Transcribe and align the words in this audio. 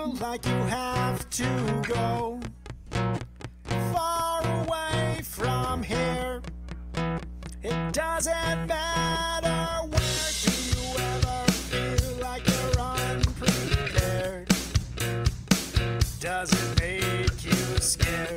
feel 0.00 0.14
like 0.14 0.46
you 0.46 0.52
have 0.52 1.28
to 1.30 1.82
go 1.86 2.40
far 3.92 4.40
away 4.62 5.20
from 5.22 5.82
here. 5.82 6.40
It 7.62 7.92
doesn't 7.92 8.66
matter 8.66 9.88
where 9.88 10.30
do 10.44 10.52
you 10.70 10.82
ever 11.12 11.52
feel 11.52 12.16
like 12.22 12.46
you're 12.48 12.80
unprepared. 12.80 14.48
Does 16.20 16.50
it 16.52 16.80
make 16.80 17.44
you 17.44 17.78
scared? 17.80 18.29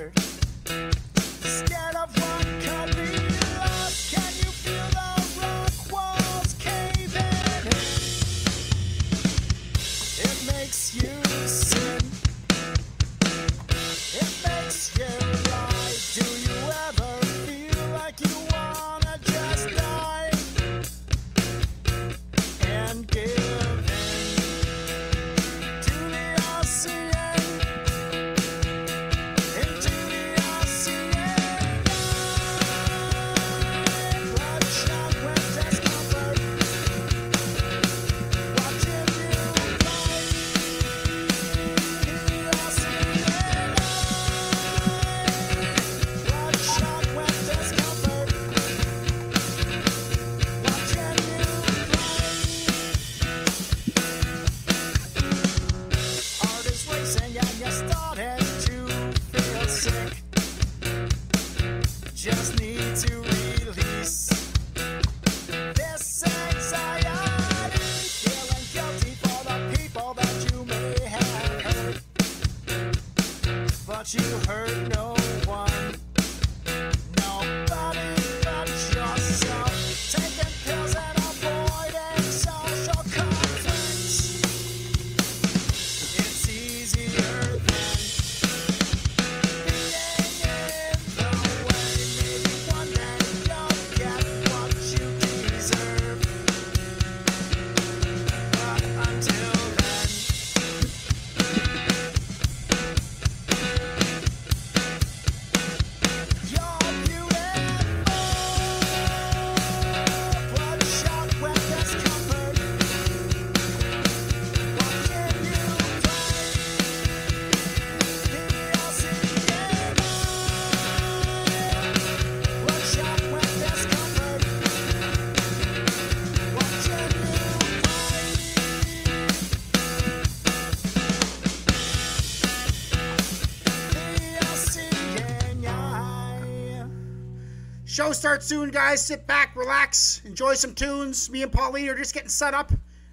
start 138.23 138.41
soon, 138.41 138.69
guys. 138.69 139.05
Sit 139.05 139.27
back, 139.27 139.53
relax, 139.53 140.21
enjoy 140.23 140.53
some 140.53 140.73
tunes. 140.73 141.29
Me 141.29 141.43
and 141.43 141.51
Pauline 141.51 141.89
are 141.89 141.97
just 141.97 142.13
getting 142.13 142.29
set 142.29 142.53
up. 142.53 142.71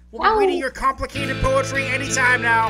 We'll 0.09 0.21
be 0.21 0.27
oh. 0.29 0.37
reading 0.37 0.57
your 0.57 0.71
complicated 0.71 1.35
poetry 1.41 1.85
anytime 1.85 2.41
now. 2.41 2.69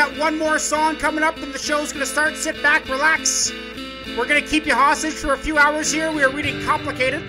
Got 0.00 0.18
one 0.18 0.38
more 0.38 0.58
song 0.58 0.96
coming 0.96 1.22
up, 1.22 1.36
and 1.36 1.52
the 1.52 1.58
show's 1.58 1.92
gonna 1.92 2.06
start. 2.06 2.34
Sit 2.34 2.62
back, 2.62 2.88
relax. 2.88 3.52
We're 4.16 4.26
gonna 4.26 4.40
keep 4.40 4.64
you 4.64 4.74
hostage 4.74 5.12
for 5.12 5.34
a 5.34 5.36
few 5.36 5.58
hours 5.58 5.92
here. 5.92 6.10
We 6.10 6.22
are 6.24 6.30
reading 6.30 6.64
Complicated. 6.64 7.20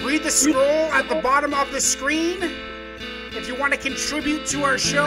Read 0.00 0.24
the 0.24 0.30
scroll 0.32 0.92
at 0.92 1.08
the 1.08 1.20
bottom 1.22 1.54
of 1.54 1.70
the 1.70 1.80
screen 1.80 2.42
if 3.30 3.46
you 3.46 3.54
want 3.54 3.72
to 3.72 3.78
contribute 3.78 4.44
to 4.46 4.64
our 4.64 4.76
show. 4.76 5.06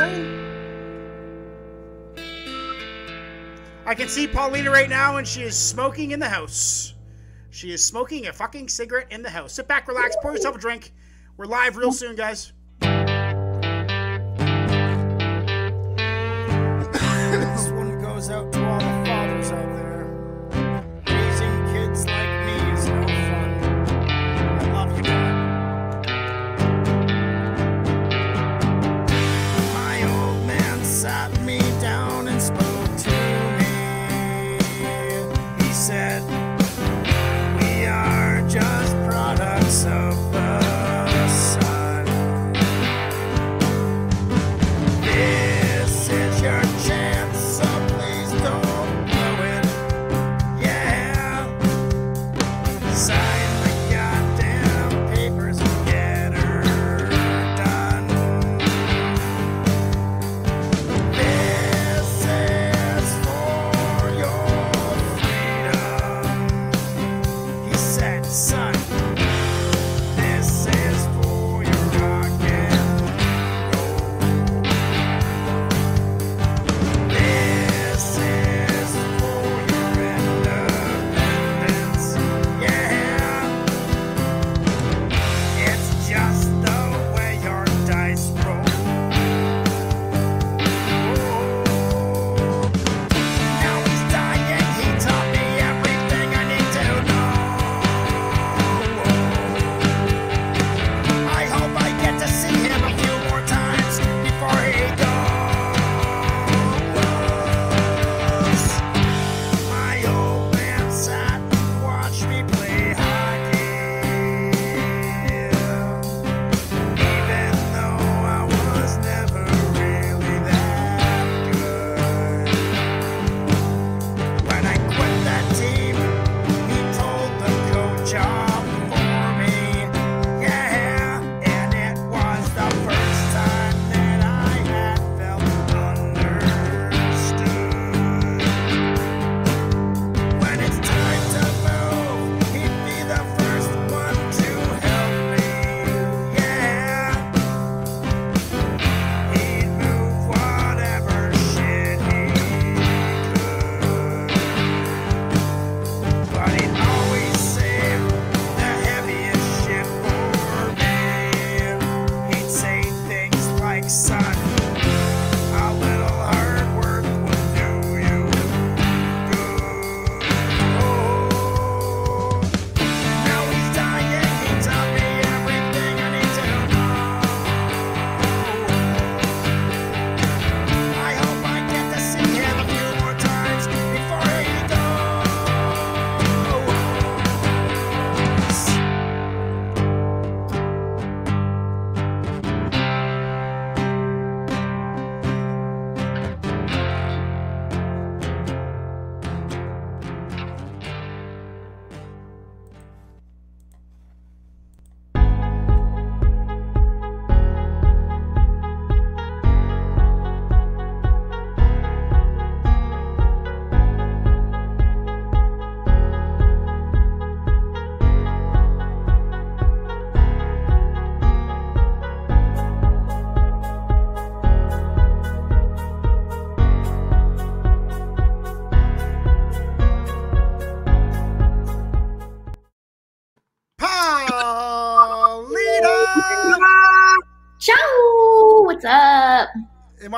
I 3.86 3.94
can 3.94 4.08
see 4.08 4.28
Paulina 4.28 4.72
right 4.72 4.90
now, 4.90 5.18
and 5.18 5.28
she 5.28 5.42
is 5.42 5.58
smoking 5.58 6.12
in 6.12 6.22
the 6.22 6.30
house. 6.30 6.94
She 7.50 7.74
is 7.74 7.84
smoking 7.84 8.28
a 8.28 8.34
fucking 8.34 8.70
cigarette 8.70 9.12
in 9.12 9.24
the 9.24 9.30
house. 9.30 9.52
Sit 9.56 9.68
back, 9.68 9.90
relax, 9.90 10.16
pour 10.22 10.32
yourself 10.32 10.56
a 10.56 10.60
drink. 10.60 10.94
We're 11.36 11.48
live 11.48 11.76
real 11.76 11.92
soon, 11.92 12.16
guys. 12.16 12.54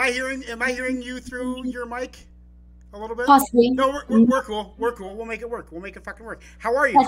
I 0.09 0.11
hearing? 0.11 0.43
Am 0.45 0.61
I 0.61 0.71
hearing 0.71 1.01
you 1.01 1.19
through 1.19 1.67
your 1.67 1.85
mic 1.85 2.17
a 2.93 2.99
little 2.99 3.15
bit? 3.15 3.27
Possibly. 3.27 3.69
No, 3.69 3.89
we're, 3.89 4.03
we're, 4.09 4.25
we're 4.25 4.43
cool. 4.43 4.75
We're 4.77 4.91
cool. 4.93 5.15
We'll 5.15 5.27
make 5.27 5.41
it 5.41 5.49
work. 5.49 5.71
We'll 5.71 5.81
make 5.81 5.95
it 5.95 6.03
fucking 6.03 6.25
work. 6.25 6.41
How 6.57 6.75
are 6.75 6.87
you? 6.87 7.05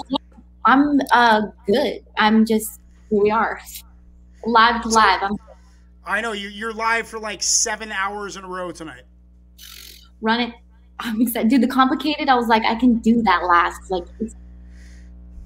I'm 0.65 0.99
uh 1.11 1.41
good. 1.65 2.05
I'm 2.17 2.45
just 2.45 2.79
here 3.09 3.21
we 3.21 3.31
are. 3.31 3.59
Live 4.45 4.83
to 4.83 4.89
live. 4.89 5.23
I'm 5.23 5.35
I 6.05 6.21
know 6.21 6.33
you. 6.33 6.49
You're 6.49 6.73
live 6.73 7.07
for 7.07 7.19
like 7.19 7.41
seven 7.41 7.91
hours 7.91 8.37
in 8.37 8.43
a 8.43 8.47
row 8.47 8.71
tonight. 8.71 9.03
Run 10.21 10.39
it. 10.39 10.53
I'm 10.99 11.19
excited. 11.21 11.49
Dude, 11.49 11.61
the 11.61 11.67
complicated, 11.67 12.29
I 12.29 12.35
was 12.35 12.47
like, 12.47 12.63
I 12.63 12.75
can 12.75 12.99
do 12.99 13.23
that 13.23 13.43
last. 13.45 13.89
Like 13.89 14.05
it's 14.19 14.35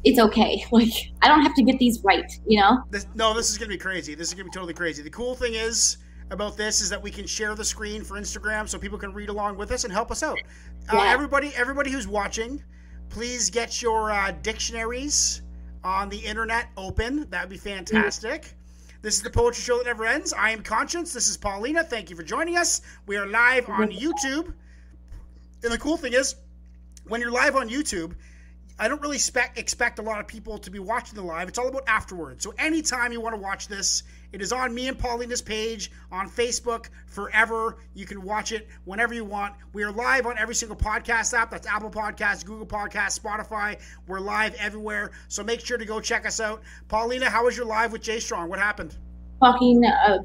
it's 0.03 0.19
okay. 0.19 0.65
Like 0.71 0.91
I 1.21 1.29
don't 1.29 1.41
have 1.41 1.55
to 1.55 1.63
get 1.63 1.79
these 1.79 2.03
right, 2.03 2.29
you 2.45 2.59
know? 2.59 2.83
This, 2.91 3.07
no, 3.15 3.33
this 3.33 3.49
is 3.49 3.57
gonna 3.57 3.69
be 3.69 3.77
crazy. 3.77 4.13
This 4.13 4.27
is 4.27 4.33
gonna 4.33 4.43
be 4.43 4.51
totally 4.51 4.73
crazy. 4.73 5.01
The 5.01 5.09
cool 5.09 5.35
thing 5.35 5.53
is 5.53 5.97
about 6.31 6.57
this 6.57 6.81
is 6.81 6.89
that 6.89 7.01
we 7.01 7.11
can 7.11 7.27
share 7.27 7.55
the 7.55 7.63
screen 7.63 8.03
for 8.03 8.17
Instagram 8.17 8.67
so 8.67 8.77
people 8.77 8.97
can 8.97 9.13
read 9.13 9.29
along 9.29 9.57
with 9.57 9.71
us 9.71 9.83
and 9.83 9.93
help 9.93 10.11
us 10.11 10.23
out. 10.23 10.37
Uh, 10.91 11.01
everybody, 11.01 11.51
everybody 11.55 11.91
who's 11.91 12.07
watching, 12.07 12.63
please 13.09 13.49
get 13.49 13.81
your 13.81 14.11
uh, 14.11 14.31
dictionaries 14.41 15.41
on 15.83 16.09
the 16.09 16.17
internet 16.17 16.67
open. 16.77 17.27
That 17.29 17.43
would 17.43 17.49
be 17.49 17.57
fantastic. 17.57 18.55
This 19.01 19.17
is 19.17 19.21
the 19.21 19.29
poetry 19.29 19.61
show 19.61 19.77
that 19.77 19.85
never 19.85 20.05
ends. 20.05 20.33
I 20.33 20.49
am 20.49 20.63
Conshinz. 20.63 21.13
This 21.13 21.29
is 21.29 21.37
Paulina. 21.37 21.83
Thank 21.83 22.09
you 22.09 22.15
for 22.15 22.23
joining 22.23 22.57
us. 22.57 22.81
We 23.05 23.17
are 23.17 23.27
live 23.27 23.69
on 23.69 23.89
YouTube. 23.91 24.51
And 25.63 25.71
the 25.71 25.77
cool 25.77 25.97
thing 25.97 26.13
is, 26.13 26.35
when 27.07 27.21
you're 27.21 27.31
live 27.31 27.55
on 27.55 27.69
YouTube, 27.69 28.15
I 28.77 28.89
don't 28.89 29.01
really 29.01 29.15
expect 29.15 29.57
expect 29.57 29.99
a 29.99 30.01
lot 30.01 30.19
of 30.19 30.27
people 30.27 30.57
to 30.57 30.69
be 30.69 30.79
watching 30.79 31.15
the 31.15 31.21
live. 31.21 31.47
It's 31.47 31.57
all 31.57 31.69
about 31.69 31.83
afterwards. 31.87 32.43
So 32.43 32.53
anytime 32.57 33.13
you 33.13 33.21
want 33.21 33.33
to 33.33 33.41
watch 33.41 33.69
this, 33.69 34.03
it 34.33 34.41
is 34.41 34.51
on 34.51 34.75
me 34.75 34.89
and 34.89 34.99
Paulina's 34.99 35.41
page 35.41 35.91
on 36.11 36.29
Facebook 36.29 36.89
forever. 37.07 37.77
You 37.93 38.05
can 38.05 38.21
watch 38.21 38.51
it 38.51 38.67
whenever 38.83 39.13
you 39.13 39.23
want. 39.23 39.53
We 39.71 39.83
are 39.83 39.93
live 39.93 40.25
on 40.25 40.37
every 40.37 40.55
single 40.55 40.75
podcast 40.75 41.33
app. 41.33 41.51
That's 41.51 41.65
Apple 41.67 41.89
Podcasts, 41.89 42.45
Google 42.45 42.65
Podcasts, 42.65 43.17
Spotify. 43.17 43.79
We're 44.07 44.19
live 44.19 44.53
everywhere. 44.55 45.11
So 45.29 45.41
make 45.41 45.65
sure 45.65 45.77
to 45.77 45.85
go 45.85 46.01
check 46.01 46.25
us 46.25 46.41
out. 46.41 46.61
Paulina, 46.89 47.29
how 47.29 47.45
was 47.45 47.55
your 47.55 47.65
live 47.65 47.93
with 47.93 48.01
Jay 48.01 48.19
Strong? 48.19 48.49
What 48.49 48.59
happened? 48.59 48.97
Fucking 49.39 49.85
uh, 49.85 50.17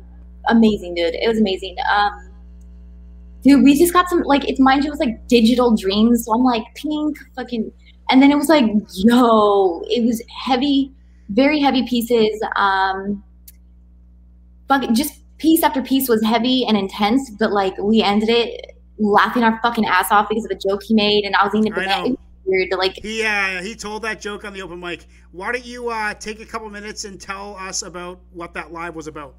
amazing, 0.49 0.97
dude. 0.97 1.15
It 1.15 1.29
was 1.29 1.39
amazing. 1.39 1.77
Um, 1.89 2.31
dude, 3.43 3.63
we 3.63 3.79
just 3.79 3.93
got 3.93 4.09
some 4.09 4.23
like 4.23 4.49
it's 4.49 4.59
mind 4.59 4.83
you, 4.83 4.89
it 4.89 4.91
was 4.91 4.99
like 5.01 5.29
digital 5.29 5.77
dreams. 5.77 6.25
So 6.25 6.35
I'm 6.35 6.43
like 6.43 6.65
pink, 6.75 7.17
fucking, 7.37 7.71
and 8.11 8.23
then 8.23 8.31
it 8.31 8.37
was 8.37 8.49
like 8.49 8.65
yo, 8.95 9.83
it 9.89 10.05
was 10.05 10.23
heavy, 10.29 10.93
very 11.31 11.61
heavy 11.61 11.87
pieces. 11.87 12.41
Um, 12.57 13.23
fucking 14.69 14.95
just 14.95 15.21
piece 15.39 15.63
after 15.63 15.83
piece 15.83 16.09
was 16.09 16.23
heavy 16.23 16.65
and 16.67 16.77
intense, 16.77 17.31
but 17.31 17.53
like 17.53 17.77
we 17.79 18.03
ended 18.03 18.29
it 18.29 18.77
laughing 18.99 19.43
our 19.43 19.59
fucking 19.63 19.87
ass 19.87 20.13
off 20.13 20.29
because 20.29 20.45
of 20.45 20.51
a 20.51 20.59
joke 20.59 20.83
he 20.83 20.95
made, 20.95 21.25
and 21.25 21.35
I 21.37 21.45
was 21.45 21.55
eating 21.55 21.73
a 21.73 21.77
I 21.77 21.79
banana. 21.79 22.03
know. 22.03 22.07
It 22.07 22.11
was 22.11 22.19
Weird, 22.47 22.73
like 22.79 22.95
He 22.97 23.23
uh, 23.23 23.63
he 23.63 23.77
told 23.77 24.03
that 24.03 24.21
joke 24.21 24.45
on 24.45 24.53
the 24.53 24.63
open 24.63 24.81
mic. 24.81 25.07
Why 25.31 25.53
don't 25.53 25.65
you 25.65 25.89
uh, 25.89 26.15
take 26.15 26.41
a 26.41 26.45
couple 26.45 26.69
minutes 26.69 27.05
and 27.05 27.21
tell 27.21 27.55
us 27.57 27.83
about 27.83 28.19
what 28.33 28.55
that 28.55 28.73
live 28.73 28.97
was 28.97 29.07
about 29.07 29.37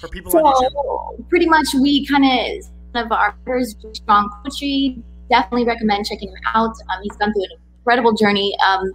for 0.00 0.08
people 0.08 0.36
on 0.36 0.54
So 0.56 1.24
pretty 1.28 1.46
much 1.46 1.68
we 1.80 2.04
kind 2.06 2.24
of 2.24 2.64
one 2.92 3.04
of 3.04 3.12
our 3.12 3.36
authors, 3.46 3.76
strong 3.92 4.28
poetry. 4.42 5.02
Definitely 5.30 5.66
recommend 5.66 6.06
checking 6.06 6.28
him 6.28 6.34
out. 6.54 6.70
Um, 6.70 7.02
he's 7.02 7.16
gone 7.16 7.32
through 7.32 7.44
an 7.44 7.50
incredible 7.82 8.12
journey. 8.12 8.54
Um, 8.66 8.92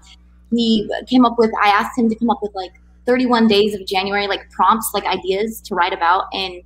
he 0.51 0.89
came 1.07 1.25
up 1.25 1.37
with. 1.37 1.51
I 1.61 1.69
asked 1.69 1.97
him 1.97 2.09
to 2.09 2.15
come 2.15 2.29
up 2.29 2.39
with 2.41 2.53
like 2.55 2.71
31 3.05 3.47
days 3.47 3.73
of 3.73 3.85
January, 3.85 4.27
like 4.27 4.49
prompts, 4.51 4.91
like 4.93 5.05
ideas 5.05 5.61
to 5.61 5.75
write 5.75 5.93
about. 5.93 6.25
And 6.33 6.61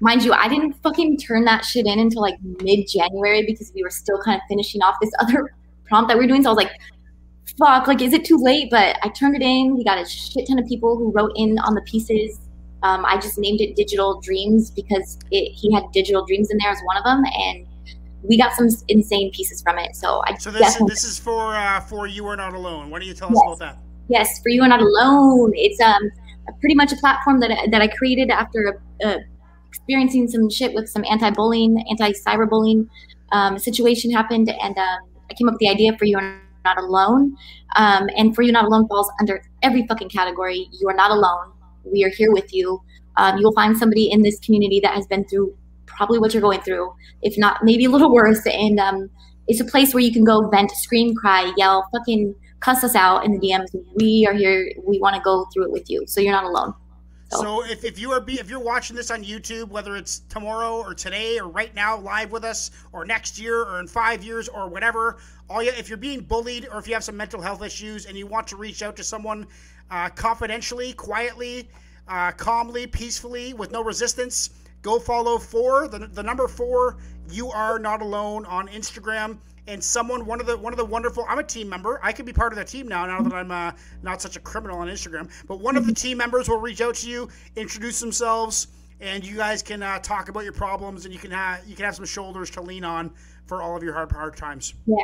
mind 0.00 0.24
you, 0.24 0.32
I 0.32 0.48
didn't 0.48 0.74
fucking 0.82 1.18
turn 1.18 1.44
that 1.44 1.64
shit 1.64 1.86
in 1.86 1.98
until 1.98 2.22
like 2.22 2.36
mid 2.62 2.88
January 2.88 3.44
because 3.46 3.72
we 3.74 3.82
were 3.82 3.90
still 3.90 4.20
kind 4.22 4.36
of 4.36 4.42
finishing 4.48 4.82
off 4.82 4.96
this 5.00 5.10
other 5.20 5.54
prompt 5.86 6.08
that 6.08 6.18
we 6.18 6.24
were 6.24 6.28
doing. 6.28 6.42
So 6.42 6.50
I 6.50 6.52
was 6.52 6.64
like, 6.64 6.72
fuck, 7.58 7.86
like, 7.86 8.00
is 8.00 8.12
it 8.12 8.24
too 8.24 8.36
late? 8.36 8.68
But 8.70 8.98
I 9.02 9.08
turned 9.08 9.36
it 9.36 9.42
in. 9.42 9.76
We 9.76 9.84
got 9.84 9.98
a 9.98 10.08
shit 10.08 10.46
ton 10.48 10.58
of 10.58 10.66
people 10.66 10.96
who 10.96 11.12
wrote 11.12 11.32
in 11.36 11.58
on 11.58 11.74
the 11.74 11.82
pieces. 11.82 12.40
Um, 12.82 13.04
I 13.04 13.18
just 13.18 13.38
named 13.38 13.60
it 13.60 13.76
Digital 13.76 14.20
Dreams 14.20 14.70
because 14.70 15.18
it, 15.30 15.52
he 15.52 15.72
had 15.72 15.84
Digital 15.92 16.24
Dreams 16.24 16.50
in 16.50 16.58
there 16.58 16.70
as 16.70 16.80
one 16.84 16.96
of 16.96 17.04
them, 17.04 17.22
and 17.24 17.66
we 18.22 18.36
got 18.36 18.52
some 18.52 18.68
insane 18.88 19.30
pieces 19.32 19.62
from 19.62 19.78
it. 19.78 19.96
So 19.96 20.22
I 20.26 20.36
So 20.36 20.50
this 20.50 20.76
this 20.86 21.04
is 21.04 21.18
for 21.18 21.54
uh, 21.54 21.80
for 21.80 22.06
you 22.06 22.26
are 22.26 22.36
not 22.36 22.54
alone. 22.54 22.90
Why 22.90 22.98
don't 22.98 23.08
you 23.08 23.14
tell 23.14 23.28
us 23.28 23.34
Yes. 23.34 23.42
about 23.46 23.58
that? 23.58 23.78
yes, 24.08 24.40
for 24.42 24.48
you 24.50 24.62
are 24.62 24.68
not 24.68 24.80
alone. 24.82 25.52
It's 25.54 25.80
um 25.80 26.02
pretty 26.60 26.74
much 26.74 26.92
a 26.92 26.96
platform 26.96 27.40
that 27.40 27.50
I- 27.50 27.66
that 27.68 27.80
I 27.80 27.88
created 27.88 28.30
after 28.30 28.80
uh, 29.04 29.18
experiencing 29.68 30.28
some 30.28 30.50
shit 30.50 30.74
with 30.74 30.88
some 30.88 31.04
anti-bullying, 31.08 31.72
anti-cyberbullying 31.90 32.88
um, 33.32 33.58
situation 33.58 34.10
happened, 34.10 34.48
and 34.50 34.76
um, 34.76 34.98
I 35.30 35.34
came 35.34 35.48
up 35.48 35.54
with 35.54 35.60
the 35.60 35.68
idea 35.68 35.96
for 35.96 36.04
you 36.06 36.18
are 36.18 36.40
not 36.64 36.78
alone. 36.78 37.36
Um, 37.76 38.08
and 38.16 38.34
for 38.34 38.42
you 38.42 38.50
not 38.52 38.64
alone 38.64 38.88
falls 38.88 39.08
under 39.20 39.40
every 39.62 39.86
fucking 39.86 40.08
category. 40.08 40.68
You 40.72 40.88
are 40.88 40.94
not 40.94 41.10
alone. 41.12 41.52
We 41.84 42.02
are 42.04 42.08
here 42.10 42.32
with 42.32 42.52
you. 42.52 42.82
Um, 43.16 43.38
you 43.38 43.44
will 43.44 43.52
find 43.52 43.76
somebody 43.78 44.10
in 44.10 44.22
this 44.22 44.40
community 44.40 44.80
that 44.80 44.94
has 44.94 45.06
been 45.06 45.24
through 45.28 45.56
probably 46.00 46.18
what 46.18 46.32
you're 46.32 46.40
going 46.40 46.62
through, 46.62 46.90
if 47.20 47.36
not 47.36 47.62
maybe 47.62 47.84
a 47.84 47.90
little 47.90 48.10
worse. 48.18 48.40
And 48.46 48.80
um, 48.80 49.10
it's 49.48 49.60
a 49.60 49.64
place 49.66 49.92
where 49.92 50.02
you 50.02 50.12
can 50.12 50.24
go 50.24 50.48
vent, 50.48 50.70
scream, 50.70 51.14
cry, 51.14 51.52
yell, 51.58 51.86
fucking 51.92 52.34
cuss 52.60 52.82
us 52.82 52.94
out 52.94 53.24
in 53.26 53.32
the 53.32 53.38
DMs. 53.38 53.66
We 53.96 54.26
are 54.26 54.32
here. 54.32 54.72
We 54.82 54.98
want 54.98 55.14
to 55.16 55.20
go 55.22 55.44
through 55.52 55.64
it 55.66 55.70
with 55.72 55.90
you. 55.90 56.04
So 56.06 56.22
you're 56.22 56.32
not 56.32 56.44
alone. 56.44 56.72
So- 57.32 57.42
So 57.42 57.64
if, 57.66 57.84
if 57.84 57.98
you 57.98 58.10
are 58.12 58.20
be, 58.20 58.40
if 58.40 58.48
you're 58.48 58.58
watching 58.72 58.96
this 58.96 59.10
on 59.10 59.22
YouTube, 59.22 59.68
whether 59.68 59.94
it's 59.94 60.20
tomorrow 60.30 60.78
or 60.78 60.94
today 60.94 61.38
or 61.38 61.48
right 61.48 61.74
now 61.74 61.98
live 61.98 62.32
with 62.32 62.44
us 62.44 62.70
or 62.92 63.04
next 63.04 63.38
year 63.38 63.62
or 63.62 63.78
in 63.80 63.86
five 63.86 64.24
years 64.24 64.48
or 64.48 64.68
whatever, 64.68 65.18
all 65.50 65.62
you 65.62 65.70
if 65.72 65.88
you're 65.90 65.98
being 65.98 66.20
bullied 66.20 66.66
or 66.72 66.78
if 66.78 66.88
you 66.88 66.94
have 66.94 67.04
some 67.04 67.16
mental 67.16 67.40
health 67.42 67.62
issues 67.62 68.06
and 68.06 68.16
you 68.16 68.26
want 68.26 68.46
to 68.48 68.56
reach 68.56 68.82
out 68.82 68.96
to 68.96 69.04
someone 69.04 69.46
uh, 69.90 70.08
confidentially, 70.08 70.92
quietly, 70.94 71.68
uh, 72.08 72.30
calmly, 72.32 72.86
peacefully, 72.86 73.52
with 73.54 73.70
no 73.70 73.82
resistance, 73.84 74.50
go 74.82 74.98
follow 74.98 75.38
four 75.38 75.88
the, 75.88 75.98
the 76.06 76.22
number 76.22 76.48
four. 76.48 76.96
You 77.30 77.50
are 77.50 77.78
not 77.78 78.02
alone 78.02 78.44
on 78.46 78.68
Instagram. 78.68 79.38
And 79.66 79.82
someone, 79.82 80.26
one 80.26 80.40
of 80.40 80.46
the 80.46 80.56
one 80.56 80.72
of 80.72 80.78
the 80.78 80.84
wonderful, 80.84 81.24
I'm 81.28 81.38
a 81.38 81.44
team 81.44 81.68
member. 81.68 82.00
I 82.02 82.12
could 82.12 82.26
be 82.26 82.32
part 82.32 82.52
of 82.52 82.58
the 82.58 82.64
team 82.64 82.88
now. 82.88 83.06
Now 83.06 83.20
that 83.20 83.32
I'm 83.32 83.50
uh, 83.50 83.72
not 84.02 84.20
such 84.20 84.36
a 84.36 84.40
criminal 84.40 84.78
on 84.78 84.88
Instagram, 84.88 85.30
but 85.46 85.60
one 85.60 85.76
of 85.76 85.86
the 85.86 85.94
team 85.94 86.18
members 86.18 86.48
will 86.48 86.58
reach 86.58 86.80
out 86.80 86.96
to 86.96 87.08
you, 87.08 87.28
introduce 87.54 88.00
themselves, 88.00 88.68
and 89.00 89.24
you 89.24 89.36
guys 89.36 89.62
can 89.62 89.82
uh, 89.82 89.98
talk 90.00 90.28
about 90.28 90.44
your 90.44 90.54
problems, 90.54 91.04
and 91.04 91.14
you 91.14 91.20
can 91.20 91.30
have 91.30 91.60
you 91.68 91.76
can 91.76 91.84
have 91.84 91.94
some 91.94 92.04
shoulders 92.04 92.50
to 92.50 92.60
lean 92.60 92.84
on 92.84 93.12
for 93.46 93.62
all 93.62 93.76
of 93.76 93.82
your 93.82 93.92
hard 93.92 94.10
hard 94.10 94.36
times. 94.36 94.74
Yeah, 94.86 94.96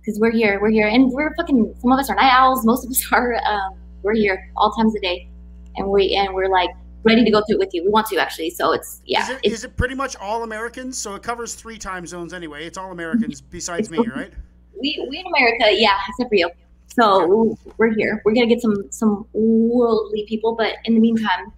because 0.00 0.20
we're 0.20 0.30
here. 0.30 0.60
We're 0.60 0.70
here, 0.70 0.86
and 0.86 1.10
we're 1.10 1.34
fucking. 1.34 1.74
Some 1.80 1.90
of 1.90 1.98
us 1.98 2.08
are 2.08 2.14
night 2.14 2.32
owls. 2.32 2.64
Most 2.64 2.84
of 2.84 2.90
us 2.90 3.04
are. 3.12 3.34
Um, 3.44 3.74
we're 4.02 4.14
here 4.14 4.50
all 4.56 4.70
times 4.72 4.94
a 4.94 5.00
day, 5.00 5.28
and 5.76 5.88
we 5.88 6.14
and 6.14 6.32
we're 6.34 6.48
like 6.48 6.70
ready 7.04 7.24
to 7.24 7.30
go 7.30 7.42
through 7.46 7.56
it 7.56 7.58
with 7.58 7.74
you. 7.74 7.84
We 7.84 7.90
want 7.90 8.06
to 8.08 8.16
actually. 8.18 8.50
So 8.50 8.72
it's 8.72 9.02
yeah. 9.04 9.22
is 9.22 9.30
it, 9.30 9.40
it's, 9.42 9.54
is 9.54 9.64
it 9.64 9.76
pretty 9.76 9.94
much 9.94 10.16
all 10.16 10.42
Americans? 10.42 10.98
So 10.98 11.14
it 11.14 11.22
covers 11.22 11.54
three 11.54 11.78
time 11.78 12.06
zones 12.06 12.32
anyway. 12.32 12.66
It's 12.66 12.78
all 12.78 12.86
mm-hmm. 12.86 12.92
Americans 12.92 13.40
besides 13.40 13.90
me, 13.90 13.98
right? 14.14 14.32
we 14.82 15.06
we 15.08 15.18
in 15.18 15.26
America, 15.26 15.66
yeah, 15.70 15.98
except 16.08 16.28
for 16.28 16.34
you. 16.34 16.50
So 16.88 17.56
we're 17.78 17.94
here. 17.94 18.20
We're 18.24 18.34
gonna 18.34 18.46
get 18.46 18.60
some 18.60 18.90
some 18.90 19.26
worldly 19.32 20.26
people, 20.28 20.54
but 20.54 20.74
in 20.84 20.94
the 20.94 21.00
meantime, 21.00 21.52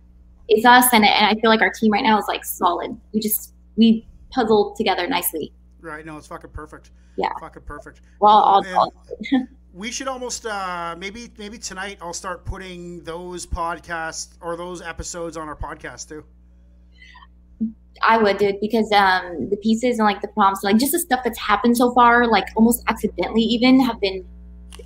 it's 0.48 0.64
us, 0.64 0.86
and 0.92 1.04
and 1.04 1.26
I 1.26 1.40
feel 1.40 1.50
like 1.50 1.62
our 1.62 1.72
team 1.72 1.90
right 1.90 2.04
now 2.04 2.18
is 2.18 2.26
like 2.28 2.44
solid. 2.44 2.96
We 3.12 3.20
just 3.20 3.54
we 3.76 4.06
puzzled 4.30 4.76
together 4.76 5.06
nicely. 5.08 5.52
Right. 5.80 6.06
No, 6.06 6.16
it's 6.16 6.26
fucking 6.26 6.50
perfect. 6.50 6.92
Yeah. 7.16 7.30
Fucking 7.40 7.62
perfect. 7.62 8.00
We're 8.20 8.28
all, 8.28 8.42
all, 8.42 8.64
all 8.74 8.92
we 9.74 9.90
should 9.90 10.06
almost 10.08 10.46
uh, 10.46 10.94
maybe 10.96 11.30
maybe 11.36 11.58
tonight 11.58 11.98
I'll 12.00 12.12
start 12.12 12.44
putting 12.44 13.02
those 13.02 13.44
podcasts 13.44 14.28
or 14.40 14.56
those 14.56 14.80
episodes 14.80 15.36
on 15.36 15.48
our 15.48 15.56
podcast 15.56 16.08
too. 16.08 16.24
I 18.02 18.18
would, 18.18 18.38
dude, 18.38 18.60
because 18.60 18.90
um 18.92 19.48
the 19.50 19.56
pieces 19.56 19.98
and 19.98 20.06
like 20.06 20.22
the 20.22 20.28
prompts, 20.28 20.62
like 20.62 20.76
just 20.78 20.92
the 20.92 20.98
stuff 20.98 21.20
that's 21.24 21.38
happened 21.38 21.76
so 21.76 21.92
far, 21.92 22.26
like 22.26 22.46
almost 22.56 22.82
accidentally 22.86 23.42
even, 23.42 23.80
have 23.80 24.00
been 24.00 24.24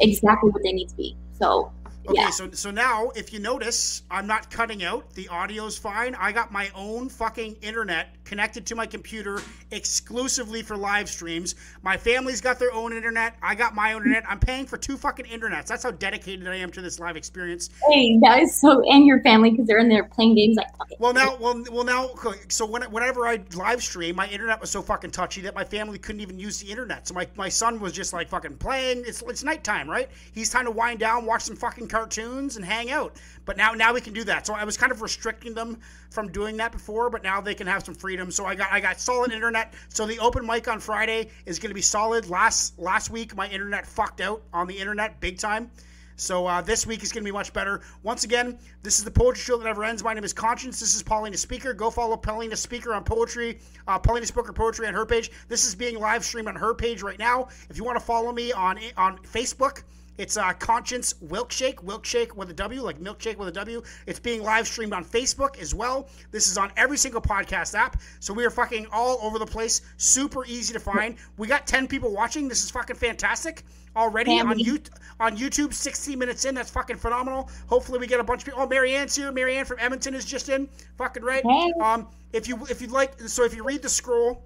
exactly 0.00 0.50
what 0.50 0.62
they 0.62 0.72
need 0.72 0.88
to 0.88 0.96
be. 0.96 1.16
So 1.38 1.70
Okay, 2.08 2.22
Yeah. 2.22 2.30
so 2.30 2.50
so 2.52 2.70
now 2.70 3.10
if 3.14 3.32
you 3.34 3.38
notice, 3.38 4.02
I'm 4.10 4.26
not 4.26 4.50
cutting 4.50 4.82
out. 4.82 5.12
The 5.14 5.28
audio's 5.28 5.76
fine. 5.76 6.14
I 6.14 6.32
got 6.32 6.50
my 6.50 6.70
own 6.74 7.10
fucking 7.10 7.56
internet 7.60 8.17
connected 8.28 8.66
to 8.66 8.76
my 8.76 8.86
computer 8.86 9.40
exclusively 9.70 10.62
for 10.62 10.76
live 10.76 11.08
streams. 11.08 11.54
My 11.82 11.96
family's 11.96 12.40
got 12.40 12.58
their 12.58 12.72
own 12.72 12.92
internet. 12.92 13.36
I 13.42 13.54
got 13.54 13.74
my 13.74 13.94
own 13.94 14.02
internet. 14.02 14.24
I'm 14.28 14.38
paying 14.38 14.66
for 14.66 14.76
two 14.76 14.96
fucking 14.98 15.24
internets. 15.26 15.66
That's 15.66 15.82
how 15.82 15.92
dedicated 15.92 16.46
I 16.46 16.56
am 16.56 16.70
to 16.72 16.82
this 16.82 17.00
live 17.00 17.16
experience. 17.16 17.70
hey, 17.90 18.18
that 18.20 18.40
is 18.40 18.60
so, 18.60 18.82
and 18.88 19.06
your 19.06 19.20
family 19.22 19.50
because 19.50 19.66
they're 19.66 19.78
in 19.78 19.88
there 19.88 20.04
playing 20.04 20.34
games. 20.34 20.56
Like, 20.56 20.66
it. 20.90 21.00
Well 21.00 21.14
now, 21.14 21.36
well, 21.36 21.64
well 21.72 21.84
now. 21.84 22.10
So 22.48 22.66
when, 22.66 22.82
whenever 22.90 23.26
I 23.26 23.40
live 23.56 23.82
stream, 23.82 24.16
my 24.16 24.28
internet 24.28 24.60
was 24.60 24.70
so 24.70 24.82
fucking 24.82 25.10
touchy 25.10 25.40
that 25.42 25.54
my 25.54 25.64
family 25.64 25.98
couldn't 25.98 26.20
even 26.20 26.38
use 26.38 26.60
the 26.60 26.70
internet. 26.70 27.08
So 27.08 27.14
my, 27.14 27.26
my 27.36 27.48
son 27.48 27.80
was 27.80 27.92
just 27.92 28.12
like 28.12 28.28
fucking 28.28 28.58
playing. 28.58 29.04
It's 29.06 29.22
it's 29.22 29.42
nighttime, 29.42 29.88
right? 29.88 30.10
He's 30.32 30.50
time 30.50 30.66
to 30.66 30.70
wind 30.70 31.00
down, 31.00 31.24
watch 31.24 31.42
some 31.42 31.56
fucking 31.56 31.88
cartoons, 31.88 32.56
and 32.56 32.64
hang 32.64 32.90
out. 32.90 33.16
But 33.48 33.56
now 33.56 33.72
now 33.72 33.94
we 33.94 34.02
can 34.02 34.12
do 34.12 34.24
that. 34.24 34.46
So 34.46 34.52
I 34.52 34.64
was 34.64 34.76
kind 34.76 34.92
of 34.92 35.00
restricting 35.00 35.54
them 35.54 35.78
from 36.10 36.30
doing 36.30 36.58
that 36.58 36.70
before, 36.70 37.08
but 37.08 37.22
now 37.22 37.40
they 37.40 37.54
can 37.54 37.66
have 37.66 37.82
some 37.82 37.94
freedom. 37.94 38.30
So 38.30 38.44
I 38.44 38.54
got 38.54 38.70
I 38.70 38.78
got 38.78 39.00
solid 39.00 39.32
internet. 39.32 39.72
So 39.88 40.04
the 40.04 40.18
open 40.18 40.44
mic 40.44 40.68
on 40.68 40.80
Friday 40.80 41.30
is 41.46 41.58
going 41.58 41.70
to 41.70 41.74
be 41.74 41.80
solid. 41.80 42.28
Last 42.28 42.78
last 42.78 43.08
week 43.08 43.34
my 43.34 43.48
internet 43.48 43.86
fucked 43.86 44.20
out 44.20 44.42
on 44.52 44.66
the 44.66 44.76
internet 44.76 45.18
big 45.20 45.38
time. 45.38 45.70
So 46.16 46.46
uh, 46.46 46.60
this 46.60 46.86
week 46.86 47.02
is 47.02 47.10
going 47.10 47.24
to 47.24 47.24
be 47.24 47.32
much 47.32 47.54
better. 47.54 47.80
Once 48.02 48.24
again, 48.24 48.58
this 48.82 48.98
is 48.98 49.04
the 49.04 49.10
Poetry 49.10 49.40
Show 49.40 49.56
that 49.56 49.64
never 49.64 49.82
ends. 49.82 50.04
My 50.04 50.12
name 50.12 50.24
is 50.24 50.34
Conshinz. 50.34 50.78
This 50.78 50.94
is 50.94 51.02
Paulina 51.02 51.38
Speaker. 51.38 51.72
Go 51.72 51.88
follow 51.88 52.18
Paulina 52.18 52.56
Speaker 52.56 52.92
on 52.92 53.02
Poetry, 53.02 53.60
uh, 53.86 53.98
Paulina 53.98 54.26
Speaker 54.26 54.52
Poetry 54.52 54.88
on 54.88 54.92
her 54.92 55.06
page. 55.06 55.30
This 55.48 55.64
is 55.64 55.74
being 55.74 55.98
live 55.98 56.22
streamed 56.22 56.48
on 56.48 56.56
her 56.56 56.74
page 56.74 57.00
right 57.02 57.18
now. 57.18 57.48
If 57.70 57.78
you 57.78 57.84
want 57.84 57.98
to 57.98 58.04
follow 58.04 58.30
me 58.30 58.52
on 58.52 58.78
on 58.98 59.16
Facebook, 59.18 59.84
It's 60.18 60.36
uh, 60.36 60.52
Conshinz 60.54 61.14
Wilkshake, 61.24 61.76
Wilkshake 61.76 62.34
with 62.34 62.50
a 62.50 62.52
W, 62.52 62.82
like 62.82 63.00
milkshake 63.00 63.36
with 63.36 63.48
a 63.48 63.52
W. 63.52 63.82
It's 64.06 64.18
being 64.18 64.42
live 64.42 64.66
streamed 64.66 64.92
on 64.92 65.04
Facebook 65.04 65.58
as 65.60 65.74
well. 65.74 66.08
This 66.32 66.48
is 66.48 66.58
on 66.58 66.72
every 66.76 66.98
single 66.98 67.20
podcast 67.20 67.74
app. 67.74 68.00
So 68.18 68.34
we 68.34 68.44
are 68.44 68.50
fucking 68.50 68.88
all 68.92 69.18
over 69.22 69.38
the 69.38 69.46
place. 69.46 69.80
Super 69.96 70.44
easy 70.46 70.74
to 70.74 70.80
find. 70.80 71.16
We 71.36 71.46
got 71.46 71.66
10 71.68 71.86
people 71.86 72.12
watching. 72.12 72.48
This 72.48 72.64
is 72.64 72.70
fucking 72.70 72.96
fantastic 72.96 73.62
already 73.96 74.32
on 74.40 74.48
Family. 74.48 74.64
you 74.64 74.80
on 75.20 75.36
YouTube. 75.36 75.72
16 75.72 76.18
minutes 76.18 76.44
in. 76.44 76.54
That's 76.54 76.70
fucking 76.70 76.96
phenomenal. 76.96 77.48
Hopefully 77.68 77.98
we 77.98 78.08
get 78.08 78.18
a 78.18 78.24
bunch 78.24 78.42
of 78.42 78.46
people. 78.46 78.60
Oh, 78.60 78.66
Marianne's 78.66 79.14
here. 79.14 79.30
Marianne 79.30 79.64
from 79.64 79.78
Edmonton 79.78 80.14
is 80.14 80.24
just 80.24 80.48
in. 80.48 80.68
Fucking 80.96 81.22
right. 81.22 81.42
Hey. 81.46 81.72
Um, 81.80 82.08
if 82.32 82.48
you 82.48 82.58
if 82.68 82.82
you'd 82.82 82.90
like, 82.90 83.18
so 83.20 83.44
if 83.44 83.54
you 83.54 83.62
read 83.64 83.82
the 83.82 83.88
scroll 83.88 84.42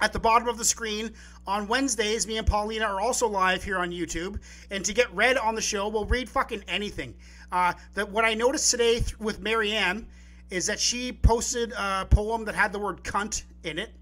at 0.00 0.12
the 0.12 0.18
bottom 0.18 0.48
of 0.48 0.58
the 0.58 0.64
screen 0.64 1.12
on 1.46 1.68
Wednesdays, 1.68 2.26
me 2.26 2.38
and 2.38 2.46
Paulina 2.46 2.84
are 2.84 3.00
also 3.00 3.28
live 3.28 3.62
here 3.62 3.78
on 3.78 3.90
YouTube. 3.90 4.40
And 4.70 4.84
to 4.84 4.92
get 4.92 5.12
read 5.14 5.36
on 5.36 5.54
the 5.54 5.60
show, 5.60 5.88
we'll 5.88 6.04
read 6.04 6.28
fucking 6.28 6.64
anything. 6.68 7.14
Uh, 7.52 7.72
that 7.94 8.10
what 8.10 8.24
I 8.24 8.34
noticed 8.34 8.70
today 8.70 8.94
th- 8.94 9.18
with 9.20 9.40
Marianne 9.40 10.06
is 10.50 10.66
that 10.66 10.80
she 10.80 11.12
posted 11.12 11.72
a 11.72 12.06
poem 12.06 12.44
that 12.44 12.54
had 12.54 12.72
the 12.72 12.78
word 12.78 13.02
cunt 13.04 13.42
in 13.62 13.78
it. 13.78 13.92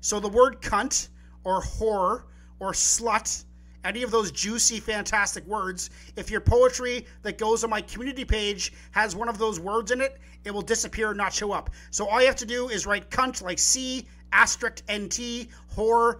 So 0.00 0.20
the 0.20 0.28
word 0.28 0.60
cunt 0.60 1.08
or 1.44 1.60
whore 1.62 2.24
or 2.60 2.72
slut, 2.72 3.44
any 3.84 4.02
of 4.02 4.10
those 4.10 4.30
juicy, 4.30 4.80
fantastic 4.80 5.44
words, 5.46 5.90
if 6.16 6.30
your 6.30 6.40
poetry 6.40 7.06
that 7.22 7.38
goes 7.38 7.64
on 7.64 7.70
my 7.70 7.80
community 7.80 8.24
page 8.24 8.72
has 8.92 9.14
one 9.14 9.28
of 9.28 9.38
those 9.38 9.60
words 9.60 9.90
in 9.90 10.00
it, 10.00 10.18
it 10.44 10.52
will 10.52 10.62
disappear 10.62 11.08
and 11.08 11.18
not 11.18 11.32
show 11.32 11.52
up. 11.52 11.70
So 11.90 12.06
all 12.06 12.20
you 12.20 12.26
have 12.26 12.36
to 12.36 12.46
do 12.46 12.68
is 12.68 12.86
write 12.86 13.10
cunt 13.10 13.42
like 13.42 13.58
C 13.58 14.06
asterisk 14.34 14.82
NT, 14.90 15.48
whore, 15.76 15.76
whore 15.76 16.18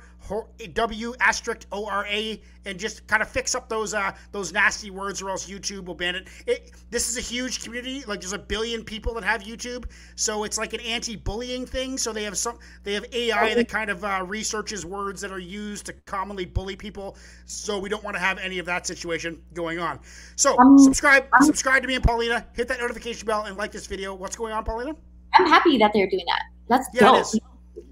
W 0.73 1.15
asterisk 1.21 1.67
O 1.73 1.87
R 1.87 2.07
A, 2.07 2.41
and 2.65 2.79
just 2.79 3.07
kind 3.07 3.23
of 3.23 3.29
fix 3.29 3.55
up 3.55 3.69
those 3.69 3.95
uh, 3.95 4.13
those 4.33 4.53
nasty 4.53 4.91
words, 4.91 5.21
or 5.21 5.31
else 5.31 5.49
YouTube 5.49 5.85
will 5.85 5.95
ban 5.95 6.15
it. 6.15 6.29
it. 6.47 6.73
This 6.91 7.09
is 7.09 7.17
a 7.17 7.21
huge 7.21 7.63
community. 7.63 8.05
Like 8.07 8.21
there's 8.21 8.33
a 8.33 8.39
billion 8.39 8.85
people 8.85 9.15
that 9.15 9.25
have 9.25 9.43
YouTube, 9.43 9.85
so 10.17 10.45
it's 10.45 10.59
like 10.59 10.73
an 10.73 10.81
anti-bullying 10.81 11.67
thing. 11.67 11.99
So 11.99 12.13
they 12.13 12.25
have 12.25 12.39
some, 12.39 12.59
they 12.83 12.95
have 12.95 13.05
AI 13.13 13.55
that 13.55 13.69
kind 13.69 13.91
of 13.91 14.05
uh, 14.05 14.25
researches 14.27 14.87
words 14.87 15.21
that 15.21 15.31
are 15.31 15.39
used 15.39 15.87
to 15.87 15.93
commonly 16.07 16.45
bully 16.45 16.77
people. 16.77 17.17
So 17.47 17.79
we 17.79 17.89
don't 17.89 18.03
want 18.03 18.17
to 18.17 18.21
have 18.21 18.39
any 18.39 18.59
of 18.59 18.67
that 18.67 18.87
situation 18.87 19.43
going 19.53 19.79
on. 19.79 20.01
So 20.37 20.59
Um, 20.59 20.79
subscribe, 20.79 21.27
um, 21.39 21.45
subscribe 21.45 21.83
to 21.83 21.89
me 21.89 21.95
and 21.95 22.05
Paulina. 22.05 22.47
Hit 22.55 22.69
that 22.69 22.81
notification 22.81 23.27
bell 23.27 23.45
and 23.45 23.57
like 23.57 23.73
this 23.73 23.87
video. 23.87 24.15
What's 24.15 24.37
going 24.37 24.53
on, 24.53 24.65
Paulina? 24.65 24.97
I'm 25.35 25.47
happy 25.47 25.79
that 25.79 25.93
they're 25.93 26.09
doing 26.09 26.25
that. 26.27 26.43
That's 26.69 26.89
Yeah, 26.95 27.01
dope. 27.01 27.27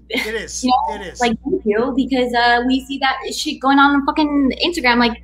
It 0.09 0.35
is. 0.35 0.63
You 0.63 0.71
know, 0.71 0.95
it 0.95 1.07
is. 1.07 1.19
Like 1.19 1.37
thank 1.43 1.65
you 1.65 1.93
because 1.95 2.33
uh, 2.33 2.63
we 2.67 2.85
see 2.85 2.99
that 2.99 3.17
shit 3.33 3.59
going 3.59 3.79
on 3.79 3.95
on 3.95 4.05
fucking 4.05 4.53
Instagram. 4.63 4.97
Like, 4.97 5.23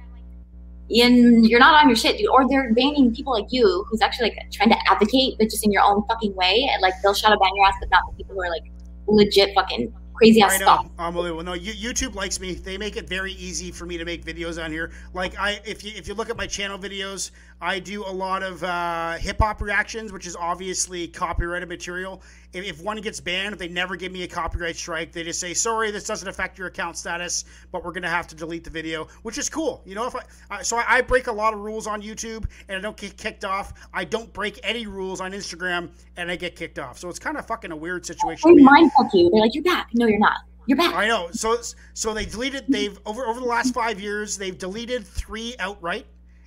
and 0.90 1.46
you're 1.46 1.60
not 1.60 1.82
on 1.82 1.90
your 1.90 1.96
shit, 1.96 2.18
dude. 2.18 2.30
Or 2.30 2.48
they're 2.48 2.74
banning 2.74 3.14
people 3.14 3.34
like 3.34 3.48
you, 3.50 3.86
who's 3.90 4.02
actually 4.02 4.30
like 4.30 4.52
trying 4.52 4.70
to 4.70 4.78
advocate, 4.90 5.36
but 5.38 5.50
just 5.50 5.64
in 5.64 5.72
your 5.72 5.84
own 5.84 6.04
fucking 6.08 6.36
way. 6.36 6.70
And 6.72 6.82
like 6.82 6.94
they'll 7.04 7.14
shadow 7.14 7.38
ban 7.40 7.52
your 7.56 7.68
ass, 7.68 7.76
but 7.80 7.90
not 7.92 8.04
the 8.10 8.18
people 8.18 8.36
who 8.36 8.42
are 8.42 8.50
like 8.50 8.64
legit 9.08 9.54
fucking 9.54 9.94
crazy 10.20 10.42
ass 10.42 10.56
stuff. 10.56 10.86
unbelievable. 11.00 11.44
No, 11.44 11.54
you, 11.54 11.74
YouTube 11.74 12.14
likes 12.14 12.40
me. 12.40 12.54
They 12.54 12.78
make 12.78 12.98
it 12.98 13.08
very 13.08 13.32
easy 13.34 13.72
for 13.72 13.86
me 13.86 13.98
to 13.98 14.06
make 14.06 14.26
videos 14.26 14.64
on 14.64 14.72
here. 14.72 14.92
Like 15.14 15.38
I, 15.40 15.60
if 15.66 15.84
you 15.84 15.92
if 15.96 16.08
you 16.08 16.14
look 16.14 16.30
at 16.30 16.38
my 16.38 16.46
channel 16.46 16.78
videos, 16.78 17.32
I 17.62 17.80
do 17.80 18.04
a 18.06 18.12
lot 18.12 18.44
of 18.44 18.64
uh, 18.64 19.14
hip 19.14 19.40
hop 19.40 19.62
reactions, 19.62 20.12
which 20.12 20.28
is 20.28 20.36
obviously 20.36 21.08
copyrighted 21.08 21.70
material. 21.70 22.22
If, 22.54 22.66
if 22.66 22.82
one 22.82 22.98
gets 23.02 23.20
banned, 23.20 23.56
they 23.56 23.68
never 23.68 23.96
give 23.96 24.12
me 24.12 24.24
a 24.24 24.28
copyright 24.28 24.76
strike. 24.76 25.12
They 25.12 25.24
just 25.24 25.40
say, 25.40 25.54
"Sorry, 25.54 25.92
this 25.92 26.06
doesn't 26.06 26.28
affect 26.28 26.58
your 26.58 26.68
account 26.68 26.98
status, 26.98 27.46
but 27.72 27.84
we're 27.84 27.92
gonna 27.92 28.10
have 28.10 28.28
to 28.28 28.36
delete 28.36 28.64
the 28.64 28.70
video," 28.70 29.08
which 29.24 29.38
is 29.38 29.50
cool. 29.50 29.82
You 29.86 29.96
know, 29.96 30.08
if 30.08 30.16
I, 30.16 30.22
I 30.50 30.62
so 30.64 30.78
I, 30.78 30.86
I 30.88 31.02
break 31.02 31.28
a 31.28 31.32
lot 31.32 31.54
of 31.54 31.60
rules 31.60 31.88
on 31.88 32.02
YouTube 32.02 32.46
and 32.68 32.78
I 32.78 32.82
don't 32.82 32.98
get 32.98 33.18
kicked 33.18 33.46
off. 33.46 33.74
I 33.94 34.04
don't 34.04 34.32
break 34.34 34.60
any 34.64 34.88
rules 34.88 35.22
on 35.22 35.32
Instagram 35.32 35.92
and 36.18 36.32
I 36.32 36.36
get 36.36 36.56
kicked 36.56 36.80
off. 36.80 36.98
So 36.98 37.10
it's 37.10 37.20
kind 37.20 37.38
of 37.38 37.46
fucking 37.46 37.72
a 37.72 37.76
weird 37.76 38.06
situation. 38.06 38.50
They 38.50 38.56
be 38.56 38.60
in. 38.62 38.66
mind 38.66 38.92
fuck 38.94 39.14
you. 39.14 39.30
They're 39.30 39.42
like, 39.42 39.54
you're 39.54 39.64
back. 39.64 39.90
No, 39.94 40.08
you're 40.08 40.20
not. 40.20 40.40
You're 40.66 40.78
back. 40.78 40.94
I 40.94 41.08
know. 41.08 41.30
So 41.32 41.58
so 41.94 42.14
they 42.14 42.26
deleted. 42.26 42.66
They've 42.68 43.00
over 43.06 43.26
over 43.26 43.40
the 43.40 43.46
last 43.46 43.74
five 43.74 44.00
years, 44.00 44.38
they've 44.38 44.58
deleted 44.58 45.06
three 45.06 45.56
outright, 45.60 46.06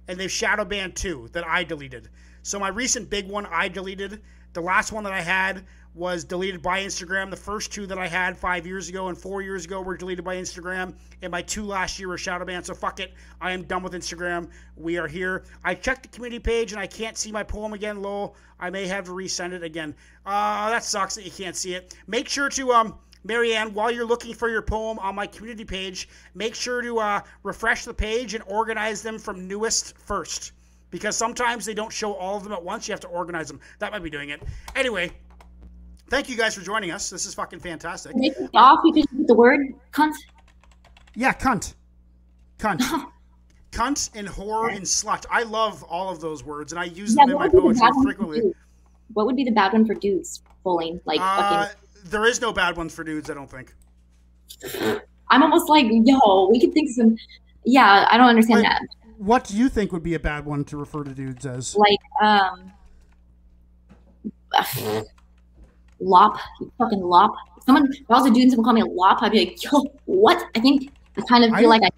and 0.08 0.18
they've 0.18 0.30
shadow 0.30 0.64
banned 0.64 0.94
two 0.96 1.28
that 1.32 1.46
I 1.46 1.64
deleted. 1.64 2.08
So 2.42 2.58
my 2.58 2.68
recent 2.68 3.10
big 3.10 3.28
one 3.28 3.46
I 3.46 3.68
deleted. 3.68 4.22
The 4.52 4.60
last 4.60 4.92
one 4.92 5.02
that 5.04 5.12
I 5.12 5.22
had 5.22 5.64
was 5.94 6.24
deleted 6.24 6.62
by 6.62 6.80
Instagram. 6.80 7.30
The 7.30 7.36
first 7.36 7.72
two 7.72 7.86
that 7.86 7.98
I 7.98 8.06
had 8.06 8.36
five 8.36 8.66
years 8.66 8.88
ago 8.88 9.08
and 9.08 9.18
four 9.18 9.42
years 9.42 9.64
ago 9.66 9.80
were 9.80 9.96
deleted 9.96 10.24
by 10.24 10.36
Instagram, 10.36 10.94
and 11.20 11.30
my 11.30 11.42
two 11.42 11.64
last 11.64 11.98
year 11.98 12.08
were 12.08 12.18
shadow 12.18 12.44
banned. 12.44 12.64
So 12.66 12.74
fuck 12.74 13.00
it. 13.00 13.12
I 13.40 13.52
am 13.52 13.64
done 13.64 13.82
with 13.82 13.92
Instagram. 13.92 14.48
We 14.76 14.96
are 14.98 15.08
here. 15.08 15.44
I 15.64 15.74
checked 15.74 16.02
the 16.04 16.08
community 16.08 16.40
page 16.40 16.72
and 16.72 16.80
I 16.80 16.86
can't 16.86 17.16
see 17.16 17.30
my 17.30 17.42
poem 17.42 17.72
again. 17.72 18.00
Lol. 18.00 18.34
I 18.58 18.70
may 18.70 18.86
have 18.86 19.04
to 19.06 19.10
resend 19.10 19.52
it 19.52 19.62
again. 19.62 19.94
Uh, 20.24 20.70
that 20.70 20.84
sucks 20.84 21.16
that 21.16 21.24
you 21.24 21.32
can't 21.32 21.56
see 21.56 21.74
it. 21.74 21.96
Make 22.06 22.28
sure 22.28 22.48
to 22.50 22.72
um. 22.72 22.94
Marianne, 23.24 23.72
while 23.72 23.88
you're 23.88 24.04
looking 24.04 24.34
for 24.34 24.48
your 24.48 24.62
poem 24.62 24.98
on 24.98 25.14
my 25.14 25.28
community 25.28 25.64
page, 25.64 26.08
make 26.34 26.56
sure 26.56 26.82
to 26.82 26.98
uh, 26.98 27.20
refresh 27.44 27.84
the 27.84 27.94
page 27.94 28.34
and 28.34 28.42
organize 28.48 29.00
them 29.00 29.16
from 29.16 29.46
newest 29.46 29.96
first. 29.96 30.50
Because 30.90 31.16
sometimes 31.16 31.64
they 31.64 31.72
don't 31.72 31.92
show 31.92 32.14
all 32.14 32.36
of 32.36 32.42
them 32.42 32.52
at 32.52 32.62
once. 32.62 32.88
You 32.88 32.92
have 32.92 33.00
to 33.00 33.06
organize 33.06 33.46
them. 33.46 33.60
That 33.78 33.92
might 33.92 34.02
be 34.02 34.10
doing 34.10 34.30
it. 34.30 34.42
Anyway, 34.74 35.12
thank 36.12 36.28
you 36.28 36.36
guys 36.36 36.54
for 36.54 36.60
joining 36.60 36.90
us. 36.90 37.08
This 37.08 37.24
is 37.24 37.32
fucking 37.34 37.58
fantastic. 37.58 38.14
They 38.14 38.28
kicked 38.28 38.54
off 38.54 38.80
because 38.84 39.06
the 39.26 39.34
word 39.34 39.60
cunt. 39.92 40.12
Yeah, 41.14 41.32
cunt. 41.32 41.72
Cunt. 42.58 42.80
cunt 43.72 44.10
and 44.14 44.28
whore 44.28 44.70
and 44.70 44.82
slut. 44.84 45.24
I 45.30 45.44
love 45.44 45.82
all 45.84 46.10
of 46.10 46.20
those 46.20 46.44
words 46.44 46.72
and 46.72 46.78
I 46.78 46.84
use 46.84 47.16
Yeah, 47.16 47.24
them 47.24 47.30
in 47.30 47.38
my 47.38 47.48
poetry 47.48 47.80
bad 47.80 47.94
one 47.94 47.94
for 47.94 48.02
frequently. 48.02 48.52
What 49.14 49.24
would 49.24 49.36
be 49.36 49.44
the 49.44 49.52
bad 49.52 49.72
one 49.72 49.86
for 49.86 49.94
dudes? 49.94 50.42
Bullying, 50.62 51.00
like 51.06 51.18
Uh, 51.18 51.64
fucking. 51.66 51.80
there 52.04 52.26
is 52.26 52.40
no 52.42 52.52
bad 52.52 52.76
ones 52.76 52.94
for 52.94 53.04
dudes, 53.04 53.30
I 53.30 53.34
don't 53.34 53.50
think. 53.50 53.74
I'm 55.30 55.42
almost 55.42 55.70
like, 55.70 55.86
yo, 55.88 56.48
we 56.50 56.60
could 56.60 56.74
think 56.74 56.90
some. 56.90 57.16
Yeah, 57.64 58.06
I 58.10 58.18
don't 58.18 58.28
understand 58.28 58.58
Wait. 58.60 58.68
that. 58.68 58.82
What 59.16 59.44
do 59.44 59.56
you 59.56 59.70
think 59.70 59.92
would 59.92 60.02
be 60.02 60.14
a 60.14 60.20
bad 60.20 60.44
one 60.44 60.64
to 60.66 60.76
refer 60.76 61.04
to 61.04 61.14
dudes 61.14 61.46
as? 61.46 61.74
Like, 61.74 61.98
um, 62.20 62.72
lop, 66.02 66.38
you 66.60 66.72
fucking 66.78 67.00
lop. 67.00 67.32
If 67.58 67.64
someone, 67.64 67.92
if 67.92 68.10
I 68.10 68.14
was 68.20 68.26
a 68.26 68.30
dude 68.30 68.42
and 68.44 68.50
someone 68.52 68.64
called 68.64 68.74
me 68.76 68.80
a 68.82 68.86
lop, 68.86 69.22
I'd 69.22 69.32
be 69.32 69.38
like, 69.40 69.62
yo, 69.64 69.84
what? 70.06 70.44
I 70.54 70.60
think 70.60 70.90
I 71.16 71.22
kind 71.22 71.44
of 71.44 71.52
I 71.52 71.60
feel 71.60 71.68
like 71.68 71.82
I 71.82 71.90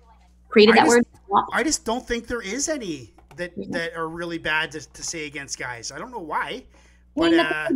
created 0.48 0.72
I 0.72 0.76
that 0.80 0.84
just- 0.84 0.96
word. 0.96 1.06
Lop. 1.30 1.46
I 1.52 1.62
just 1.64 1.84
don't 1.84 2.06
think 2.06 2.26
there 2.26 2.42
is 2.42 2.68
any 2.68 3.12
that 3.36 3.52
Yeah. 3.56 3.66
that 3.70 3.94
are 3.94 4.08
really 4.08 4.38
bad 4.38 4.70
to, 4.72 4.80
to 4.92 5.02
say 5.02 5.26
against 5.26 5.58
guys. 5.58 5.90
I 5.90 5.98
don't 5.98 6.12
know 6.12 6.18
why, 6.20 6.64
but 7.16 7.34
uh, 7.34 7.68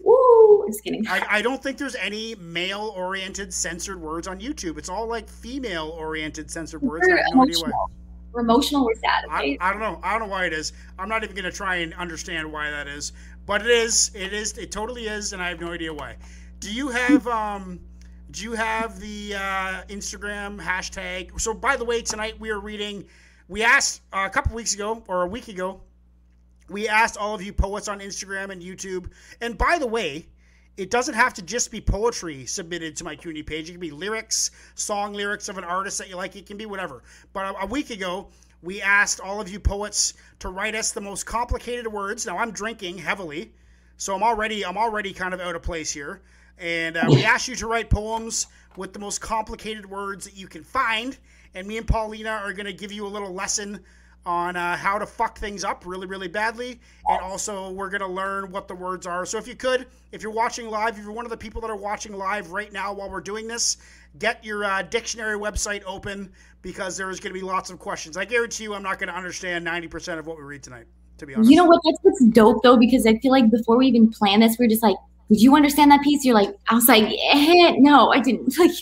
Woo! 0.00 0.62
I'm 0.62 0.68
just 0.70 0.82
kidding. 0.84 1.06
I, 1.08 1.26
I 1.28 1.42
don't 1.42 1.62
think 1.62 1.78
there's 1.78 1.96
any 1.96 2.34
male-oriented 2.36 3.52
censored 3.52 4.00
words 4.00 4.28
on 4.28 4.40
YouTube. 4.40 4.78
It's 4.78 4.88
all 4.88 5.06
like 5.08 5.28
female-oriented 5.28 6.50
censored 6.50 6.80
words. 6.80 7.06
I 7.06 7.10
We're 7.10 7.16
have 7.46 7.48
no. 7.66 7.88
We're 8.32 8.40
emotional. 8.42 8.84
We're 8.84 8.94
sad. 8.94 9.24
I, 9.30 9.56
I 9.60 9.70
don't 9.72 9.80
know. 9.80 9.98
I 10.02 10.12
don't 10.12 10.28
know 10.28 10.32
why 10.32 10.44
it 10.46 10.52
is. 10.52 10.72
I'm 10.98 11.08
not 11.08 11.24
even 11.24 11.34
gonna 11.34 11.50
try 11.50 11.76
and 11.76 11.92
understand 11.94 12.50
why 12.52 12.70
that 12.70 12.86
is, 12.86 13.12
but 13.46 13.62
it 13.62 13.68
is. 13.68 14.10
It 14.14 14.32
is. 14.32 14.58
It 14.58 14.70
totally 14.70 15.06
is, 15.06 15.32
and 15.32 15.40
I 15.40 15.48
have 15.48 15.60
no 15.60 15.72
idea 15.72 15.94
why. 15.94 16.16
Do 16.58 16.72
you 16.72 16.88
have 16.88 17.26
um? 17.26 17.80
Do 18.32 18.42
you 18.42 18.52
have 18.52 19.00
the 19.00 19.34
uh, 19.34 19.82
Instagram 19.88 20.60
hashtag? 20.60 21.40
So 21.40 21.54
by 21.54 21.76
the 21.76 21.84
way, 21.84 22.02
tonight 22.02 22.38
we 22.38 22.50
are 22.50 22.58
reading. 22.58 23.06
We 23.48 23.62
asked 23.62 24.02
uh, 24.12 24.24
a 24.26 24.30
couple 24.30 24.54
weeks 24.54 24.74
ago 24.74 25.02
or 25.06 25.22
a 25.22 25.28
week 25.28 25.48
ago. 25.48 25.80
We 26.68 26.88
asked 26.88 27.16
all 27.16 27.34
of 27.34 27.42
you 27.42 27.52
poets 27.52 27.86
on 27.86 28.00
Instagram 28.00 28.50
and 28.50 28.60
YouTube. 28.60 29.10
And 29.40 29.56
by 29.56 29.78
the 29.78 29.86
way, 29.86 30.26
it 30.76 30.90
doesn't 30.90 31.14
have 31.14 31.32
to 31.34 31.42
just 31.42 31.70
be 31.70 31.80
poetry 31.80 32.44
submitted 32.44 32.96
to 32.96 33.04
my 33.04 33.14
community 33.14 33.44
page. 33.44 33.68
It 33.68 33.72
can 33.72 33.80
be 33.80 33.92
lyrics, 33.92 34.50
song 34.74 35.14
lyrics 35.14 35.48
of 35.48 35.58
an 35.58 35.64
artist 35.64 35.98
that 35.98 36.08
you 36.08 36.16
like. 36.16 36.34
It 36.34 36.46
can 36.46 36.56
be 36.56 36.66
whatever. 36.66 37.04
But 37.32 37.54
a, 37.54 37.62
a 37.62 37.66
week 37.66 37.90
ago, 37.90 38.28
we 38.66 38.82
asked 38.82 39.20
all 39.20 39.40
of 39.40 39.48
you 39.48 39.60
poets 39.60 40.14
to 40.40 40.48
write 40.48 40.74
us 40.74 40.90
the 40.90 41.00
most 41.00 41.24
complicated 41.24 41.86
words. 41.86 42.26
Now 42.26 42.36
I'm 42.36 42.50
drinking 42.50 42.98
heavily, 42.98 43.52
so 43.96 44.14
I'm 44.14 44.24
already 44.24 44.66
I'm 44.66 44.76
already 44.76 45.12
kind 45.12 45.32
of 45.32 45.40
out 45.40 45.54
of 45.54 45.62
place 45.62 45.90
here. 45.92 46.20
And 46.58 46.96
uh, 46.96 47.04
we 47.08 47.24
asked 47.24 47.48
you 47.48 47.54
to 47.56 47.66
write 47.66 47.90
poems 47.90 48.48
with 48.76 48.92
the 48.92 48.98
most 48.98 49.20
complicated 49.20 49.86
words 49.88 50.24
that 50.24 50.36
you 50.36 50.48
can 50.48 50.64
find. 50.64 51.16
And 51.54 51.66
me 51.66 51.78
and 51.78 51.86
Paulina 51.86 52.30
are 52.30 52.52
going 52.52 52.66
to 52.66 52.72
give 52.72 52.90
you 52.92 53.06
a 53.06 53.08
little 53.08 53.32
lesson 53.32 53.80
on 54.24 54.56
uh, 54.56 54.76
how 54.76 54.98
to 54.98 55.06
fuck 55.06 55.38
things 55.38 55.62
up 55.62 55.86
really, 55.86 56.06
really 56.06 56.28
badly. 56.28 56.80
And 57.08 57.20
also, 57.20 57.70
we're 57.70 57.90
going 57.90 58.00
to 58.00 58.08
learn 58.08 58.50
what 58.50 58.66
the 58.66 58.74
words 58.74 59.06
are. 59.06 59.24
So, 59.24 59.38
if 59.38 59.46
you 59.46 59.54
could, 59.54 59.86
if 60.10 60.22
you're 60.22 60.32
watching 60.32 60.68
live, 60.68 60.98
if 60.98 61.04
you're 61.04 61.12
one 61.12 61.24
of 61.24 61.30
the 61.30 61.36
people 61.36 61.60
that 61.60 61.70
are 61.70 61.76
watching 61.76 62.12
live 62.14 62.50
right 62.50 62.72
now 62.72 62.92
while 62.92 63.08
we're 63.08 63.20
doing 63.20 63.46
this, 63.46 63.76
get 64.18 64.44
your 64.44 64.64
uh, 64.64 64.82
dictionary 64.82 65.38
website 65.38 65.82
open 65.86 66.32
because 66.66 66.96
there 66.96 67.10
is 67.10 67.20
going 67.20 67.32
to 67.32 67.38
be 67.40 67.46
lots 67.46 67.70
of 67.70 67.78
questions. 67.78 68.16
I 68.16 68.24
guarantee 68.24 68.64
you, 68.64 68.74
I'm 68.74 68.82
not 68.82 68.98
going 68.98 69.08
to 69.08 69.14
understand 69.14 69.64
90% 69.64 70.18
of 70.18 70.26
what 70.26 70.36
we 70.36 70.42
read 70.42 70.64
tonight, 70.64 70.86
to 71.18 71.24
be 71.24 71.32
honest. 71.32 71.48
You 71.48 71.56
know 71.58 71.64
what? 71.64 71.80
That's 71.84 71.98
what's 72.02 72.24
dope 72.32 72.60
though, 72.64 72.76
because 72.76 73.06
I 73.06 73.16
feel 73.18 73.30
like 73.30 73.48
before 73.52 73.76
we 73.76 73.86
even 73.86 74.10
planned 74.10 74.42
this, 74.42 74.56
we 74.58 74.66
are 74.66 74.68
just 74.68 74.82
like, 74.82 74.96
"Did 75.30 75.40
you 75.40 75.54
understand 75.54 75.92
that 75.92 76.02
piece?" 76.02 76.24
You're 76.24 76.34
like, 76.34 76.50
"I 76.68 76.74
was 76.74 76.88
like, 76.88 77.04
eh, 77.04 77.74
no, 77.78 78.10
I 78.10 78.18
didn't." 78.20 78.52
Like, 78.58 78.72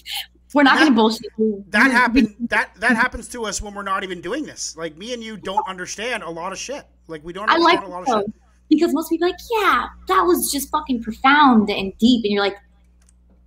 We're 0.54 0.62
not 0.62 0.78
going 0.78 0.88
to 0.92 0.94
bullshit 0.94 1.26
you. 1.36 1.62
That 1.70 1.88
We- 1.88 1.92
happen 1.92 2.36
that 2.48 2.70
that 2.76 2.96
happens 2.96 3.28
to 3.30 3.44
us 3.44 3.60
when 3.60 3.74
we're 3.74 3.82
not 3.82 4.02
even 4.02 4.20
doing 4.22 4.44
this. 4.44 4.76
Like 4.78 4.96
me 4.96 5.12
and 5.12 5.22
you 5.22 5.36
don't 5.36 5.66
understand 5.68 6.22
a 6.22 6.30
lot 6.30 6.52
of 6.52 6.58
shit. 6.58 6.84
Like 7.08 7.22
we 7.24 7.32
don't 7.34 7.50
I 7.50 7.56
like 7.58 7.82
a 7.82 7.86
lot 7.86 8.02
of 8.02 8.06
though, 8.06 8.20
shit. 8.20 8.32
because 8.70 8.94
most 8.94 9.10
people 9.10 9.26
are 9.26 9.30
like, 9.30 9.40
yeah, 9.60 9.86
that 10.08 10.22
was 10.22 10.50
just 10.52 10.70
fucking 10.70 11.02
profound 11.02 11.68
and 11.70 11.92
deep, 11.98 12.24
and 12.24 12.32
you're 12.32 12.42
like, 12.42 12.56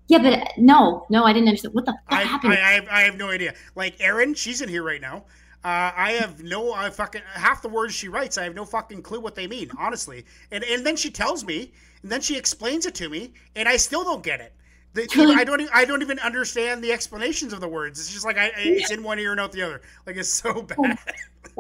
yeah, 0.08 0.20
but 0.20 0.58
no, 0.58 1.06
no, 1.10 1.24
I 1.24 1.34
didn't 1.34 1.50
understand 1.50 1.74
what 1.74 1.86
the 1.86 1.92
fuck 1.92 2.02
I, 2.10 2.22
I, 2.22 2.24
happened. 2.24 2.54
I, 2.54 2.72
have, 2.72 2.88
I 2.90 3.02
have 3.02 3.18
no 3.18 3.30
idea. 3.30 3.54
Like 3.76 3.96
Erin, 4.00 4.34
she's 4.34 4.62
in 4.62 4.70
here 4.70 4.84
right 4.84 5.02
now. 5.02 5.26
Uh, 5.64 5.92
I 5.96 6.12
have 6.14 6.44
no, 6.44 6.72
I 6.72 6.90
fucking 6.90 7.24
half 7.34 7.62
the 7.62 7.68
words 7.68 7.94
she 7.94 8.08
writes. 8.08 8.38
I 8.38 8.44
have 8.44 8.56
no 8.56 8.64
fucking 8.64 9.02
clue 9.02 9.20
what 9.20 9.36
they 9.36 9.48
mean, 9.48 9.70
honestly. 9.78 10.26
And 10.52 10.64
and 10.64 10.86
then 10.86 10.96
she 10.96 11.10
tells 11.10 11.44
me, 11.44 11.74
and 12.04 12.12
then 12.12 12.22
she 12.22 12.38
explains 12.38 12.86
it 12.86 12.96
to 12.96 13.10
me, 13.10 13.34
and 13.56 13.68
I 13.68 13.76
still 13.76 14.04
don't 14.04 14.24
get 14.24 14.40
it. 14.40 14.54
The, 14.94 15.08
I 15.38 15.44
don't, 15.44 15.70
I 15.74 15.84
don't 15.84 16.02
even 16.02 16.20
understand 16.20 16.84
the 16.84 16.92
explanations 16.92 17.54
of 17.54 17.60
the 17.60 17.68
words. 17.68 18.00
It's 18.00 18.12
just 18.12 18.26
like 18.26 18.38
I, 18.38 18.52
it's 18.56 18.92
in 18.92 19.04
one 19.04 19.20
ear 19.20 19.32
and 19.32 19.42
out 19.42 19.52
the 19.52 19.62
other. 19.62 19.82
Like 20.06 20.16
it's 20.16 20.30
so 20.30 20.62
bad. 20.62 20.98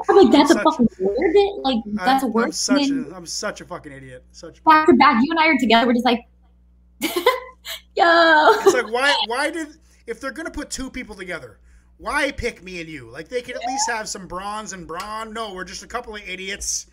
I'm 0.09 0.15
like, 0.15 0.31
that's 0.31 0.53
such- 0.53 0.61
a 0.61 0.63
fucking 0.63 0.87
word. 0.99 1.35
Like 1.63 1.79
that's 1.85 2.23
I'm, 2.23 2.29
a 2.29 2.31
word. 2.31 2.45
I'm 2.45 2.51
such 2.51 2.89
a, 2.89 3.15
I'm 3.15 3.25
such 3.25 3.61
a 3.61 3.65
fucking 3.65 3.91
idiot. 3.91 4.23
Such. 4.31 4.63
back 4.63 4.87
to 4.87 4.93
back, 4.93 5.21
you 5.23 5.31
and 5.31 5.39
I 5.39 5.47
are 5.47 5.57
together. 5.59 5.85
We're 5.85 5.93
just 5.93 6.05
like, 6.05 6.21
yo. 7.97 8.49
It's 8.61 8.73
like 8.73 8.91
why 8.91 9.15
why 9.27 9.49
did 9.49 9.67
if 10.05 10.19
they're 10.21 10.31
gonna 10.31 10.51
put 10.51 10.69
two 10.69 10.89
people 10.89 11.15
together, 11.15 11.59
why 11.97 12.31
pick 12.31 12.63
me 12.63 12.79
and 12.79 12.89
you? 12.89 13.09
Like 13.09 13.27
they 13.27 13.41
could 13.41 13.55
at 13.55 13.65
least 13.67 13.89
have 13.89 14.07
some 14.07 14.27
bronze 14.27 14.73
and 14.73 14.87
brawn. 14.87 15.33
No, 15.33 15.53
we're 15.53 15.65
just 15.65 15.83
a 15.83 15.87
couple 15.87 16.15
of 16.15 16.21
idiots 16.27 16.87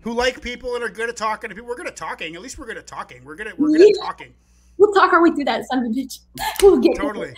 who 0.00 0.12
like 0.12 0.40
people 0.40 0.74
and 0.74 0.84
are 0.84 0.88
good 0.88 1.08
at 1.08 1.16
talking 1.16 1.50
to 1.50 1.54
people. 1.54 1.68
We're 1.68 1.76
good 1.76 1.86
at 1.88 1.96
talking. 1.96 2.34
At 2.36 2.42
least 2.42 2.58
we're 2.58 2.66
good 2.66 2.78
at 2.78 2.86
talking. 2.86 3.24
We're 3.24 3.36
good 3.36 3.48
at 3.48 3.58
we're 3.58 3.68
good 3.68 3.82
at 3.82 3.88
Yeah. 3.96 4.02
talking. 4.02 4.34
We'll 4.78 4.92
talk 4.92 5.12
our 5.12 5.22
way 5.22 5.30
through 5.30 5.44
that 5.44 5.64
son 5.70 5.80
of 5.80 5.84
a 5.84 5.88
bitch. 5.94 6.20
We'll 6.62 6.78
get 6.78 6.96
Totally. 6.96 7.34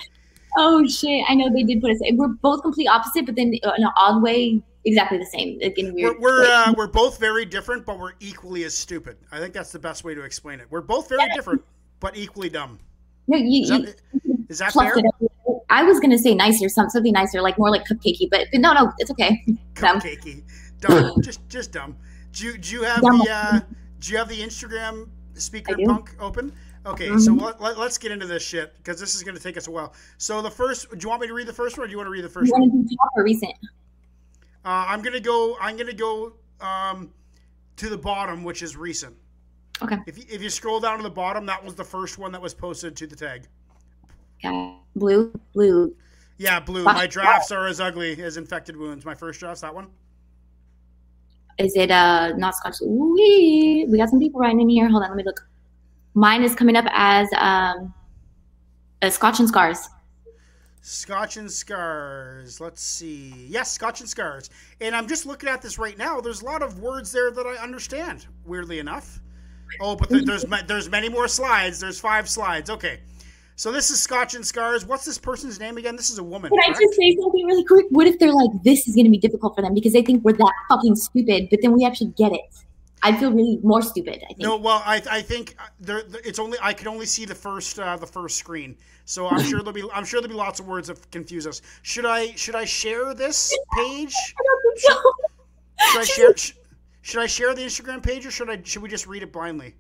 Oh 0.58 0.86
shit! 0.86 1.22
I 1.28 1.34
know 1.34 1.52
they 1.52 1.64
did 1.64 1.82
put 1.82 1.90
us. 1.90 1.98
We're 2.12 2.28
both 2.28 2.62
complete 2.62 2.86
opposite, 2.86 3.26
but 3.26 3.34
then 3.36 3.52
in 3.52 3.60
an 3.62 3.90
odd 3.94 4.22
way, 4.22 4.62
exactly 4.86 5.18
the 5.18 5.26
same. 5.26 5.58
Like 5.60 5.78
in 5.78 5.92
weird. 5.92 6.18
We're 6.18 6.44
we're, 6.44 6.46
uh, 6.46 6.72
we're 6.74 6.86
both 6.86 7.18
very 7.18 7.44
different, 7.44 7.84
but 7.84 7.98
we're 7.98 8.14
equally 8.20 8.64
as 8.64 8.72
stupid. 8.72 9.18
I 9.30 9.38
think 9.38 9.52
that's 9.52 9.70
the 9.70 9.78
best 9.78 10.02
way 10.02 10.14
to 10.14 10.22
explain 10.22 10.60
it. 10.60 10.66
We're 10.70 10.80
both 10.80 11.10
very 11.10 11.28
different, 11.34 11.62
but 12.00 12.16
equally 12.16 12.48
dumb. 12.48 12.78
No, 13.28 13.36
you, 13.38 13.62
Is 13.62 13.70
you 13.70 13.78
that, 13.86 13.96
is 14.48 14.58
that 14.58 14.72
fair? 14.72 14.94
I 15.68 15.82
was 15.82 15.98
gonna 16.00 16.18
say 16.18 16.34
nicer, 16.34 16.68
some 16.68 16.88
something 16.90 17.12
nicer, 17.12 17.42
like 17.42 17.58
more 17.58 17.70
like 17.70 17.84
cupcakey, 17.84 18.28
but, 18.30 18.46
but 18.52 18.60
no, 18.60 18.72
no, 18.72 18.92
it's 18.98 19.10
okay. 19.10 19.44
Cupcakey, 19.74 20.42
dumb, 20.80 21.20
just 21.22 21.46
just 21.48 21.72
dumb. 21.72 21.96
Do 22.32 22.44
you, 22.46 22.58
do 22.58 22.74
you 22.74 22.82
have 22.82 23.02
Dumb. 23.02 23.18
the 23.18 23.30
uh, 23.30 23.60
do 24.00 24.12
you 24.12 24.18
have 24.18 24.28
the 24.28 24.38
Instagram 24.40 25.08
speaker 25.34 25.74
punk 25.86 26.14
open? 26.20 26.52
Okay, 26.84 27.08
so 27.18 27.32
Mhm. 27.34 27.40
let, 27.42 27.60
let, 27.60 27.78
us 27.78 27.98
get 27.98 28.12
into 28.12 28.26
this 28.26 28.44
shit 28.44 28.72
because 28.76 29.00
this 29.00 29.16
is 29.16 29.24
going 29.24 29.36
to 29.36 29.42
take 29.42 29.56
us 29.56 29.66
a 29.66 29.70
while. 29.72 29.92
So 30.18 30.40
the 30.40 30.50
first, 30.50 30.88
do 30.90 30.96
you 31.00 31.08
want 31.08 31.20
me 31.20 31.26
to 31.26 31.34
read 31.34 31.48
the 31.48 31.52
first 31.52 31.76
one, 31.76 31.84
or 31.84 31.88
do 31.88 31.90
you 31.90 31.96
want 31.96 32.06
to 32.06 32.12
read 32.12 32.22
the 32.22 32.28
first 32.28 32.46
You 32.46 32.52
one? 32.52 32.60
want 32.70 32.72
to 32.74 32.88
do 32.88 32.96
top 32.96 33.10
or 33.16 33.24
recent? 33.24 33.52
Uh, 34.64 34.84
I'm 34.88 35.02
gonna 35.02 35.18
go. 35.18 35.56
I'm 35.60 35.76
gonna 35.76 35.92
go 35.92 36.34
um, 36.60 37.10
to 37.76 37.88
the 37.88 37.98
bottom, 37.98 38.44
which 38.44 38.62
is 38.62 38.76
recent. 38.76 39.16
Okay. 39.82 39.98
If 40.06 40.16
you, 40.18 40.24
if 40.28 40.42
you 40.42 40.50
scroll 40.50 40.80
down 40.80 40.96
to 40.98 41.02
the 41.02 41.10
bottom, 41.10 41.44
that 41.46 41.62
was 41.62 41.74
the 41.74 41.84
first 41.84 42.18
one 42.18 42.32
that 42.32 42.40
was 42.40 42.54
posted 42.54 42.96
to 42.96 43.06
the 43.06 43.16
tag. 43.16 43.46
Okay. 44.44 44.76
Blue, 44.94 45.32
blue. 45.52 45.94
Yeah, 46.38 46.60
blue. 46.60 46.84
My 46.84 47.06
drafts 47.06 47.50
are 47.50 47.66
as 47.66 47.80
ugly 47.80 48.20
as 48.22 48.36
infected 48.36 48.76
wounds. 48.76 49.04
My 49.04 49.14
first 49.14 49.40
draft's 49.40 49.62
that 49.62 49.74
one. 49.74 49.88
Is 51.58 51.74
it 51.76 51.90
uh 51.90 52.32
not 52.36 52.54
Scotch? 52.54 52.76
Wee. 52.82 53.86
We 53.88 53.98
got 53.98 54.10
some 54.10 54.18
people 54.20 54.40
writing 54.40 54.60
in 54.60 54.68
here. 54.68 54.88
Hold 54.88 55.02
on, 55.02 55.10
let 55.10 55.16
me 55.16 55.24
look. 55.24 55.46
Mine 56.14 56.42
is 56.42 56.54
coming 56.54 56.76
up 56.76 56.86
as 56.90 57.28
um, 57.36 57.92
a 59.02 59.10
Scotch 59.10 59.38
and 59.38 59.48
Scars. 59.48 59.88
Scotch 60.80 61.36
and 61.36 61.50
Scars. 61.50 62.60
Let's 62.60 62.80
see. 62.80 63.46
Yes, 63.48 63.72
Scotch 63.72 64.00
and 64.00 64.08
Scars. 64.08 64.50
And 64.80 64.94
I'm 64.94 65.08
just 65.08 65.26
looking 65.26 65.48
at 65.48 65.60
this 65.60 65.78
right 65.78 65.98
now. 65.98 66.20
There's 66.20 66.42
a 66.42 66.44
lot 66.44 66.62
of 66.62 66.78
words 66.78 67.12
there 67.12 67.30
that 67.30 67.44
I 67.44 67.56
understand. 67.56 68.26
Weirdly 68.44 68.78
enough. 68.78 69.20
Oh, 69.80 69.96
but 69.96 70.08
there- 70.08 70.24
there's 70.24 70.44
there's 70.66 70.88
many 70.88 71.08
more 71.08 71.28
slides. 71.28 71.80
There's 71.80 71.98
five 72.00 72.28
slides. 72.28 72.70
Okay. 72.70 73.00
So 73.58 73.72
this 73.72 73.90
is 73.90 73.98
Scotch 74.00 74.34
and 74.34 74.46
Scars. 74.46 74.84
What's 74.84 75.06
this 75.06 75.16
person's 75.16 75.58
name 75.58 75.78
again? 75.78 75.96
This 75.96 76.10
is 76.10 76.18
a 76.18 76.22
woman. 76.22 76.50
Can 76.50 76.60
I 76.60 76.66
correct? 76.66 76.80
just 76.82 76.94
say 76.94 77.16
something 77.18 77.46
really 77.46 77.64
quick? 77.64 77.86
What 77.88 78.06
if 78.06 78.18
they're 78.18 78.30
like, 78.32 78.50
this 78.64 78.86
is 78.86 78.94
going 78.94 79.06
to 79.06 79.10
be 79.10 79.16
difficult 79.16 79.56
for 79.56 79.62
them 79.62 79.72
because 79.72 79.94
they 79.94 80.02
think 80.02 80.22
we're 80.22 80.34
that 80.34 80.52
fucking 80.68 80.94
stupid, 80.96 81.48
but 81.50 81.60
then 81.62 81.72
we 81.72 81.82
actually 81.86 82.12
get 82.18 82.32
it? 82.32 82.42
I'd 83.02 83.18
feel 83.18 83.30
really 83.32 83.58
more 83.62 83.80
stupid. 83.80 84.20
I 84.24 84.26
think. 84.26 84.40
No, 84.40 84.56
well, 84.58 84.82
I, 84.84 85.00
I 85.10 85.22
think 85.22 85.56
there 85.80 86.02
it's 86.24 86.38
only 86.38 86.58
I 86.60 86.74
can 86.74 86.86
only 86.88 87.06
see 87.06 87.24
the 87.24 87.34
first 87.34 87.78
uh, 87.78 87.96
the 87.96 88.06
first 88.06 88.36
screen, 88.36 88.76
so 89.06 89.26
I'm 89.26 89.42
sure 89.42 89.60
there'll 89.60 89.72
be 89.72 89.84
I'm 89.94 90.04
sure 90.04 90.20
there'll 90.20 90.34
be 90.34 90.38
lots 90.38 90.60
of 90.60 90.66
words 90.66 90.88
that 90.88 91.10
confuse 91.10 91.46
us. 91.46 91.62
Should 91.82 92.04
I 92.04 92.32
should 92.32 92.56
I 92.56 92.64
share 92.66 93.14
this 93.14 93.56
page? 93.74 94.14
I 94.38 94.42
don't 94.42 94.62
think 94.62 94.78
so. 94.80 95.02
Should 95.92 96.00
I 96.00 96.04
share 96.04 96.36
sh- 96.36 96.52
should 97.06 97.22
I 97.22 97.26
share 97.26 97.54
the 97.54 97.62
Instagram 97.62 98.02
page 98.02 98.26
or 98.26 98.32
should 98.32 98.50
I 98.50 98.60
should 98.64 98.82
we 98.82 98.88
just 98.88 99.06
read 99.06 99.22
it 99.22 99.32
blindly? 99.32 99.76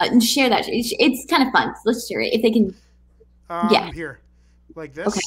Uh, 0.00 0.20
share 0.20 0.50
that. 0.50 0.68
It's, 0.68 0.92
it's 0.98 1.24
kind 1.30 1.42
of 1.42 1.50
fun. 1.50 1.72
Let's 1.86 2.06
share 2.06 2.20
it 2.20 2.34
if 2.34 2.42
they 2.42 2.50
can. 2.50 2.74
Um, 3.48 3.70
Yeah. 3.70 3.90
Here, 3.90 4.20
like 4.74 4.92
this. 4.92 5.06
Okay. 5.08 5.20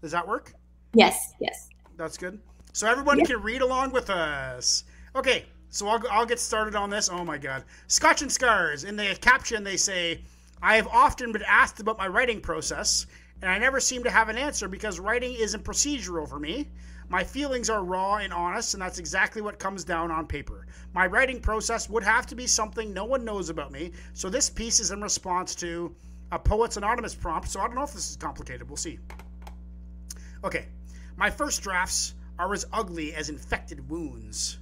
Does 0.00 0.12
that 0.12 0.28
work? 0.28 0.52
Yes, 0.94 1.32
yes. 1.40 1.68
That's 1.96 2.16
good. 2.16 2.38
So 2.72 2.86
everyone 2.86 3.18
Yeah. 3.18 3.24
can 3.24 3.42
read 3.42 3.60
along 3.60 3.90
with 3.90 4.08
us. 4.08 4.84
Okay, 5.16 5.46
so 5.70 5.88
I'll, 5.88 6.00
I'll 6.12 6.26
get 6.26 6.38
started 6.38 6.76
on 6.76 6.90
this. 6.90 7.08
Oh 7.08 7.24
my 7.24 7.36
god. 7.36 7.64
Scotch 7.88 8.22
and 8.22 8.30
Scars. 8.30 8.84
In 8.84 8.94
the 8.94 9.16
caption, 9.20 9.64
they 9.64 9.76
say, 9.76 10.20
I 10.62 10.76
have 10.76 10.86
often 10.86 11.32
been 11.32 11.42
asked 11.42 11.80
about 11.80 11.98
my 11.98 12.06
writing 12.06 12.40
process, 12.40 13.06
and 13.42 13.50
I 13.50 13.58
never 13.58 13.80
seem 13.80 14.04
to 14.04 14.10
have 14.10 14.28
an 14.28 14.38
answer 14.38 14.68
because 14.68 15.00
writing 15.00 15.34
isn't 15.34 15.64
procedural 15.64 16.28
for 16.28 16.38
me. 16.38 16.68
My 17.10 17.24
feelings 17.24 17.68
are 17.68 17.82
raw 17.82 18.18
and 18.18 18.32
honest, 18.32 18.74
and 18.74 18.80
that's 18.80 19.00
exactly 19.00 19.42
what 19.42 19.58
comes 19.58 19.82
down 19.82 20.12
on 20.12 20.28
paper. 20.28 20.68
My 20.94 21.06
writing 21.06 21.40
process 21.40 21.90
would 21.90 22.04
have 22.04 22.24
to 22.26 22.36
be 22.36 22.46
something 22.46 22.94
no 22.94 23.04
one 23.04 23.24
knows 23.24 23.50
about 23.50 23.72
me, 23.72 23.90
so 24.14 24.30
this 24.30 24.48
piece 24.48 24.78
is 24.78 24.92
in 24.92 25.02
response 25.02 25.56
to 25.56 25.92
a 26.30 26.38
Poet's 26.38 26.76
Anonymous 26.76 27.16
prompt, 27.16 27.48
so 27.48 27.58
I 27.58 27.66
don't 27.66 27.74
know 27.74 27.82
if 27.82 27.92
this 27.92 28.10
is 28.10 28.16
complicated. 28.16 28.68
We'll 28.68 28.76
see. 28.76 29.00
Okay, 30.44 30.66
my 31.16 31.30
first 31.30 31.62
drafts 31.62 32.14
are 32.38 32.54
as 32.54 32.64
ugly 32.72 33.12
as 33.12 33.28
infected 33.28 33.90
wounds. 33.90 34.58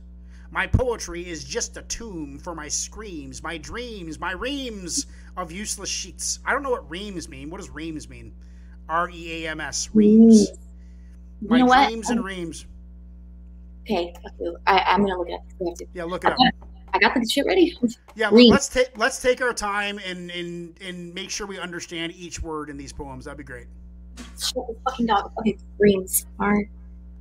My 0.50 0.66
poetry 0.66 1.28
is 1.28 1.44
just 1.44 1.76
a 1.76 1.82
tomb 1.82 2.38
for 2.38 2.54
my 2.54 2.68
screams, 2.68 3.42
my 3.42 3.58
dreams, 3.58 4.18
my 4.18 4.32
reams 4.32 5.04
of 5.36 5.52
useless 5.52 5.90
sheets. 5.90 6.38
I 6.46 6.52
don't 6.54 6.62
know 6.62 6.70
what 6.70 6.88
reams 6.90 7.28
mean. 7.28 7.50
What 7.50 7.58
does 7.58 7.68
reams 7.68 8.08
mean? 8.08 8.32
R 8.88 9.10
E 9.10 9.44
A 9.44 9.50
M 9.50 9.60
S. 9.60 9.90
Reams. 9.92 10.48
You 11.40 11.48
My 11.48 11.58
know 11.58 11.66
what? 11.66 11.88
dreams 11.88 12.10
and 12.10 12.24
reams. 12.24 12.66
Okay. 13.82 14.12
I, 14.66 14.80
I'm 14.80 15.00
gonna 15.02 15.18
look 15.18 15.28
at 15.30 15.40
it. 15.60 15.88
Yeah, 15.94 16.04
look 16.04 16.24
it 16.24 16.32
up. 16.32 16.38
I 16.92 16.98
got 16.98 17.14
the 17.14 17.26
shit 17.28 17.46
ready. 17.46 17.76
Yeah, 18.14 18.28
let's 18.32 18.68
take 18.68 18.96
let's 18.98 19.20
take 19.22 19.40
our 19.40 19.52
time 19.52 19.98
and, 20.04 20.30
and 20.30 20.76
and 20.80 21.14
make 21.14 21.30
sure 21.30 21.46
we 21.46 21.58
understand 21.58 22.12
each 22.16 22.42
word 22.42 22.70
in 22.70 22.76
these 22.76 22.92
poems. 22.92 23.24
That'd 23.26 23.38
be 23.38 23.44
great. 23.44 23.66
Fucking 24.84 25.06
dog. 25.06 25.32
Okay, 25.38 25.56
reams. 25.78 26.26
R 26.40 26.64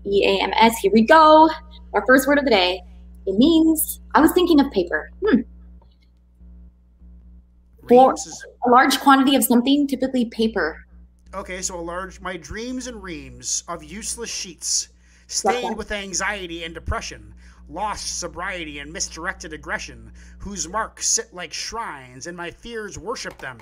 E 0.05 0.25
A 0.25 0.43
M 0.43 0.51
S. 0.55 0.77
Here 0.79 0.91
we 0.91 1.01
go. 1.03 1.49
Our 1.93 2.03
first 2.07 2.27
word 2.27 2.39
of 2.39 2.45
the 2.45 2.51
day. 2.51 2.81
It 3.27 3.37
means. 3.37 4.01
I 4.15 4.21
was 4.21 4.31
thinking 4.31 4.59
of 4.59 4.71
paper. 4.71 5.11
Hmm. 5.25 5.41
For- 7.87 8.15
A 8.65 8.69
large 8.69 8.99
quantity 8.99 9.35
of 9.35 9.43
something, 9.43 9.87
typically 9.87 10.25
paper. 10.25 10.85
Okay, 11.37 11.61
so 11.61 11.79
a 11.79 11.81
large 11.81 12.19
my 12.19 12.35
dreams 12.35 12.87
and 12.87 13.03
reams 13.03 13.63
of 13.67 13.83
useless 13.83 14.31
sheets, 14.31 14.87
stained 15.27 15.77
with 15.77 15.91
anxiety 15.91 16.63
and 16.63 16.73
depression, 16.73 17.35
lost 17.69 18.17
sobriety 18.17 18.79
and 18.79 18.91
misdirected 18.91 19.53
aggression, 19.53 20.13
whose 20.39 20.67
marks 20.67 21.05
sit 21.05 21.31
like 21.35 21.53
shrines, 21.53 22.25
and 22.25 22.35
my 22.35 22.49
fears 22.49 22.97
worship 22.97 23.37
them, 23.37 23.59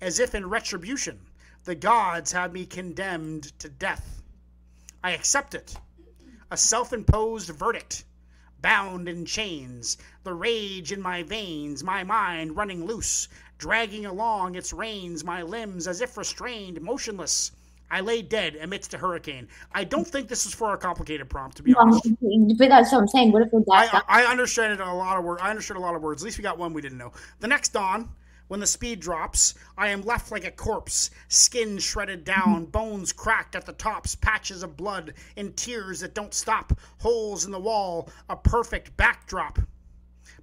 as 0.00 0.18
if 0.18 0.34
in 0.34 0.48
retribution. 0.48 1.24
The 1.62 1.76
gods 1.76 2.32
have 2.32 2.52
me 2.52 2.66
condemned 2.66 3.56
to 3.60 3.68
death. 3.68 4.20
I 5.04 5.12
accept 5.12 5.54
it. 5.54 5.76
A 6.50 6.56
self 6.56 6.92
imposed 6.92 7.50
verdict. 7.50 8.04
Bound 8.60 9.08
in 9.08 9.26
chains, 9.26 9.96
the 10.24 10.34
rage 10.34 10.90
in 10.90 11.00
my 11.00 11.22
veins, 11.22 11.84
my 11.84 12.02
mind 12.02 12.56
running 12.56 12.84
loose, 12.84 13.28
dragging 13.62 14.06
along 14.06 14.56
its 14.56 14.72
reins, 14.72 15.22
my 15.22 15.40
limbs 15.40 15.86
as 15.86 16.00
if 16.00 16.16
restrained, 16.16 16.80
motionless. 16.82 17.52
I 17.92 18.00
lay 18.00 18.20
dead 18.20 18.56
amidst 18.56 18.92
a 18.92 18.98
hurricane. 18.98 19.46
I 19.72 19.84
don't 19.84 20.04
think 20.06 20.26
this 20.26 20.46
is 20.46 20.52
for 20.52 20.74
a 20.74 20.76
complicated 20.76 21.30
prompt, 21.30 21.58
to 21.58 21.62
be 21.62 21.72
Um, 21.74 21.90
honest. 21.92 22.08
but 22.58 22.68
that's 22.68 22.90
what 22.90 22.98
I'm 23.02 23.06
saying. 23.06 23.30
What 23.30 23.42
if 23.42 23.52
we're 23.52 23.62
I? 23.70 24.02
I 24.08 24.24
understand 24.24 24.72
it 24.72 24.80
a 24.80 24.92
lot 24.92 25.16
of 25.16 25.22
words. 25.22 25.40
I 25.44 25.50
understood 25.50 25.76
a 25.76 25.80
lot 25.80 25.94
of 25.94 26.02
words. 26.02 26.22
At 26.22 26.24
least 26.24 26.38
we 26.38 26.42
got 26.42 26.58
one 26.58 26.72
we 26.72 26.82
didn't 26.82 26.98
know. 26.98 27.12
The 27.38 27.46
next 27.46 27.72
dawn, 27.72 28.08
when 28.48 28.58
the 28.58 28.66
speed 28.66 28.98
drops, 28.98 29.54
I 29.78 29.90
am 29.90 30.02
left 30.02 30.32
like 30.32 30.44
a 30.44 30.50
corpse, 30.50 31.10
skin 31.28 31.78
shredded 31.78 32.24
down, 32.24 32.64
bones 32.78 33.12
cracked 33.12 33.54
at 33.54 33.64
the 33.64 33.74
tops, 33.74 34.16
patches 34.16 34.64
of 34.64 34.76
blood, 34.76 35.14
and 35.36 35.56
tears 35.56 36.00
that 36.00 36.14
don't 36.14 36.34
stop, 36.34 36.72
holes 36.98 37.44
in 37.44 37.52
the 37.52 37.60
wall, 37.60 38.08
a 38.28 38.34
perfect 38.34 38.96
backdrop. 38.96 39.60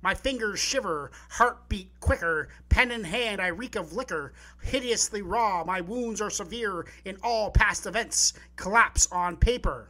My 0.02 0.14
fingers 0.14 0.60
shiver, 0.60 1.12
heartbeat 1.30 1.92
quicker, 2.00 2.48
pen 2.70 2.92
in 2.92 3.04
hand, 3.04 3.42
I 3.42 3.48
reek 3.48 3.76
of 3.76 3.94
liquor, 3.94 4.34
hideously 4.62 5.22
raw. 5.22 5.64
My 5.66 5.82
wounds 5.82 6.22
are 6.22 6.30
severe 6.30 6.86
in 7.04 7.18
all 7.22 7.52
past 7.52 7.86
events, 7.86 8.34
collapse 8.56 9.08
on 9.12 9.36
paper. 9.36 9.90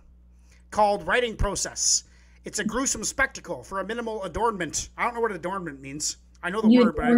Called 0.71 1.05
writing 1.05 1.35
process. 1.35 2.03
It's 2.45 2.59
a 2.59 2.63
gruesome 2.63 3.03
spectacle 3.03 3.63
for 3.63 3.79
a 3.79 3.85
minimal 3.85 4.23
adornment. 4.23 4.89
I 4.97 5.03
don't 5.03 5.13
know 5.13 5.19
what 5.21 5.31
adornment 5.31 5.81
means. 5.81 6.17
I 6.41 6.49
know 6.49 6.61
the 6.61 6.69
You 6.69 6.85
word, 6.85 6.95
but 6.95 7.05
I, 7.05 7.15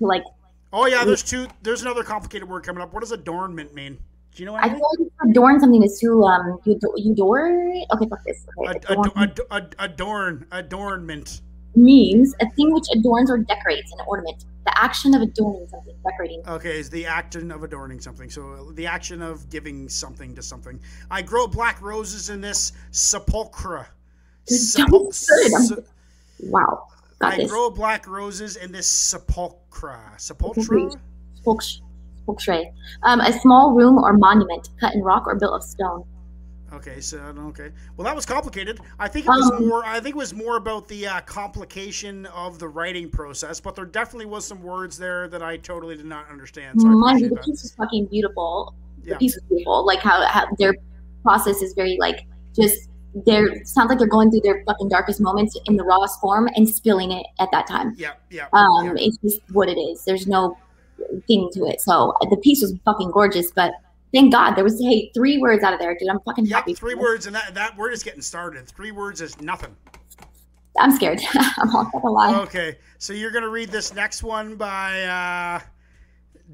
like 0.00 0.24
oh 0.72 0.86
yeah, 0.86 1.04
there's 1.04 1.22
two. 1.22 1.46
There's 1.62 1.82
another 1.82 2.02
complicated 2.04 2.48
word 2.48 2.64
coming 2.64 2.82
up. 2.82 2.92
What 2.92 3.00
does 3.00 3.12
adornment 3.12 3.74
mean? 3.74 3.98
Do 4.34 4.42
you 4.42 4.46
know 4.46 4.52
what 4.52 4.62
I 4.62 4.66
I 4.66 4.70
mean? 4.70 4.78
feel 4.78 4.90
like 5.00 5.30
adorn 5.30 5.58
something 5.60 5.82
is 5.82 5.98
to 6.00 6.22
um 6.24 6.58
you 6.64 6.74
ador- 6.74 6.92
you 6.96 7.12
adore 7.12 7.48
okay 7.94 8.06
fuck 8.08 8.22
this 8.24 8.46
okay, 8.58 8.78
adorn 8.90 9.10
ad- 9.16 9.40
ad- 9.40 9.40
ad- 9.50 9.76
adorn, 9.78 10.46
adornment. 10.52 11.40
Means 11.78 12.34
a 12.40 12.48
thing 12.50 12.72
which 12.72 12.86
adorns 12.94 13.30
or 13.30 13.38
decorates 13.38 13.92
an 13.92 13.98
ornament 14.06 14.44
the 14.68 14.82
action 14.84 15.14
of 15.14 15.22
adorning 15.22 15.66
something 15.68 15.94
decorating 16.04 16.42
Okay, 16.46 16.78
is 16.78 16.90
the 16.90 17.06
action 17.06 17.50
of 17.50 17.62
adorning 17.62 18.00
something. 18.00 18.28
So 18.28 18.70
the 18.74 18.86
action 18.86 19.22
of 19.22 19.48
giving 19.48 19.88
something 19.88 20.34
to 20.34 20.42
something. 20.42 20.78
I 21.10 21.22
grow 21.22 21.46
black 21.46 21.80
roses 21.80 22.28
in 22.28 22.42
this 22.42 22.72
sepulchre. 22.90 23.88
Sepul- 24.46 25.12
se- 25.14 25.82
wow 26.40 26.86
got 27.18 27.32
I 27.32 27.36
this 27.38 27.50
grow 27.50 27.70
black 27.70 28.06
roses 28.06 28.56
in 28.56 28.70
this 28.72 28.86
sepulchre. 28.86 30.00
Sepulchre? 30.18 30.90
Spokeshay. 32.26 32.70
um 33.04 33.20
a 33.20 33.32
small 33.40 33.72
room 33.72 33.96
or 33.98 34.12
monument 34.12 34.68
cut 34.80 34.94
in 34.94 35.02
rock 35.02 35.26
or 35.26 35.34
built 35.36 35.54
of 35.54 35.62
stone 35.62 36.04
Okay, 36.72 37.00
so 37.00 37.18
okay. 37.48 37.70
Well, 37.96 38.04
that 38.04 38.14
was 38.14 38.26
complicated. 38.26 38.78
I 38.98 39.08
think 39.08 39.24
it 39.24 39.30
was 39.30 39.50
Um, 39.50 39.66
more. 39.68 39.84
I 39.86 40.00
think 40.00 40.14
it 40.14 40.18
was 40.18 40.34
more 40.34 40.56
about 40.58 40.86
the 40.88 41.06
uh, 41.06 41.20
complication 41.22 42.26
of 42.26 42.58
the 42.58 42.68
writing 42.68 43.08
process. 43.08 43.58
But 43.58 43.74
there 43.74 43.86
definitely 43.86 44.26
was 44.26 44.44
some 44.46 44.62
words 44.62 44.98
there 44.98 45.28
that 45.28 45.42
I 45.42 45.56
totally 45.56 45.96
did 45.96 46.04
not 46.06 46.28
understand. 46.30 46.80
So 46.80 46.88
you 46.88 47.28
the 47.28 47.34
that. 47.36 47.44
piece 47.44 47.62
was 47.62 47.74
fucking 47.74 48.06
beautiful 48.06 48.74
the 49.02 49.10
Yeah. 49.10 49.16
piece 49.18 49.34
was 49.34 49.44
beautiful 49.48 49.86
like 49.86 50.00
how, 50.00 50.20
how 50.26 50.46
their 50.58 50.74
process 51.22 51.62
is 51.62 51.72
very 51.74 51.96
like 51.98 52.26
just 52.54 52.88
they're 53.24 53.64
sounds 53.64 53.88
like 53.88 53.98
they're 53.98 54.06
going 54.06 54.30
through 54.30 54.42
their 54.42 54.62
fucking 54.66 54.88
darkest 54.90 55.20
moments 55.20 55.58
in 55.66 55.76
the 55.76 55.84
rawest 55.84 56.20
form 56.20 56.48
and 56.56 56.68
spilling 56.68 57.12
it 57.12 57.24
at 57.40 57.48
that 57.52 57.66
time 57.66 57.94
Yeah, 57.96 58.12
yeah. 58.30 58.48
Um, 58.52 58.86
yeah. 58.88 58.92
it's 59.06 59.16
just 59.18 59.40
what 59.52 59.68
it 59.70 59.78
is. 59.78 60.04
There's 60.04 60.26
no 60.26 60.58
thing 61.26 61.48
to 61.54 61.64
it. 61.64 61.80
So 61.80 62.12
the 62.30 62.36
piece 62.36 62.60
was 62.60 62.74
fucking 62.84 63.10
gorgeous, 63.12 63.50
but 63.52 63.72
thank 64.12 64.32
God 64.32 64.54
there 64.54 64.64
was 64.64 64.80
hey 64.80 65.10
three 65.14 65.38
words 65.38 65.62
out 65.62 65.72
of 65.72 65.78
there, 65.80 65.96
dude. 65.98 66.08
I'm 66.08 66.20
fucking 66.20 66.46
Yep, 66.46 66.54
happy. 66.56 66.74
three 66.74 66.94
words, 66.94 67.26
and 67.26 67.34
that 67.34 67.54
that 67.54 67.76
word 67.76 67.92
is 67.92 68.02
getting 68.02 68.22
started. 68.22 68.68
Three 68.68 68.92
words 68.92 69.20
is 69.20 69.40
nothing. 69.40 69.74
I'm 70.78 70.92
scared. 70.92 71.20
I'm 71.58 71.68
not 71.70 71.90
gonna 71.92 72.10
lie. 72.10 72.34
Okay, 72.42 72.78
so 72.98 73.12
you're 73.12 73.30
gonna 73.32 73.48
read 73.48 73.70
this 73.70 73.92
next 73.94 74.22
one 74.22 74.54
by 74.56 75.02
uh, 75.02 75.60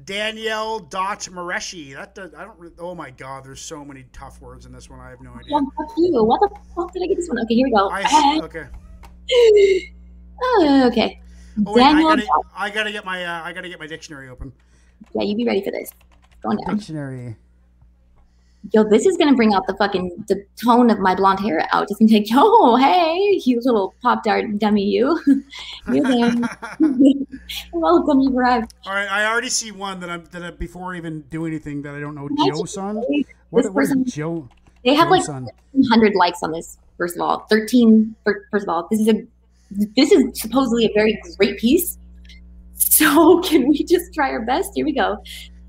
Danielle 0.03 0.79
Dot 0.79 1.19
Mareshi. 1.31 1.93
That 1.95 2.15
does, 2.15 2.33
I 2.33 2.43
don't. 2.45 2.59
re- 2.59 2.69
Oh 2.79 2.95
my 2.95 3.11
God, 3.11 3.43
there's 3.45 3.61
so 3.61 3.85
many 3.85 4.05
tough 4.13 4.41
words 4.41 4.65
in 4.65 4.71
this 4.71 4.89
one. 4.89 4.99
I 4.99 5.09
have 5.11 5.21
no 5.21 5.31
idea. 5.31 5.53
Well, 5.53 5.71
fuck 5.77 5.91
you. 5.97 6.23
What 6.23 6.39
the 6.41 6.49
fuck 6.75 6.91
did 6.93 7.03
I 7.03 7.07
get 7.07 7.17
this 7.17 7.27
one? 7.29 7.39
Okay, 7.41 7.55
here 7.55 7.65
we 7.67 7.71
go. 7.71 7.89
I 7.91 8.39
okay. 8.43 8.65
Oh, 10.41 10.83
okay. 10.91 11.21
Oh 11.67 11.73
wait, 11.73 11.83
I 11.83 11.91
Daniel, 11.93 12.09
gotta 12.09 12.27
I 12.55 12.69
gotta 12.69 12.91
get 12.91 13.05
my 13.05 13.23
uh, 13.23 13.43
I 13.43 13.53
gotta 13.53 13.69
get 13.69 13.79
my 13.79 13.87
dictionary 13.87 14.27
open. 14.29 14.51
yeah, 15.13 15.21
you 15.23 15.35
be 15.37 15.45
ready 15.45 15.63
for 15.63 15.71
this. 15.71 15.91
Going 16.43 16.57
down. 16.65 16.77
Dictionary. 16.77 17.37
Yo, 18.71 18.83
this 18.83 19.05
is 19.05 19.17
gonna 19.17 19.35
bring 19.35 19.53
out 19.53 19.65
the 19.67 19.75
fucking 19.75 20.25
the 20.27 20.43
tone 20.61 20.89
of 20.89 20.99
my 20.99 21.13
blonde 21.13 21.39
hair 21.39 21.67
out. 21.71 21.83
It's 21.89 21.99
gonna 21.99 22.09
take, 22.09 22.29
yo, 22.29 22.75
hey, 22.75 23.41
you 23.45 23.59
little 23.63 23.93
pop 24.01 24.23
dart 24.23 24.57
dummy, 24.57 24.83
you. 24.83 25.19
you 25.91 26.03
there. 26.03 26.33
Welcome, 27.73 28.21
you've 28.21 28.35
arrived. 28.35 28.73
All 28.85 28.93
right, 28.93 29.09
I 29.09 29.25
already 29.25 29.49
see 29.49 29.71
one 29.71 29.99
that 29.99 30.09
I'm 30.09 30.23
that 30.31 30.43
I, 30.43 30.51
before 30.51 30.93
I 30.93 30.97
even 30.97 31.21
do 31.29 31.45
anything 31.45 31.81
that 31.83 31.93
I 31.95 31.99
don't 31.99 32.15
know. 32.15 32.27
Joe 32.29 32.61
just 32.61 32.73
son. 32.73 32.95
What, 32.95 33.25
what 33.51 33.65
is 33.65 33.89
person- 33.89 34.05
Joe? 34.05 34.49
They 34.83 34.93
have 34.93 35.09
like 35.09 35.27
100 35.27 36.13
likes 36.15 36.43
on 36.43 36.51
this 36.51 36.77
first 36.97 37.15
of 37.15 37.21
all 37.21 37.45
13 37.49 38.15
first 38.23 38.63
of 38.63 38.69
all 38.69 38.87
this 38.89 38.99
is 38.99 39.07
a 39.07 39.25
this 39.95 40.11
is 40.11 40.39
supposedly 40.39 40.85
a 40.85 40.93
very 40.93 41.19
great 41.37 41.57
piece 41.57 41.97
so 42.75 43.39
can 43.43 43.67
we 43.67 43.83
just 43.83 44.13
try 44.13 44.29
our 44.29 44.45
best 44.45 44.71
here 44.75 44.85
we 44.85 44.93
go 44.93 45.17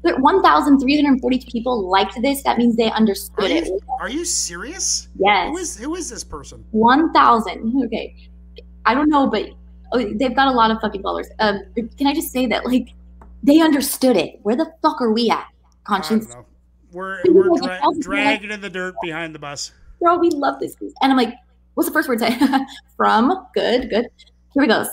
There- 0.06 0.16
1342 0.18 1.50
people 1.50 1.88
liked 1.88 2.20
this 2.22 2.42
that 2.44 2.58
means 2.58 2.76
they 2.76 2.88
Are 2.90 2.96
understood 2.96 3.50
it 3.50 3.68
are 4.00 4.08
you 4.08 4.24
serious? 4.24 5.08
yes 5.18 5.48
Who 5.50 5.56
is 5.58 5.76
who 5.76 5.94
is 5.96 6.08
this 6.08 6.24
person? 6.24 6.64
1000 6.70 7.84
okay 7.84 8.14
i 8.84 8.94
don't 8.94 9.08
know 9.10 9.26
but 9.28 9.44
oh, 9.92 9.98
they've 10.14 10.34
got 10.34 10.48
a 10.48 10.52
lot 10.52 10.70
of 10.70 10.80
fucking 10.80 11.02
followers 11.02 11.28
um 11.40 11.60
can 11.98 12.06
i 12.06 12.14
just 12.14 12.30
say 12.32 12.46
that 12.46 12.64
like 12.64 12.88
they 13.42 13.60
understood 13.60 14.16
it 14.16 14.38
where 14.42 14.56
the 14.56 14.66
fuck 14.82 15.00
are 15.00 15.12
we 15.12 15.28
at 15.30 15.46
I 15.88 15.98
don't 15.98 16.02
Conshinz 16.02 16.28
know. 16.30 16.44
We're 16.92 17.20
we're 17.28 17.58
dra- 17.60 17.80
dragging 18.00 18.50
in 18.50 18.60
the 18.60 18.70
dirt 18.70 18.94
behind 19.02 19.34
the 19.34 19.38
bus. 19.38 19.72
bro, 20.00 20.16
we 20.18 20.30
love 20.30 20.58
this. 20.60 20.74
And 21.02 21.12
I'm 21.12 21.16
like, 21.18 21.34
what's 21.74 21.88
the 21.88 21.92
first 21.92 22.08
word 22.08 22.20
say? 22.20 22.38
From, 22.96 23.46
good, 23.54 23.90
good. 23.90 24.06
Here 24.54 24.62
we 24.62 24.66
go. 24.66 24.84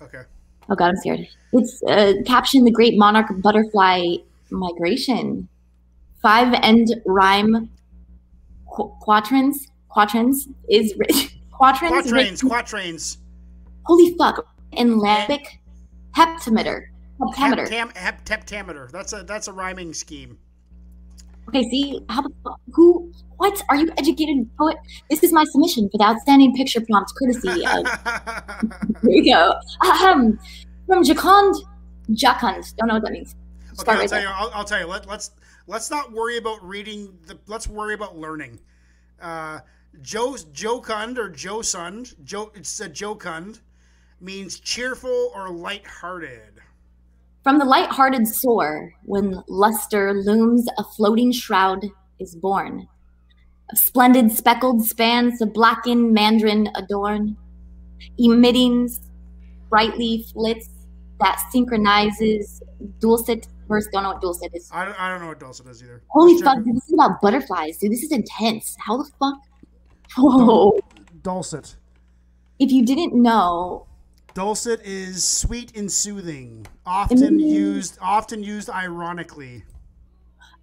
Okay. 0.00 0.22
Oh 0.68 0.74
God, 0.76 0.90
I'm 0.90 0.96
scared. 0.96 1.26
It's 1.52 1.82
uh, 1.88 2.12
caption 2.24 2.64
the 2.64 2.70
great 2.70 2.96
monarch 2.96 3.26
butterfly 3.42 4.16
migration. 4.50 5.48
Five 6.22 6.52
end 6.62 6.94
rhyme 7.06 7.70
qu- 8.70 8.92
quatrains. 9.00 9.56
Quatrains 9.94 10.48
is 10.68 10.94
quatrains. 11.50 11.90
Quatrains, 11.90 12.12
written- 12.12 12.48
quatrains. 12.48 13.18
Holy 13.86 14.14
fuck! 14.16 14.44
In 14.72 15.00
iambic 15.04 15.60
heptameter. 16.16 16.86
Heptameter. 17.20 17.68
Heptam, 17.68 17.96
hep, 17.96 18.24
heptameter. 18.24 18.90
That's 18.90 19.12
a 19.12 19.22
that's 19.22 19.48
a 19.48 19.52
rhyming 19.52 19.92
scheme. 19.94 20.38
Okay, 21.48 21.68
see 21.70 22.00
how 22.08 22.22
the? 22.22 22.30
Who? 22.72 23.10
What? 23.38 23.60
Are 23.68 23.76
you 23.76 23.90
educated 23.98 24.48
poet? 24.56 24.76
This 25.08 25.22
is 25.22 25.32
my 25.32 25.44
submission 25.44 25.88
for 25.90 25.98
the 25.98 26.04
outstanding 26.04 26.54
picture 26.54 26.80
prompt, 26.80 27.12
courtesy 27.18 27.64
of 27.66 27.86
Here 29.02 29.10
we 29.10 29.28
go. 29.28 29.54
Ahem. 29.82 30.38
From 30.86 31.02
Jacond. 31.02 31.54
Jacond. 32.12 32.74
Don't 32.76 32.88
know 32.88 32.94
what 32.94 33.02
that 33.04 33.12
means. 33.12 33.34
Okay, 33.80 33.84
Start 33.84 33.96
I'll 33.96 34.02
right 34.02 34.10
tell 34.10 34.22
you. 34.22 34.28
I'll, 34.28 34.50
I'll 34.54 34.64
tell 34.64 34.80
you. 34.80 34.86
Let, 34.86 35.08
let's 35.08 35.32
let's 35.66 35.90
not 35.90 36.12
worry 36.12 36.36
about 36.36 36.62
reading. 36.62 37.18
The, 37.26 37.38
let's 37.46 37.68
worry 37.68 37.94
about 37.94 38.16
learning. 38.16 38.60
Uh, 39.20 39.60
Joe 40.02 40.36
Jocund 40.52 41.18
or 41.18 41.30
Josund. 41.30 42.14
Joe. 42.24 42.52
It's 42.54 42.80
a 42.80 42.88
Jocund 42.88 43.60
means 44.20 44.60
cheerful 44.60 45.32
or 45.34 45.48
light-hearted. 45.48 46.60
From 47.42 47.58
the 47.58 47.64
light-hearted 47.64 48.28
soar, 48.28 48.92
when 49.04 49.42
luster 49.48 50.12
looms, 50.12 50.66
a 50.76 50.84
floating 50.84 51.32
shroud 51.32 51.86
is 52.18 52.34
born. 52.34 52.86
Of 53.72 53.78
splendid 53.78 54.30
speckled 54.30 54.84
spans 54.84 55.38
the 55.38 55.46
blackened 55.46 56.12
mandarin 56.12 56.68
adorn, 56.74 57.36
emitting 58.18 58.90
brightly 59.70 60.26
flits 60.32 60.68
that 61.20 61.40
synchronizes 61.50 62.62
dulcet 62.98 63.46
verse. 63.70 63.86
Don't 63.90 64.02
know 64.02 64.10
what 64.10 64.20
dulcet 64.20 64.50
is. 64.54 64.68
I 64.72 64.84
don't, 64.84 65.00
I 65.00 65.08
don't 65.08 65.22
know 65.22 65.28
what 65.28 65.40
dulcet 65.40 65.66
is 65.68 65.82
either. 65.82 66.02
Holy 66.08 66.32
Let's 66.34 66.44
fuck, 66.44 66.62
dude, 66.62 66.76
this 66.76 66.84
is 66.88 66.92
about 66.92 67.22
butterflies, 67.22 67.78
dude. 67.78 67.92
This 67.92 68.02
is 68.02 68.12
intense. 68.12 68.76
How 68.78 68.98
the 68.98 69.08
fuck? 69.18 69.38
Whoa. 70.18 70.78
Dulcet. 71.22 71.76
If 72.58 72.70
you 72.70 72.84
didn't 72.84 73.14
know, 73.14 73.86
Dulcet 74.34 74.80
is 74.84 75.24
sweet 75.24 75.76
and 75.76 75.90
soothing, 75.90 76.66
often 76.86 77.38
Mm. 77.38 77.50
used 77.50 77.98
often 78.02 78.42
used 78.44 78.68
ironically. 78.70 79.64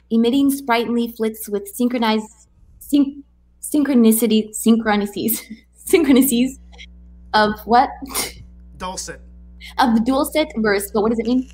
emitting 0.10 0.50
sprightly 0.52 1.10
flits 1.18 1.50
with 1.50 1.68
synchronized 1.68 2.48
syn- 2.80 3.24
synchronicity 3.62 4.50
synchronicities 4.56 5.42
synchronicities 5.86 6.52
of 7.34 7.52
what 7.66 7.90
Dulcet. 8.78 9.20
of 9.80 9.96
the 9.96 10.02
dulcet 10.06 10.48
verse 10.58 10.90
but 10.94 11.02
what 11.02 11.10
does 11.10 11.20
it 11.20 11.26
mean 11.26 11.50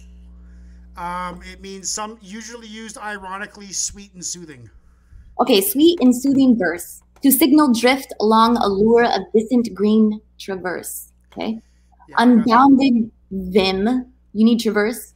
Um, 0.96 1.42
it 1.52 1.60
means 1.62 1.90
some 1.90 2.18
usually 2.22 2.68
used 2.68 2.98
ironically, 2.98 3.72
sweet 3.72 4.14
and 4.14 4.24
soothing. 4.24 4.70
okay 5.42 5.60
sweet 5.62 5.98
and 6.02 6.14
soothing 6.16 6.56
verse 6.58 7.02
to 7.24 7.32
signal 7.32 7.74
drift 7.74 8.14
along 8.22 8.58
a 8.58 8.68
lure 8.68 9.06
of 9.06 9.22
distant 9.34 9.74
green 9.74 10.22
traverse 10.38 11.12
okay 11.32 11.60
Yeah, 12.08 12.16
I 12.22 12.28
got 12.28 12.46
that. 12.48 12.60
unbounded 12.60 13.12
vim 13.32 13.80
you 14.34 14.46
need 14.46 14.60
traverse 14.60 15.14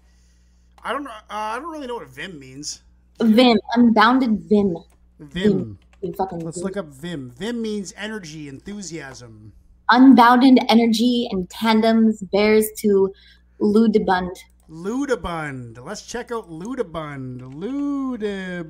I 0.83 0.93
don't 0.93 1.03
know. 1.03 1.11
Uh, 1.29 1.53
I 1.53 1.59
don't 1.59 1.69
really 1.69 1.85
know 1.85 1.95
what 2.01 2.07
Vim 2.09 2.39
means. 2.39 2.81
vim 3.21 3.57
unbounded 3.75 4.39
vim 4.49 4.77
Vim. 5.19 5.77
fucking 6.17 6.39
Let's 6.39 6.63
look 6.63 6.77
up 6.77 6.87
Vim. 6.87 7.29
Vim 7.37 7.61
means 7.61 7.93
energy, 7.97 8.47
enthusiasm. 8.47 9.53
unbounded 9.91 10.57
energy 10.69 11.27
and 11.31 11.49
tandems 11.49 12.23
bears 12.33 12.65
to 12.77 13.13
ludibund 13.61 14.35
Ludibund. 14.69 15.83
Let's 15.83 16.01
check 16.01 16.31
out 16.31 16.49
Ludibund. 16.49 17.39
Ludibund. 17.41 18.67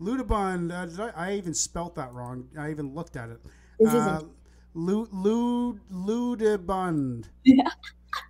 Ludibund. 0.00 0.72
Uh, 0.72 0.86
did 0.86 1.00
I, 1.00 1.10
I 1.28 1.34
even 1.34 1.54
spelt 1.54 1.94
that 1.94 2.12
wrong. 2.12 2.48
I 2.58 2.70
even 2.70 2.94
looked 2.94 3.16
at 3.16 3.30
it. 3.30 3.40
this 3.78 3.94
Uh, 3.94 3.98
isn't 3.98 4.30
Lu, 4.72 5.08
lu, 5.10 5.80
ludibund. 5.92 7.24
Yeah. 7.44 7.70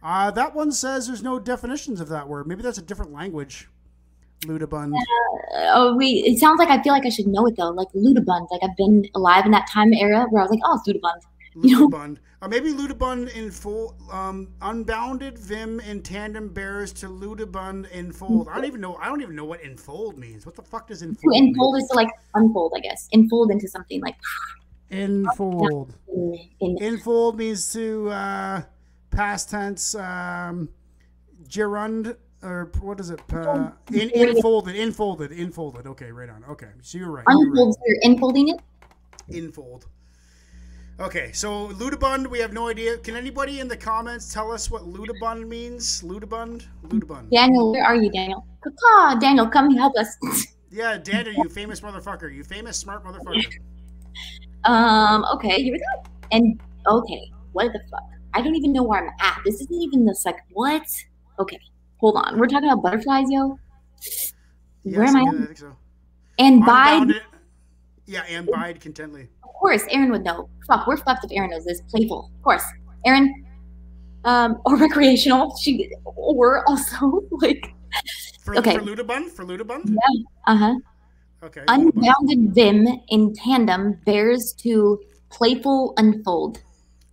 Uh, 0.02 0.30
that 0.30 0.54
one 0.54 0.72
says 0.72 1.06
there's 1.06 1.22
no 1.22 1.38
definitions 1.38 2.00
of 2.00 2.08
that 2.08 2.28
word. 2.28 2.46
Maybe 2.46 2.62
that's 2.62 2.78
a 2.78 2.82
different 2.82 3.12
language. 3.12 3.68
Ludibund. 4.46 4.92
Oh, 5.74 5.94
wait. 5.96 6.24
It 6.24 6.38
sounds 6.38 6.58
like 6.58 6.70
I 6.70 6.82
feel 6.82 6.94
like 6.94 7.04
I 7.04 7.10
should 7.10 7.26
know 7.26 7.46
it 7.46 7.56
though. 7.56 7.70
Like 7.70 7.88
Ludibund. 7.94 8.50
Like 8.50 8.62
I've 8.62 8.76
been 8.76 9.06
alive 9.14 9.44
in 9.44 9.52
that 9.52 9.68
time 9.70 9.92
era 9.92 10.26
where 10.30 10.40
I 10.42 10.44
was 10.44 10.50
like, 10.50 10.60
oh, 10.64 10.78
it's 10.78 10.88
Ludibund. 10.88 11.20
Ludibund. 11.56 12.18
Or 12.42 12.48
maybe 12.48 12.72
Ludibund 12.72 13.34
in 13.34 13.50
full. 13.50 13.96
Um, 14.10 14.48
unbounded 14.62 15.38
Vim 15.38 15.80
in 15.80 16.02
tandem 16.02 16.48
bears 16.48 16.92
to 16.94 17.06
Ludibund 17.06 17.90
in 17.90 18.12
fold. 18.12 18.48
I 18.48 18.56
don't 18.56 18.64
even 18.66 18.80
know. 18.80 18.96
I 18.96 19.06
don't 19.06 19.20
even 19.22 19.36
know 19.36 19.44
what 19.44 19.60
enfold 19.62 20.18
means. 20.18 20.46
What 20.46 20.54
the 20.56 20.62
fuck 20.62 20.88
does 20.88 21.00
To 21.00 21.06
enfold 21.06 21.32
mean? 21.32 21.48
enfold 21.48 21.78
is 21.78 21.88
to 21.88 21.96
like 21.96 22.10
unfold, 22.34 22.72
I 22.76 22.80
guess. 22.80 23.08
Enfold 23.12 23.50
into 23.50 23.68
something 23.68 24.00
like 24.00 24.16
Enfold. 24.90 25.94
Enfold 26.60 27.36
means 27.36 27.72
to 27.72 28.10
uh, 28.10 28.62
past 29.10 29.50
tense. 29.50 29.94
Um, 29.94 30.68
gerund 31.48 32.16
or 32.42 32.70
what 32.80 33.00
is 33.00 33.10
it? 33.10 33.20
Uh, 33.32 33.70
in, 33.92 34.10
infolded. 34.10 34.76
Infolded. 34.76 35.32
Infolded. 35.32 35.86
Okay, 35.86 36.10
right 36.10 36.30
on. 36.30 36.44
Okay, 36.44 36.68
so 36.80 36.98
you're 36.98 37.10
right. 37.10 37.24
You're 37.28 37.52
right. 37.52 37.74
You're 37.86 37.98
enfolding 38.02 38.48
it. 38.48 38.60
Infold. 39.30 39.86
Okay, 41.00 41.32
so 41.32 41.68
Ludibund, 41.68 42.26
we 42.26 42.38
have 42.40 42.52
no 42.52 42.68
idea. 42.68 42.98
Can 42.98 43.16
anybody 43.16 43.60
in 43.60 43.68
the 43.68 43.76
comments 43.76 44.34
tell 44.34 44.52
us 44.52 44.70
what 44.70 44.82
Ludibund 44.82 45.48
means? 45.48 46.02
Ludibund? 46.02 46.66
Ludibund. 46.88 47.30
Daniel, 47.30 47.72
where 47.72 47.82
are 47.82 47.94
you, 47.94 48.10
Daniel? 48.10 48.44
Caw, 48.62 49.14
Daniel, 49.18 49.48
come 49.48 49.74
help 49.76 49.96
us. 49.96 50.16
Yeah, 50.72 50.98
Daniel, 50.98 51.34
you 51.34 51.48
famous 51.48 51.80
motherfucker. 51.80 52.32
You 52.32 52.44
famous 52.44 52.78
smart 52.78 53.04
motherfucker. 53.04 53.58
um. 54.64 55.24
Okay, 55.34 55.60
here 55.64 55.72
we 55.72 55.78
go. 55.80 56.08
And 56.30 56.60
okay, 56.86 57.28
what 57.50 57.72
the 57.72 57.80
fuck? 57.90 58.04
I 58.34 58.40
don't 58.40 58.54
even 58.54 58.72
know 58.72 58.84
where 58.84 59.02
I'm 59.02 59.10
at. 59.18 59.40
This 59.44 59.56
isn't 59.56 59.74
even 59.74 60.06
this. 60.06 60.24
Like 60.24 60.36
what? 60.52 60.86
Okay, 61.40 61.58
hold 61.96 62.18
on. 62.18 62.38
We're 62.38 62.46
talking 62.46 62.70
about 62.70 62.84
butterflies, 62.84 63.26
yo. 63.30 63.58
Where 64.84 65.06
am 65.06 65.16
I? 65.16 65.50
I 65.50 65.54
so. 65.54 65.76
And 66.38 66.64
bide. 66.64 67.14
Yeah, 68.06 68.22
and 68.28 68.46
bide 68.46 68.80
contently. 68.80 69.26
Of 69.60 69.62
course, 69.62 69.84
Aaron 69.90 70.10
would 70.10 70.24
know. 70.24 70.48
Fuck, 70.66 70.86
we're 70.86 70.96
fucked 70.96 71.22
if 71.24 71.30
Aaron 71.32 71.50
knows 71.50 71.66
this. 71.66 71.82
Playful, 71.82 72.30
of 72.34 72.42
course. 72.42 72.64
Aaron, 73.04 73.44
um, 74.24 74.58
or 74.64 74.76
recreational. 74.78 75.54
She, 75.58 75.90
or 76.04 76.66
also 76.66 77.22
like, 77.42 77.74
For, 78.42 78.56
Okay. 78.56 78.76
for 78.78 78.82
Ludibund? 78.82 79.28
For 79.28 79.44
Ludibund? 79.44 79.94
uh 80.46 80.56
huh. 80.56 80.74
Okay. 81.42 81.62
Unbounded 81.68 82.54
vim 82.54 82.86
in 83.08 83.34
tandem 83.34 83.98
bears 84.06 84.54
to 84.60 84.98
playful 85.30 85.92
unfold, 85.98 86.62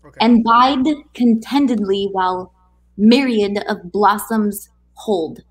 Okay. 0.05 0.17
and 0.21 0.41
bide 0.43 0.87
contentedly 1.13 2.07
while 2.13 2.53
myriad 2.97 3.57
of 3.67 3.91
blossoms 3.91 4.69
hold. 4.93 5.41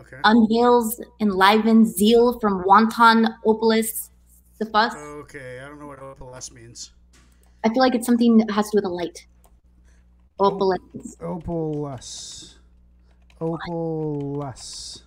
okay. 0.00 0.18
Unveils 0.24 1.00
enlivened 1.20 1.86
zeal 1.88 2.38
from 2.38 2.62
wanton 2.64 3.28
opalus 3.44 4.10
suffus. 4.64 4.94
Okay, 4.94 5.60
I 5.60 5.68
don't 5.68 5.78
know 5.80 5.86
what 5.86 6.00
opalescence 6.00 6.52
means. 6.52 6.92
I 7.64 7.68
feel 7.68 7.78
like 7.78 7.94
it's 7.94 8.06
something 8.06 8.38
that 8.38 8.50
has 8.50 8.70
to 8.70 8.72
do 8.72 8.76
with 8.78 8.84
a 8.84 8.88
light. 8.88 9.26
Opalus. 10.40 11.16
Opalescence. 11.18 12.54
Opalescence. 13.40 15.02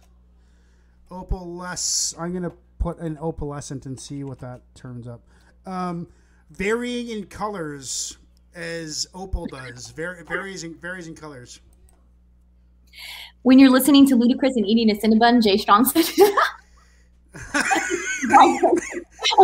Opalescence. 1.11 2.19
I'm 2.19 2.33
gonna 2.33 2.53
put 2.79 2.99
an 2.99 3.17
opalescent 3.17 3.85
and 3.85 3.99
see 3.99 4.23
what 4.23 4.39
that 4.39 4.61
turns 4.75 5.07
up. 5.07 5.21
Um, 5.65 6.07
varying 6.51 7.09
in 7.09 7.25
colors 7.25 8.17
as 8.53 9.07
opal 9.13 9.45
does. 9.47 9.91
Var- 9.91 10.23
varies 10.23 10.63
in 10.63 10.75
varies 10.75 11.07
in 11.07 11.15
colors. 11.15 11.59
When 13.41 13.59
you're 13.59 13.69
listening 13.69 14.07
to 14.07 14.15
Ludacris 14.15 14.55
and 14.55 14.65
eating 14.65 14.89
a 14.89 14.95
Cinnabon, 14.95 15.43
Jay 15.43 15.57
Strong 15.57 15.85
said. 15.85 16.05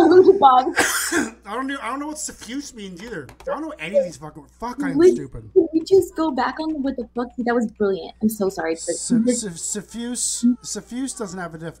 I 1.46 1.54
don't 1.54 1.66
know. 1.66 1.78
I 1.80 1.88
don't 1.88 2.00
know 2.00 2.06
what 2.08 2.18
suffuse 2.18 2.74
means 2.74 3.02
either. 3.02 3.26
I 3.42 3.44
don't 3.44 3.62
know 3.62 3.74
any 3.78 3.98
of 3.98 4.04
these 4.04 4.16
fucking. 4.16 4.46
Fuck, 4.58 4.82
I'm 4.82 4.96
Wait. 4.96 5.14
stupid. 5.14 5.50
Can 5.52 5.68
we 5.72 5.80
just 5.80 6.14
go 6.16 6.30
back 6.30 6.58
on 6.60 6.82
what 6.82 6.96
the 6.96 7.08
fuck? 7.14 7.28
That 7.38 7.54
was 7.54 7.70
brilliant. 7.72 8.14
I'm 8.22 8.28
so 8.28 8.48
sorry. 8.48 8.74
For 8.74 8.92
Su- 8.92 9.20
this. 9.20 9.42
su- 9.42 9.50
Suffuse. 9.50 10.44
Suffuse 10.62 11.14
doesn't 11.14 11.38
have 11.38 11.54
a 11.54 11.58
def. 11.58 11.80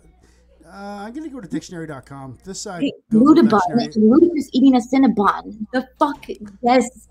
Uh, 0.66 0.70
I'm 1.06 1.12
gonna 1.12 1.28
go 1.28 1.40
to 1.40 1.48
dictionary.com. 1.48 2.38
This 2.44 2.60
side. 2.62 2.82
Hey, 2.82 2.92
Ludabon. 3.12 3.60
Ludacris 3.96 4.48
eating 4.52 4.74
a 4.76 4.80
Cinnabon. 4.80 5.66
The 5.72 5.88
fuck? 5.98 6.24
Yes, 6.62 7.08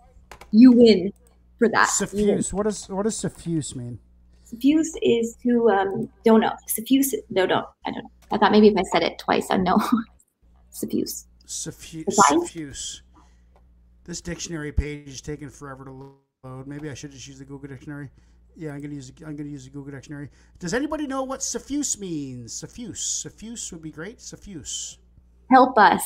you 0.51 0.71
win 0.71 1.13
for 1.60 1.69
that. 1.69 1.89
Suffuse. 1.89 2.54
What 2.54 2.63
does 2.63 2.89
what 2.89 3.04
does 3.04 3.15
suffuse 3.17 3.75
mean? 3.75 3.99
Suffuse 4.43 4.93
is 5.01 5.36
to 5.43 5.69
um. 5.69 6.10
Don't 6.25 6.41
know. 6.41 6.54
Suffuse. 6.67 7.13
No, 7.30 7.45
no. 7.45 7.67
I 7.86 7.91
don't 7.91 8.04
know. 8.04 8.10
I 8.32 8.38
thought 8.38 8.52
maybe 8.52 8.67
if 8.70 8.78
I 8.78 8.84
said 8.84 9.04
it 9.04 9.20
twice, 9.20 9.48
I'd 9.50 9.62
know. 9.62 9.78
Suffuse. 10.70 11.28
Suffuse. 11.46 12.06
Suffuse. 12.28 13.04
This 14.06 14.22
dictionary 14.22 14.72
page 14.72 15.08
is 15.08 15.22
taking 15.22 15.50
forever 15.50 15.86
to 15.86 15.91
load. 15.91 16.67
Maybe 16.67 16.89
I 16.89 16.94
should 16.94 17.12
just 17.12 17.28
use 17.28 17.39
the 17.39 17.46
Google 17.46 17.70
dictionary. 17.70 18.10
Yeah, 18.56 18.74
I'm 18.74 18.82
gonna 18.82 18.96
use 18.96 19.12
I'm 19.26 19.36
gonna 19.36 19.50
use 19.50 19.65
the 19.65 19.70
Google 19.70 19.91
dictionary. 19.91 20.30
Does 20.60 20.74
anybody 20.74 21.08
know 21.08 21.24
what 21.24 21.41
suffuse 21.44 22.00
means? 22.00 22.54
Suffuse. 22.54 23.02
Suffuse 23.02 23.72
would 23.72 23.82
be 23.82 23.91
great. 23.91 24.20
Suffuse. 24.20 24.98
Help 25.50 25.78
us. 25.78 26.04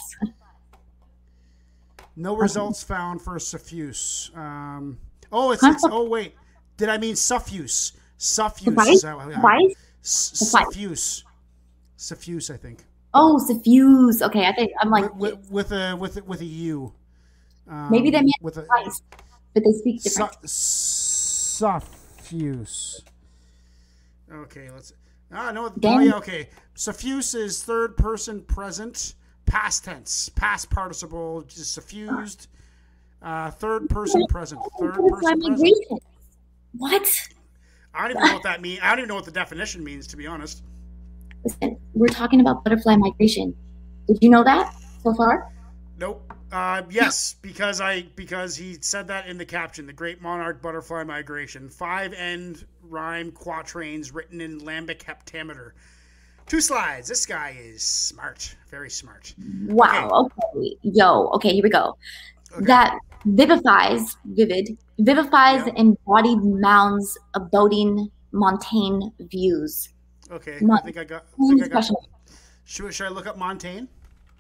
No 2.15 2.35
results 2.35 2.83
found 2.83 3.21
for 3.21 3.37
suffuse. 3.39 4.31
Um, 4.35 4.97
oh, 5.31 5.51
it's, 5.51 5.63
it's 5.63 5.83
oh 5.85 6.07
wait, 6.07 6.35
did 6.77 6.89
I 6.89 6.97
mean 6.97 7.15
suffuse? 7.15 7.93
Suffuse. 8.17 8.73
Suffice? 8.73 8.87
Is 8.89 9.01
that 9.01 9.17
what- 9.17 9.29
yeah. 9.29 9.41
Why? 9.41 9.59
Suffuse. 10.01 11.24
Suffuse, 11.97 12.49
I 12.49 12.57
think. 12.57 12.83
Oh, 13.13 13.39
suffuse. 13.39 14.21
Okay, 14.21 14.45
I 14.45 14.53
think 14.53 14.71
I'm 14.81 14.89
like 14.89 15.13
with, 15.15 15.49
with, 15.49 15.51
with 15.51 15.71
a 15.71 15.95
with 15.95 16.17
a, 16.17 16.23
with 16.23 16.41
a 16.41 16.45
U. 16.45 16.93
Um, 17.67 17.89
maybe 17.91 18.11
they 18.11 18.19
meant 18.19 18.33
with 18.41 18.57
a 18.57 18.67
but 19.53 19.63
they 19.63 19.71
speak 19.71 20.03
different. 20.03 20.33
su- 20.49 21.65
suffuse. 22.17 23.01
Okay, 24.31 24.69
let's. 24.69 24.93
Ah, 25.31 25.51
no. 25.51 25.73
Oh, 25.83 25.99
yeah, 25.99 26.15
okay. 26.15 26.49
Suffuse 26.75 27.33
is 27.33 27.63
third 27.63 27.95
person 27.95 28.41
present, 28.41 29.15
past 29.45 29.85
tense, 29.85 30.29
past 30.29 30.69
participle, 30.69 31.41
just 31.43 31.73
suffused. 31.73 32.47
Uh, 33.21 33.49
third 33.49 33.89
person 33.89 34.25
present. 34.27 34.61
Third 34.79 34.95
person 34.95 35.41
present. 35.41 36.03
What? 36.77 37.09
I 37.93 38.07
don't 38.07 38.17
even 38.17 38.27
know 38.27 38.33
what 38.33 38.43
that 38.43 38.61
means. 38.61 38.81
I 38.83 38.89
don't 38.89 38.99
even 38.99 39.07
know 39.07 39.15
what 39.15 39.25
the 39.25 39.31
definition 39.31 39.83
means, 39.83 40.05
to 40.07 40.17
be 40.17 40.27
honest. 40.27 40.61
Listen, 41.45 41.77
we're 41.93 42.07
talking 42.07 42.41
about 42.41 42.63
butterfly 42.63 42.95
migration. 42.95 43.55
Did 44.07 44.17
you 44.21 44.29
know 44.29 44.43
that 44.43 44.73
so 45.03 45.13
far? 45.13 45.51
Nope. 45.99 46.33
Uh, 46.51 46.81
yes, 46.89 47.35
because 47.41 47.81
I 47.81 48.03
because 48.15 48.55
he 48.55 48.77
said 48.81 49.07
that 49.07 49.27
in 49.27 49.37
the 49.37 49.45
caption. 49.45 49.85
The 49.85 49.93
Great 49.93 50.21
Monarch 50.21 50.61
Butterfly 50.61 51.03
Migration, 51.03 51.69
five 51.69 52.13
end 52.13 52.65
rhyme 52.81 53.31
quatrains 53.31 54.13
written 54.13 54.41
in 54.41 54.67
iambic 54.67 55.03
heptameter. 55.03 55.71
Two 56.47 56.61
slides. 56.61 57.07
This 57.07 57.25
guy 57.25 57.55
is 57.59 57.81
smart, 57.83 58.55
very 58.69 58.89
smart. 58.89 59.33
Wow. 59.67 60.29
Okay. 60.47 60.77
Yo. 60.83 61.29
Okay. 61.33 61.53
Here 61.53 61.63
we 61.63 61.69
go. 61.69 61.97
Okay. 62.53 62.65
That 62.65 62.99
vivifies, 63.25 64.15
vivid, 64.25 64.77
vivifies 64.99 65.65
Yeah. 65.67 65.73
embodied 65.77 66.43
mounds 66.43 67.17
of 67.33 67.51
boating 67.51 68.09
montane 68.31 69.11
views. 69.31 69.89
Okay, 70.31 70.59
I 70.71 70.81
think 70.81 70.97
I 70.97 71.03
got. 71.03 71.25
I 71.41 71.47
think 71.47 71.63
I 71.63 71.67
got. 71.67 71.85
Should, 72.65 72.93
should 72.93 73.05
I 73.05 73.09
look 73.09 73.27
up 73.27 73.37
montane? 73.37 73.87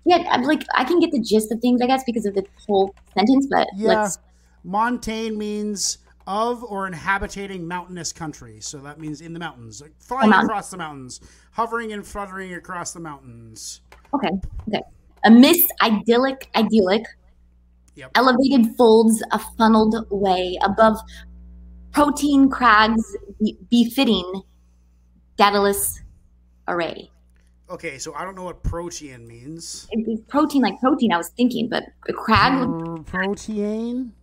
Yeah, 0.05 0.23
I'm 0.29 0.43
like 0.43 0.63
I 0.75 0.83
can 0.83 0.99
get 0.99 1.11
the 1.11 1.19
gist 1.19 1.51
of 1.51 1.59
things, 1.59 1.81
I 1.81 1.87
guess, 1.87 2.03
because 2.05 2.25
of 2.25 2.33
the 2.35 2.45
whole 2.67 2.93
sentence. 3.15 3.47
But 3.49 3.67
Yeah. 3.75 4.01
let's 4.01 4.19
montane 4.63 5.37
means 5.37 5.99
of 6.27 6.63
or 6.63 6.87
inhabiting 6.87 7.67
mountainous 7.67 8.11
country. 8.11 8.59
So 8.59 8.79
that 8.79 8.99
means 8.99 9.21
in 9.21 9.33
the 9.33 9.39
mountains, 9.39 9.81
like 9.81 9.93
flying 9.99 10.29
mountain. 10.31 10.49
across 10.49 10.71
the 10.71 10.77
mountains, 10.77 11.21
hovering 11.51 11.93
and 11.93 12.05
fluttering 12.05 12.53
across 12.55 12.93
the 12.93 12.99
mountains. 12.99 13.81
Okay. 14.13 14.29
Okay. 14.67 14.81
A 15.23 15.31
mist, 15.31 15.71
idyllic, 15.81 16.49
idyllic, 16.55 17.03
Yep. 17.95 18.11
elevated 18.15 18.75
folds 18.75 19.23
a 19.31 19.39
funneled 19.57 19.95
way 20.09 20.57
above 20.63 20.97
protein 21.91 22.49
crags 22.49 23.15
befitting 23.69 24.41
daedalus 25.37 26.01
array. 26.67 27.09
Okay, 27.69 27.97
so 27.97 28.13
I 28.13 28.23
don't 28.23 28.35
know 28.35 28.43
what 28.43 28.61
protean 28.63 29.27
means. 29.27 29.87
It- 29.91 30.05
it's 30.07 30.21
protein 30.27 30.61
like 30.61 30.79
protein, 30.79 31.11
I 31.11 31.17
was 31.17 31.29
thinking, 31.29 31.67
but 31.69 31.83
a 32.07 32.13
crag, 32.13 32.53
Pro- 32.67 33.03
protean? 33.03 34.13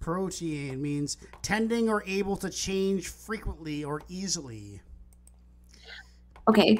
Protean 0.00 0.82
means 0.82 1.16
tending 1.40 1.88
or 1.88 2.02
able 2.06 2.36
to 2.36 2.50
change 2.50 3.08
frequently 3.08 3.84
or 3.84 4.02
easily. 4.08 4.80
okay. 6.48 6.78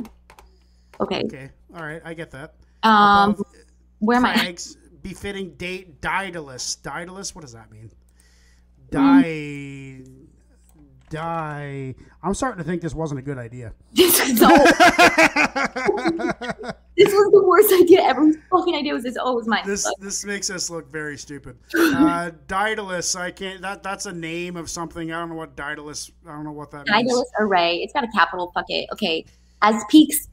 Okay. 1.00 1.22
Okay, 1.24 1.50
all 1.74 1.82
right, 1.82 2.02
I 2.04 2.14
get 2.14 2.30
that. 2.32 2.54
Um, 2.82 3.30
Above 3.30 3.46
where 4.00 4.18
am 4.18 4.26
I? 4.26 4.34
crags 4.34 4.76
befitting 5.02 5.54
date 5.54 6.00
Daedalus. 6.02 6.76
Daedalus, 6.76 7.34
what 7.34 7.40
does 7.42 7.52
that 7.54 7.70
mean? 7.70 7.90
Die. 8.90 10.02
Die. 11.14 11.94
I'm 12.22 12.34
starting 12.34 12.58
to 12.58 12.64
think 12.68 12.82
this 12.82 12.94
wasn't 12.94 13.20
a 13.20 13.22
good 13.22 13.38
idea. 13.38 13.72
This 13.92 14.18
was, 14.20 14.38
so, 14.38 14.48
this 16.96 17.12
was 17.12 17.30
the 17.32 17.44
worst 17.46 17.72
idea 17.72 18.02
ever. 18.02 18.32
Fucking 18.50 18.74
idea 18.74 18.94
was 18.94 19.04
this? 19.04 19.16
Oh, 19.20 19.32
it 19.32 19.36
was 19.36 19.46
mine. 19.46 19.62
this 19.64 19.88
this 20.00 20.24
makes 20.24 20.50
us 20.50 20.70
look 20.70 20.90
very 20.90 21.16
stupid. 21.16 21.56
Uh, 21.94 22.32
Daedalus, 22.48 23.14
I 23.14 23.30
can't. 23.30 23.62
That 23.62 23.82
that's 23.82 24.06
a 24.06 24.12
name 24.12 24.56
of 24.56 24.68
something. 24.68 25.12
I 25.12 25.20
don't 25.20 25.28
know 25.28 25.36
what 25.36 25.54
Daedalus. 25.56 26.10
I 26.26 26.32
don't 26.32 26.44
know 26.44 26.52
what 26.52 26.70
that 26.72 26.86
means. 26.86 27.06
Daedalus 27.06 27.30
array. 27.38 27.76
It's 27.76 27.92
got 27.92 28.02
a 28.04 28.08
capital. 28.08 28.50
Fuck 28.52 28.66
it. 28.68 28.88
Okay. 28.92 29.24
As 29.62 29.82
peaks, 29.88 30.28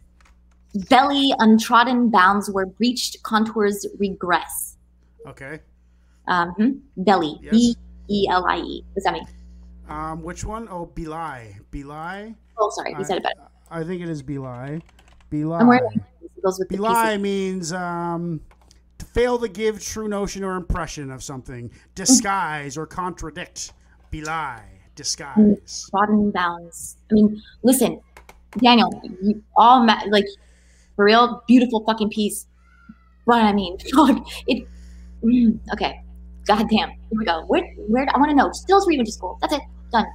belly 0.89 1.33
untrodden 1.37 2.09
bounds 2.09 2.49
where 2.49 2.65
breached 2.65 3.21
contours 3.23 3.85
regress. 3.99 4.77
Okay. 5.27 5.59
Um, 6.27 6.49
hmm, 6.51 6.71
belly. 6.97 7.39
Yes. 7.41 7.51
B 7.51 7.75
E 8.09 8.27
L 8.29 8.45
I 8.45 8.57
E. 8.57 8.83
What 8.87 8.95
does 8.95 9.03
that 9.03 9.13
mean? 9.13 9.27
Um, 9.91 10.23
which 10.23 10.45
one? 10.45 10.67
Oh, 10.69 10.89
Belai. 10.93 11.55
Belai. 11.71 12.35
Oh, 12.57 12.69
sorry. 12.69 12.93
We 12.95 13.03
said 13.03 13.17
it 13.17 13.23
better. 13.23 13.41
I 13.69 13.83
think 13.83 14.01
it 14.01 14.09
is 14.09 14.23
Belai. 14.23 14.81
I'm 15.33 15.67
wearing 15.67 15.83
Belai. 15.83 15.95
it 15.95 16.59
with 16.59 16.69
Belie 16.69 17.17
means 17.17 17.71
um, 17.71 18.41
to 18.97 19.05
fail 19.05 19.37
to 19.39 19.47
give 19.47 19.81
true 19.81 20.07
notion 20.07 20.43
or 20.43 20.55
impression 20.55 21.11
of 21.11 21.23
something, 21.23 21.71
disguise 21.95 22.77
or 22.77 22.85
contradict. 22.85 23.73
Belie, 24.09 24.63
disguise. 24.95 25.89
Trodden 25.89 26.31
bounds. 26.31 26.97
I 27.09 27.13
mean, 27.13 27.41
listen, 27.63 28.01
Daniel, 28.57 28.89
you 29.21 29.41
all 29.55 29.85
ma- 29.85 30.03
like 30.09 30.25
for 30.95 31.05
real, 31.05 31.43
beautiful 31.47 31.83
fucking 31.85 32.09
piece. 32.09 32.47
But 33.25 33.43
I 33.43 33.53
mean, 33.53 33.77
fuck 33.95 34.27
it. 34.47 34.67
mm, 35.23 35.59
okay, 35.73 36.01
god 36.45 36.67
damn. 36.69 36.89
Here 36.89 36.97
we 37.17 37.23
go. 37.25 37.45
Where, 37.45 37.63
where? 37.87 38.05
I 38.13 38.17
want 38.17 38.31
to 38.31 38.35
know. 38.35 38.49
Just 38.49 38.67
tell 38.67 38.79
where 38.85 38.91
you 38.91 38.99
went 38.99 39.07
to 39.07 39.13
school. 39.13 39.37
That's 39.39 39.53
it. 39.53 39.61
Done. 39.91 40.05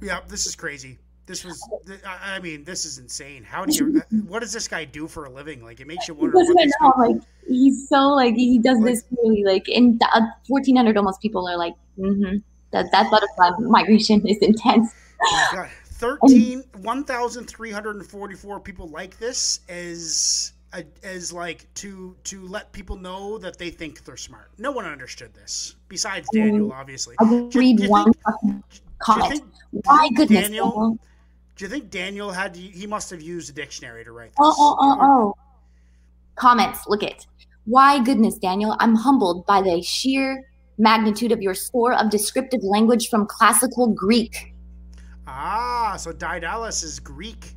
Yeah, 0.00 0.20
this 0.28 0.46
is 0.46 0.56
crazy. 0.56 0.98
This 1.26 1.44
was, 1.44 1.62
th- 1.86 2.00
I 2.04 2.40
mean, 2.40 2.64
this 2.64 2.84
is 2.84 2.98
insane. 2.98 3.44
How 3.44 3.64
do 3.64 3.72
you, 3.72 4.02
what 4.26 4.40
does 4.40 4.52
this 4.52 4.66
guy 4.66 4.84
do 4.84 5.06
for 5.06 5.24
a 5.26 5.30
living? 5.30 5.62
Like, 5.62 5.80
it 5.80 5.86
makes 5.86 6.08
you 6.08 6.14
wonder 6.14 6.36
what 6.36 6.98
like 6.98 7.16
he's 7.46 7.88
so 7.88 8.08
like 8.08 8.34
he 8.34 8.58
does 8.58 8.78
Like- 8.78 8.94
this 8.94 9.04
really 9.22 9.44
like 9.44 9.68
in 9.68 9.98
the, 9.98 10.06
uh, 10.12 10.20
1400 10.48 10.96
almost 10.96 11.20
people 11.22 11.48
are 11.48 11.56
like 11.56 11.74
mm-hmm 11.98 12.38
that 12.72 12.90
that 12.90 13.10
butterfly 13.10 13.50
migration 13.60 14.26
is 14.26 14.38
intense 14.38 14.92
13, 16.02 16.64
1,344 16.80 18.60
people 18.60 18.88
like 18.88 19.18
this 19.18 19.60
is 19.68 20.52
as 21.04 21.32
like 21.32 21.72
to, 21.74 22.16
to 22.24 22.44
let 22.46 22.72
people 22.72 22.96
know 22.96 23.38
that 23.38 23.58
they 23.58 23.70
think 23.70 24.02
they're 24.04 24.16
smart. 24.16 24.50
No 24.58 24.72
one 24.72 24.84
understood 24.86 25.32
this 25.34 25.76
besides 25.88 26.28
Daniel, 26.32 26.72
obviously. 26.72 27.14
i 27.20 27.24
will 27.24 27.48
read 27.50 27.86
one 27.88 28.04
think- 28.04 28.16
fucking 28.24 28.64
Do 28.70 28.76
you 28.76 28.80
comment 29.02 29.42
my 29.84 30.08
goodness 30.14 30.42
Daniel, 30.48 30.98
do 31.56 31.64
you 31.64 31.68
think 31.68 31.90
Daniel 31.90 32.30
had 32.30 32.54
to, 32.54 32.60
he 32.60 32.86
must 32.86 33.10
have 33.10 33.20
used 33.20 33.50
a 33.50 33.52
dictionary 33.52 34.04
to 34.04 34.12
write 34.12 34.30
this? 34.30 34.38
oh 34.40 34.54
oh 34.58 34.76
oh 34.80 34.98
oh 35.00 35.34
comments 36.36 36.80
look 36.86 37.02
at 37.02 37.10
it 37.12 37.26
why 37.66 38.02
goodness 38.02 38.38
daniel 38.38 38.76
i'm 38.80 38.94
humbled 38.94 39.44
by 39.46 39.60
the 39.60 39.82
sheer 39.82 40.48
magnitude 40.78 41.30
of 41.30 41.40
your 41.42 41.54
score 41.54 41.92
of 41.92 42.10
descriptive 42.10 42.62
language 42.62 43.08
from 43.08 43.26
classical 43.26 43.86
greek 43.86 44.52
Ah, 45.26 45.96
so 45.98 46.12
Daedalus 46.12 46.82
is 46.82 46.98
Greek. 46.98 47.54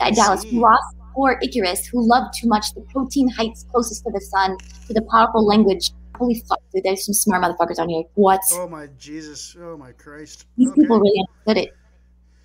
Who 0.00 0.60
lost 0.60 0.96
or 1.14 1.38
Icarus, 1.42 1.86
who 1.86 2.06
loved 2.06 2.34
too 2.34 2.48
much 2.48 2.72
the 2.74 2.80
protein 2.92 3.28
heights 3.28 3.64
closest 3.70 4.04
to 4.04 4.10
the 4.10 4.20
sun, 4.20 4.56
to 4.86 4.94
the 4.94 5.02
powerful 5.02 5.46
language. 5.46 5.92
Holy 6.22 6.40
fuck, 6.48 6.60
dude, 6.72 6.84
there's 6.84 7.04
some 7.04 7.14
smart 7.14 7.42
motherfuckers 7.42 7.80
on 7.80 7.88
here. 7.88 8.04
What? 8.14 8.40
Oh 8.52 8.68
my 8.68 8.86
Jesus! 8.96 9.56
Oh 9.60 9.76
my 9.76 9.90
Christ! 9.90 10.46
These 10.56 10.68
Okay. 10.68 10.82
people 10.82 11.00
really 11.00 11.24
understood 11.46 11.64
it. 11.64 11.76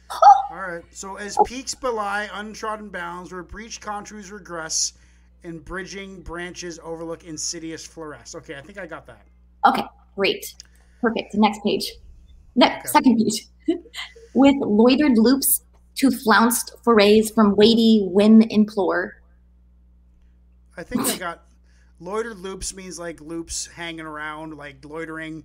All 0.49 0.57
right. 0.57 0.83
So 0.89 1.17
as 1.17 1.37
oh. 1.37 1.43
peaks 1.43 1.75
belie 1.75 2.27
untrodden 2.33 2.89
bounds, 2.89 3.31
where 3.31 3.43
breached 3.43 3.79
contours 3.81 4.31
regress, 4.31 4.93
and 5.43 5.63
bridging 5.63 6.23
branches 6.23 6.79
overlook 6.81 7.23
insidious 7.23 7.87
fluoresce. 7.87 8.33
Okay, 8.33 8.55
I 8.55 8.61
think 8.61 8.79
I 8.79 8.87
got 8.87 9.05
that. 9.05 9.27
Okay, 9.67 9.83
great. 10.15 10.55
Perfect. 10.99 11.35
Next 11.35 11.61
page. 11.63 11.91
Next, 12.55 12.95
Okay. 12.95 13.05
second 13.05 13.17
page. 13.17 13.45
With 14.33 14.55
loitered 14.55 15.19
loops 15.19 15.61
to 15.97 16.09
flounced 16.09 16.71
forays 16.83 17.29
from 17.29 17.55
weighty 17.55 18.07
whim 18.11 18.41
implore. 18.41 19.21
I 20.75 20.81
think 20.81 21.07
I 21.07 21.17
got 21.17 21.46
loitered 21.99 22.39
loops 22.39 22.73
means 22.73 22.99
like 22.99 23.21
loops 23.21 23.67
hanging 23.67 24.05
around, 24.05 24.55
like 24.55 24.83
loitering. 24.83 25.43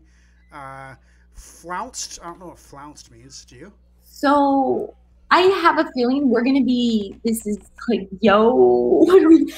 Uh, 0.53 0.95
flounced. 1.35 2.19
I 2.23 2.27
don't 2.27 2.41
know 2.41 2.49
what 2.49 2.59
flounced 2.59 3.11
means. 3.11 3.45
Do 3.45 3.57
you? 3.57 3.73
So 4.03 4.95
I 5.31 5.41
have 5.41 5.79
a 5.79 5.91
feeling 5.93 6.29
we're 6.29 6.45
gonna 6.45 6.65
be. 6.65 7.17
This 7.25 7.47
is 7.47 7.59
like, 7.89 8.09
yo. 8.21 8.53
What 9.03 9.23
are 9.23 9.29
we? 9.29 9.53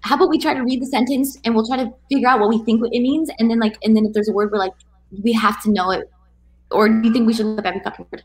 How 0.00 0.14
about 0.14 0.30
we 0.30 0.38
try 0.38 0.54
to 0.54 0.62
read 0.62 0.80
the 0.80 0.86
sentence 0.86 1.36
and 1.44 1.54
we'll 1.54 1.66
try 1.66 1.76
to 1.78 1.92
figure 2.10 2.28
out 2.28 2.38
what 2.38 2.48
we 2.48 2.58
think 2.58 2.80
it 2.92 3.00
means, 3.00 3.28
and 3.38 3.50
then 3.50 3.58
like, 3.58 3.76
and 3.82 3.96
then 3.96 4.06
if 4.06 4.12
there's 4.12 4.28
a 4.28 4.32
word 4.32 4.52
we're 4.52 4.58
like, 4.58 4.72
we 5.22 5.32
have 5.32 5.60
to 5.62 5.70
know 5.70 5.90
it, 5.90 6.08
or 6.70 6.88
do 6.88 7.06
you 7.06 7.12
think 7.12 7.26
we 7.26 7.34
should 7.34 7.46
look 7.46 7.58
up 7.58 7.66
every 7.66 7.80
fucking 7.80 8.06
word? 8.12 8.22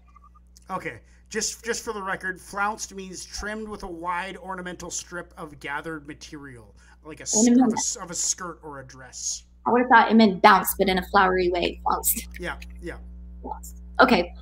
Okay. 0.70 1.00
Just 1.32 1.64
just 1.64 1.86
for 1.86 1.94
the 1.94 2.04
record, 2.04 2.42
flounced 2.42 2.94
means 2.94 3.24
trimmed 3.24 3.70
with 3.70 3.84
a 3.84 3.88
wide 3.88 4.36
ornamental 4.36 4.92
strip 4.92 5.34
of 5.38 5.58
gathered 5.62 6.06
material, 6.06 6.76
like 7.06 7.22
a, 7.22 7.24
of 7.24 7.74
a, 7.74 8.04
of 8.04 8.12
a 8.12 8.14
skirt 8.14 8.60
or 8.62 8.82
a 8.82 8.86
dress. 8.86 9.46
I 9.66 9.72
would 9.72 9.80
have 9.80 9.90
thought 9.90 10.12
it 10.12 10.16
meant 10.16 10.42
bounce, 10.42 10.76
but 10.78 10.90
in 10.90 10.98
a 10.98 11.04
flowery 11.08 11.50
way. 11.50 11.80
Flounced. 11.86 12.28
Yeah, 12.38 12.58
yeah. 12.82 12.98
Flounced. 13.42 13.78
Okay, 14.02 14.34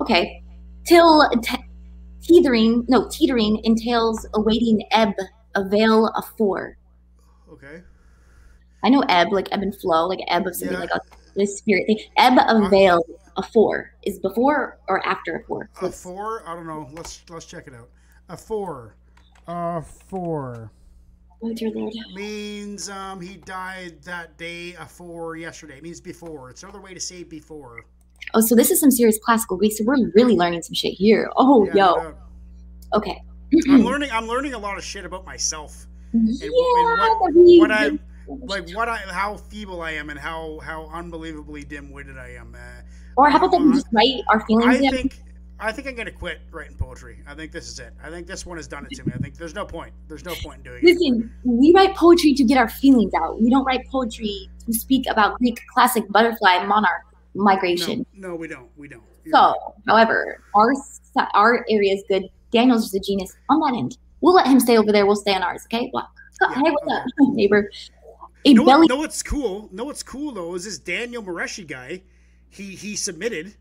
okay. 0.00 0.42
Till 0.86 1.28
te- 1.42 1.62
teetering, 2.22 2.86
no 2.88 3.06
teetering 3.10 3.60
entails 3.64 4.26
awaiting 4.32 4.82
ebb, 4.92 5.12
a 5.56 5.68
veil 5.68 6.06
of 6.06 6.24
four. 6.38 6.78
Okay. 7.52 7.82
I 8.82 8.88
know 8.88 9.04
ebb, 9.10 9.28
like 9.30 9.48
ebb 9.52 9.60
and 9.60 9.78
flow, 9.78 10.06
like 10.08 10.20
ebb 10.28 10.46
of 10.46 10.56
something 10.56 10.74
Yeah. 10.74 10.80
like 10.80 10.94
a 10.94 11.00
this 11.34 11.58
spirit 11.58 11.86
thing. 11.86 11.98
Ebb 12.16 12.38
of 12.48 12.70
veil 12.70 13.04
a 13.36 13.42
four 13.42 13.92
is 14.04 14.18
before 14.18 14.78
or 14.88 15.06
after 15.06 15.36
a 15.36 15.44
four. 15.44 15.70
So 15.80 15.86
A 15.86 15.90
four? 15.92 16.42
I 16.48 16.54
don't 16.54 16.66
know. 16.66 16.88
Let's 16.92 17.22
let's 17.30 17.46
check 17.46 17.66
it 17.66 17.74
out. 17.74 17.88
A 18.28 18.36
four. 18.36 18.96
A 19.46 19.82
four 19.82 20.70
oh 21.42 21.52
dear 21.54 21.70
lord. 21.70 21.92
means 22.14 22.88
um 22.90 23.20
he 23.20 23.36
died 23.36 24.02
that 24.02 24.36
day. 24.36 24.74
A 24.74 24.84
four 24.86 25.36
yesterday 25.36 25.78
It 25.78 25.82
means 25.82 26.00
before. 26.00 26.50
It's 26.50 26.62
another 26.62 26.80
way 26.80 26.94
to 26.94 27.00
say 27.00 27.22
before. 27.24 27.84
Oh, 28.34 28.40
so 28.40 28.54
this 28.54 28.70
is 28.70 28.78
some 28.80 28.90
serious 28.90 29.18
classical 29.18 29.56
Greek. 29.56 29.72
So 29.72 29.84
we're 29.84 29.96
really 30.14 30.36
learning 30.36 30.62
some 30.62 30.74
shit 30.74 30.92
here. 30.92 31.30
Oh, 31.36 31.64
Yeah, 31.66 31.74
yo. 31.74 31.94
no. 31.94 32.14
Okay. 32.94 33.20
I'm 33.68 33.82
learning. 33.84 34.10
I'm 34.12 34.26
learning 34.28 34.54
a 34.54 34.58
lot 34.58 34.76
of 34.76 34.84
shit 34.84 35.04
about 35.04 35.24
myself. 35.24 35.86
yeah, 36.12 36.20
and 36.42 37.20
what- 37.20 37.34
what 37.34 37.70
I-. 37.72 37.98
Like 38.42 38.70
what 38.74 38.88
I, 38.88 38.98
how 38.98 39.36
feeble 39.36 39.82
I 39.82 39.92
am, 39.92 40.10
and 40.10 40.18
how 40.18 40.60
how 40.62 40.86
unbelievably 40.92 41.64
dim-witted 41.64 42.18
I 42.18 42.34
am. 42.34 42.54
Uh, 42.54 42.82
or 43.16 43.28
how 43.30 43.38
about 43.38 43.50
that 43.52 43.60
we 43.60 43.72
just 43.72 43.86
write 43.92 44.22
our 44.28 44.44
feelings 44.46 44.76
I 44.76 44.80
down? 44.80 44.92
think 44.92 45.20
I 45.58 45.72
think 45.72 45.88
I'm 45.88 45.94
gonna 45.94 46.10
quit 46.10 46.40
writing 46.50 46.76
poetry. 46.76 47.18
I 47.26 47.34
think 47.34 47.52
this 47.52 47.68
is 47.68 47.78
it. 47.78 47.92
I 48.02 48.08
think 48.08 48.26
this 48.26 48.46
one 48.46 48.56
has 48.56 48.66
done 48.66 48.86
it 48.90 48.96
to 48.96 49.04
me. 49.04 49.12
I 49.14 49.18
think 49.18 49.36
there's 49.36 49.54
no 49.54 49.64
point. 49.64 49.92
There's 50.08 50.24
no 50.24 50.34
point 50.36 50.58
in 50.58 50.62
doing 50.62 50.78
it. 50.78 50.84
Listen, 50.84 51.32
we 51.44 51.72
write 51.74 51.94
poetry 51.96 52.32
to 52.34 52.44
get 52.44 52.56
our 52.56 52.68
feelings 52.68 53.12
out. 53.14 53.40
We 53.40 53.50
don't 53.50 53.64
write 53.64 53.86
poetry 53.88 54.48
to 54.64 54.72
speak 54.72 55.06
about 55.08 55.38
Greek 55.38 55.60
classic 55.72 56.08
butterfly 56.08 56.64
monarch 56.64 57.02
migration. 57.34 58.06
No, 58.14 58.28
no, 58.30 58.34
we 58.36 58.48
don't. 58.48 58.68
We 58.76 58.88
don't. 58.88 59.02
You're 59.24 59.34
right. 59.34 59.54
So, 59.54 59.74
however, 59.86 60.42
our 60.54 60.72
our 61.34 61.64
area 61.68 61.94
is 61.94 62.04
good. 62.08 62.24
Daniel's 62.52 62.84
just 62.84 62.94
a 62.94 63.00
genius 63.00 63.36
on 63.48 63.60
that 63.60 63.78
end. 63.78 63.98
We'll 64.22 64.34
let 64.34 64.46
him 64.46 64.60
stay 64.60 64.78
over 64.78 64.92
there. 64.92 65.06
We'll 65.06 65.16
stay 65.16 65.34
on 65.34 65.42
ours. 65.42 65.62
Okay? 65.66 65.88
What? 65.90 66.06
Yeah, 66.40 66.54
hey, 66.54 66.70
what's 66.70 66.92
up, 66.92 67.04
neighbor? 67.34 67.70
A 68.44 68.54
know, 68.54 68.64
belly. 68.64 68.86
know 68.86 68.96
what's 68.96 69.22
cool? 69.22 69.68
Know 69.72 69.84
what's 69.84 70.02
cool 70.02 70.32
though 70.32 70.54
is 70.54 70.64
this 70.64 70.78
Daniel 70.78 71.22
Mareshi 71.22 71.66
guy. 71.66 72.02
He 72.48 72.74
he 72.74 72.96
submitted. 72.96 73.54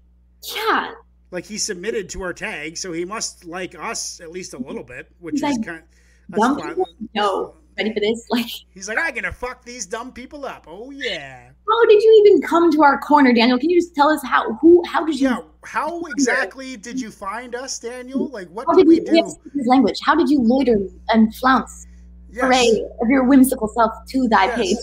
Yeah. 0.55 0.93
Like 1.31 1.45
he 1.45 1.57
submitted 1.57 2.09
to 2.09 2.23
our 2.23 2.33
tag, 2.33 2.77
so 2.77 2.91
he 2.91 3.05
must 3.05 3.45
like 3.45 3.75
us 3.77 4.19
at 4.19 4.31
least 4.31 4.53
a 4.53 4.57
little 4.57 4.83
bit, 4.83 5.11
which 5.19 5.33
He's 5.35 5.43
is 5.43 5.57
like, 5.57 5.65
kind. 5.65 5.83
people? 6.31 6.87
No. 7.13 7.55
Ready 7.77 7.93
for 7.93 7.99
this? 7.99 8.25
Like, 8.31 8.47
He's 8.73 8.87
like, 8.89 8.97
I'm 8.99 9.13
gonna 9.13 9.31
fuck 9.31 9.63
these 9.63 9.85
dumb 9.85 10.11
people 10.11 10.45
up. 10.45 10.65
Oh 10.67 10.91
yeah. 10.91 11.49
how 11.69 11.85
did 11.85 12.01
you 12.01 12.23
even 12.25 12.41
come 12.41 12.71
to 12.71 12.81
our 12.83 12.99
corner, 12.99 13.31
Daniel? 13.33 13.59
Can 13.59 13.69
you 13.69 13.79
just 13.79 13.93
tell 13.95 14.09
us 14.09 14.21
how? 14.23 14.53
Who? 14.55 14.83
How 14.85 15.05
did 15.05 15.19
you? 15.19 15.29
Yeah. 15.29 15.41
How 15.65 16.01
exactly 16.05 16.77
did 16.77 16.99
you 16.99 17.11
find 17.11 17.53
us, 17.53 17.77
Daniel? 17.79 18.27
Like, 18.29 18.47
what 18.49 18.67
did 18.69 18.77
did 18.77 18.87
we 18.87 18.95
you 18.95 19.05
you 19.11 19.23
have 19.25 19.33
do? 19.53 19.69
language? 19.69 19.99
How 20.03 20.15
did 20.15 20.29
you 20.29 20.39
loiter 20.41 20.77
and 21.09 21.33
flounce 21.35 21.85
Yes. 22.31 22.43
array 22.43 22.85
of 23.01 23.09
your 23.09 23.23
whimsical 23.23 23.67
self 23.67 23.91
to 24.09 24.27
thy 24.27 24.45
Yes. 24.45 24.55
page? 24.57 24.77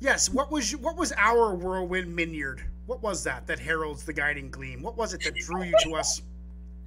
Yes. 0.00 0.30
What 0.30 0.50
was 0.50 0.76
what 0.76 0.96
was 0.96 1.12
our 1.16 1.54
whirlwind 1.54 2.14
miniard? 2.14 2.62
What 2.86 3.02
was 3.02 3.22
that 3.24 3.46
that 3.46 3.58
heralds 3.58 4.04
the 4.04 4.12
guiding 4.12 4.50
gleam? 4.50 4.82
What 4.82 4.96
was 4.96 5.14
it 5.14 5.22
that 5.24 5.34
drew 5.34 5.64
you 5.64 5.74
to 5.82 5.94
us? 5.94 6.22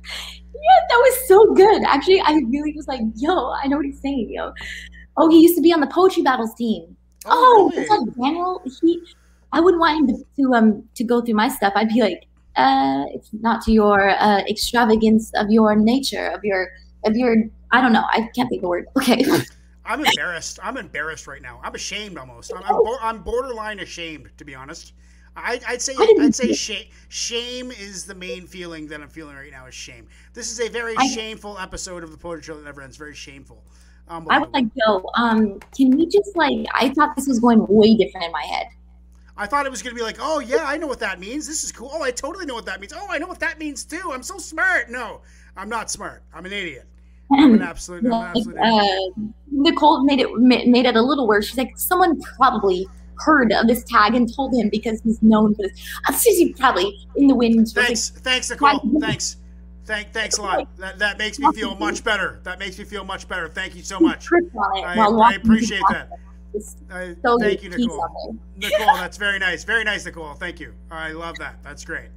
Yeah, 0.04 0.80
that 0.90 0.96
was 0.96 1.28
so 1.28 1.54
good. 1.54 1.84
Actually, 1.84 2.22
I 2.22 2.42
really 2.50 2.74
was 2.76 2.88
like, 2.88 3.02
yo, 3.16 3.54
I 3.64 3.68
know 3.68 3.78
what 3.78 3.86
he's 3.86 4.02
saying, 4.02 4.30
yo. 4.32 4.52
Oh, 5.18 5.30
he 5.30 5.42
used 5.42 5.56
to 5.56 5.62
be 5.62 5.74
on 5.74 5.80
the 5.80 5.88
poetry 5.88 6.24
battles 6.24 6.54
team. 6.56 6.96
Oh, 7.26 7.70
really? 7.72 7.84
it's 7.84 7.92
like 7.92 8.16
Daniel. 8.16 8.62
He, 8.82 9.02
I 9.52 9.60
wouldn't 9.60 9.80
want 9.80 10.00
him 10.00 10.08
to, 10.18 10.26
to 10.38 10.54
um 10.54 10.84
to 10.96 11.04
go 11.04 11.22
through 11.22 11.36
my 11.36 11.50
stuff. 11.50 11.74
I'd 11.76 11.90
be 11.90 12.02
like, 12.02 12.26
uh, 12.56 13.06
it's 13.14 13.30
not 13.34 13.62
to 13.64 13.72
your 13.72 14.10
uh, 14.10 14.40
extravagance 14.50 15.32
of 15.36 15.52
your 15.52 15.76
nature 15.76 16.28
of 16.30 16.44
your 16.44 16.70
of 17.06 17.16
your. 17.16 17.36
I 17.72 17.82
don't 17.82 17.94
know. 17.94 18.06
I 18.10 18.30
can't 18.36 18.50
think 18.50 18.60
of 18.60 18.62
the 18.64 18.68
word. 18.68 18.88
Okay. 18.98 19.24
I'm 19.86 20.06
embarrassed. 20.06 20.60
I'm 20.62 20.78
embarrassed 20.78 21.28
right 21.28 21.42
now. 21.42 21.60
I'm 21.64 21.74
ashamed 21.74 22.18
almost. 22.18 22.54
I'm, 22.56 22.64
I'm, 22.64 22.98
I'm 23.02 23.24
borderline 23.24 23.80
ashamed, 23.80 24.30
to 24.38 24.46
be 24.46 24.54
honest. 24.54 24.94
I, 25.36 25.60
I'd 25.68 25.82
say 25.82 25.96
I'd 25.98 26.36
say 26.36 26.54
shame. 26.54 26.86
Shame 27.08 27.72
is 27.72 28.06
the 28.06 28.14
main 28.14 28.46
feeling 28.46 28.88
that 28.88 29.02
I'm 29.02 29.10
feeling 29.10 29.36
right 29.36 29.52
now. 29.52 29.66
Is 29.66 29.74
shame. 29.74 30.08
This 30.34 30.52
is 30.52 30.60
a 30.60 30.70
very 30.70 30.96
I- 30.98 31.08
shameful 31.08 31.58
episode 31.58 32.04
of 32.04 32.12
the 32.12 32.18
Poetry 32.18 32.44
Show 32.44 32.58
that 32.58 32.66
never 32.66 32.82
ends. 32.82 32.98
Very 32.98 33.16
shameful. 33.16 33.64
I 34.10 34.40
was 34.40 34.50
like, 34.54 34.66
yo, 34.76 35.06
um, 35.16 35.60
can 35.76 35.92
we 35.92 36.06
just 36.06 36.36
like? 36.36 36.66
I 36.74 36.90
thought 36.90 37.16
this 37.16 37.28
was 37.28 37.40
going 37.40 37.66
way 37.70 37.96
different 37.96 38.26
in 38.26 38.32
my 38.34 38.44
head. 38.44 38.68
I 39.38 39.48
thought 39.48 39.66
it 39.66 39.72
was 39.72 39.82
going 39.82 39.96
to 39.96 40.00
be 40.00 40.04
like, 40.04 40.18
oh 40.20 40.40
yeah, 40.40 40.66
I 40.66 40.78
know 40.78 40.88
what 40.88 41.00
that 41.00 41.20
means. 41.20 41.48
This 41.48 41.64
is 41.64 41.72
cool. 41.72 41.90
Oh, 41.94 42.04
I 42.04 42.12
totally 42.12 42.46
know 42.46 42.54
what 42.54 42.66
that 42.66 42.82
means. 42.82 42.94
Oh, 42.94 43.08
I 43.10 43.18
know 43.18 43.28
what 43.28 43.40
that 43.40 43.58
means 43.58 43.86
too. 43.86 44.12
I'm 44.12 44.22
so 44.22 44.38
smart. 44.38 44.90
No, 44.90 45.22
I'm 45.56 45.70
not 45.70 45.90
smart. 45.90 46.24
I'm 46.34 46.46
an 46.46 46.52
idiot. 46.52 46.86
I'm 47.34 47.54
an 47.54 47.62
absolute. 47.64 48.04
An 48.04 48.14
absolute 48.14 48.58
uh, 48.58 49.22
Nicole 49.52 50.04
made 50.04 50.20
it 50.20 50.34
made 50.38 50.86
it 50.86 50.96
a 50.96 51.02
little 51.02 51.28
worse. 51.28 51.48
She's 51.48 51.58
like, 51.58 51.78
someone 51.78 52.20
probably 52.38 52.88
heard 53.18 53.52
of 53.52 53.68
this 53.68 53.84
tag 53.84 54.16
and 54.16 54.34
told 54.34 54.54
him 54.54 54.70
because 54.70 55.02
he's 55.02 55.22
known 55.22 55.56
for 55.56 55.64
this. 55.64 55.80
Uh, 56.08 56.14
Susie 56.14 56.54
probably 56.54 57.08
in 57.16 57.28
the 57.28 57.36
wind. 57.36 57.60
was 57.60 57.76
like, 57.76 57.88
Thanks, 57.88 58.10
thanks, 58.10 58.50
Nicole. 58.50 58.82
Thanks, 59.00 59.38
thank, 59.86 60.12
thanks 60.12 60.38
a 60.38 60.42
lot. 60.42 60.78
That 60.78 61.00
that 61.00 61.18
makes 61.18 61.40
me 61.40 61.52
feel 61.54 61.76
much 61.76 62.04
better. 62.04 62.40
That 62.44 62.60
makes 62.60 62.78
me 62.78 62.86
feel 62.86 63.04
much 63.04 63.28
better. 63.28 63.48
Thank 63.48 63.76
you 63.76 63.84
so 63.84 64.00
much. 64.00 64.26
tripped 64.26 64.56
on 64.56 64.78
it 64.78 64.84
I, 64.84 65.06
I 65.06 65.34
appreciate 65.34 65.84
that. 65.90 66.10
I, 66.90 67.16
thank 67.40 67.64
you, 67.64 67.70
Nicole. 67.70 68.36
Nicole, 68.58 68.86
that's 68.96 69.18
very 69.18 69.40
nice. 69.40 69.64
Very 69.64 69.84
nice, 69.84 70.06
Nicole. 70.06 70.34
Thank 70.34 70.60
you. 70.60 70.74
I 70.90 71.12
love 71.12 71.38
that. 71.38 71.64
That's 71.64 71.86
great. 71.86 72.10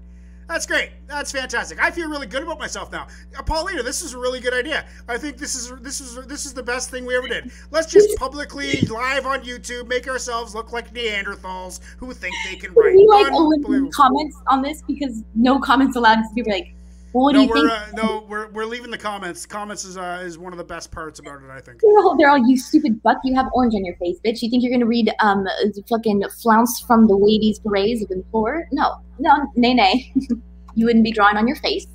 That's 0.48 0.66
great. 0.66 0.90
That's 1.06 1.32
fantastic. 1.32 1.82
I 1.82 1.90
feel 1.90 2.08
really 2.08 2.26
good 2.26 2.42
about 2.42 2.58
myself 2.58 2.92
now. 2.92 3.06
Uh, 3.36 3.42
Paulina, 3.42 3.82
this 3.82 4.02
is 4.02 4.14
a 4.14 4.18
really 4.18 4.40
good 4.40 4.54
idea. 4.54 4.84
I 5.08 5.16
think 5.16 5.38
this 5.38 5.54
is 5.54 5.72
this 5.80 6.00
is 6.00 6.26
this 6.26 6.44
is 6.44 6.52
the 6.52 6.62
best 6.62 6.90
thing 6.90 7.06
we 7.06 7.16
ever 7.16 7.28
did. 7.28 7.50
Let's 7.70 7.90
just 7.90 8.16
publicly 8.18 8.80
live 8.90 9.26
on 9.26 9.42
YouTube 9.42 9.88
make 9.88 10.06
ourselves 10.08 10.54
look 10.54 10.72
like 10.72 10.92
Neanderthals 10.92 11.80
who 11.98 12.12
think 12.12 12.34
they 12.44 12.56
can 12.56 12.72
write. 12.74 12.90
Can 12.90 12.96
we 12.96 13.06
like 13.06 13.32
eliminate 13.32 13.92
comments 13.92 14.36
on 14.48 14.62
this 14.62 14.82
because 14.82 15.22
no 15.34 15.58
comments 15.58 15.96
allowed 15.96 16.16
to 16.16 16.34
be 16.34 16.42
like, 16.42 16.73
well, 17.14 17.24
what 17.24 17.32
No, 17.34 17.40
do 17.40 17.46
you 17.46 17.48
we're 17.50 17.68
think? 17.70 17.98
uh, 17.98 18.02
no, 18.02 18.26
we're, 18.28 18.48
we're 18.50 18.64
leaving 18.66 18.90
the 18.90 18.98
comments. 18.98 19.46
Comments 19.46 19.82
is 19.84 19.96
uh, 19.96 20.20
is 20.24 20.36
one 20.36 20.52
of 20.52 20.58
the 20.58 20.64
best 20.64 20.90
parts 20.90 21.20
about 21.20 21.42
it. 21.42 21.50
I 21.50 21.60
think. 21.60 21.80
They're 21.80 21.98
all, 21.98 22.16
they're 22.18 22.28
all, 22.28 22.38
you 22.46 22.58
stupid 22.58 23.02
buck. 23.02 23.18
You 23.24 23.34
have 23.36 23.46
orange 23.54 23.74
on 23.74 23.84
your 23.84 23.96
face, 23.96 24.18
bitch. 24.24 24.42
You 24.42 24.50
think 24.50 24.62
you're 24.62 24.72
gonna 24.72 24.84
read 24.84 25.10
um 25.20 25.46
fucking 25.88 26.22
flounce 26.42 26.80
from 26.80 27.06
the 27.06 27.14
ladies' 27.16 27.58
berets 27.60 28.02
of 28.04 28.10
implore? 28.10 28.66
No, 28.72 28.96
no, 29.18 29.32
nay, 29.56 29.72
nay. 29.74 30.12
you 30.74 30.84
wouldn't 30.86 31.04
be 31.04 31.12
drawing 31.12 31.36
on 31.36 31.46
your 31.46 31.56
face, 31.56 31.86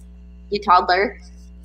you 0.49 0.59
toddler. 0.61 1.19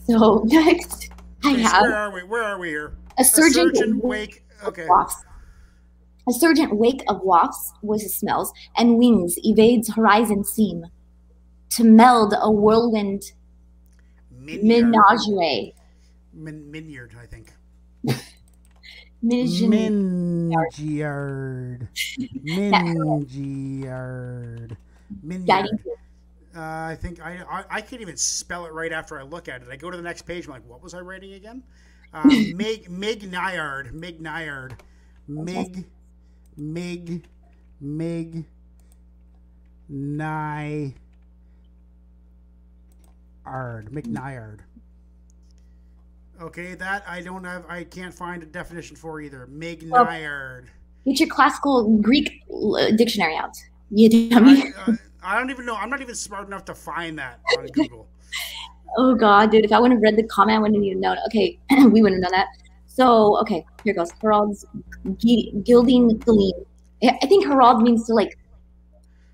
So 0.07 0.43
next, 0.47 1.11
I 1.45 1.51
have 1.53 1.83
where 1.83 1.97
are 1.97 2.13
we? 2.13 2.23
Where 2.25 2.43
are 2.43 2.59
we 2.59 2.69
here? 2.69 2.97
a 3.19 3.23
A 3.23 3.25
surgeon, 3.25 3.75
surgeon 3.75 4.01
wake. 4.01 4.43
Okay. 4.65 4.87
wafts. 4.89 5.17
A 6.29 6.33
surgeon 6.33 6.77
wake 6.79 7.03
of 7.09 7.21
wafts, 7.23 7.73
voices 7.83 8.17
smells, 8.17 8.53
and 8.79 8.97
wings 8.99 9.37
evades 9.45 9.93
horizon 9.95 10.43
seam. 10.43 10.87
To 11.73 11.85
meld 11.85 12.35
a 12.41 12.51
whirlwind 12.51 13.23
Minyard. 14.45 14.91
menagerie. 14.91 15.75
Min- 16.33 16.71
Minyard, 16.71 17.15
I 17.21 17.27
think. 17.27 17.53
Mingyard. 19.25 20.59
Mingyard. 22.45 24.77
Minyard. 25.23 25.69
Uh, 26.57 26.61
I 26.61 26.97
think 27.01 27.21
I, 27.21 27.43
I 27.51 27.65
I 27.71 27.81
can't 27.81 28.03
even 28.03 28.17
spell 28.17 28.67
it 28.67 28.73
right 28.73 28.93
after 28.93 29.19
I 29.19 29.23
look 29.23 29.49
at 29.49 29.63
it. 29.63 29.69
I 29.71 29.77
go 29.77 29.91
to 29.91 29.97
the 29.97 30.03
next 30.03 30.23
page. 30.23 30.47
I'm 30.47 30.53
like, 30.53 30.69
what 30.69 30.83
was 30.83 30.95
I 30.95 31.01
writing 31.01 31.35
again? 31.35 31.63
Uh, 32.13 32.25
Mig 32.55 32.89
Mig 32.91 33.31
Nyard. 33.31 33.93
Mig 33.95 34.21
Nyard. 34.21 34.77
Mig 35.27 35.85
Mig 36.57 37.23
Mig 37.81 38.45
Ny 39.89 40.95
Ard. 43.47 43.91
McNyard. 43.91 44.61
Okay, 46.41 46.75
that 46.75 47.05
I 47.07 47.21
don't 47.21 47.45
have. 47.45 47.65
I 47.69 47.85
can't 47.85 48.13
find 48.13 48.43
a 48.43 48.47
definition 48.47 48.97
for 48.97 49.21
either. 49.21 49.47
Mig 49.47 49.85
Well- 49.89 50.05
Get 51.05 51.21
your 51.21 51.29
classical 51.29 51.99
Greek 51.99 52.43
dictionary 52.97 53.37
out. 53.37 53.55
You 53.91 54.31
dummy. 54.31 54.73
I, 54.87 54.91
uh, 54.91 54.97
I 55.23 55.39
don't 55.39 55.51
even 55.51 55.67
know. 55.67 55.77
I'm 55.77 55.91
not 55.91 56.01
even 56.01 56.15
smart 56.15 56.47
enough 56.47 56.65
to 56.65 56.75
find 56.75 57.19
that 57.19 57.41
on 57.59 57.67
Google. 57.73 58.09
Oh 58.97 59.15
god, 59.15 59.51
dude! 59.51 59.65
If 59.65 59.73
I 59.73 59.79
wouldn't 59.79 59.99
have 59.99 60.03
read 60.03 60.17
the 60.17 60.27
comment, 60.29 60.57
I 60.57 60.61
wouldn't 60.61 60.77
have 60.77 60.85
even 60.85 61.01
known. 61.01 61.19
Okay, 61.27 61.59
we 61.71 62.01
wouldn't 62.03 62.25
have 62.25 62.33
known 62.33 62.39
that. 62.39 62.49
So, 62.87 63.39
okay, 63.41 63.65
here 63.83 63.93
goes. 63.93 64.13
Herald's 64.23 64.65
gilding 65.19 66.17
gleam. 66.19 66.55
I 67.03 67.19
I 67.23 67.27
think 67.27 67.45
herald 67.45 67.83
means 67.83 68.07
to 68.07 68.15
like 68.15 68.39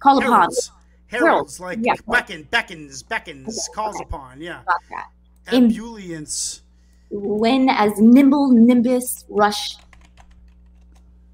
call 0.01 0.19
upon. 0.19 0.33
Heralds. 0.33 0.73
Heralds, 1.11 1.59
like 1.59 1.81
Yeah. 1.83 1.95
beckon, 2.07 2.45
beckons, 2.51 3.03
beckons, 3.03 3.49
Okay, 3.49 3.75
calls 3.75 3.97
okay. 3.97 4.05
upon. 4.05 4.41
Yeah. 4.41 4.63
Ebullience. 5.49 6.61
When 7.11 7.69
as 7.69 7.99
nimble 7.99 8.51
nimbus 8.53 9.25
rush 9.29 9.77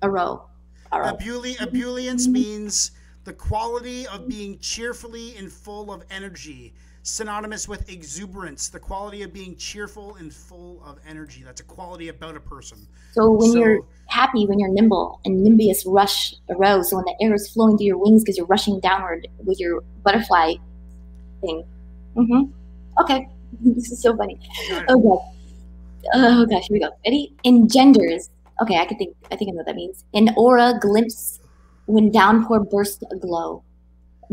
a 0.01 0.09
row. 0.11 0.49
A 0.93 1.01
row. 1.01 1.07
Ebulli- 1.13 1.57
ebullience 1.59 2.27
means 2.27 2.93
the 3.25 3.33
quality 3.35 4.07
of 4.07 4.27
being 4.29 4.59
cheerfully 4.61 5.37
and 5.37 5.53
full 5.53 5.93
of 5.93 6.05
energy. 6.11 6.73
Synonymous 7.07 7.69
with 7.69 7.89
exuberance, 7.89 8.67
the 8.69 8.81
quality 8.81 9.23
of 9.23 9.33
being 9.33 9.55
cheerful 9.55 10.17
and 10.17 10.35
full 10.35 10.83
of 10.85 10.99
energy. 11.09 11.45
That's 11.45 11.61
a 11.61 11.65
quality 11.65 12.09
about 12.09 12.37
a 12.37 12.41
person. 12.41 12.79
So 13.13 13.31
when 13.31 13.53
So- 13.53 13.59
you're 13.59 13.79
happy, 14.07 14.45
when 14.45 14.59
you're 14.59 14.71
nimble, 14.73 15.21
and 15.25 15.47
nimbius 15.47 15.85
rush 15.87 16.35
a 16.49 16.57
row. 16.57 16.83
So 16.83 16.97
when 16.97 17.05
the 17.05 17.15
air 17.21 17.33
is 17.33 17.49
flowing 17.49 17.79
through 17.79 17.87
your 17.87 17.97
wings 17.99 18.25
because 18.25 18.37
you're 18.37 18.49
rushing 18.49 18.81
downward 18.81 19.29
with 19.45 19.61
your 19.61 19.85
butterfly 20.03 20.55
thing. 21.43 21.65
Mm-hmm. 22.17 22.51
Okay, 23.01 23.29
this 23.61 23.93
is 23.93 24.03
so 24.03 24.17
funny. 24.17 24.41
Oh. 24.89 25.25
Oh 26.13 26.45
gosh, 26.47 26.67
here 26.67 26.75
we 26.75 26.81
go. 26.81 26.91
Ready? 27.05 27.37
Engenders. 27.45 28.31
Okay, 28.61 28.79
I 28.79 28.85
can 28.85 28.99
think. 28.99 29.15
I 29.31 29.37
think 29.37 29.51
I 29.51 29.53
know 29.53 29.59
what 29.59 29.67
that 29.67 29.77
means. 29.77 30.03
An 30.13 30.35
aura 30.37 30.77
glimpse 30.81 31.39
when 31.87 32.11
downpour 32.11 32.65
bursts 32.65 33.05
aglow. 33.13 33.63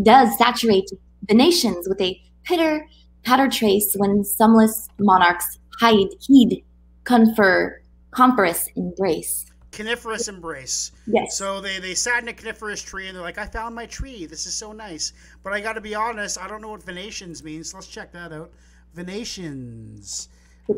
Does 0.02 0.36
saturate 0.40 0.90
the 1.28 1.36
nations 1.36 1.88
with 1.88 2.02
a 2.02 2.20
pitter 2.44 2.88
patter 3.24 3.48
trace 3.48 3.96
when 3.98 4.24
sumless 4.24 4.90
monarchs 5.00 5.60
hide, 5.80 6.10
heed, 6.22 6.64
confer, 7.04 7.82
conference, 8.12 8.68
embrace. 8.76 9.46
Coniferous 9.72 10.28
embrace. 10.28 10.92
Yes. 11.08 11.36
So 11.36 11.60
they, 11.60 11.80
they 11.80 11.96
sat 11.96 12.22
in 12.22 12.30
a 12.30 12.34
coniferous 12.34 12.82
tree 12.82 13.08
and 13.08 13.16
they're 13.16 13.24
like, 13.24 13.40
I 13.40 13.48
found 13.48 13.74
my 13.74 13.88
tree. 13.88 14.28
This 14.28 14.46
is 14.46 14.54
so 14.54 14.72
nice. 14.72 15.14
But 15.42 15.54
I 15.54 15.62
got 15.62 15.74
to 15.74 15.82
be 15.82 15.96
honest, 15.96 16.40
I 16.40 16.48
don't 16.48 16.62
know 16.62 16.70
what 16.70 16.84
Venetians 16.84 17.44
means. 17.44 17.72
So 17.72 17.78
let's 17.78 17.88
check 17.88 18.12
that 18.12 18.32
out. 18.32 18.52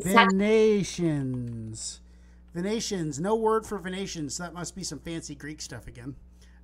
Sat- 0.01 0.31
Venetians. 0.31 1.99
Venetians. 2.53 3.19
No 3.19 3.35
word 3.35 3.65
for 3.65 3.77
Venetians. 3.77 4.37
That 4.37 4.53
must 4.53 4.73
be 4.77 4.83
some 4.83 4.99
fancy 4.99 5.35
Greek 5.35 5.61
stuff 5.61 5.87
again. 5.87 6.15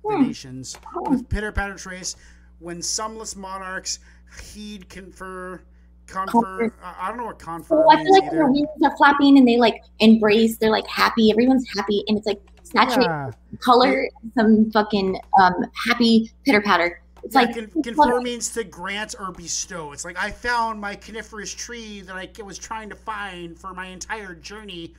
Hmm. 0.02 0.22
Venetians. 0.22 0.78
With 1.10 1.28
pitter 1.28 1.52
patter 1.52 1.74
trace. 1.74 2.16
When 2.60 2.78
sumless 2.78 3.36
monarchs 3.36 3.98
heed, 4.40 4.88
confer, 4.88 5.62
confer. 6.06 6.72
I 6.82 7.08
don't 7.08 7.18
know 7.18 7.26
what 7.26 7.38
confer 7.38 7.82
So 7.82 7.90
I 7.90 8.02
feel 8.02 8.12
like 8.12 8.30
their 8.30 8.46
wings 8.46 8.68
are 8.84 8.96
flapping 8.96 9.38
and 9.38 9.46
they 9.46 9.56
like 9.56 9.82
embrace. 10.00 10.58
They're 10.58 10.70
like 10.70 10.86
happy. 10.86 11.30
Everyone's 11.30 11.66
happy, 11.76 12.04
and 12.08 12.18
it's 12.18 12.26
like 12.26 12.40
saturated 12.62 13.02
Yeah. 13.10 13.30
color, 13.60 14.08
some 14.34 14.70
fucking 14.70 15.18
um 15.40 15.54
happy 15.86 16.30
pitter 16.44 16.60
patter. 16.60 17.00
It's 17.24 17.34
Yeah, 17.34 17.42
like 17.42 17.54
con- 17.54 17.82
confer 17.82 18.20
means 18.20 18.50
to 18.50 18.64
grant 18.64 19.14
or 19.18 19.30
bestow. 19.32 19.92
It's 19.92 20.04
like 20.04 20.18
I 20.22 20.30
found 20.30 20.80
my 20.80 20.94
coniferous 20.96 21.54
tree 21.54 22.00
that 22.02 22.16
I 22.16 22.42
was 22.42 22.58
trying 22.58 22.88
to 22.90 22.96
find 22.96 23.58
for 23.58 23.72
my 23.72 23.86
entire 23.86 24.34
journey. 24.34 24.94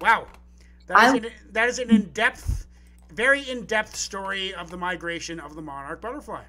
Wow, 0.00 0.26
that 0.88 1.04
is 1.04 1.12
I- 1.12 1.26
an, 1.28 1.32
that 1.52 1.68
is 1.68 1.78
an 1.78 1.90
in-depth, 1.90 2.66
very 3.12 3.48
in-depth 3.48 3.94
story 3.94 4.52
of 4.54 4.70
the 4.70 4.76
migration 4.76 5.38
of 5.38 5.54
the 5.54 5.62
monarch 5.62 6.00
butterfly. 6.00 6.42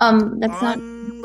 Um 0.00 0.40
that's 0.40 0.60
not. 0.62 0.78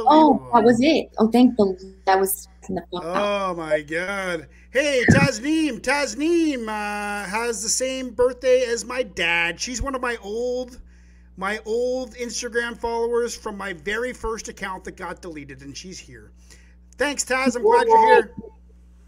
Oh, 0.08 0.50
that 0.54 0.64
was 0.64 0.80
it. 0.82 1.10
Oh, 1.18 1.30
thank 1.30 1.56
the 1.58 1.96
that 2.06 2.20
was 2.20 2.48
in 2.70 2.76
the. 2.76 2.84
Oh 2.94 3.54
my 3.56 3.82
god. 3.82 4.48
Hey, 4.72 5.04
Tasneem. 5.12 5.80
Tasneem 5.80 6.68
uh, 6.68 7.30
has 7.30 7.64
the 7.64 7.70
same 7.70 8.12
birthday 8.12 8.66
as 8.68 8.84
my 8.84 9.04
dad. 9.04 9.60
She's 9.60 9.82
one 9.82 9.96
of 9.96 10.02
my 10.02 10.18
old 10.22 10.80
my 11.38 11.60
old 11.66 12.16
Instagram 12.16 12.78
followers 12.78 13.36
from 13.36 13.58
my 13.58 13.74
very 13.74 14.14
first 14.14 14.48
account 14.48 14.84
that 14.86 14.96
got 14.96 15.22
deleted 15.22 15.62
and 15.62 15.76
she's 15.76 16.00
here. 16.00 16.32
Thanks, 16.98 17.26
Taz. 17.26 17.56
I'm 17.56 17.62
glad 17.62 17.88
you're 17.88 18.08
here. 18.08 18.32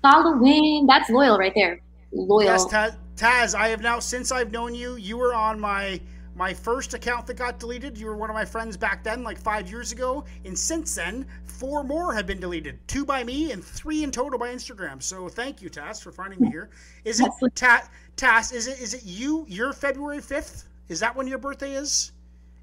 Following. 0.01 0.85
That's 0.87 1.09
loyal 1.09 1.37
right 1.37 1.53
there. 1.55 1.81
Loyal. 2.11 2.45
Yes, 2.45 2.65
Taz, 2.65 2.95
Taz, 3.15 3.55
I 3.55 3.69
have 3.69 3.81
now 3.81 3.99
since 3.99 4.31
I've 4.31 4.51
known 4.51 4.75
you, 4.75 4.95
you 4.95 5.17
were 5.17 5.33
on 5.33 5.59
my 5.59 5.99
my 6.37 6.53
first 6.53 6.93
account 6.93 7.25
that 7.27 7.33
got 7.33 7.59
deleted. 7.59 7.97
You 7.97 8.05
were 8.05 8.15
one 8.15 8.29
of 8.29 8.35
my 8.35 8.45
friends 8.45 8.77
back 8.77 9.03
then, 9.03 9.23
like 9.23 9.39
five 9.39 9.69
years 9.69 9.91
ago. 9.91 10.23
And 10.45 10.57
since 10.57 10.93
then, 10.93 11.25
four 11.45 11.83
more 11.83 12.13
have 12.13 12.27
been 12.27 12.39
deleted. 12.39 12.79
Two 12.87 13.03
by 13.03 13.23
me 13.23 13.51
and 13.51 13.63
three 13.63 14.03
in 14.03 14.11
total 14.11 14.37
by 14.37 14.49
Instagram. 14.49 15.01
So 15.01 15.27
thank 15.27 15.61
you, 15.63 15.69
Tass, 15.69 15.99
for 15.99 16.11
finding 16.11 16.39
me 16.39 16.49
here. 16.49 16.69
Is 17.03 17.19
it 17.19 17.31
Ta- 17.55 17.89
Taz? 18.15 18.53
Is 18.53 18.67
it 18.67 18.79
is 18.79 18.93
it 18.93 19.03
you? 19.03 19.45
Your 19.49 19.73
February 19.73 20.21
fifth? 20.21 20.69
Is 20.89 20.99
that 20.99 21.15
when 21.15 21.27
your 21.27 21.39
birthday 21.39 21.73
is? 21.73 22.11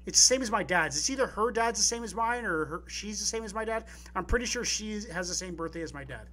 It's 0.05 0.19
the 0.19 0.35
same 0.35 0.41
as 0.41 0.51
my 0.51 0.63
dad's. 0.63 0.95
It's 0.95 1.09
either 1.09 1.27
her 1.27 1.51
dad's 1.51 1.79
the 1.79 1.83
same 1.83 2.03
as 2.03 2.15
mine 2.15 2.45
or 2.45 2.65
her, 2.65 2.83
she's 2.87 3.19
the 3.19 3.25
same 3.25 3.43
as 3.43 3.53
my 3.53 3.65
dad. 3.65 3.85
I'm 4.15 4.23
pretty 4.25 4.45
sure 4.45 4.63
she 4.63 4.93
has 5.11 5.27
the 5.27 5.33
same 5.33 5.55
birthday 5.55 5.81
as 5.81 5.93
my 5.93 6.03
dad. 6.03 6.27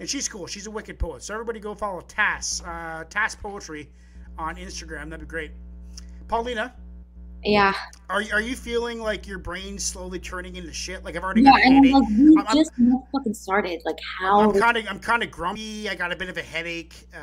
And 0.00 0.08
she's 0.08 0.28
cool. 0.28 0.46
She's 0.46 0.66
a 0.66 0.70
wicked 0.70 0.98
poet. 0.98 1.22
So 1.22 1.34
everybody 1.34 1.60
go 1.60 1.74
follow 1.74 2.00
Tass, 2.00 2.62
uh, 2.64 3.04
Tass 3.10 3.34
Poetry 3.34 3.90
on 4.38 4.56
Instagram. 4.56 5.10
That'd 5.10 5.20
be 5.20 5.26
great. 5.26 5.50
Paulina, 6.28 6.74
Yeah. 7.44 7.72
are, 8.10 8.20
you, 8.22 8.32
are 8.32 8.40
you 8.40 8.56
feeling 8.56 8.98
like 9.00 9.26
your 9.28 9.38
brain's 9.38 9.84
slowly 9.84 10.18
turning 10.18 10.56
into 10.56 10.72
shit? 10.72 11.04
Like 11.04 11.16
I've 11.16 11.22
already 11.22 11.42
Yeah, 11.42 11.52
got 11.52 11.60
a 11.60 11.64
and 11.64 11.74
headache. 11.76 11.92
like, 11.94 12.08
we 12.08 12.36
I'm- 12.36 12.46
I'm- 12.48 12.56
just 12.56 12.72
fucking 13.12 13.34
started. 13.34 13.80
Like, 13.84 13.98
how? 14.20 14.40
I'm 14.40 14.58
kind 14.58 14.76
of 14.76 14.86
I'm 14.88 14.98
kind 14.98 15.22
of 15.22 15.30
grumpy. 15.30 15.88
I 15.88 15.94
got 15.94 16.12
a 16.12 16.16
bit 16.16 16.28
of 16.28 16.36
a 16.36 16.42
headache. 16.42 16.94
Uh, 17.14 17.18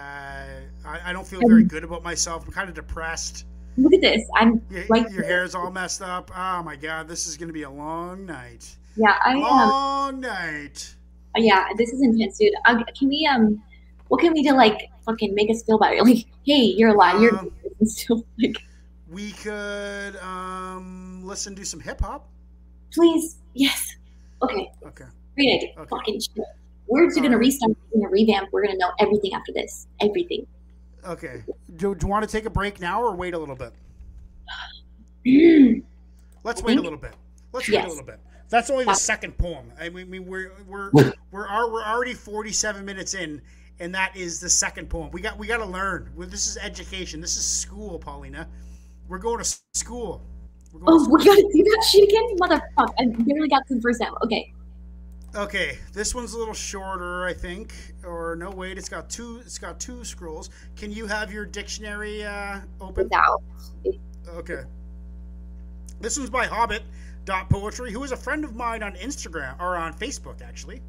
I, 0.86 1.00
I 1.10 1.14
don't 1.14 1.28
feel 1.28 1.42
very 1.48 1.64
good 1.64 1.84
about 1.84 2.02
myself. 2.04 2.46
I'm 2.46 2.52
kind 2.54 2.70
of 2.70 2.76
depressed. 2.76 3.46
Look 3.78 3.94
at 3.94 4.00
this. 4.02 4.22
I'm 4.38 4.62
Your, 4.70 4.86
right. 4.90 5.12
your 5.12 5.24
hair's 5.26 5.54
all 5.54 5.70
messed 5.70 6.02
up. 6.02 6.32
Oh 6.36 6.64
my 6.64 6.78
god, 6.78 7.08
this 7.10 7.28
is 7.28 7.36
gonna 7.36 7.52
be 7.54 7.64
a 7.64 7.70
long 7.70 8.26
night. 8.26 8.74
Yeah, 8.96 9.16
I 9.26 9.32
am. 9.32 9.42
Long 9.42 10.20
night. 10.22 10.96
yeah, 11.36 11.68
this 11.78 11.92
is 11.92 12.02
intense, 12.02 12.38
dude. 12.38 12.54
Uh, 12.66 12.82
can 12.98 13.10
we 13.10 13.28
um, 13.30 13.62
what 14.08 14.22
can 14.22 14.32
we 14.32 14.44
do 14.44 14.54
like 14.54 14.90
fucking 15.06 15.36
make 15.36 15.50
us 15.50 15.62
feel 15.64 15.78
better? 15.78 15.98
Like, 16.06 16.26
hey, 16.46 16.62
you're 16.78 16.92
alive. 16.92 17.22
You're 17.22 17.38
Um, 17.38 17.52
still 17.84 18.26
like, 18.42 18.56
We 19.16 19.32
could 19.32 20.18
um 20.18 21.22
listen 21.24 21.56
to 21.56 21.64
some 21.66 21.80
hip 21.80 22.02
hop. 22.02 22.28
please, 22.92 23.38
yes. 23.54 23.96
Okay, 24.42 24.70
Okay. 24.86 25.06
great 25.36 25.56
idea. 25.56 25.70
Okay. 25.80 25.90
Fucking 25.90 26.20
shit. 26.20 26.44
We're 26.88 27.06
just 27.08 27.22
gonna 27.22 27.38
restart. 27.38 27.72
We're 27.94 28.02
gonna 28.10 28.12
revamp. 28.12 28.50
We're 28.52 28.66
gonna 28.66 28.78
know 28.78 28.92
everything 29.00 29.34
after 29.34 29.54
this. 29.54 29.88
Everything. 30.02 30.46
Okay. 31.06 31.44
Do, 31.78 31.96
do 31.96 32.06
you 32.08 32.10
want 32.12 32.26
to 32.26 32.30
take 32.30 32.44
a 32.46 32.50
break 32.50 32.82
now 32.82 33.02
or 33.02 33.16
wait 33.16 33.34
a 33.34 33.40
little 33.40 33.56
bit? 33.56 33.72
Let's 36.44 36.62
wait 36.62 36.78
a 36.78 36.82
little 36.82 37.00
bit. 37.00 37.14
Let's 37.54 37.70
wait 37.70 37.86
a 37.86 37.88
little 37.88 38.04
bit. 38.04 38.20
That's 38.50 38.70
only 38.70 38.84
the 38.84 38.96
second 38.96 39.38
poem. 39.38 39.72
I 39.80 39.88
mean, 39.88 40.10
we- 40.10 40.20
we're 40.20 40.52
we're 40.68 40.92
we're 40.92 41.08
we're 41.32 41.48
already 41.50 42.14
forty-seven 42.14 42.84
minutes 42.84 43.14
in, 43.14 43.42
and 43.80 43.96
that 43.96 44.18
is 44.18 44.42
the 44.42 44.50
second 44.50 44.90
poem. 44.90 45.10
We 45.12 45.22
got 45.22 45.38
we 45.40 45.48
got 45.48 45.60
to 45.60 45.66
learn. 45.66 46.12
This 46.18 46.48
is 46.48 46.58
education. 46.58 47.22
This 47.22 47.38
is 47.38 47.46
school, 47.46 47.98
Paulina. 47.98 48.50
We're 49.08 49.20
going 49.20 49.44
to 49.44 49.58
school. 49.74 50.22
We're 50.74 50.80
going 50.82 51.00
to 51.00 51.06
oh, 51.06 51.14
we 51.14 51.24
gotta 51.24 51.42
do 51.42 51.64
that 51.64 51.88
shit 51.90 52.10
again, 52.10 52.38
motherfucker! 52.38 52.94
I 53.00 53.06
barely 53.24 53.48
got 53.48 53.66
to 53.68 53.76
the 53.76 53.82
first 53.82 54.02
time. 54.02 54.14
Okay. 54.24 54.52
Okay, 55.36 55.78
this 55.92 56.16
one's 56.16 56.34
a 56.34 56.38
little 56.38 56.54
shorter, 56.54 57.26
I 57.26 57.34
think. 57.34 57.74
Or 58.06 58.38
no, 58.38 58.50
wait, 58.50 58.78
it's 58.78 58.88
got 58.88 59.10
two. 59.10 59.42
It's 59.46 59.58
got 59.58 59.80
two 59.82 60.04
scrolls. 60.06 60.50
Can 60.78 60.94
you 60.94 61.08
have 61.08 61.32
your 61.32 61.46
dictionary 61.46 62.24
uh, 62.24 62.62
open? 62.80 63.04
Without. 63.04 63.44
Okay. 64.30 64.64
This 66.00 66.18
one's 66.18 66.30
by 66.30 66.46
Hobbit 66.46 66.84
dot 67.26 67.50
poetry, 67.50 67.92
who 67.92 68.04
is 68.04 68.12
a 68.12 68.18
friend 68.18 68.46
of 68.46 68.56
mine 68.56 68.82
on 68.82 68.94
Instagram 68.96 69.60
or 69.60 69.76
on 69.76 69.94
Facebook 69.94 70.42
actually, 70.42 70.82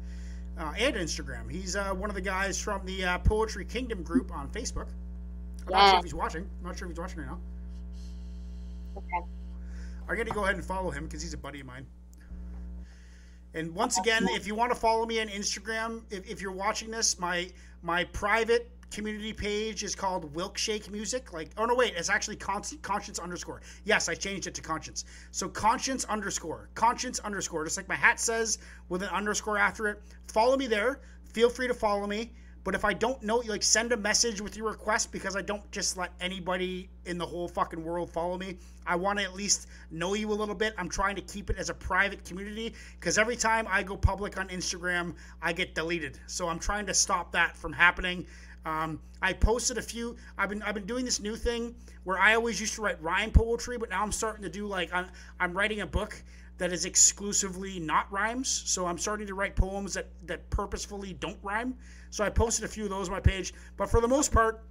uh, 0.57 0.73
and 0.77 0.95
Instagram. 0.95 1.51
He's 1.51 1.75
uh, 1.75 1.89
one 1.89 2.09
of 2.09 2.15
the 2.15 2.21
guys 2.21 2.59
from 2.59 2.85
the 2.85 3.03
uh, 3.03 3.17
Poetry 3.19 3.65
Kingdom 3.65 4.01
group 4.03 4.31
on 4.31 4.47
Facebook. 4.49 4.87
I'm 5.67 5.73
not 5.73 5.89
sure 5.89 5.99
if 5.99 6.03
he's 6.05 6.13
watching. 6.13 6.49
I'm 6.59 6.67
not 6.67 6.77
sure 6.77 6.87
if 6.87 6.91
he's 6.91 6.99
watching 6.99 7.19
right 7.19 7.27
now. 7.27 7.39
Okay. 8.97 9.27
I'm 10.09 10.15
going 10.15 10.27
to 10.27 10.33
go 10.33 10.43
ahead 10.43 10.55
and 10.55 10.63
follow 10.63 10.89
him 10.89 11.05
because 11.05 11.21
he's 11.21 11.33
a 11.33 11.37
buddy 11.37 11.59
of 11.59 11.65
mine. 11.65 11.85
And 13.53 13.73
once 13.73 13.97
again, 13.97 14.27
if 14.31 14.45
you 14.45 14.55
want 14.55 14.71
to 14.71 14.77
follow 14.77 15.05
me 15.05 15.19
on 15.19 15.27
Instagram, 15.27 16.03
if, 16.09 16.29
if 16.29 16.41
you're 16.41 16.51
watching 16.51 16.91
this, 16.91 17.19
my 17.19 17.49
my 17.81 18.03
private 18.05 18.71
community 18.91 19.33
page 19.33 19.83
is 19.83 19.95
called 19.95 20.33
Wilkshake 20.33 20.89
Music. 20.89 21.33
Like, 21.33 21.49
oh 21.57 21.65
no, 21.65 21.75
wait, 21.75 21.93
it's 21.95 22.09
actually 22.09 22.35
con- 22.35 22.61
Conshinz 22.61 23.19
underscore. 23.19 23.61
Yes, 23.83 24.09
I 24.09 24.15
changed 24.15 24.47
it 24.47 24.53
to 24.55 24.61
Conshinz. 24.61 25.03
So 25.31 25.49
Conshinz 25.49 26.07
underscore, 26.07 26.69
Conshinz 26.75 27.21
underscore, 27.23 27.63
just 27.65 27.77
like 27.77 27.87
my 27.87 27.95
hat 27.95 28.19
says 28.19 28.59
with 28.89 29.01
an 29.03 29.09
underscore 29.09 29.57
after 29.57 29.87
it. 29.87 30.01
Follow 30.27 30.55
me 30.57 30.67
there. 30.67 30.99
Feel 31.33 31.49
free 31.49 31.67
to 31.67 31.73
follow 31.73 32.07
me. 32.07 32.31
But 32.67 32.75
if 32.75 32.83
I 32.83 32.91
don't 32.91 33.23
know, 33.23 33.37
like 33.37 33.63
send 33.63 33.93
a 33.93 33.95
message 33.95 34.41
with 34.41 34.57
your 34.57 34.67
request 34.69 35.13
because 35.13 35.37
I 35.37 35.41
don't 35.41 35.71
just 35.71 35.95
let 35.95 36.11
anybody 36.19 36.89
in 37.05 37.17
the 37.17 37.25
whole 37.25 37.47
fucking 37.47 37.81
world 37.81 38.11
follow 38.11 38.37
me. 38.37 38.57
I 38.85 38.97
want 38.97 39.19
to 39.19 39.23
at 39.23 39.33
least 39.33 39.69
know 39.89 40.15
you 40.15 40.29
a 40.29 40.35
little 40.35 40.53
bit. 40.53 40.73
I'm 40.77 40.89
trying 40.89 41.15
to 41.15 41.21
keep 41.21 41.49
it 41.49 41.55
as 41.57 41.69
a 41.69 41.73
private 41.73 42.25
community 42.25 42.73
because 42.99 43.17
every 43.17 43.37
time 43.37 43.69
I 43.69 43.83
go 43.83 43.95
public 43.95 44.37
on 44.37 44.49
Instagram, 44.49 45.15
I 45.41 45.53
get 45.53 45.75
deleted. 45.75 46.19
So 46.27 46.49
I'm 46.49 46.59
trying 46.59 46.85
to 46.87 46.93
stop 46.93 47.31
that 47.31 47.55
from 47.55 47.71
happening. 47.71 48.27
Um, 48.65 48.99
I 49.21 49.31
posted 49.31 49.77
a 49.77 49.81
few. 49.81 50.17
I've 50.37 50.49
been 50.49 50.61
I've 50.61 50.75
been 50.75 50.85
doing 50.85 51.05
this 51.05 51.21
new 51.21 51.37
thing 51.37 51.73
where 52.03 52.19
I 52.19 52.35
always 52.35 52.59
used 52.59 52.75
to 52.75 52.81
write 52.81 53.01
rhyme 53.01 53.31
poetry, 53.31 53.77
but 53.77 53.89
now 53.89 54.03
I'm 54.03 54.11
starting 54.11 54.43
to 54.43 54.49
do 54.49 54.67
like 54.67 54.93
I'm, 54.93 55.07
I'm 55.39 55.53
writing 55.53 55.79
a 55.79 55.87
book 55.87 56.21
that 56.57 56.73
is 56.73 56.83
exclusively 56.83 57.79
not 57.79 58.11
rhymes. 58.11 58.49
So 58.49 58.85
I'm 58.85 58.97
starting 58.97 59.27
to 59.27 59.35
write 59.35 59.55
poems 59.55 59.93
that 59.93 60.07
that 60.25 60.49
purposefully 60.49 61.13
don't 61.13 61.39
rhyme. 61.41 61.75
So 62.09 62.23
I 62.23 62.29
posted 62.29 62.65
a 62.65 62.67
few 62.67 62.83
of 62.85 62.89
those 62.89 63.07
on 63.09 63.13
my 63.13 63.19
page, 63.19 63.53
but 63.75 63.89
for 63.89 64.01
the 64.01 64.07
most 64.07 64.31
part, 64.31 64.63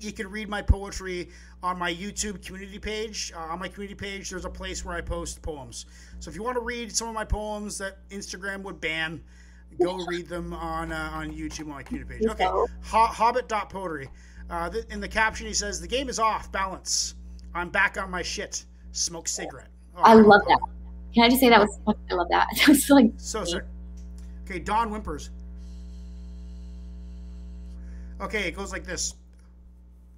you 0.00 0.12
can 0.12 0.30
read 0.30 0.48
my 0.48 0.62
poetry 0.62 1.28
on 1.62 1.78
my 1.78 1.92
YouTube 1.92 2.44
community 2.44 2.78
page. 2.78 3.32
Uh, 3.36 3.40
on 3.40 3.58
my 3.58 3.68
community 3.68 3.94
page, 3.94 4.30
there's 4.30 4.44
a 4.46 4.50
place 4.50 4.84
where 4.84 4.94
I 4.96 5.00
post 5.02 5.42
poems. 5.42 5.86
So 6.20 6.30
if 6.30 6.36
you 6.36 6.42
want 6.42 6.56
to 6.56 6.62
read 6.62 6.94
some 6.94 7.08
of 7.08 7.14
my 7.14 7.24
poems 7.24 7.76
that 7.78 7.98
Instagram 8.08 8.62
would 8.62 8.80
ban, 8.80 9.22
go 9.78 9.96
read 10.06 10.26
them 10.28 10.52
on 10.54 10.90
uh, 10.92 11.10
on 11.12 11.30
YouTube 11.32 11.62
on 11.62 11.68
my 11.70 11.82
community 11.82 12.18
page. 12.18 12.30
Okay, 12.30 12.44
Ho- 12.44 12.66
Hobbit.poetry. 13.06 14.08
Uh, 14.48 14.68
th- 14.70 14.86
in 14.90 15.00
the 15.00 15.08
caption, 15.08 15.46
he 15.46 15.52
says, 15.54 15.80
"The 15.80 15.86
game 15.86 16.08
is 16.08 16.18
off 16.18 16.50
balance. 16.50 17.14
I'm 17.54 17.68
back 17.68 17.98
on 17.98 18.10
my 18.10 18.22
shit. 18.22 18.64
Smoke 18.92 19.28
cigarette." 19.28 19.68
Oh, 19.96 20.02
I 20.02 20.14
love 20.14 20.40
that. 20.48 20.60
Can 21.14 21.24
I 21.24 21.28
just 21.28 21.40
say 21.40 21.50
that 21.50 21.60
was? 21.60 21.78
I 22.10 22.14
love 22.14 22.28
that. 22.30 22.46
That 22.56 22.68
was 22.68 22.88
like. 22.90 23.12
So 23.16 23.44
sick. 23.44 23.64
Okay, 24.44 24.58
Don 24.58 24.90
whimpers. 24.90 25.30
Okay, 28.20 28.46
it 28.48 28.56
goes 28.56 28.72
like 28.72 28.84
this. 28.84 29.14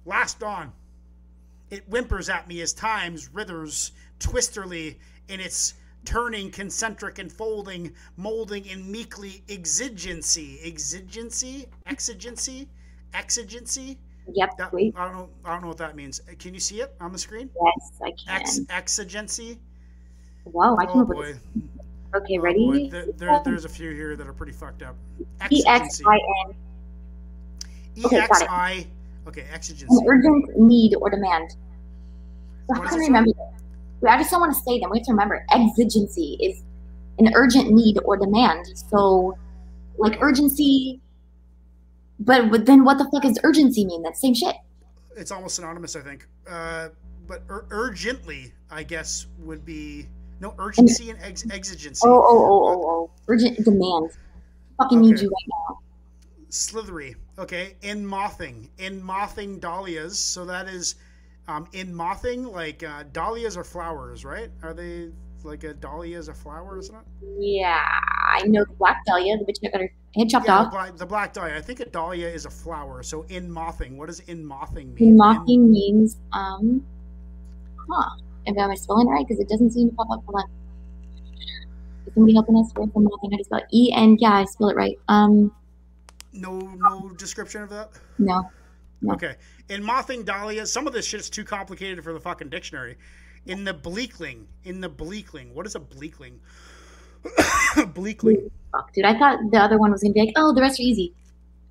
Last 0.05 0.39
dawn. 0.39 0.71
It 1.69 1.89
whimpers 1.89 2.29
at 2.29 2.47
me 2.47 2.61
as 2.61 2.73
times 2.73 3.31
withers 3.33 3.91
twisterly 4.19 4.97
in 5.29 5.39
its 5.39 5.75
turning 6.05 6.51
concentric 6.51 7.17
and 7.19 7.31
folding, 7.31 7.93
molding 8.17 8.65
in 8.65 8.91
meekly 8.91 9.41
exigency. 9.49 10.59
Exigency? 10.63 11.67
Exigency? 11.87 12.67
Exigency? 13.13 13.97
Yep. 14.33 14.57
That. 14.57 14.73
I 14.73 15.05
don't 15.05 15.13
know 15.13 15.29
I 15.45 15.53
don't 15.53 15.61
know 15.61 15.67
what 15.69 15.77
that 15.77 15.95
means. 15.95 16.21
Can 16.39 16.53
you 16.53 16.59
see 16.59 16.81
it 16.81 16.93
on 17.01 17.11
the 17.11 17.17
screen? 17.17 17.49
Yes, 17.61 17.91
I 18.01 18.11
can. 18.11 18.41
Ex 18.41 18.59
exigency? 18.69 19.59
Wow, 20.45 20.77
I 20.79 20.85
can 20.85 21.01
Oh 21.01 21.05
boy. 21.05 21.35
Okay, 22.15 22.37
Oh, 22.37 22.41
ready? 22.41 22.65
boy. 22.65 22.89
There, 22.89 23.05
there- 23.17 23.41
there's 23.43 23.65
a 23.65 23.69
few 23.69 23.91
here 23.91 24.15
that 24.15 24.27
are 24.27 24.33
pretty 24.33 24.51
fucked 24.51 24.83
up. 24.83 24.95
X 25.41 25.55
Exigency. 25.65 26.03
I 26.05 26.19
N. 26.49 26.55
Okay. 28.05 28.19
EXI. 28.21 28.87
Okay, 29.27 29.41
An 29.41 29.47
exigency. 29.53 29.95
urgent 30.07 30.57
need 30.59 30.95
or 30.95 31.09
demand. 31.09 31.51
So 32.67 32.73
how 32.75 32.89
can 32.89 32.99
I 32.99 33.03
remember 33.05 33.31
that? 34.01 34.11
I 34.11 34.17
just 34.17 34.31
don't 34.31 34.41
want 34.41 34.53
to 34.53 34.59
say 34.59 34.79
them. 34.79 34.89
We 34.89 34.99
have 34.99 35.05
to 35.05 35.11
remember 35.13 35.45
exigency 35.51 36.37
is 36.41 36.61
an 37.19 37.31
urgent 37.35 37.71
need 37.71 37.99
or 38.03 38.17
demand. 38.17 38.65
So, 38.89 39.37
like 39.97 40.17
urgency. 40.21 40.99
But, 42.19 42.51
but 42.51 42.65
then 42.65 42.83
what 42.83 42.97
the 42.97 43.05
fuck 43.11 43.23
does 43.23 43.39
urgency 43.43 43.85
mean? 43.85 44.03
That 44.03 44.17
same 44.17 44.33
shit. 44.33 44.55
It's 45.15 45.31
almost 45.31 45.55
synonymous, 45.55 45.95
I 45.95 46.01
think. 46.01 46.27
Uh, 46.49 46.89
but 47.27 47.43
ur- 47.49 47.65
urgently, 47.71 48.51
I 48.69 48.83
guess, 48.83 49.27
would 49.39 49.63
be 49.65 50.07
no 50.41 50.53
urgency 50.57 51.09
and 51.09 51.19
ex- 51.21 51.49
exigency. 51.49 52.01
Oh, 52.05 52.11
oh, 52.13 52.45
oh, 52.45 52.67
oh, 52.67 52.89
oh. 52.89 53.11
Urgent 53.27 53.63
demand. 53.63 54.11
Fucking 54.77 54.99
need 55.01 55.19
you 55.19 55.29
right 55.29 55.49
now. 55.69 55.79
Slithery. 56.53 57.15
Okay, 57.39 57.75
in 57.81 58.05
mothing, 58.05 58.69
in 58.77 59.01
mothing 59.01 59.59
dahlias. 59.59 60.15
So 60.17 60.45
that 60.45 60.67
is, 60.67 60.95
um, 61.47 61.67
in 61.73 61.93
mothing, 61.93 62.45
like 62.51 62.83
uh, 62.83 63.03
dahlias 63.11 63.57
are 63.57 63.63
flowers, 63.63 64.23
right? 64.23 64.51
Are 64.61 64.73
they 64.73 65.09
like 65.43 65.63
a 65.63 65.73
dahlia 65.73 66.17
is 66.17 66.27
a 66.29 66.33
flower, 66.33 66.77
isn't 66.77 66.95
it? 66.95 67.03
Yeah, 67.39 67.81
I 68.29 68.43
know 68.45 68.63
the 68.63 68.73
black 68.75 69.03
dahlia, 69.05 69.37
the 69.37 69.43
bitch 69.43 69.61
got 69.61 69.81
her 69.81 69.91
head 70.15 70.29
chopped 70.29 70.45
Yeah, 70.45 70.59
the 70.59 70.65
off. 70.67 70.71
black, 70.71 70.95
the 70.95 71.05
black 71.05 71.33
dahlia. 71.33 71.57
I 71.57 71.61
think 71.61 71.79
a 71.81 71.85
dahlia 71.85 72.29
is 72.29 72.45
a 72.45 72.49
flower. 72.49 73.03
So 73.03 73.23
in 73.29 73.49
mothing, 73.51 73.97
what 73.97 74.05
does 74.07 74.19
in 74.21 74.45
mothing 74.45 74.93
mean? 74.93 75.09
In 75.09 75.17
mocking 75.17 75.71
means, 75.71 76.17
um, 76.33 76.85
huh. 77.89 78.09
Am 78.45 78.59
I 78.59 78.75
spelling 78.75 79.07
it 79.07 79.11
right? 79.11 79.25
Because 79.27 79.39
it 79.41 79.49
doesn't 79.49 79.71
seem 79.71 79.89
to 79.89 79.95
pop 79.95 80.07
up. 80.11 80.23
Hold 80.25 80.43
on. 80.43 80.49
Is 82.05 82.13
somebody 82.13 82.33
helping 82.33 82.57
us 82.57 82.71
with 82.75 82.93
the 82.93 82.99
mocking? 82.99 83.31
How 83.31 83.37
you 83.37 83.43
spell 83.43 83.59
it? 83.59 83.65
E 83.73 83.91
N. 83.93 84.17
Yeah, 84.19 84.33
I 84.33 84.43
spell 84.45 84.69
it 84.69 84.75
right. 84.75 84.99
Um, 85.07 85.51
No, 86.33 86.59
no 86.59 87.09
description 87.17 87.61
of 87.63 87.69
that. 87.69 87.91
no. 88.19 88.49
No. 89.01 89.13
Okay. 89.15 89.35
In 89.69 89.83
mothing 89.83 90.23
dahlia, 90.23 90.65
some 90.65 90.87
of 90.87 90.93
this 90.93 91.05
shit 91.05 91.19
is 91.19 91.29
too 91.29 91.43
complicated 91.43 92.01
for 92.03 92.13
the 92.13 92.19
fucking 92.21 92.47
dictionary. 92.49 92.97
In 93.45 93.65
the 93.65 93.73
bleakling, 93.73 94.47
in 94.63 94.79
the 94.79 94.87
bleakling, 94.87 95.53
what 95.53 95.65
is 95.65 95.75
a 95.75 95.79
bleakling? 95.81 96.39
bleakling. 97.93 98.49
Fuck, 98.71 98.93
dude. 98.93 99.05
I 99.05 99.17
thought 99.17 99.39
the 99.51 99.57
other 99.57 99.77
one 99.77 99.91
was 99.91 100.01
gonna 100.01 100.13
be 100.13 100.21
like, 100.21 100.33
oh, 100.37 100.53
the 100.53 100.61
rest 100.61 100.79
are 100.79 100.83
easy. 100.83 101.13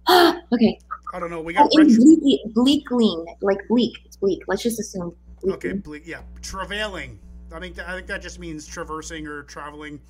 okay. 0.11 0.79
I 1.15 1.21
don't 1.21 1.31
know. 1.31 1.41
We 1.41 1.57
Oh, 1.57 1.63
got 1.69 1.73
in 1.81 1.89
retro- 1.89 2.05
bleak, 2.21 2.41
bleakling, 2.55 3.25
like 3.41 3.59
bleak. 3.69 3.95
It's 4.05 4.17
bleak. 4.17 4.43
Let's 4.47 4.63
just 4.63 4.79
assume. 4.81 5.15
Bleakling. 5.43 5.73
Okay, 5.73 5.73
bleak. 5.79 6.03
yeah, 6.07 6.21
travailing. 6.43 7.19
I 7.53 7.61
think 7.61 7.79
I 7.79 7.95
think 7.95 8.07
that 8.09 8.23
just 8.23 8.39
means 8.39 8.67
traversing 8.67 9.27
or 9.27 9.43
traveling. 9.45 10.01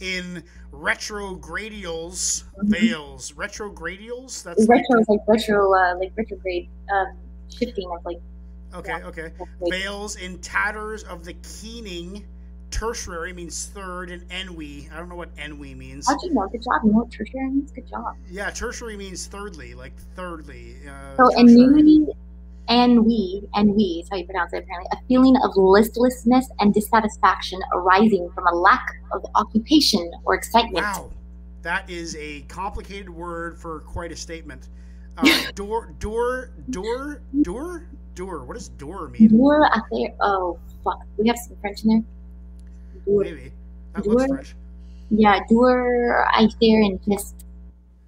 In 0.00 0.42
retrogradials, 0.72 2.44
veils. 2.62 3.32
Retrogradials. 3.32 4.42
That's 4.42 4.66
like, 4.66 4.80
Retro 4.90 5.04
like 5.08 5.20
retro, 5.28 5.74
uh, 5.74 5.94
like 5.98 6.12
retrograde, 6.16 6.68
um, 6.92 7.16
shifting 7.54 7.88
of 7.96 8.04
like. 8.04 8.18
okay, 8.74 9.02
okay. 9.04 9.32
like- 9.60 9.70
Veils 9.72 10.16
in 10.16 10.38
tatters 10.38 11.02
of 11.04 11.24
the 11.24 11.34
keening. 11.60 12.24
Tertiary 12.70 13.32
means 13.32 13.66
third, 13.66 14.12
and 14.12 14.22
enwy. 14.28 14.90
I 14.92 14.96
don't 14.98 15.08
know 15.08 15.16
what 15.16 15.34
enwy 15.34 15.76
means. 15.76 16.06
How'd 16.06 16.22
you 16.22 16.32
know? 16.32 16.46
Good 16.46 16.62
job. 16.62 16.80
You 16.84 16.92
know 16.92 16.98
what 16.98 17.10
tertiary 17.10 17.50
means? 17.50 17.72
Good 17.72 17.88
job. 17.88 18.14
Yeah, 18.30 18.48
tertiary 18.50 18.96
means 18.96 19.26
thirdly, 19.26 19.74
like 19.74 19.92
thirdly. 20.14 20.76
Uh, 20.88 21.16
So 21.16 21.30
tertiary. 21.30 22.06
Ennui, 22.70 23.42
ennui 23.56 24.00
is 24.00 24.08
how 24.10 24.16
you 24.16 24.24
pronounce 24.24 24.52
it 24.52 24.62
apparently. 24.62 24.88
A 24.92 25.06
feeling 25.06 25.36
of 25.42 25.56
listlessness 25.56 26.48
and 26.60 26.72
dissatisfaction 26.72 27.60
arising 27.72 28.30
from 28.34 28.46
a 28.46 28.54
lack 28.54 28.86
of 29.12 29.26
occupation 29.34 30.10
or 30.24 30.34
excitement. 30.34 30.84
Wow, 30.84 31.10
that 31.62 31.88
is 31.90 32.16
a 32.16 32.42
complicated 32.42 33.10
word 33.10 33.58
for 33.58 33.80
quite 33.80 34.12
a 34.12 34.16
statement. 34.16 34.68
Uh, 35.18 35.50
door, 35.54 35.94
door, 35.98 36.50
door, 36.70 37.20
door, 37.42 37.86
door. 38.14 38.44
What 38.44 38.54
does 38.54 38.68
door 38.68 39.08
mean? 39.08 39.28
Dur 39.28 39.64
affaire. 39.64 40.14
Oh 40.20 40.58
fuck. 40.84 41.00
We 41.18 41.28
have 41.28 41.36
some 41.38 41.56
French 41.60 41.84
in 41.84 41.88
there. 41.90 42.02
Dur. 43.04 43.24
Maybe 43.24 43.52
that 43.94 44.06
looks 44.06 44.26
Door? 44.26 44.36
French. 44.36 44.54
Yeah, 45.10 45.40
dur 45.48 46.24
affaire 46.38 46.82
and 46.82 47.02
peste. 47.04 47.44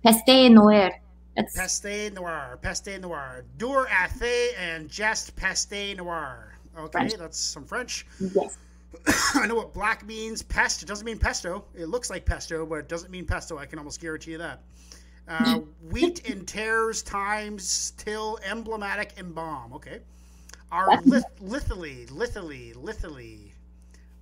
Peste 0.05 0.51
noir. 0.51 0.93
That's 1.37 1.57
Peste 1.57 2.13
noir, 2.13 2.59
peste 2.61 3.01
noir, 3.01 3.45
door 3.57 3.87
athe 3.87 4.49
and 4.59 4.89
just 4.89 5.35
peste 5.35 5.97
noir. 5.97 6.53
Okay, 6.79 6.91
French. 6.91 7.15
that's 7.15 7.39
some 7.39 7.65
French. 7.65 8.07
yes. 8.21 8.59
I 9.35 9.47
know 9.47 9.55
what 9.55 9.73
black 9.73 10.07
means. 10.07 10.43
Pest. 10.43 10.83
It 10.83 10.87
doesn't 10.87 11.07
mean 11.07 11.19
pesto. 11.19 11.65
It 11.75 11.87
looks 11.87 12.11
like 12.11 12.27
pesto, 12.27 12.67
but 12.67 12.77
it 12.77 12.89
doesn't 12.89 13.11
mean 13.11 13.25
pesto. 13.25 13.59
I 13.59 13.67
can 13.67 13.79
almost 13.79 14.01
guarantee 14.01 14.33
you 14.33 14.39
that. 14.39 14.63
Uh, 15.29 15.61
wheat 15.91 16.29
in 16.29 16.45
tears 16.45 17.03
times 17.03 17.93
till 17.97 18.39
emblematic 18.45 19.15
embalm. 19.19 19.73
Okay. 19.73 20.01
Our 20.71 21.01
lith- 21.03 21.25
lithily, 21.43 22.07
lithily, 22.11 22.75
lithily, 22.75 23.52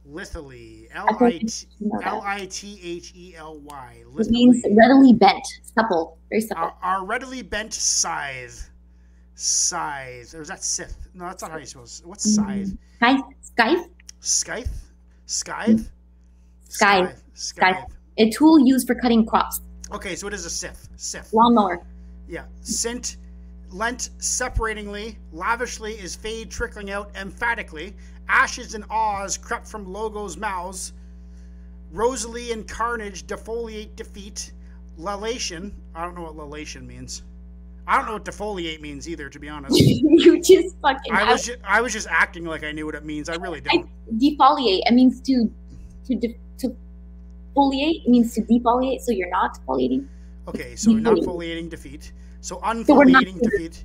lithily, 0.08 0.88
L 0.94 1.06
I 1.20 1.38
T 1.38 1.66
You 1.78 1.88
know 1.88 1.98
that. 1.98 2.06
L 2.08 2.22
I 2.24 2.46
T 2.46 2.80
H 2.82 3.12
E 3.16 3.34
L 3.36 3.58
Y. 3.58 4.04
It 4.18 4.30
means 4.30 4.64
readily 4.76 5.12
bent, 5.12 5.46
supple, 5.62 6.18
very 6.28 6.40
supple. 6.40 6.64
Our, 6.64 6.74
our 6.82 7.04
readily 7.06 7.42
bent 7.42 7.72
scythe. 7.72 8.70
Scythe. 9.34 10.34
Or 10.34 10.42
is 10.42 10.48
that 10.48 10.62
scythe? 10.62 10.96
No, 11.14 11.26
that's 11.26 11.42
not 11.42 11.50
how 11.50 11.58
you 11.58 11.66
suppose. 11.66 12.02
What's 12.04 12.38
mm-hmm. 12.38 12.64
scythe? 12.64 12.78
Scythe, 13.00 13.24
scythe, 13.40 13.78
mm-hmm. 13.78 14.00
Scythe? 14.20 14.68
Scythe? 15.26 15.92
Scythe. 16.68 17.22
Scythe. 17.34 17.84
a 18.18 18.30
tool 18.30 18.66
used 18.66 18.86
for 18.86 18.94
cutting 18.94 19.24
crops. 19.24 19.60
Okay, 19.92 20.14
so 20.14 20.26
it 20.26 20.34
is 20.34 20.44
a 20.44 20.50
scythe. 20.50 20.88
Scythe. 20.96 21.32
Lawnmower. 21.32 21.82
Yeah. 22.28 22.44
Sint, 22.60 23.16
lent 23.70 24.10
separatingly, 24.18 25.18
lavishly 25.32 25.94
is 25.94 26.14
fade 26.14 26.50
trickling 26.50 26.90
out 26.90 27.10
emphatically. 27.16 27.94
Ashes 28.30 28.74
and 28.74 28.84
awes 28.90 29.36
crept 29.36 29.66
from 29.66 29.92
logos' 29.92 30.36
mouths. 30.36 30.92
Rosalie 31.92 32.52
and 32.52 32.66
carnage 32.66 33.26
defoliate 33.26 33.96
defeat. 33.96 34.52
Lalation. 34.98 35.72
I 35.94 36.04
don't 36.04 36.14
know 36.14 36.22
what 36.22 36.36
lalation 36.36 36.86
means. 36.86 37.24
I 37.88 37.96
don't 37.96 38.06
know 38.06 38.12
what 38.12 38.24
defoliate 38.24 38.80
means 38.80 39.08
either, 39.08 39.28
to 39.28 39.38
be 39.40 39.48
honest. 39.48 39.76
you 39.80 40.40
just 40.40 40.76
fucking. 40.80 41.12
I 41.12 41.32
was 41.32 41.44
just, 41.44 41.58
I 41.64 41.80
was 41.80 41.92
just 41.92 42.06
acting 42.08 42.44
like 42.44 42.62
I 42.62 42.70
knew 42.70 42.86
what 42.86 42.94
it 42.94 43.04
means. 43.04 43.28
I 43.28 43.34
really 43.34 43.60
don't. 43.60 43.88
defoliate. 44.16 44.82
It 44.86 44.94
means 44.94 45.20
to 45.22 45.52
to 46.06 46.14
de, 46.14 46.38
to 46.58 46.76
foliate. 47.56 48.04
It 48.04 48.08
means 48.08 48.34
to 48.34 48.42
defoliate. 48.42 49.00
So 49.00 49.10
you're 49.10 49.30
not 49.30 49.58
foliating. 49.66 50.06
Okay, 50.46 50.76
so 50.76 50.92
not 50.92 51.18
foliating 51.24 51.68
defeat. 51.68 52.12
So 52.40 52.56
So 52.56 52.60
unfoliating 52.62 53.40
defeat. 53.42 53.84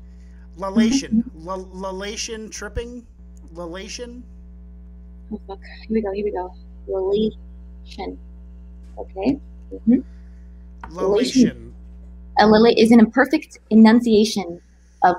Lalation. 0.57 1.23
L- 1.47 1.65
lalation 1.73 2.51
tripping. 2.51 3.05
Lalation. 3.55 4.21
Oh 5.32 5.41
fuck. 5.47 5.59
Here 5.88 5.95
we 5.95 6.01
go. 6.01 6.11
Here 6.11 6.26
we 6.26 6.32
go. 6.32 6.53
Relation. 6.88 8.19
Okay. 8.97 9.39
hmm 9.86 9.99
Lalation. 10.89 11.71
A 12.39 12.47
lily 12.47 12.80
is 12.80 12.91
an 12.91 12.99
imperfect 12.99 13.59
enunciation 13.69 14.61
of 15.03 15.15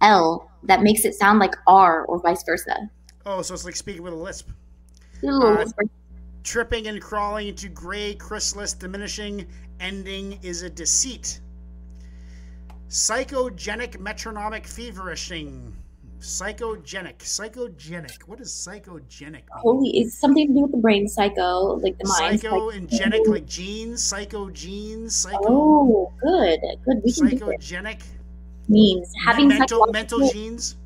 L 0.00 0.50
that 0.62 0.82
makes 0.82 1.04
it 1.04 1.14
sound 1.14 1.38
like 1.38 1.54
R 1.66 2.04
or 2.06 2.20
vice 2.20 2.42
versa. 2.44 2.88
Oh, 3.26 3.42
so 3.42 3.54
it's 3.54 3.64
like 3.64 3.76
speaking 3.76 4.02
with 4.02 4.12
a 4.12 4.16
lisp. 4.16 4.50
Uh, 5.28 5.64
Tripping 6.42 6.86
and 6.86 7.02
crawling 7.02 7.48
into 7.48 7.68
gray, 7.68 8.14
chrysalis, 8.14 8.72
diminishing, 8.72 9.46
ending 9.78 10.38
is 10.42 10.62
a 10.62 10.70
deceit. 10.70 11.40
Psychogenic, 12.88 14.00
metronomic, 14.00 14.66
feverishing. 14.66 15.76
Psychogenic. 16.20 17.18
Psychogenic. 17.18 18.22
What 18.26 18.40
is 18.40 18.50
psychogenic 18.50 19.32
mean? 19.32 19.42
Holy, 19.52 19.88
it's 19.98 20.18
something 20.18 20.48
to 20.48 20.54
do 20.54 20.60
with 20.62 20.72
the 20.72 20.76
brain, 20.76 21.08
psycho, 21.08 21.76
like 21.76 21.98
the 21.98 22.06
mind. 22.06 22.40
Psycho 22.40 22.70
psych- 22.70 22.78
and 22.78 22.88
genic, 22.88 23.26
like 23.26 23.46
genes. 23.46 24.04
Psycho 24.04 24.50
genes. 24.50 25.16
Psycho. 25.16 25.38
Oh, 25.42 26.12
good, 26.22 26.60
good. 26.84 27.02
We 27.02 27.12
can. 27.12 27.30
Psychogenic. 27.30 28.02
Means 28.68 29.12
having 29.24 29.48
mental 29.48 29.86
mental 29.90 30.28
genes. 30.30 30.76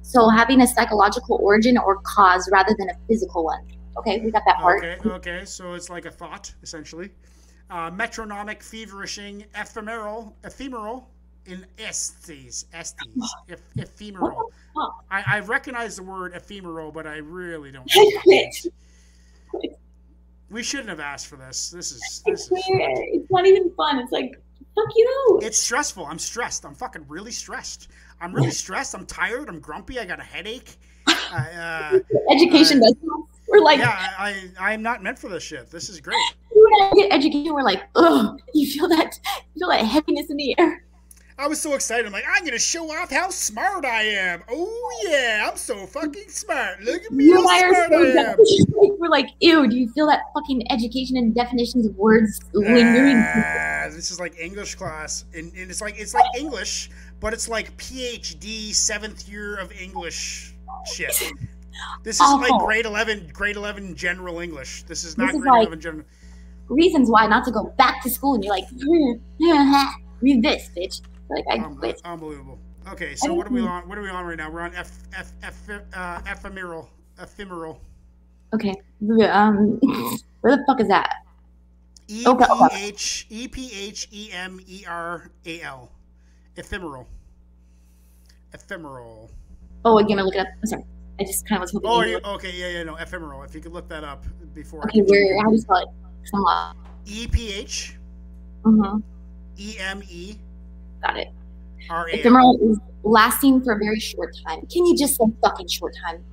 so 0.00 0.30
having 0.30 0.62
a 0.62 0.66
psychological 0.66 1.38
origin 1.42 1.76
or 1.76 2.00
cause 2.02 2.48
rather 2.50 2.74
than 2.78 2.88
a 2.88 2.94
physical 3.06 3.44
one. 3.44 3.66
Okay, 3.98 4.20
we 4.20 4.30
got 4.30 4.42
that 4.46 4.56
part. 4.56 4.82
Okay, 4.82 5.08
okay, 5.10 5.44
so 5.44 5.74
it's 5.74 5.90
like 5.90 6.06
a 6.06 6.10
thought 6.10 6.54
essentially. 6.62 7.10
Uh, 7.68 7.90
metronomic, 7.90 8.62
feverishing, 8.62 9.44
ephemeral, 9.56 10.36
ephemeral, 10.44 11.10
in 11.46 11.66
estes, 11.78 12.66
estes, 12.72 13.34
eph- 13.48 13.60
ephemeral. 13.76 14.50
I, 15.10 15.22
I 15.26 15.40
recognize 15.40 15.96
the 15.96 16.02
word 16.02 16.32
ephemeral, 16.34 16.90
but 16.90 17.06
I 17.06 17.16
really 17.16 17.70
don't. 17.70 17.88
I 17.94 17.98
know 17.98 18.04
what 18.04 18.14
it 18.14 18.22
quit. 18.22 18.72
means. 19.52 19.74
We 20.50 20.62
shouldn't 20.62 20.88
have 20.88 21.00
asked 21.00 21.26
for 21.26 21.36
this. 21.36 21.70
This 21.70 21.92
is 21.92 22.22
this 22.26 22.42
is. 22.42 22.46
swear, 22.46 22.60
it's 22.68 23.30
not 23.30 23.46
even 23.46 23.70
fun. 23.72 23.98
It's 23.98 24.12
like, 24.12 24.40
fuck 24.74 24.86
you. 24.94 25.40
It's 25.42 25.58
stressful. 25.58 26.06
I'm 26.06 26.18
stressed. 26.18 26.64
I'm 26.64 26.74
fucking 26.74 27.04
really 27.08 27.32
stressed. 27.32 27.88
I'm 28.20 28.32
really 28.32 28.50
stressed. 28.62 28.94
I'm 28.94 29.06
tired. 29.06 29.48
I'm 29.48 29.60
grumpy. 29.60 29.98
I 29.98 30.04
got 30.04 30.20
a 30.20 30.24
headache. 30.24 30.76
I, 31.06 31.92
uh, 31.92 31.98
Education 32.34 32.78
uh, 32.82 32.86
does. 32.86 32.96
We're 33.48 33.60
like, 33.60 33.78
yeah, 33.78 34.12
I, 34.18 34.50
I 34.58 34.72
I'm 34.72 34.82
not 34.82 35.02
meant 35.02 35.18
for 35.18 35.28
this 35.28 35.42
shit. 35.42 35.70
This 35.70 35.88
is 35.88 36.00
great. 36.00 36.16
you 36.54 36.68
and 36.80 36.84
I 36.86 37.02
get 37.02 37.12
education. 37.12 37.52
We're 37.52 37.62
like, 37.62 37.82
ugh. 37.96 38.40
You 38.54 38.70
feel 38.70 38.88
that? 38.88 39.18
You 39.54 39.60
feel 39.60 39.68
that 39.70 39.84
heaviness 39.84 40.30
in 40.30 40.36
the 40.36 40.58
air. 40.58 40.83
I 41.36 41.48
was 41.48 41.60
so 41.60 41.74
excited. 41.74 42.06
I'm 42.06 42.12
like, 42.12 42.24
I'm 42.28 42.44
gonna 42.44 42.58
show 42.60 42.88
off 42.92 43.10
how 43.10 43.28
smart 43.28 43.84
I 43.84 44.02
am. 44.04 44.44
Oh 44.48 45.00
yeah, 45.08 45.48
I'm 45.50 45.56
so 45.56 45.84
fucking 45.86 46.28
smart. 46.28 46.80
Look 46.82 47.02
at 47.04 47.10
me, 47.10 47.24
you 47.24 47.34
how 47.48 47.72
smart 47.72 47.90
so 47.90 48.04
I 48.04 48.30
am. 48.30 48.36
we're 49.00 49.08
like, 49.08 49.30
ew. 49.40 49.68
Do 49.68 49.76
you 49.76 49.88
feel 49.90 50.06
that 50.06 50.20
fucking 50.32 50.70
education 50.70 51.16
and 51.16 51.34
definitions 51.34 51.86
of 51.86 51.96
words 51.96 52.40
lingering? 52.52 53.16
Ah, 53.16 53.88
this 53.90 54.12
is 54.12 54.20
like 54.20 54.38
English 54.38 54.76
class, 54.76 55.24
and, 55.34 55.52
and 55.54 55.70
it's 55.70 55.80
like 55.80 55.98
it's 55.98 56.14
like 56.14 56.24
English, 56.38 56.90
but 57.18 57.32
it's 57.32 57.48
like 57.48 57.76
PhD 57.78 58.72
seventh 58.72 59.28
year 59.28 59.56
of 59.56 59.72
English 59.72 60.54
shit. 60.86 61.20
This 62.04 62.20
is 62.20 62.32
like 62.34 62.60
grade 62.60 62.86
eleven, 62.86 63.28
grade 63.32 63.56
eleven 63.56 63.96
general 63.96 64.38
English. 64.38 64.84
This 64.84 65.02
is 65.02 65.18
not 65.18 65.26
This 65.26 65.34
is 65.34 65.40
grade 65.40 65.50
like- 65.50 65.60
eleven 65.66 65.80
general. 65.80 66.04
Reasons 66.68 67.10
why 67.10 67.26
not 67.26 67.44
to 67.44 67.50
go 67.50 67.74
back 67.76 68.02
to 68.04 68.08
school, 68.08 68.34
and 68.36 68.44
you're 68.44 68.54
like, 68.54 68.64
read 70.20 70.42
this, 70.42 70.70
bitch. 70.76 71.00
Like 71.28 71.44
I 71.50 71.56
Um, 71.56 71.76
quit. 71.76 72.00
unbelievable. 72.04 72.58
Okay, 72.88 73.14
so 73.14 73.32
what 73.32 73.46
are 73.46 73.50
we 73.50 73.60
on? 73.62 73.88
What 73.88 73.96
are 73.96 74.02
we 74.02 74.10
on 74.10 74.26
right 74.26 74.36
now? 74.36 74.50
We're 74.50 74.60
on 74.60 74.74
F 74.74 74.90
F 75.16 75.32
F 75.42 75.58
uh, 75.94 76.20
ephemeral, 76.26 76.90
ephemeral. 77.18 77.80
Okay. 78.52 78.74
Um, 79.30 79.78
where 80.42 80.56
the 80.56 80.64
fuck 80.66 80.80
is 80.80 80.88
that? 80.88 81.16
E 82.08 82.24
Okay, 82.26 82.44
P. 82.46 82.76
H 82.76 83.26
E 83.30 83.48
P 83.48 83.70
H 83.72 84.08
E 84.12 84.30
M 84.32 84.60
E 84.68 84.84
R 84.86 85.30
A 85.46 85.62
L. 85.62 85.90
Ephemeral. 86.56 87.08
Ephemeral. 88.52 89.30
Oh, 89.84 89.98
again, 89.98 90.18
I 90.18 90.22
look 90.22 90.34
it 90.34 90.40
up. 90.40 90.46
I'm 90.62 90.66
sorry. 90.66 90.84
I 91.18 91.24
just 91.24 91.46
kind 91.48 91.62
of 91.62 91.62
was 91.62 91.72
hoping. 91.72 91.90
Oh, 91.90 92.02
you 92.02 92.18
okay, 92.36 92.52
yeah, 92.52 92.68
yeah, 92.78 92.82
no, 92.82 92.96
ephemeral. 92.96 93.42
If 93.44 93.54
you 93.54 93.60
could 93.60 93.72
look 93.72 93.88
that 93.88 94.04
up 94.04 94.24
before. 94.54 94.84
Okay, 94.84 95.00
where? 95.02 95.38
How 95.42 95.48
do 95.48 95.54
you 95.54 95.60
spell 95.60 95.76
it? 95.78 95.88
'Cause 96.22 96.30
I'm 96.34 96.42
lost. 96.42 96.76
E 97.06 97.26
P 97.28 97.52
H 97.52 97.96
Mhm. 98.64 99.02
E 99.58 99.76
M 99.78 100.02
E 100.08 100.36
Got 101.04 101.18
it. 101.18 101.28
R 101.90 102.08
A 102.08 102.12
L. 102.12 102.18
Ephemeral 102.18 102.58
is 102.62 102.78
lasting 103.02 103.62
for 103.62 103.74
a 103.74 103.78
very 103.78 104.00
short 104.00 104.34
time. 104.46 104.66
Can 104.66 104.86
you 104.86 104.96
just 104.96 105.16
say 105.16 105.24
fucking 105.42 105.68
short 105.68 105.94
time? 106.06 106.24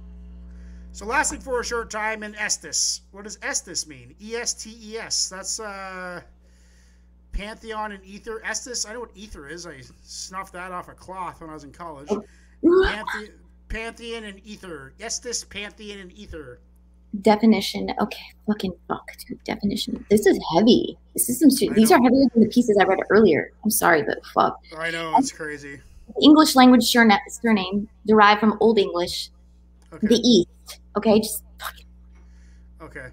So 0.93 1.05
lasting 1.05 1.39
for 1.39 1.59
a 1.61 1.65
short 1.65 1.89
time 1.89 2.23
in 2.23 2.35
Estes. 2.35 3.01
What 3.11 3.23
does 3.23 3.37
Estes 3.41 3.87
mean? 3.87 4.15
E 4.21 4.35
S 4.35 4.53
T 4.53 4.77
E 4.81 4.97
S. 4.97 5.29
That's 5.29 5.59
uh 5.59 6.21
Pantheon 7.31 7.93
and 7.93 8.03
Ether. 8.03 8.41
Estes, 8.45 8.85
I 8.85 8.93
know 8.93 9.01
what 9.01 9.11
ether 9.15 9.47
is. 9.47 9.65
I 9.65 9.81
snuffed 10.03 10.53
that 10.53 10.71
off 10.71 10.89
a 10.89 10.93
cloth 10.93 11.39
when 11.41 11.49
I 11.49 11.53
was 11.53 11.63
in 11.63 11.71
college. 11.71 12.09
Panthe- 12.63 13.31
Pantheon 13.69 14.25
and 14.25 14.41
Ether. 14.45 14.93
Estes, 14.99 15.45
Pantheon 15.45 15.99
and 15.99 16.11
Ether. 16.11 16.59
Definition. 17.19 17.89
Okay, 17.99 18.23
fucking 18.47 18.73
fuck, 18.87 19.11
dude. 19.27 19.43
Definition. 19.43 20.05
This 20.09 20.25
is 20.25 20.39
heavy. 20.55 20.97
This 21.13 21.27
is 21.27 21.39
some 21.39 21.49
These 21.75 21.91
are 21.91 22.01
heavier 22.01 22.25
than 22.33 22.43
the 22.43 22.49
pieces 22.49 22.77
I 22.79 22.85
read 22.85 22.99
earlier. 23.09 23.51
I'm 23.65 23.69
sorry, 23.69 24.01
but 24.03 24.25
fuck. 24.33 24.57
I 24.77 24.91
know, 24.91 25.13
it's 25.17 25.31
crazy. 25.31 25.81
English 26.21 26.55
language 26.55 26.81
surna- 26.83 27.19
surname 27.29 27.89
derived 28.07 28.39
from 28.39 28.57
Old 28.61 28.79
English, 28.79 29.29
Okay. 29.93 30.07
the 30.07 30.15
East. 30.15 30.79
Okay, 30.97 31.19
just 31.19 31.43
fucking 31.59 31.85
Okay. 32.81 33.07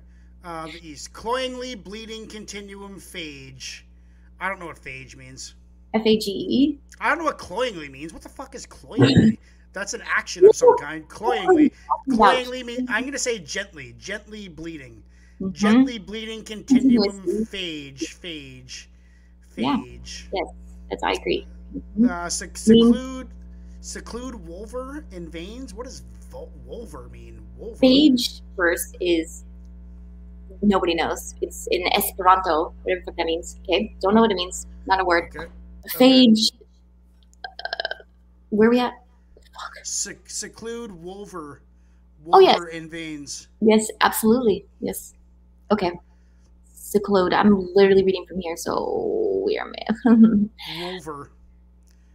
Uh, 0.45 0.67
the 0.67 0.81
East. 0.89 1.13
Cloyingly 1.13 1.75
bleeding 1.75 2.27
continuum 2.29 3.01
phage. 3.01 3.83
I 4.41 4.49
don't 4.49 4.61
know 4.61 4.67
what 4.67 4.77
phage 4.81 5.17
means. 5.17 5.57
F 5.93 6.03
A 6.07 6.17
G 6.19 6.31
E. 6.31 6.79
I 7.01 7.09
don't 7.09 7.19
know 7.19 7.25
what 7.25 7.39
cloyingly 7.39 7.89
means. 7.89 8.13
What 8.13 8.23
the 8.23 8.29
fuck 8.29 8.55
is 8.55 8.65
cloyingly? 8.67 9.39
That's 9.73 9.95
an 9.95 10.03
action 10.07 10.45
of 10.47 10.57
some 10.57 10.77
kind. 10.79 11.09
Cloyingly. 11.09 11.73
Cloyingly 12.11 12.63
means 12.65 12.89
I'm 12.91 13.05
gonna 13.05 13.19
say 13.19 13.39
gently. 13.39 13.95
Gently 13.99 14.49
bleeding. 14.49 15.03
Mhm. 15.41 15.53
Gently 15.53 15.99
bleeding 15.99 16.43
continuum 16.43 17.23
phage, 17.47 18.01
phage. 18.01 18.87
Phage. 19.57 20.27
Yeah. 20.33 20.41
Phage. 20.41 20.55
That's 20.91 21.03
I 21.03 21.13
agree. 21.13 21.47
Mhm. 21.99 22.09
Uh, 22.11 22.29
sec- 22.29 22.57
seclude. 22.57 23.29
Seclude 23.81 24.35
wolver 24.47 25.05
in 25.13 25.31
veins. 25.31 25.73
What 25.75 25.85
does 25.87 26.03
wolver 26.67 27.09
mean? 27.11 27.41
Wolver. 27.57 27.79
Phage 27.81 28.41
first 28.57 28.97
is 29.01 29.45
nobody 30.63 30.95
knows. 30.95 31.35
It's 31.41 31.69
in 31.71 31.87
Esperanto, 31.95 32.73
whatever 32.83 33.13
that 33.17 33.25
means. 33.25 33.59
Okay, 33.63 33.95
don't 34.01 34.15
know 34.15 34.21
what 34.23 34.31
it 34.33 34.37
means. 34.37 34.67
Not 34.87 35.01
a 35.01 35.05
word. 35.05 35.31
Okay. 35.37 35.47
Phage. 35.89 36.51
Uh, 37.45 38.03
where 38.51 38.69
we 38.71 38.81
at? 38.81 38.95
Sec- 39.83 40.29
seclude 40.29 40.93
wolver. 40.93 41.63
Oh, 42.27 42.41
wolver 42.41 42.47
Oh, 42.47 42.69
yes. 42.69 42.75
in 42.75 42.89
veins. 42.91 43.49
Yes, 43.61 43.89
absolutely. 44.01 44.67
Yes. 44.81 45.15
Okay. 45.71 45.93
Seclude. 46.75 47.33
I'm 47.35 47.69
literally 47.75 48.05
reading 48.05 48.25
from 48.27 48.41
here, 48.41 48.57
so 48.57 49.43
we 49.47 49.59
are 49.59 49.67
man. 50.05 50.51
Wolver. 50.81 51.31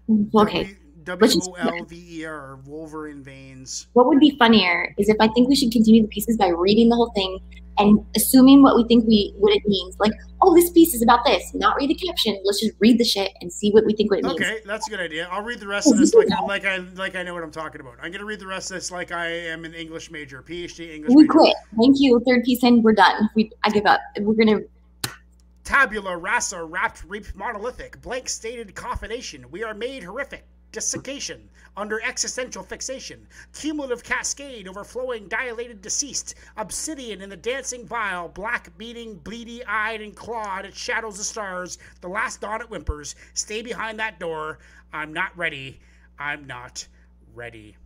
Mm, 0.09 0.29
okay. 0.35 0.63
W 0.63 0.75
Just- 1.06 1.49
O 1.49 1.54
L 1.54 1.86
V 1.86 2.20
E 2.22 2.26
R. 2.26 2.60
Wolver 2.66 3.08
in 3.08 3.24
veins. 3.24 3.88
What 3.93 4.08
would 4.08 4.20
be 4.20 4.36
funnier 4.38 4.93
is 4.97 5.10
if 5.10 5.18
I 5.20 5.28
think 5.30 5.49
we 5.49 5.56
should 5.56 5.72
continue 5.72 6.01
the 6.01 6.08
pieces 6.08 6.38
by 6.38 6.47
reading 6.47 6.89
the 6.89 6.95
whole 6.95 7.12
thing 7.16 7.39
and 7.80 8.06
assuming 8.16 8.62
what 8.62 8.76
we 8.76 8.84
think 8.86 9.06
we 9.08 9.34
what 9.38 9.51
it 9.51 9.64
means. 9.66 9.97
Like, 9.99 10.12
oh, 10.41 10.56
this 10.56 10.70
piece 10.72 10.93
is 10.93 11.01
about 11.01 11.26
this. 11.26 11.54
Not 11.56 11.76
read 11.78 11.89
the 11.89 11.95
caption. 11.95 12.39
Let's 12.43 12.60
just 12.62 12.74
read 12.80 12.99
the 12.99 13.04
shit 13.04 13.32
and 13.41 13.51
see 13.51 13.72
what 13.72 13.86
we 13.86 13.93
think 13.93 14.12
what 14.12 14.20
it 14.20 14.26
means. 14.26 14.36
Okay, 14.39 14.60
that's 14.66 14.88
a 14.88 14.91
good 14.91 14.99
idea. 14.99 15.28
I'll 15.32 15.43
read 15.43 15.60
the 15.60 15.68
rest 15.68 15.91
of 15.91 15.97
this 15.97 16.14
like 16.14 16.28
like 16.47 16.66
I 16.66 16.78
like 16.95 17.16
I 17.16 17.24
know 17.24 17.34
what 17.34 17.43
I'm 17.43 17.51
talking 17.51 17.82
about. 17.82 17.95
I'm 18.01 18.12
gonna 18.12 18.26
read 18.26 18.39
the 18.39 18.47
rest 18.47 18.72
of 18.72 18.76
this 18.76 18.91
like 18.91 19.12
I 19.12 19.28
am 19.28 19.66
an 19.66 19.74
English 19.74 20.12
major, 20.12 20.41
PhD 20.43 20.93
English 20.93 21.14
We 21.16 21.24
major. 21.24 21.32
quit. 21.32 21.56
Thank 21.80 21.95
you. 21.99 22.22
Third 22.28 22.43
piece 22.43 22.64
in. 22.64 22.82
We're 22.84 22.93
done. 22.93 23.30
We 23.36 23.51
I 23.64 23.70
give 23.70 23.86
up. 23.86 23.99
We're 24.20 24.34
gonna 24.36 24.60
Tabula 25.64 26.18
rasa 26.18 26.62
wrapped 26.64 27.04
reap 27.08 27.34
monolithic, 27.36 28.01
blank 28.01 28.28
stated 28.30 28.76
coffination. 28.76 29.49
We 29.49 29.64
are 29.64 29.74
made 29.74 30.04
horrific. 30.04 30.45
Desiccation, 30.74 31.49
under 31.78 32.01
existential 32.03 32.63
fixation, 32.63 33.26
cumulative 33.53 34.03
cascade, 34.03 34.67
overflowing, 34.67 35.28
dilated, 35.30 35.82
deceased, 35.82 36.36
obsidian 36.57 37.21
in 37.21 37.30
the 37.30 37.38
dancing 37.38 37.86
vial, 37.88 38.28
black 38.28 38.78
beating, 38.78 39.19
bleedy 39.19 39.61
eyed 39.67 40.01
and 40.01 40.15
clawed, 40.15 40.65
it 40.65 40.76
shadows 40.76 41.17
the 41.17 41.24
stars, 41.24 41.78
the 42.01 42.09
last 42.09 42.41
dawn 42.41 42.59
it 42.61 42.67
whimpers, 42.69 43.15
stay 43.36 43.61
behind 43.61 43.99
that 43.99 44.19
door, 44.19 44.59
I'm 44.91 45.13
not 45.13 45.38
ready, 45.38 45.80
I'm 46.19 46.45
not 46.47 46.88
ready. 47.36 47.78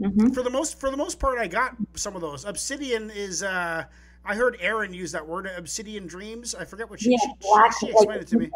mhm. 0.00 0.34
For 0.34 0.42
the 0.42 0.50
most 0.50 0.78
for 0.80 0.90
the 0.90 0.96
most 0.96 1.18
part 1.20 1.38
I 1.38 1.46
got 1.48 1.76
some 1.94 2.14
of 2.16 2.20
those. 2.22 2.44
Obsidian 2.44 3.10
is 3.10 3.42
uh 3.42 3.84
I 4.24 4.34
heard 4.34 4.56
Aaron 4.60 4.92
use 4.92 5.12
that 5.12 5.26
word, 5.26 5.46
obsidian 5.46 6.06
dreams. 6.06 6.54
I 6.54 6.64
forget 6.64 6.90
what 6.90 7.00
she, 7.00 7.12
yeah, 7.12 7.18
she, 7.18 7.32
she, 7.40 7.70
she 7.86 7.92
explained 7.92 8.22
it 8.22 8.28
to 8.28 8.36
me. 8.36 8.50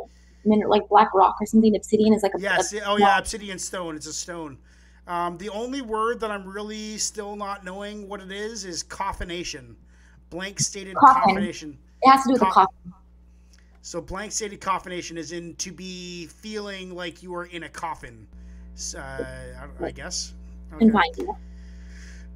Min- 0.44 0.68
like 0.68 0.88
black 0.88 1.12
rock 1.14 1.36
or 1.40 1.46
something. 1.46 1.74
Obsidian 1.76 2.14
is 2.14 2.22
like 2.22 2.32
a, 2.36 2.40
Yes. 2.40 2.72
a- 2.72 2.80
Oh 2.88 2.96
yeah, 2.96 3.18
obsidian 3.18 3.58
stone. 3.58 3.96
It's 3.96 4.06
a 4.06 4.12
stone. 4.12 4.58
Um, 5.06 5.38
the 5.38 5.48
only 5.48 5.80
word 5.82 6.20
that 6.20 6.30
I'm 6.30 6.46
really 6.46 6.96
still 6.98 7.34
not 7.36 7.64
knowing 7.64 8.08
what 8.08 8.20
it 8.20 8.30
is 8.30 8.64
is 8.64 8.82
coffination. 8.82 9.76
Blank 10.30 10.60
stated 10.60 10.94
Coffin. 10.96 11.22
coffination. 11.34 11.78
it 12.02 12.08
has 12.10 12.22
to 12.22 12.28
do 12.28 12.32
with 12.34 12.40
the 12.40 12.46
coffin. 12.46 12.94
So 13.82 14.00
blank 14.00 14.30
stated 14.32 14.60
coffination 14.60 15.16
is 15.16 15.32
in 15.32 15.54
to 15.56 15.72
be 15.72 16.26
feeling 16.26 16.94
like 16.94 17.22
you 17.22 17.34
are 17.34 17.46
in 17.46 17.62
a 17.64 17.68
coffin. 17.68 18.26
Uh, 18.96 19.00
I, 19.00 19.86
I 19.86 19.90
guess. 19.90 20.34
Okay. 20.74 20.84
And 20.84 20.92
fine. 20.92 21.02
yeah. 21.16 21.24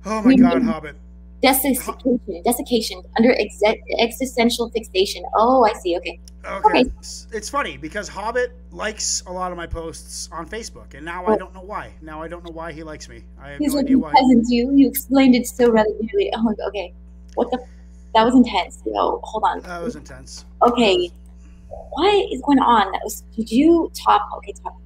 Oh 0.07 0.23
my 0.23 0.35
God, 0.35 0.63
Hobbit. 0.65 0.97
Desiccation, 1.45 2.43
desiccation 2.43 3.03
under 3.19 3.33
exe- 3.33 3.77
existential 3.99 4.71
fixation. 4.71 5.23
Oh, 5.35 5.63
I 5.65 5.75
see. 5.75 5.95
Okay. 5.99 6.19
Okay. 6.47 6.69
Okay. 6.69 6.81
It's- 6.81 7.51
funny 7.51 7.77
because 7.77 8.09
Hobbit 8.09 8.53
likes 8.71 9.23
a 9.27 9.33
lot 9.33 9.51
of 9.53 9.59
my 9.59 9.67
posts 9.67 10.31
on 10.33 10.49
Facebook, 10.49 10.95
and 10.95 11.05
now 11.05 11.27
I 11.27 11.35
Oh. 11.35 11.37
don't 11.37 11.53
know 11.53 11.61
why. 11.63 11.91
Now 12.01 12.23
I 12.23 12.29
don't 12.29 12.45
know 12.45 12.51
why 12.51 12.73
he 12.73 12.83
likes 12.83 13.11
me. 13.11 13.25
I 13.39 13.51
have 13.51 13.59
He's 13.59 13.73
no 13.75 13.77
like 13.81 13.85
idea 13.85 13.91
you 13.97 13.99
why. 14.01 14.13
peasants. 14.13 14.51
You 14.51 14.73
you 14.75 14.89
explained 14.89 15.35
it 15.35 15.47
so 15.47 15.71
rather 15.71 15.91
clearly. 16.01 16.33
I'm 16.35 16.47
oh, 16.47 16.49
like, 16.49 16.59
okay, 16.69 16.95
what 17.35 17.51
the? 17.51 17.59
That 18.15 18.25
was 18.25 18.35
intense. 18.35 18.83
Yo, 18.87 19.21
hold 19.23 19.45
on. 19.45 19.61
That 19.61 19.83
was 19.83 19.97
intense. 19.97 20.47
Okay, 20.63 21.11
what 21.91 22.33
is 22.33 22.41
going 22.41 22.59
on? 22.59 22.91
That 22.93 23.03
was. 23.05 23.23
Did 23.37 23.51
you 23.51 23.91
top? 23.93 24.23
Okay, 24.39 24.55
top. 24.63 24.77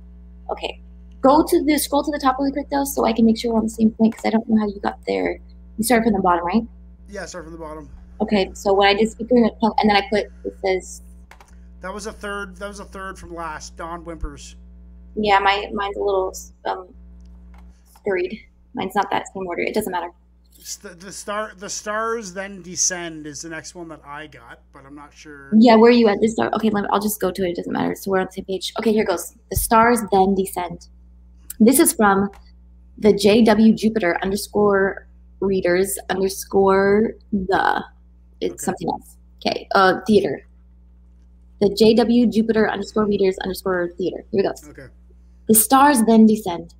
Okay, 0.50 0.80
go 1.20 1.44
to 1.46 1.64
the 1.64 1.78
scroll 1.78 2.02
to 2.02 2.10
the 2.10 2.18
top 2.18 2.36
really 2.40 2.50
quick 2.50 2.68
though, 2.68 2.84
so 2.84 3.04
I 3.04 3.12
can 3.12 3.26
make 3.26 3.38
sure 3.38 3.52
we're 3.52 3.58
on 3.58 3.64
the 3.64 3.70
same 3.70 3.90
point 3.92 4.12
because 4.12 4.24
I 4.26 4.30
don't 4.30 4.48
know 4.48 4.58
how 4.58 4.66
you 4.66 4.80
got 4.80 4.98
there. 5.06 5.38
You 5.78 5.84
started 5.84 6.04
from 6.04 6.12
the 6.14 6.20
bottom, 6.22 6.44
right? 6.44 6.62
Yeah, 7.08 7.24
start 7.24 7.44
from 7.44 7.52
the 7.54 7.58
bottom. 7.58 7.88
Okay, 8.20 8.50
so 8.52 8.72
when 8.74 8.88
I 8.88 8.94
did 8.94 9.08
speaker 9.10 9.36
and 9.36 9.50
then 9.90 9.96
I 9.96 10.02
put 10.10 10.26
it 10.44 10.54
says 10.64 11.02
That 11.80 11.94
was 11.94 12.06
a 12.06 12.12
third. 12.12 12.56
That 12.56 12.68
was 12.68 12.80
a 12.80 12.84
third 12.84 13.18
from 13.18 13.34
last. 13.34 13.76
Don 13.76 14.04
whimpers. 14.04 14.56
yeah, 15.14 15.38
my 15.38 15.68
mine's 15.72 15.96
a 15.96 16.00
little 16.02 16.34
um 16.64 16.88
scurried. 17.96 18.40
Mine's 18.74 18.94
not 18.94 19.10
that 19.10 19.26
same 19.32 19.46
order. 19.46 19.62
It 19.62 19.74
doesn't 19.74 19.92
matter. 19.92 20.10
St- 20.60 20.98
the 21.00 21.12
star. 21.12 21.52
The 21.56 21.70
stars 21.70 22.32
then 22.34 22.60
descend 22.62 23.26
is 23.26 23.42
the 23.42 23.48
next 23.48 23.74
one 23.76 23.88
that 23.88 24.00
I 24.04 24.26
got, 24.26 24.60
but 24.72 24.84
I'm 24.84 24.96
not 24.96 25.14
sure. 25.14 25.50
Yeah, 25.56 25.76
where 25.76 25.90
are 25.90 25.94
you 25.94 26.08
at? 26.08 26.20
This 26.20 26.32
star. 26.32 26.50
Okay, 26.54 26.70
let 26.70 26.82
me, 26.82 26.88
I'll 26.92 27.00
just 27.00 27.20
go 27.20 27.30
to 27.30 27.42
it. 27.44 27.50
It 27.50 27.56
doesn't 27.56 27.72
matter. 27.72 27.94
So 27.94 28.10
we're 28.10 28.18
on 28.20 28.26
the 28.26 28.32
same 28.32 28.44
page. 28.44 28.72
Okay, 28.80 28.92
here 28.92 29.04
goes. 29.04 29.34
The 29.50 29.56
stars 29.56 30.00
then 30.12 30.34
descend. 30.34 30.88
This 31.60 31.78
is 31.78 31.92
from 31.92 32.30
the 32.98 33.12
JW 33.12 33.76
Jupiter 33.76 34.18
underscore 34.22 35.06
readers 35.40 35.98
underscore 36.10 37.14
the. 37.32 37.84
It's 38.40 38.54
Okay. 38.54 38.64
something 38.64 38.88
else. 38.88 39.16
Okay, 39.44 39.68
uh, 39.74 40.00
theater. 40.06 40.46
The 41.60 41.70
JW 41.70 42.32
Jupiter 42.32 42.70
underscore 42.70 43.04
readers 43.06 43.36
underscore 43.38 43.90
theater. 43.98 44.24
Here 44.30 44.40
it 44.40 44.48
goes. 44.48 44.68
Okay. 44.68 44.86
The 45.48 45.54
stars 45.54 46.02
then 46.04 46.26
descend. 46.26 46.74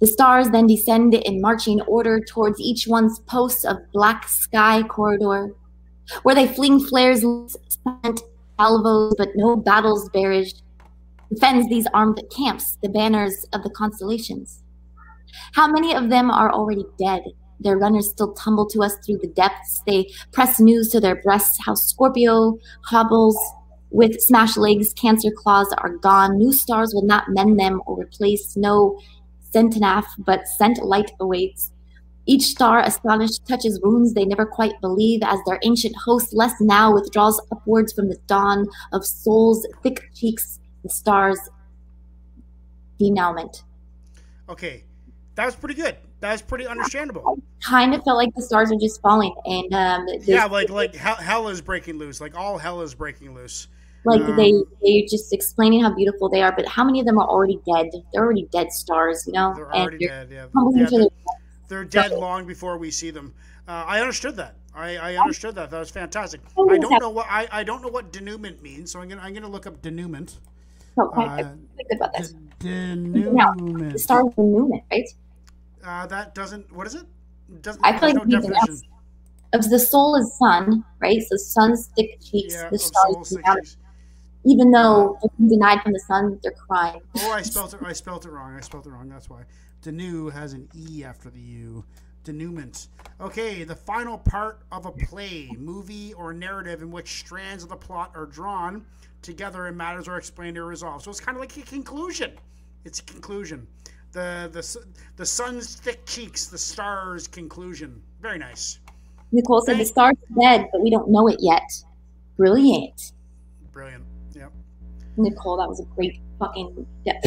The 0.00 0.06
stars 0.06 0.50
then 0.50 0.66
descend 0.66 1.14
in 1.14 1.40
marching 1.40 1.80
order 1.82 2.20
towards 2.20 2.60
each 2.60 2.86
one's 2.86 3.18
post 3.20 3.64
of 3.64 3.78
black 3.92 4.28
sky 4.28 4.82
corridor, 4.82 5.54
where 6.22 6.34
they 6.34 6.46
fling 6.46 6.80
flares, 6.80 7.20
silent 7.22 8.20
salvos, 8.58 9.14
but 9.16 9.30
no 9.34 9.56
battles 9.56 10.08
barrage, 10.10 10.52
defends 11.32 11.68
these 11.68 11.86
armed 11.94 12.20
camps, 12.34 12.76
the 12.82 12.88
banners 12.88 13.46
of 13.52 13.62
the 13.62 13.70
constellations. 13.70 14.62
How 15.54 15.66
many 15.70 15.94
of 15.94 16.10
them 16.10 16.30
are 16.30 16.52
already 16.52 16.84
dead? 16.98 17.22
Their 17.60 17.78
runners 17.78 18.10
still 18.10 18.32
tumble 18.34 18.66
to 18.66 18.82
us 18.82 18.96
through 19.04 19.18
the 19.18 19.28
depths. 19.28 19.82
They 19.86 20.10
press 20.32 20.60
news 20.60 20.88
to 20.90 21.00
their 21.00 21.16
breasts 21.16 21.58
how 21.64 21.74
Scorpio 21.74 22.58
hobbles 22.84 23.36
with 23.90 24.20
smashed 24.20 24.58
legs, 24.58 24.92
cancer 24.92 25.30
claws 25.30 25.72
are 25.78 25.96
gone. 25.96 26.36
New 26.36 26.52
stars 26.52 26.92
will 26.94 27.04
not 27.04 27.30
mend 27.30 27.58
them 27.58 27.80
or 27.86 27.98
replace. 27.98 28.56
No 28.56 28.98
centenaf, 29.52 30.04
but 30.18 30.46
scent 30.46 30.84
light 30.84 31.10
awaits. 31.20 31.72
Each 32.26 32.42
star, 32.42 32.80
astonished, 32.80 33.46
touches 33.46 33.80
wounds 33.82 34.12
they 34.12 34.26
never 34.26 34.44
quite 34.44 34.78
believe 34.82 35.20
as 35.22 35.38
their 35.46 35.58
ancient 35.62 35.96
host, 35.96 36.34
less 36.34 36.52
now, 36.60 36.92
withdraws 36.92 37.40
upwards 37.50 37.94
from 37.94 38.10
the 38.10 38.18
dawn 38.26 38.66
of 38.92 39.06
souls, 39.06 39.66
thick 39.82 40.10
cheeks, 40.14 40.60
the 40.82 40.90
stars' 40.90 41.40
denouement. 43.00 43.62
Okay. 44.50 44.84
That 45.36 45.46
was 45.46 45.56
pretty 45.56 45.74
good. 45.74 45.96
That 46.20 46.32
was 46.32 46.42
pretty 46.42 46.66
understandable. 46.66 47.38
Kind 47.62 47.94
of 47.94 48.02
felt 48.02 48.16
like 48.16 48.34
the 48.34 48.42
stars 48.42 48.72
are 48.72 48.78
just 48.78 49.00
falling, 49.00 49.34
and 49.44 49.72
um, 49.72 50.06
Yeah, 50.22 50.46
like 50.46 50.68
like 50.68 50.94
hell, 50.94 51.14
hell 51.16 51.48
is 51.48 51.60
breaking 51.60 51.98
loose. 51.98 52.20
Like 52.20 52.36
all 52.36 52.58
hell 52.58 52.80
is 52.80 52.94
breaking 52.94 53.34
loose. 53.34 53.68
Like 54.04 54.22
Um, 54.22 54.36
they 54.36 54.52
they 54.82 55.02
just 55.02 55.32
explaining 55.32 55.82
how 55.82 55.94
beautiful 55.94 56.28
they 56.28 56.42
are, 56.42 56.52
but 56.52 56.66
how 56.66 56.84
many 56.84 56.98
of 57.00 57.06
them 57.06 57.18
are 57.18 57.28
already 57.28 57.60
dead? 57.66 57.90
They're 58.12 58.24
already 58.24 58.48
dead 58.50 58.72
stars, 58.72 59.24
you 59.26 59.32
know. 59.32 59.52
They're 59.54 59.66
and 59.66 59.74
already 59.74 60.06
dead. 60.06 60.28
Yeah, 60.30 60.46
yeah 60.74 60.88
they're, 60.90 61.08
they're 61.68 61.84
dead 61.84 62.12
long 62.12 62.46
before 62.46 62.78
we 62.78 62.90
see 62.90 63.10
them. 63.10 63.34
Uh, 63.66 63.84
I 63.86 64.00
understood 64.00 64.36
that. 64.36 64.54
I, 64.74 64.96
I 64.96 65.16
understood 65.16 65.54
that. 65.56 65.70
That 65.70 65.78
was 65.78 65.90
fantastic. 65.90 66.40
Oh, 66.56 66.70
I 66.70 66.78
don't 66.78 67.00
know 67.00 67.10
what 67.10 67.26
I, 67.28 67.48
I 67.50 67.64
don't 67.64 67.82
know 67.82 67.88
what 67.88 68.12
denouement 68.12 68.62
means, 68.62 68.92
so 68.92 69.00
I'm 69.00 69.08
gonna 69.08 69.20
I'm 69.20 69.34
gonna 69.34 69.48
look 69.48 69.66
up 69.66 69.82
denouement. 69.82 70.38
Oh, 70.96 71.08
okay, 71.08 71.22
Uh, 71.22 71.26
I'm 71.26 71.68
good 71.76 71.96
about 71.96 72.12
this. 72.16 72.34
The 72.60 72.66
denouement. 72.68 73.92
the 73.92 74.32
movement, 74.36 74.84
right? 74.90 75.08
Uh, 75.84 76.06
that 76.06 76.34
doesn't. 76.34 76.70
What 76.72 76.86
is 76.86 76.94
it? 76.94 77.06
Doesn't. 77.62 77.84
I 77.84 77.98
feel 77.98 78.10
like 78.14 78.26
no 78.26 78.40
definition. 78.40 78.82
Of 79.54 79.70
the 79.70 79.78
soul 79.78 80.16
is 80.16 80.36
sun, 80.38 80.84
right? 81.00 81.22
So 81.22 81.36
sun's 81.36 81.86
thick 81.96 82.20
cheeks, 82.20 82.54
Yeah, 82.54 82.68
the 82.68 82.78
stars. 82.78 83.28
soul 83.30 83.40
out. 83.46 83.58
Even 84.44 84.70
though 84.70 85.18
they're 85.22 85.48
denied 85.48 85.82
from 85.82 85.92
the 85.92 86.00
sun, 86.00 86.38
they're 86.42 86.52
crying. 86.52 87.00
Oh, 87.18 87.32
I 87.32 87.42
spelled 87.42 87.74
it. 87.74 87.80
I 87.82 87.92
spelled 87.92 88.26
it 88.26 88.30
wrong. 88.30 88.54
I 88.54 88.60
spelled 88.60 88.86
it 88.86 88.90
wrong. 88.90 89.08
That's 89.08 89.30
why. 89.30 89.42
Denew 89.82 90.28
has 90.28 90.52
an 90.52 90.68
e 90.76 91.04
after 91.04 91.30
the 91.30 91.40
u. 91.40 91.84
Denouement. 92.24 92.88
Okay, 93.22 93.64
the 93.64 93.74
final 93.74 94.18
part 94.18 94.60
of 94.70 94.84
a 94.84 94.92
play, 94.92 95.50
movie, 95.56 96.12
or 96.12 96.34
narrative 96.34 96.82
in 96.82 96.90
which 96.90 97.20
strands 97.20 97.62
of 97.62 97.70
the 97.70 97.76
plot 97.76 98.12
are 98.14 98.26
drawn 98.26 98.84
together 99.22 99.66
and 99.66 99.76
matters 99.76 100.08
are 100.08 100.18
explained 100.18 100.58
or 100.58 100.66
resolved. 100.66 101.04
So 101.04 101.10
it's 101.10 101.20
kind 101.20 101.36
of 101.36 101.40
like 101.40 101.56
a 101.56 101.62
conclusion. 101.62 102.32
It's 102.84 103.00
a 103.00 103.04
conclusion. 103.04 103.66
The 104.12 104.48
the 104.52 104.86
the 105.16 105.26
sun's 105.26 105.76
thick 105.76 106.04
cheeks, 106.06 106.46
the 106.46 106.58
stars 106.58 107.28
conclusion. 107.28 108.02
Very 108.20 108.38
nice. 108.38 108.80
Nicole 109.32 109.60
said 109.60 109.78
the 109.78 109.84
stars 109.84 110.16
dead, 110.40 110.68
but 110.72 110.80
we 110.80 110.90
don't 110.90 111.10
know 111.10 111.28
it 111.28 111.36
yet. 111.40 111.70
Brilliant. 112.36 113.12
Brilliant. 113.72 114.04
Yep. 114.32 114.52
Nicole, 115.18 115.58
that 115.58 115.68
was 115.68 115.80
a 115.80 115.84
great 115.94 116.20
fucking 116.38 116.86
yeah. 117.04 117.20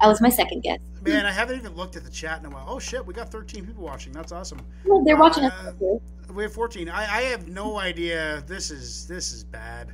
That 0.00 0.06
was 0.06 0.20
my 0.20 0.28
second 0.28 0.62
guess. 0.62 0.78
Man, 1.02 1.26
I 1.26 1.32
haven't 1.32 1.56
even 1.56 1.74
looked 1.74 1.96
at 1.96 2.04
the 2.04 2.10
chat 2.10 2.38
in 2.38 2.46
a 2.46 2.50
while. 2.50 2.64
Oh 2.68 2.78
shit, 2.78 3.04
we 3.04 3.14
got 3.14 3.30
13 3.30 3.66
people 3.66 3.82
watching. 3.82 4.12
That's 4.12 4.30
awesome. 4.30 4.60
Well, 4.84 5.02
they're 5.04 5.16
watching 5.16 5.44
us. 5.44 5.52
Uh, 5.52 5.72
too. 5.72 6.00
We 6.32 6.44
have 6.44 6.52
14. 6.52 6.88
I, 6.88 7.02
I 7.02 7.22
have 7.22 7.48
no 7.48 7.78
idea. 7.78 8.44
This 8.46 8.70
is 8.70 9.06
this 9.08 9.32
is 9.32 9.42
bad. 9.42 9.92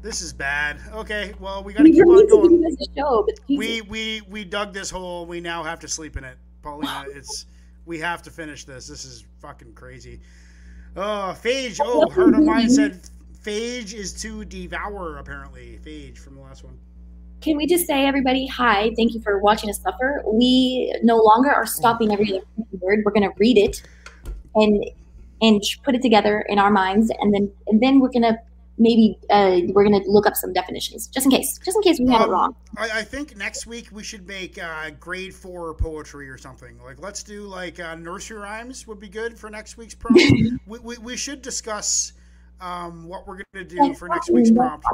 This 0.00 0.20
is 0.22 0.32
bad. 0.32 0.78
Okay, 0.92 1.34
well 1.40 1.64
we 1.64 1.72
gotta 1.72 1.90
keep 1.90 2.06
on 2.06 2.28
going. 2.28 2.52
you 2.52 2.62
guys 2.62 2.88
a 2.88 3.00
show. 3.00 3.26
We 3.48 3.80
we 3.82 4.22
we 4.28 4.44
dug 4.44 4.72
this 4.72 4.90
hole. 4.90 5.26
We 5.26 5.40
now 5.40 5.62
have 5.64 5.80
to 5.80 5.88
sleep 5.88 6.16
in 6.16 6.24
it, 6.24 6.38
Paulina. 6.62 7.06
It's 7.14 7.46
we 7.84 7.98
have 7.98 8.22
to 8.22 8.30
finish 8.30 8.64
this. 8.64 8.86
This 8.86 9.04
is 9.04 9.24
fucking 9.40 9.72
crazy. 9.74 10.20
Oh, 10.96 11.36
Phage. 11.42 11.80
Oh, 11.82 12.08
heard 12.10 12.34
of 12.34 12.42
mine 12.44 12.70
said 12.70 13.00
Phage 13.42 13.94
is 13.94 14.12
to 14.22 14.44
devour. 14.44 15.18
Apparently, 15.18 15.80
Phage 15.84 16.18
from 16.18 16.36
the 16.36 16.42
last 16.42 16.64
one. 16.64 16.78
Can 17.40 17.56
we 17.56 17.66
just 17.66 17.86
say, 17.86 18.04
everybody, 18.04 18.48
hi, 18.48 18.90
thank 18.96 19.14
you 19.14 19.20
for 19.20 19.38
watching 19.38 19.70
us 19.70 19.80
suffer. 19.80 20.22
We 20.26 20.92
no 21.04 21.18
longer 21.18 21.50
are 21.50 21.66
stopping 21.66 22.12
every 22.12 22.34
other 22.34 22.44
word. 22.80 23.02
We're 23.04 23.12
gonna 23.12 23.32
read 23.38 23.58
it 23.58 23.82
and 24.54 24.84
and 25.40 25.62
put 25.84 25.94
it 25.94 26.02
together 26.02 26.44
in 26.48 26.58
our 26.58 26.70
minds, 26.70 27.10
and 27.20 27.32
then 27.32 27.50
and 27.68 27.80
then 27.80 28.00
we're 28.00 28.10
gonna 28.10 28.38
maybe 28.78 29.18
uh, 29.30 29.60
we're 29.68 29.84
gonna 29.84 30.02
look 30.06 30.26
up 30.26 30.34
some 30.36 30.52
definitions 30.52 31.06
just 31.08 31.26
in 31.26 31.32
case, 31.32 31.58
just 31.64 31.76
in 31.76 31.82
case 31.82 31.98
we 32.00 32.10
have 32.12 32.22
it 32.22 32.24
Um, 32.24 32.30
wrong. 32.30 32.56
I, 32.76 33.00
I 33.00 33.02
think 33.02 33.36
next 33.36 33.66
week 33.66 33.88
we 33.92 34.02
should 34.02 34.26
make 34.26 34.62
uh, 34.62 34.90
grade 34.98 35.34
four 35.34 35.74
poetry 35.74 36.28
or 36.28 36.38
something. 36.38 36.78
Like, 36.82 37.00
let's 37.00 37.22
do 37.22 37.42
like 37.42 37.80
uh, 37.80 37.94
nursery 37.96 38.38
rhymes 38.38 38.86
would 38.86 39.00
be 39.00 39.08
good 39.08 39.38
for 39.38 39.50
next 39.50 39.76
week's 39.76 39.94
prompt. 39.94 40.22
we, 40.66 40.78
we, 40.78 40.98
we 40.98 41.16
should 41.16 41.42
discuss 41.42 42.12
um, 42.60 43.08
what 43.08 43.26
we're 43.26 43.42
gonna 43.52 43.64
do 43.64 43.94
for 43.94 44.08
next 44.08 44.30
week's 44.30 44.50
prompt. 44.50 44.86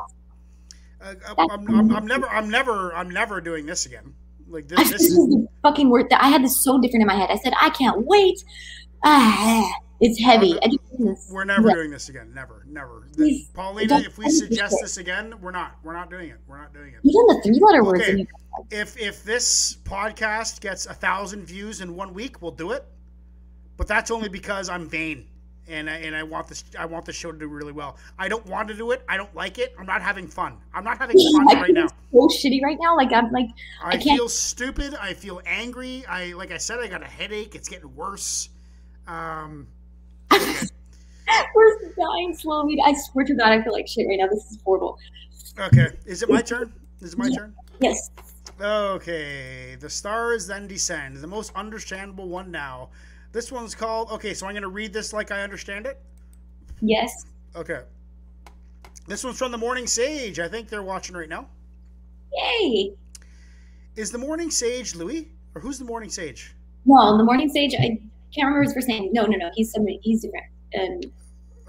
Uh, 1.00 1.14
I'm, 1.36 1.68
I'm, 1.68 1.92
I'm 1.96 2.06
never, 2.06 2.28
I'm 2.28 2.48
never, 2.50 2.94
I'm 2.94 3.10
never 3.10 3.40
doing 3.40 3.66
this 3.66 3.86
again. 3.86 4.14
Like 4.48 4.68
this, 4.68 4.78
this 4.78 4.90
this 4.92 5.02
is 5.02 5.18
is 5.18 5.26
the 5.28 5.48
fucking 5.62 5.88
word 5.88 6.08
that 6.10 6.22
I 6.22 6.28
had 6.28 6.42
this 6.44 6.62
so 6.62 6.80
different 6.80 7.02
in 7.02 7.06
my 7.06 7.16
head. 7.16 7.30
I 7.30 7.36
said, 7.36 7.52
I 7.60 7.70
can't 7.70 8.06
wait. 8.06 8.42
Ah, 9.02 9.70
it's 10.00 10.20
heavy. 10.20 10.58
I 10.62 10.66
just- 10.68 11.30
we're 11.30 11.44
never 11.44 11.68
Yeah. 11.68 11.74
doing 11.74 11.90
this 11.90 12.08
again. 12.08 12.32
Never, 12.34 12.64
never. 12.68 13.08
Please, 13.14 13.48
Paulina, 13.54 13.98
if 13.98 14.16
we 14.18 14.28
suggest 14.30 14.76
this 14.80 14.96
again, 14.96 15.34
we're 15.40 15.50
not, 15.50 15.76
we're 15.82 15.92
not 15.94 16.08
doing 16.10 16.30
it. 16.30 16.38
We're 16.46 16.58
not 16.58 16.72
doing 16.72 16.94
it. 16.94 17.00
Even 17.02 17.26
the 17.26 17.40
three-letter 17.44 17.84
words 17.84 18.02
Okay. 18.02 18.12
in 18.12 18.18
your 18.18 18.26
if 18.70 18.96
if 18.96 19.24
this 19.24 19.78
podcast 19.84 20.60
gets 20.60 20.86
a 20.86 20.94
thousand 20.94 21.44
views 21.44 21.80
in 21.80 21.96
one 21.96 22.14
week, 22.14 22.40
we'll 22.40 22.52
do 22.52 22.70
it. 22.70 22.84
But 23.76 23.88
that's 23.88 24.12
only 24.12 24.28
because 24.28 24.68
I'm 24.68 24.88
vain 24.88 25.26
and 25.66 25.90
I, 25.90 25.94
and 25.96 26.14
I 26.14 26.22
want 26.22 26.46
this 26.46 26.62
I 26.78 26.86
want 26.86 27.04
the 27.04 27.12
show 27.12 27.32
to 27.32 27.38
do 27.38 27.48
really 27.48 27.72
well. 27.72 27.96
I 28.16 28.28
don't 28.28 28.46
want 28.46 28.68
to 28.68 28.74
do 28.74 28.92
it. 28.92 29.02
I 29.08 29.16
don't 29.16 29.34
like 29.34 29.58
it. 29.58 29.74
I'm 29.76 29.86
not 29.86 30.02
having 30.02 30.28
fun. 30.28 30.58
I'm 30.72 30.84
not 30.84 30.98
having 30.98 31.18
fun 31.18 31.48
I 31.56 31.62
right 31.62 31.72
now. 31.74 31.88
so 32.12 32.28
shitty 32.28 32.62
right 32.62 32.78
now. 32.80 32.96
Like 32.96 33.12
I'm 33.12 33.32
like 33.32 33.48
I, 33.82 33.96
can't- 33.96 34.16
feel 34.18 34.28
stupid. 34.28 34.94
I 35.00 35.14
feel 35.14 35.42
angry. 35.46 36.04
I 36.08 36.32
like 36.34 36.52
I 36.52 36.58
said, 36.58 36.78
I 36.78 36.86
got 36.86 37.02
a 37.02 37.06
headache. 37.06 37.56
It's 37.56 37.68
getting 37.68 37.92
worse. 37.96 38.50
Um, 39.08 39.66
we're 41.54 41.78
dying 41.98 42.34
slowly. 42.36 42.78
I 42.84 42.94
swear 42.94 43.24
to 43.24 43.34
God, 43.34 43.48
I 43.52 43.62
feel 43.62 43.72
like 43.72 43.86
shit 43.88 44.06
right 44.08 44.18
now. 44.18 44.26
This 44.28 44.44
is 44.50 44.58
horrible. 44.64 44.98
okay, 45.58 45.88
is 46.06 46.22
it 46.22 46.28
my 46.30 46.42
turn? 46.42 46.72
Is 47.00 47.12
it 47.14 47.18
my 47.18 47.26
Yeah. 47.26 47.36
turn? 47.38 47.54
Yes. 47.80 48.10
Okay, 48.60 49.76
the 49.80 49.90
stars 49.90 50.46
then 50.46 50.66
descend. 50.66 51.16
The 51.16 51.26
most 51.26 51.52
understandable 51.56 52.28
one 52.28 52.50
now. 52.50 52.90
This 53.32 53.50
one's 53.50 53.74
called. 53.74 54.10
Okay, 54.12 54.32
so 54.32 54.46
I'm 54.46 54.52
going 54.52 54.62
to 54.62 54.68
read 54.68 54.92
this 54.92 55.12
like 55.12 55.32
I 55.32 55.42
understand 55.42 55.86
it. 55.86 56.00
Yes. 56.80 57.26
Okay. 57.56 57.80
This 59.08 59.24
one's 59.24 59.38
from 59.38 59.50
the 59.50 59.58
Morning 59.58 59.86
Sage. 59.86 60.38
I 60.38 60.48
think 60.48 60.68
they're 60.68 60.82
watching 60.84 61.16
right 61.16 61.28
now. 61.28 61.46
Yay. 62.32 62.92
Is 63.96 64.10
the 64.12 64.18
Morning 64.18 64.50
Sage 64.50 64.94
Louis, 64.94 65.28
or 65.54 65.60
who's 65.60 65.78
the 65.78 65.84
Morning 65.84 66.10
Sage? 66.10 66.54
No, 66.86 67.16
the 67.16 67.24
morning 67.24 67.48
sage. 67.48 67.74
I 67.74 67.98
can't 68.34 68.46
remember 68.46 68.64
his 68.64 68.74
first 68.74 68.88
name. 68.88 69.10
No, 69.12 69.24
no, 69.24 69.36
no. 69.36 69.50
He's 69.54 69.72
somebody. 69.72 70.00
He's 70.02 70.22
different. 70.22 70.46
Um, 70.78 71.12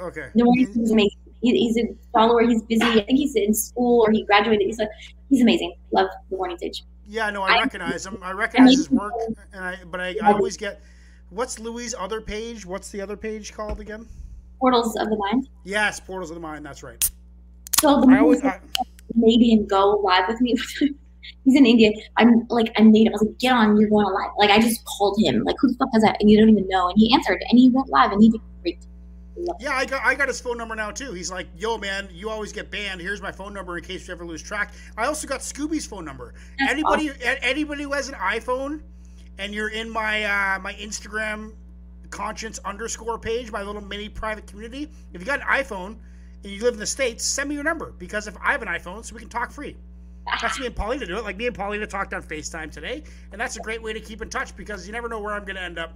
Okay. 0.08 0.28
sage 0.36 0.68
is 0.76 0.92
amazing. 0.92 1.20
He, 1.42 1.52
he's 1.58 1.78
a 1.78 1.96
follower. 2.12 2.42
He's 2.42 2.62
busy. 2.64 2.84
I 2.84 3.06
think 3.06 3.18
he's 3.18 3.36
in 3.36 3.54
school 3.54 4.02
or 4.06 4.12
he 4.12 4.24
graduated. 4.26 4.66
He's 4.66 4.80
like, 4.80 4.90
he's 5.30 5.42
amazing. 5.42 5.76
Love 5.92 6.08
the 6.30 6.38
morning 6.38 6.58
sage. 6.58 6.84
Yeah, 7.08 7.30
no, 7.30 7.44
I 7.44 7.56
I- 7.56 7.60
recognize 7.62 8.06
him. 8.06 8.18
I 8.22 8.32
recognize 8.32 8.76
his 8.78 8.90
work, 8.92 9.14
and 9.54 9.64
I 9.64 9.78
but 9.90 10.00
I, 10.02 10.16
I 10.24 10.34
always 10.34 10.58
get. 10.58 10.82
What's 11.30 11.60
Louis' 11.60 11.94
other 11.98 12.20
page? 12.22 12.66
What's 12.66 12.90
the 12.92 13.02
other 13.02 13.16
page 13.18 13.54
called 13.54 13.80
again? 13.80 14.08
Portals 14.60 14.96
of 14.96 15.10
the 15.10 15.16
mind. 15.18 15.48
Yes, 15.64 16.00
Portals 16.00 16.30
of 16.32 16.36
the 16.36 16.42
Mind. 16.42 16.66
That's 16.66 16.82
right. 16.82 17.10
So 17.80 18.02
the 18.02 18.08
I 18.14 18.20
always. 18.20 18.44
I, 18.44 18.60
made 19.16 19.42
him 19.42 19.66
go 19.68 20.02
live 20.04 20.28
with 20.28 20.42
me. 20.42 20.56
He's 21.44 21.56
in 21.56 21.66
India. 21.66 21.92
I'm 22.18 22.46
like, 22.50 22.72
I 22.78 22.82
made 22.84 23.08
him. 23.08 23.14
I 23.14 23.16
was 23.16 23.24
like, 23.24 23.38
get 23.40 23.54
on, 23.54 23.78
you're 23.78 23.90
going 23.90 24.06
live. 24.06 24.32
Like, 24.38 24.50
I 24.50 24.60
just 24.60 24.84
called 24.86 25.18
him. 25.20 25.44
Like, 25.44 25.56
who 25.60 25.70
the 25.70 25.78
fuck 25.78 25.92
does 25.92 26.02
that? 26.04 26.18
And 26.20 26.30
you 26.30 26.40
don't 26.40 26.50
even 26.50 26.68
know. 26.68 26.90
And 26.90 26.98
he 26.98 27.14
answered, 27.14 27.44
and 27.50 27.60
he 27.60 27.70
went 27.70 27.90
live, 27.90 28.12
and 28.12 28.22
he 28.22 28.30
did 28.30 28.42
great. 28.62 28.86
Yeah, 29.60 29.74
I 29.74 29.86
got 29.86 30.02
I 30.04 30.16
got 30.16 30.30
his 30.30 30.40
phone 30.40 30.58
number 30.58 30.76
now 30.76 30.92
too. 30.92 31.12
He's 31.12 31.30
like, 31.30 31.48
"Yo, 31.58 31.78
man, 31.78 32.08
you 32.12 32.30
always 32.30 32.54
get 32.54 32.72
banned. 32.72 33.02
Here's 33.02 33.22
my 33.22 33.34
phone 33.34 33.54
number 33.54 33.78
in 33.78 33.84
case 33.84 34.08
you 34.08 34.14
ever 34.14 34.26
lose 34.26 34.42
track." 34.42 34.74
I 34.98 35.08
also 35.08 35.28
got 35.28 35.42
Scooby's 35.42 35.86
phone 35.86 36.06
number. 36.06 36.34
That's 36.58 36.72
anybody 36.72 37.10
a- 37.10 37.44
anybody 37.44 37.84
who 37.84 37.92
has 37.92 38.08
an 38.08 38.16
iPhone 38.16 38.82
and 39.38 39.54
you're 39.54 39.70
in 39.70 39.90
my 39.90 40.24
uh, 40.24 40.60
my 40.60 40.74
Instagram 40.76 41.54
conscience 42.10 42.60
underscore 42.64 43.20
page, 43.20 43.52
my 43.52 43.62
little 43.62 43.82
mini 43.82 44.10
private 44.10 44.48
community. 44.48 44.90
If 45.14 45.22
you 45.22 45.26
got 45.26 45.42
an 45.42 45.48
iPhone 45.48 45.98
and 46.44 46.54
you 46.54 46.64
live 46.64 46.74
in 46.74 46.80
the 46.80 46.86
states, 46.86 47.26
send 47.26 47.50
me 47.50 47.56
your 47.56 47.64
number 47.64 47.92
because 47.98 48.28
if 48.28 48.36
I 48.42 48.52
have 48.52 48.62
an 48.62 48.68
iPhone, 48.68 49.04
so 49.04 49.16
we 49.16 49.20
can 49.20 49.30
talk 49.30 49.52
free. 49.52 49.76
That's 50.42 50.60
me 50.60 50.66
and 50.66 50.76
Paulina 50.76 51.06
do 51.06 51.18
it. 51.18 51.24
Like 51.24 51.38
me 51.38 51.48
and 51.48 51.56
Paulina 51.56 51.88
talked 51.88 52.14
on 52.14 52.24
FaceTime 52.24 52.72
today, 52.72 53.04
and 53.32 53.40
that's 53.40 53.58
a 53.58 53.60
great 53.60 53.82
way 53.82 53.94
to 53.94 54.00
keep 54.00 54.22
in 54.22 54.30
touch 54.30 54.56
because 54.56 54.86
you 54.86 54.94
never 54.94 55.08
know 55.08 55.20
where 55.20 55.34
I'm 55.34 55.44
going 55.44 55.56
to 55.56 55.62
end 55.62 55.78
up. 55.78 55.94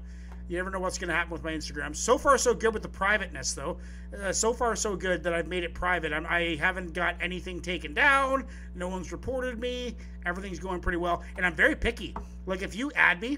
You 0.47 0.57
never 0.57 0.71
know 0.71 0.79
what's 0.79 0.97
going 0.97 1.09
to 1.09 1.13
happen 1.13 1.31
with 1.31 1.43
my 1.43 1.51
Instagram. 1.51 1.95
So 1.95 2.17
far, 2.17 2.35
so 2.39 2.55
good 2.55 2.73
with 2.73 2.81
the 2.81 2.89
privateness, 2.89 3.53
though. 3.53 3.77
Uh, 4.19 4.31
so 4.31 4.51
far, 4.51 4.75
so 4.75 4.95
good 4.95 5.21
that 5.21 5.31
I've 5.31 5.47
made 5.47 5.63
it 5.63 5.75
private. 5.75 6.11
I'm, 6.11 6.25
I 6.25 6.55
haven't 6.59 6.93
got 6.93 7.15
anything 7.21 7.61
taken 7.61 7.93
down. 7.93 8.45
No 8.73 8.87
one's 8.87 9.11
reported 9.11 9.59
me. 9.59 9.95
Everything's 10.25 10.57
going 10.57 10.79
pretty 10.79 10.97
well, 10.97 11.23
and 11.37 11.45
I'm 11.45 11.55
very 11.55 11.75
picky. 11.75 12.15
Like 12.47 12.63
if 12.63 12.75
you 12.75 12.91
add 12.95 13.21
me, 13.21 13.37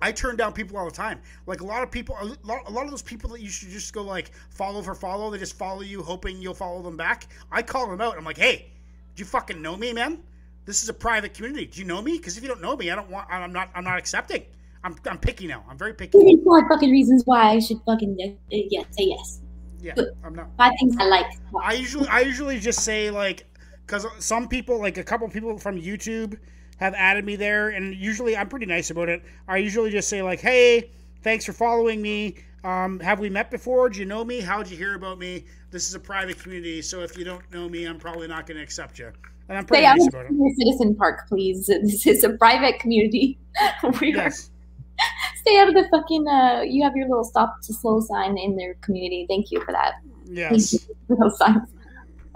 I 0.00 0.12
turn 0.12 0.36
down 0.36 0.52
people 0.52 0.76
all 0.76 0.84
the 0.84 0.92
time. 0.92 1.20
Like 1.46 1.62
a 1.62 1.64
lot 1.64 1.82
of 1.82 1.90
people, 1.90 2.16
a 2.20 2.24
lot, 2.46 2.60
a 2.66 2.70
lot 2.70 2.84
of 2.84 2.90
those 2.90 3.02
people 3.02 3.30
that 3.30 3.40
you 3.40 3.48
should 3.48 3.70
just 3.70 3.92
go 3.92 4.02
like 4.02 4.30
follow 4.50 4.82
for 4.82 4.94
follow. 4.94 5.30
They 5.30 5.38
just 5.38 5.58
follow 5.58 5.82
you, 5.82 6.02
hoping 6.02 6.40
you'll 6.40 6.54
follow 6.54 6.82
them 6.82 6.96
back. 6.96 7.26
I 7.50 7.62
call 7.62 7.88
them 7.88 8.00
out. 8.00 8.16
I'm 8.16 8.24
like, 8.24 8.38
hey, 8.38 8.70
do 9.14 9.20
you 9.20 9.24
fucking 9.24 9.60
know 9.60 9.76
me, 9.76 9.92
man? 9.92 10.22
This 10.64 10.82
is 10.82 10.88
a 10.88 10.94
private 10.94 11.34
community. 11.34 11.66
Do 11.66 11.80
you 11.80 11.86
know 11.86 12.00
me? 12.00 12.16
Because 12.16 12.36
if 12.36 12.42
you 12.42 12.48
don't 12.48 12.62
know 12.62 12.76
me, 12.76 12.90
I 12.90 12.96
don't 12.96 13.10
want. 13.10 13.28
I'm 13.30 13.52
not. 13.52 13.70
I'm 13.74 13.84
not 13.84 13.98
accepting. 13.98 14.42
I'm. 14.82 14.96
I'm 15.06 15.18
picky 15.18 15.46
now. 15.46 15.64
I'm 15.68 15.76
very 15.76 15.94
picky. 15.94 16.18
Me 16.18 16.40
five 16.46 16.64
fucking 16.68 16.90
reasons 16.90 17.22
why 17.24 17.50
I 17.50 17.58
should 17.58 17.80
fucking 17.86 18.16
uh, 18.22 18.34
yeah, 18.50 18.82
say 18.90 19.04
yes. 19.04 19.40
Yeah, 19.80 19.94
I'm 20.24 20.34
not. 20.34 20.48
Five 20.56 20.72
things 20.80 20.96
I 20.98 21.04
like. 21.04 21.26
I 21.62 21.74
usually 21.74 22.08
I 22.08 22.20
usually 22.20 22.58
just 22.58 22.80
say 22.80 23.10
like 23.10 23.46
because 23.86 24.06
some 24.18 24.48
people 24.48 24.80
like 24.80 24.96
a 24.96 25.04
couple 25.04 25.28
people 25.28 25.58
from 25.58 25.80
YouTube 25.80 26.38
have 26.78 26.94
added 26.94 27.24
me 27.24 27.36
there, 27.36 27.68
and 27.68 27.94
usually 27.94 28.36
I'm 28.36 28.48
pretty 28.48 28.66
nice 28.66 28.90
about 28.90 29.08
it. 29.08 29.22
I 29.46 29.58
usually 29.58 29.90
just 29.90 30.08
say 30.08 30.22
like, 30.22 30.40
hey, 30.40 30.90
thanks 31.22 31.44
for 31.44 31.52
following 31.52 32.00
me. 32.00 32.36
Um, 32.64 32.98
have 33.00 33.20
we 33.20 33.28
met 33.28 33.50
before? 33.50 33.90
Do 33.90 34.00
you 34.00 34.06
know 34.06 34.24
me? 34.24 34.40
How'd 34.40 34.70
you 34.70 34.76
hear 34.76 34.94
about 34.94 35.18
me? 35.18 35.44
This 35.70 35.86
is 35.86 35.94
a 35.94 36.00
private 36.00 36.38
community, 36.38 36.80
so 36.80 37.02
if 37.02 37.16
you 37.16 37.24
don't 37.24 37.42
know 37.52 37.68
me, 37.68 37.84
I'm 37.84 37.98
probably 37.98 38.26
not 38.26 38.46
going 38.46 38.56
to 38.56 38.62
accept 38.62 38.98
you. 38.98 39.12
And 39.50 39.58
I'm 39.58 39.66
pretty 39.66 39.82
Stay 39.82 39.86
out 39.86 39.98
nice 39.98 40.08
about 40.08 40.26
it. 40.30 40.56
Citizen 40.56 40.96
Park, 40.96 41.28
please. 41.28 41.66
This 41.82 42.06
is 42.06 42.24
a 42.24 42.30
private 42.30 42.80
community. 42.80 43.38
we 44.00 44.14
are, 44.14 44.30
stay 45.36 45.58
out 45.58 45.68
of 45.68 45.74
the 45.74 45.86
fucking. 45.90 46.26
Uh, 46.26 46.62
you 46.62 46.82
have 46.82 46.96
your 46.96 47.06
little 47.06 47.24
stop 47.24 47.60
to 47.64 47.74
slow 47.74 48.00
sign 48.00 48.38
in 48.38 48.56
their 48.56 48.74
community. 48.80 49.26
Thank 49.28 49.50
you 49.50 49.60
for 49.60 49.72
that. 49.72 49.96
Yes. 50.24 50.70
Thank 50.70 50.88
you 50.88 50.96
for 51.06 51.16
those 51.20 51.36
signs. 51.36 51.68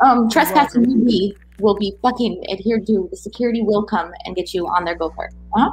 Um, 0.05 0.29
trespassing 0.29 0.87
will 0.87 1.05
be 1.07 1.35
will 1.59 1.77
be 1.77 1.97
fucking 2.03 2.45
adhered 2.51 2.87
to. 2.89 3.09
The 3.11 3.17
security 3.17 3.63
will 3.63 3.85
come 3.85 4.13
and 4.27 4.37
get 4.37 4.53
you 4.53 4.67
on 4.67 4.85
their 4.85 4.95
go 4.95 5.09
kart. 5.09 5.31
Huh? 5.57 5.73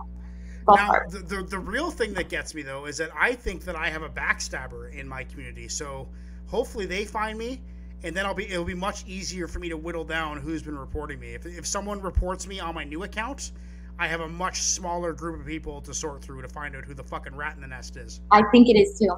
Now, 0.68 0.94
the, 1.10 1.20
the, 1.20 1.44
the 1.44 1.60
real 1.60 1.92
thing 1.92 2.14
that 2.14 2.30
gets 2.30 2.56
me 2.56 2.62
though 2.62 2.86
is 2.86 2.98
that 2.98 3.12
I 3.18 3.34
think 3.34 3.66
that 3.66 3.76
I 3.76 3.90
have 3.90 4.02
a 4.02 4.10
backstabber 4.10 4.94
in 4.94 5.08
my 5.08 5.24
community. 5.24 5.68
So 5.68 6.08
hopefully 6.48 6.86
they 6.86 7.06
find 7.06 7.38
me, 7.38 7.62
and 8.04 8.16
then 8.16 8.26
I'll 8.26 8.34
be 8.34 8.48
it'll 8.48 8.66
be 8.66 8.74
much 8.74 9.06
easier 9.06 9.48
for 9.48 9.60
me 9.60 9.70
to 9.70 9.78
whittle 9.78 10.04
down 10.04 10.38
who's 10.38 10.64
been 10.64 10.78
reporting 10.78 11.20
me. 11.20 11.34
If, 11.34 11.46
if 11.46 11.66
someone 11.66 12.02
reports 12.02 12.48
me 12.48 12.60
on 12.60 12.74
my 12.74 12.84
new 12.84 13.04
account, 13.04 13.52
I 14.00 14.08
have 14.08 14.22
a 14.22 14.28
much 14.28 14.62
smaller 14.62 15.14
group 15.14 15.40
of 15.40 15.46
people 15.46 15.82
to 15.82 15.94
sort 15.94 16.22
through 16.22 16.42
to 16.42 16.50
find 16.50 16.76
out 16.76 16.84
who 16.84 16.94
the 16.94 17.04
fucking 17.04 17.36
rat 17.36 17.56
in 17.56 17.62
the 17.62 17.68
nest 17.68 17.96
is. 17.98 18.22
I 18.32 18.44
think 18.52 18.68
it 18.68 18.78
is 18.78 19.00
too. 19.00 19.16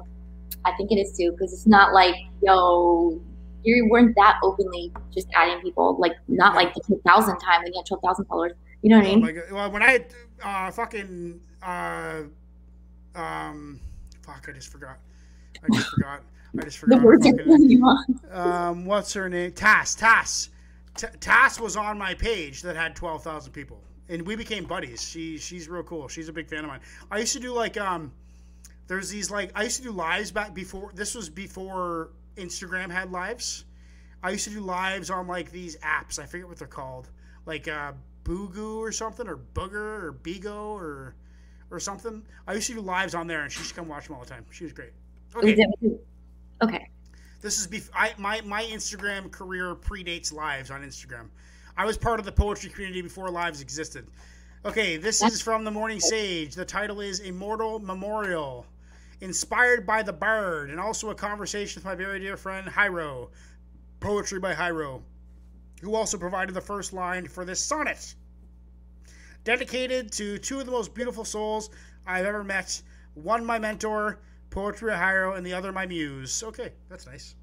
I 0.64 0.72
think 0.72 0.90
it 0.92 0.96
is 0.96 1.16
too 1.16 1.32
because 1.32 1.52
it's 1.52 1.66
not 1.66 1.92
like 1.92 2.14
yo, 2.42 3.20
you 3.64 3.88
weren't 3.90 4.14
that 4.16 4.38
openly 4.42 4.92
just 5.14 5.28
adding 5.34 5.60
people. 5.62 5.96
Like 5.98 6.12
not 6.28 6.54
like 6.54 6.74
the 6.74 6.80
two 6.86 7.00
thousand 7.06 7.38
time 7.38 7.62
when 7.62 7.72
you 7.72 7.80
had 7.80 7.86
twelve 7.86 8.02
thousand 8.02 8.26
followers. 8.26 8.52
You 8.82 8.90
know 8.90 8.98
what 8.98 9.06
I 9.06 9.08
Oh 9.10 9.12
mean? 9.14 9.20
my 9.22 9.32
god! 9.32 9.44
Well, 9.52 9.70
when 9.72 9.82
I 9.82 9.90
had 9.90 10.06
uh, 10.42 10.70
fucking 10.70 11.40
uh, 11.62 12.22
um, 13.14 13.80
fuck, 14.22 14.46
I 14.48 14.52
just 14.52 14.70
forgot. 14.70 14.98
I 15.62 15.74
just 15.76 15.88
forgot. 15.94 16.22
I 16.58 16.62
just 16.64 16.80
the 16.80 16.86
forgot. 16.86 17.02
words 17.02 17.26
fucking- 17.26 17.44
pulling 17.44 17.70
you 17.70 17.82
on. 17.84 18.20
um, 18.32 18.84
what's 18.86 19.12
her 19.14 19.28
name? 19.28 19.52
Tass. 19.52 19.94
Tass. 19.94 20.50
T- 20.96 21.06
Tass 21.20 21.60
was 21.60 21.76
on 21.76 21.98
my 21.98 22.14
page 22.14 22.62
that 22.62 22.76
had 22.76 22.94
twelve 22.96 23.22
thousand 23.22 23.52
people, 23.52 23.80
and 24.08 24.22
we 24.26 24.36
became 24.36 24.64
buddies. 24.64 25.02
She 25.02 25.38
she's 25.38 25.68
real 25.68 25.82
cool. 25.82 26.08
She's 26.08 26.28
a 26.28 26.32
big 26.32 26.48
fan 26.48 26.60
of 26.60 26.66
mine. 26.66 26.80
I 27.10 27.18
used 27.18 27.32
to 27.34 27.40
do 27.40 27.52
like 27.52 27.76
um, 27.78 28.12
there's 28.86 29.10
these 29.10 29.30
like 29.30 29.50
I 29.54 29.64
used 29.64 29.76
to 29.78 29.82
do 29.82 29.90
lives 29.92 30.30
back 30.30 30.54
before. 30.54 30.90
This 30.94 31.14
was 31.14 31.28
before 31.28 32.10
Instagram 32.36 32.90
had 32.90 33.10
lives. 33.12 33.64
I 34.22 34.30
used 34.30 34.44
to 34.44 34.50
do 34.50 34.60
lives 34.60 35.10
on 35.10 35.26
like 35.28 35.50
these 35.52 35.76
apps. 35.78 36.18
I 36.18 36.26
forget 36.26 36.48
what 36.48 36.58
they're 36.58 36.66
called, 36.66 37.08
like 37.46 37.68
uh, 37.68 37.92
Boogoo 38.28 38.76
or 38.78 38.92
something, 38.92 39.26
or 39.26 39.38
Booger 39.54 40.02
or 40.02 40.12
Bigo 40.22 40.72
or 40.72 41.14
or 41.70 41.80
something. 41.80 42.22
I 42.46 42.54
used 42.54 42.66
to 42.68 42.74
do 42.74 42.80
lives 42.80 43.14
on 43.14 43.26
there, 43.26 43.42
and 43.42 43.50
she 43.50 43.60
used 43.60 43.70
to 43.70 43.76
come 43.76 43.88
watch 43.88 44.06
them 44.06 44.16
all 44.16 44.22
the 44.22 44.28
time. 44.28 44.44
She 44.50 44.64
was 44.64 44.72
great. 44.72 44.92
Okay. 45.34 45.66
Okay. 46.62 46.88
This 47.40 47.58
is 47.60 47.68
bef- 47.68 47.90
I, 47.94 48.12
my 48.18 48.40
my 48.42 48.64
Instagram 48.64 49.30
career 49.30 49.74
predates 49.74 50.32
lives 50.32 50.70
on 50.70 50.82
Instagram. 50.82 51.28
I 51.76 51.84
was 51.84 51.96
part 51.96 52.18
of 52.18 52.26
the 52.26 52.32
poetry 52.32 52.70
community 52.70 53.00
before 53.02 53.30
lives 53.30 53.60
existed. 53.60 54.06
Okay, 54.64 54.96
this 54.96 55.22
is 55.22 55.40
from 55.40 55.62
the 55.62 55.70
Morning 55.70 56.00
Sage. 56.00 56.56
The 56.56 56.64
title 56.64 57.00
is 57.00 57.20
Immortal 57.20 57.78
Memorial, 57.78 58.66
inspired 59.20 59.86
by 59.86 60.02
the 60.02 60.12
Bard, 60.12 60.70
and 60.70 60.80
also 60.80 61.10
a 61.10 61.14
conversation 61.14 61.78
with 61.78 61.84
my 61.84 61.94
very 61.94 62.18
dear 62.18 62.36
friend 62.36 62.66
Hyro. 62.66 63.28
Poetry 64.00 64.40
by 64.40 64.54
Hyro, 64.54 65.02
who 65.80 65.94
also 65.94 66.18
provided 66.18 66.54
the 66.54 66.60
first 66.60 66.92
line 66.92 67.28
for 67.28 67.44
this 67.44 67.62
sonnet. 67.62 68.14
Dedicated 69.48 70.12
to 70.12 70.36
two 70.36 70.60
of 70.60 70.66
the 70.66 70.72
most 70.72 70.92
beautiful 70.92 71.24
souls 71.24 71.70
I've 72.06 72.26
ever 72.26 72.44
met. 72.44 72.82
One, 73.14 73.46
my 73.46 73.58
mentor, 73.58 74.18
Poetry 74.50 74.92
Hyro, 74.92 75.38
and 75.38 75.46
the 75.46 75.54
other, 75.54 75.72
my 75.72 75.86
muse. 75.86 76.42
Okay, 76.42 76.74
that's 76.90 77.06
nice. 77.06 77.34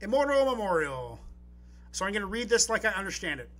Immortal 0.00 0.44
Memorial. 0.46 1.20
So 1.92 2.04
I'm 2.04 2.10
going 2.10 2.22
to 2.22 2.26
read 2.26 2.48
this 2.48 2.68
like 2.68 2.84
I 2.84 2.88
understand 2.88 3.38
it. 3.38 3.50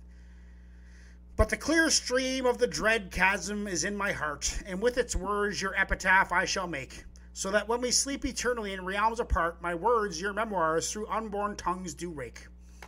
But 1.37 1.47
the 1.47 1.55
clear 1.55 1.89
stream 1.89 2.45
of 2.45 2.57
the 2.57 2.67
dread 2.67 3.11
chasm 3.11 3.65
is 3.65 3.85
in 3.85 3.95
my 3.95 4.11
heart, 4.11 4.53
and 4.65 4.81
with 4.81 4.97
its 4.97 5.15
words 5.15 5.61
your 5.61 5.73
epitaph 5.77 6.33
I 6.33 6.43
shall 6.43 6.67
make, 6.67 7.05
so 7.31 7.49
that 7.51 7.65
when 7.65 7.79
we 7.79 7.91
sleep 7.91 8.25
eternally 8.25 8.73
in 8.73 8.83
realms 8.83 9.21
apart, 9.21 9.61
my 9.61 9.73
words, 9.73 10.19
your 10.19 10.33
memoirs, 10.33 10.91
through 10.91 11.07
unborn 11.07 11.55
tongues 11.55 11.93
do 11.93 12.09
rake. 12.09 12.41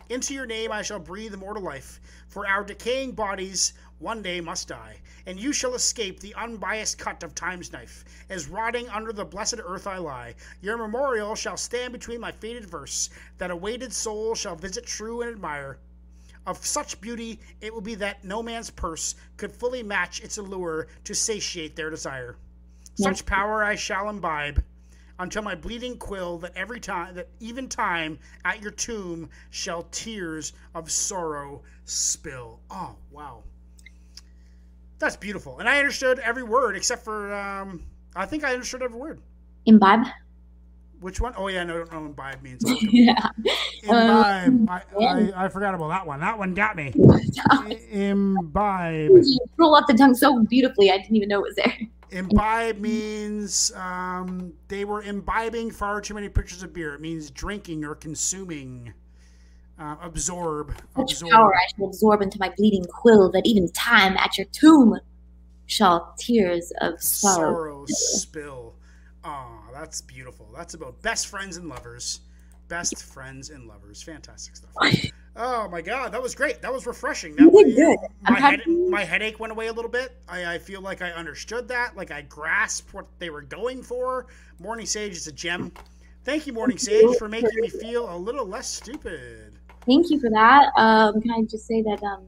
Into 0.09 0.35
your 0.35 0.45
name 0.45 0.71
I 0.71 0.83
shall 0.83 0.99
breathe 0.99 1.33
immortal 1.33 1.63
life, 1.63 1.99
for 2.27 2.45
our 2.45 2.63
decaying 2.63 3.13
bodies 3.13 3.73
one 3.99 4.21
day 4.21 4.41
must 4.41 4.67
die, 4.67 4.99
and 5.25 5.39
you 5.39 5.53
shall 5.53 5.73
escape 5.73 6.19
the 6.19 6.35
unbiased 6.35 6.97
cut 6.97 7.23
of 7.23 7.33
time's 7.33 7.71
knife. 7.71 8.03
As 8.29 8.47
rotting 8.47 8.89
under 8.89 9.13
the 9.13 9.23
blessed 9.23 9.61
earth 9.63 9.87
I 9.87 9.97
lie, 9.97 10.35
your 10.61 10.77
memorial 10.77 11.33
shall 11.33 11.55
stand 11.55 11.93
between 11.93 12.19
my 12.19 12.31
faded 12.33 12.69
verse, 12.69 13.09
that 13.37 13.51
a 13.51 13.55
weighted 13.55 13.93
soul 13.93 14.35
shall 14.35 14.57
visit 14.57 14.85
true 14.85 15.21
and 15.21 15.31
admire. 15.31 15.79
Of 16.45 16.65
such 16.65 16.99
beauty, 16.99 17.39
it 17.61 17.73
will 17.73 17.81
be 17.81 17.95
that 17.95 18.23
no 18.23 18.43
man's 18.43 18.69
purse 18.69 19.15
could 19.37 19.51
fully 19.51 19.81
match 19.81 20.19
its 20.19 20.37
allure 20.37 20.87
to 21.05 21.15
satiate 21.15 21.75
their 21.75 21.89
desire. 21.89 22.35
Such 22.95 23.25
power 23.25 23.63
I 23.63 23.75
shall 23.75 24.09
imbibe 24.09 24.63
until 25.17 25.41
my 25.41 25.55
bleeding 25.55 25.97
quill 25.97 26.37
that 26.39 26.55
every 26.55 26.79
time 26.81 27.15
that 27.15 27.29
even 27.39 27.69
time 27.69 28.19
at 28.43 28.61
your 28.61 28.71
tomb 28.71 29.29
shall 29.49 29.83
tears 29.83 30.51
of 30.73 30.91
sorrow 30.91 31.63
spill. 31.85 32.59
Oh 32.69 32.97
wow. 33.09 33.44
That's 35.05 35.15
beautiful. 35.15 35.59
And 35.59 35.69
I 35.69 35.77
understood 35.77 36.17
every 36.17 36.41
word 36.41 36.75
except 36.75 37.05
for 37.05 37.31
um 37.31 37.83
I 38.15 38.25
think 38.25 38.43
I 38.43 38.53
understood 38.53 38.81
every 38.81 38.97
word. 38.97 39.21
Imbibe. 39.67 40.07
Which 40.99 41.21
one? 41.21 41.35
Oh 41.37 41.47
yeah, 41.47 41.63
no, 41.63 41.83
no, 41.83 42.05
imbibe 42.07 42.41
means 42.41 42.63
yeah. 42.81 43.13
imbibe. 43.83 44.67
I, 44.67 44.81
yeah. 44.97 45.31
I, 45.35 45.45
I 45.45 45.49
forgot 45.49 45.75
about 45.75 45.89
that 45.89 46.07
one. 46.07 46.21
That 46.21 46.39
one 46.39 46.55
got 46.55 46.75
me. 46.75 46.91
imbibe. 47.91 49.11
You 49.11 49.39
roll 49.57 49.75
up 49.75 49.85
the 49.85 49.93
tongue 49.93 50.15
so 50.15 50.43
beautifully, 50.45 50.89
I 50.89 50.97
didn't 50.97 51.15
even 51.15 51.29
know 51.29 51.45
it 51.45 51.49
was 51.49 51.55
there. 51.55 51.77
Imbibe 52.09 52.79
means 52.79 53.71
um, 53.75 54.53
they 54.69 54.85
were 54.85 55.03
imbibing 55.03 55.69
far 55.69 56.01
too 56.01 56.15
many 56.15 56.29
pictures 56.29 56.63
of 56.63 56.73
beer. 56.73 56.95
It 56.95 57.01
means 57.01 57.29
drinking 57.29 57.85
or 57.85 57.93
consuming. 57.93 58.91
Uh, 59.77 59.95
absorb. 60.01 60.73
Such 60.95 61.11
Absorb. 61.13 61.31
power 61.31 61.53
I 61.53 61.67
shall 61.75 61.87
absorb 61.87 62.21
into 62.21 62.37
my 62.39 62.49
bleeding 62.55 62.85
quill, 62.85 63.29
that 63.31 63.45
even 63.45 63.69
time 63.71 64.15
at 64.17 64.37
your 64.37 64.47
tomb 64.47 64.97
shall 65.65 66.13
tears 66.17 66.71
of 66.79 67.01
sorrow. 67.01 67.35
Sorrow 67.35 67.85
spill. 67.87 68.73
Aw, 69.25 69.71
that's 69.73 70.01
beautiful. 70.01 70.47
That's 70.55 70.75
about 70.75 71.01
best 71.01 71.27
friends 71.27 71.57
and 71.57 71.67
lovers. 71.67 72.21
Best 72.67 73.03
friends 73.03 73.49
and 73.49 73.67
lovers. 73.67 74.01
Fantastic 74.01 74.55
stuff. 74.55 74.71
Oh 75.37 75.67
my 75.67 75.81
god, 75.81 76.13
that 76.13 76.21
was 76.21 76.33
great. 76.33 76.61
That 76.61 76.71
was 76.71 76.87
refreshing. 76.87 77.35
That 77.35 77.43
You 77.43 77.65
did 77.65 77.75
good. 77.75 77.97
My, 78.21 78.39
head, 78.39 78.61
my 78.67 79.03
headache 79.03 79.37
went 79.37 79.51
away 79.51 79.67
a 79.67 79.73
little 79.73 79.91
bit. 79.91 80.15
I, 80.29 80.53
I 80.53 80.57
feel 80.57 80.79
like 80.79 81.01
I 81.01 81.11
understood 81.11 81.67
that. 81.67 81.97
Like 81.97 82.09
I 82.09 82.21
grasped 82.21 82.93
what 82.93 83.05
they 83.19 83.29
were 83.29 83.41
going 83.41 83.83
for. 83.83 84.27
Morning 84.59 84.85
Sage 84.85 85.11
is 85.11 85.27
a 85.27 85.33
gem. 85.33 85.73
Thank 86.23 86.47
you, 86.47 86.53
Morning 86.53 86.77
Sage, 86.77 87.17
for 87.17 87.27
making 87.27 87.59
me 87.59 87.67
feel 87.67 88.15
a 88.15 88.17
little 88.17 88.45
less 88.45 88.69
stupid. 88.69 89.54
Thank 89.85 90.09
you 90.09 90.19
for 90.19 90.29
that. 90.31 90.71
Um, 90.77 91.21
can 91.21 91.31
I 91.31 91.41
just 91.43 91.67
say 91.67 91.81
that 91.81 92.01
um, 92.03 92.27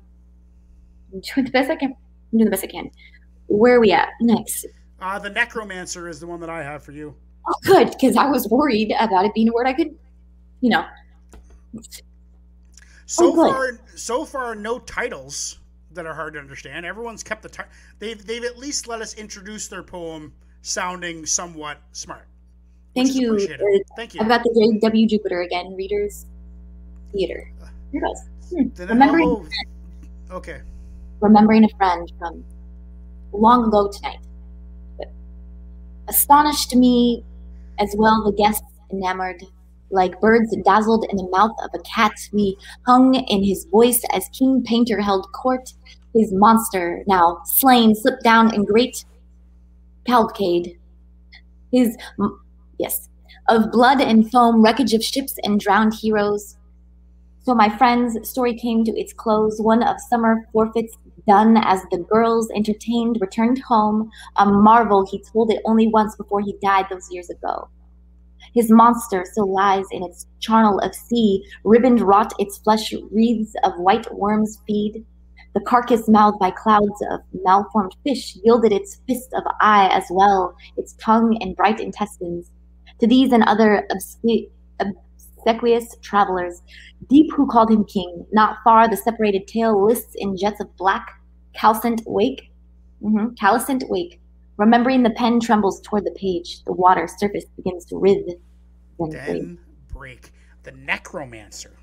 I'm 1.13 1.21
doing 1.21 1.45
the 1.45 1.51
best 1.51 1.69
I 1.69 1.75
can. 1.75 1.95
I'm 2.31 2.39
doing 2.39 2.45
the 2.45 2.51
best 2.51 2.63
I 2.63 2.67
can. 2.67 2.91
Where 3.47 3.75
are 3.75 3.79
we 3.79 3.91
at 3.91 4.09
next? 4.21 4.65
Uh, 4.99 5.19
the 5.19 5.29
Necromancer 5.29 6.07
is 6.07 6.19
the 6.19 6.27
one 6.27 6.39
that 6.41 6.49
I 6.49 6.63
have 6.63 6.83
for 6.83 6.91
you. 6.91 7.15
Oh, 7.47 7.53
good, 7.63 7.91
because 7.91 8.17
I 8.17 8.25
was 8.25 8.47
worried 8.49 8.93
about 8.99 9.25
it 9.25 9.33
being 9.33 9.47
a 9.49 9.53
word 9.53 9.67
I 9.67 9.73
could, 9.73 9.95
you 10.61 10.69
know. 10.69 10.85
So 13.05 13.31
Oh, 13.31 13.35
far, 13.35 13.79
so 13.95 14.25
far, 14.25 14.53
no 14.53 14.79
titles 14.79 15.59
that 15.93 16.05
are 16.05 16.13
hard 16.13 16.33
to 16.33 16.39
understand. 16.39 16.85
Everyone's 16.85 17.23
kept 17.23 17.41
the 17.41 17.49
title. 17.49 17.71
They've 17.99 18.23
they've 18.25 18.43
at 18.43 18.57
least 18.57 18.87
let 18.87 19.01
us 19.01 19.13
introduce 19.13 19.67
their 19.67 19.83
poem 19.83 20.33
sounding 20.61 21.25
somewhat 21.25 21.81
smart. 21.93 22.27
Thank 22.95 23.15
you. 23.15 23.39
Thank 23.95 24.13
you. 24.13 24.21
I've 24.21 24.27
got 24.27 24.43
the 24.43 24.79
W 24.81 25.07
Jupiter 25.07 25.41
again. 25.41 25.73
Readers 25.75 26.25
Theater. 27.13 27.51
Here 27.91 28.01
goes. 28.01 28.21
Hmm. 28.49 28.83
Remembering, 28.89 29.49
okay. 30.31 30.61
remembering 31.19 31.63
a 31.65 31.69
friend 31.77 32.11
from 32.17 32.43
long 33.33 33.67
ago 33.67 33.89
tonight. 33.91 34.19
But 34.97 35.11
astonished 36.07 36.75
me 36.75 37.23
as 37.79 37.93
well 37.97 38.23
the 38.23 38.31
guests 38.31 38.63
enamored. 38.91 39.43
Like 39.89 40.19
birds 40.19 40.53
dazzled 40.65 41.05
in 41.09 41.15
the 41.15 41.29
mouth 41.29 41.55
of 41.63 41.69
a 41.73 41.81
cat, 41.83 42.11
we 42.33 42.57
hung 42.85 43.15
in 43.15 43.43
his 43.43 43.65
voice 43.71 44.01
as 44.11 44.27
King 44.37 44.61
Painter 44.63 44.99
held 44.99 45.31
court. 45.31 45.71
His 46.13 46.33
monster, 46.33 47.03
now 47.07 47.39
slain, 47.45 47.95
slipped 47.95 48.23
down 48.23 48.53
in 48.53 48.65
great 48.65 49.05
cavalcade. 50.05 50.77
His, 51.71 51.95
yes, 52.77 53.07
of 53.47 53.71
blood 53.71 54.01
and 54.01 54.29
foam, 54.29 54.61
wreckage 54.61 54.93
of 54.93 55.03
ships 55.03 55.35
and 55.43 55.59
drowned 55.59 55.93
heroes. 55.93 56.56
So 57.47 57.55
my 57.55 57.69
friend's 57.69 58.27
story 58.29 58.53
came 58.53 58.83
to 58.83 58.99
its 58.99 59.13
close. 59.13 59.61
One 59.61 59.81
of 59.81 60.01
summer 60.09 60.49
forfeits 60.51 60.97
done 61.29 61.55
as 61.55 61.81
the 61.91 61.99
girls, 61.99 62.49
entertained, 62.53 63.19
returned 63.21 63.59
home, 63.59 64.11
a 64.35 64.45
marvel 64.45 65.07
he 65.09 65.23
told 65.31 65.49
it 65.49 65.61
only 65.63 65.87
once 65.87 66.13
before 66.17 66.41
he 66.41 66.57
died 66.61 66.87
those 66.89 67.09
years 67.09 67.29
ago. 67.29 67.69
His 68.53 68.69
monster 68.69 69.23
still 69.31 69.49
lies 69.49 69.85
in 69.91 70.03
its 70.03 70.27
charnel 70.41 70.79
of 70.79 70.93
sea, 70.93 71.41
ribboned 71.63 72.01
rot 72.01 72.33
its 72.37 72.57
flesh 72.57 72.93
wreaths 73.11 73.55
of 73.63 73.71
white 73.77 74.13
worms 74.13 74.61
feed. 74.67 75.05
The 75.53 75.61
carcass 75.61 76.09
mouthed 76.09 76.39
by 76.39 76.51
clouds 76.51 77.01
of 77.09 77.21
malformed 77.45 77.95
fish 78.03 78.37
yielded 78.43 78.73
its 78.73 78.99
fist 79.07 79.33
of 79.33 79.43
eye 79.61 79.87
as 79.93 80.03
well, 80.09 80.53
its 80.75 80.97
tongue 80.99 81.37
and 81.39 81.55
bright 81.55 81.79
intestines. 81.79 82.51
To 82.99 83.07
these 83.07 83.31
and 83.31 83.43
other 83.45 83.87
obscu- 83.89 84.49
obsequious 85.37 85.95
travelers, 86.01 86.61
deep 87.09 87.31
who 87.33 87.47
called 87.47 87.71
him 87.71 87.85
king, 87.85 88.25
not 88.31 88.57
far 88.63 88.89
the 88.89 88.97
separated 88.97 89.47
tail 89.47 89.85
lists 89.85 90.15
in 90.15 90.37
jets 90.37 90.59
of 90.59 90.75
black, 90.77 91.21
calcent 91.53 92.01
wake, 92.05 92.51
mhm, 93.01 93.37
calcent 93.37 93.83
wake. 93.89 94.19
Remembering 94.57 95.03
the 95.03 95.11
pen 95.11 95.39
trembles 95.39 95.81
toward 95.81 96.03
the 96.03 96.15
page, 96.19 96.63
the 96.63 96.73
water 96.73 97.07
surface 97.07 97.45
begins 97.55 97.85
to 97.85 97.97
writhe. 97.97 98.25
Then 98.99 99.09
break. 99.09 99.25
Then 99.25 99.59
break. 99.93 100.31
The 100.63 100.71
necromancer. 100.71 101.73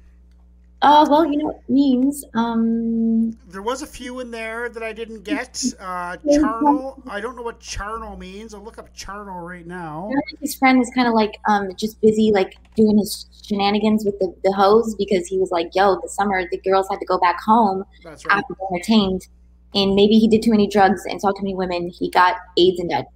Uh, 0.85 1.07
well, 1.09 1.25
you 1.25 1.39
know 1.39 1.47
what 1.47 1.57
it 1.67 1.71
means. 1.73 2.25
Um, 2.35 3.31
There 3.49 3.63
was 3.63 3.81
a 3.83 3.87
few 3.87 4.21
in 4.21 4.31
there 4.31 4.69
that 4.69 4.83
I 4.83 4.93
didn't 4.93 5.23
get. 5.25 5.63
Uh, 5.81 6.17
charnel. 6.19 7.03
I 7.09 7.21
don't 7.21 7.37
know 7.37 7.43
what 7.43 7.59
charnel 7.61 8.17
means. 8.19 8.53
I'll 8.55 8.63
look 8.63 8.79
up 8.79 8.93
charnel 8.95 9.41
right 9.41 9.67
now. 9.67 10.11
his 10.41 10.55
friend 10.55 10.79
was 10.79 10.91
kind 10.95 11.09
of 11.09 11.15
like 11.15 11.39
um 11.49 11.71
just 11.77 12.01
busy 12.01 12.31
like 12.33 12.57
doing 12.77 12.99
his 12.99 13.27
shenanigans 13.45 14.05
with 14.05 14.19
the, 14.19 14.35
the 14.45 14.53
hose 14.53 14.95
because 14.97 15.27
he 15.27 15.39
was 15.39 15.51
like, 15.51 15.69
yo, 15.75 15.99
the 16.03 16.09
summer 16.09 16.43
the 16.51 16.59
girls 16.59 16.87
had 16.91 16.99
to 17.01 17.07
go 17.07 17.19
back 17.19 17.41
home 17.41 17.85
That's 18.03 18.25
right. 18.27 18.39
after 18.39 18.55
being 18.55 18.69
entertained, 18.75 19.27
and 19.75 19.95
maybe 19.95 20.19
he 20.19 20.29
did 20.29 20.43
too 20.43 20.51
many 20.51 20.67
drugs 20.69 21.03
and 21.07 21.21
saw 21.21 21.31
too 21.33 21.43
many 21.43 21.55
women. 21.55 21.89
He 21.89 22.11
got 22.11 22.37
AIDS 22.59 22.79
and 22.81 22.91
died. 22.91 23.07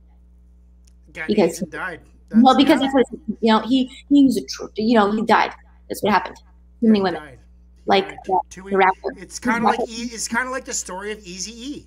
Got 1.13 1.27
because- 1.29 1.51
AIDS 1.51 1.63
and 1.63 1.71
died. 1.73 2.01
well, 2.37 2.57
because 2.57 2.81
that's 2.81 2.95
what 2.95 3.05
you 3.41 3.53
know. 3.53 3.61
He 3.61 3.91
he 4.09 4.25
was 4.25 4.37
a 4.37 4.45
tr- 4.45 4.73
you 4.77 4.95
know 4.99 5.11
he 5.13 5.23
died. 5.23 5.53
That's 5.89 6.03
what 6.03 6.13
happened. 6.13 6.37
Too 6.81 6.87
many 6.89 7.01
women. 7.03 7.21
died. 7.23 7.38
Like 7.89 8.09
died. 8.09 8.19
the, 8.55 8.63
the 8.71 8.77
rapper. 8.77 9.15
It's 9.17 9.39
kind 9.41 9.59
of 9.59 9.65
like 9.65 9.81
e- 9.89 10.11
it's 10.13 10.29
kind 10.29 10.47
of 10.47 10.53
like 10.53 10.65
the 10.65 10.75
story 10.75 11.11
of 11.11 11.19
Easy 11.25 11.53
E. 11.73 11.87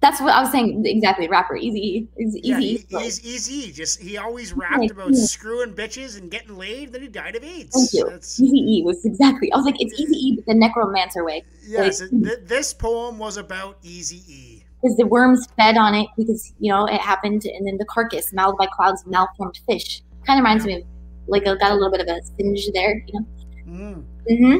That's 0.00 0.20
what 0.20 0.32
I 0.34 0.40
was 0.42 0.50
saying. 0.52 0.84
Exactly. 0.86 1.26
Rapper 1.28 1.56
Easy. 1.56 2.06
Easy. 2.20 2.40
Yeah, 2.44 2.58
Easy. 2.58 2.86
he, 2.88 2.98
he's 2.98 3.24
Easy. 3.24 3.72
Just 3.72 4.00
he 4.00 4.18
always 4.18 4.52
rapped 4.52 4.90
about 4.90 5.12
yeah. 5.12 5.24
screwing 5.24 5.72
bitches 5.74 6.18
and 6.18 6.30
getting 6.30 6.56
laid. 6.56 6.92
Then 6.92 7.02
he 7.02 7.08
died 7.08 7.34
of 7.36 7.44
AIDS. 7.44 7.74
Thank 7.74 7.92
you. 7.92 8.10
That's, 8.10 8.38
Easy 8.40 8.58
E 8.58 8.82
was 8.84 9.04
exactly. 9.04 9.50
I 9.52 9.56
was 9.56 9.64
like, 9.64 9.80
it's 9.80 9.98
Easy 10.00 10.14
E, 10.16 10.36
but 10.36 10.46
the 10.46 10.54
necromancer 10.54 11.24
way. 11.24 11.44
yes, 11.66 12.00
it- 12.00 12.10
th- 12.10 12.40
this 12.44 12.72
poem 12.74 13.18
was 13.18 13.36
about 13.36 13.78
Easy 13.82 14.22
E. 14.28 14.64
because 14.82 14.96
the 14.96 15.06
worms 15.06 15.46
fed 15.56 15.76
on 15.76 15.94
it 15.94 16.08
because 16.16 16.52
you 16.60 16.70
know 16.72 16.86
it 16.86 17.00
happened, 17.00 17.44
and 17.44 17.66
then 17.66 17.76
the 17.78 17.86
carcass, 17.86 18.32
mouthed 18.32 18.58
by 18.58 18.66
clouds 18.66 19.04
malformed 19.06 19.58
fish, 19.66 20.02
kind 20.26 20.38
of 20.38 20.42
reminds 20.42 20.64
me 20.66 20.74
of 20.76 20.82
like 21.26 21.44
a, 21.46 21.56
got 21.56 21.72
a 21.72 21.74
little 21.74 21.90
bit 21.90 22.00
of 22.00 22.06
a 22.08 22.20
singe 22.36 22.68
there, 22.74 23.02
you 23.08 23.20
know. 23.20 23.26
Mm. 23.66 24.04
hmm 24.38 24.58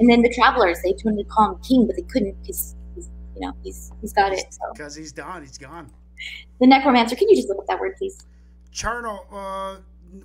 And 0.00 0.08
then 0.10 0.22
the 0.22 0.30
travelers, 0.34 0.78
they 0.82 0.94
wanted 1.04 1.22
to 1.24 1.28
call 1.28 1.52
him 1.54 1.60
king, 1.62 1.86
but 1.86 1.94
they 1.96 2.02
couldn't 2.02 2.40
because 2.42 2.74
he's, 2.94 3.10
you 3.34 3.40
know, 3.46 3.52
he's 3.62 3.92
he's 4.00 4.12
got 4.12 4.32
it. 4.32 4.44
So 4.52 4.60
Because 4.72 4.94
he's 4.94 5.12
done. 5.12 5.42
He's 5.42 5.58
gone. 5.58 5.90
the 6.60 6.66
necromancer, 6.66 7.14
can 7.16 7.28
you 7.28 7.36
just 7.36 7.48
look 7.48 7.58
up 7.58 7.66
that 7.68 7.78
word, 7.78 7.94
please? 7.98 8.18
Charno, 8.74 9.20
uh, 9.32 9.76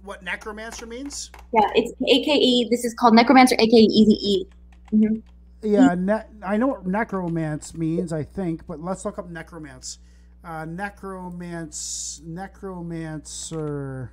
what 0.03 0.23
necromancer 0.23 0.85
means? 0.85 1.29
Yeah, 1.53 1.69
it's 1.75 1.91
AKE. 2.07 2.69
This 2.71 2.85
is 2.85 2.93
called 2.93 3.13
necromancer, 3.15 3.55
AKE 3.59 3.73
Easy 3.73 4.17
E. 4.21 4.47
hmm 4.91 5.15
Yeah, 5.61 5.93
ne- 5.97 6.23
I 6.43 6.57
know 6.57 6.67
what 6.67 6.85
necromance 6.87 7.73
means, 7.75 8.13
I 8.13 8.23
think, 8.23 8.65
but 8.67 8.79
let's 8.81 9.03
look 9.05 9.19
up 9.19 9.29
necromance. 9.29 9.99
Uh, 10.43 10.63
necromance, 10.65 12.21
necromancer, 12.23 14.11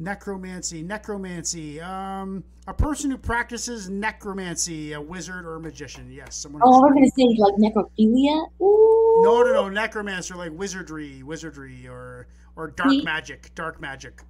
necromancy, 0.00 0.82
necromancy. 0.82 1.80
Um, 1.80 2.42
a 2.66 2.74
person 2.74 3.10
who 3.10 3.18
practices 3.18 3.88
necromancy, 3.88 4.94
a 4.94 5.00
wizard 5.00 5.44
or 5.44 5.56
a 5.56 5.60
magician. 5.60 6.10
Yes, 6.10 6.36
someone. 6.36 6.62
Oh, 6.64 6.80
we're 6.80 6.94
gonna 6.94 7.10
say 7.16 7.28
like 7.38 7.54
necrophilia. 7.54 8.46
Ooh. 8.60 9.22
no, 9.22 9.42
no, 9.42 9.52
no, 9.52 9.68
necromancer 9.68 10.34
like 10.34 10.52
wizardry, 10.52 11.22
wizardry, 11.22 11.86
or 11.86 12.26
or 12.56 12.68
dark 12.68 12.88
Me- 12.88 13.02
magic, 13.02 13.54
dark 13.54 13.80
magic. 13.80 14.22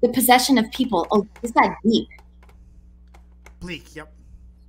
The 0.00 0.08
possession 0.08 0.58
of 0.58 0.70
people. 0.72 1.06
Oh, 1.10 1.26
this 1.42 1.52
got 1.52 1.76
deep. 1.84 2.08
Bleak. 3.60 3.94
Yep. 3.94 4.12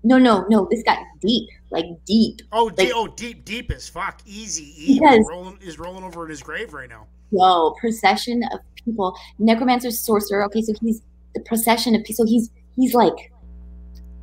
No, 0.03 0.17
no, 0.17 0.45
no. 0.49 0.67
This 0.71 0.81
got 0.83 0.99
deep, 1.21 1.49
like 1.71 1.85
deep. 2.05 2.41
Oh, 2.51 2.69
de- 2.69 2.91
oh, 2.93 3.07
deep, 3.07 3.45
deep 3.45 3.71
as 3.71 3.87
fuck. 3.87 4.21
Easy 4.25 4.93
E 4.93 4.99
is 5.03 5.27
rolling 5.29 5.57
is 5.61 5.77
rolling 5.77 6.03
over 6.03 6.23
in 6.23 6.29
his 6.29 6.41
grave 6.41 6.73
right 6.73 6.89
now. 6.89 7.05
Whoa, 7.31 7.75
procession 7.79 8.41
of 8.51 8.59
people. 8.85 9.15
Necromancer, 9.37 9.91
sorcerer. 9.91 10.43
Okay, 10.45 10.61
so 10.61 10.73
he's 10.81 11.01
the 11.35 11.41
procession 11.41 11.95
of 11.95 12.03
people. 12.03 12.25
So 12.25 12.29
he's 12.29 12.49
he's 12.75 12.93
like 12.93 13.31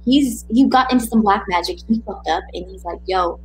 he's 0.04 0.44
he 0.50 0.66
got 0.66 0.90
into 0.90 1.06
some 1.06 1.22
black 1.22 1.44
magic. 1.48 1.78
He 1.88 2.00
fucked 2.06 2.28
up, 2.28 2.42
and 2.54 2.70
he's 2.70 2.84
like, 2.84 3.00
yo, 3.06 3.38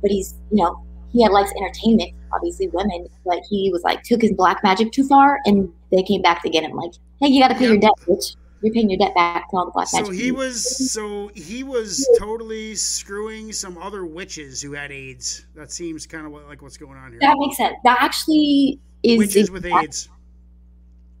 but 0.00 0.10
he's 0.10 0.34
you 0.50 0.62
know 0.62 0.84
he 1.12 1.22
had 1.22 1.30
likes 1.32 1.52
entertainment, 1.52 2.12
obviously 2.32 2.68
women, 2.68 3.06
but 3.24 3.40
he 3.48 3.70
was 3.72 3.82
like 3.82 4.02
took 4.02 4.22
his 4.22 4.32
black 4.32 4.62
magic 4.62 4.92
too 4.92 5.06
far, 5.06 5.38
and 5.44 5.72
they 5.90 6.02
came 6.02 6.22
back 6.22 6.42
to 6.42 6.50
get 6.50 6.64
him. 6.64 6.72
Like, 6.72 6.92
hey, 7.20 7.28
you 7.28 7.40
got 7.40 7.48
to 7.48 7.54
pay 7.54 7.66
your 7.66 7.78
debt, 7.78 7.92
bitch. 8.06 8.36
You're 8.62 8.72
paying 8.72 8.88
your 8.88 8.98
debt 8.98 9.14
back 9.16 9.50
to 9.50 9.56
all 9.56 9.64
the 9.66 9.72
black 9.72 9.88
So 9.88 10.02
magic. 10.02 10.14
he 10.14 10.30
was 10.30 10.92
so 10.92 11.30
he 11.34 11.64
was 11.64 12.08
totally 12.18 12.76
screwing 12.76 13.52
some 13.52 13.76
other 13.76 14.06
witches 14.06 14.62
who 14.62 14.72
had 14.72 14.92
AIDS. 14.92 15.46
That 15.54 15.72
seems 15.72 16.06
kind 16.06 16.26
of 16.26 16.32
what, 16.32 16.46
like 16.46 16.62
what's 16.62 16.76
going 16.76 16.96
on 16.96 17.10
here. 17.10 17.18
That 17.20 17.36
makes 17.38 17.56
sense. 17.56 17.74
That 17.84 17.98
actually 18.00 18.78
is 19.02 19.18
Witches 19.18 19.50
with 19.50 19.66
AIDS. 19.66 20.08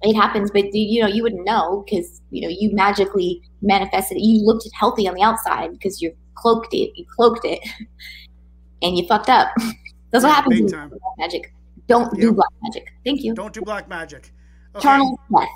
It 0.02 0.14
happens, 0.14 0.50
but 0.50 0.72
you 0.74 1.00
know 1.02 1.08
you 1.08 1.22
wouldn't 1.22 1.44
know 1.44 1.84
because 1.84 2.20
you 2.30 2.42
know 2.42 2.48
you 2.48 2.74
magically 2.74 3.42
manifested 3.62 4.16
it. 4.18 4.20
You 4.22 4.44
looked 4.44 4.68
healthy 4.78 5.06
on 5.08 5.14
the 5.14 5.22
outside 5.22 5.72
because 5.72 6.00
you 6.02 6.14
cloaked 6.34 6.72
it, 6.74 6.90
you 6.96 7.04
cloaked 7.16 7.44
it, 7.44 7.60
and 8.82 8.96
you 8.96 9.06
fucked 9.06 9.28
up. 9.28 9.48
That's 10.10 10.24
what 10.24 10.30
Yeah, 10.30 10.34
happens 10.34 10.54
big 10.54 10.62
in 10.64 10.68
time. 10.68 10.88
black 10.90 11.00
magic. 11.18 11.54
Don't 11.88 12.12
do 12.18 12.32
black 12.32 12.50
magic. 12.62 12.92
Thank 13.04 13.22
you. 13.22 13.34
Don't 13.34 13.52
do 13.54 13.62
black 13.62 13.88
magic. 13.88 14.32
Okay, 14.74 14.82
Charnel 14.82 15.18
death. 15.36 15.48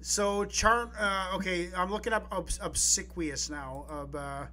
so 0.00 0.44
char. 0.46 0.90
Uh, 0.98 1.36
okay, 1.36 1.68
I'm 1.76 1.90
looking 1.90 2.12
up 2.12 2.26
obs- 2.32 2.58
obsequious 2.62 3.50
now. 3.50 3.84
Ob, 3.90 4.14
uh, 4.16 4.46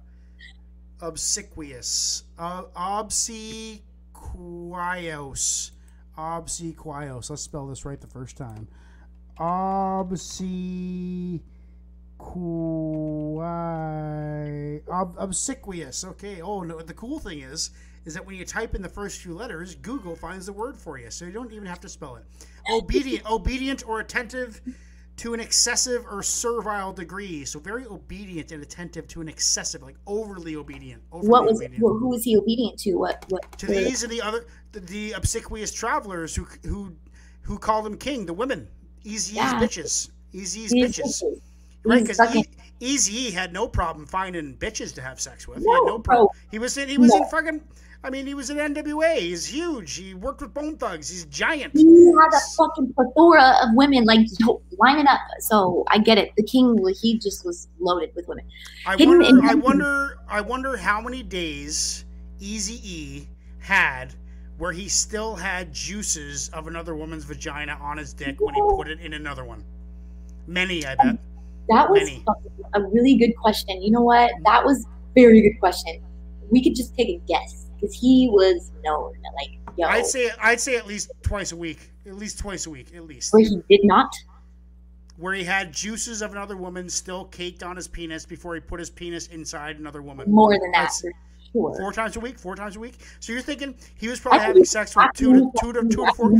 obsequious. 1.00 2.24
Uh, 2.38 2.62
obsequios. 2.76 3.80
Obsequios. 6.16 7.30
Let's 7.30 7.42
spell 7.42 7.66
this 7.66 7.84
right 7.84 8.00
the 8.00 8.06
first 8.06 8.36
time. 8.36 8.68
Obsequi. 9.38 11.40
Ob- 14.90 15.16
obsequious. 15.18 16.04
Okay. 16.04 16.40
Oh 16.40 16.62
no. 16.62 16.80
The 16.80 16.94
cool 16.94 17.18
thing 17.18 17.40
is, 17.40 17.70
is 18.04 18.14
that 18.14 18.24
when 18.24 18.36
you 18.36 18.44
type 18.44 18.74
in 18.74 18.82
the 18.82 18.88
first 18.88 19.20
few 19.20 19.34
letters, 19.34 19.74
Google 19.76 20.14
finds 20.14 20.46
the 20.46 20.52
word 20.52 20.76
for 20.76 20.98
you, 20.98 21.10
so 21.10 21.24
you 21.24 21.32
don't 21.32 21.52
even 21.52 21.66
have 21.66 21.80
to 21.80 21.88
spell 21.88 22.16
it. 22.16 22.24
Obedient, 22.70 23.24
obedient 23.30 23.86
or 23.88 24.00
attentive 24.00 24.60
to 25.16 25.32
an 25.32 25.40
excessive 25.40 26.04
or 26.10 26.22
servile 26.22 26.92
degree. 26.92 27.44
So 27.44 27.60
very 27.60 27.86
obedient 27.86 28.52
and 28.52 28.62
attentive 28.62 29.06
to 29.08 29.20
an 29.20 29.28
excessive, 29.28 29.82
like 29.82 29.96
overly 30.06 30.56
obedient. 30.56 31.02
Overly 31.12 31.28
What 31.28 31.44
was 31.44 31.60
obedient. 31.60 31.80
who 31.80 32.08
was 32.08 32.24
he 32.24 32.36
obedient 32.36 32.78
to? 32.80 32.94
What 32.94 33.24
what? 33.28 33.58
to 33.58 33.66
these 33.66 34.02
and 34.02 34.12
the 34.12 34.22
other, 34.22 34.46
the, 34.72 34.80
the 34.80 35.12
obsequious 35.12 35.72
travelers 35.72 36.34
who 36.34 36.46
who 36.64 36.94
who 37.42 37.58
called 37.58 37.86
him 37.86 37.96
king. 37.96 38.26
The 38.26 38.32
women, 38.32 38.68
easy 39.04 39.36
Yeah. 39.36 39.60
bitches, 39.60 40.10
easy 40.32 40.66
bitches. 40.66 41.22
bitches. 41.22 41.40
Right, 41.84 42.02
because 42.02 42.16
fucking- 42.16 42.46
Easy 42.80 43.30
had 43.30 43.52
no 43.52 43.68
problem 43.68 44.04
finding 44.04 44.56
bitches 44.56 44.92
to 44.94 45.00
have 45.00 45.20
sex 45.20 45.46
with. 45.46 45.58
he 45.58 45.64
No, 45.64 45.72
had 45.72 45.82
no 45.86 45.98
problem. 45.98 46.28
He 46.50 46.58
was 46.58 46.76
in. 46.76 46.88
He 46.88 46.98
was 46.98 47.14
in 47.14 47.24
fucking. 47.26 47.62
I 48.02 48.10
mean, 48.10 48.26
he 48.26 48.34
was 48.34 48.50
in 48.50 48.58
NWA. 48.58 49.18
He's 49.18 49.46
huge. 49.46 49.94
He 49.96 50.12
worked 50.12 50.42
with 50.42 50.52
Bone 50.52 50.76
Thugs. 50.76 51.08
He's 51.08 51.24
giant. 51.26 51.72
He 51.74 52.06
had 52.06 52.28
a 52.34 52.40
fucking 52.58 52.92
plethora 52.92 53.56
of 53.62 53.70
women 53.74 54.04
like 54.04 54.26
lining 54.78 55.06
up. 55.06 55.20
So 55.40 55.84
I 55.88 55.98
get 55.98 56.18
it. 56.18 56.32
The 56.36 56.42
king, 56.42 56.76
he 57.00 57.18
just 57.18 57.46
was 57.46 57.68
loaded 57.78 58.10
with 58.14 58.26
women. 58.28 58.44
I 58.86 58.96
Hidden 58.96 59.20
wonder. 59.20 59.46
I 59.48 59.54
wonder. 59.54 60.18
I 60.28 60.40
wonder 60.42 60.76
how 60.76 61.00
many 61.00 61.22
days 61.22 62.04
Easy 62.40 62.80
E 62.84 63.28
had 63.60 64.14
where 64.58 64.72
he 64.72 64.88
still 64.88 65.34
had 65.34 65.72
juices 65.72 66.48
of 66.50 66.66
another 66.66 66.94
woman's 66.94 67.24
vagina 67.24 67.76
on 67.80 67.98
his 67.98 68.12
dick 68.12 68.36
when 68.40 68.54
he 68.54 68.60
put 68.60 68.88
it 68.88 69.00
in 69.00 69.14
another 69.14 69.44
one. 69.44 69.64
Many, 70.46 70.84
I 70.86 70.94
bet. 70.96 71.18
That 71.68 71.90
was 71.90 72.00
Many. 72.00 72.24
a 72.74 72.82
really 72.82 73.16
good 73.16 73.32
question. 73.36 73.82
You 73.82 73.90
know 73.90 74.02
what? 74.02 74.30
That 74.44 74.64
was 74.64 74.86
very 75.14 75.40
good 75.40 75.58
question. 75.58 76.02
We 76.50 76.62
could 76.62 76.74
just 76.74 76.94
take 76.94 77.08
a 77.08 77.20
guess 77.26 77.66
because 77.74 77.94
he 77.94 78.28
was 78.30 78.70
known 78.84 79.14
like 79.36 79.58
yo, 79.76 79.88
I'd 79.88 80.06
say. 80.06 80.30
I'd 80.40 80.60
say 80.60 80.76
at 80.76 80.86
least 80.86 81.10
twice 81.22 81.52
a 81.52 81.56
week. 81.56 81.90
At 82.06 82.14
least 82.16 82.38
twice 82.38 82.66
a 82.66 82.70
week. 82.70 82.94
At 82.94 83.04
least. 83.04 83.32
where 83.32 83.42
he 83.42 83.60
did 83.68 83.80
not. 83.84 84.14
Where 85.16 85.32
he 85.32 85.44
had 85.44 85.72
juices 85.72 86.22
of 86.22 86.32
another 86.32 86.56
woman 86.56 86.88
still 86.88 87.24
caked 87.26 87.62
on 87.62 87.76
his 87.76 87.88
penis 87.88 88.26
before 88.26 88.54
he 88.56 88.60
put 88.60 88.78
his 88.80 88.90
penis 88.90 89.28
inside 89.28 89.78
another 89.78 90.02
woman. 90.02 90.30
More 90.30 90.52
than 90.52 90.70
that. 90.72 90.90
That's- 91.02 91.04
sure. 91.54 91.74
Four 91.78 91.92
times 91.92 92.16
a 92.16 92.20
week. 92.20 92.38
Four 92.38 92.56
times 92.56 92.76
a 92.76 92.80
week. 92.80 92.96
So 93.20 93.32
you're 93.32 93.42
thinking 93.42 93.74
he 93.96 94.08
was 94.08 94.20
probably 94.20 94.40
I 94.40 94.44
having 94.44 94.64
sex 94.64 94.94
with 94.96 95.06
two 95.14 95.32
to 95.32 95.50
two 95.60 95.72
to 95.72 95.82
two 95.88 96.04
to 96.06 96.12
four. 96.14 96.32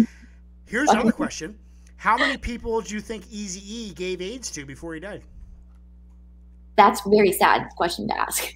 Here's 0.67 0.91
another 0.91 1.13
question: 1.13 1.59
How 1.97 2.19
many 2.19 2.37
people 2.37 2.81
do 2.83 2.95
you 2.95 3.01
think 3.01 3.25
Easy 3.31 3.63
E 3.65 3.95
gave 3.95 4.21
AIDS 4.21 4.51
to 4.53 4.67
before 4.67 4.95
he 4.95 5.01
died? 5.01 5.23
That's 6.77 7.05
a 7.07 7.09
very 7.09 7.33
sad 7.33 7.69
question 7.77 8.09
to 8.09 8.19
ask. 8.19 8.53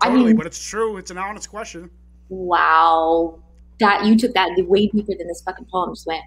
I 0.00 0.08
Totally, 0.08 0.28
mean, 0.28 0.36
but 0.36 0.46
it's 0.46 0.62
true. 0.62 0.96
It's 0.98 1.10
an 1.10 1.18
honest 1.18 1.48
question. 1.48 1.90
wow, 2.28 3.38
that 3.78 4.04
you 4.04 4.16
took 4.16 4.34
that 4.34 4.50
way 4.68 4.86
deeper 4.88 5.12
than 5.16 5.26
this 5.28 5.42
fucking 5.42 5.66
poem 5.72 5.94
just 5.94 6.06
went. 6.06 6.22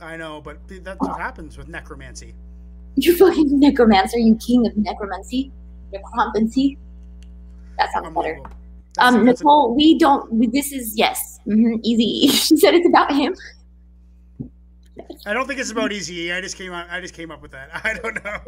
I 0.00 0.16
know, 0.16 0.40
but 0.40 0.58
that's 0.68 1.00
what 1.00 1.18
happens 1.20 1.58
with 1.58 1.68
necromancy. 1.68 2.34
You 2.96 3.16
fucking 3.16 3.60
necromancer, 3.60 4.18
you 4.18 4.36
king 4.36 4.66
of 4.66 4.76
necromancy, 4.76 5.52
necromancy. 5.92 6.78
That 7.78 7.92
sounds 7.92 8.14
better. 8.14 8.40
That's- 8.98 9.14
Um, 9.14 9.26
that's 9.26 9.40
a- 9.40 9.44
Nicole, 9.44 9.74
we 9.74 9.98
don't. 9.98 10.52
This 10.52 10.72
is 10.72 10.94
yes, 10.96 11.38
hmm 11.44 11.74
easy. 11.82 12.28
she 12.36 12.56
said 12.56 12.74
it's 12.74 12.86
about 12.86 13.12
him. 13.14 13.34
I 15.26 15.32
don't 15.34 15.46
think 15.46 15.60
it's 15.60 15.70
about 15.70 15.92
Easy 15.92 16.22
E. 16.22 16.32
I 16.32 16.40
just 16.40 16.56
came 16.56 16.72
out. 16.72 16.86
I 16.90 17.00
just 17.00 17.14
came 17.14 17.30
up 17.30 17.40
with 17.42 17.52
that. 17.52 17.70
I 17.84 17.94
don't 17.94 18.24
know. 18.24 18.38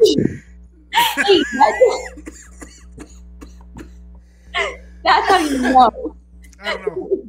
That's, 5.03 5.29
how 5.29 5.37
you 5.39 5.57
know 5.59 6.15
I 6.61 6.73
don't 6.77 6.87
know. 6.87 7.25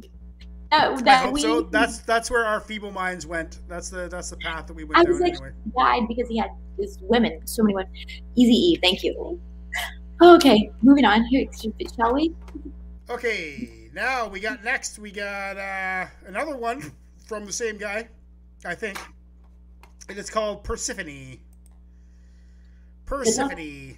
that, 1.01 1.07
I 1.07 1.15
hope 1.17 1.33
we 1.33 1.41
so. 1.41 1.61
That's 1.61 1.99
that's 1.99 2.29
where 2.29 2.45
our 2.45 2.59
feeble 2.59 2.91
minds 2.91 3.25
went. 3.25 3.59
That's 3.67 3.89
the 3.89 4.07
that's 4.09 4.29
the 4.29 4.37
path 4.37 4.67
that 4.67 4.73
we 4.73 4.83
went 4.83 4.97
I 4.99 5.03
down 5.03 5.19
like- 5.19 5.33
anyway. 5.33 5.51
died 5.77 6.07
because 6.07 6.27
he 6.29 6.37
had 6.37 6.49
this 6.77 6.97
women, 7.01 7.45
so 7.45 7.63
many 7.63 7.75
women. 7.75 7.91
Easy 8.35 8.53
E, 8.53 8.75
thank 8.81 9.03
you. 9.03 9.39
Okay, 10.21 10.69
moving 10.81 11.05
on 11.05 11.23
here, 11.25 11.45
shall 11.95 12.13
we? 12.13 12.33
Okay, 13.09 13.89
now 13.93 14.27
we 14.29 14.39
got 14.39 14.63
next. 14.63 14.97
We 14.97 15.11
got 15.11 15.57
uh, 15.57 16.05
another 16.25 16.55
one 16.55 16.93
from 17.25 17.45
the 17.45 17.51
same 17.51 17.77
guy, 17.77 18.07
I 18.65 18.75
think, 18.75 18.97
and 20.07 20.17
it's 20.17 20.29
called 20.29 20.63
Persephone. 20.63 21.37
Persephone. 23.05 23.97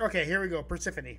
Okay, 0.00 0.24
here 0.24 0.40
we 0.40 0.48
go. 0.48 0.62
Persephone. 0.62 1.18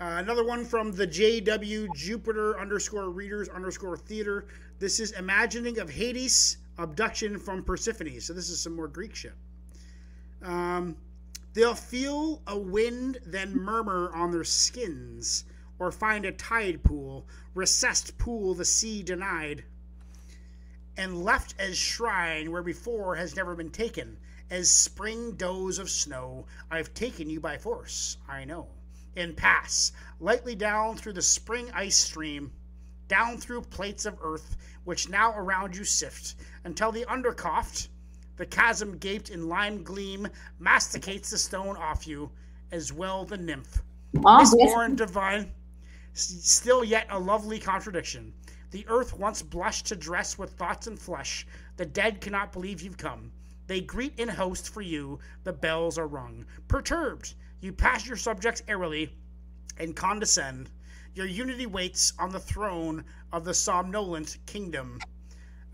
Uh, 0.00 0.18
another 0.18 0.44
one 0.44 0.64
from 0.64 0.92
the 0.92 1.06
JW 1.06 1.92
Jupiter 1.96 2.60
underscore 2.60 3.10
readers 3.10 3.48
underscore 3.48 3.96
theater. 3.96 4.46
This 4.78 5.00
is 5.00 5.12
imagining 5.12 5.80
of 5.80 5.90
Hades 5.90 6.58
abduction 6.78 7.38
from 7.40 7.64
Persephone. 7.64 8.20
So 8.20 8.32
this 8.32 8.50
is 8.50 8.60
some 8.60 8.76
more 8.76 8.88
Greek 8.88 9.16
shit. 9.16 9.34
Um, 10.44 10.96
they'll 11.54 11.74
feel 11.74 12.40
a 12.46 12.56
wind, 12.56 13.18
then 13.26 13.52
murmur 13.56 14.12
on 14.14 14.30
their 14.30 14.44
skins, 14.44 15.44
or 15.78 15.90
find 15.90 16.24
a 16.24 16.32
tide 16.32 16.82
pool, 16.82 17.26
recessed 17.54 18.16
pool 18.18 18.54
the 18.54 18.64
sea 18.64 19.02
denied, 19.02 19.64
and 20.96 21.24
left 21.24 21.54
as 21.58 21.76
shrine 21.76 22.50
where 22.52 22.62
before 22.62 23.16
has 23.16 23.36
never 23.36 23.54
been 23.54 23.70
taken. 23.70 24.16
As 24.50 24.70
spring 24.70 25.32
does 25.32 25.78
of 25.78 25.90
snow, 25.90 26.46
I've 26.70 26.94
taken 26.94 27.30
you 27.30 27.40
by 27.40 27.58
force, 27.58 28.18
I 28.28 28.44
know. 28.44 28.68
And 29.16 29.36
pass 29.36 29.92
lightly 30.20 30.54
down 30.54 30.96
through 30.96 31.14
the 31.14 31.22
spring 31.22 31.70
ice 31.72 31.96
stream, 31.96 32.52
down 33.08 33.38
through 33.38 33.62
plates 33.62 34.06
of 34.06 34.18
earth, 34.22 34.56
which 34.84 35.08
now 35.08 35.32
around 35.36 35.74
you 35.74 35.84
sift, 35.84 36.36
until 36.64 36.92
the 36.92 37.06
undercroft, 37.06 37.88
the 38.36 38.46
chasm 38.46 38.98
gaped 38.98 39.30
in 39.30 39.48
lime 39.48 39.82
gleam, 39.82 40.28
masticates 40.58 41.30
the 41.30 41.38
stone 41.38 41.76
off 41.76 42.06
you, 42.06 42.30
as 42.70 42.92
well 42.92 43.24
the 43.24 43.36
nymph. 43.36 43.82
Oh, 44.24 44.40
yes. 44.58 44.96
Divine, 44.96 45.52
still 46.14 46.84
yet 46.84 47.06
a 47.10 47.18
lovely 47.18 47.58
contradiction. 47.58 48.32
The 48.70 48.86
earth 48.88 49.16
once 49.16 49.42
blushed 49.42 49.86
to 49.86 49.96
dress 49.96 50.38
with 50.38 50.50
thoughts 50.50 50.86
and 50.86 50.98
flesh. 50.98 51.46
The 51.76 51.86
dead 51.86 52.20
cannot 52.20 52.52
believe 52.52 52.82
you've 52.82 52.96
come. 52.96 53.30
They 53.66 53.80
greet 53.80 54.18
in 54.18 54.28
host 54.28 54.68
for 54.68 54.82
you. 54.82 55.18
The 55.44 55.52
bells 55.52 55.98
are 55.98 56.06
rung. 56.06 56.44
Perturbed, 56.68 57.34
you 57.60 57.72
pass 57.72 58.06
your 58.06 58.16
subjects 58.16 58.62
airily 58.68 59.16
and 59.78 59.96
condescend. 59.96 60.70
Your 61.14 61.26
unity 61.26 61.66
waits 61.66 62.12
on 62.18 62.30
the 62.30 62.40
throne 62.40 63.04
of 63.32 63.44
the 63.44 63.54
somnolent 63.54 64.38
kingdom. 64.46 64.98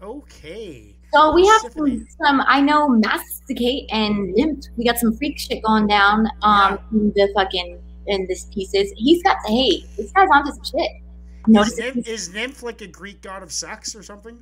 Okay. 0.03 0.97
So 1.12 1.35
we 1.35 1.47
have 1.47 1.73
some, 1.73 2.07
some 2.23 2.43
I 2.47 2.61
know 2.61 2.89
masticate 2.89 3.91
and 3.91 4.33
nymph. 4.35 4.67
We 4.77 4.85
got 4.85 4.99
some 4.99 5.17
freak 5.17 5.39
shit 5.39 5.62
going 5.62 5.87
down 5.87 6.29
um 6.43 6.79
in 6.93 7.12
the 7.15 7.31
fucking 7.35 7.81
in 8.11 8.27
this 8.28 8.45
pieces. 8.47 8.93
He's 8.97 9.23
got 9.23 9.37
hate. 9.47 9.85
This 9.97 10.11
guy's 10.12 10.28
onto 10.32 10.53
some 10.53 10.65
shit. 10.65 10.91
Notice 11.47 11.73
Is 11.73 11.78
nymph, 11.78 12.09
is 12.09 12.35
nymph 12.35 12.62
like 12.62 12.81
a 12.82 12.87
Greek 12.87 13.23
god 13.23 13.43
of 13.43 13.53
sex 13.53 13.95
or 13.95 14.03
something? 14.03 14.39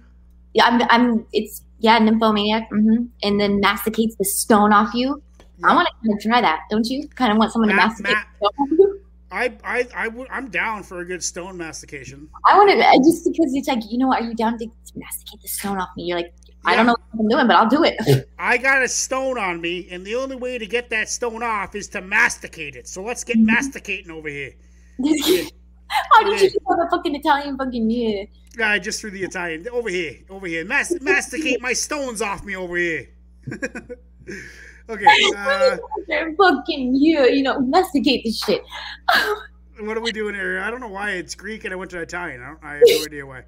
Yeah, 0.54 0.64
I'm 0.66 0.82
I'm 0.90 1.26
it's 1.32 1.62
yeah, 1.78 1.98
nymphomaniac. 1.98 2.68
hmm 2.70 3.06
And 3.22 3.40
then 3.40 3.60
masticates 3.60 4.16
the 4.16 4.24
stone 4.24 4.72
off 4.72 4.94
you. 4.94 5.22
I 5.64 5.74
want 5.74 5.88
to 6.04 6.28
try 6.28 6.40
that, 6.40 6.60
don't 6.70 6.86
you? 6.86 7.08
Kind 7.08 7.32
of 7.32 7.38
want 7.38 7.52
someone 7.52 7.68
to 7.68 7.74
masticate 7.74 8.14
Matt- 8.14 8.26
the 8.40 8.46
stone 8.46 8.66
off 8.66 8.78
you. 8.78 9.00
I, 9.30 9.52
I, 9.62 9.86
I 9.94 10.08
would, 10.08 10.26
I'm 10.30 10.48
down 10.48 10.82
for 10.82 11.00
a 11.00 11.04
good 11.04 11.22
stone 11.22 11.56
mastication. 11.56 12.28
I 12.46 12.56
want 12.56 12.70
to 12.70 12.76
just 12.76 13.24
because 13.24 13.52
it's 13.54 13.68
like 13.68 13.80
you 13.90 13.98
know 13.98 14.08
what? 14.08 14.22
Are 14.22 14.24
you 14.24 14.34
down 14.34 14.58
to 14.58 14.66
masticate 14.94 15.42
the 15.42 15.48
stone 15.48 15.78
off 15.78 15.90
me? 15.96 16.04
You're 16.04 16.16
like 16.16 16.32
I 16.64 16.76
don't 16.76 16.86
know 16.86 16.96
what 17.12 17.20
I'm 17.20 17.28
doing, 17.28 17.46
but 17.46 17.56
I'll 17.56 17.68
do 17.68 17.84
it. 17.84 18.28
I 18.38 18.58
got 18.58 18.82
a 18.82 18.88
stone 18.88 19.38
on 19.38 19.60
me, 19.60 19.88
and 19.90 20.04
the 20.04 20.14
only 20.16 20.36
way 20.36 20.58
to 20.58 20.66
get 20.66 20.90
that 20.90 21.08
stone 21.08 21.42
off 21.42 21.74
is 21.74 21.88
to 21.88 22.00
masticate 22.00 22.76
it. 22.76 22.88
So 22.88 23.02
let's 23.02 23.24
get 23.24 23.38
masticating 23.38 24.10
over 24.10 24.28
here. 24.28 24.52
How 26.12 26.22
did 26.22 26.40
you 26.40 26.50
just 26.50 26.58
have 26.68 26.78
a 26.86 26.90
fucking 26.90 27.14
Italian 27.14 27.56
fucking 27.56 27.90
yeah? 27.90 28.24
I 28.62 28.78
just 28.78 29.00
threw 29.00 29.10
the 29.10 29.22
Italian 29.22 29.66
over 29.72 29.88
here, 29.88 30.18
over 30.28 30.46
here. 30.46 30.64
Mas- 30.64 30.98
masticate 31.00 31.62
my 31.62 31.72
stones 31.72 32.20
off 32.20 32.44
me 32.44 32.56
over 32.56 32.76
here. 32.76 33.08
okay, 34.90 35.06
uh, 35.36 35.76
fucking 36.36 36.94
yeah, 36.96 37.26
you 37.26 37.42
know, 37.42 37.60
masticate 37.60 38.24
this 38.24 38.38
shit. 38.40 38.62
what 39.80 39.96
are 39.96 40.02
we 40.02 40.12
doing 40.12 40.34
here? 40.34 40.60
I 40.60 40.70
don't 40.70 40.80
know 40.80 40.88
why 40.88 41.12
it's 41.12 41.34
Greek 41.34 41.64
and 41.64 41.72
I 41.72 41.76
went 41.76 41.90
to 41.92 42.00
Italian. 42.00 42.42
I, 42.42 42.46
don't, 42.48 42.64
I 42.64 42.72
have 42.74 42.82
no 42.86 43.04
idea 43.04 43.26
why. 43.26 43.44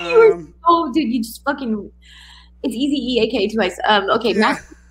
Um, 0.00 0.54
oh, 0.64 0.92
dude, 0.92 1.12
you 1.12 1.22
just 1.22 1.42
fucking. 1.44 1.90
It's 2.62 2.74
easy 2.74 2.96
E 2.96 3.20
A 3.20 3.30
K 3.30 3.48
twice. 3.48 3.78
Um, 3.86 4.08
okay, 4.10 4.34
yeah. 4.34 4.56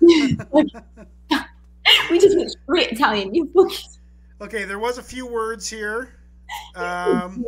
we 2.10 2.18
just 2.18 2.36
went 2.36 2.50
straight 2.50 2.92
Italian. 2.92 3.34
You. 3.34 3.50
Okay, 4.40 4.64
there 4.64 4.78
was 4.78 4.98
a 4.98 5.02
few 5.02 5.26
words 5.26 5.68
here. 5.68 6.14
Um, 6.74 7.46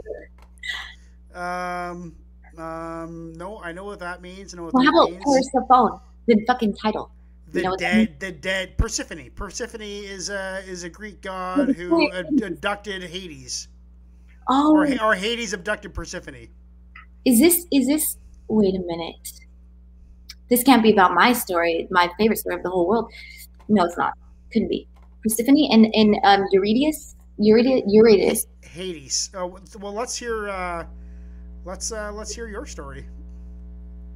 um, 1.34 2.14
um, 2.56 3.32
no, 3.34 3.60
I 3.62 3.72
know 3.72 3.84
what 3.84 3.98
that 3.98 4.22
means. 4.22 4.54
I 4.54 4.56
know 4.56 4.64
what 4.64 4.72
Well, 4.72 4.82
how 4.84 4.90
that 4.92 4.96
about 4.96 5.10
means. 5.10 5.22
where's 5.26 5.48
the 5.52 5.66
phone? 5.68 6.00
The 6.26 6.42
fucking 6.46 6.74
title. 6.76 7.10
The 7.52 7.62
know 7.64 7.76
dead, 7.76 8.18
the 8.18 8.32
dead 8.32 8.78
Persephone. 8.78 9.30
Persephone 9.34 9.82
is 9.82 10.30
a 10.30 10.62
is 10.66 10.84
a 10.84 10.88
Greek 10.88 11.20
god 11.20 11.70
who 11.76 12.10
ad- 12.12 12.40
abducted 12.42 13.02
Hades, 13.02 13.68
Oh, 14.48 14.74
or 14.74 14.86
or 15.04 15.14
Hades 15.14 15.52
abducted 15.52 15.92
Persephone. 15.92 16.48
is 17.26 17.38
this 17.38 17.66
is 17.70 17.86
this? 17.86 18.16
Wait 18.48 18.74
a 18.74 18.80
minute. 18.86 19.16
This 20.54 20.62
can't 20.62 20.84
be 20.84 20.92
about 20.92 21.14
my 21.14 21.32
story, 21.32 21.88
my 21.90 22.08
favorite 22.16 22.36
story 22.36 22.54
of 22.54 22.62
the 22.62 22.70
whole 22.70 22.86
world. 22.86 23.10
No, 23.68 23.86
it's 23.86 23.98
not. 23.98 24.12
Couldn't 24.52 24.68
be. 24.68 24.86
Persephone 25.20 25.58
and 25.72 25.92
and 25.92 26.16
um, 26.22 26.46
Eurydice, 26.52 27.16
Eurydice, 27.38 27.82
Eurydice. 27.88 28.46
Hades. 28.62 29.30
Oh, 29.34 29.58
well, 29.80 29.92
let's 29.92 30.14
hear. 30.16 30.48
Uh, 30.48 30.86
let's 31.64 31.90
uh, 31.90 32.12
let's 32.12 32.32
hear 32.32 32.46
your 32.46 32.66
story. 32.66 33.04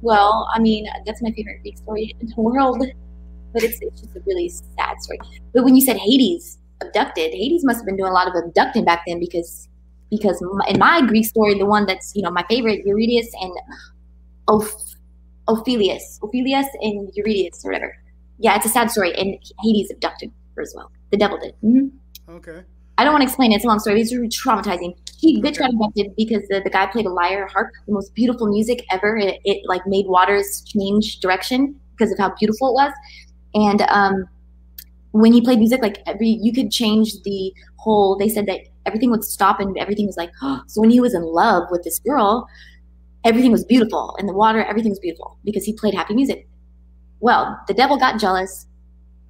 Well, 0.01 0.47
I 0.55 0.59
mean, 0.59 0.87
that's 1.05 1.21
my 1.21 1.31
favorite 1.31 1.59
Greek 1.61 1.77
story 1.77 2.15
in 2.21 2.27
the 2.27 2.41
world, 2.41 2.85
but 3.51 3.61
it's, 3.61 3.77
it's 3.81 3.99
just 3.99 4.15
a 4.15 4.21
really 4.25 4.47
sad 4.47 5.01
story. 5.01 5.19
But 5.53 5.65
when 5.65 5.75
you 5.75 5.81
said 5.81 5.97
Hades 5.97 6.57
abducted, 6.79 7.33
Hades 7.33 7.65
must 7.65 7.79
have 7.79 7.85
been 7.85 7.97
doing 7.97 8.11
a 8.11 8.13
lot 8.13 8.29
of 8.29 8.33
abducting 8.33 8.85
back 8.85 9.03
then 9.05 9.19
because 9.19 9.67
because 10.09 10.41
in 10.69 10.79
my 10.79 11.01
Greek 11.01 11.25
story, 11.25 11.59
the 11.59 11.65
one 11.65 11.85
that's 11.85 12.15
you 12.15 12.21
know 12.21 12.31
my 12.31 12.45
favorite, 12.47 12.85
Eurydice 12.85 13.29
and 13.41 13.51
Oph- 14.47 14.88
Ophelius, 15.49 16.19
Ophelius 16.23 16.67
and 16.81 17.09
Eurydice 17.15 17.63
or 17.65 17.71
whatever. 17.71 17.97
Yeah, 18.37 18.55
it's 18.55 18.65
a 18.65 18.69
sad 18.69 18.89
story, 18.91 19.13
and 19.17 19.37
Hades 19.63 19.91
abducted 19.91 20.31
her 20.55 20.61
as 20.61 20.73
well. 20.75 20.91
The 21.11 21.17
devil 21.17 21.37
did. 21.41 21.55
hmm 21.61 21.87
Okay. 22.29 22.63
I 22.97 23.03
don't 23.03 23.13
want 23.13 23.21
to 23.21 23.27
explain 23.27 23.51
it. 23.51 23.55
It's 23.55 23.65
a 23.65 23.67
long 23.67 23.79
story. 23.79 24.01
It's 24.01 24.13
really 24.13 24.27
traumatizing. 24.29 24.93
She 25.19 25.41
bitch 25.41 25.57
Okay. 25.57 25.59
got 25.59 25.69
abducted 25.73 26.15
because 26.15 26.43
the, 26.49 26.61
the 26.63 26.69
guy 26.69 26.85
played 26.85 27.05
a 27.05 27.09
lyre 27.09 27.47
harp, 27.47 27.71
the 27.87 27.93
most 27.93 28.13
beautiful 28.13 28.47
music 28.47 28.85
ever. 28.91 29.17
It, 29.17 29.39
it 29.45 29.63
like 29.67 29.87
made 29.87 30.05
waters 30.07 30.61
change 30.65 31.19
direction 31.19 31.79
because 31.97 32.11
of 32.11 32.19
how 32.19 32.33
beautiful 32.37 32.69
it 32.69 32.73
was. 32.73 32.93
And 33.55 33.81
um, 33.83 34.25
when 35.11 35.33
he 35.33 35.41
played 35.41 35.59
music, 35.59 35.81
like 35.81 35.99
every 36.05 36.27
you 36.41 36.53
could 36.53 36.71
change 36.71 37.13
the 37.23 37.53
whole. 37.77 38.17
They 38.17 38.29
said 38.29 38.45
that 38.47 38.59
everything 38.85 39.11
would 39.11 39.23
stop 39.23 39.59
and 39.59 39.77
everything 39.77 40.05
was 40.05 40.17
like. 40.17 40.31
so 40.67 40.81
when 40.81 40.89
he 40.89 40.99
was 40.99 41.13
in 41.13 41.23
love 41.23 41.63
with 41.71 41.83
this 41.83 41.99
girl, 41.99 42.47
everything 43.29 43.51
was 43.51 43.63
beautiful 43.63 44.15
and 44.19 44.27
the 44.27 44.33
water, 44.33 44.63
everything 44.65 44.91
was 44.91 44.99
beautiful 44.99 45.37
because 45.45 45.63
he 45.63 45.73
played 45.73 45.93
happy 45.93 46.15
music. 46.15 46.47
Well, 47.21 47.59
the 47.67 47.73
devil 47.73 47.97
got 47.97 48.19
jealous 48.19 48.67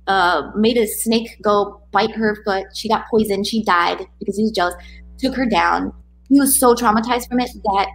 uh, 0.10 0.52
made 0.56 0.76
a 0.76 0.88
snake 0.88 1.38
go 1.42 1.82
bite 1.92 2.12
her 2.12 2.36
foot. 2.44 2.66
She 2.74 2.90
got 2.90 3.08
poisoned. 3.10 3.46
She 3.46 3.64
died 3.64 4.08
because 4.18 4.36
he 4.36 4.44
was 4.44 4.52
jealous. 4.52 4.74
Took 5.20 5.36
her 5.36 5.46
down, 5.46 5.94
he 6.30 6.40
was 6.40 6.60
so 6.60 6.74
traumatized 6.74 7.28
from 7.28 7.40
it 7.40 7.52
that 7.64 7.90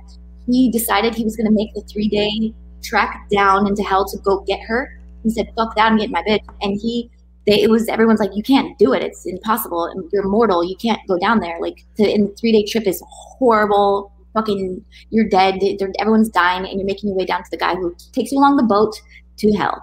he 0.47 0.71
decided 0.71 1.15
he 1.15 1.25
was 1.25 1.37
going 1.37 1.47
to 1.47 1.53
make 1.53 1.75
the 1.75 1.83
three 1.83 2.09
day 2.09 2.55
trek 2.83 3.27
down 3.33 3.67
into 3.67 3.83
hell 3.83 4.07
to 4.07 4.19
go 4.19 4.41
get 4.47 4.61
her. 4.61 5.01
He 5.23 5.31
said, 5.31 5.51
"Fuck 5.57 5.75
that, 5.77 5.91
I'm 5.91 5.97
getting 5.97 6.13
my 6.13 6.23
bitch," 6.23 6.45
and 6.63 6.79
he. 6.81 7.11
They, 7.47 7.61
it 7.61 7.69
was 7.69 7.89
everyone's 7.89 8.21
like 8.21 8.31
you 8.35 8.43
can't 8.43 8.79
do 8.79 8.95
it 8.95 9.03
it's 9.03 9.27
impossible 9.27 9.93
you're 10.15 10.27
mortal 10.27 10.65
you 10.65 10.77
can't 10.77 10.99
go 11.07 11.19
down 11.19 11.41
there 11.41 11.61
like 11.61 11.85
to, 11.99 12.11
in 12.11 12.29
the 12.29 12.33
three 12.37 12.53
day 12.53 12.65
trip 12.65 12.87
is 12.87 13.03
horrible 13.07 14.14
fucking 14.35 14.85
you're 15.11 15.29
dead 15.29 15.61
They're- 15.79 15.93
everyone's 15.99 16.29
dying 16.29 16.67
and 16.67 16.79
you're 16.79 16.87
making 16.87 17.09
your 17.09 17.17
way 17.17 17.25
down 17.25 17.43
to 17.43 17.51
the 17.51 17.57
guy 17.57 17.75
who 17.75 17.95
takes 18.13 18.33
you 18.33 18.39
along 18.39 18.57
the 18.57 18.63
boat 18.65 19.01
to 19.39 19.53
hell. 19.53 19.83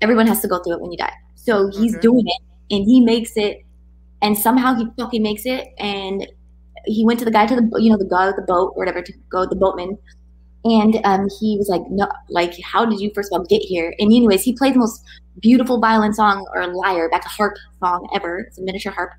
Everyone 0.00 0.26
has 0.26 0.40
to 0.42 0.48
go 0.48 0.58
through 0.58 0.74
it 0.74 0.80
when 0.80 0.92
you 0.92 0.98
die. 0.98 1.12
So 1.34 1.68
he's 1.68 1.94
Okay. 1.94 2.00
doing 2.02 2.24
it 2.26 2.42
and 2.74 2.84
he 2.84 3.00
makes 3.00 3.36
it 3.36 3.62
and 4.22 4.36
somehow 4.36 4.74
he 4.74 4.86
fucking 4.98 5.22
makes 5.22 5.44
it 5.46 5.68
and 5.78 6.26
he 6.86 7.04
went 7.04 7.18
to 7.18 7.24
the 7.24 7.30
guy 7.30 7.46
to 7.46 7.54
the 7.56 7.80
you 7.80 7.90
know 7.90 7.98
the 7.98 8.04
guy 8.04 8.26
with 8.26 8.36
the 8.36 8.42
boat 8.42 8.72
or 8.74 8.78
whatever 8.78 9.02
to 9.02 9.12
go 9.30 9.46
the 9.46 9.56
boatman. 9.56 9.98
And 10.64 11.00
um, 11.04 11.28
he 11.40 11.56
was 11.56 11.68
like 11.68 11.82
no 11.90 12.08
like 12.28 12.54
how 12.62 12.84
did 12.84 13.00
you 13.00 13.10
first 13.14 13.32
of 13.32 13.40
all 13.40 13.46
get 13.46 13.62
here? 13.62 13.94
And 13.98 14.06
anyways 14.12 14.42
he 14.42 14.52
played 14.52 14.74
the 14.74 14.78
most 14.80 15.02
beautiful 15.40 15.80
violin 15.80 16.12
song 16.14 16.46
or 16.54 16.66
lyre 16.66 17.08
back 17.08 17.24
a 17.24 17.28
harp 17.28 17.54
song 17.80 18.08
ever. 18.14 18.38
It's 18.40 18.58
a 18.58 18.62
miniature 18.62 18.92
harp. 18.92 19.12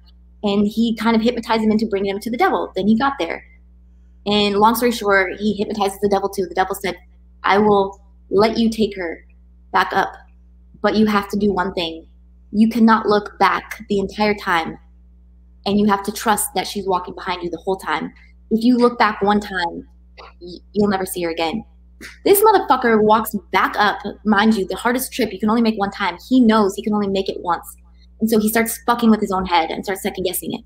And 0.43 0.67
he 0.67 0.95
kind 0.95 1.15
of 1.15 1.21
hypnotized 1.21 1.63
him 1.63 1.71
into 1.71 1.85
bringing 1.85 2.11
him 2.13 2.19
to 2.21 2.29
the 2.31 2.37
devil. 2.37 2.71
Then 2.75 2.87
he 2.87 2.97
got 2.97 3.13
there 3.19 3.43
and 4.25 4.55
long 4.55 4.75
story 4.75 4.91
short 4.91 5.33
he 5.39 5.55
hypnotizes 5.55 5.99
the 5.99 6.09
devil 6.09 6.29
too. 6.29 6.45
The 6.45 6.55
devil 6.55 6.75
said 6.75 6.95
i 7.43 7.57
will 7.57 8.01
let 8.29 8.57
you 8.57 8.69
take 8.69 8.95
her 8.95 9.25
back 9.71 9.91
up 9.93 10.11
but 10.81 10.95
you 10.95 11.05
have 11.05 11.27
to 11.29 11.37
do 11.37 11.51
one 11.51 11.73
thing. 11.73 12.07
You 12.51 12.69
cannot 12.69 13.05
look 13.05 13.37
back 13.37 13.83
the 13.89 13.99
entire 13.99 14.33
time 14.33 14.77
and 15.65 15.79
you 15.79 15.85
have 15.87 16.03
to 16.03 16.11
trust 16.11 16.49
that 16.55 16.67
she's 16.67 16.87
walking 16.87 17.13
behind 17.13 17.43
you 17.43 17.49
the 17.49 17.57
whole 17.57 17.77
time. 17.77 18.13
If 18.49 18.63
you 18.63 18.77
look 18.77 18.97
back 18.97 19.21
one 19.21 19.39
time 19.39 19.87
you'll 20.73 20.89
never 20.89 21.05
see 21.05 21.23
her 21.23 21.29
again. 21.29 21.63
This 22.23 22.41
motherfucker 22.41 23.01
walks 23.01 23.35
back 23.51 23.75
up 23.77 23.99
mind 24.25 24.55
you 24.55 24.65
the 24.67 24.75
hardest 24.75 25.11
trip. 25.11 25.33
You 25.33 25.39
can 25.39 25.49
only 25.49 25.61
make 25.61 25.77
one 25.77 25.91
time. 25.91 26.17
He 26.29 26.39
knows 26.39 26.75
he 26.75 26.83
can 26.83 26.93
only 26.93 27.07
make 27.07 27.29
it 27.29 27.41
once. 27.41 27.75
And 28.19 28.29
so 28.29 28.39
he 28.39 28.49
starts 28.49 28.81
fucking 28.85 29.09
with 29.09 29.21
his 29.21 29.31
own 29.31 29.45
head 29.45 29.69
and 29.69 29.83
starts 29.83 30.03
second 30.03 30.23
guessing 30.23 30.53
it. 30.53 30.61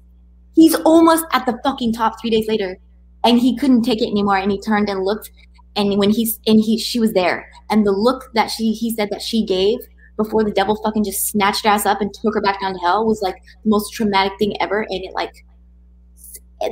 He's 0.54 0.76
almost 0.76 1.26
at 1.32 1.46
the 1.46 1.60
fucking 1.64 1.94
top 1.94 2.20
three 2.20 2.30
days 2.30 2.48
later 2.48 2.78
and 3.24 3.40
he 3.40 3.56
couldn't 3.58 3.84
take 3.84 4.02
it 4.02 4.08
anymore 4.10 4.38
and 4.38 4.52
he 4.52 4.60
turned 4.62 4.90
and 4.90 5.04
looked 5.04 5.32
and 5.76 5.98
when 5.98 6.10
he's 6.10 6.40
and 6.48 6.60
he 6.60 6.78
she 6.78 7.00
was 7.00 7.14
there 7.14 7.50
and 7.70 7.86
the 7.86 7.92
look 7.92 8.30
that 8.34 8.48
she 8.52 8.74
he 8.74 8.92
said 8.94 9.10
that 9.10 9.22
she 9.22 9.46
gave 9.46 9.78
before 10.18 10.44
the 10.44 10.52
devil 10.52 10.76
fucking 10.84 11.04
just 11.04 11.28
snatched 11.28 11.64
her 11.66 11.70
ass 11.72 11.86
up 11.86 12.00
and 12.02 12.14
took 12.14 12.34
her 12.36 12.42
back 12.42 12.60
down 12.62 12.74
to 12.74 12.80
hell 12.80 13.06
was 13.06 13.22
like 13.22 13.36
the 13.64 13.70
most 13.70 13.92
traumatic 13.94 14.34
thing 14.38 14.56
ever 14.62 14.82
and 14.82 15.04
it 15.04 15.14
like 15.14 15.46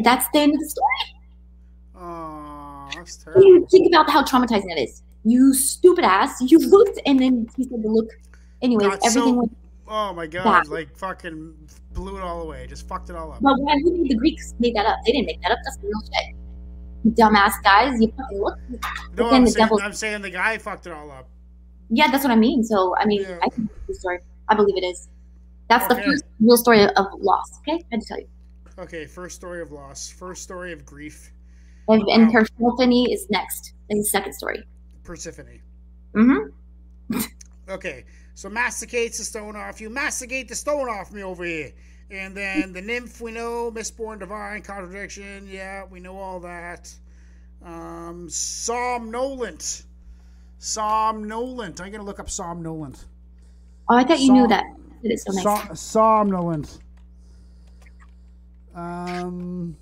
that's 0.03 0.27
the 0.33 0.39
end 0.39 0.53
of 0.53 0.59
the 0.59 0.69
story 0.69 1.17
Oh, 1.95 2.89
that's 2.95 3.23
you 3.27 3.33
terrible. 3.33 3.67
think 3.67 3.87
about 3.93 4.09
how 4.09 4.23
traumatizing 4.23 4.67
that 4.69 4.79
is 4.81 5.03
you 5.23 5.53
stupid 5.53 6.03
ass 6.03 6.35
you 6.41 6.57
looked 6.59 6.99
and 7.05 7.19
then 7.19 7.47
he 7.55 7.63
said 7.63 7.81
the 7.83 7.87
look 7.89 8.09
anyways 8.61 8.87
God, 8.87 8.99
everything 9.05 9.33
so- 9.33 9.39
went 9.39 9.57
Oh 9.93 10.13
my 10.13 10.25
god, 10.25 10.67
like 10.69 10.95
fucking 10.95 11.53
blew 11.91 12.15
it 12.17 12.21
all 12.21 12.43
away. 12.43 12.65
Just 12.65 12.87
fucked 12.87 13.09
it 13.09 13.15
all 13.17 13.33
up. 13.33 13.41
but 13.41 13.55
why 13.59 13.75
who 13.83 13.91
made 13.97 14.09
the 14.11 14.15
greeks 14.15 14.53
made 14.57 14.73
that 14.75 14.85
up 14.85 14.95
they 15.05 15.11
didn't 15.11 15.25
make 15.25 15.41
that 15.41 15.51
up 15.51 15.57
that's 15.65 15.77
real 15.83 16.01
shit 16.05 16.33
dumbass 17.09 17.53
guys 17.63 17.99
you 17.99 18.11
fucking 18.17 18.39
look 18.41 18.59
No, 19.17 19.29
I'm 19.29 19.45
the 19.45 19.51
saying, 19.51 19.69
I'm 19.81 19.93
saying 19.93 20.21
the 20.21 20.29
guy 20.29 20.57
fucked 20.57 20.87
it 20.87 20.93
all 20.93 21.11
up. 21.11 21.27
Yeah, 21.89 22.09
that's 22.11 22.23
what 22.23 22.31
I 22.31 22.35
mean. 22.35 22.63
So 22.63 22.95
I 22.97 23.05
mean, 23.05 23.21
Yeah. 23.21 23.39
I 23.41 23.49
think 23.49 23.69
it's 23.71 23.87
the 23.87 23.93
story. 23.95 24.19
I 24.47 24.55
believe 24.55 24.77
it 24.77 24.85
is. 24.85 25.09
That's 25.67 25.87
the 25.87 25.95
first 25.95 26.25
real 26.39 26.57
story 26.57 26.83
of 26.83 27.05
loss. 27.19 27.59
Okay, 27.59 27.81
I 27.81 27.85
had 27.91 28.01
to 28.01 28.07
tell 28.07 28.19
you. 28.19 28.27
Okay, 28.79 29.05
first 29.05 29.35
story 29.35 29.61
of 29.61 29.71
loss. 29.71 30.09
First 30.09 30.43
story 30.43 30.73
of 30.73 30.85
grief. 30.85 31.31
And, 31.87 32.01
and 32.09 32.27
Wow. 32.27 32.41
Persephone 32.41 32.91
is 33.09 33.27
next. 33.29 33.73
Is 33.89 33.99
the 33.99 34.09
second 34.09 34.33
story. 34.33 34.63
Persephone. 35.03 35.59
Mm-hmm. 36.13 37.19
Okay, 37.69 38.05
so 38.33 38.49
masticates 38.49 39.17
the 39.17 39.23
stone 39.23 39.55
off 39.55 39.79
you. 39.79 39.89
Masticate 39.89 40.49
the 40.49 40.55
stone 40.55 40.89
off 40.89 41.11
me 41.11 41.23
over 41.23 41.43
here. 41.43 41.71
And 42.11 42.35
then 42.35 42.73
the 42.73 42.81
nymph, 42.81 43.21
we 43.21 43.31
know, 43.31 43.71
misborn 43.71 44.19
divine, 44.19 44.61
contradiction. 44.63 45.47
Yeah, 45.49 45.85
we 45.89 46.01
know 46.01 46.17
all 46.17 46.41
that. 46.41 46.93
Um, 47.63 48.27
somnolent. 48.29 49.83
Somnolent. 50.59 51.79
I'm 51.79 51.89
going 51.89 52.01
to 52.01 52.03
look 52.03 52.19
up 52.19 52.29
somnolent. 52.29 53.05
Oh, 53.87 53.95
I 53.95 54.03
thought 54.03 54.19
you 54.19 54.33
knew 54.33 54.47
that. 54.47 54.65
It 55.03 55.11
is 55.13 55.23
so 55.23 55.31
nice. 55.31 55.43
Som- 55.43 55.75
somnolent. 55.75 56.79
Um, 58.75 59.77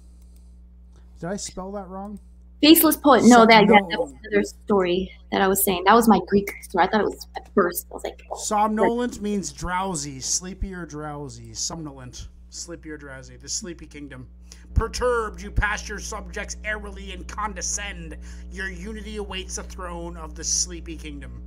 did 1.19 1.29
I 1.29 1.35
spell 1.35 1.71
that 1.73 1.87
wrong? 1.87 2.19
Faceless 2.61 2.97
poet. 2.97 3.23
No, 3.23 3.45
that 3.45 3.63
yeah, 3.63 3.79
that 3.89 3.99
was 3.99 4.13
another 4.23 4.43
story 4.43 5.11
that 5.31 5.41
I 5.41 5.47
was 5.47 5.63
saying. 5.63 5.83
That 5.85 5.93
was 5.93 6.09
my 6.09 6.19
Greek 6.27 6.51
story. 6.61 6.85
I 6.85 6.87
thought 6.89 7.01
it 7.01 7.05
was 7.05 7.25
at 7.37 7.53
first. 7.53 7.87
I 7.89 7.93
was 7.93 8.03
like, 8.03 8.21
Somnolent 8.33 9.21
means 9.21 9.53
drowsy, 9.53 10.19
sleepy 10.19 10.73
or 10.73 10.85
drowsy. 10.85 11.53
Somnolent, 11.53 12.27
sleepy 12.49 12.89
or 12.91 12.97
drowsy. 12.97 13.37
The 13.37 13.47
sleepy 13.47 13.85
kingdom. 13.85 14.27
Perturbed, 14.73 15.41
you 15.41 15.51
pass 15.51 15.87
your 15.87 15.99
subjects 15.99 16.57
airily 16.63 17.11
and 17.13 17.27
condescend. 17.27 18.17
Your 18.51 18.69
unity 18.69 19.17
awaits 19.17 19.55
the 19.55 19.63
throne 19.63 20.17
of 20.17 20.35
the 20.35 20.43
sleepy 20.43 20.97
kingdom. 20.97 21.41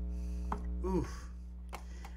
Ooh. 0.85 1.07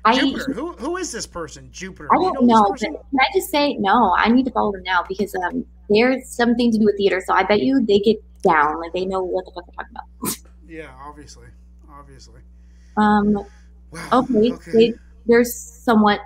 I 0.06 0.20
Jupiter. 0.20 0.54
Who 0.54 0.74
who 0.74 0.98
is 0.98 1.12
this 1.12 1.26
person? 1.26 1.70
Jupiter. 1.72 2.08
I 2.14 2.18
Do 2.18 2.24
you 2.26 2.34
don't 2.34 2.48
this 2.48 2.56
know. 2.56 2.70
person? 2.70 2.94
Can 2.94 3.20
I 3.20 3.26
just 3.34 3.50
say 3.50 3.74
no? 3.74 4.14
I 4.18 4.30
need 4.30 4.46
to 4.46 4.52
follow 4.52 4.72
them 4.72 4.84
now 4.84 5.04
because 5.08 5.34
um, 5.36 5.66
there's 5.90 6.28
something 6.30 6.72
to 6.72 6.78
do 6.80 6.86
with 6.86 6.98
theater. 6.98 7.22
So 7.26 7.34
I 7.34 7.44
bet 7.44 7.62
you 7.62 7.86
they 7.86 8.00
get 8.00 8.18
down. 8.42 8.80
Like 8.80 8.94
they 8.94 9.06
know 9.06 9.24
what 9.24 9.46
the 9.46 9.52
fuck 9.52 9.66
they're 9.66 9.76
talking 9.86 9.96
about. 9.96 10.38
Yeah, 10.68 10.92
obviously. 11.02 11.48
Obviously. 11.90 12.42
Um, 12.98 13.46
Wow. 13.92 14.10
okay, 14.30 14.72
They, 14.74 14.94
they're 15.26 15.44
somewhat 15.46 16.20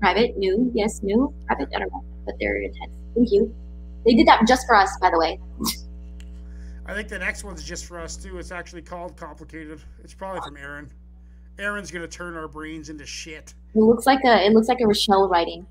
private, 0.00 0.36
new, 0.36 0.70
yes, 0.74 1.02
new, 1.02 1.32
private. 1.46 1.68
I 1.74 1.80
don't 1.80 1.92
know, 1.92 2.04
but 2.24 2.34
they're 2.38 2.56
intense. 2.62 2.92
Thank 3.14 3.32
you. 3.32 3.54
They 4.04 4.14
did 4.14 4.26
that 4.28 4.46
just 4.46 4.66
for 4.66 4.74
us, 4.76 4.96
by 5.00 5.10
the 5.10 5.18
way. 5.18 5.40
I 6.86 6.94
think 6.94 7.08
the 7.08 7.18
next 7.18 7.44
one's 7.44 7.62
just 7.64 7.86
for 7.86 8.00
us 8.00 8.16
too. 8.16 8.38
It's 8.38 8.50
actually 8.50 8.82
called 8.82 9.16
complicated. 9.16 9.80
It's 10.02 10.14
probably 10.14 10.40
from 10.42 10.56
Aaron. 10.56 10.90
Aaron's 11.58 11.90
gonna 11.90 12.08
turn 12.08 12.36
our 12.36 12.48
brains 12.48 12.88
into 12.88 13.06
shit. 13.06 13.54
It 13.74 13.78
looks 13.78 14.06
like 14.06 14.20
a 14.24 14.44
it 14.44 14.52
looks 14.52 14.68
like 14.68 14.78
a 14.80 14.86
Rochelle 14.86 15.28
writing. 15.28 15.66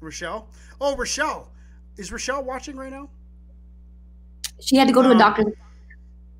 Rochelle? 0.00 0.48
Oh, 0.80 0.96
Rochelle. 0.96 1.50
Is 1.96 2.12
Rochelle 2.12 2.44
watching 2.44 2.76
right 2.76 2.90
now? 2.92 3.08
She 4.60 4.76
had 4.76 4.88
to 4.88 4.94
go 4.94 5.02
to 5.02 5.08
a 5.08 5.12
Um, 5.12 5.18
doctor. 5.18 5.44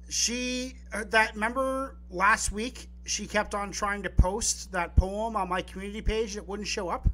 She 0.09 0.75
uh, 0.93 1.05
that 1.11 1.35
remember 1.35 1.97
last 2.11 2.53
week 2.53 2.89
she 3.05 3.27
kept 3.27 3.55
on 3.55 3.71
trying 3.73 4.03
to 4.03 4.11
post 4.11 4.73
that 4.73 4.97
poem 4.97 5.37
on 5.37 5.49
my 5.49 5.63
community 5.63 6.01
page 6.03 6.35
that 6.35 6.47
wouldn't 6.47 6.69
show 6.69 6.89
up. 6.89 7.09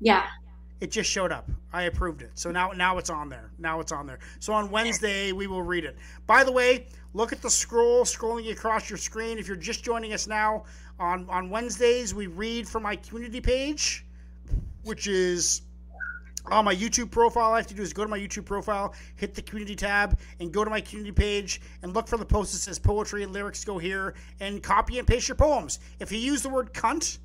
Yeah, 0.00 0.26
It 0.80 0.90
just 0.90 1.10
showed 1.10 1.32
up. 1.32 1.48
I 1.72 1.82
approved 1.84 2.22
it. 2.22 2.32
So 2.34 2.50
now 2.50 2.70
now 2.72 2.98
it's 2.98 3.10
on 3.10 3.28
there. 3.28 3.50
Now 3.58 3.80
it's 3.80 3.92
on 3.92 4.06
there. 4.06 4.18
So 4.38 4.52
on 4.52 4.70
Wednesday 4.70 5.32
we 5.32 5.46
will 5.46 5.62
read 5.62 5.84
it. 5.84 5.96
By 6.26 6.44
the 6.44 6.52
way, 6.52 6.86
look 7.14 7.32
at 7.32 7.42
the 7.42 7.50
scroll 7.50 8.04
scrolling 8.04 8.50
across 8.52 8.88
your 8.90 8.96
screen. 8.98 9.38
If 9.38 9.48
you're 9.48 9.56
just 9.56 9.82
joining 9.84 10.12
us 10.12 10.26
now, 10.26 10.64
on 10.98 11.28
on 11.30 11.50
Wednesdays 11.50 12.14
we 12.14 12.26
read 12.28 12.68
from 12.68 12.82
my 12.84 12.96
community 12.96 13.40
page, 13.40 14.04
which 14.84 15.06
is 15.08 15.62
on 16.50 16.64
my 16.64 16.74
YouTube 16.74 17.10
profile. 17.10 17.44
All 17.44 17.54
I 17.54 17.58
have 17.58 17.66
to 17.68 17.74
do 17.74 17.82
is 17.82 17.92
go 17.92 18.02
to 18.02 18.08
my 18.08 18.18
YouTube 18.18 18.44
profile, 18.44 18.94
hit 19.16 19.34
the 19.34 19.42
community 19.42 19.76
tab, 19.76 20.18
and 20.40 20.52
go 20.52 20.64
to 20.64 20.70
my 20.70 20.80
community 20.80 21.12
page 21.12 21.60
and 21.82 21.94
look 21.94 22.06
for 22.08 22.16
the 22.16 22.24
post 22.24 22.52
that 22.52 22.58
says 22.58 22.78
poetry 22.78 23.22
and 23.22 23.32
lyrics 23.32 23.64
go 23.64 23.78
here 23.78 24.14
and 24.40 24.62
copy 24.62 24.98
and 24.98 25.06
paste 25.06 25.28
your 25.28 25.36
poems. 25.36 25.78
If 26.00 26.12
you 26.12 26.18
use 26.18 26.42
the 26.42 26.48
word 26.48 26.72
cunt, 26.72 27.18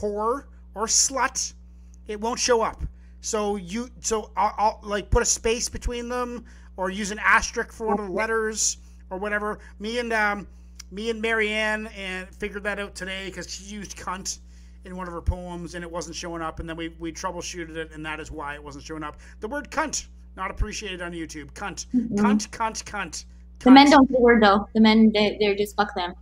whore, 0.00 0.44
or 0.74 0.86
slut, 0.86 1.54
it 2.06 2.20
won't 2.20 2.38
show 2.38 2.62
up. 2.62 2.82
So 3.20 3.56
you 3.56 3.88
so 4.00 4.30
I'll, 4.36 4.54
I'll 4.56 4.80
like 4.82 5.10
put 5.10 5.22
a 5.22 5.26
space 5.26 5.68
between 5.68 6.08
them 6.08 6.44
or 6.76 6.90
use 6.90 7.10
an 7.10 7.18
asterisk 7.18 7.72
for 7.72 7.86
one 7.86 7.98
of 7.98 8.06
the 8.06 8.12
letters 8.12 8.76
or 9.10 9.18
whatever. 9.18 9.58
Me 9.78 9.98
and 9.98 10.12
um, 10.12 10.46
me 10.90 11.10
and 11.10 11.20
Marianne 11.20 11.88
and 11.88 12.28
figured 12.28 12.62
that 12.64 12.78
out 12.78 12.94
today 12.94 13.26
because 13.26 13.50
she 13.50 13.64
used 13.64 13.96
cunt 13.96 14.38
in 14.86 14.96
one 14.96 15.06
of 15.06 15.12
her 15.12 15.20
poems 15.20 15.74
and 15.74 15.84
it 15.84 15.90
wasn't 15.90 16.16
showing 16.16 16.40
up 16.40 16.60
and 16.60 16.68
then 16.68 16.76
we, 16.76 16.88
we 16.98 17.12
troubleshooted 17.12 17.76
it 17.76 17.92
and 17.92 18.04
that 18.06 18.20
is 18.20 18.30
why 18.30 18.54
it 18.54 18.62
wasn't 18.62 18.84
showing 18.84 19.02
up. 19.02 19.16
The 19.40 19.48
word 19.48 19.70
cunt 19.70 20.06
not 20.36 20.50
appreciated 20.50 21.02
on 21.02 21.12
YouTube. 21.12 21.52
Cunt, 21.52 21.86
cunt, 22.14 22.48
cunt, 22.50 22.84
cunt. 22.84 23.24
the 23.60 23.70
men 23.70 23.90
don't 23.90 24.10
the 24.10 24.18
word 24.20 24.42
though. 24.42 24.68
The 24.74 24.80
men 24.80 25.10
they, 25.12 25.36
they're 25.40 25.54
just 25.54 25.76
fuck 25.76 25.94
them 25.94 26.14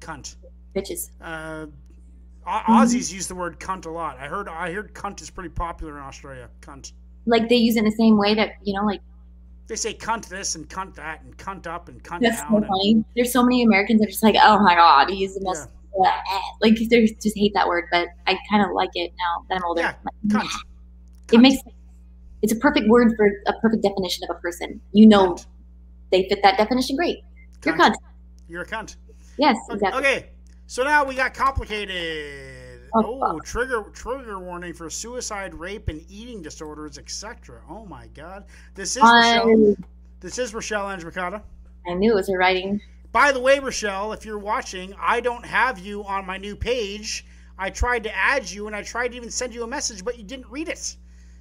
cunt. 0.00 0.36
bitches. 0.74 1.10
Uh, 1.20 1.66
Au- 2.46 2.62
Aussies 2.68 3.12
use 3.12 3.26
the 3.26 3.34
word 3.34 3.60
cunt 3.60 3.86
a 3.86 3.90
lot. 3.90 4.16
I 4.18 4.26
heard 4.26 4.48
I 4.48 4.72
heard 4.72 4.94
cunt 4.94 5.20
is 5.20 5.30
pretty 5.30 5.50
popular 5.50 5.98
in 5.98 6.02
Australia. 6.04 6.48
Cunt. 6.60 6.92
Like 7.26 7.48
they 7.48 7.56
use 7.56 7.76
it 7.76 7.80
in 7.80 7.84
the 7.84 7.92
same 7.92 8.16
way 8.16 8.34
that 8.34 8.52
you 8.62 8.72
know, 8.74 8.84
like 8.86 9.00
They 9.66 9.76
say 9.76 9.92
cunt 9.92 10.28
this 10.28 10.54
and 10.54 10.66
cunt 10.68 10.94
that 10.94 11.22
and 11.22 11.36
cunt 11.36 11.66
up 11.66 11.88
and 11.90 12.02
cunt 12.02 12.20
that's 12.20 12.40
down. 12.40 12.62
so 12.62 12.66
funny. 12.66 13.04
There's 13.14 13.32
so 13.32 13.42
many 13.42 13.62
Americans 13.62 14.00
that 14.00 14.06
are 14.06 14.10
just 14.10 14.22
like, 14.22 14.36
oh 14.42 14.58
my 14.60 14.74
god, 14.74 15.10
he's 15.10 15.34
the 15.34 15.42
most 15.44 15.68
like 16.60 16.76
they 16.90 17.06
just 17.20 17.36
hate 17.36 17.52
that 17.54 17.66
word. 17.66 17.84
But 17.90 18.08
I 18.26 18.38
kind 18.50 18.64
of 18.64 18.72
like 18.72 18.90
it 18.94 19.12
now 19.18 19.44
that 19.48 19.56
I'm 19.56 19.64
older. 19.64 19.80
Yeah, 19.82 19.94
Like, 20.04 20.44
cunt. 20.44 20.52
It 21.32 21.38
makes 21.38 21.58
it's 22.42 22.52
a 22.52 22.56
perfect 22.56 22.88
word 22.88 23.14
for 23.16 23.26
a 23.46 23.52
perfect 23.60 23.82
definition 23.82 24.24
of 24.28 24.36
a 24.36 24.40
person. 24.40 24.80
You 24.92 25.06
know, 25.06 25.34
Cunt. 25.34 25.46
they 26.12 26.28
fit 26.28 26.40
that 26.42 26.56
definition 26.56 26.96
great. 26.96 27.18
You're 27.64 27.74
Cunt. 27.76 27.90
cunt. 27.90 27.94
You're 28.48 28.62
a 28.62 28.66
cunt. 28.66 28.96
Yes, 29.38 29.56
Okay, 29.70 29.74
exactly. 29.74 29.98
okay, 30.00 30.26
so 30.66 30.82
now 30.84 31.04
we 31.04 31.14
got 31.14 31.34
complicated. 31.34 32.82
Oh, 32.94 33.20
Oh, 33.22 33.38
trigger 33.40 33.82
trigger 33.92 34.38
warning 34.38 34.72
for 34.72 34.88
suicide, 34.88 35.52
rape, 35.54 35.88
and 35.88 36.02
eating 36.08 36.40
disorders, 36.42 36.96
etc. 36.96 37.60
Oh 37.68 37.84
my 37.84 38.06
God, 38.14 38.44
this 38.74 38.96
is 38.96 39.02
Rochelle. 39.02 39.74
I, 39.78 39.84
This 40.20 40.38
is 40.38 40.54
Rochelle 40.54 40.86
Andracata. 40.86 41.42
I 41.86 41.94
knew 41.94 42.12
it 42.12 42.14
was 42.14 42.28
her 42.30 42.38
writing. 42.38 42.80
By 43.12 43.32
the 43.32 43.40
way, 43.40 43.58
Rochelle, 43.58 44.12
if 44.12 44.24
you're 44.24 44.38
watching, 44.38 44.94
I 45.00 45.20
don't 45.20 45.44
have 45.44 45.78
you 45.78 46.04
on 46.04 46.26
my 46.26 46.36
new 46.36 46.54
page. 46.54 47.24
I 47.58 47.70
tried 47.70 48.04
to 48.04 48.14
add 48.14 48.50
you, 48.50 48.66
and 48.66 48.76
I 48.76 48.82
tried 48.82 49.08
to 49.08 49.16
even 49.16 49.30
send 49.30 49.54
you 49.54 49.64
a 49.64 49.66
message, 49.66 50.04
but 50.04 50.18
you 50.18 50.24
didn't 50.24 50.48
read 50.50 50.68
it. 50.68 50.96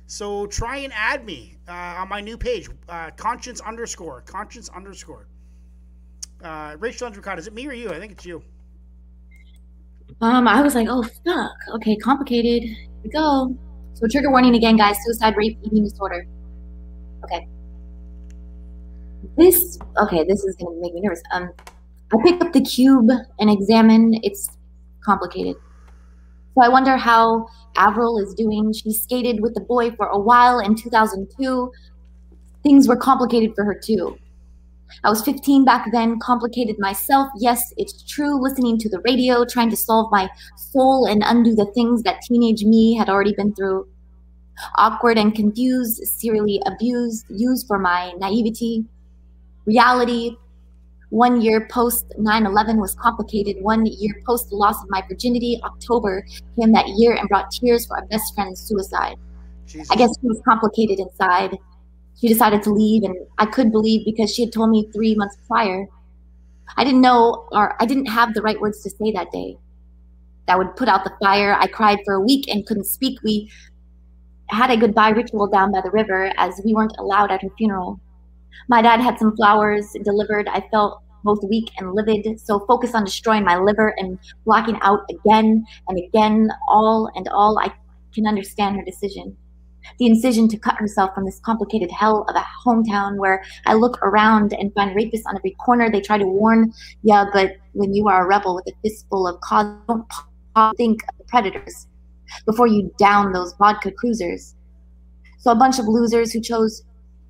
So 0.07 0.45
try 0.47 0.77
and 0.77 0.93
add 0.93 1.25
me 1.25 1.57
uh, 1.67 1.71
on 1.71 2.07
my 2.07 2.21
new 2.21 2.37
page, 2.37 2.69
uh, 2.87 3.11
conscience 3.17 3.59
underscore 3.59 4.21
conscience 4.21 4.69
underscore. 4.69 5.27
Uh, 6.41 6.77
Rachel 6.79 7.11
Andracata, 7.11 7.39
is 7.39 7.47
it 7.47 7.53
me 7.53 7.67
or 7.67 7.73
you? 7.73 7.89
I 7.89 7.99
think 7.99 8.13
it's 8.13 8.25
you. 8.25 8.41
Um, 10.21 10.47
I 10.47 10.61
was 10.61 10.75
like, 10.75 10.87
oh 10.89 11.03
fuck. 11.03 11.51
Okay, 11.75 11.97
complicated. 11.97 12.63
Here 12.63 12.87
we 13.03 13.09
go. 13.09 13.55
So 13.95 14.07
trigger 14.07 14.31
warning 14.31 14.55
again, 14.55 14.77
guys. 14.77 14.95
Suicide, 15.03 15.35
rape, 15.35 15.59
eating 15.63 15.83
disorder. 15.83 16.25
Okay. 17.25 17.47
This 19.37 19.77
okay, 20.01 20.23
this 20.23 20.43
is 20.43 20.55
gonna 20.55 20.75
make 20.79 20.93
me 20.93 21.01
nervous. 21.01 21.21
Um 21.31 21.51
I 22.13 22.17
pick 22.23 22.43
up 22.43 22.53
the 22.53 22.61
cube 22.61 23.09
and 23.39 23.49
examine 23.49 24.19
it's 24.23 24.49
complicated. 25.03 25.55
So 26.55 26.63
I 26.63 26.69
wonder 26.69 26.97
how 26.97 27.47
Avril 27.75 28.17
is 28.17 28.33
doing. 28.33 28.73
She 28.73 28.91
skated 28.91 29.41
with 29.41 29.53
the 29.53 29.61
boy 29.61 29.91
for 29.91 30.07
a 30.07 30.17
while 30.17 30.59
in 30.59 30.75
2002. 30.75 31.71
Things 32.63 32.87
were 32.87 32.95
complicated 32.95 33.53
for 33.55 33.63
her 33.63 33.79
too. 33.79 34.17
I 35.03 35.09
was 35.09 35.21
15 35.23 35.65
back 35.65 35.91
then, 35.91 36.17
complicated 36.19 36.77
myself. 36.79 37.29
Yes, 37.37 37.61
it's 37.77 38.01
true. 38.03 38.41
Listening 38.41 38.79
to 38.79 38.89
the 38.89 39.01
radio, 39.01 39.45
trying 39.45 39.69
to 39.69 39.77
solve 39.77 40.11
my 40.11 40.29
soul 40.55 41.05
and 41.05 41.21
undo 41.25 41.53
the 41.53 41.71
things 41.75 42.03
that 42.03 42.21
teenage 42.21 42.63
me 42.63 42.95
had 42.95 43.09
already 43.09 43.33
been 43.35 43.53
through. 43.53 43.87
Awkward 44.77 45.19
and 45.19 45.35
confused, 45.35 46.01
serially 46.07 46.59
abused, 46.65 47.25
used 47.29 47.67
for 47.67 47.77
my 47.77 48.13
naivety. 48.17 48.85
Reality. 49.67 50.37
One 51.09 51.41
year 51.41 51.67
post 51.69 52.13
9 52.17 52.45
11 52.45 52.79
was 52.79 52.95
complicated. 52.95 53.57
One 53.61 53.85
year 53.85 54.15
post 54.25 54.49
the 54.49 54.55
loss 54.55 54.81
of 54.81 54.89
my 54.89 55.03
virginity, 55.07 55.59
October 55.63 56.25
came 56.59 56.71
that 56.71 56.87
year 56.87 57.15
and 57.15 57.29
brought 57.29 57.51
tears 57.51 57.85
for 57.85 57.97
our 57.97 58.05
best 58.07 58.33
friend's 58.33 58.61
suicide. 58.61 59.17
Jesus. 59.65 59.91
I 59.91 59.95
guess 59.95 60.09
she 60.19 60.27
was 60.27 60.41
complicated 60.47 60.99
inside. 60.99 61.57
She 62.19 62.27
decided 62.27 62.63
to 62.63 62.71
leave, 62.71 63.03
and 63.03 63.15
I 63.37 63.45
could 63.45 63.71
believe 63.71 64.05
because 64.05 64.33
she 64.33 64.43
had 64.43 64.53
told 64.53 64.69
me 64.69 64.89
three 64.93 65.15
months 65.15 65.37
prior. 65.47 65.87
I 66.77 66.83
didn't 66.83 67.01
know, 67.01 67.47
or 67.51 67.81
I 67.81 67.85
didn't 67.85 68.07
have 68.07 68.33
the 68.33 68.41
right 68.41 68.59
words 68.59 68.81
to 68.83 68.89
say 68.89 69.11
that 69.11 69.31
day. 69.31 69.57
That 70.47 70.57
would 70.57 70.75
put 70.77 70.87
out 70.87 71.03
the 71.03 71.13
fire. 71.21 71.55
I 71.59 71.67
cried 71.67 71.99
for 72.05 72.13
a 72.13 72.21
week 72.21 72.47
and 72.47 72.65
couldn't 72.65 72.85
speak. 72.85 73.21
We 73.21 73.51
had 74.49 74.71
a 74.71 74.77
goodbye 74.77 75.09
ritual 75.09 75.47
down 75.47 75.73
by 75.73 75.81
the 75.81 75.91
river 75.91 76.31
as 76.37 76.61
we 76.63 76.73
weren't 76.73 76.95
allowed 76.97 77.31
at 77.31 77.41
her 77.41 77.49
funeral. 77.57 77.99
My 78.67 78.81
dad 78.81 78.99
had 78.99 79.19
some 79.19 79.35
flowers 79.35 79.95
delivered. 80.03 80.47
I 80.49 80.67
felt 80.71 81.01
both 81.23 81.39
weak 81.49 81.71
and 81.77 81.93
livid, 81.93 82.39
so 82.39 82.59
focused 82.67 82.95
on 82.95 83.03
destroying 83.03 83.43
my 83.43 83.57
liver 83.57 83.93
and 83.97 84.17
blacking 84.45 84.77
out 84.81 85.01
again 85.09 85.65
and 85.87 85.99
again, 85.99 86.49
all 86.69 87.09
and 87.15 87.27
all. 87.29 87.59
I 87.59 87.73
can 88.13 88.27
understand 88.27 88.77
her 88.77 88.83
decision 88.83 89.35
the 89.99 90.05
incision 90.05 90.47
to 90.49 90.57
cut 90.57 90.75
herself 90.75 91.13
from 91.13 91.25
this 91.25 91.39
complicated 91.39 91.91
hell 91.91 92.25
of 92.29 92.35
a 92.35 92.45
hometown 92.65 93.17
where 93.17 93.43
I 93.65 93.73
look 93.73 94.01
around 94.01 94.53
and 94.53 94.73
find 94.73 94.95
rapists 94.95 95.23
on 95.25 95.37
every 95.37 95.51
corner. 95.51 95.89
They 95.89 96.01
try 96.01 96.17
to 96.17 96.25
warn, 96.25 96.73
yeah, 97.03 97.25
but 97.33 97.57
when 97.73 97.93
you 97.93 98.07
are 98.07 98.23
a 98.23 98.27
rebel 98.27 98.55
with 98.55 98.67
a 98.67 98.73
fistful 98.83 99.27
of 99.27 99.39
cause, 99.41 99.73
don't 99.87 100.05
think 100.75 101.03
of 101.09 101.17
the 101.17 101.23
predators 101.25 101.87
before 102.45 102.67
you 102.67 102.93
down 102.97 103.31
those 103.31 103.53
vodka 103.57 103.91
cruisers. 103.91 104.55
So 105.39 105.51
a 105.51 105.55
bunch 105.55 105.79
of 105.79 105.87
losers 105.87 106.33
who 106.33 106.41
chose 106.41 106.83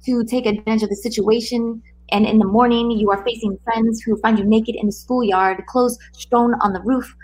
to 0.07 0.23
take 0.23 0.45
advantage 0.45 0.83
of 0.83 0.89
the 0.89 0.95
situation. 0.95 1.81
And 2.11 2.25
in 2.25 2.39
the 2.39 2.45
morning, 2.45 2.91
you 2.91 3.11
are 3.11 3.23
facing 3.23 3.57
friends 3.63 4.01
who 4.01 4.17
find 4.17 4.39
you 4.39 4.45
naked 4.45 4.75
in 4.75 4.87
the 4.87 4.91
schoolyard, 4.91 5.65
clothes 5.67 5.99
strewn 6.13 6.55
on 6.61 6.73
the 6.73 6.81
roof, 6.81 7.15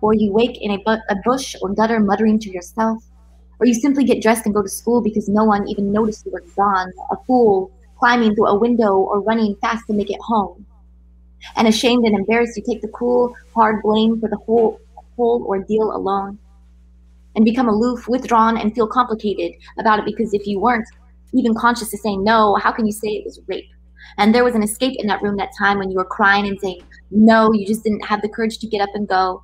or 0.00 0.14
you 0.14 0.32
wake 0.32 0.56
in 0.60 0.70
a, 0.70 0.78
bu- 0.78 1.04
a 1.10 1.16
bush 1.24 1.56
or 1.60 1.74
gutter 1.74 1.98
muttering 1.98 2.38
to 2.40 2.50
yourself 2.50 3.02
or 3.58 3.66
you 3.66 3.74
simply 3.74 4.04
get 4.04 4.22
dressed 4.22 4.46
and 4.46 4.54
go 4.54 4.62
to 4.62 4.68
school 4.68 5.00
because 5.00 5.28
no 5.28 5.44
one 5.44 5.68
even 5.68 5.92
noticed 5.92 6.24
you 6.26 6.32
were 6.32 6.44
gone, 6.56 6.92
a 7.10 7.16
fool 7.26 7.70
climbing 7.98 8.34
through 8.34 8.46
a 8.46 8.54
window 8.54 8.96
or 8.96 9.20
running 9.20 9.56
fast 9.56 9.86
to 9.88 9.92
make 9.92 10.10
it 10.10 10.20
home. 10.20 10.64
And 11.56 11.66
ashamed 11.66 12.04
and 12.04 12.14
embarrassed, 12.14 12.56
you 12.56 12.62
take 12.62 12.82
the 12.82 12.88
cool, 12.88 13.34
hard 13.54 13.82
blame 13.82 14.20
for 14.20 14.28
the 14.28 14.36
whole 14.36 14.80
whole 15.16 15.44
ordeal 15.46 15.96
alone, 15.96 16.38
and 17.34 17.44
become 17.44 17.68
aloof, 17.68 18.06
withdrawn, 18.08 18.56
and 18.56 18.72
feel 18.72 18.86
complicated 18.86 19.60
about 19.78 19.98
it 19.98 20.04
because 20.04 20.32
if 20.32 20.46
you 20.46 20.60
weren't 20.60 20.86
even 21.34 21.54
conscious 21.54 21.90
to 21.90 21.98
saying 21.98 22.24
no, 22.24 22.56
how 22.56 22.72
can 22.72 22.86
you 22.86 22.92
say 22.92 23.08
it 23.08 23.24
was 23.24 23.40
rape? 23.46 23.68
And 24.16 24.34
there 24.34 24.44
was 24.44 24.54
an 24.54 24.62
escape 24.62 24.96
in 24.98 25.06
that 25.08 25.22
room 25.22 25.36
that 25.36 25.50
time 25.58 25.78
when 25.78 25.90
you 25.90 25.96
were 25.96 26.04
crying 26.04 26.46
and 26.46 26.58
saying 26.60 26.82
no, 27.10 27.52
you 27.52 27.66
just 27.66 27.84
didn't 27.84 28.04
have 28.04 28.22
the 28.22 28.28
courage 28.28 28.58
to 28.58 28.66
get 28.66 28.80
up 28.80 28.90
and 28.94 29.08
go. 29.08 29.42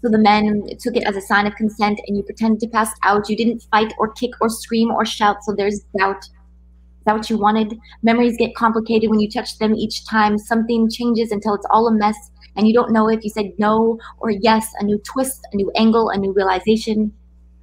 So 0.00 0.08
the 0.08 0.18
men 0.18 0.64
took 0.78 0.96
it 0.96 1.04
as 1.04 1.16
a 1.16 1.20
sign 1.20 1.46
of 1.46 1.56
consent 1.56 2.00
and 2.06 2.16
you 2.16 2.22
pretended 2.22 2.60
to 2.60 2.68
pass 2.68 2.90
out. 3.02 3.28
You 3.28 3.36
didn't 3.36 3.66
fight 3.70 3.92
or 3.98 4.12
kick 4.12 4.30
or 4.40 4.48
scream 4.48 4.90
or 4.90 5.04
shout, 5.04 5.42
so 5.42 5.54
there's 5.54 5.80
doubt. 5.98 6.24
Is 6.24 7.04
that 7.04 7.16
what 7.16 7.30
you 7.30 7.38
wanted? 7.38 7.76
Memories 8.02 8.36
get 8.36 8.54
complicated 8.54 9.10
when 9.10 9.18
you 9.18 9.30
touch 9.30 9.58
them 9.58 9.74
each 9.74 10.06
time. 10.06 10.38
Something 10.38 10.88
changes 10.88 11.32
until 11.32 11.54
it's 11.54 11.66
all 11.70 11.88
a 11.88 11.92
mess 11.92 12.16
and 12.56 12.66
you 12.66 12.74
don't 12.74 12.92
know 12.92 13.08
if 13.08 13.24
you 13.24 13.30
said 13.30 13.52
no 13.58 13.98
or 14.18 14.30
yes, 14.30 14.68
a 14.80 14.84
new 14.84 14.98
twist, 14.98 15.46
a 15.52 15.56
new 15.56 15.70
angle, 15.76 16.10
a 16.10 16.16
new 16.18 16.32
realization. 16.32 17.12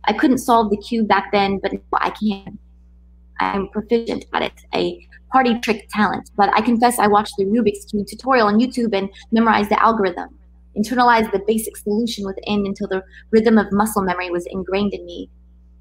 I 0.06 0.14
couldn't 0.14 0.38
solve 0.38 0.70
the 0.70 0.78
cube 0.78 1.08
back 1.08 1.32
then, 1.32 1.60
but 1.60 1.74
I 1.94 2.12
can. 2.12 2.58
I'm 3.40 3.68
proficient 3.70 4.26
at 4.34 4.41
it, 4.41 4.53
a 4.74 5.07
party 5.32 5.60
trick 5.60 5.88
talent. 5.90 6.32
But 6.36 6.49
I 6.53 6.62
confess 6.62 6.99
I 6.99 7.07
watched 7.07 7.36
the 7.38 7.45
Rubik's 7.45 7.86
Cube 7.86 8.07
tutorial 8.07 8.48
on 8.48 8.60
YouTube 8.60 8.95
and 8.98 9.10
memorized 9.32 9.70
the 9.70 9.82
algorithm 9.82 10.38
internalized 10.76 11.32
the 11.32 11.41
basic 11.48 11.78
solution 11.78 12.26
within 12.26 12.66
until 12.66 12.88
the 12.88 13.03
rhythm 13.32 13.57
of 13.57 13.72
muscle 13.72 14.03
memory 14.03 14.30
was 14.30 14.45
ingrained 14.48 14.94
in 14.94 15.06
me. 15.06 15.30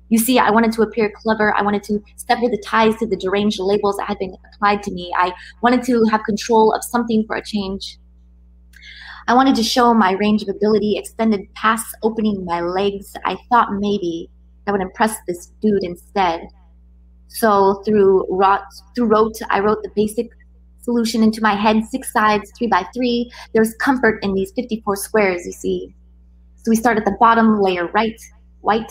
You 0.08 0.18
see, 0.18 0.38
I 0.38 0.50
wanted 0.50 0.72
to 0.72 0.82
appear 0.82 1.12
clever. 1.16 1.54
I 1.56 1.62
wanted 1.62 1.82
to 1.84 2.02
sever 2.16 2.42
the 2.42 2.62
ties 2.64 2.96
to 2.96 3.06
the 3.06 3.16
deranged 3.16 3.58
labels 3.58 3.96
that 3.96 4.06
had 4.06 4.18
been 4.18 4.36
applied 4.52 4.82
to 4.84 4.92
me. 4.92 5.12
I 5.18 5.32
wanted 5.62 5.82
to 5.84 6.04
have 6.10 6.22
control 6.24 6.72
of 6.72 6.84
something 6.84 7.24
for 7.26 7.36
a 7.36 7.44
change. 7.44 7.98
I 9.26 9.34
wanted 9.34 9.56
to 9.56 9.62
show 9.62 9.94
my 9.94 10.12
range 10.12 10.42
of 10.42 10.48
ability 10.50 10.98
extended 10.98 11.52
past 11.54 11.96
opening 12.02 12.44
my 12.44 12.60
legs. 12.60 13.14
I 13.24 13.36
thought 13.48 13.68
maybe 13.72 14.28
I 14.66 14.72
would 14.72 14.82
impress 14.82 15.16
this 15.26 15.46
dude 15.62 15.82
instead. 15.82 16.48
So 17.28 17.82
through 17.84 18.26
rot, 18.30 18.64
through 18.94 19.06
wrote, 19.06 19.36
I 19.50 19.60
wrote 19.60 19.82
the 19.82 19.90
basic 19.94 20.30
solution 20.82 21.22
into 21.22 21.40
my 21.40 21.54
head, 21.54 21.84
six 21.90 22.12
sides, 22.12 22.52
three 22.56 22.66
by 22.66 22.86
three. 22.94 23.30
There's 23.52 23.74
comfort 23.74 24.22
in 24.22 24.34
these 24.34 24.52
54 24.52 24.96
squares, 24.96 25.46
you 25.46 25.52
see. 25.52 25.94
So 26.56 26.70
we 26.70 26.76
start 26.76 26.98
at 26.98 27.04
the 27.04 27.16
bottom, 27.18 27.60
layer 27.60 27.88
right, 27.88 28.20
white. 28.60 28.90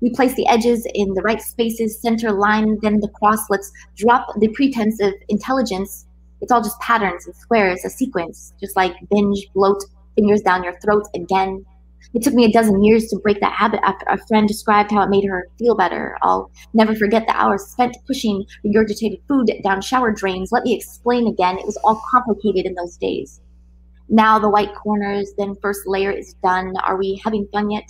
We 0.00 0.10
place 0.10 0.34
the 0.34 0.46
edges 0.48 0.86
in 0.94 1.12
the 1.14 1.22
right 1.22 1.40
spaces, 1.40 2.00
center 2.00 2.32
line, 2.32 2.78
then 2.80 3.00
the 3.00 3.08
cross. 3.08 3.40
Let's 3.50 3.70
drop 3.96 4.28
the 4.38 4.48
pretense 4.48 5.00
of 5.00 5.12
intelligence. 5.28 6.06
It's 6.40 6.50
all 6.50 6.62
just 6.62 6.80
patterns 6.80 7.26
and 7.26 7.36
squares, 7.36 7.84
a 7.84 7.90
sequence, 7.90 8.54
just 8.60 8.76
like 8.76 8.94
binge, 9.10 9.48
bloat, 9.54 9.82
fingers 10.14 10.40
down 10.40 10.64
your 10.64 10.78
throat 10.80 11.04
again. 11.14 11.66
It 12.12 12.22
took 12.22 12.34
me 12.34 12.44
a 12.44 12.52
dozen 12.52 12.82
years 12.82 13.06
to 13.08 13.18
break 13.18 13.40
that 13.40 13.52
habit 13.52 13.80
after 13.84 14.06
a 14.08 14.18
friend 14.26 14.48
described 14.48 14.90
how 14.90 15.02
it 15.02 15.10
made 15.10 15.24
her 15.24 15.48
feel 15.58 15.76
better. 15.76 16.16
I'll 16.22 16.50
never 16.74 16.94
forget 16.94 17.26
the 17.26 17.36
hours 17.36 17.66
spent 17.66 17.96
pushing 18.06 18.44
regurgitated 18.64 19.20
food 19.28 19.52
down 19.62 19.80
shower 19.80 20.10
drains. 20.10 20.50
Let 20.50 20.64
me 20.64 20.74
explain 20.74 21.28
again. 21.28 21.58
It 21.58 21.66
was 21.66 21.78
all 21.84 22.02
complicated 22.10 22.66
in 22.66 22.74
those 22.74 22.96
days. 22.96 23.40
Now 24.08 24.40
the 24.40 24.50
white 24.50 24.74
corners, 24.74 25.32
then 25.38 25.54
first 25.62 25.86
layer 25.86 26.10
is 26.10 26.34
done. 26.42 26.74
Are 26.82 26.96
we 26.96 27.20
having 27.22 27.46
fun 27.52 27.70
yet? 27.70 27.84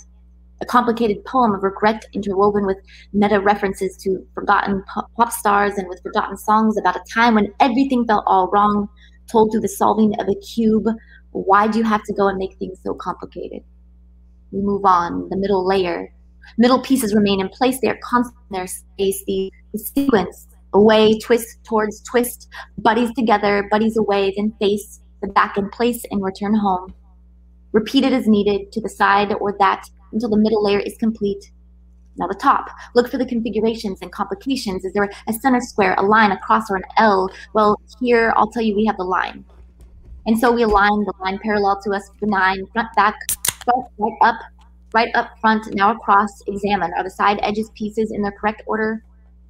A 0.61 0.65
complicated 0.65 1.25
poem 1.25 1.55
of 1.55 1.63
regret 1.63 2.05
interwoven 2.13 2.67
with 2.67 2.77
meta 3.13 3.39
references 3.39 3.97
to 4.03 4.23
forgotten 4.35 4.83
pop 5.17 5.31
stars 5.31 5.79
and 5.79 5.87
with 5.89 6.03
forgotten 6.03 6.37
songs 6.37 6.77
about 6.77 6.95
a 6.95 7.03
time 7.11 7.33
when 7.33 7.51
everything 7.59 8.05
felt 8.05 8.23
all 8.27 8.51
wrong, 8.51 8.87
told 9.27 9.51
through 9.51 9.61
the 9.61 9.67
solving 9.67 10.13
of 10.19 10.27
a 10.29 10.35
cube. 10.35 10.85
Why 11.31 11.67
do 11.67 11.79
you 11.79 11.85
have 11.85 12.03
to 12.03 12.13
go 12.13 12.27
and 12.27 12.37
make 12.37 12.55
things 12.59 12.77
so 12.83 12.93
complicated? 12.93 13.63
We 14.51 14.61
move 14.61 14.85
on. 14.85 15.29
The 15.29 15.37
middle 15.37 15.65
layer. 15.65 16.13
Middle 16.57 16.79
pieces 16.79 17.15
remain 17.15 17.39
in 17.39 17.49
place. 17.49 17.79
They 17.79 17.89
are 17.89 17.99
constant. 18.03 18.37
In 18.49 18.57
their 18.57 18.67
space. 18.67 19.23
The, 19.25 19.51
the 19.73 19.79
sequence. 19.79 20.47
Away 20.73 21.19
twist 21.19 21.63
towards 21.63 22.01
twist. 22.03 22.49
Buddies 22.77 23.13
together. 23.13 23.67
Buddies 23.71 23.97
away. 23.97 24.33
Then 24.35 24.53
face 24.59 24.99
the 25.21 25.27
back 25.27 25.57
in 25.57 25.69
place 25.69 26.03
and 26.11 26.23
return 26.23 26.55
home. 26.55 26.93
Repeat 27.71 28.03
it 28.03 28.13
as 28.13 28.27
needed 28.27 28.71
to 28.73 28.81
the 28.81 28.89
side 28.89 29.33
or 29.33 29.55
that 29.59 29.85
until 30.11 30.29
the 30.29 30.37
middle 30.37 30.63
layer 30.63 30.79
is 30.79 30.97
complete. 30.97 31.51
Now 32.17 32.27
the 32.27 32.35
top. 32.35 32.69
Look 32.93 33.09
for 33.09 33.17
the 33.17 33.25
configurations 33.25 33.99
and 34.01 34.11
complications. 34.11 34.83
Is 34.83 34.91
there 34.93 35.09
a 35.27 35.33
center 35.33 35.61
square, 35.61 35.95
a 35.97 36.01
line, 36.01 36.31
a 36.31 36.37
cross, 36.39 36.69
or 36.69 36.75
an 36.75 36.83
L? 36.97 37.29
Well, 37.53 37.81
here 38.01 38.33
I'll 38.35 38.51
tell 38.51 38.61
you 38.61 38.75
we 38.75 38.85
have 38.85 38.97
the 38.97 39.05
line. 39.05 39.45
And 40.25 40.37
so 40.37 40.51
we 40.51 40.63
align 40.63 41.03
the 41.05 41.13
line 41.19 41.39
parallel 41.39 41.81
to 41.83 41.91
us, 41.91 42.09
benign, 42.19 42.67
front, 42.73 42.89
back, 42.95 43.15
right 43.97 44.17
up, 44.21 44.35
right 44.93 45.09
up 45.15 45.31
front, 45.39 45.73
now 45.73 45.91
across. 45.91 46.41
Examine. 46.47 46.93
Are 46.93 47.03
the 47.03 47.09
side 47.09 47.39
edges 47.41 47.71
pieces 47.75 48.11
in 48.11 48.21
their 48.21 48.31
correct 48.31 48.63
order? 48.65 49.03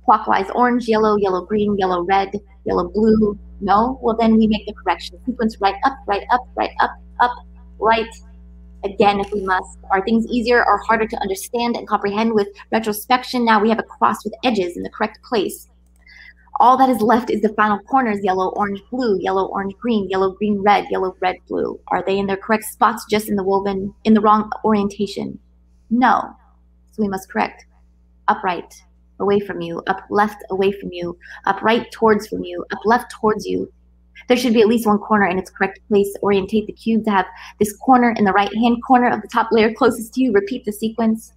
Clockwise, 0.06 0.50
orange, 0.56 0.88
yellow, 0.88 1.16
yellow, 1.18 1.46
green, 1.46 1.78
yellow, 1.78 2.04
red, 2.04 2.32
yellow, 2.66 2.90
blue. 2.90 3.38
No? 3.60 4.00
Well, 4.02 4.18
then 4.20 4.38
we 4.38 4.48
make 4.48 4.66
the 4.66 4.74
correction. 4.74 5.20
Sequence 5.26 5.58
right 5.62 5.76
up, 5.86 5.98
right 6.08 6.24
up, 6.32 6.42
right 6.56 6.72
up, 6.82 6.92
up, 7.20 7.32
right, 7.80 8.10
again 8.84 9.20
if 9.20 9.32
we 9.32 9.42
must. 9.42 9.78
Are 9.92 10.04
things 10.04 10.26
easier 10.28 10.66
or 10.66 10.78
harder 10.80 11.08
to 11.08 11.22
understand 11.22 11.76
and 11.76 11.88
comprehend 11.88 12.34
with 12.34 12.48
retrospection? 12.72 13.46
Now 13.46 13.62
we 13.62 13.70
have 13.70 13.80
a 13.80 13.84
cross 13.84 14.24
with 14.24 14.34
edges 14.44 14.78
in 14.78 14.84
the 14.84 14.90
correct 14.90 15.20
place. 15.24 15.68
All 16.62 16.78
that 16.78 16.90
is 16.90 17.02
left 17.02 17.32
is 17.32 17.42
the 17.42 17.56
final 17.56 17.80
corners 17.80 18.24
yellow, 18.24 18.50
orange, 18.50 18.84
blue, 18.92 19.18
yellow, 19.20 19.48
orange, 19.48 19.74
green, 19.82 20.08
yellow, 20.12 20.34
green, 20.34 20.62
red, 20.62 20.86
yellow, 20.92 21.18
red, 21.20 21.38
blue. 21.48 21.80
Are 21.88 22.04
they 22.06 22.20
in 22.20 22.28
their 22.28 22.38
correct 22.38 22.66
spots 22.66 23.04
just 23.10 23.30
in 23.30 23.36
the 23.36 23.44
woven, 23.44 23.92
in 24.04 24.14
the 24.14 24.22
wrong 24.22 24.48
orientation? 24.64 25.40
No. 25.90 26.36
So 26.92 27.02
we 27.02 27.10
must 27.10 27.32
correct. 27.32 27.66
Upright, 28.28 28.76
away 29.20 29.40
from 29.40 29.62
you, 29.62 29.82
up 29.88 30.06
left, 30.12 30.44
away 30.52 30.72
from 30.72 30.94
you, 30.94 31.18
up 31.48 31.64
right, 31.64 31.92
towards 31.92 32.28
from 32.28 32.44
you, 32.44 32.64
up 32.72 32.80
left, 32.86 33.12
towards 33.12 33.48
you, 33.48 33.74
there 34.28 34.38
should 34.38 34.54
be 34.54 34.62
at 34.62 34.68
least 34.68 34.86
one 34.86 35.00
corner 35.00 35.26
in 35.26 35.40
its 35.40 35.50
correct 35.50 35.80
place. 35.88 36.16
Orientate 36.22 36.68
the 36.68 36.74
cube 36.74 37.06
to 37.06 37.12
have 37.12 37.26
this 37.58 37.76
corner 37.78 38.12
in 38.12 38.24
the 38.24 38.34
right 38.34 38.54
hand 38.54 38.78
corner 38.86 39.10
of 39.10 39.24
the 39.24 39.28
top 39.28 39.48
layer 39.52 39.74
closest 39.74 40.14
to 40.14 40.22
you. 40.22 40.32
Repeat 40.32 40.66
the 40.66 40.72
sequence. 40.72 41.34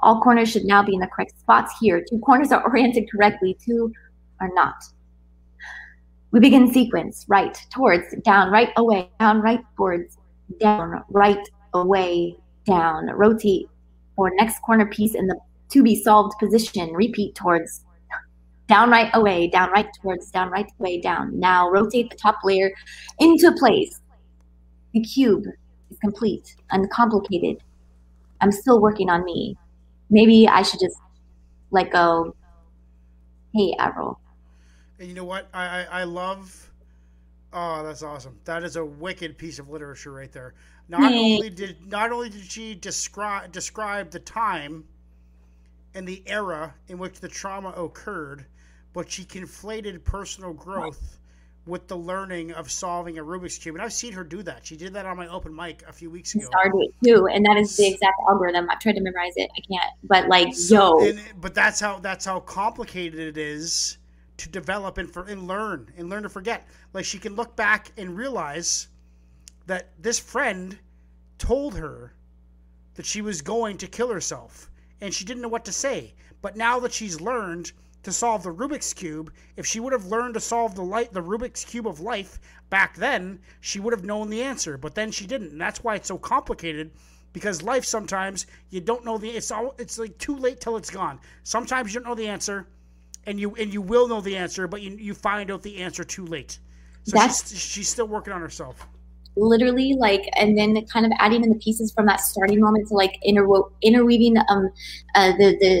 All 0.00 0.20
corners 0.20 0.50
should 0.50 0.64
now 0.64 0.82
be 0.82 0.94
in 0.94 1.00
the 1.00 1.06
correct 1.06 1.38
spots 1.38 1.74
here. 1.80 2.04
Two 2.04 2.18
corners 2.18 2.50
are 2.50 2.64
oriented 2.68 3.08
correctly, 3.08 3.56
two 3.64 3.92
are 4.40 4.50
not. 4.52 4.76
We 6.30 6.40
begin 6.40 6.72
sequence 6.72 7.24
right, 7.28 7.58
towards, 7.70 8.14
down, 8.22 8.50
right, 8.50 8.70
away, 8.76 9.10
down, 9.18 9.40
right, 9.40 9.60
towards, 9.76 10.18
down, 10.60 11.02
right, 11.08 11.48
away, 11.72 12.36
down. 12.66 13.06
Rotate 13.14 13.68
for 14.14 14.30
next 14.34 14.60
corner 14.62 14.86
piece 14.86 15.14
in 15.14 15.26
the 15.26 15.38
to 15.70 15.82
be 15.82 16.02
solved 16.02 16.38
position. 16.38 16.92
Repeat 16.92 17.34
towards, 17.34 17.84
down 18.66 18.90
right 18.90 19.10
away, 19.14 19.48
down 19.48 19.70
right 19.70 19.88
towards, 20.00 20.30
down 20.30 20.50
right 20.50 20.70
away, 20.78 21.00
down. 21.00 21.38
Now 21.38 21.70
rotate 21.70 22.10
the 22.10 22.16
top 22.16 22.36
layer 22.44 22.70
into 23.18 23.52
place. 23.52 24.00
The 24.92 25.00
cube 25.00 25.44
is 25.90 25.98
complete, 25.98 26.56
uncomplicated. 26.70 27.62
I'm 28.40 28.52
still 28.52 28.80
working 28.80 29.08
on 29.08 29.24
me. 29.24 29.56
Maybe 30.10 30.46
I 30.46 30.62
should 30.62 30.80
just 30.80 30.96
let 31.70 31.90
go. 31.90 32.34
Hey, 33.54 33.74
Avril. 33.78 34.20
And 34.98 35.08
you 35.08 35.14
know 35.14 35.24
what? 35.24 35.48
I, 35.54 35.66
I, 35.66 35.82
I 36.00 36.04
love. 36.04 36.70
Oh, 37.52 37.82
that's 37.82 38.02
awesome. 38.02 38.38
That 38.44 38.62
is 38.62 38.76
a 38.76 38.84
wicked 38.84 39.38
piece 39.38 39.58
of 39.58 39.70
literature 39.70 40.12
right 40.12 40.32
there. 40.32 40.54
Not 40.88 41.12
Yay. 41.12 41.34
only 41.34 41.50
did 41.50 41.86
not 41.86 42.12
only 42.12 42.30
did 42.30 42.44
she 42.44 42.74
describe 42.74 43.52
describe 43.52 44.10
the 44.10 44.20
time 44.20 44.84
and 45.94 46.06
the 46.06 46.22
era 46.26 46.74
in 46.88 46.98
which 46.98 47.20
the 47.20 47.28
trauma 47.28 47.70
occurred, 47.70 48.46
but 48.92 49.10
she 49.10 49.24
conflated 49.24 50.04
personal 50.04 50.52
growth 50.52 51.18
with 51.66 51.86
the 51.86 51.96
learning 51.96 52.52
of 52.52 52.70
solving 52.70 53.18
a 53.18 53.22
Rubik's 53.22 53.58
cube. 53.58 53.74
And 53.74 53.84
I've 53.84 53.92
seen 53.92 54.12
her 54.14 54.24
do 54.24 54.42
that. 54.42 54.64
She 54.66 54.76
did 54.76 54.94
that 54.94 55.04
on 55.04 55.18
my 55.18 55.28
open 55.28 55.54
mic 55.54 55.82
a 55.86 55.92
few 55.92 56.10
weeks 56.10 56.34
ago. 56.34 56.46
started 56.46 56.88
too, 57.04 57.26
and 57.26 57.44
that 57.44 57.58
is 57.58 57.76
the 57.76 57.86
exact 57.88 58.16
algorithm. 58.28 58.68
I've 58.70 58.80
tried 58.80 58.94
to 58.94 59.02
memorize 59.02 59.34
it. 59.36 59.50
I 59.56 59.60
can't. 59.70 59.92
But 60.02 60.28
like, 60.28 60.54
So- 60.54 61.02
yo, 61.02 61.08
and, 61.10 61.20
but 61.40 61.54
that's 61.54 61.78
how 61.80 61.98
that's 61.98 62.24
how 62.24 62.40
complicated 62.40 63.20
it 63.20 63.36
is 63.38 63.98
to 64.38 64.48
develop 64.48 64.98
and 64.98 65.12
for 65.12 65.24
and 65.24 65.46
learn 65.46 65.92
and 65.96 66.08
learn 66.08 66.22
to 66.22 66.28
forget. 66.28 66.66
Like 66.92 67.04
she 67.04 67.18
can 67.18 67.34
look 67.34 67.56
back 67.56 67.92
and 67.96 68.16
realize 68.16 68.88
that 69.66 69.90
this 70.00 70.18
friend 70.18 70.78
told 71.36 71.76
her 71.76 72.14
that 72.94 73.04
she 73.04 73.20
was 73.20 73.42
going 73.42 73.76
to 73.78 73.86
kill 73.86 74.08
herself 74.08 74.70
and 75.00 75.12
she 75.12 75.24
didn't 75.24 75.42
know 75.42 75.48
what 75.48 75.64
to 75.66 75.72
say. 75.72 76.14
But 76.40 76.56
now 76.56 76.78
that 76.80 76.92
she's 76.92 77.20
learned 77.20 77.72
to 78.04 78.12
solve 78.12 78.44
the 78.44 78.54
Rubik's 78.54 78.94
cube, 78.94 79.32
if 79.56 79.66
she 79.66 79.80
would 79.80 79.92
have 79.92 80.06
learned 80.06 80.34
to 80.34 80.40
solve 80.40 80.74
the 80.74 80.82
light 80.82 81.12
the 81.12 81.22
Rubik's 81.22 81.64
cube 81.64 81.86
of 81.86 82.00
life 82.00 82.38
back 82.70 82.96
then, 82.96 83.40
she 83.60 83.80
would 83.80 83.92
have 83.92 84.04
known 84.04 84.30
the 84.30 84.42
answer. 84.42 84.78
But 84.78 84.94
then 84.94 85.10
she 85.10 85.26
didn't. 85.26 85.52
And 85.52 85.60
that's 85.60 85.82
why 85.82 85.96
it's 85.96 86.08
so 86.08 86.18
complicated 86.18 86.92
because 87.32 87.62
life 87.62 87.84
sometimes 87.84 88.46
you 88.70 88.80
don't 88.80 89.04
know 89.04 89.18
the 89.18 89.30
it's 89.30 89.50
all 89.50 89.74
it's 89.78 89.98
like 89.98 90.16
too 90.18 90.36
late 90.36 90.60
till 90.60 90.76
it's 90.76 90.90
gone. 90.90 91.18
Sometimes 91.42 91.92
you 91.92 92.00
don't 92.00 92.08
know 92.08 92.14
the 92.14 92.28
answer 92.28 92.66
and 93.28 93.38
you 93.40 93.54
and 93.60 93.72
you 93.72 93.82
will 93.82 94.06
know 94.08 94.20
the 94.20 94.36
answer, 94.36 94.66
but 94.66 94.80
you 94.82 94.90
you 95.08 95.14
find 95.14 95.50
out 95.52 95.62
the 95.62 95.74
answer 95.86 96.04
too 96.04 96.26
late. 96.26 96.58
So 97.04 97.12
That's- 97.16 97.50
she's, 97.50 97.60
she's 97.60 97.88
still 97.88 98.08
working 98.08 98.32
on 98.32 98.40
herself. 98.40 98.76
literally 99.36 99.94
like, 100.06 100.24
and 100.40 100.58
then 100.58 100.70
kind 100.94 101.06
of 101.06 101.12
adding 101.24 101.42
in 101.44 101.50
the 101.50 101.60
pieces 101.66 101.92
from 101.92 102.06
that 102.06 102.20
starting 102.20 102.60
moment 102.60 102.88
to 102.88 102.94
like 102.94 103.14
interwo- 103.30 103.70
interweaving 103.82 104.36
um 104.52 104.62
uh, 105.14 105.30
the 105.40 105.48
the 105.62 105.72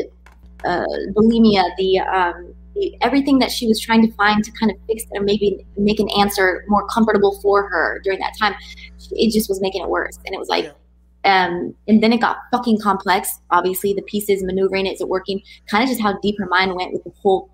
uh, 0.70 0.86
bulimia, 1.16 1.64
the 1.80 1.90
um. 2.00 2.36
the- 2.74 2.94
Everything 3.08 3.36
that 3.42 3.50
she 3.56 3.66
was 3.66 3.78
trying 3.86 4.02
to 4.06 4.12
find 4.20 4.44
to 4.44 4.52
kind 4.60 4.70
of 4.72 4.78
fix 4.86 5.02
and 5.12 5.24
maybe 5.24 5.66
make 5.76 5.98
an 5.98 6.08
answer 6.22 6.64
more 6.68 6.84
comfortable 6.94 7.32
for 7.42 7.56
her 7.68 8.00
during 8.04 8.20
that 8.20 8.34
time, 8.40 8.54
it 9.10 9.28
just 9.32 9.48
was 9.48 9.58
making 9.60 9.82
it 9.82 9.88
worse. 9.88 10.16
And 10.24 10.32
it 10.36 10.38
was 10.38 10.48
like, 10.56 10.66
um, 11.28 11.74
and 11.86 12.02
then 12.02 12.12
it 12.12 12.20
got 12.20 12.38
fucking 12.50 12.80
complex. 12.80 13.38
Obviously, 13.50 13.92
the 13.92 14.02
pieces 14.02 14.42
maneuvering 14.42 14.86
it, 14.86 14.94
is 14.94 15.00
it 15.00 15.08
working? 15.08 15.42
Kind 15.70 15.84
of 15.84 15.88
just 15.90 16.00
how 16.00 16.18
deep 16.20 16.36
her 16.38 16.46
mind 16.46 16.74
went 16.74 16.92
with 16.92 17.04
the 17.04 17.12
whole. 17.22 17.50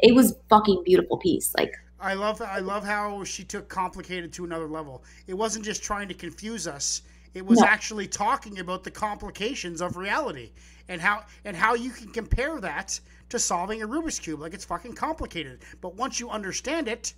It 0.00 0.14
was 0.14 0.36
fucking 0.48 0.82
beautiful 0.84 1.18
piece. 1.18 1.54
Like 1.56 1.72
I 2.00 2.14
love 2.14 2.40
I 2.40 2.60
love 2.60 2.84
how 2.84 3.24
she 3.24 3.44
took 3.44 3.68
complicated 3.68 4.32
to 4.34 4.44
another 4.44 4.66
level. 4.68 5.04
It 5.26 5.34
wasn't 5.34 5.64
just 5.64 5.82
trying 5.82 6.08
to 6.08 6.14
confuse 6.14 6.66
us. 6.66 7.02
It 7.34 7.44
was 7.44 7.60
No. 7.60 7.66
actually 7.66 8.06
talking 8.06 8.60
about 8.60 8.84
the 8.84 8.90
complications 8.90 9.80
of 9.80 9.96
reality 9.96 10.52
and 10.88 11.00
how 11.00 11.24
and 11.44 11.56
how 11.56 11.74
you 11.74 11.90
can 11.90 12.10
compare 12.12 12.60
that 12.60 12.98
to 13.28 13.38
solving 13.38 13.82
a 13.82 13.88
Rubik's 13.88 14.18
cube. 14.18 14.40
Like 14.40 14.54
it's 14.54 14.64
fucking 14.64 14.94
complicated, 14.94 15.60
but 15.80 15.94
once 15.96 16.18
you 16.18 16.30
understand 16.30 16.88
it, 16.88 17.14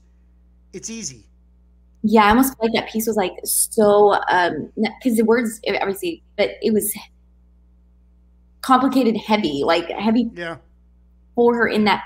it's 0.73 0.91
easy. 0.91 1.30
Yeah, 2.03 2.25
I 2.25 2.31
almost 2.31 2.57
felt 2.57 2.73
like 2.73 2.83
that 2.83 2.91
piece 2.93 3.07
was 3.07 3.17
like 3.17 3.33
so 3.45 4.15
um 4.31 4.73
because 5.03 5.17
the 5.19 5.25
words 5.25 5.61
obviously, 5.69 6.23
but 6.37 6.51
it 6.63 6.73
was 6.73 6.95
complicated, 8.63 9.17
heavy, 9.17 9.63
like 9.65 9.89
heavy 9.91 10.31
Yeah. 10.35 10.57
for 11.35 11.55
her 11.57 11.69
in 11.69 11.85
that 11.85 12.03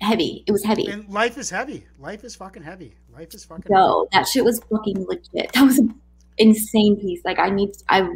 heavy. 0.00 0.44
It 0.46 0.52
was 0.52 0.64
heavy. 0.64 0.86
And 0.86 1.08
life 1.08 1.36
is 1.38 1.50
heavy. 1.50 1.84
Life 1.98 2.24
is 2.24 2.34
fucking 2.36 2.62
heavy. 2.62 2.94
Life 3.12 3.34
is 3.34 3.44
fucking 3.44 3.64
So 3.70 4.08
that 4.12 4.26
shit 4.28 4.44
was 4.44 4.60
fucking 4.70 5.04
legit. 5.06 5.52
That 5.54 5.64
was 5.64 5.78
an 5.78 5.94
insane 6.38 6.96
piece. 6.96 7.20
Like 7.24 7.38
I 7.38 7.50
need, 7.50 7.70
I 7.88 8.08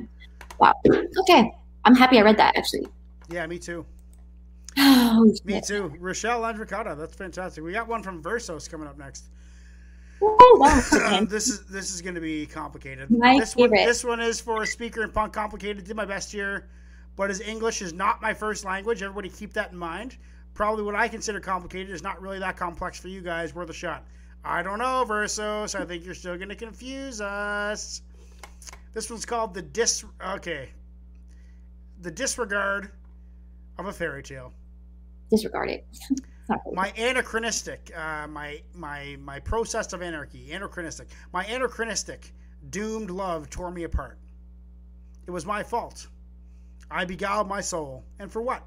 wow. 0.59 0.73
Okay, 1.23 1.53
I'm 1.85 1.95
happy 1.95 2.19
I 2.19 2.23
read 2.23 2.37
that 2.39 2.57
actually. 2.57 2.87
Yeah, 3.29 3.47
me 3.47 3.59
too. 3.59 3.85
Oh, 4.79 5.31
Me 5.45 5.61
too. 5.61 5.93
Rochelle 5.99 6.41
Andricata. 6.43 6.97
That's 6.97 7.15
fantastic. 7.15 7.63
We 7.63 7.73
got 7.73 7.87
one 7.87 8.03
from 8.03 8.23
Versos 8.23 8.71
coming 8.71 8.89
up 8.89 8.97
next. 8.97 9.27
Oh, 10.25 10.59
that 10.61 11.21
was 11.21 11.29
this 11.29 11.49
is 11.49 11.65
this 11.67 11.93
is 11.93 12.01
going 12.01 12.15
to 12.15 12.21
be 12.21 12.47
complicated. 12.47 13.11
My 13.11 13.39
this 13.39 13.57
one 13.57 13.71
favorite. 13.71 13.87
this 13.87 14.05
one 14.05 14.21
is 14.21 14.41
for 14.41 14.63
a 14.63 14.67
speaker 14.67 15.03
in 15.03 15.11
punk 15.11 15.33
complicated. 15.33 15.85
Did 15.85 15.97
my 15.97 16.05
best 16.05 16.31
here, 16.31 16.69
but 17.17 17.31
as 17.31 17.41
English 17.41 17.83
is 17.83 17.93
not 17.93 18.23
my 18.23 18.33
first 18.33 18.65
language, 18.65 19.03
everybody 19.03 19.29
keep 19.29 19.53
that 19.55 19.73
in 19.73 19.79
mind. 19.79 20.17
Probably 20.55 20.85
what 20.85 20.95
I 20.95 21.09
consider 21.09 21.41
complicated 21.41 21.91
is 21.91 22.03
not 22.03 22.21
really 22.23 22.39
that 22.39 22.57
complex 22.57 23.01
for 23.01 23.09
you 23.09 23.21
guys. 23.21 23.55
Worth 23.55 23.71
a 23.71 23.75
shot. 23.75 24.05
I 24.45 24.63
don't 24.63 24.79
know, 24.79 25.05
Versos. 25.09 25.79
I 25.79 25.85
think 25.85 26.05
you're 26.05 26.15
still 26.15 26.37
going 26.37 26.49
to 26.49 26.55
confuse 26.55 27.21
us. 27.21 28.03
This 28.93 29.11
one's 29.11 29.25
called 29.25 29.55
the 29.55 29.63
dis. 29.63 30.05
Okay, 30.25 30.69
the 32.03 32.11
disregard 32.11 32.91
of 33.79 33.87
a 33.87 33.93
fairy 33.93 34.23
tale. 34.23 34.53
Disregard 35.31 35.71
it. 35.71 35.87
My 36.73 36.93
anachronistic, 36.97 37.93
uh, 37.97 38.27
my 38.27 38.63
my 38.75 39.17
my 39.21 39.39
process 39.41 39.93
of 39.93 40.03
anarchy, 40.03 40.53
anachronistic. 40.53 41.09
My 41.33 41.45
anachronistic, 41.45 42.33
doomed 42.71 43.11
love 43.11 43.49
tore 43.49 43.71
me 43.71 43.85
apart. 43.85 44.19
It 45.27 45.31
was 45.31 45.47
my 45.47 45.63
fault. 45.63 46.09
I 46.91 47.05
beguiled 47.05 47.49
my 47.49 47.61
soul, 47.61 48.05
and 48.19 48.31
for 48.31 48.43
what? 48.43 48.67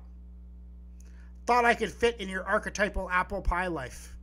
Thought 1.45 1.65
I 1.65 1.75
could 1.75 1.91
fit 1.91 2.19
in 2.19 2.29
your 2.29 2.45
archetypal 2.45 3.09
apple 3.09 3.41
pie 3.41 3.67
life. 3.67 4.15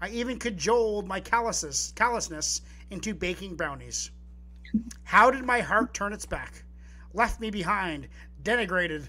I 0.00 0.08
even 0.10 0.38
cajoled 0.38 1.06
my 1.06 1.20
calluses, 1.20 1.92
callousness 1.96 2.62
into 2.90 3.14
baking 3.14 3.56
brownies. 3.56 4.10
How 5.04 5.30
did 5.30 5.44
my 5.44 5.60
heart 5.60 5.94
turn 5.94 6.12
its 6.12 6.26
back? 6.26 6.64
Left 7.14 7.40
me 7.40 7.50
behind, 7.50 8.08
denigrated, 8.42 9.08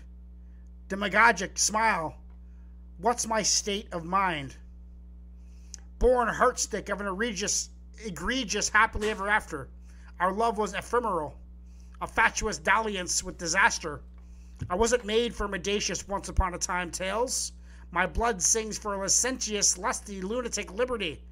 demagogic 0.88 1.57
smile. 1.57 2.15
What's 3.01 3.26
my 3.26 3.43
state 3.43 3.88
of 3.93 4.03
mind? 4.03 4.57
Born 5.99 6.27
heartstick 6.27 6.89
of 6.89 6.99
an 6.99 7.07
egregious, 7.07 7.69
egregious 8.03 8.67
happily 8.67 9.09
ever 9.09 9.30
after. 9.30 9.69
Our 10.19 10.34
love 10.34 10.57
was 10.57 10.73
ephemeral, 10.73 11.39
a 12.01 12.07
fatuous 12.07 12.57
dalliance 12.57 13.23
with 13.23 13.38
disaster. 13.38 14.01
I 14.69 14.76
wasn't 14.76 15.05
made 15.05 15.34
for 15.34 15.47
mendacious 15.47 16.09
once 16.09 16.27
upon 16.27 16.53
a 16.53 16.57
time 16.57 16.91
tales. 16.91 17.53
My 17.89 18.05
blood 18.05 18.41
sings 18.41 18.77
for 18.77 18.97
licentious, 18.97 19.77
lusty, 19.77 20.21
lunatic 20.21 20.69
liberty. 20.73 21.23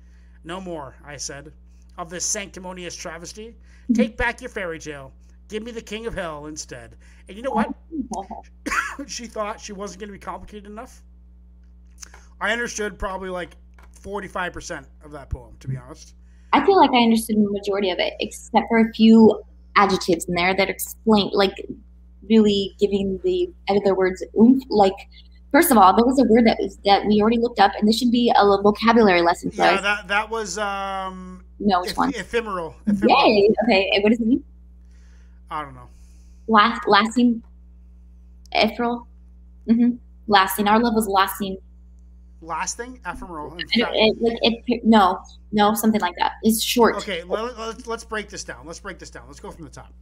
No 0.46 0.62
more, 0.62 0.96
I 1.04 1.18
said, 1.18 1.52
of 1.98 2.10
this 2.10 2.24
sanctimonious 2.24 2.96
travesty. 2.96 3.58
Take 3.94 4.16
back 4.16 4.40
your 4.40 4.50
fairy 4.50 4.80
tale. 4.80 5.12
Give 5.50 5.64
me 5.64 5.72
the 5.72 5.82
king 5.82 6.06
of 6.06 6.14
hell 6.14 6.46
instead. 6.46 6.96
And 7.28 7.36
you 7.36 7.44
know 7.44 7.52
what? 7.52 7.76
she 9.08 9.26
thought 9.28 9.60
she 9.60 9.74
wasn't 9.74 10.00
going 10.00 10.08
to 10.08 10.14
be 10.14 10.20
complicated 10.20 10.72
enough. 10.72 11.04
I 12.40 12.52
understood 12.52 12.98
probably 13.00 13.30
like 13.30 13.56
45% 14.04 14.86
of 15.04 15.12
that 15.12 15.30
poem, 15.30 15.56
to 15.60 15.68
be 15.68 15.78
honest. 15.78 16.14
I 16.54 16.66
feel 16.66 16.78
like 16.78 16.92
I 16.92 17.04
understood 17.04 17.38
the 17.38 17.50
majority 17.50 17.90
of 17.90 18.00
it, 18.00 18.14
except 18.20 18.68
for 18.70 18.80
a 18.80 18.94
few 18.94 19.42
adjectives 19.76 20.26
in 20.26 20.34
there 20.36 20.56
that 20.56 20.70
explain, 20.70 21.30
like, 21.34 21.54
really 22.30 22.76
giving 22.80 23.20
the 23.24 23.50
other 23.70 23.96
words 23.96 24.24
oomph. 24.40 24.64
Like, 24.70 24.94
first 25.52 25.72
of 25.72 25.78
all, 25.78 25.96
there 25.96 26.06
was 26.06 26.20
a 26.20 26.24
word 26.26 26.46
that 26.46 26.58
was 26.60 26.78
that 26.86 27.06
we 27.06 27.22
already 27.22 27.38
looked 27.38 27.60
up, 27.60 27.72
and 27.78 27.88
this 27.88 27.98
should 27.98 28.12
be 28.12 28.32
a 28.36 28.44
vocabulary 28.62 29.22
lesson 29.22 29.52
for 29.52 29.58
Yeah, 29.64 29.72
us. 29.74 29.82
that, 29.82 30.08
that 30.08 30.30
was 30.30 30.58
um, 30.58 31.44
no, 31.60 31.82
which 31.82 31.92
eph- 31.92 31.98
one? 31.98 32.10
ephemeral. 32.16 32.76
ephemeral. 32.88 33.26
Yay! 33.28 33.50
Okay, 33.64 34.00
what 34.02 34.10
does 34.10 34.20
it 34.20 34.28
mean? 34.28 34.44
I 35.50 35.64
don't 35.64 35.76
know. 35.76 35.88
Last, 36.48 36.88
lasting, 36.88 37.44
ethereal. 38.52 39.08
Mm-hmm. 39.70 39.96
Lasting. 40.28 40.68
Our 40.68 40.80
love 40.80 40.94
was 40.94 41.08
lasting. 41.08 41.58
Lasting? 42.42 43.00
Ephemeral. 43.06 43.54
in 43.54 43.62
It, 43.62 44.18
it, 44.42 44.64
it, 44.68 44.86
no, 44.86 45.22
no, 45.52 45.74
something 45.74 46.02
like 46.02 46.16
that. 46.20 46.34
It's 46.44 46.62
short. 46.62 46.96
Okay, 46.98 47.24
let, 47.24 47.58
let's, 47.58 47.88
let's 47.88 48.04
break 48.04 48.30
this 48.30 48.44
down. 48.44 48.66
Let's 48.66 48.80
break 48.80 49.00
this 49.00 49.10
down. 49.10 49.24
Let's 49.28 49.40
go 49.40 49.52
from 49.52 49.64
the 49.64 49.72
top. 49.72 49.94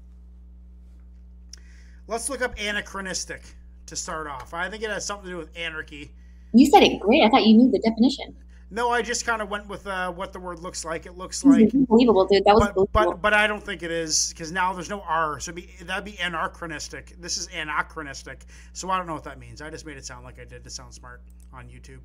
Let's 2.08 2.30
look 2.30 2.42
up 2.42 2.58
anachronistic 2.60 3.42
to 3.86 3.96
start 3.96 4.28
off. 4.28 4.54
I 4.54 4.70
think 4.70 4.84
it 4.84 4.90
has 4.90 5.06
something 5.06 5.26
to 5.26 5.32
do 5.32 5.38
with 5.38 5.50
anarchy. 5.56 6.12
You 6.54 6.66
said 6.68 6.84
it 6.84 7.00
great. 7.00 7.24
I 7.24 7.30
thought 7.30 7.46
you 7.46 7.56
knew 7.56 7.72
the 7.72 7.80
definition. 7.80 8.36
No, 8.72 8.90
I 8.90 9.02
just 9.02 9.26
kind 9.26 9.42
of 9.42 9.50
went 9.50 9.68
with 9.68 9.86
uh, 9.86 10.12
what 10.12 10.34
the 10.34 10.40
word 10.40 10.60
looks 10.60 10.84
like. 10.84 11.06
It 11.06 11.16
looks 11.18 11.46
like, 11.46 11.74
unbelievable, 11.74 12.26
dude. 12.26 12.44
That 12.46 12.56
was 12.56 12.72
but, 12.76 12.92
but 12.92 13.22
but 13.22 13.34
I 13.34 13.46
don't 13.46 13.64
think 13.64 13.84
it 13.84 13.92
is 13.92 14.30
because 14.30 14.52
now 14.52 14.74
there's 14.74 14.90
no 14.90 15.02
R, 15.02 15.40
so 15.40 15.54
be, 15.54 15.70
that'd 15.84 16.04
be 16.04 16.18
anachronistic. 16.20 17.16
This 17.22 17.38
is 17.38 17.48
anachronistic, 17.56 18.46
so 18.74 18.90
I 18.90 18.98
don't 18.98 19.06
know 19.06 19.14
what 19.14 19.24
that 19.26 19.40
means. 19.40 19.62
I 19.62 19.70
just 19.70 19.86
made 19.86 19.98
it 19.98 20.06
sound 20.06 20.26
like 20.26 20.40
I 20.40 20.46
did 20.46 20.64
to 20.64 20.70
sound 20.70 20.94
smart 20.94 21.22
on 21.54 21.68
YouTube. 21.68 22.00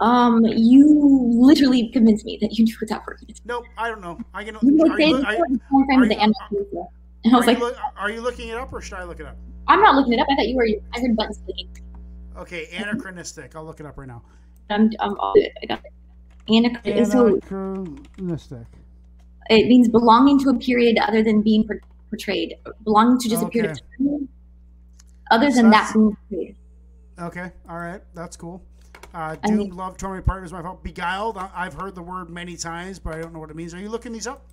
Um, 0.00 0.44
you 0.44 1.30
literally 1.34 1.88
convinced 1.88 2.24
me 2.24 2.38
that 2.40 2.52
you 2.58 2.64
knew 2.64 2.74
what 2.80 2.88
that 2.90 3.06
word 3.06 3.20
is. 3.28 3.40
Nope, 3.44 3.64
I 3.78 3.88
don't 3.88 4.00
know. 4.02 4.18
I 4.34 4.44
can. 4.44 4.56
You 4.62 4.84
Are 4.84 4.88
like 4.88 4.98
you, 4.98 5.16
said 5.16 5.22
loo- 5.22 5.24
are, 5.24 5.34
time 5.36 5.86
frame 5.86 6.02
are 6.02 6.08
the 6.08 6.14
you- 6.14 6.20
anesthesia. 6.20 6.84
And 7.24 7.34
I 7.34 7.38
was 7.38 7.44
are 7.44 7.46
like, 7.46 7.58
you 7.58 7.64
loo- 7.64 7.74
are 7.96 8.10
you 8.10 8.20
looking 8.20 8.48
it 8.50 8.56
up 8.56 8.72
or 8.72 8.80
should 8.80 8.98
I 8.98 9.04
look 9.04 9.20
it 9.20 9.26
up? 9.26 9.36
I'm 9.68 9.80
not 9.80 9.94
looking 9.96 10.12
it 10.12 10.20
up. 10.20 10.26
I 10.30 10.36
thought 10.36 10.48
you 10.48 10.56
were. 10.56 10.68
I 10.94 11.00
heard 11.00 11.16
buttons 11.16 11.40
clicking. 11.44 11.68
Okay, 12.36 12.68
anachronistic. 12.76 13.56
I'll 13.56 13.64
look 13.64 13.80
it 13.80 13.86
up 13.86 13.96
right 13.96 14.06
now. 14.06 14.22
I'm, 14.70 14.90
I'm 15.00 15.18
all 15.18 15.32
good. 15.34 15.50
I 15.62 15.66
got 15.66 15.80
it. 15.84 15.92
Anac- 16.48 16.84
Anachronistic. 16.86 18.66
it 19.50 19.66
means 19.66 19.88
belonging 19.88 20.38
to 20.40 20.50
a 20.50 20.54
period 20.58 20.98
other 20.98 21.22
than 21.22 21.42
being 21.42 21.68
portrayed, 22.10 22.54
belonging 22.84 23.18
to 23.20 23.28
just 23.28 23.42
a 23.42 23.48
period 23.48 23.72
of 23.72 23.78
time 23.98 24.28
other 25.30 25.50
So 25.50 25.56
than 25.56 25.70
that 25.70 25.92
that's- 25.92 25.92
being 25.94 26.16
portrayed. 26.28 26.56
Okay, 27.18 27.50
all 27.68 27.78
right, 27.78 28.02
that's 28.14 28.36
cool. 28.36 28.62
Uh, 29.16 29.34
I 29.42 29.46
Doomed, 29.46 29.58
mean- 29.58 29.76
Love, 29.76 29.96
Torn 29.96 30.22
Partners, 30.22 30.52
my 30.52 30.60
fault. 30.60 30.82
Beguiled, 30.84 31.38
I- 31.38 31.50
I've 31.54 31.72
heard 31.72 31.94
the 31.94 32.02
word 32.02 32.28
many 32.28 32.54
times, 32.54 32.98
but 32.98 33.14
I 33.14 33.22
don't 33.22 33.32
know 33.32 33.38
what 33.38 33.48
it 33.48 33.56
means. 33.56 33.72
Are 33.72 33.78
you 33.80 33.88
looking 33.88 34.12
these 34.12 34.26
up? 34.26 34.44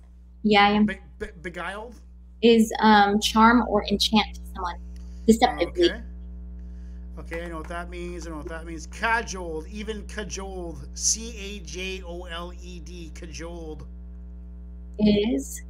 Yeah, 0.42 0.64
I 0.64 0.70
am. 0.70 0.86
Be- 0.86 1.00
be- 1.18 1.26
beguiled? 1.42 1.96
Is 2.40 2.72
um, 2.80 3.20
charm 3.20 3.64
or 3.68 3.84
enchant 3.90 4.38
someone 4.54 4.76
deceptively. 5.26 5.90
Okay. 5.90 6.00
Okay, 7.18 7.44
I 7.44 7.48
know 7.48 7.58
what 7.58 7.68
that 7.68 7.90
means. 7.90 8.26
I 8.26 8.30
know 8.30 8.38
what 8.38 8.48
that 8.48 8.64
means. 8.64 8.86
Cajoled, 8.86 9.66
even 9.68 10.02
cajoled. 10.06 10.88
C 10.94 11.36
A 11.38 11.60
J 11.60 12.02
O 12.02 12.24
L 12.24 12.52
E 12.60 12.80
D, 12.80 13.12
cajoled. 13.14 13.86
Is 14.98 15.62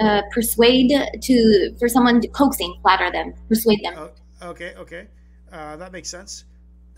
uh, 0.00 0.20
persuade 0.30 0.92
to 1.22 1.74
for 1.78 1.88
someone 1.88 2.20
to 2.20 2.28
coaxing, 2.28 2.74
flatter 2.82 3.10
them, 3.10 3.32
persuade 3.48 3.80
them. 3.82 3.94
Oh, 3.96 4.48
okay, 4.50 4.74
okay. 4.76 5.06
Uh, 5.50 5.76
that 5.76 5.92
makes 5.92 6.08
sense. 6.10 6.44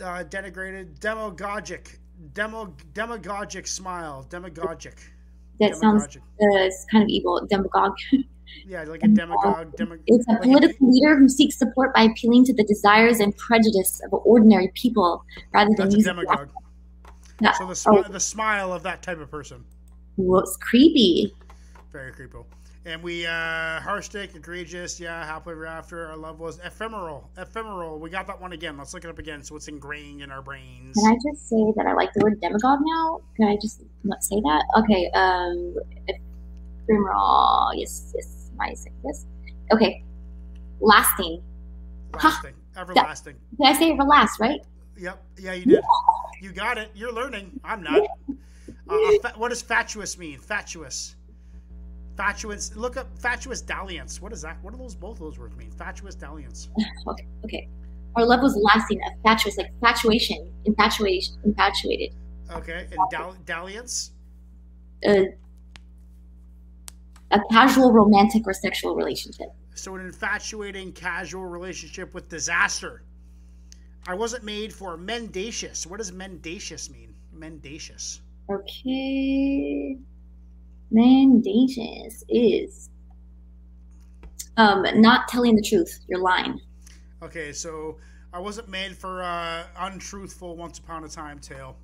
Uh, 0.01 0.25
denigrated, 0.25 0.99
demagogic. 0.99 1.99
Demo, 2.33 2.75
demagogic 2.95 3.67
smile. 3.67 4.25
Demagogic. 4.29 4.97
that 5.61 5.77
sounds 5.77 6.05
uh, 6.05 6.69
kind 6.91 7.03
of 7.05 7.09
evil. 7.09 7.47
Demagogue. 7.49 7.97
Yeah, 8.67 8.85
like 8.85 9.03
a 9.03 9.09
demagogue. 9.09 9.75
Demag- 9.77 10.03
It's 10.07 10.27
a 10.29 10.33
like 10.33 10.43
political 10.43 10.89
leader 10.93 11.19
who 11.19 11.29
seeks 11.29 11.59
support 11.59 11.93
by 11.93 12.03
appealing 12.03 12.45
to 12.45 12.55
the 12.55 12.63
desires 12.63 13.19
and 13.19 13.37
prejudice 13.37 14.01
of 14.05 14.13
ordinary 14.25 14.71
people 14.75 15.25
rather 15.53 15.71
than 15.77 15.87
That's 15.89 15.97
using 15.97 16.15
demagogue. 16.15 16.51
So 17.59 17.67
the, 17.67 17.85
Oh. 18.07 18.13
the 18.13 18.21
smile 18.21 18.73
of 18.73 18.85
that 18.85 19.03
type 19.03 19.19
of 19.19 19.29
person. 19.31 19.65
What's 20.17 20.57
creepy? 20.59 21.35
Very 21.93 22.13
creepy. 22.13 22.39
And 22.87 23.03
we, 23.03 23.25
uh, 23.25 23.31
Harstick, 23.81 24.35
egregious, 24.37 25.01
yeah, 25.01 25.25
happily 25.25 25.55
ever 25.55 25.67
after. 25.67 26.07
Our 26.09 26.19
love 26.19 26.39
was 26.39 26.59
ephemeral. 26.63 27.31
Ephemeral. 27.39 27.99
We 27.99 28.11
got 28.11 28.27
that 28.27 28.39
one 28.39 28.53
again. 28.53 28.77
Let's 28.77 28.93
look 28.93 29.05
it 29.05 29.11
up 29.11 29.19
again 29.19 29.43
so 29.43 29.57
it's 29.57 29.69
ingrained 29.69 30.21
in 30.21 30.31
our 30.31 30.43
brains. 30.43 30.95
Can 30.95 31.13
I 31.13 31.15
just 31.15 31.49
say 31.49 31.73
that 31.77 31.87
I 31.87 31.95
like 31.95 32.13
the 32.13 32.21
word 32.23 32.41
demagogue 32.43 32.81
now? 32.85 33.23
Can 33.37 33.49
I 33.49 33.57
just 33.57 33.83
not 34.03 34.23
say 34.23 34.37
that? 34.37 34.65
Okay. 34.81 35.11
Um, 35.15 35.75
ephemeral. 36.83 37.71
Yes, 37.75 38.13
yes. 38.15 38.51
I 38.61 38.75
saying 38.75 38.97
this? 39.03 39.27
Okay. 39.73 40.05
Lasting. 40.81 41.43
Lasting. 42.23 42.55
Everlasting. 42.77 43.37
Did 43.59 43.67
I 43.67 43.73
say 43.79 43.91
it 43.91 43.97
last? 43.97 44.39
Right? 44.41 44.61
Yep. 44.99 45.25
Yeah, 45.39 45.55
you 45.55 45.65
did. 45.65 45.85
You 46.41 46.53
got 46.53 46.77
it. 46.77 46.91
You're 46.95 47.13
learning. 47.13 47.59
I'm 47.65 47.83
not. 47.83 48.03
Uh, 48.89 48.95
uh, 48.95 49.11
fa- 49.23 49.35
what 49.37 49.49
does 49.49 49.63
fatuous 49.63 50.19
mean? 50.19 50.39
Fatuous. 50.39 51.17
Fatuous. 52.17 52.77
Look 52.77 52.97
up 52.97 53.09
fatuous 53.19 53.61
dalliance. 53.61 54.23
What 54.23 54.33
is 54.33 54.43
that? 54.43 54.59
What 54.63 54.73
do 54.73 54.79
those 54.79 54.95
both 54.95 55.15
of 55.15 55.21
those 55.21 55.39
words 55.39 55.57
mean? 55.57 55.71
Fatuous 55.71 56.15
dalliance. 56.15 56.69
Okay. 57.09 57.27
Okay. 57.45 57.69
Our 58.17 58.25
love 58.25 58.41
was 58.41 58.57
lasting. 58.57 59.01
A 59.03 59.11
fatuous, 59.23 59.59
like 59.59 59.73
fatuation, 59.81 60.53
infatuation, 60.65 61.35
infatuated. 61.45 62.15
Okay. 62.51 62.87
And 62.91 62.99
dall- 63.11 63.37
dalliance. 63.45 64.13
Uh, 65.07 65.25
a 67.33 67.41
casual 67.51 67.93
romantic 67.93 68.47
or 68.47 68.55
sexual 68.55 68.95
relationship. 68.95 69.49
So, 69.75 69.95
an 69.97 70.03
infatuating, 70.07 70.93
casual 70.93 71.45
relationship 71.47 72.15
with 72.15 72.29
disaster. 72.29 73.03
I 74.07 74.15
wasn't 74.15 74.45
made 74.45 74.73
for 74.73 74.97
mendacious. 74.97 75.87
What 75.87 75.97
does 75.97 76.13
mendacious 76.13 76.91
mean? 76.91 77.15
Mendacious. 77.35 78.21
Okay. 78.49 79.99
Mendacious 80.91 82.23
is 82.29 82.91
um 84.57 84.85
not 85.01 85.29
telling 85.29 85.57
the 85.57 85.63
truth. 85.63 86.01
You're 86.09 86.21
lying. 86.21 86.61
Okay, 87.23 87.53
so 87.53 87.97
I 88.33 88.39
wasn't 88.39 88.69
made 88.69 88.97
for 88.97 89.23
uh, 89.23 89.65
untruthful 89.79 90.57
once 90.57 90.79
upon 90.79 91.05
a 91.05 91.09
time 91.09 91.39
tale. 91.39 91.77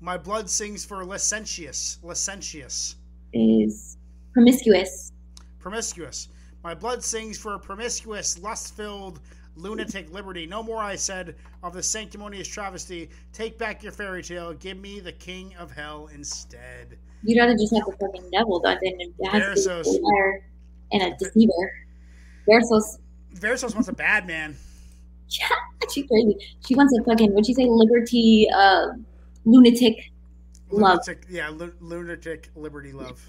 My 0.00 0.16
blood 0.16 0.48
sings 0.48 0.84
for 0.84 1.04
licentious, 1.04 1.98
licentious, 2.02 2.96
Is 3.34 3.98
promiscuous. 4.32 5.12
promiscuous. 5.58 6.28
My 6.64 6.74
blood 6.74 7.02
sings 7.04 7.36
for 7.38 7.58
promiscuous, 7.58 8.38
lust-filled, 8.38 9.20
lunatic 9.58 10.12
liberty. 10.12 10.46
No 10.46 10.62
more, 10.62 10.78
I 10.78 10.96
said, 10.96 11.34
of 11.62 11.72
the 11.74 11.82
sanctimonious 11.82 12.48
travesty. 12.48 13.10
Take 13.32 13.58
back 13.58 13.82
your 13.82 13.92
fairy 13.92 14.22
tale. 14.22 14.52
Give 14.54 14.78
me 14.78 15.00
the 15.00 15.12
king 15.12 15.54
of 15.58 15.70
hell 15.70 16.08
instead. 16.14 16.96
You'd 17.22 17.38
rather 17.40 17.56
just 17.56 17.74
have 17.74 17.84
the 17.86 17.96
fucking 18.00 18.30
devil 18.30 18.60
than 18.60 18.78
it 18.82 19.12
has 19.30 19.64
to 19.64 19.82
be 19.84 19.98
a 19.98 20.42
and 20.92 21.02
a 21.12 21.16
deceiver. 21.16 21.72
Versos, 22.48 22.98
Versos 23.34 23.74
wants 23.74 23.88
a 23.88 23.92
bad 23.92 24.26
man. 24.26 24.56
yeah, 25.28 25.48
she's 25.92 26.06
crazy. 26.06 26.36
She 26.66 26.74
wants 26.74 26.96
a 26.98 27.02
fucking 27.04 27.30
what'd 27.32 27.46
she 27.46 27.54
say? 27.54 27.66
Liberty, 27.66 28.48
uh, 28.54 28.88
lunatic. 29.44 30.10
Love. 30.70 31.00
Lunatic, 31.06 31.24
yeah, 31.28 31.48
lu- 31.48 31.74
lunatic 31.80 32.50
liberty 32.54 32.92
love. 32.92 33.20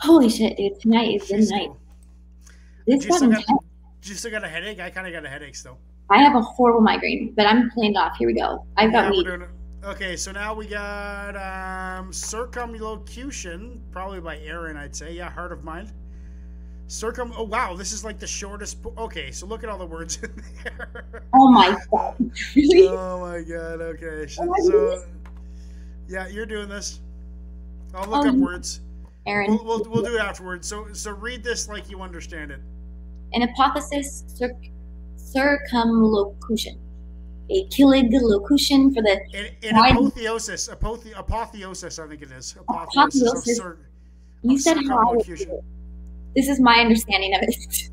Holy 0.00 0.28
shit, 0.28 0.56
dude! 0.56 0.80
Tonight 0.80 1.20
is 1.20 1.28
the 1.28 1.38
night. 1.54 1.66
cool. 1.66 1.80
This 2.86 3.04
got, 3.04 3.20
you 4.04 4.14
still 4.14 4.30
got 4.30 4.44
a 4.44 4.48
headache? 4.48 4.80
I 4.80 4.90
kind 4.90 5.06
of 5.06 5.12
got 5.12 5.24
a 5.24 5.28
headache 5.28 5.56
still. 5.56 5.78
I 6.10 6.18
have 6.18 6.34
a 6.36 6.40
horrible 6.40 6.80
migraine, 6.80 7.34
but 7.36 7.46
I'm 7.46 7.70
planned 7.70 7.96
off. 7.96 8.16
Here 8.16 8.26
we 8.28 8.34
go. 8.34 8.64
I've 8.76 8.92
got 8.92 9.12
Yeah, 9.14 9.38
weed. 9.38 9.48
Okay, 9.84 10.16
so 10.16 10.32
now 10.32 10.54
we 10.54 10.66
got 10.66 11.36
um, 11.36 12.12
circumlocution, 12.12 13.80
probably 13.92 14.20
by 14.20 14.38
Aaron, 14.38 14.76
I'd 14.76 14.94
say. 14.96 15.12
Yeah, 15.14 15.30
heart 15.30 15.52
of 15.52 15.64
mind. 15.64 15.92
Circum. 16.86 17.32
Oh 17.36 17.42
wow, 17.44 17.74
this 17.76 17.92
is 17.92 18.02
like 18.04 18.18
the 18.18 18.26
shortest. 18.26 18.82
po- 18.82 18.94
Okay, 18.96 19.30
so 19.30 19.46
look 19.46 19.62
at 19.62 19.68
all 19.68 19.76
the 19.78 19.84
words 19.86 20.18
in 20.22 20.42
there. 20.64 21.02
Oh 21.34 21.50
my 21.50 21.76
god! 21.90 22.14
Really? 22.56 22.88
oh 22.88 23.20
my 23.20 23.42
god. 23.42 23.80
Okay, 23.82 24.26
so, 24.26 24.42
I 24.42 24.46
doing 24.46 24.70
so 24.70 25.04
yeah, 26.08 26.26
you're 26.28 26.46
doing 26.46 26.68
this. 26.68 27.00
I'll 27.94 28.08
look 28.08 28.24
Oh, 28.24 28.30
up 28.30 28.34
words. 28.36 28.80
Aaron. 29.26 29.50
We'll, 29.50 29.64
we'll, 29.64 29.84
we'll 29.90 30.02
do 30.02 30.16
it 30.16 30.20
afterwards. 30.20 30.66
So 30.66 30.88
so 30.94 31.10
read 31.10 31.44
this 31.44 31.68
like 31.68 31.90
you 31.90 32.00
understand 32.00 32.50
it. 32.50 32.60
An 33.34 33.42
hypothesis 33.42 34.24
circ- 34.28 34.70
circumlocution. 35.16 36.78
A 37.50 37.64
Kilig 37.68 38.08
locution 38.12 38.92
for 38.92 39.02
the 39.02 39.18
In, 39.62 39.74
apotheosis, 39.74 40.68
apothe, 40.68 41.12
apotheosis, 41.16 41.98
I 41.98 42.06
think 42.06 42.22
it 42.22 42.30
is. 42.32 42.54
Apotheosis. 42.68 43.22
Apotheosis. 43.22 43.56
cir- 43.56 43.78
you 44.42 44.58
said 44.58 44.76
how 44.86 44.98
I 44.98 45.10
would 45.16 45.24
do 45.24 45.36
circumlocution. 45.36 45.50
it. 45.50 45.64
This 46.36 46.48
is 46.48 46.60
my 46.60 46.74
understanding 46.80 47.34
of 47.34 47.40
it. 47.42 47.90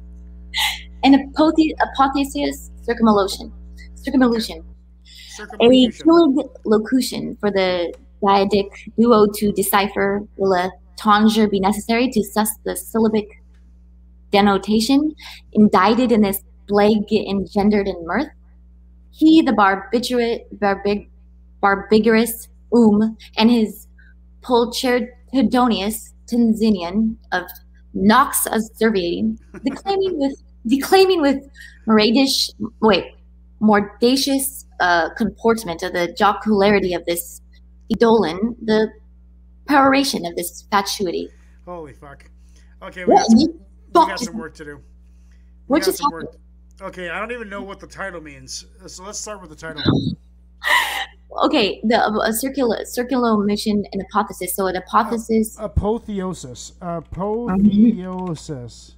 An 1.03 1.13
apothe- 1.13 1.73
apotheosis 1.81 2.71
circumlocution. 2.83 3.51
Circumlocution. 3.95 4.57
A 4.59 5.35
Circumlocution. 5.37 6.49
Locution 6.65 7.37
for 7.39 7.49
the 7.51 7.93
dyadic 8.21 8.69
duo 8.99 9.27
to 9.35 9.51
decipher 9.53 10.21
will 10.37 10.53
a 10.53 10.69
tonsure 10.97 11.47
be 11.49 11.59
necessary 11.59 12.09
to 12.11 12.23
suss 12.23 12.49
the 12.65 12.75
syllabic 12.75 13.27
denotation 14.31 15.13
indicted 15.53 16.11
in 16.11 16.21
this 16.21 16.43
plague 16.67 17.11
engendered 17.11 17.87
in 17.87 18.05
mirth? 18.05 18.27
He, 19.11 19.41
the 19.41 19.51
barbiturate, 19.53 20.45
barbig, 20.59 21.09
barbigerous 21.61 22.49
um, 22.73 23.17
and 23.37 23.49
his 23.49 23.87
pulchritudinous 24.41 26.13
denizen 26.27 27.17
of 27.31 27.43
Nox 27.93 28.45
asseverating, 28.45 29.39
declaiming 29.63 30.19
with 30.19 30.41
declaiming 30.67 31.21
with 31.21 31.47
moradish 31.87 32.51
wait, 32.81 33.15
mordacious 33.61 34.65
uh, 34.79 35.09
comportment 35.15 35.81
of 35.83 35.93
the 35.93 36.13
jocularity 36.19 36.93
of 36.93 37.05
this 37.05 37.41
Eidolon, 37.91 38.55
the 38.63 38.89
peroration 39.67 40.25
of 40.25 40.35
this 40.35 40.65
fatuity. 40.71 41.29
Holy 41.65 41.93
fuck. 41.93 42.25
Okay, 42.81 43.05
we 43.05 43.13
What? 43.13 43.29
got 43.29 43.39
some, 43.39 43.59
we 44.01 44.07
got 44.07 44.19
some 44.19 44.37
work 44.37 44.55
to 44.55 44.65
do. 44.65 44.75
We 44.75 44.81
What 45.67 45.83
just 45.83 46.01
work. 46.11 46.35
Okay, 46.81 47.09
I 47.09 47.19
don't 47.19 47.31
even 47.31 47.49
know 47.49 47.61
what 47.61 47.79
the 47.79 47.87
title 47.87 48.21
means. 48.21 48.65
So 48.87 49.03
let's 49.03 49.19
start 49.19 49.41
with 49.41 49.49
the 49.49 49.55
title. 49.55 49.81
Okay, 51.43 51.81
the 51.83 51.97
uh, 51.97 52.31
circular 52.31 52.85
circular 52.85 53.37
mission 53.43 53.83
and 53.91 54.01
hypothesis. 54.03 54.55
So 54.55 54.67
an 54.67 54.75
hypothesis, 54.75 55.57
Apotheosis. 55.59 56.73
Apotheosis. 56.81 58.95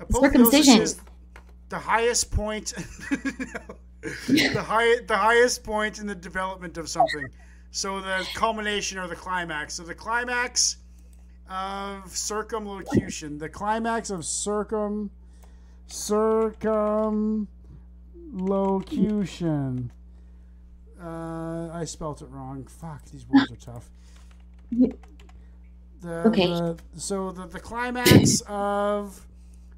Apotheosis 0.00 0.20
Circumcision. 0.20 0.82
is 0.82 1.00
the 1.68 1.78
highest 1.78 2.32
point 2.32 2.74
the 4.28 4.64
high, 4.66 5.00
the 5.06 5.16
highest 5.16 5.64
point 5.64 5.98
in 5.98 6.06
the 6.06 6.14
development 6.14 6.76
of 6.76 6.88
something. 6.88 7.28
So 7.70 8.00
the 8.00 8.26
culmination 8.34 8.98
or 8.98 9.06
the 9.06 9.16
climax. 9.16 9.74
So 9.74 9.82
the 9.82 9.94
climax 9.94 10.78
of 11.50 12.16
circumlocution. 12.16 13.38
The 13.38 13.48
Climax 13.48 14.10
of 14.10 14.24
circum. 14.24 15.10
Circumlocution. 15.88 17.48
Uh, 21.02 21.68
I 21.72 21.84
spelt 21.84 22.22
it 22.22 22.28
wrong. 22.30 22.64
Fuck, 22.66 23.04
these 23.06 23.26
words 23.28 23.50
are 23.52 23.56
tough. 23.56 23.90
The, 24.70 24.96
Okay. 26.26 26.46
the- 26.46 26.76
so 26.96 27.30
the, 27.32 27.46
the 27.46 27.60
climax 27.60 28.40
of 28.46 29.25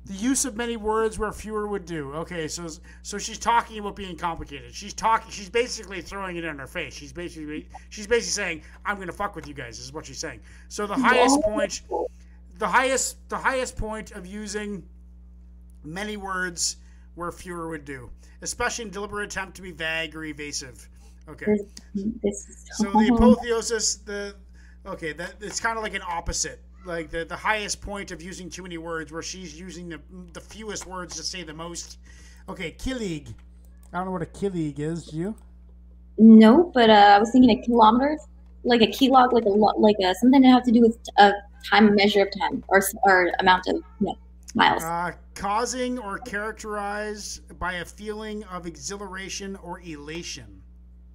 the 0.09 0.14
use 0.14 0.47
of 0.47 0.56
many 0.56 0.76
words 0.76 1.18
where 1.18 1.30
fewer 1.32 1.68
would 1.68 1.85
do. 1.85 2.14
Okay, 2.14 2.48
so 2.48 2.66
so 3.02 3.18
she's 3.18 3.39
talking 3.39 3.78
about 3.78 3.94
being 3.94 4.16
complicated. 4.16 4.74
She's 4.74 4.94
talking. 4.94 5.30
She's 5.30 5.51
basically 5.51 6.01
throwing 6.01 6.36
it 6.36 6.44
in 6.44 6.59
her 6.59 6.66
face. 6.66 6.94
She's 6.94 7.12
basically 7.12 7.68
she's 7.90 8.06
basically 8.06 8.43
saying, 8.43 8.62
"I'm 8.86 8.98
gonna 8.98 9.12
fuck 9.12 9.36
with 9.36 9.47
you 9.47 9.55
guys." 9.55 9.78
Is 9.78 9.93
what 9.93 10.06
she's 10.06 10.18
saying. 10.18 10.40
So 10.68 10.86
the 10.86 10.94
highest 10.94 11.40
point, 11.43 11.82
the 12.59 12.68
highest 12.68 13.28
the 13.28 13.36
highest 13.36 13.76
point 13.76 14.12
of 14.12 14.26
using 14.26 14.82
many 15.85 16.16
words 16.16 16.78
where 17.14 17.30
fewer 17.30 17.68
would 17.68 17.85
do, 17.85 18.10
especially 18.40 18.86
in 18.86 18.90
deliberate 18.90 19.26
attempt 19.26 19.56
to 19.56 19.62
be 19.62 19.72
vague 19.72 20.16
or 20.16 20.24
evasive. 20.24 20.89
Okay. 21.28 21.59
So 22.72 22.90
the 22.93 23.12
apotheosis, 23.14 23.97
the 23.97 24.35
okay, 24.86 25.12
that 25.12 25.35
it's 25.43 25.60
kind 25.60 25.76
of 25.76 25.82
like 25.82 25.94
an 25.94 26.02
opposite, 26.09 26.62
like 26.89 27.10
the 27.10 27.24
the 27.24 27.36
highest 27.36 27.81
point 27.81 28.10
of 28.10 28.23
using 28.23 28.51
too 28.51 28.62
many 28.62 28.78
words, 28.78 29.12
where 29.12 29.23
she's 29.23 29.59
using 29.59 29.89
the 29.89 30.01
the 30.32 30.40
fewest 30.40 30.86
words 30.86 31.16
to 31.16 31.23
say 31.23 31.43
the 31.43 31.55
most. 31.55 31.98
Okay, 32.48 32.73
Kilig. 32.73 33.35
I 33.93 33.98
don't 33.98 34.06
know 34.06 34.12
what 34.12 34.23
a 34.23 34.27
kilig 34.27 34.78
is. 34.78 35.06
Do 35.06 35.16
you? 35.16 35.35
no, 36.19 36.70
but 36.74 36.90
uh, 36.90 37.15
I 37.15 37.19
was 37.19 37.31
thinking 37.31 37.56
of 37.56 37.65
kilometers, 37.65 38.20
like 38.65 38.82
a 38.82 38.86
kilog, 38.86 39.32
like 39.32 39.44
a 39.44 39.51
lot, 39.51 39.81
like 39.81 39.97
a, 40.02 40.15
something 40.15 40.43
to 40.43 40.48
have 40.48 40.65
to 40.65 40.73
do 40.73 40.81
with 40.81 40.98
a 41.19 41.32
time 41.70 41.94
measure 41.94 42.23
of 42.23 42.28
time 42.40 42.65
or 42.69 42.82
or 43.05 43.32
amount 43.39 43.66
of 43.69 43.77
you 43.77 44.06
know, 44.09 44.19
miles. 44.55 44.82
Uh, 44.82 45.12
causing 45.35 45.98
or 45.98 46.19
characterized 46.19 47.59
by 47.59 47.74
a 47.74 47.85
feeling 47.85 48.44
of 48.44 48.66
exhilaration 48.66 49.56
or 49.56 49.81
elation. 49.81 50.62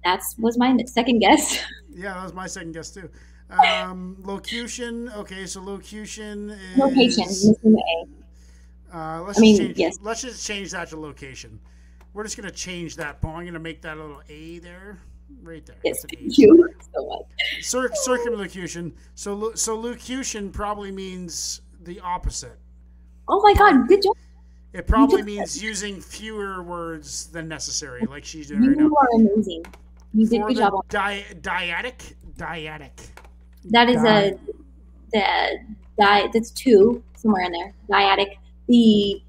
That's 0.04 0.36
was 0.38 0.58
my 0.58 0.76
second 0.86 1.20
guess. 1.20 1.58
Yeah, 1.96 2.14
that 2.14 2.24
was 2.24 2.34
my 2.34 2.48
second 2.48 2.72
guess 2.72 2.90
too. 2.90 3.08
Um, 3.50 4.16
locution. 4.22 5.10
Okay, 5.10 5.46
so 5.46 5.62
locution 5.62 6.50
is 6.50 6.78
Location, 6.78 7.24
missing 7.26 7.54
the 7.62 8.06
A. 8.92 8.96
Uh, 8.96 9.22
let's 9.22 9.38
I 9.38 9.42
mean, 9.42 9.56
just 9.56 9.66
change, 9.66 9.78
yes. 9.78 9.98
Let's 10.02 10.22
just 10.22 10.46
change 10.46 10.70
that 10.72 10.88
to 10.90 10.98
location. 11.00 11.60
We're 12.12 12.22
just 12.24 12.36
gonna 12.36 12.50
change 12.50 12.96
that 12.96 13.20
point. 13.20 13.38
I'm 13.38 13.44
gonna 13.46 13.58
make 13.58 13.82
that 13.82 13.96
a 13.96 14.00
little 14.00 14.22
A 14.28 14.58
there, 14.60 14.98
right 15.42 15.64
there. 15.66 15.76
Yes, 15.84 16.04
thank 16.08 16.38
you 16.38 16.68
so 16.94 17.06
much. 17.06 17.22
Cir- 17.60 17.90
circumlocution. 17.94 18.92
So, 19.14 19.52
so 19.54 19.76
locution 19.78 20.50
probably 20.50 20.90
means 20.92 21.60
the 21.82 22.00
opposite. 22.00 22.58
Oh 23.28 23.40
my 23.42 23.52
god, 23.54 23.88
good 23.88 24.02
job. 24.02 24.16
It 24.72 24.86
probably 24.86 25.22
means 25.22 25.62
using 25.62 26.00
fewer 26.00 26.62
words 26.62 27.26
than 27.26 27.46
necessary, 27.46 28.04
like 28.06 28.24
she's 28.24 28.48
doing 28.48 28.66
right 28.66 28.76
now. 28.76 28.84
You 28.84 28.96
are 28.96 29.08
amazing. 29.16 29.64
You 30.12 30.26
did 30.28 30.40
For 30.40 30.48
good 30.48 30.56
job. 30.56 30.88
di- 30.88 31.24
dyadic, 31.40 32.14
dyadic. 32.36 32.90
That 33.70 33.88
is 33.88 34.02
a 34.04 34.38
the 35.12 35.58
di. 35.98 36.28
That's 36.32 36.50
two 36.50 37.02
somewhere 37.16 37.44
in 37.44 37.52
there. 37.52 37.72
Dyadic. 37.90 38.36
The 38.68 39.22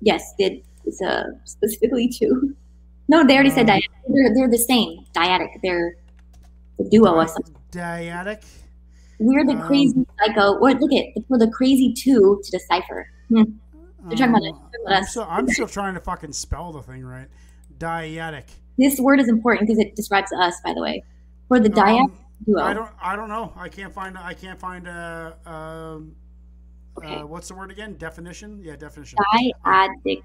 yes, 0.00 0.34
it, 0.38 0.64
it's 0.84 1.00
a 1.00 1.26
specifically 1.44 2.08
two. 2.08 2.54
No, 3.08 3.24
they 3.26 3.34
already 3.34 3.50
said 3.50 3.68
Uh, 3.68 3.74
dyadic. 3.74 3.82
They're, 4.08 4.34
they're 4.34 4.48
the 4.50 4.58
same. 4.58 5.04
Dyadic. 5.14 5.60
They're 5.62 5.96
the 6.78 6.88
duo 6.88 7.14
or 7.14 7.26
something. 7.26 7.54
Dyadic. 7.72 8.44
We're 9.18 9.44
the 9.44 9.52
um, 9.54 9.66
crazy 9.66 10.06
psycho. 10.18 10.58
Look 10.60 10.92
at 10.92 11.22
we're 11.28 11.38
the 11.38 11.50
crazy 11.50 11.92
two 11.92 12.40
to 12.42 12.50
decipher. 12.50 13.06
Hmm. 13.28 13.42
They're 14.08 14.16
talking 14.16 14.30
about, 14.34 14.42
Um, 14.42 14.70
about 14.86 14.96
I'm 14.96 15.02
us. 15.02 15.10
still, 15.10 15.26
I'm 15.28 15.48
still 15.48 15.66
trying 15.66 15.94
to 15.94 16.00
fucking 16.00 16.32
spell 16.32 16.72
the 16.72 16.82
thing 16.82 17.04
right. 17.04 17.28
Dyadic. 17.78 18.44
This 18.78 18.98
word 18.98 19.20
is 19.20 19.28
important 19.28 19.68
because 19.68 19.78
it 19.78 19.94
describes 19.94 20.32
us. 20.32 20.54
By 20.64 20.72
the 20.72 20.80
way, 20.80 21.04
for 21.48 21.60
the 21.60 21.68
dyadic 21.68 22.04
Um, 22.04 22.12
duo. 22.46 22.60
I 22.62 22.74
don't. 22.74 22.90
I 23.02 23.16
don't 23.16 23.28
know. 23.28 23.52
I 23.56 23.68
can't 23.68 23.92
find. 23.92 24.16
I 24.18 24.34
can't 24.34 24.58
find 24.58 24.86
a. 24.86 25.36
Um, 25.46 26.16
Okay. 26.98 27.16
uh, 27.16 27.24
what's 27.24 27.46
the 27.46 27.54
word 27.54 27.70
again? 27.70 27.94
Definition. 27.98 28.60
Yeah, 28.62 28.74
definition. 28.76 29.16
Dyadic. 29.64 30.22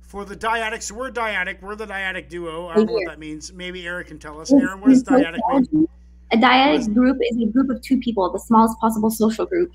For 0.00 0.24
the 0.24 0.34
dyadic, 0.34 0.82
so 0.82 0.94
we're 0.94 1.10
dyadic. 1.10 1.60
We're 1.60 1.76
the 1.76 1.86
dyadic 1.86 2.30
duo. 2.30 2.66
I 2.68 2.76
don't 2.76 2.86
know 2.86 2.94
what 2.94 3.06
that 3.08 3.18
means. 3.18 3.52
Maybe 3.52 3.86
Eric 3.86 4.08
can 4.08 4.18
tell 4.18 4.40
us. 4.40 4.50
Aaron, 4.50 4.80
what 4.80 4.88
does 4.88 5.04
dyadic 5.04 5.38
mean? 5.70 5.86
A 6.32 6.36
dyadic 6.38 6.92
group 6.94 7.18
is 7.20 7.36
a 7.42 7.46
group 7.46 7.68
of 7.68 7.82
two 7.82 7.98
people, 7.98 8.28
the 8.32 8.38
smallest 8.38 8.78
possible 8.80 9.10
social 9.10 9.44
group. 9.44 9.70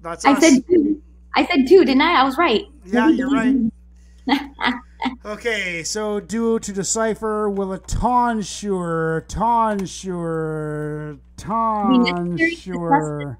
That's 0.00 0.24
I 0.24 0.32
us. 0.32 0.40
said 0.40 0.66
two. 0.66 1.02
I 1.36 1.44
said 1.44 1.68
two, 1.68 1.84
didn't 1.84 2.00
I? 2.00 2.20
I 2.20 2.24
was 2.24 2.38
right. 2.38 2.62
Yeah, 2.86 3.08
you're 3.10 3.30
right. 3.30 3.56
Okay, 5.24 5.82
so 5.84 6.20
duo 6.20 6.58
to 6.58 6.72
decipher 6.72 7.50
will 7.50 7.72
a 7.72 7.78
tonsure, 7.78 9.24
tonsure, 9.28 11.18
tonsure. 11.36 13.38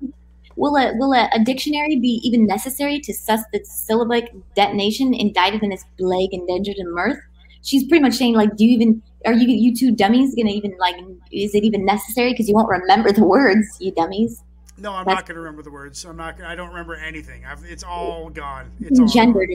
Will 0.57 0.77
a 0.77 0.93
will 0.97 1.15
a, 1.15 1.29
a 1.33 1.45
dictionary 1.45 1.97
be 1.97 2.21
even 2.25 2.47
necessary 2.47 3.01
to 3.01 3.15
suss 3.15 3.41
the 3.53 3.61
syllabic 3.65 4.33
detonation 4.57 5.15
indicted 5.15 5.63
in 5.63 5.71
this 5.71 5.85
plague 5.99 6.33
endangered 6.33 6.77
in 6.77 6.93
mirth? 6.93 7.19
She's 7.63 7.87
pretty 7.87 8.03
much 8.03 8.15
saying 8.15 8.35
like, 8.35 8.57
do 8.57 8.65
you 8.65 8.73
even 8.73 9.03
are 9.25 9.33
you 9.33 9.49
you 9.49 9.75
two 9.75 9.93
dummies 9.93 10.35
gonna 10.35 10.51
even 10.51 10.77
like 10.79 10.97
is 11.31 11.55
it 11.55 11.65
even 11.65 11.85
necessary 11.85 12.33
because 12.33 12.49
you 12.49 12.55
won't 12.55 12.69
remember 12.69 13.13
the 13.13 13.25
words, 13.25 13.67
you 13.81 13.93
dummies? 13.93 14.43
No, 14.81 14.93
I'm 14.93 15.05
That's- 15.05 15.17
not 15.23 15.27
going 15.27 15.35
to 15.37 15.41
remember 15.41 15.63
the 15.63 15.71
words. 15.71 16.05
I'm 16.05 16.17
not. 16.17 16.41
I 16.43 16.55
don't 16.55 16.69
remember 16.71 16.95
anything. 16.97 17.45
I've, 17.45 17.65
it's 17.65 17.83
all 17.85 18.31
gone. 18.31 18.71
It's 18.81 18.99
all 19.01 19.07
gone. 19.07 19.47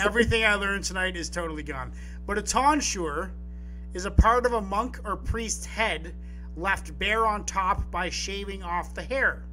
Everything 0.00 0.44
I 0.44 0.54
learned 0.54 0.84
tonight 0.84 1.16
is 1.16 1.28
totally 1.30 1.62
gone. 1.62 1.92
But 2.26 2.38
a 2.38 2.42
tonsure 2.42 3.32
is 3.94 4.04
a 4.04 4.10
part 4.10 4.46
of 4.46 4.52
a 4.52 4.60
monk 4.60 4.98
or 5.04 5.16
priest's 5.16 5.66
head 5.66 6.14
left 6.56 6.96
bare 6.98 7.26
on 7.26 7.44
top 7.44 7.90
by 7.90 8.08
shaving 8.10 8.62
off 8.62 8.94
the 8.94 9.02
hair. 9.02 9.44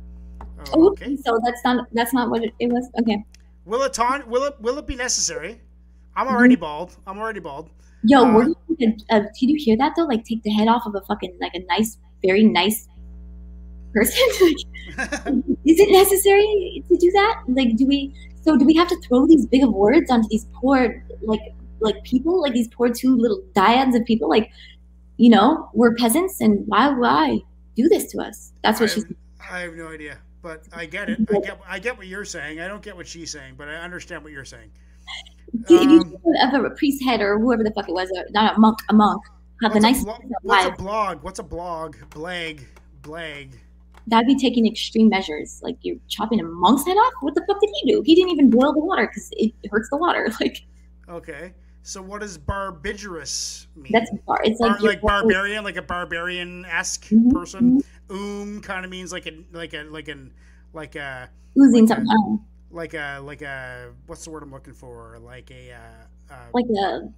Oh, 0.73 0.89
Okay. 0.91 1.15
So 1.17 1.39
that's 1.43 1.61
not 1.63 1.87
that's 1.93 2.13
not 2.13 2.29
what 2.29 2.43
it, 2.43 2.53
it 2.59 2.67
was. 2.71 2.89
Okay. 3.01 3.23
Will 3.65 3.81
it 3.83 3.93
ton? 3.93 4.23
Will 4.29 4.43
it? 4.43 4.59
Will 4.61 4.77
it 4.77 4.87
be 4.87 4.95
necessary? 4.95 5.61
I'm 6.15 6.27
already 6.27 6.55
bald. 6.55 6.97
I'm 7.07 7.17
already 7.19 7.39
bald. 7.39 7.69
Yo, 8.03 8.23
Uh, 8.23 8.33
we're 8.33 8.43
a, 8.81 8.95
uh, 9.11 9.19
did 9.19 9.49
you 9.49 9.57
hear 9.57 9.77
that 9.77 9.93
though? 9.95 10.03
Like 10.05 10.23
take 10.25 10.41
the 10.43 10.49
head 10.51 10.67
off 10.67 10.83
of 10.85 10.95
a 10.95 11.01
fucking 11.01 11.37
like 11.41 11.53
a 11.55 11.59
nice, 11.65 11.97
very 12.23 12.43
nice 12.43 12.87
person. 13.93 14.17
like, 14.97 15.43
is 15.65 15.79
it 15.79 15.91
necessary 15.91 16.83
to 16.87 16.97
do 16.97 17.11
that? 17.11 17.43
Like, 17.47 17.75
do 17.75 17.85
we? 17.87 18.13
So 18.41 18.57
do 18.57 18.65
we 18.65 18.73
have 18.75 18.87
to 18.87 18.99
throw 19.07 19.27
these 19.27 19.45
big 19.45 19.63
of 19.63 19.73
words 19.73 20.09
onto 20.09 20.27
these 20.29 20.45
poor 20.53 21.03
like 21.21 21.41
like 21.81 22.01
people, 22.03 22.41
like 22.41 22.53
these 22.53 22.67
poor 22.69 22.89
two 22.89 23.15
little 23.15 23.41
dyads 23.53 23.95
of 23.95 24.05
people? 24.05 24.29
Like, 24.29 24.49
you 25.17 25.29
know, 25.29 25.69
we're 25.73 25.95
peasants, 25.95 26.41
and 26.41 26.63
why 26.67 26.89
why 26.89 27.39
do 27.75 27.87
this 27.89 28.05
to 28.11 28.19
us? 28.21 28.53
That's 28.63 28.79
what 28.79 28.89
I 28.89 28.93
she's. 28.93 29.03
have, 29.05 29.15
I 29.51 29.59
have 29.61 29.73
no 29.75 29.87
idea, 29.89 30.17
but 30.41 30.63
I 30.73 30.85
get 30.85 31.09
it. 31.09 31.19
I 31.29 31.39
get 31.43 31.59
I 31.67 31.79
get 31.79 31.97
what 31.97 32.07
you're 32.07 32.25
saying. 32.25 32.59
I 32.61 32.67
don't 32.67 32.81
get 32.81 32.95
what 32.95 33.07
she's 33.07 33.31
saying, 33.31 33.55
but 33.57 33.67
I 33.69 33.75
understand 33.75 34.23
what 34.23 34.31
you're 34.31 34.45
saying. 34.45 34.71
if 35.53 35.69
you 35.69 35.99
Um, 36.01 36.09
think 36.09 36.53
of 36.53 36.63
a 36.65 36.69
priest 36.71 37.03
head 37.03 37.21
or 37.21 37.39
whoever 37.39 37.63
the 37.63 37.71
fuck 37.71 37.87
it 37.89 37.93
was, 37.93 38.09
uh, 38.17 38.21
not 38.31 38.55
a 38.57 38.59
monk, 38.59 38.79
a 38.89 38.93
monk, 38.93 39.21
have 39.63 39.73
the 39.73 39.79
What's, 39.79 39.83
nice 39.83 40.01
a, 40.01 40.05
blo- 40.05 40.19
what's 40.43 40.65
a 40.65 40.71
blog? 40.83 41.23
What's 41.23 41.39
a 41.39 41.43
blog? 41.43 41.95
Blag, 42.11 42.65
blag. 43.01 43.51
That'd 44.09 44.27
be 44.27 44.35
taking 44.35 44.65
extreme 44.67 45.09
measures. 45.09 45.59
Like 45.63 45.77
you're 45.81 45.97
chopping 46.07 46.39
a 46.39 46.43
monk's 46.43 46.85
head 46.85 46.95
off. 46.97 47.13
What 47.21 47.35
the 47.35 47.41
fuck 47.47 47.59
did 47.61 47.69
he 47.81 47.91
do? 47.91 48.01
He 48.05 48.15
didn't 48.15 48.31
even 48.31 48.49
boil 48.49 48.73
the 48.73 48.79
water 48.79 49.07
because 49.07 49.29
it 49.33 49.53
hurts 49.71 49.89
the 49.89 49.97
water. 49.97 50.29
Like 50.39 50.65
Okay. 51.09 51.53
So 51.81 52.01
what 52.01 52.21
does 52.21 52.37
barbigerous 52.37 53.67
mean? 53.75 53.91
that's 53.91 54.11
bar. 54.27 54.39
It's 54.43 54.59
like, 54.59 54.77
Bar- 54.79 54.87
like 54.87 55.01
barbarian, 55.01 55.63
like 55.63 55.77
a 55.77 55.81
barbarian 55.81 56.65
esque 56.65 57.05
Mhm, 57.09 57.31
person. 57.31 57.81
Um 58.09 58.61
kind 58.61 58.85
of 58.85 58.91
means 58.91 59.11
like 59.11 59.25
a 59.27 59.43
like 59.51 59.73
a 59.73 59.83
like 59.83 60.07
an 60.07 60.31
like 60.73 60.95
a 60.95 61.29
oozing 61.57 61.85
like 61.87 61.97
a- 61.97 62.01
something 62.01 62.07
out, 62.11 62.39
like 62.71 62.93
a 62.93 63.19
like 63.23 63.41
a 63.41 63.91
what's 64.07 64.23
the 64.25 64.29
word 64.31 64.43
I'm 64.43 64.51
looking 64.51 64.73
for? 64.73 65.17
Like 65.19 65.49
a 65.51 65.71
uh, 65.73 66.33
uh, 66.33 66.35
like 66.53 66.65
a 66.65 67.09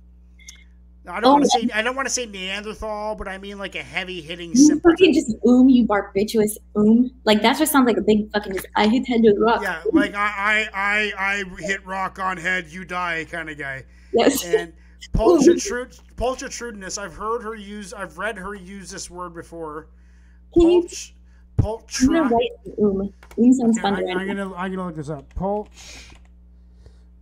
I 1.07 1.19
don't 1.19 1.31
want 1.31 1.43
oh, 1.43 1.59
to 1.59 1.67
say 1.67 1.73
I 1.73 1.81
don't 1.81 1.95
want 1.95 2.07
to 2.07 2.13
say 2.13 2.27
Neanderthal, 2.27 3.15
but 3.15 3.27
I 3.27 3.39
mean 3.39 3.57
like 3.57 3.73
a 3.75 3.81
heavy 3.81 4.21
hitting 4.21 4.51
you 4.51 4.55
simpleton. 4.55 4.97
fucking 4.97 5.13
just 5.13 5.35
oom, 5.47 5.67
you 5.67 5.85
barbitous 5.87 6.59
oom. 6.77 6.87
Um. 6.87 7.11
Like 7.23 7.41
that 7.41 7.57
just 7.57 7.71
sounds 7.71 7.87
like 7.87 7.97
a 7.97 8.01
big 8.01 8.31
fucking 8.31 8.53
just 8.53 8.67
I 8.75 8.87
hit 8.87 9.07
head 9.07 9.23
to 9.23 9.33
rock. 9.39 9.61
Yeah, 9.63 9.81
like 9.93 10.13
I 10.13 10.69
I 10.75 11.11
I 11.17 11.43
I 11.57 11.61
hit 11.61 11.85
rock 11.87 12.19
on 12.19 12.37
head, 12.37 12.67
you 12.67 12.85
die 12.85 13.25
kind 13.29 13.49
of 13.49 13.57
guy. 13.57 13.83
Yes. 14.13 14.45
And 14.45 14.73
pulchritrudeness. 15.13 17.01
I've 17.01 17.15
heard 17.15 17.41
her 17.41 17.55
use. 17.55 17.93
I've 17.93 18.19
read 18.19 18.37
her 18.37 18.53
use 18.53 18.91
this 18.91 19.09
word 19.09 19.33
before. 19.33 19.87
Pulch, 20.53 21.15
I'm 21.57 21.65
gonna 21.65 21.77
pulchra. 21.87 22.29
write 22.29 22.51
oom. 22.79 23.13
Oom 23.39 23.53
sounds 23.53 23.79
I, 23.79 23.81
fun. 23.81 23.95
to 23.95 24.07
am 24.07 24.27
gonna 24.27 24.53
I'm 24.53 24.71
gonna 24.71 24.85
look 24.85 24.95
this 24.95 25.09
up. 25.09 25.33
Pulch. 25.33 26.11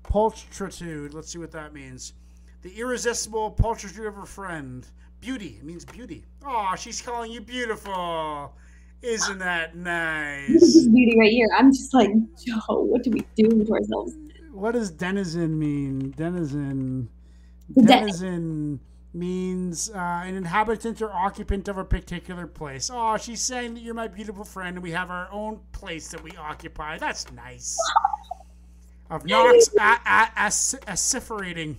Pulchritude. 0.03 1.13
Let's 1.13 1.31
see 1.31 1.37
what 1.39 1.51
that 1.51 1.73
means. 1.73 2.13
The 2.61 2.77
irresistible 2.79 3.51
pulchritude 3.51 4.07
of 4.07 4.15
her 4.15 4.25
friend. 4.25 4.85
Beauty. 5.21 5.57
It 5.59 5.63
means 5.65 5.85
beauty. 5.85 6.23
Oh, 6.45 6.73
she's 6.77 7.01
calling 7.01 7.31
you 7.31 7.41
beautiful. 7.41 8.53
Isn't 9.01 9.39
that 9.39 9.75
nice? 9.77 10.47
This 10.49 10.75
is 10.75 10.87
beauty 10.89 11.17
right 11.17 11.31
here. 11.31 11.47
I'm 11.57 11.71
just 11.71 11.93
like, 11.93 12.09
Joe, 12.45 12.59
what 12.83 13.03
do 13.03 13.11
we 13.11 13.25
do 13.35 13.63
to 13.63 13.71
ourselves? 13.73 14.13
What 14.51 14.71
does 14.73 14.91
denizen 14.91 15.57
mean? 15.57 16.11
Denizen. 16.17 17.07
The 17.69 17.81
Denizen 17.83 18.79
means 19.13 19.89
uh, 19.91 19.97
an 20.25 20.35
inhabitant 20.35 21.01
or 21.01 21.11
occupant 21.13 21.67
of 21.67 21.77
a 21.77 21.85
particular 21.85 22.45
place. 22.47 22.89
Oh, 22.91 23.15
she's 23.17 23.41
saying 23.41 23.75
that 23.75 23.81
you're 23.83 23.93
my 23.93 24.07
beautiful 24.07 24.43
friend, 24.43 24.75
and 24.77 24.83
we 24.83 24.91
have 24.91 25.11
our 25.11 25.29
own 25.31 25.59
place 25.71 26.09
that 26.09 26.21
we 26.23 26.31
occupy. 26.35 26.97
That's 26.97 27.31
nice. 27.31 27.77
Of 29.09 29.25
Knox 29.27 29.69
a- 29.79 29.81
a- 30.05 30.51
aciferating. 30.87 31.77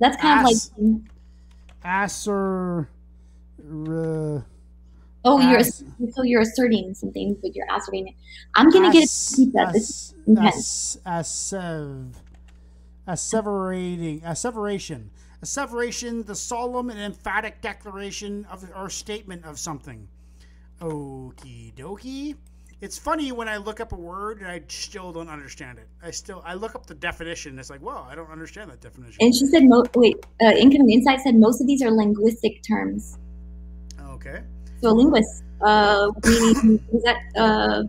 That's 0.00 0.16
kind 0.16 0.46
Ass. 0.48 0.70
of 0.70 0.78
like, 0.82 1.02
Asser. 1.84 2.88
Uh, 3.60 4.40
oh, 5.24 5.40
you're 5.40 5.58
Ass. 5.58 5.82
so 6.12 6.22
you're 6.22 6.42
asserting 6.42 6.94
something, 6.94 7.36
but 7.42 7.54
you're 7.54 7.66
asserting 7.74 8.08
it. 8.08 8.14
I'm 8.54 8.70
gonna 8.70 8.92
get 8.92 9.04
As- 9.04 9.32
a 9.34 9.36
pizza. 9.36 9.70
This 9.72 9.90
is 9.90 10.14
intense. 10.26 10.98
as- 11.04 11.26
assev- 11.50 12.14
asseverating, 13.06 14.20
asseveration, 14.22 15.10
asseveration, 15.42 16.24
the 16.26 16.34
solemn 16.34 16.90
and 16.90 16.98
emphatic 17.00 17.60
declaration 17.60 18.44
of 18.50 18.64
or 18.74 18.88
statement 18.90 19.44
of 19.44 19.58
something. 19.58 20.08
Okie 20.80 21.74
dokie. 21.74 22.36
It's 22.80 22.96
funny 22.96 23.32
when 23.32 23.48
I 23.48 23.56
look 23.56 23.80
up 23.80 23.92
a 23.92 23.96
word 23.96 24.38
and 24.38 24.46
I 24.46 24.62
still 24.68 25.12
don't 25.12 25.28
understand 25.28 25.78
it. 25.78 25.88
I 26.00 26.12
still 26.12 26.42
I 26.46 26.54
look 26.54 26.76
up 26.76 26.86
the 26.86 26.94
definition. 26.94 27.50
And 27.50 27.58
it's 27.58 27.70
like, 27.70 27.82
well, 27.82 28.06
I 28.08 28.14
don't 28.14 28.30
understand 28.30 28.70
that 28.70 28.80
definition. 28.80 29.16
And 29.20 29.34
she 29.34 29.46
said, 29.46 29.64
mo- 29.64 29.84
wait, 29.96 30.16
uh, 30.40 30.52
Incoming 30.52 30.90
Insight 30.90 31.20
said 31.22 31.34
most 31.34 31.60
of 31.60 31.66
these 31.66 31.82
are 31.82 31.90
linguistic 31.90 32.62
terms. 32.62 33.18
Okay. 34.00 34.42
So 34.80 34.92
linguist, 34.92 35.42
uh, 35.60 36.12
meaning 36.24 36.80
is 36.92 37.02
that 37.02 37.18
uh, 37.36 37.82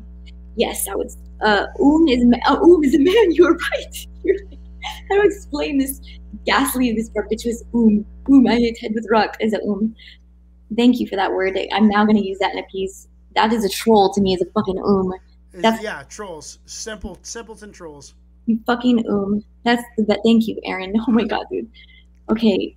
yes, 0.56 0.88
I 0.88 0.95
would. 0.95 1.11
Uh, 1.41 1.68
um 1.80 2.07
is 2.07 2.26
uh, 2.48 2.56
um 2.56 2.84
is 2.84 2.95
a 2.95 2.99
man. 2.99 3.32
You're 3.32 3.56
right. 3.56 4.07
You're 4.24 4.36
right. 4.49 4.60
How 5.10 5.16
do 5.16 5.22
I 5.22 5.26
explain 5.26 5.78
this 5.78 6.02
ghastly, 6.45 6.91
this 6.94 7.10
barbitous 7.10 7.64
um? 7.76 8.06
Um, 8.28 8.48
I 8.48 8.56
hit 8.56 8.80
head 8.80 8.91
with 8.95 9.06
rock 9.11 9.38
is 9.40 9.53
a 9.53 9.61
um. 9.61 9.95
Thank 10.76 10.99
you 10.99 11.07
for 11.07 11.16
that 11.16 11.32
word. 11.32 11.57
I'm 11.74 11.88
now 11.88 12.06
going 12.06 12.18
to 12.18 12.26
use 12.26 12.38
that 12.40 12.53
in 12.53 12.60
a 12.60 12.64
piece. 12.64 13.07
That 13.35 13.53
is 13.53 13.64
a 13.65 13.69
troll 13.69 14.11
to 14.14 14.22
me. 14.22 14.34
Is 14.34 14.41
a 14.41 14.45
fucking 14.51 14.80
um. 14.84 15.14
Is- 15.53 15.61
That's- 15.61 15.81
yeah, 15.84 16.03
trolls. 16.10 16.60
Simple 16.65 17.18
simpleton 17.22 17.72
trolls. 17.72 18.14
You 18.45 18.60
fucking 18.65 19.07
um. 19.10 19.43
That's 19.64 19.84
the 19.97 20.03
that. 20.06 20.19
Thank 20.23 20.47
you, 20.47 20.60
Aaron. 20.64 20.93
Oh 21.07 21.11
my 21.11 21.23
god, 21.23 21.45
dude. 21.51 21.69
Okay, 22.30 22.76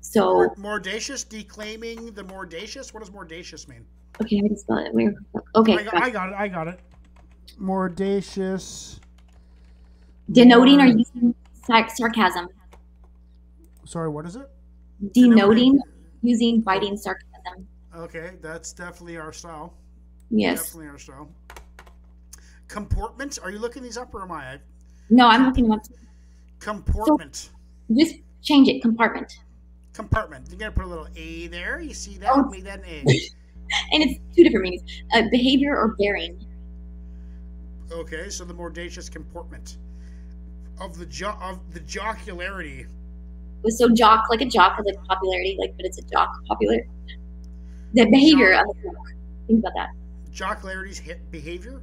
so 0.00 0.52
mordacious, 0.56 1.24
declaiming 1.24 2.12
the 2.12 2.24
mordacious. 2.24 2.92
What 2.92 3.00
does 3.00 3.12
mordacious 3.12 3.66
mean? 3.68 3.84
okay, 4.20 4.36
how 4.36 4.42
do 4.42 4.48
you 4.50 4.56
spell 4.56 4.78
it? 4.78 4.92
Where? 4.92 5.14
Okay, 5.54 5.78
I, 5.78 5.82
got, 5.82 5.94
I 6.02 6.10
got 6.10 6.28
it. 6.30 6.34
I 6.36 6.48
got 6.48 6.68
it. 6.68 6.80
Mordacious. 7.58 9.00
denoting 10.32 10.80
or 10.80 10.86
using 10.86 11.34
sarcasm. 11.64 12.48
Sorry, 13.86 14.08
what 14.08 14.26
is 14.26 14.36
it? 14.36 14.48
Denoting 15.14 15.80
using 16.22 16.60
biting 16.60 16.96
sarcasm. 16.96 17.66
Okay, 17.96 18.32
that's 18.42 18.72
definitely 18.72 19.16
our 19.16 19.32
style. 19.32 19.74
Yes. 20.30 20.64
Definitely 20.64 20.88
our 20.88 20.98
style. 20.98 21.30
Comportment. 22.68 23.38
Are 23.42 23.50
you 23.50 23.58
looking 23.58 23.82
these 23.82 23.96
up 23.96 24.14
or 24.14 24.22
am 24.22 24.32
I? 24.32 24.58
No, 25.10 25.26
I'm 25.26 25.46
looking 25.46 25.70
up. 25.72 25.80
Comportment. 26.60 27.50
Just 27.92 28.16
change 28.42 28.68
it. 28.68 28.80
Compartment. 28.80 29.32
Compartment. 29.92 30.48
You 30.50 30.56
gotta 30.56 30.72
put 30.72 30.84
a 30.84 30.88
little 30.88 31.08
A 31.16 31.48
there. 31.48 31.80
You 31.80 31.94
see 31.94 32.16
that? 32.18 32.30
Oh. 32.32 32.44
Make 32.44 32.64
that 32.64 32.80
an 32.80 33.04
A. 33.06 33.20
And 33.92 34.02
it's 34.02 34.20
two 34.34 34.42
different 34.42 34.64
meanings: 34.64 34.82
uh, 35.14 35.22
behavior 35.30 35.76
or 35.76 35.94
bearing. 35.96 36.44
Okay, 37.92 38.28
so 38.28 38.44
the 38.44 38.52
mordacious 38.52 39.08
comportment 39.08 39.78
of 40.80 40.98
the 40.98 41.06
jo- 41.06 41.38
of 41.40 41.60
the 41.72 41.78
jocularity. 41.78 42.86
So 43.68 43.88
jock, 43.90 44.24
like 44.28 44.40
a 44.40 44.46
jock, 44.46 44.76
has 44.76 44.86
like 44.86 44.96
popularity, 45.04 45.56
like, 45.60 45.76
but 45.76 45.86
it's 45.86 45.98
a 45.98 46.02
jock 46.02 46.32
popular. 46.48 46.84
The 47.92 48.06
behavior 48.06 48.54
of 48.54 48.66
the 48.66 48.82
jock. 48.82 49.06
Think 49.46 49.60
about 49.60 49.72
that. 49.76 49.90
Jocularity's 50.32 50.98
hit 50.98 51.30
behavior. 51.30 51.82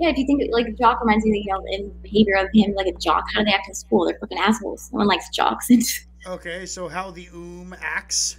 Yeah, 0.00 0.10
if 0.10 0.16
you 0.18 0.26
think 0.26 0.42
like 0.52 0.76
jock 0.78 1.00
reminds 1.00 1.24
me, 1.24 1.42
you 1.44 1.52
know, 1.52 1.62
in 1.70 1.90
behavior 2.02 2.36
of 2.36 2.48
him, 2.54 2.72
like 2.74 2.86
a 2.86 2.96
jock. 2.98 3.24
How 3.34 3.40
do 3.40 3.46
they 3.46 3.52
act 3.52 3.68
in 3.68 3.74
school? 3.74 4.06
They're 4.06 4.18
fucking 4.20 4.38
assholes. 4.38 4.90
No 4.92 4.98
one 4.98 5.06
likes 5.08 5.28
jocks. 5.30 5.68
Okay, 6.26 6.66
so 6.66 6.88
how 6.88 7.12
the 7.12 7.28
oom 7.32 7.74
acts 7.80 8.38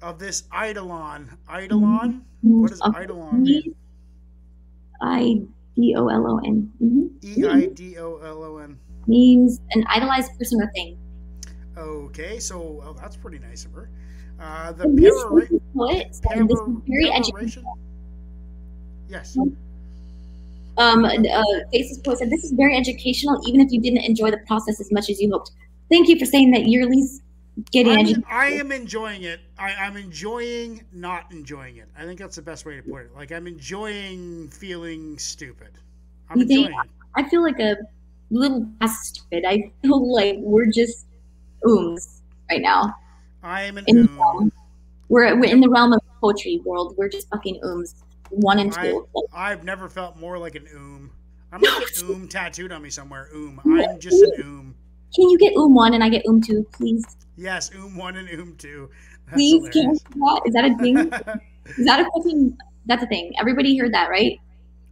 of 0.00 0.18
this 0.18 0.44
eidolon. 0.52 1.30
Eidolon. 1.48 2.24
Mm-hmm. 2.44 2.62
What 2.62 2.70
does 2.70 2.80
eidolon 2.80 3.42
mean? 3.42 3.74
I 5.00 5.42
D 5.76 5.94
O 5.94 6.08
L 6.08 6.26
O 6.26 6.38
N. 6.38 6.72
E 7.22 7.46
I 7.46 7.66
D 7.66 7.98
O 7.98 8.16
L 8.16 8.42
O 8.42 8.56
N. 8.58 8.78
means 9.06 9.60
an 9.72 9.84
idolized 9.88 10.36
person 10.38 10.62
or 10.62 10.70
thing. 10.72 10.98
Okay, 11.76 12.38
so 12.38 12.82
oh, 12.84 12.92
that's 12.94 13.16
pretty 13.16 13.38
nice 13.38 13.66
of 13.66 13.72
her. 13.72 13.90
Uh, 14.40 14.72
the 14.72 14.88
this 14.88 15.14
perora- 15.24 15.48
this 15.48 15.60
poet 15.76 16.14
said 16.14 16.48
this 16.48 16.58
is 16.58 16.76
very 16.88 17.10
educational. 17.12 17.78
Yes. 19.12 19.36
Um, 20.78 21.04
uh, 21.04 21.42
Faces 21.70 21.98
poet 21.98 22.18
said 22.18 22.30
this 22.30 22.44
is 22.44 22.52
very 22.52 22.74
educational, 22.76 23.38
even 23.46 23.60
if 23.60 23.70
you 23.70 23.80
didn't 23.80 24.04
enjoy 24.04 24.30
the 24.30 24.38
process 24.46 24.80
as 24.80 24.90
much 24.90 25.10
as 25.10 25.20
you 25.20 25.30
hoped. 25.30 25.50
Thank 25.90 26.08
you 26.08 26.18
for 26.18 26.24
saying 26.24 26.50
that 26.52 26.66
you're 26.66 26.82
at 26.84 26.88
least 26.88 27.20
getting 27.70 27.92
educated. 27.92 28.24
I 28.30 28.46
am 28.52 28.72
enjoying 28.72 29.24
it. 29.24 29.40
I, 29.58 29.74
I'm 29.74 29.98
enjoying 29.98 30.82
not 30.94 31.30
enjoying 31.30 31.76
it. 31.76 31.88
I 31.98 32.04
think 32.06 32.18
that's 32.18 32.36
the 32.36 32.42
best 32.42 32.64
way 32.64 32.76
to 32.76 32.82
put 32.82 33.02
it. 33.02 33.14
Like 33.14 33.30
I'm 33.32 33.46
enjoying 33.46 34.48
feeling 34.48 35.18
stupid. 35.18 35.68
I'm 36.30 36.38
You 36.40 36.46
think- 36.46 36.66
enjoying 36.68 36.84
it. 36.86 36.90
I 37.14 37.28
feel 37.28 37.42
like 37.42 37.58
a 37.60 37.76
little 38.30 38.66
past 38.80 39.04
stupid. 39.16 39.44
I 39.46 39.70
feel 39.82 40.10
like 40.10 40.36
we're 40.38 40.70
just 40.70 41.04
ooms 41.66 42.20
right 42.50 42.62
now. 42.62 42.94
I 43.42 43.64
am 43.64 43.76
an 43.76 43.84
In 43.86 44.06
the 44.06 44.12
oom. 44.12 44.50
We're, 45.10 45.38
we're 45.38 45.52
in 45.52 45.60
the 45.60 45.68
realm 45.68 45.92
of 45.92 46.00
poetry 46.22 46.62
world. 46.64 46.94
We're 46.96 47.10
just 47.10 47.28
fucking 47.28 47.60
ooms. 47.62 47.92
One 48.32 48.58
and 48.58 48.74
I, 48.74 48.90
two. 48.90 49.06
Like, 49.14 49.24
I've 49.34 49.62
never 49.62 49.88
felt 49.88 50.16
more 50.16 50.38
like 50.38 50.54
an 50.54 50.66
oom. 50.74 51.10
I'm 51.52 51.60
gonna 51.60 51.80
get 51.80 52.02
oom 52.02 52.28
tattooed 52.28 52.72
on 52.72 52.82
me 52.82 52.88
somewhere. 52.88 53.28
Oom. 53.34 53.60
I'm 53.64 54.00
just 54.00 54.22
an 54.22 54.32
oom. 54.42 54.74
can 55.14 55.28
you 55.28 55.38
get 55.38 55.52
oom 55.54 55.74
one 55.74 55.92
and 55.92 56.02
I 56.02 56.08
get 56.08 56.22
oom 56.26 56.40
two, 56.40 56.66
please? 56.72 57.04
Yes, 57.36 57.70
oom 57.74 57.96
one 57.96 58.16
and 58.16 58.28
oom 58.30 58.56
two. 58.56 58.88
That's 59.26 59.34
Please, 59.36 59.68
can 59.68 59.82
hilarious. 59.84 60.04
I 60.06 60.18
that? 60.18 60.42
Is 60.46 60.54
that 60.54 60.64
a 60.64 60.76
thing? 60.78 60.96
Is 61.78 61.86
that 61.86 62.00
a 62.00 62.04
fucking 62.04 62.56
That's 62.86 63.02
a 63.02 63.06
thing. 63.06 63.32
Everybody 63.38 63.76
heard 63.76 63.92
that, 63.92 64.08
right? 64.08 64.38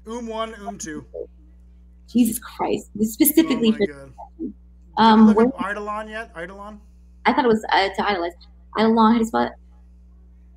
Oom 0.06 0.26
one, 0.26 0.54
oom 0.60 0.76
two. 0.76 1.06
Jesus 2.12 2.38
Christ. 2.38 2.90
This 2.94 3.08
Oh 3.08 3.12
specifically 3.12 3.72
my 3.72 3.78
for 3.78 3.86
god. 3.86 4.12
um 4.98 5.26
Look 5.28 5.36
where, 5.36 5.46
up 5.46 5.70
Eidolon 5.70 6.08
yet? 6.08 6.30
Eidolon? 6.36 6.80
I 7.24 7.32
thought 7.32 7.44
it 7.44 7.48
was 7.48 7.64
uh, 7.72 7.88
to 7.88 8.06
idolize. 8.06 8.32
Eidolon, 8.78 9.12
how 9.12 9.18
do 9.18 9.18
you 9.18 9.24
spell 9.24 9.42
it? 9.44 9.52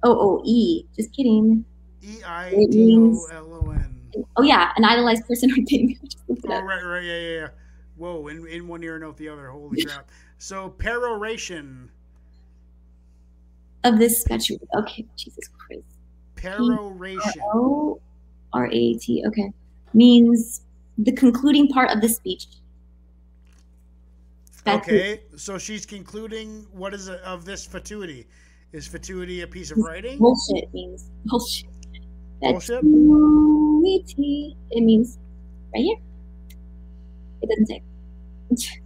O 0.03 0.11
O 0.11 0.41
E. 0.45 0.85
Just 0.97 1.15
kidding. 1.15 1.63
E 2.03 2.21
I 2.25 2.65
D 2.69 2.97
O 2.97 3.27
L 3.31 3.61
O 3.65 3.71
N. 3.71 3.95
Oh 4.35 4.43
yeah, 4.43 4.71
an 4.75 4.83
idolized 4.83 5.25
person 5.25 5.51
or 5.51 5.63
thing. 5.65 5.97
It 6.27 6.39
Oh 6.45 6.61
right, 6.61 6.83
right, 6.83 7.03
yeah, 7.03 7.19
yeah, 7.19 7.39
yeah. 7.39 7.47
Whoa, 7.95 8.27
in, 8.27 8.45
in 8.47 8.67
one 8.67 8.83
ear 8.83 8.95
and 8.95 9.03
out 9.03 9.17
the 9.17 9.29
other. 9.29 9.47
Holy 9.49 9.81
crap. 9.85 10.09
So 10.37 10.69
peroration. 10.69 11.89
Of 13.83 13.99
this 13.99 14.21
sketch. 14.21 14.51
Okay, 14.75 15.05
Jesus 15.15 15.49
Christ. 15.57 15.83
Peroration. 16.35 17.41
O 17.53 18.01
R 18.51 18.67
A 18.67 18.93
T. 18.95 19.23
Okay, 19.27 19.51
means 19.93 20.61
the 20.97 21.11
concluding 21.13 21.69
part 21.69 21.89
of 21.91 22.01
the 22.01 22.09
speech. 22.09 22.47
That's 24.65 24.87
it. 24.87 24.91
Okay, 24.91 25.21
so 25.37 25.57
she's 25.57 25.85
concluding 25.85 26.67
what 26.71 26.93
is 26.93 27.07
it 27.07 27.19
of 27.21 27.45
this 27.45 27.65
fatuity? 27.65 28.27
Is 28.73 28.87
fatuity 28.87 29.41
a 29.41 29.47
piece 29.47 29.71
of 29.71 29.77
writing? 29.77 30.17
Bullshit 30.17 30.73
means 30.73 31.09
bullshit. 31.25 31.69
Bullshit? 32.51 32.79
It 34.71 34.83
means 34.83 35.17
right 35.73 35.81
here. 35.83 35.97
It 37.41 37.49
doesn't 37.49 37.67
say. 37.67 37.81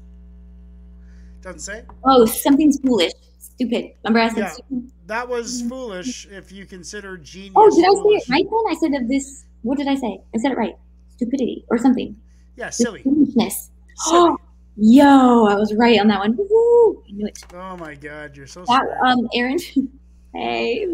Doesn't 1.42 1.60
say. 1.62 1.84
Oh, 2.04 2.26
something's 2.26 2.80
foolish. 2.80 3.12
Stupid. 3.40 3.92
Remember 4.04 4.20
I 4.20 4.30
said 4.30 4.38
Yeah. 4.40 4.50
stupid? 4.50 4.92
That 5.06 5.30
was 5.30 5.62
foolish 5.64 6.28
if 6.30 6.52
you 6.52 6.66
consider 6.66 7.18
genius. 7.18 7.54
Oh, 7.56 7.70
did 7.74 7.86
I 7.86 7.94
say 7.94 8.16
it 8.18 8.30
right 8.30 8.44
then? 8.50 8.64
I 8.70 8.76
said 8.80 9.02
of 9.02 9.08
this. 9.08 9.46
What 9.62 9.78
did 9.78 9.88
I 9.88 9.96
say? 9.96 10.20
I 10.36 10.38
said 10.40 10.52
it 10.52 10.58
right. 10.58 10.76
Stupidity 11.16 11.64
or 11.70 11.78
something. 11.78 12.16
Yeah, 12.58 12.70
silly. 12.72 13.04
Foolishness. 13.04 13.70
silly. 13.96 14.36
Yo, 14.80 15.46
I 15.46 15.56
was 15.56 15.74
right 15.76 16.00
on 16.00 16.08
that 16.10 16.20
one. 16.20 16.36
Woo! 16.38 17.04
I 17.08 17.12
knew 17.12 17.26
it. 17.28 17.40
Oh 17.54 17.78
my 17.78 17.96
god, 17.96 18.36
you're 18.36 18.46
so 18.48 18.60
That 18.62 18.66
smart. 18.68 18.90
um, 19.06 19.28
Aaron. 19.34 19.58
hey. 20.36 20.86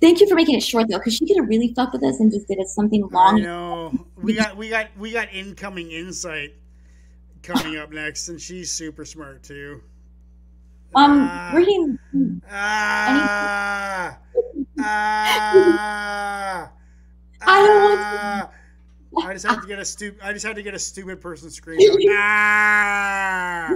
Thank 0.00 0.20
you 0.20 0.28
for 0.28 0.34
making 0.34 0.56
it 0.56 0.62
short 0.62 0.88
though, 0.88 0.98
because 0.98 1.14
she 1.14 1.26
could 1.26 1.36
have 1.38 1.48
really 1.48 1.72
fucked 1.74 1.94
with 1.94 2.04
us 2.04 2.20
and 2.20 2.30
just 2.30 2.46
did 2.48 2.60
us 2.60 2.74
something 2.74 3.08
long. 3.08 3.38
I 3.40 3.42
know. 3.42 3.92
We 4.16 4.34
got 4.34 4.56
we 4.56 4.68
got 4.68 4.88
we 4.98 5.10
got 5.12 5.32
incoming 5.32 5.90
insight 5.90 6.54
coming 7.42 7.76
up 7.78 7.90
next, 7.92 8.28
and 8.28 8.40
she's 8.40 8.70
super 8.70 9.04
smart 9.04 9.42
too. 9.42 9.80
Um, 10.94 11.26
Ah. 11.30 11.52
reading. 11.54 11.98
Ah, 12.50 14.18
ah, 14.80 16.70
I 17.42 17.62
don't 17.66 17.82
want 17.84 17.98
ah. 18.00 18.50
I 19.26 19.32
just 19.32 19.46
had 19.46 19.60
to 19.62 19.66
get 19.66 19.78
a 19.78 19.84
stupid. 19.84 20.20
I 20.22 20.32
just 20.32 20.44
had 20.44 20.56
to 20.56 20.62
get 20.62 20.74
a 20.74 20.78
stupid 20.78 21.20
person 21.20 21.50
scream 21.50 21.80
out. 21.80 21.98
ah, 22.18 23.70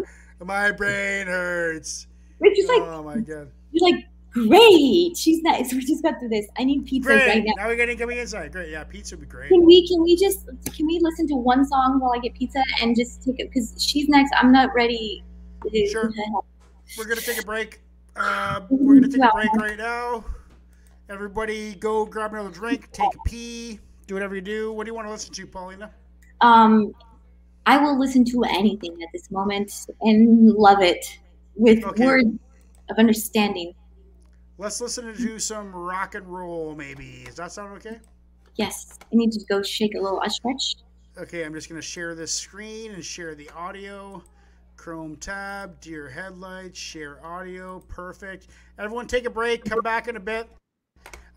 my 0.45 0.71
brain 0.73 1.27
hurts. 1.27 2.07
We're 2.39 2.55
just 2.55 2.69
like, 2.69 2.83
oh 2.83 3.03
my 3.03 3.17
god. 3.17 3.51
you're 3.73 3.91
like, 3.91 4.05
great. 4.33 5.17
She's 5.17 5.43
nice. 5.43 5.73
We 5.75 5.81
just 5.85 6.03
got 6.03 6.19
through 6.19 6.29
this. 6.31 6.47
I 6.59 6.65
need 6.65 6.87
pizza 6.87 7.11
right 7.11 7.45
now. 7.45 7.53
Now 7.57 7.69
we 7.69 7.77
got 7.77 7.89
incoming 7.89 8.19
insight. 8.19 8.53
Great. 8.53 8.71
Yeah, 8.71 8.85
pizza 8.85 9.17
would 9.17 9.21
be 9.23 9.27
great. 9.27 9.49
Can 9.49 9.65
we? 9.65 9.87
Can 9.89 10.03
we 10.03 10.17
just? 10.17 10.47
Can 10.75 10.87
we 10.87 10.99
listen 11.01 11.27
to 11.29 11.35
one 11.35 11.65
song 11.67 12.01
while 12.01 12.13
I 12.15 12.19
get 12.19 12.35
pizza 12.35 12.63
and 12.81 12.97
just 12.97 13.25
take 13.25 13.39
it? 13.41 13.49
Because 13.51 13.75
she's 13.79 14.09
next. 14.09 14.33
I'm 14.39 14.53
not 14.53 14.75
ready. 14.75 15.25
Sure. 15.91 16.11
We're 16.99 17.05
gonna 17.05 17.21
take 17.21 17.41
a 17.41 17.45
break. 17.45 17.81
Uh, 18.17 18.63
we're 18.71 18.95
gonna 18.95 19.09
take 19.09 19.23
a 19.23 19.31
break 19.33 19.53
right 19.55 19.79
now. 19.79 20.25
Everybody, 21.09 21.75
go 21.75 22.05
grab 22.07 22.33
another 22.33 22.51
drink, 22.51 22.91
take 22.93 23.13
a 23.15 23.29
pee, 23.29 23.81
do 24.07 24.15
whatever 24.15 24.37
you 24.37 24.41
do. 24.41 24.73
What 24.73 24.85
do 24.85 24.91
you 24.91 24.95
want 24.95 25.09
to 25.09 25.11
listen 25.11 25.33
to, 25.35 25.47
Paulina? 25.47 25.91
Um, 26.41 26.95
I 27.67 27.79
will 27.79 27.99
listen 27.99 28.25
to 28.27 28.45
anything 28.45 28.97
at 29.03 29.09
this 29.13 29.31
moment 29.31 29.73
and 30.03 30.53
love 30.53 30.81
it 30.83 31.19
with 31.57 31.85
Okay. 31.85 32.07
words 32.07 32.29
of 32.91 32.99
understanding. 32.99 33.75
Let's 34.61 34.79
listen 34.79 35.17
to 35.17 35.39
some 35.39 35.75
rock 35.75 36.15
and 36.15 36.27
roll, 36.27 36.75
maybe. 36.75 37.23
Does 37.25 37.37
that 37.37 37.51
sound 37.51 37.73
okay? 37.79 37.99
Yes, 38.57 38.99
I 39.01 39.07
need 39.17 39.33
to 39.33 39.41
go 39.47 39.63
shake 39.63 39.95
a 39.95 39.99
little. 39.99 40.21
I 40.21 40.29
stretch. 40.29 40.77
Okay, 41.17 41.47
I'm 41.47 41.55
just 41.55 41.71
gonna 41.71 41.81
share 41.81 42.15
this 42.15 42.31
screen 42.31 42.93
and 42.93 43.03
share 43.03 43.35
the 43.35 43.49
audio. 43.57 44.23
Chrome 44.77 45.17
tab, 45.17 45.81
deer 45.81 46.11
headlights, 46.11 46.79
share 46.79 47.25
audio, 47.25 47.81
perfect. 47.89 48.49
Everyone, 48.79 49.07
take 49.07 49.25
a 49.25 49.31
break. 49.31 49.65
Come 49.65 49.81
back 49.81 50.09
in 50.09 50.17
a 50.17 50.21
bit. 50.21 50.47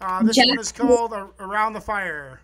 Uh, 0.01 0.21
this 0.23 0.35
Jack- 0.35 0.49
one 0.49 0.59
is 0.59 0.73
called 0.73 1.13
"Around 1.39 1.73
the 1.73 1.81
Fire." 1.81 2.41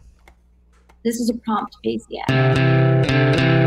This 1.04 1.20
is 1.20 1.30
a 1.30 1.34
prompt 1.34 1.76
base. 1.84 2.06
Yeah. 2.08 3.59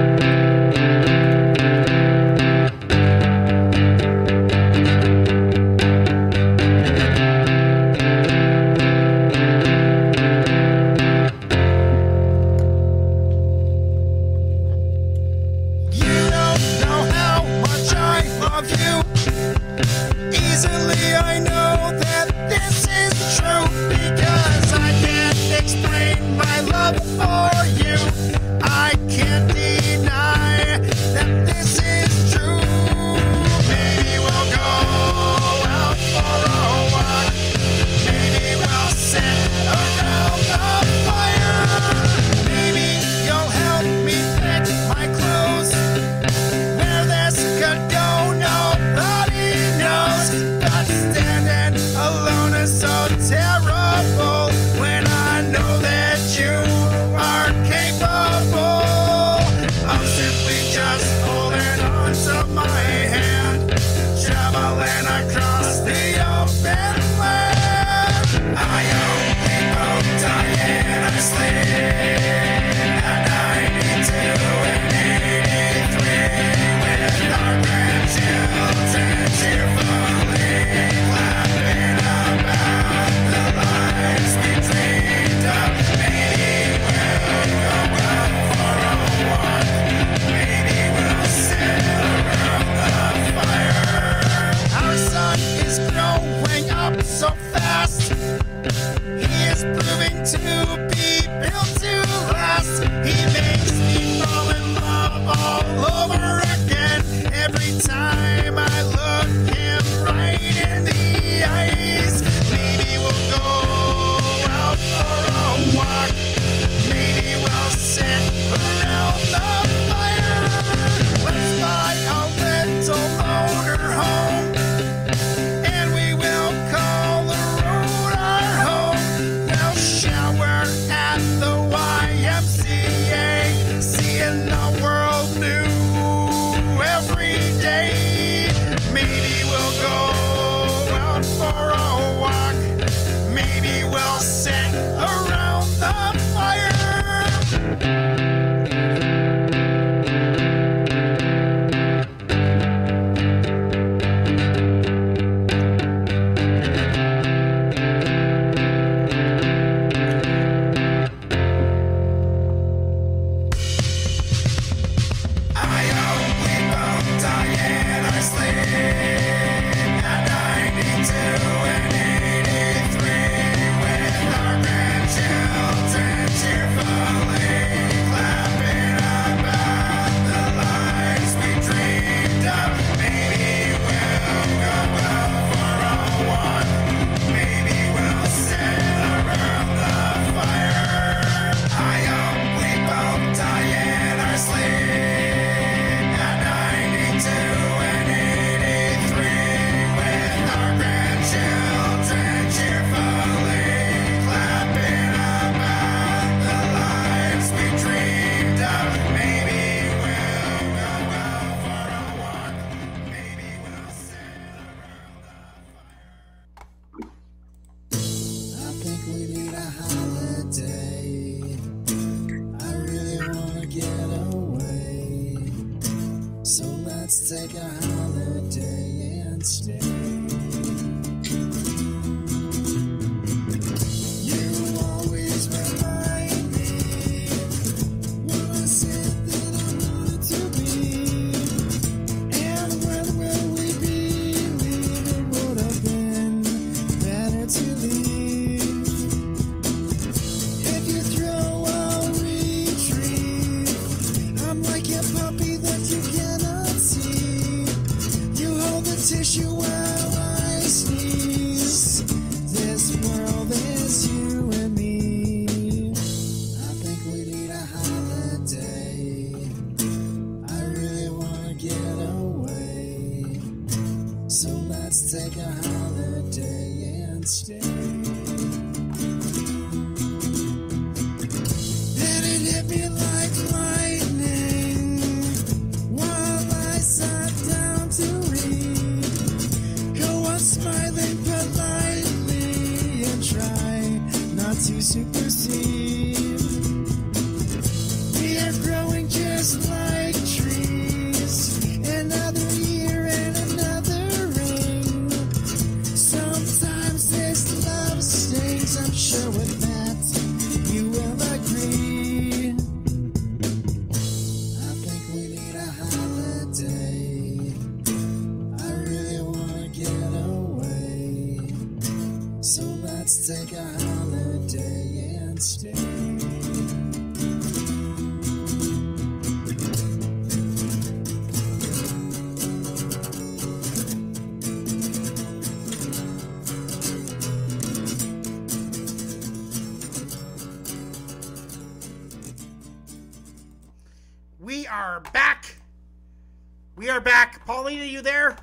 We 346.82 346.90
are 346.90 347.00
back. 347.00 347.46
Pauline, 347.46 347.78
are 347.78 347.84
you 347.84 348.02
there? 348.02 348.36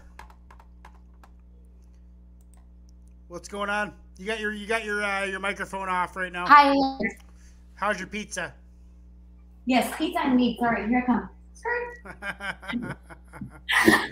What's 3.28 3.50
going 3.50 3.70
on? 3.70 3.94
You 4.18 4.28
got 4.28 4.40
your 4.40 4.54
you 4.54 4.66
got 4.66 4.86
your 4.86 5.04
uh, 5.04 5.26
your 5.26 5.42
microphone 5.42 5.90
off 5.90 6.16
right 6.16 6.32
now. 6.32 6.46
Hi. 6.48 6.74
How's 7.76 8.00
your 8.00 8.08
pizza? 8.08 8.54
Yes, 9.66 9.94
pizza 9.98 10.22
and 10.22 10.38
meat. 10.38 10.58
Sorry, 10.58 10.88
here 10.88 11.04
I 11.04 11.06
come. 11.06 12.96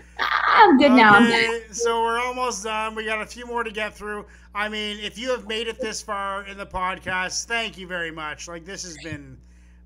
I'm 0.50 0.78
good 0.78 0.92
now. 0.92 1.14
I'm 1.14 1.28
good. 1.28 1.62
Okay, 1.62 1.72
so 1.72 2.04
we're 2.04 2.20
almost 2.20 2.66
done. 2.66 2.96
We 2.96 3.06
got 3.06 3.22
a 3.22 3.26
few 3.26 3.48
more 3.48 3.64
to 3.64 3.72
get 3.72 3.96
through. 3.96 4.26
I 4.54 4.68
mean, 4.68 4.98
if 5.00 5.18
you 5.18 5.30
have 5.30 5.48
made 5.48 5.70
it 5.70 5.80
this 5.80 6.02
far 6.02 6.46
in 6.48 6.58
the 6.58 6.66
podcast, 6.66 7.46
thank 7.46 7.78
you 7.78 7.88
very 7.88 8.12
much. 8.12 8.50
Like 8.50 8.66
this 8.66 8.84
has 8.84 8.98
been, 8.98 9.38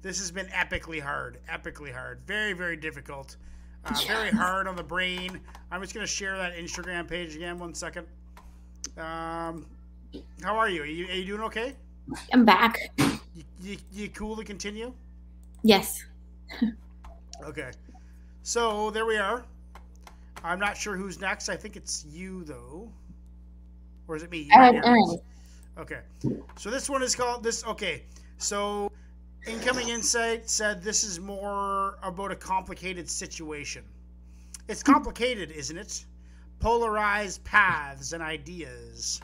this 0.01 0.17
has 0.17 0.31
been 0.31 0.47
epically 0.47 0.99
hard, 0.99 1.37
epically 1.47 1.93
hard, 1.93 2.21
very 2.25 2.53
very 2.53 2.75
difficult, 2.75 3.37
uh, 3.85 3.93
very 4.07 4.31
hard 4.31 4.67
on 4.67 4.75
the 4.75 4.83
brain. 4.83 5.39
I'm 5.71 5.81
just 5.81 5.93
gonna 5.93 6.07
share 6.07 6.37
that 6.37 6.55
Instagram 6.55 7.07
page 7.07 7.35
again. 7.35 7.57
One 7.57 7.73
second. 7.73 8.07
Um, 8.97 9.65
how 10.43 10.57
are 10.57 10.69
you? 10.69 10.83
Are 10.83 10.85
you, 10.85 11.07
are 11.07 11.13
you 11.13 11.25
doing 11.25 11.41
okay? 11.41 11.75
I'm 12.33 12.45
back. 12.45 12.77
You, 12.97 13.45
you, 13.61 13.77
you 13.93 14.09
cool 14.09 14.35
to 14.35 14.43
continue? 14.43 14.93
Yes. 15.63 16.03
Okay. 17.43 17.71
So 18.43 18.91
there 18.91 19.05
we 19.05 19.17
are. 19.17 19.43
I'm 20.43 20.59
not 20.59 20.77
sure 20.77 20.95
who's 20.95 21.19
next. 21.19 21.49
I 21.49 21.55
think 21.55 21.75
it's 21.75 22.05
you 22.05 22.43
though. 22.43 22.87
Or 24.07 24.15
is 24.15 24.23
it 24.23 24.31
me? 24.31 24.39
You 24.39 24.49
Aaron, 24.53 24.75
Aaron. 24.83 25.19
Okay. 25.77 25.99
So 26.57 26.69
this 26.69 26.89
one 26.89 27.01
is 27.01 27.15
called 27.15 27.43
this 27.43 27.65
okay. 27.65 28.03
So 28.37 28.91
incoming 29.47 29.89
insight 29.89 30.49
said 30.49 30.83
this 30.83 31.03
is 31.03 31.19
more 31.19 31.97
about 32.03 32.31
a 32.31 32.35
complicated 32.35 33.09
situation. 33.09 33.83
It's 34.67 34.83
complicated, 34.83 35.51
isn't 35.51 35.77
it? 35.77 36.05
Polarized 36.59 37.43
paths 37.43 38.13
and 38.13 38.21
ideas. 38.21 39.19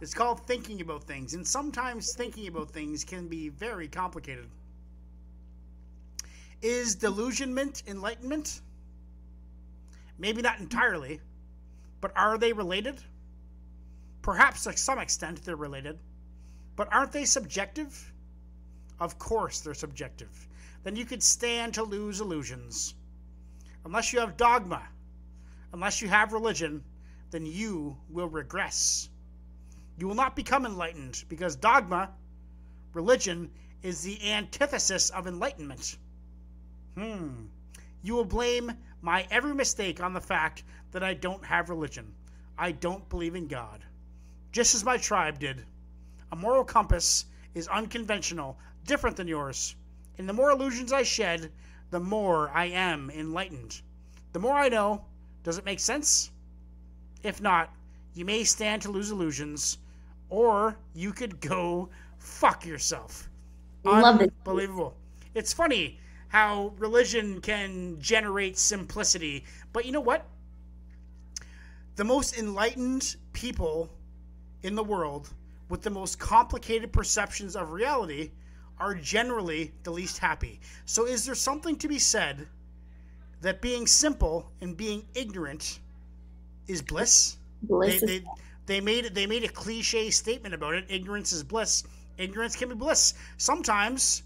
It's 0.00 0.14
called 0.14 0.44
thinking 0.46 0.80
about 0.80 1.04
things, 1.04 1.34
and 1.34 1.46
sometimes 1.46 2.12
thinking 2.12 2.48
about 2.48 2.70
things 2.70 3.04
can 3.04 3.28
be 3.28 3.48
very 3.48 3.88
complicated. 3.88 4.50
Is 6.60 6.96
delusionment 6.96 7.82
enlightenment? 7.86 8.60
Maybe 10.18 10.42
not 10.42 10.58
entirely, 10.58 11.20
but 12.00 12.12
are 12.16 12.36
they 12.36 12.52
related? 12.52 13.00
Perhaps 14.22 14.64
to 14.64 14.76
some 14.76 14.98
extent 14.98 15.44
they're 15.44 15.56
related, 15.56 15.98
but 16.74 16.92
aren't 16.92 17.12
they 17.12 17.24
subjective? 17.24 18.12
Of 18.98 19.18
course 19.18 19.60
they're 19.60 19.74
subjective. 19.74 20.48
Then 20.82 20.96
you 20.96 21.04
could 21.04 21.22
stand 21.22 21.74
to 21.74 21.82
lose 21.82 22.20
illusions. 22.20 22.94
Unless 23.84 24.12
you 24.12 24.20
have 24.20 24.36
dogma, 24.36 24.82
unless 25.72 26.00
you 26.00 26.08
have 26.08 26.32
religion, 26.32 26.82
then 27.30 27.44
you 27.44 27.96
will 28.08 28.28
regress. 28.28 29.08
You 29.98 30.08
will 30.08 30.14
not 30.14 30.36
become 30.36 30.66
enlightened 30.66 31.24
because 31.28 31.56
dogma, 31.56 32.10
religion, 32.92 33.50
is 33.82 34.02
the 34.02 34.32
antithesis 34.32 35.10
of 35.10 35.26
enlightenment. 35.26 35.96
Hmm. 36.96 37.46
You 38.02 38.14
will 38.14 38.24
blame 38.24 38.72
my 39.02 39.26
every 39.30 39.54
mistake 39.54 40.00
on 40.00 40.14
the 40.14 40.20
fact 40.20 40.64
that 40.92 41.02
I 41.02 41.14
don't 41.14 41.44
have 41.44 41.68
religion. 41.68 42.14
I 42.58 42.72
don't 42.72 43.08
believe 43.08 43.34
in 43.34 43.48
God. 43.48 43.84
Just 44.52 44.74
as 44.74 44.84
my 44.84 44.96
tribe 44.96 45.38
did. 45.38 45.64
A 46.32 46.36
moral 46.36 46.64
compass 46.64 47.26
is 47.54 47.68
unconventional, 47.68 48.58
different 48.86 49.16
than 49.16 49.28
yours. 49.28 49.76
And 50.18 50.28
the 50.28 50.32
more 50.32 50.50
illusions 50.50 50.92
I 50.92 51.02
shed, 51.02 51.52
the 51.90 52.00
more 52.00 52.50
I 52.54 52.66
am 52.66 53.10
enlightened. 53.10 53.80
The 54.32 54.38
more 54.38 54.54
I 54.54 54.68
know, 54.68 55.04
does 55.42 55.58
it 55.58 55.64
make 55.64 55.80
sense? 55.80 56.30
If 57.22 57.40
not, 57.40 57.74
you 58.14 58.24
may 58.24 58.44
stand 58.44 58.82
to 58.82 58.90
lose 58.90 59.10
illusions, 59.10 59.78
or 60.30 60.76
you 60.94 61.12
could 61.12 61.40
go 61.40 61.90
fuck 62.18 62.64
yourself. 62.64 63.28
Love 63.84 64.20
it. 64.20 64.32
Unbelievable. 64.46 64.96
It's 65.34 65.52
funny 65.52 65.98
how 66.28 66.72
religion 66.78 67.40
can 67.40 68.00
generate 68.00 68.58
simplicity, 68.58 69.44
but 69.72 69.84
you 69.84 69.92
know 69.92 70.00
what? 70.00 70.26
The 71.96 72.04
most 72.04 72.36
enlightened 72.36 73.16
people 73.32 73.90
in 74.62 74.74
the 74.74 74.84
world 74.84 75.30
with 75.68 75.82
the 75.82 75.90
most 75.90 76.18
complicated 76.18 76.92
perceptions 76.92 77.54
of 77.54 77.70
reality 77.70 78.30
are 78.78 78.94
generally 78.94 79.72
the 79.84 79.90
least 79.90 80.18
happy. 80.18 80.60
So, 80.84 81.06
is 81.06 81.24
there 81.24 81.34
something 81.34 81.76
to 81.76 81.88
be 81.88 81.98
said 81.98 82.46
that 83.40 83.60
being 83.62 83.86
simple 83.86 84.50
and 84.60 84.76
being 84.76 85.06
ignorant 85.14 85.80
is 86.66 86.82
bliss? 86.82 87.36
Bliss 87.62 88.00
they, 88.00 88.06
they, 88.06 88.24
they 88.66 88.80
made 88.80 89.14
they 89.14 89.26
made 89.26 89.44
a 89.44 89.48
cliche 89.48 90.10
statement 90.10 90.54
about 90.54 90.74
it. 90.74 90.84
Ignorance 90.88 91.32
is 91.32 91.42
bliss. 91.42 91.84
Ignorance 92.18 92.56
can 92.56 92.68
be 92.68 92.74
bliss. 92.74 93.14
Sometimes 93.36 94.22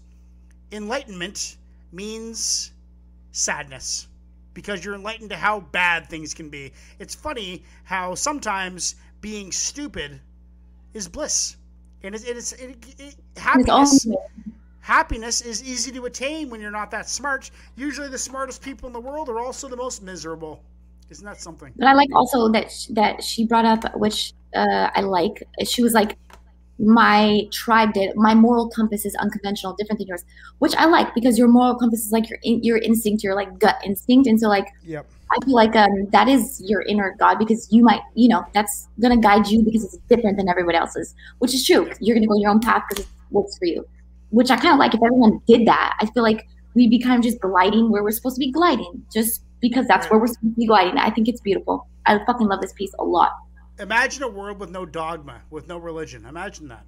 enlightenment 0.71 1.57
means 1.91 2.71
sadness 3.31 4.07
because 4.53 4.83
you're 4.83 4.95
enlightened 4.95 5.29
to 5.29 5.37
how 5.37 5.59
bad 5.59 6.09
things 6.09 6.33
can 6.33 6.49
be. 6.49 6.73
It's 6.99 7.15
funny 7.15 7.63
how 7.83 8.15
sometimes 8.15 8.95
being 9.21 9.51
stupid 9.51 10.19
is 10.93 11.07
bliss, 11.07 11.55
and 12.03 12.15
it's, 12.15 12.23
it 12.23 12.37
is 12.37 12.53
it, 12.53 12.77
it, 12.99 13.15
happiness. 13.37 14.05
only- 14.05 14.17
happiness 14.79 15.41
is 15.41 15.63
easy 15.63 15.91
to 15.91 16.05
attain 16.05 16.49
when 16.49 16.59
you're 16.59 16.71
not 16.71 16.91
that 16.91 17.07
smart. 17.07 17.51
Usually, 17.75 18.09
the 18.09 18.17
smartest 18.17 18.61
people 18.61 18.87
in 18.87 18.93
the 18.93 18.99
world 18.99 19.29
are 19.29 19.39
also 19.39 19.67
the 19.67 19.77
most 19.77 20.01
miserable. 20.03 20.63
Isn't 21.09 21.25
that 21.25 21.41
something? 21.41 21.73
But 21.75 21.87
I 21.87 21.93
like 21.93 22.09
also 22.15 22.49
that 22.49 22.71
sh- 22.71 22.87
that 22.91 23.23
she 23.23 23.45
brought 23.45 23.65
up, 23.65 23.95
which 23.97 24.33
uh, 24.55 24.89
I 24.95 25.01
like. 25.01 25.43
She 25.65 25.83
was 25.83 25.93
like, 25.93 26.17
my 26.79 27.47
tribe 27.51 27.93
did. 27.93 28.15
My 28.15 28.33
moral 28.33 28.69
compass 28.69 29.05
is 29.05 29.13
unconventional, 29.15 29.75
different 29.75 29.99
than 29.99 30.07
yours, 30.07 30.23
which 30.59 30.73
I 30.75 30.85
like 30.85 31.13
because 31.13 31.37
your 31.37 31.47
moral 31.49 31.75
compass 31.75 32.05
is 32.05 32.11
like 32.11 32.29
your 32.29 32.39
in, 32.43 32.63
your 32.63 32.77
instinct, 32.77 33.23
your 33.23 33.35
like 33.35 33.59
gut 33.59 33.77
instinct, 33.85 34.27
and 34.27 34.39
so 34.39 34.47
like 34.47 34.67
Yep. 34.83 35.05
I 35.31 35.45
feel 35.45 35.55
like 35.55 35.75
um, 35.77 36.07
that 36.11 36.27
is 36.27 36.61
your 36.65 36.81
inner 36.81 37.15
God 37.17 37.39
because 37.39 37.71
you 37.71 37.83
might, 37.83 38.01
you 38.15 38.27
know, 38.27 38.43
that's 38.53 38.89
gonna 38.99 39.17
guide 39.17 39.47
you 39.47 39.63
because 39.63 39.85
it's 39.85 39.97
different 40.09 40.37
than 40.37 40.49
everybody 40.49 40.77
else's, 40.77 41.15
which 41.39 41.53
is 41.53 41.65
true. 41.65 41.89
You're 42.01 42.15
gonna 42.15 42.27
go 42.27 42.37
your 42.37 42.51
own 42.51 42.59
path 42.59 42.83
because 42.89 43.05
it 43.05 43.11
works 43.31 43.57
for 43.57 43.65
you, 43.65 43.87
which 44.31 44.51
I 44.51 44.57
kind 44.57 44.73
of 44.73 44.79
like. 44.79 44.93
If 44.93 45.01
everyone 45.01 45.41
did 45.47 45.65
that, 45.67 45.95
I 46.01 46.05
feel 46.07 46.23
like 46.23 46.47
we'd 46.73 46.89
be 46.89 46.99
kind 46.99 47.17
of 47.17 47.23
just 47.23 47.39
gliding 47.39 47.91
where 47.91 48.03
we're 48.03 48.11
supposed 48.11 48.35
to 48.35 48.39
be 48.39 48.51
gliding, 48.51 49.05
just 49.11 49.43
because 49.61 49.87
that's 49.87 50.09
where 50.09 50.19
we're 50.19 50.27
supposed 50.27 50.55
to 50.55 50.59
be 50.59 50.67
gliding. 50.67 50.97
I 50.97 51.09
think 51.11 51.29
it's 51.29 51.41
beautiful. 51.41 51.87
I 52.05 52.19
fucking 52.25 52.47
love 52.47 52.61
this 52.61 52.73
piece 52.73 52.93
a 52.99 53.03
lot. 53.03 53.31
Imagine 53.79 54.23
a 54.23 54.27
world 54.27 54.59
with 54.59 54.69
no 54.69 54.85
dogma, 54.85 55.41
with 55.49 55.67
no 55.67 55.77
religion. 55.77 56.25
Imagine 56.25 56.67
that. 56.67 56.85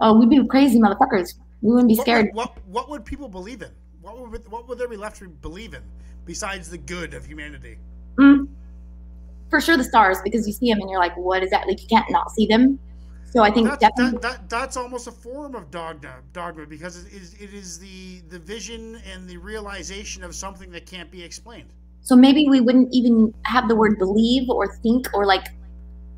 Oh, 0.00 0.18
we'd 0.18 0.28
be 0.28 0.44
crazy 0.46 0.78
motherfuckers. 0.78 1.34
We 1.62 1.70
wouldn't 1.70 1.88
be 1.88 1.94
What 1.94 2.04
scared. 2.04 2.26
would, 2.26 2.34
what, 2.34 2.66
what 2.66 2.90
would 2.90 3.04
people 3.04 3.28
believe 3.28 3.62
in? 3.62 3.70
What 4.02 4.18
would, 4.18 4.50
what 4.50 4.68
would 4.68 4.78
there 4.78 4.88
be 4.88 4.96
left 4.96 5.18
to 5.18 5.28
believe 5.28 5.74
in 5.74 5.82
besides 6.26 6.68
the 6.68 6.78
good 6.78 7.14
of 7.14 7.24
humanity? 7.24 7.78
Mm. 8.16 8.48
For 9.48 9.60
sure, 9.60 9.76
the 9.76 9.84
stars 9.84 10.18
because 10.22 10.46
you 10.46 10.52
see 10.52 10.70
them 10.70 10.80
and 10.80 10.90
you're 10.90 10.98
like, 10.98 11.16
what 11.16 11.42
is 11.42 11.50
that? 11.50 11.66
Like 11.66 11.80
you 11.80 11.88
can't 11.88 12.10
not 12.10 12.30
see 12.32 12.46
them. 12.46 12.78
So 13.30 13.42
I 13.42 13.50
think 13.50 13.68
That's, 13.68 13.80
definitely. 13.80 14.18
that, 14.20 14.22
that, 14.22 14.48
that's 14.48 14.76
almost 14.76 15.08
a 15.08 15.12
form 15.12 15.54
of 15.54 15.70
dogma, 15.70 16.16
dogma 16.32 16.64
because 16.66 17.04
it 17.04 17.12
is, 17.12 17.34
it 17.34 17.52
is 17.52 17.78
the, 17.78 18.20
the 18.28 18.38
vision 18.38 19.00
and 19.12 19.28
the 19.28 19.36
realization 19.36 20.24
of 20.24 20.34
something 20.34 20.70
that 20.70 20.86
can't 20.86 21.10
be 21.10 21.22
explained. 21.22 21.72
So 22.00 22.16
maybe 22.16 22.48
we 22.48 22.60
wouldn't 22.60 22.88
even 22.92 23.34
have 23.42 23.68
the 23.68 23.74
word 23.74 23.98
believe 23.98 24.48
or 24.48 24.76
think 24.76 25.08
or 25.12 25.26
like 25.26 25.48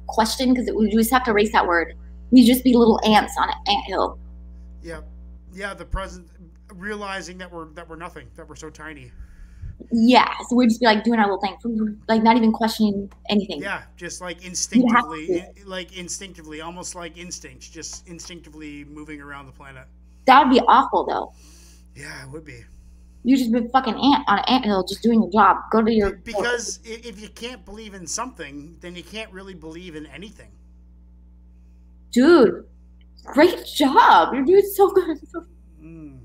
question 0.07 0.53
because 0.53 0.71
we 0.75 0.91
just 0.91 1.11
have 1.11 1.25
to 1.25 1.31
erase 1.31 1.51
that 1.53 1.67
word. 1.67 1.95
We'd 2.31 2.47
just 2.47 2.63
be 2.63 2.75
little 2.75 3.01
ants 3.05 3.35
on 3.39 3.49
an 3.49 3.55
anthill. 3.67 4.19
Yeah, 4.83 5.01
yeah. 5.53 5.73
The 5.73 5.87
present, 5.87 6.29
realizing 6.75 7.39
that 7.39 7.51
we're 7.51 7.71
that 7.71 7.89
we're 7.89 7.97
nothing, 7.97 8.29
that 8.37 8.47
we're 8.47 8.55
so 8.55 8.69
tiny. 8.69 9.11
Yeah, 9.93 10.33
so 10.49 10.57
we'd 10.57 10.69
just 10.69 10.81
be 10.81 10.87
like 10.87 11.05
doing 11.05 11.19
our 11.21 11.25
little 11.31 11.41
thing, 11.41 12.01
like 12.09 12.23
not 12.23 12.37
even 12.37 12.53
questioning 12.53 13.11
anything. 13.31 13.63
Yeah, 13.63 13.83
just 13.97 14.21
like 14.21 14.45
instinctively, 14.45 15.39
in- 15.39 15.55
like 15.67 15.97
instinctively, 15.97 16.61
almost 16.61 16.95
like 16.95 17.17
instincts, 17.17 17.69
just 17.69 18.07
instinctively 18.09 18.85
moving 18.85 19.21
around 19.21 19.47
the 19.47 19.53
planet. 19.53 19.85
That 20.27 20.43
would 20.47 20.53
be 20.53 20.61
awful 20.61 21.05
though. 21.07 21.33
Yeah, 21.95 22.25
it 22.25 22.31
would 22.31 22.45
be. 22.45 22.65
You 23.25 23.37
just 23.37 23.53
be 23.53 23.67
fucking 23.69 23.95
ant 23.95 24.25
on 24.29 24.39
an 24.39 24.45
anthill 24.49 24.85
just 24.85 25.03
doing 25.03 25.23
your 25.23 25.31
job. 25.33 25.57
Go 25.71 25.83
to 25.83 25.93
your 25.93 26.13
Because 26.17 26.81
if 26.85 27.21
you 27.21 27.29
can't 27.29 27.65
believe 27.65 27.95
in 27.95 28.07
something, 28.07 28.77
then 28.81 28.95
you 28.95 29.03
can't 29.03 29.31
really 29.33 29.55
believe 29.55 29.97
in 29.97 30.07
anything. 30.07 30.51
dude, 32.13 32.65
great 33.25 33.65
job. 33.67 34.35
You're 34.35 34.45
doing 34.45 34.71
so 34.75 34.91
good. 34.91 35.19
Mm. 35.83 36.21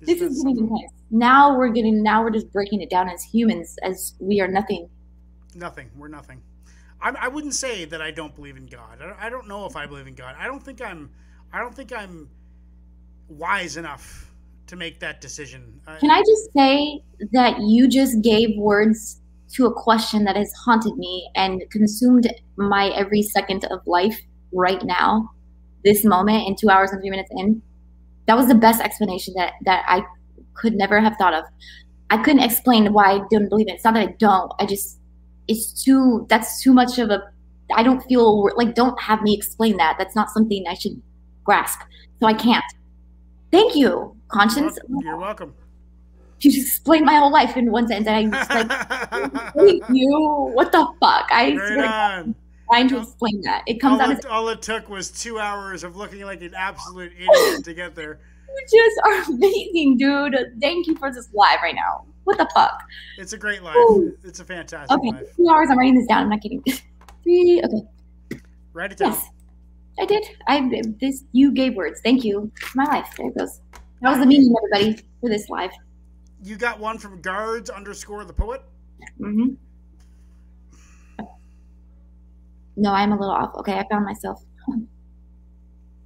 This 0.00 0.20
is 0.20 0.44
intense. 0.44 0.92
Now 1.12 1.56
we're 1.56 1.68
getting. 1.68 2.02
Now 2.02 2.22
we're 2.22 2.30
just 2.30 2.50
breaking 2.52 2.80
it 2.80 2.88
down 2.88 3.08
as 3.08 3.22
humans, 3.22 3.76
as 3.82 4.14
we 4.18 4.40
are 4.40 4.48
nothing. 4.48 4.88
Nothing. 5.54 5.90
We're 5.96 6.08
nothing. 6.08 6.42
I, 7.02 7.10
I 7.10 7.28
wouldn't 7.28 7.54
say 7.54 7.84
that 7.84 8.00
I 8.00 8.10
don't 8.10 8.34
believe 8.34 8.56
in 8.56 8.66
God. 8.66 8.98
I, 9.02 9.26
I 9.26 9.30
don't 9.30 9.46
know 9.46 9.66
if 9.66 9.76
I 9.76 9.86
believe 9.86 10.06
in 10.06 10.14
God. 10.14 10.34
I 10.38 10.46
don't 10.46 10.62
think 10.62 10.80
I'm. 10.80 11.10
I 11.52 11.58
don't 11.58 11.74
think 11.74 11.92
I'm 11.92 12.30
wise 13.28 13.76
enough 13.76 14.30
to 14.68 14.76
make 14.76 15.00
that 15.00 15.20
decision. 15.20 15.80
Can 16.00 16.10
I 16.10 16.20
just 16.20 16.50
say 16.56 17.02
that 17.32 17.60
you 17.60 17.88
just 17.88 18.22
gave 18.22 18.56
words 18.56 19.20
to 19.52 19.66
a 19.66 19.72
question 19.72 20.24
that 20.24 20.34
has 20.36 20.50
haunted 20.64 20.96
me 20.96 21.28
and 21.34 21.62
consumed 21.70 22.32
my 22.56 22.88
every 22.88 23.22
second 23.22 23.66
of 23.66 23.86
life 23.86 24.18
right 24.50 24.82
now, 24.82 25.30
this 25.84 26.06
moment, 26.06 26.48
in 26.48 26.56
two 26.56 26.70
hours 26.70 26.90
and 26.90 27.02
three 27.02 27.10
minutes 27.10 27.30
in? 27.32 27.60
That 28.26 28.38
was 28.38 28.46
the 28.46 28.54
best 28.54 28.80
explanation 28.80 29.34
that 29.36 29.52
that 29.66 29.84
I 29.86 30.06
could 30.54 30.74
never 30.74 31.00
have 31.00 31.16
thought 31.16 31.34
of. 31.34 31.44
I 32.10 32.18
couldn't 32.22 32.42
explain 32.42 32.92
why 32.92 33.12
I 33.12 33.20
didn't 33.30 33.48
believe 33.48 33.68
it. 33.68 33.74
It's 33.74 33.84
not 33.84 33.94
that 33.94 34.08
I 34.08 34.12
don't. 34.18 34.52
I 34.58 34.66
just 34.66 34.98
it's 35.48 35.82
too 35.84 36.26
that's 36.28 36.62
too 36.62 36.72
much 36.72 36.98
of 36.98 37.10
a 37.10 37.22
I 37.74 37.82
don't 37.82 38.00
feel 38.02 38.50
like 38.56 38.74
don't 38.74 39.00
have 39.00 39.22
me 39.22 39.34
explain 39.34 39.76
that. 39.78 39.96
That's 39.98 40.14
not 40.14 40.30
something 40.30 40.64
I 40.68 40.74
should 40.74 41.00
grasp. 41.44 41.80
So 42.20 42.26
I 42.26 42.34
can't. 42.34 42.64
Thank 43.50 43.74
you, 43.76 44.16
Conshinz. 44.28 44.76
You're 44.88 45.16
welcome. 45.16 45.54
You 46.40 46.50
just 46.50 46.66
explained 46.66 47.06
my 47.06 47.14
whole 47.16 47.30
life 47.32 47.56
in 47.56 47.70
one 47.70 47.86
sentence. 47.86 48.08
And 48.08 48.32
I 48.32 48.38
was 48.38 48.50
like, 48.50 49.54
thank 49.54 49.84
you. 49.90 50.50
What 50.54 50.72
the 50.72 50.86
fuck? 51.00 51.28
I 51.30 51.54
Right 51.54 51.54
swear 51.54 51.76
to 51.76 51.82
God, 51.82 52.18
on. 52.20 52.34
trying 52.68 52.88
to 52.88 52.98
explain 53.00 53.40
that. 53.42 53.62
It 53.66 53.80
comes 53.80 54.00
All 54.00 54.10
out 54.10 54.18
as 54.18 54.24
all 54.26 54.48
it 54.48 54.60
took 54.62 54.88
was 54.88 55.10
two 55.10 55.38
hours 55.38 55.84
of 55.84 55.96
looking 55.96 56.22
like 56.22 56.42
an 56.42 56.54
absolute 56.54 57.12
idiot 57.16 57.64
to 57.64 57.74
get 57.74 57.94
there. 57.94 58.18
You 58.56 58.66
just 58.70 59.00
are 59.04 59.34
amazing, 59.34 59.96
dude. 59.98 60.36
Thank 60.60 60.86
you 60.86 60.96
for 60.96 61.12
this 61.12 61.28
live 61.32 61.58
right 61.62 61.74
now. 61.74 62.04
What 62.24 62.38
the 62.38 62.48
fuck? 62.54 62.78
It's 63.18 63.32
a 63.32 63.38
great 63.38 63.62
life. 63.62 63.76
Ooh. 63.76 64.16
It's 64.24 64.40
a 64.40 64.44
fantastic 64.44 64.96
Okay, 64.96 65.10
life. 65.10 65.36
two 65.36 65.48
hours. 65.48 65.68
I'm 65.70 65.78
writing 65.78 65.96
this 65.96 66.06
down. 66.06 66.22
I'm 66.22 66.28
not 66.30 66.40
kidding. 66.40 66.62
Three. 67.22 67.62
Okay. 67.64 68.40
Write 68.72 68.92
it 68.92 68.98
down. 68.98 69.12
Yes, 69.12 69.28
I 70.00 70.06
did. 70.06 70.24
I 70.46 70.70
this. 71.00 71.24
You 71.32 71.52
gave 71.52 71.74
words. 71.74 72.00
Thank 72.02 72.24
you. 72.24 72.50
My 72.74 72.84
life. 72.84 73.12
There 73.16 73.28
it 73.28 73.36
goes. 73.36 73.60
That 74.00 74.10
was 74.10 74.18
the 74.18 74.26
meaning, 74.26 74.54
everybody, 74.56 75.02
for 75.20 75.28
this 75.28 75.48
live. 75.48 75.70
You 76.42 76.56
got 76.56 76.80
one 76.80 76.98
from 76.98 77.20
guards 77.20 77.70
underscore 77.70 78.24
the 78.24 78.32
poet. 78.32 78.62
Mm-hmm. 79.20 79.54
No, 82.76 82.90
I'm 82.92 83.12
a 83.12 83.18
little 83.18 83.34
off. 83.34 83.54
Okay, 83.56 83.78
I 83.78 83.86
found 83.88 84.04
myself. 84.04 84.42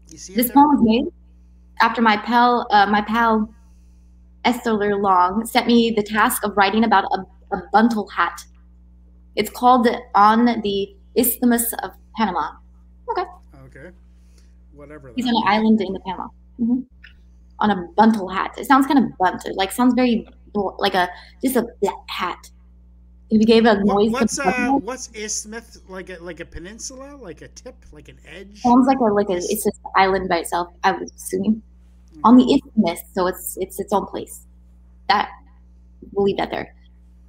You 0.08 0.18
see 0.18 0.34
This 0.34 0.50
poem 0.50 0.68
was 0.76 0.80
made 0.82 1.06
after 1.80 2.02
my 2.02 2.16
pal, 2.16 2.66
uh, 2.70 2.86
my 2.86 3.02
pal 3.02 3.48
Esther 4.44 4.96
Long 4.96 5.44
sent 5.44 5.66
me 5.66 5.90
the 5.90 6.02
task 6.02 6.44
of 6.44 6.56
writing 6.56 6.84
about 6.84 7.04
a, 7.04 7.56
a 7.56 7.62
buntle 7.72 8.08
hat. 8.08 8.44
It's 9.34 9.50
called 9.50 9.88
"On 10.14 10.60
the 10.62 10.94
Isthmus 11.16 11.72
of 11.82 11.90
Panama." 12.16 12.52
Okay. 13.10 13.24
Okay. 13.66 13.90
Whatever. 14.74 15.12
He's 15.16 15.26
on 15.26 15.34
an 15.34 15.42
island 15.46 15.80
in 15.80 15.92
the 15.92 16.00
Panama. 16.00 16.28
hmm 16.58 16.80
On 17.60 17.70
a 17.70 17.86
buntle 17.96 18.28
hat. 18.28 18.54
It 18.58 18.66
sounds 18.66 18.86
kind 18.86 18.98
of 18.98 19.16
bunt. 19.18 19.44
It 19.46 19.56
like 19.56 19.72
sounds 19.72 19.94
very 19.94 20.26
like 20.78 20.94
a 20.94 21.08
just 21.42 21.56
a 21.56 21.66
hat. 22.08 22.50
If 23.30 23.40
you 23.40 23.46
gave 23.46 23.66
a 23.66 23.74
What, 23.74 23.86
noise, 23.86 24.12
what's 24.12 24.36
to 24.36 24.48
uh 24.48 24.72
what's 24.78 25.10
isthmus 25.12 25.80
like 25.88 26.10
a 26.10 26.18
like 26.22 26.38
a 26.38 26.44
peninsula 26.44 27.16
like 27.16 27.42
a 27.42 27.48
tip 27.48 27.74
like 27.90 28.08
an 28.08 28.18
edge 28.24 28.60
sounds 28.60 28.86
like 28.86 28.98
a 29.00 29.04
like 29.04 29.28
a 29.30 29.36
it's 29.36 29.64
just 29.64 29.80
an 29.84 29.90
island 29.96 30.28
by 30.28 30.38
itself. 30.38 30.68
I 30.84 30.92
was 30.92 31.10
assuming 31.12 31.62
on 32.24 32.36
the 32.36 32.54
isthmus, 32.54 33.00
so 33.14 33.26
it's 33.26 33.56
it's 33.58 33.80
its 33.80 33.92
own 33.92 34.06
place. 34.06 34.46
That 35.08 35.28
we'll 36.12 36.24
leave 36.24 36.36
that 36.38 36.50
there. 36.50 36.74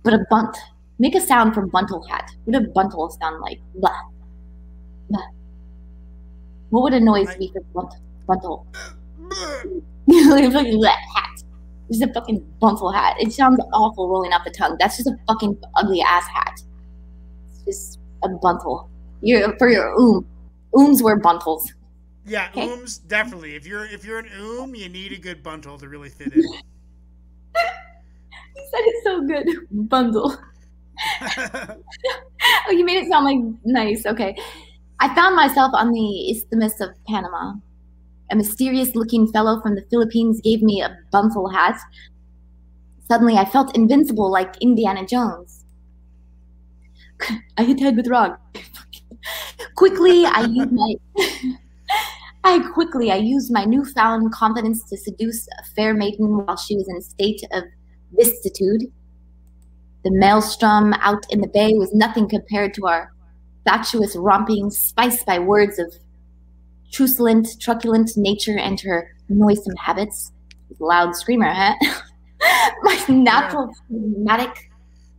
But 0.03 0.13
a 0.13 0.25
bunt, 0.29 0.55
make 0.99 1.15
a 1.15 1.21
sound 1.21 1.53
from 1.53 1.69
buntle 1.69 2.05
hat. 2.07 2.31
What 2.45 2.59
would 2.59 2.69
a 2.69 2.71
buntle 2.71 3.09
sound 3.09 3.41
like? 3.41 3.59
Blah. 3.75 4.01
Blah. 5.09 5.27
What 6.69 6.83
would 6.83 6.93
a 6.93 6.99
noise 6.99 7.35
be 7.37 7.51
for 7.53 7.61
bunt, 7.73 7.93
buntle? 8.27 8.67
Like 10.07 10.53
fucking 10.53 10.77
blah, 10.77 10.95
hat. 11.87 11.91
Just 11.91 12.03
a 12.03 12.13
fucking 12.13 12.39
buntle 12.59 12.91
hat. 12.91 13.15
It 13.19 13.31
sounds 13.33 13.59
awful 13.73 14.09
rolling 14.09 14.33
off 14.33 14.43
the 14.45 14.51
tongue. 14.51 14.75
That's 14.79 14.97
just 14.97 15.07
a 15.07 15.15
fucking 15.27 15.57
ugly 15.75 16.01
ass 16.01 16.25
hat. 16.27 16.61
It's 17.49 17.63
just 17.65 17.99
a 18.23 18.29
buntle. 18.29 18.89
You're 19.21 19.57
for 19.57 19.69
your 19.69 19.93
oom. 19.99 20.25
Ooms 20.75 21.01
wear 21.01 21.17
buntles. 21.17 21.71
yeah 22.25 22.49
Okay. 22.51 22.67
ooms 22.67 22.99
definitely 23.07 23.55
if 23.55 23.65
you're 23.65 23.85
if 23.85 24.03
you're 24.05 24.19
an 24.19 24.27
oom 24.37 24.75
you 24.75 24.89
need 24.89 25.11
a 25.13 25.17
good 25.17 25.41
buntle 25.41 25.77
to 25.79 25.87
really 25.87 26.09
fit 26.09 26.33
in 26.33 26.43
You 26.43 26.59
said 28.71 28.81
it 28.81 29.03
so 29.03 29.21
good. 29.25 29.47
Bundle. 29.89 30.37
Oh, 32.67 32.71
you 32.71 32.85
made 32.85 32.97
it 33.03 33.09
sound 33.09 33.25
like 33.25 33.37
nice. 33.65 34.05
Okay. 34.05 34.35
I 34.99 35.13
found 35.15 35.35
myself 35.35 35.71
on 35.73 35.91
the 35.91 36.31
Isthmus 36.31 36.79
of 36.81 36.89
Panama. 37.07 37.53
A 38.29 38.35
mysterious 38.35 38.95
looking 38.95 39.31
fellow 39.31 39.61
from 39.61 39.75
the 39.75 39.85
Philippines 39.89 40.41
gave 40.41 40.61
me 40.61 40.81
a 40.81 40.97
buntle 41.11 41.49
hat. 41.49 41.79
Suddenly, 43.07 43.37
I 43.37 43.45
felt 43.45 43.75
invincible 43.75 44.29
like 44.29 44.57
Indiana 44.61 45.05
Jones. 45.05 45.63
I 47.57 47.63
hit 47.63 47.79
head 47.79 47.95
with 47.95 48.07
rock. 48.07 48.39
quickly, 49.75 50.25
I 50.25 50.41
used 50.41 50.71
my. 50.71 50.95
I 52.43 52.59
quickly, 52.73 53.11
I 53.11 53.17
used 53.17 53.51
my 53.51 53.65
newfound 53.65 54.31
confidence 54.31 54.83
to 54.89 54.97
seduce 54.97 55.47
a 55.59 55.63
fair 55.75 55.93
maiden 55.93 56.37
while 56.37 56.55
she 56.55 56.75
was 56.75 56.87
in 56.87 56.97
a 56.97 57.01
state 57.01 57.41
of 57.51 57.63
vicissitude. 58.13 58.83
The 60.03 60.11
maelstrom 60.11 60.93
out 60.93 61.25
in 61.29 61.41
the 61.41 61.47
bay 61.47 61.73
was 61.73 61.93
nothing 61.93 62.29
compared 62.29 62.73
to 62.75 62.87
our 62.87 63.11
fatuous 63.65 64.15
romping, 64.15 64.69
spiced 64.69 65.25
by 65.25 65.39
words 65.39 65.77
of 65.77 65.93
truculent, 66.91 67.47
truculent 67.59 68.11
nature 68.15 68.57
and 68.57 68.79
her 68.81 69.15
noisome 69.29 69.75
habits, 69.75 70.31
loud 70.79 71.15
screamer, 71.15 71.51
huh? 71.51 71.73
My 72.83 73.05
natural 73.09 73.73
phlegmatic, 73.87 74.69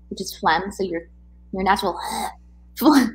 which 0.09 0.21
is 0.21 0.37
phlegm, 0.39 0.71
so 0.73 0.85
your 0.85 1.03
your 1.53 1.63
natural 1.63 1.99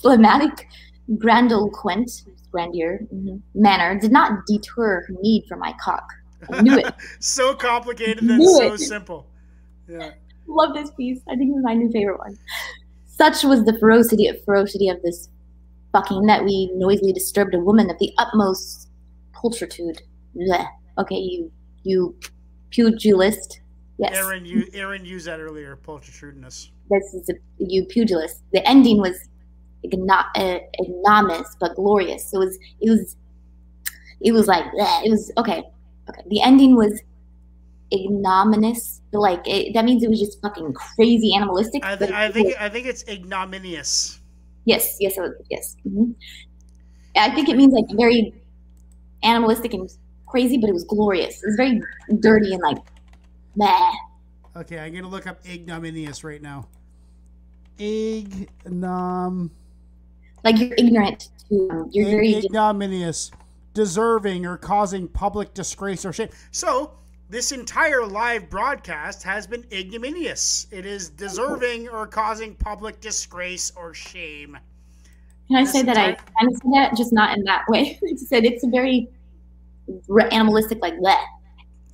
phlegmatic, 0.00 0.68
grandiloquent, 1.16 2.22
grandeur 2.52 3.00
mhm, 3.12 3.40
manner 3.54 3.98
did 3.98 4.12
not 4.12 4.46
deter 4.46 4.72
her 4.76 5.08
need 5.20 5.44
for 5.48 5.56
my 5.56 5.74
cock. 5.82 6.04
I 6.50 6.62
knew 6.62 6.78
it. 6.78 6.92
so 7.20 7.54
complicated 7.54 8.22
and 8.22 8.42
so 8.44 8.74
it. 8.74 8.78
simple. 8.78 9.26
Yeah. 9.88 10.12
Love 10.46 10.74
this 10.74 10.90
piece. 10.90 11.20
I 11.28 11.36
think 11.36 11.54
it's 11.54 11.64
my 11.64 11.74
new 11.74 11.90
favorite 11.90 12.18
one. 12.18 12.38
Such 13.06 13.42
was 13.44 13.64
the 13.64 13.76
ferocity 13.78 14.30
ferocity 14.44 14.88
of 14.88 15.02
this 15.02 15.28
fucking 15.96 16.26
that 16.26 16.44
we 16.44 16.70
noisily 16.74 17.12
disturbed 17.12 17.54
a 17.54 17.58
woman 17.58 17.88
of 17.90 17.98
the 17.98 18.12
utmost 18.18 18.88
pulchritude. 19.34 20.00
Blech. 20.36 20.66
Okay, 20.98 21.16
you 21.16 21.50
you 21.84 22.14
pugilist. 22.70 23.60
Yes, 23.98 24.14
Aaron, 24.14 24.44
you 24.44 24.66
Aaron 24.74 25.04
used 25.04 25.26
that 25.26 25.40
earlier. 25.40 25.76
Pulchritudinous. 25.76 26.70
this 26.90 27.14
is 27.14 27.30
a, 27.30 27.34
you 27.58 27.86
pugilist. 27.86 28.42
The 28.52 28.66
ending 28.68 28.98
was 28.98 29.16
igno- 29.84 30.26
uh, 30.36 30.58
ignominious 30.82 31.56
but 31.58 31.74
glorious. 31.76 32.30
So 32.30 32.42
it 32.42 32.46
was 32.46 32.58
it 32.80 32.90
was 32.90 33.16
it 34.20 34.32
was 34.32 34.46
like 34.46 34.64
bleh. 34.64 35.06
it 35.06 35.10
was 35.10 35.32
okay. 35.38 35.62
Okay, 36.08 36.22
the 36.28 36.42
ending 36.42 36.76
was 36.76 37.00
ignominious. 37.92 39.00
Like 39.12 39.40
it, 39.46 39.72
that 39.72 39.86
means 39.86 40.02
it 40.02 40.10
was 40.10 40.20
just 40.20 40.42
fucking 40.42 40.74
crazy 40.74 41.34
animalistic. 41.34 41.82
I, 41.84 41.96
th- 41.96 42.10
I 42.10 42.30
think 42.30 42.60
I 42.60 42.68
think 42.68 42.86
it's 42.86 43.02
ignominious. 43.08 44.20
Yes, 44.66 44.96
yes, 45.00 45.16
it 45.16 45.20
was, 45.22 45.32
yes. 45.48 45.76
hmm 45.84 46.10
I 47.16 47.34
think 47.34 47.48
it 47.48 47.56
means 47.56 47.72
like 47.72 47.86
very 47.96 48.34
animalistic 49.22 49.72
and 49.72 49.88
crazy, 50.26 50.58
but 50.58 50.68
it 50.68 50.74
was 50.74 50.84
glorious. 50.84 51.42
It 51.42 51.46
was 51.46 51.56
very 51.56 51.80
dirty 52.20 52.52
and 52.52 52.62
like, 52.62 52.76
meh. 53.54 53.92
Okay, 54.54 54.78
I'm 54.78 54.94
gonna 54.94 55.08
look 55.08 55.26
up 55.26 55.38
ignominious 55.48 56.24
right 56.24 56.42
now. 56.42 56.68
Ignom. 57.78 59.50
Like 60.44 60.58
you're 60.58 60.74
ignorant 60.76 61.28
to. 61.48 61.68
Um, 61.70 61.88
you're 61.92 62.10
very. 62.10 62.34
ignominious, 62.36 63.30
deserving 63.72 64.44
or 64.44 64.58
causing 64.58 65.08
public 65.08 65.54
disgrace 65.54 66.04
or 66.04 66.12
shame. 66.12 66.28
So 66.50 66.92
this 67.28 67.52
entire 67.52 68.04
live 68.06 68.48
broadcast 68.48 69.22
has 69.24 69.46
been 69.46 69.64
ignominious. 69.72 70.66
It 70.70 70.86
is 70.86 71.10
deserving 71.10 71.88
or 71.88 72.06
causing 72.06 72.54
public 72.54 73.00
disgrace 73.00 73.72
or 73.76 73.92
shame. 73.94 74.56
Can 75.48 75.56
I 75.56 75.62
this 75.62 75.72
say 75.72 75.82
that 75.82 75.96
I 75.96 76.12
kind 76.14 76.52
of 76.52 76.54
said 76.54 76.72
that, 76.74 76.96
just 76.96 77.12
not 77.12 77.36
in 77.36 77.44
that 77.44 77.64
way? 77.68 77.98
I 78.12 78.16
said 78.16 78.44
it's 78.44 78.64
a 78.64 78.68
very 78.68 79.08
animalistic, 80.32 80.80
like 80.82 80.94
bleh, 80.94 81.16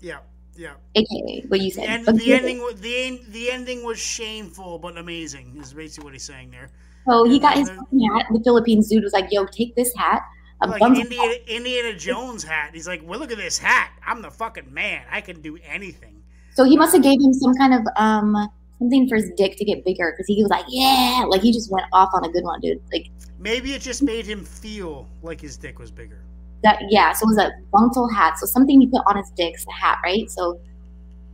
Yeah, 0.01 0.19
yeah. 0.55 0.75
aka 0.95 1.45
what 1.49 1.61
you 1.61 1.71
said. 1.71 2.05
But 2.05 2.17
the 2.17 2.33
ending, 2.35 2.59
the 2.77 3.21
the 3.29 3.51
ending 3.51 3.85
was 3.85 3.99
shameful 3.99 4.79
but 4.79 4.97
amazing. 4.97 5.57
Is 5.61 5.73
basically 5.73 6.05
what 6.05 6.13
he's 6.15 6.25
saying 6.25 6.51
there. 6.51 6.71
So 7.07 7.25
he 7.25 7.39
got 7.39 7.57
his 7.57 7.69
hat. 7.69 8.27
The 8.31 8.41
Philippines 8.45 8.89
dude 8.89 9.03
was 9.03 9.13
like, 9.13 9.29
"Yo, 9.31 9.45
take 9.47 9.75
this 9.77 9.95
hat." 9.97 10.23
Like 10.71 10.83
Indiana, 10.83 11.35
Indiana 11.47 11.97
Jones 11.97 12.43
hat. 12.45 12.71
He's 12.73 12.87
like, 12.87 13.03
well, 13.05 13.19
look 13.19 13.31
at 13.33 13.39
this 13.39 13.59
hat. 13.59 13.91
I'm 14.07 14.23
the 14.23 14.31
fucking 14.31 14.73
man. 14.73 15.03
I 15.11 15.21
can 15.21 15.41
do 15.41 15.59
anything. 15.65 16.23
So 16.55 16.65
he 16.65 16.77
must 16.77 16.93
have 16.95 17.03
gave 17.03 17.21
him 17.21 17.33
some 17.35 17.55
kind 17.55 17.75
of 17.75 17.81
um 17.97 18.49
something 18.79 19.09
for 19.09 19.17
his 19.17 19.31
dick 19.37 19.57
to 19.59 19.65
get 19.65 19.85
bigger 19.85 20.13
because 20.13 20.27
he 20.27 20.43
was 20.43 20.51
like, 20.51 20.65
"Yeah," 20.69 21.25
like 21.29 21.41
he 21.41 21.53
just 21.53 21.71
went 21.71 21.87
off 21.93 22.11
on 22.15 22.25
a 22.25 22.29
good 22.31 22.45
one, 22.45 22.61
dude. 22.61 22.81
Like 22.93 23.09
Maybe 23.39 23.73
it 23.75 23.83
just 23.83 24.03
made 24.03 24.25
him 24.27 24.45
feel 24.45 25.09
like 25.23 25.41
his 25.41 25.57
dick 25.57 25.79
was 25.79 25.91
bigger. 25.91 26.23
that 26.63 26.79
yeah 26.91 27.13
so 27.13 27.25
it 27.25 27.27
was 27.35 27.39
a 27.39 27.51
buntal 27.73 28.09
hat 28.09 28.39
so 28.39 28.47
something 28.47 28.81
he 28.81 28.87
put 28.87 29.03
on 29.07 29.17
his 29.17 29.31
dick's 29.31 29.65
the 29.65 29.73
hat 29.73 29.99
right 30.05 30.31
so 30.31 30.61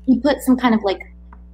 he 0.07 0.19
put 0.21 0.41
some 0.41 0.57
kind 0.57 0.75
of 0.75 0.83
like 0.85 1.01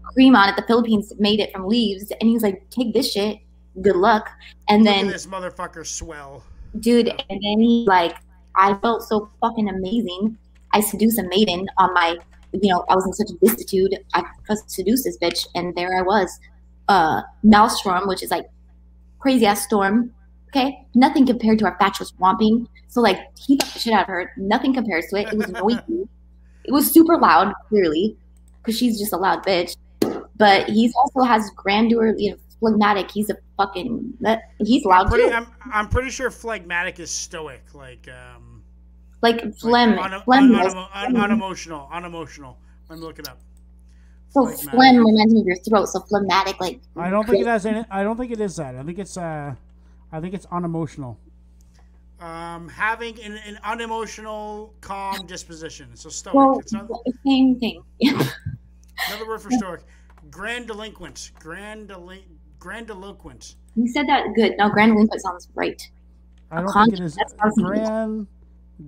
cream 0.05 0.37
on 0.37 0.49
it 0.49 0.55
the 0.55 0.63
philippines 0.63 1.13
made 1.19 1.41
it 1.41 1.51
from 1.53 1.67
leaves 1.67 2.13
and 2.21 2.29
he 2.29 2.35
was 2.35 2.45
like 2.45 2.63
take 2.71 2.95
this 2.95 3.11
shit 3.11 3.39
good 3.83 3.97
luck 3.97 4.31
and 4.69 4.85
Look 4.85 4.95
then 4.95 5.09
this 5.09 5.27
motherfucker 5.27 5.85
swell. 5.85 6.45
Dude 6.81 7.09
and 7.09 7.17
then 7.29 7.61
he 7.61 7.85
like 7.87 8.17
i 8.57 8.75
felt 8.75 9.03
so 9.03 9.31
fucking 9.41 9.69
amazing. 9.69 10.37
I 10.73 10.81
seduced 10.81 11.19
a 11.19 11.23
maiden 11.29 11.67
on 11.79 11.95
my 11.95 12.17
you 12.53 12.73
know 12.73 12.85
i 12.89 12.95
was 12.95 13.07
in 13.07 13.13
such 13.13 13.31
a 13.31 13.47
destitute 13.47 13.95
i 14.15 14.25
seduced 14.67 15.05
this 15.05 15.19
bitch 15.19 15.47
and 15.55 15.75
there 15.75 15.97
i 15.99 16.03
was. 16.03 16.39
Uh 16.89 17.23
maelstrom 17.43 18.07
which 18.07 18.23
is 18.23 18.31
like 18.31 18.47
crazy 19.19 19.47
ass 19.47 19.65
storm 19.65 20.13
okay? 20.49 20.87
Nothing 20.95 21.27
compared 21.27 21.59
to 21.61 21.65
our 21.65 21.77
fatuous 21.79 22.13
womping 22.21 22.67
so 22.95 23.01
like 23.01 23.19
he 23.37 23.59
fucked 23.59 23.75
the 23.75 23.81
shit 23.81 23.93
out 23.93 24.03
of 24.03 24.07
her. 24.07 24.33
Nothing 24.37 24.73
compares 24.73 25.07
to 25.09 25.17
it. 25.17 25.33
It 25.33 25.37
was 25.37 25.49
noisy. 25.49 26.09
It 26.65 26.71
was 26.71 26.93
super 26.93 27.19
loud 27.19 27.53
clearly 27.69 28.17
because 28.59 28.79
she's 28.79 29.01
just 29.01 29.13
a 29.13 29.17
loud 29.17 29.45
bitch. 29.45 29.77
But 30.37 30.69
he's 30.69 30.95
also 30.95 31.23
has 31.23 31.51
grandeur 31.57 32.15
you 32.17 32.31
know 32.31 32.37
phlegmatic. 32.61 33.11
He's 33.11 33.31
a 33.31 33.37
fucking 33.57 34.15
that 34.21 34.43
he's 34.59 34.85
loud 34.85 35.05
I'm 35.07 35.09
pretty, 35.11 35.29
too 35.29 35.35
I'm, 35.35 35.47
I'm 35.73 35.89
pretty 35.89 36.11
sure 36.11 36.31
phlegmatic 36.31 36.99
is 37.01 37.11
stoic, 37.11 37.63
like 37.75 38.09
um, 38.09 38.63
like 39.23 39.43
like 39.45 39.57
phlegm 39.57 39.99
un- 39.99 40.23
phlegm 40.23 40.45
un- 40.55 40.65
was- 40.65 40.75
un- 40.75 40.89
un- 40.95 41.17
unemotional, 41.17 41.89
unemotional. 41.93 42.59
Let 42.89 42.99
me 42.99 43.05
look 43.05 43.19
it 43.19 43.29
up. 43.29 43.39
So 44.31 44.47
Phlegmatic. 44.47 44.71
phlegm 44.73 44.97
reminds 44.99 45.33
me 45.33 45.41
of 45.41 45.47
your 45.47 45.57
throat. 45.57 45.87
So 45.87 46.01
phlegmatic, 46.01 46.61
like 46.61 46.81
I 46.97 47.09
don't 47.11 47.27
think 47.27 47.41
it 47.43 47.47
has 47.47 47.65
any. 47.67 47.85
I 47.91 48.03
don't 48.03 48.17
think 48.17 48.33
it 48.33 48.41
is 48.41 48.57
that. 48.57 48.75
I 48.77 48.83
think 48.83 48.99
it's. 48.99 49.17
uh 49.17 49.55
I 50.13 50.21
think 50.21 50.33
it's 50.35 50.47
unemotional. 50.53 51.19
Um, 52.21 52.69
having 52.69 53.21
an, 53.21 53.33
an 53.47 53.59
unemotional, 53.65 54.73
calm 54.81 55.27
disposition. 55.27 55.89
So 55.95 56.09
stoic. 56.09 56.35
well, 56.35 56.59
it's 56.61 56.73
not, 56.73 56.89
same 57.27 57.59
thing. 57.59 57.83
another 58.01 59.27
word 59.27 59.43
for 59.43 59.51
stoic. 59.51 59.81
Grandiloquent. 60.31 61.33
Grandili- 61.41 62.23
grandiloquent. 62.65 63.57
you 63.77 63.89
said 63.89 64.09
that 64.09 64.27
good. 64.35 64.55
No, 64.59 64.71
grandiloquent 64.71 65.21
sounds 65.21 65.49
right. 65.55 65.87
I 66.51 66.61
don't 66.61 66.71
con- 66.71 66.87
think 66.87 67.01
it 67.01 67.05
is 67.05 67.15
that's 67.15 67.35
how 67.39 67.49
it 67.49 67.55
grand. 67.55 68.27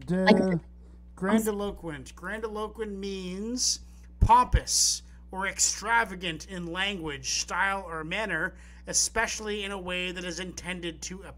Like- 0.09 0.61
Grandiloquent. 1.16 2.12
Grandiloquent 2.15 2.98
means 2.98 3.81
pompous 4.20 5.03
or 5.32 5.47
extravagant 5.47 6.47
in 6.51 6.66
language, 6.66 7.40
style, 7.40 7.85
or 7.89 8.05
manner, 8.05 8.55
especially 8.86 9.65
in 9.65 9.73
a 9.73 9.78
way 9.78 10.12
that 10.12 10.24
is 10.24 10.40
intended 10.40 11.01
to 11.03 11.24
uh, 11.24 11.32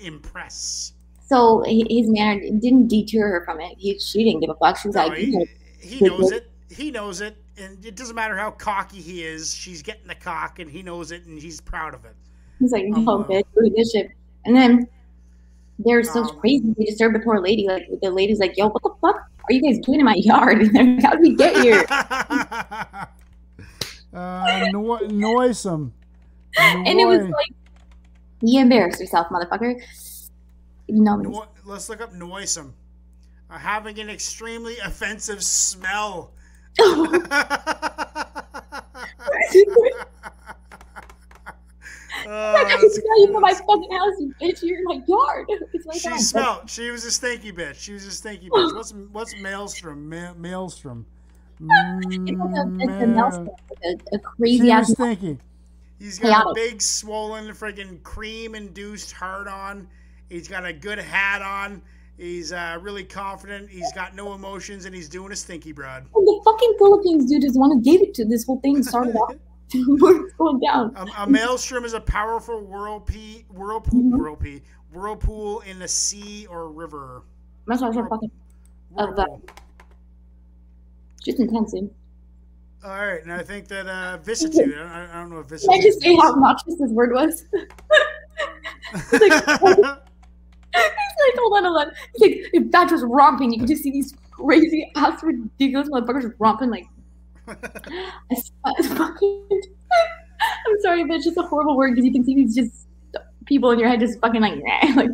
impress. 0.00 0.92
So 1.26 1.62
his 1.66 2.08
manner 2.08 2.40
didn't 2.40 2.88
deter 2.88 3.28
her 3.28 3.44
from 3.44 3.60
it. 3.60 3.74
He, 3.76 3.98
she 3.98 4.24
didn't 4.24 4.40
give 4.40 4.50
a 4.50 4.54
fuck. 4.54 4.78
She 4.78 4.88
was 4.88 4.94
No, 4.94 5.06
like, 5.08 5.18
he, 5.18 5.46
he 5.80 6.04
knows 6.04 6.30
it. 6.32 6.50
He 6.70 6.90
knows 6.90 7.20
it, 7.20 7.36
and 7.60 7.84
it 7.84 7.96
doesn't 7.96 8.14
matter 8.16 8.36
how 8.36 8.50
cocky 8.52 9.00
he 9.00 9.22
is. 9.22 9.54
She's 9.54 9.82
getting 9.82 10.06
the 10.06 10.14
cock, 10.14 10.58
and 10.58 10.70
he 10.70 10.82
knows 10.82 11.12
it, 11.12 11.24
and 11.26 11.38
he's 11.40 11.60
proud 11.60 11.94
of 11.94 12.04
it. 12.04 12.14
he's 12.58 12.72
like, 12.72 12.84
Um, 12.94 13.04
no, 13.04 13.18
bitch, 13.24 13.44
look 13.56 13.66
at 13.66 13.76
this 13.76 13.92
shit. 13.92 14.10
And 14.44 14.54
then 14.56 14.88
they're 15.78 16.02
so 16.04 16.22
Um, 16.24 16.38
crazy. 16.40 16.74
They 16.78 16.84
disturbed 16.86 17.14
the 17.14 17.20
poor 17.20 17.40
lady. 17.40 17.66
Like 17.68 17.88
the 18.02 18.10
lady's 18.10 18.38
like, 18.40 18.56
yo, 18.56 18.68
what 18.68 18.82
the 18.82 18.90
fuck 19.00 19.16
are 19.16 19.52
you 19.52 19.60
guys 19.62 19.78
doing 19.84 20.00
in 20.00 20.04
my 20.06 20.14
yard? 20.14 20.60
And 20.62 20.70
they're 20.74 20.84
like, 20.84 21.02
how 21.04 21.10
did 21.12 21.20
we 21.20 21.34
get 21.34 21.56
here? 21.62 21.84
Uh, 24.12 24.68
no- 24.72 24.96
noisome. 25.10 25.92
and 26.58 26.98
it 26.98 27.06
was 27.06 27.20
like, 27.28 27.52
you 28.40 28.60
embarrassed 28.60 29.00
yourself, 29.00 29.28
motherfucker. 29.28 29.80
No, 30.88 31.16
No- 31.16 31.46
let's 31.66 31.88
look 31.90 32.00
up 32.00 32.14
noisome. 32.14 32.72
Uh, 33.50 33.58
having 33.58 33.98
an 34.00 34.08
extremely 34.08 34.78
offensive 34.78 35.42
smell. 35.44 36.30
Oh, 42.30 42.54
I 42.56 42.64
can 42.64 42.80
tell 42.80 43.20
you 43.20 43.32
from 43.32 43.40
my 43.40 43.54
fucking 43.54 43.90
house, 43.90 44.14
you 44.18 44.34
bitch. 44.40 44.62
You're 44.62 44.78
in 44.78 44.84
my 44.84 45.00
yard. 45.06 45.46
It's 45.72 46.02
she 46.02 46.18
smelled. 46.18 46.68
She 46.68 46.90
was 46.90 47.04
a 47.04 47.10
stinky 47.10 47.52
bitch. 47.52 47.76
She 47.76 47.92
was 47.92 48.04
a 48.04 48.10
stinky 48.10 48.50
bitch. 48.50 48.74
What's 48.74 48.92
what's 49.12 49.34
maelstrom? 49.40 50.08
Ma- 50.08 50.34
maelstrom. 50.34 51.06
It's 51.60 52.38
mm, 52.40 53.46
like 53.46 53.48
a, 53.84 54.16
a 54.16 54.18
She 54.18 54.18
crazy 54.18 54.70
ass. 54.70 54.88
was 54.88 54.96
stinky. 54.96 55.38
He's 55.98 56.18
got 56.18 56.50
a 56.50 56.54
big, 56.54 56.80
swollen, 56.80 57.48
friggin' 57.48 58.02
cream-induced 58.04 59.12
heart 59.12 59.48
on. 59.48 59.88
He's 60.28 60.46
got 60.46 60.64
a 60.64 60.72
good 60.72 60.98
hat 60.98 61.42
on. 61.42 61.82
He's 62.18 62.52
uh, 62.52 62.78
really 62.82 63.04
confident. 63.04 63.70
He's 63.70 63.92
got 63.92 64.14
no 64.16 64.34
emotions, 64.34 64.84
and 64.86 64.94
he's 64.94 65.08
doing 65.08 65.30
a 65.32 65.36
stinky 65.36 65.70
broad. 65.72 66.02
And 66.14 66.26
the 66.26 66.40
fucking 66.44 66.74
Philippines 66.78 67.30
dude 67.30 67.44
is 67.44 67.52
the 67.54 67.60
one 67.60 67.70
who 67.70 67.80
gave 67.80 68.02
it 68.02 68.12
to 68.14 68.24
this 68.24 68.44
whole 68.44 68.60
thing 68.60 68.82
started 68.82 69.14
off. 69.14 69.34
Going 69.72 70.58
down. 70.66 70.92
A, 70.96 71.06
a 71.22 71.26
maelstrom 71.28 71.84
is 71.84 71.92
a 71.94 72.00
powerful 72.00 72.60
whirlpool, 72.64 73.42
whirlpool, 73.50 74.00
Mhm. 74.02 74.18
whirlpool, 74.18 74.58
whirlpool 74.92 75.60
in 75.60 75.78
the 75.78 75.86
sea 75.86 76.46
or 76.50 76.68
river. 76.72 77.22
That's 77.68 77.80
what 77.82 77.90
I 77.90 77.92
started 77.92 78.08
fucking 78.10 78.30
Of 78.96 79.10
Whirlpool. 79.16 79.42
just 81.24 81.38
intense, 81.38 81.72
dude. 81.72 81.90
All 82.84 82.90
right, 82.90 83.22
and 83.22 83.32
I 83.32 83.42
think 83.44 83.68
that 83.68 83.86
uh, 83.86 84.16
vicissitude. 84.24 84.76
I, 84.76 85.06
I 85.10 85.14
don't 85.20 85.30
know 85.30 85.38
if 85.38 85.48
Can 85.48 85.58
I 85.70 85.80
just 85.80 86.00
say 86.00 86.16
how 86.16 86.32
obnoxious 86.32 86.76
this 86.78 86.90
word 86.90 87.12
was? 87.12 87.44
He's 89.10 89.30
like, 91.28 91.38
hold 91.38 91.52
on, 91.56 91.64
hold 91.64 91.76
on. 91.78 91.92
It's 92.14 92.20
like 92.22 92.50
if 92.52 92.70
Batch 92.70 92.90
was 92.92 93.02
romping, 93.04 93.52
you 93.52 93.58
could 93.60 93.68
just 93.68 93.82
see 93.82 93.90
these 93.90 94.14
crazy 94.30 94.90
ass 94.96 95.22
ridiculous 95.22 95.88
motherfuckers 95.88 96.32
romping 96.38 96.70
like 96.70 96.86
I 97.48 97.54
s- 98.32 98.52
I 98.64 98.82
fucking 98.82 99.48
I'm 100.40 100.80
sorry, 100.82 101.04
but 101.04 101.16
it's 101.16 101.24
just 101.24 101.36
a 101.38 101.42
horrible 101.42 101.76
word 101.76 101.92
because 101.92 102.04
you 102.04 102.12
can 102.12 102.24
see 102.24 102.34
these 102.34 102.54
just 102.54 102.86
people 103.46 103.70
in 103.70 103.78
your 103.78 103.88
head 103.88 104.00
just 104.00 104.20
fucking 104.20 104.40
like, 104.40 104.54
like 104.94 105.08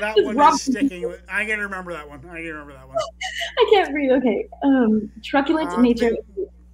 That 0.00 0.14
one 0.24 0.36
rock- 0.36 0.54
is 0.54 0.62
sticking. 0.62 1.12
I 1.28 1.44
can 1.44 1.58
remember 1.60 1.92
that 1.92 2.08
one. 2.08 2.18
I 2.30 2.36
can 2.36 2.44
remember 2.46 2.72
that 2.74 2.86
one. 2.86 2.96
I 3.58 3.70
can't 3.72 3.90
breathe. 3.92 4.12
Okay. 4.12 4.46
Um 4.62 5.10
truculent 5.24 5.70
Uh, 5.70 5.80
nature. 5.80 6.10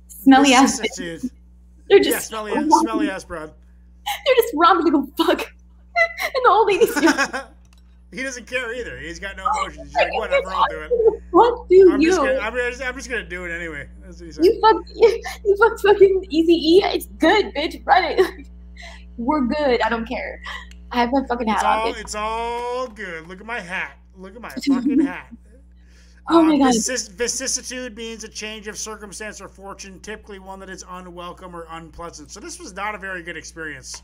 Smelly 0.09 0.53
ass. 0.55 0.81
They're 0.99 1.19
Yeah, 1.89 1.99
just 2.03 2.29
smelly, 2.29 2.53
ass- 2.53 2.65
smelly 2.81 3.11
ass 3.11 3.25
broad. 3.25 3.53
they're 4.27 4.35
just 4.37 4.53
romping 4.57 4.87
to 4.87 4.93
go 4.93 5.25
fuck. 5.25 5.41
and 5.41 6.45
the 6.45 6.49
old 6.49 6.67
lady's 6.69 6.95
just 6.95 7.33
he 8.13 8.23
doesn't 8.23 8.47
care 8.47 8.73
either. 8.75 8.99
He's 8.99 9.19
got 9.19 9.37
no 9.37 9.45
emotions. 9.55 9.89
He's 9.89 9.95
like, 9.95 10.13
whatever, 10.15 10.53
I'll 10.53 10.67
do 10.71 10.81
it. 10.83 11.23
What 11.31 11.69
do 11.69 11.93
I'm 11.93 12.01
you? 12.01 12.09
just, 12.11 12.21
gonna, 12.21 12.39
I'm, 12.39 12.55
just, 12.55 12.83
I'm 12.83 12.95
just 12.95 13.09
gonna 13.11 13.25
do 13.25 13.45
it 13.45 13.51
anyway. 13.51 13.89
That's 14.05 14.19
what 14.21 14.27
he 14.27 14.33
said. 14.33 14.45
You 14.45 14.61
fuck, 14.61 14.77
you, 14.95 15.57
fuck 15.59 15.81
fucking 15.81 16.27
Easy 16.31 16.53
E. 16.53 16.83
It's 16.85 17.07
good, 17.19 17.47
bitch. 17.55 17.85
Run 17.87 18.05
it. 18.05 18.49
We're 19.17 19.47
good. 19.47 19.81
I 19.83 19.89
don't 19.89 20.07
care. 20.07 20.41
I 20.91 21.01
have 21.01 21.13
my 21.13 21.23
fucking 21.27 21.49
It's 21.49 21.63
hat 21.63 21.67
on. 21.71 21.79
all, 21.89 21.93
bitch. 21.95 22.01
it's 22.01 22.15
all 22.15 22.87
good. 22.89 23.27
Look 23.29 23.41
at 23.41 23.47
my 23.47 23.61
hat. 23.61 23.97
Look 24.17 24.35
at 24.37 24.43
my 24.43 24.51
fucking 24.51 25.01
hat. 25.01 25.33
Oh 26.29 26.43
my 26.43 26.55
Uh, 26.55 26.59
God. 26.59 26.65
vicis- 26.75 27.09
vicissitude 27.09 27.97
means 27.97 28.25
a 28.25 28.29
change 28.29 28.69
of 28.69 28.77
circumstance 28.79 29.41
or 29.41 29.49
fortune, 29.49 29.99
typically 30.01 30.39
one 30.39 30.61
that 30.61 30.69
is 30.71 30.85
unwelcome 30.89 31.55
or 31.57 31.67
unpleasant. 31.71 32.31
So 32.31 32.41
this 32.41 32.61
was 32.61 32.75
not 32.75 32.95
a 32.95 32.99
very 32.99 33.23
good 33.23 33.37
experience. 33.37 34.03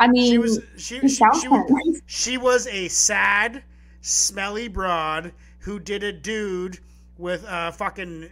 I 0.00 0.08
mean, 0.08 0.32
She 0.32 0.38
was 0.38 0.60
she 0.76 1.00
she, 1.08 1.08
she, 1.40 1.48
was, 1.48 2.02
she 2.06 2.36
was 2.38 2.66
a 2.66 2.88
sad, 2.88 3.62
smelly 4.00 4.66
broad 4.66 5.32
who 5.60 5.78
did 5.78 6.02
a 6.02 6.12
dude 6.12 6.78
with 7.18 7.44
a 7.48 7.70
fucking 7.72 8.30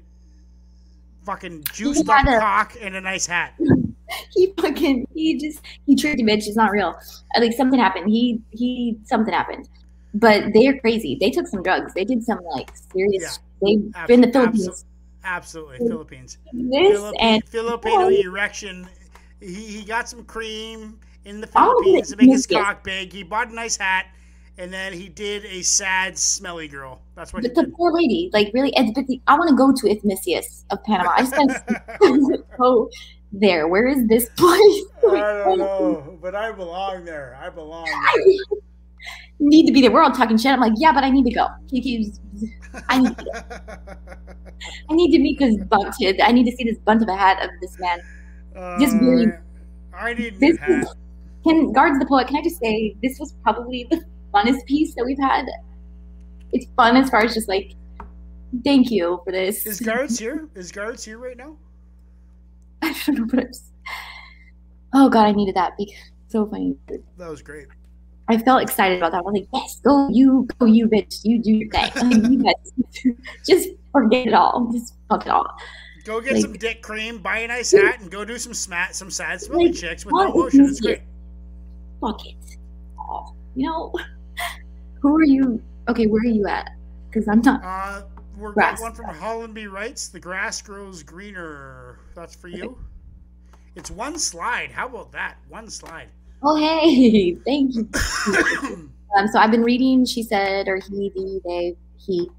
fucking 1.24 1.65
juiced 1.73 2.09
up 2.09 2.24
a- 2.27 2.39
cock 2.39 2.74
and 2.81 2.97
a 2.97 3.01
nice 3.01 3.27
hat. 3.27 3.55
he 4.35 4.53
fucking 4.59 5.07
he 5.15 5.39
just 5.39 5.61
he 5.86 5.95
tricked 5.95 6.20
a 6.20 6.24
bitch. 6.24 6.47
It's 6.47 6.57
not 6.57 6.70
real. 6.70 6.99
Like 7.39 7.53
something 7.53 7.78
happened. 7.78 8.09
He 8.11 8.40
he 8.51 8.99
something 9.05 9.32
happened. 9.32 9.69
But 10.15 10.55
they 10.55 10.66
are 10.69 10.78
crazy. 10.78 11.16
They 11.20 11.31
took 11.31 11.47
some 11.47 11.62
drugs. 11.62 11.93
They 11.95 12.05
did 12.05 12.24
some 12.24 12.40
like 12.55 12.70
serious. 12.93 13.40
They've 13.62 13.93
been 14.07 14.24
in 14.24 14.31
the 14.31 14.32
Philippines. 14.32 14.85
Absolutely, 15.24 15.81
Mm. 15.81 15.89
Philippines. 15.89 16.39
This 16.55 17.12
and 17.20 17.45
Filipino 17.45 18.05
Oh. 18.05 18.09
erection. 18.24 18.89
He, 19.40 19.55
he 19.55 19.85
got 19.85 20.09
some 20.09 20.24
cream 20.24 20.99
in 21.29 21.41
the 21.41 21.49
I 21.55 21.65
Philippines 21.65 22.11
to 22.11 22.17
make 22.17 22.31
his 22.31 22.47
cock 22.47 22.83
big. 22.83 23.13
He 23.13 23.23
bought 23.23 23.51
a 23.51 23.55
nice 23.55 23.77
hat, 23.77 24.07
and 24.57 24.73
then 24.73 24.93
he 24.93 25.09
did 25.09 25.45
a 25.45 25.63
sad, 25.63 26.17
smelly 26.19 26.69
girl. 26.69 27.01
That's 27.15 27.33
what 27.33 27.43
he 27.43 27.49
but 27.49 27.55
the 27.55 27.65
did. 27.65 27.75
poor 27.75 27.93
lady, 27.93 28.31
like 28.33 28.51
really, 28.55 28.71
the- 28.71 29.21
I 29.27 29.39
want 29.39 29.51
to 29.51 29.57
go 29.57 29.73
to 29.73 29.95
Isthmius 29.95 30.65
of 30.71 30.83
Panama. 30.85 31.11
I 31.17 31.21
just 31.23 31.35
gotta 31.37 32.89
there. 33.33 33.69
Where 33.69 33.87
is 33.87 34.07
this 34.09 34.29
place? 34.37 34.83
I 35.07 35.43
don't 35.45 35.59
know, 35.59 36.19
but 36.23 36.35
I 36.35 36.51
belong 36.53 37.05
there. 37.05 37.39
I 37.41 37.51
belong 37.51 37.85
there. 37.85 38.25
Need 39.41 39.67
to 39.67 39.73
be 39.73 39.81
there. 39.81 39.93
We're 39.93 40.03
all 40.03 40.11
talking 40.11 40.37
shit. 40.37 40.51
I'm 40.51 40.59
like, 40.61 40.73
yeah, 40.79 40.93
but 40.93 41.05
I 41.05 41.11
need 41.11 41.25
to 41.25 41.31
go. 41.33 41.47
He 41.71 41.81
keeps, 41.81 42.19
I 42.89 42.99
need 43.01 43.17
to 43.17 43.25
go. 43.25 43.31
I 44.91 44.95
need 44.95 45.13
to 45.13 45.19
meet 45.21 45.39
this 45.39 45.57
bunt. 45.65 45.95
I 46.25 46.33
need 46.33 46.51
to 46.51 46.57
see 46.57 46.65
this 46.65 46.79
bunt 46.79 47.03
of 47.03 47.09
a 47.09 47.15
hat 47.17 47.41
of 47.45 47.51
this 47.61 47.79
man. 47.79 48.01
Just 48.81 48.97
Uh, 48.97 49.01
really- 49.01 49.33
I 49.95 50.15
need 50.15 50.39
This 50.41 50.59
hat. 50.59 50.87
Can 51.49 51.73
guards 51.73 51.99
the 51.99 52.07
poet? 52.07 52.29
Can 52.29 52.37
I 52.37 52.43
just 52.43 52.61
say 52.61 52.95
this 53.03 53.19
was 53.19 53.35
probably 53.43 53.87
the 53.91 54.05
funnest 54.33 54.65
piece 54.66 54.95
that 54.95 55.05
we've 55.05 55.19
had. 55.19 55.47
It's 56.53 56.66
fun 56.77 56.97
as 56.97 57.11
far 57.11 57.20
as 57.25 57.35
just 57.35 57.49
like, 57.49 57.73
thank 58.65 58.91
you 58.91 59.20
for 59.25 59.33
this. 59.33 59.66
Is 59.66 59.81
guards 59.81 60.19
here? 60.19 60.49
Is 60.55 60.73
guards 60.73 61.05
here 61.05 61.19
right 61.19 61.37
now? 61.37 61.57
I 62.83 62.95
don't 63.07 63.19
know, 63.19 63.27
but 63.27 63.41
it's, 63.41 63.73
oh 64.95 65.09
god, 65.09 65.27
I 65.27 65.33
needed 65.33 65.55
that 65.57 65.73
because 65.77 65.95
so 66.29 66.47
funny. 66.47 66.77
That 67.16 67.29
was 67.29 67.43
great. 67.43 67.66
I 68.31 68.37
felt 68.37 68.62
excited 68.62 68.99
about 68.99 69.12
that. 69.12 69.19
I 69.19 69.20
was 69.23 69.33
like, 69.35 69.49
yes, 69.55 69.81
go 69.83 70.09
you, 70.11 70.47
go 70.59 70.66
you, 70.66 70.87
bitch, 70.87 71.20
you 71.25 71.43
do 71.43 71.53
your 71.53 71.70
thing. 71.70 72.43
Like, 72.43 72.57
you 73.05 73.16
just 73.47 73.70
forget 73.91 74.27
it 74.27 74.35
all. 74.35 74.70
Just 74.73 74.95
fuck 75.09 75.25
it 75.27 75.31
all. 75.31 75.47
Go 76.05 76.20
get 76.20 76.35
Like- 76.35 76.43
some 76.43 76.53
dick 76.53 76.83
cream, 76.83 77.19
buy 77.19 77.39
a 77.39 77.49
nice 77.49 77.73
hat, 77.73 78.01
and 78.01 78.11
go 78.11 78.25
do 78.25 78.39
some 78.39 78.55
smat, 78.55 78.95
some 78.95 79.11
sad 79.11 79.41
smelly 79.41 79.66
Like, 79.66 79.75
chicks 79.75 80.05
with 80.05 80.12
no 80.15 80.31
emotion. 80.33 80.66
It's 80.66 80.81
great. 80.81 81.01
Fuck 82.01 82.27
it. 82.27 82.37
Oh, 82.99 83.35
you 83.55 83.66
know, 83.66 83.93
who 85.03 85.16
are 85.16 85.25
you? 85.25 85.62
Okay, 85.89 86.07
where 86.07 86.23
are 86.23 86.27
you 86.27 86.47
at? 86.47 86.70
Because 87.09 87.29
I'm 87.29 87.41
not. 87.41 87.61
Uh, 87.65 88.07
we're 88.37 88.53
Grass. 88.53 88.81
one 88.81 88.95
from 88.95 89.07
Hollandby 89.07 89.70
Writes. 89.70 90.09
The 90.09 90.20
grass 90.20 90.62
grows 90.62 91.03
greener. 91.03 91.99
That's 92.15 92.37
for 92.37 92.49
you. 92.49 92.79
It's 93.75 93.91
one 93.91 94.19
slide. 94.19 94.70
How 94.70 94.87
about 94.87 95.12
that? 95.12 95.39
One 95.49 95.69
slide. 95.70 96.09
Oh, 96.43 96.57
hey, 96.57 97.35
thank 97.47 97.75
you. 97.75 97.89
Um, 99.16 99.27
so 99.27 99.39
I've 99.39 99.51
been 99.51 99.62
reading. 99.62 100.05
She 100.05 100.23
said, 100.23 100.69
or 100.69 100.77
he, 100.77 101.11
the, 101.15 101.41
they, 101.43 101.77
he. 101.97 102.31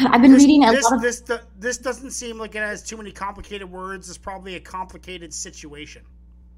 I've 0.00 0.20
been 0.20 0.32
this, 0.32 0.42
reading 0.42 0.64
a 0.64 0.72
this, 0.72 0.82
lot 0.82 0.94
of. 0.94 1.02
this, 1.02 1.22
this 1.56 1.78
doesn't 1.78 2.10
seem 2.10 2.36
like 2.36 2.56
it 2.56 2.58
has 2.58 2.82
too 2.82 2.96
many 2.96 3.12
complicated 3.12 3.70
words. 3.70 4.08
It's 4.08 4.18
probably 4.18 4.56
a 4.56 4.60
complicated 4.60 5.32
situation. 5.32 6.02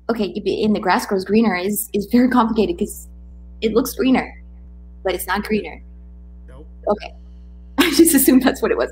Okay, 0.09 0.27
in 0.27 0.73
the 0.73 0.81
grass 0.81 1.07
grows 1.07 1.25
greener 1.25 1.57
is 1.57 1.89
is 1.93 2.07
very 2.07 2.29
complicated 2.39 2.77
because 2.77 3.09
it 3.61 3.73
looks 3.73 3.95
greener, 3.95 4.43
but 5.03 5.15
it's 5.15 5.27
not 5.27 5.43
greener. 5.43 5.83
Nope. 6.49 6.67
Okay, 6.89 7.15
I 7.79 7.91
just 7.91 8.15
assumed 8.15 8.43
that's 8.43 8.63
what 8.63 8.71
it 8.71 8.77
was. 8.77 8.91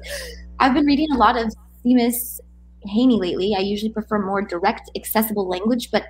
I've 0.59 0.75
been 0.75 0.87
reading 0.87 1.11
a 1.13 1.17
lot 1.17 1.37
of 1.37 1.53
Seamus 1.85 2.41
Heaney 2.87 3.19
lately. 3.19 3.55
I 3.57 3.61
usually 3.61 3.93
prefer 3.93 4.19
more 4.19 4.43
direct, 4.43 4.91
accessible 4.97 5.49
language, 5.49 5.91
but 5.91 6.05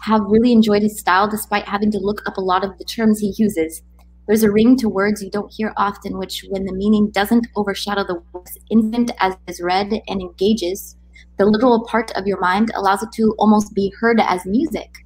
have 0.00 0.22
really 0.26 0.52
enjoyed 0.52 0.82
his 0.82 0.98
style 0.98 1.28
despite 1.28 1.64
having 1.64 1.90
to 1.90 1.98
look 1.98 2.22
up 2.26 2.36
a 2.36 2.40
lot 2.40 2.64
of 2.64 2.76
the 2.78 2.84
terms 2.84 3.18
he 3.18 3.34
uses. 3.36 3.82
There's 4.26 4.42
a 4.42 4.50
ring 4.50 4.76
to 4.78 4.88
words 4.88 5.22
you 5.22 5.30
don't 5.30 5.52
hear 5.52 5.72
often, 5.76 6.18
which, 6.18 6.44
when 6.48 6.64
the 6.64 6.72
meaning 6.72 7.10
doesn't 7.10 7.46
overshadow 7.54 8.04
the 8.04 8.22
words 8.32 8.58
instant 8.70 9.12
as 9.20 9.34
is 9.46 9.60
read 9.60 10.00
and 10.08 10.20
engages, 10.20 10.96
the 11.38 11.46
literal 11.46 11.84
part 11.86 12.10
of 12.12 12.26
your 12.26 12.40
mind 12.40 12.70
allows 12.74 13.02
it 13.02 13.12
to 13.12 13.34
almost 13.38 13.74
be 13.74 13.92
heard 14.00 14.20
as 14.20 14.44
music. 14.46 15.04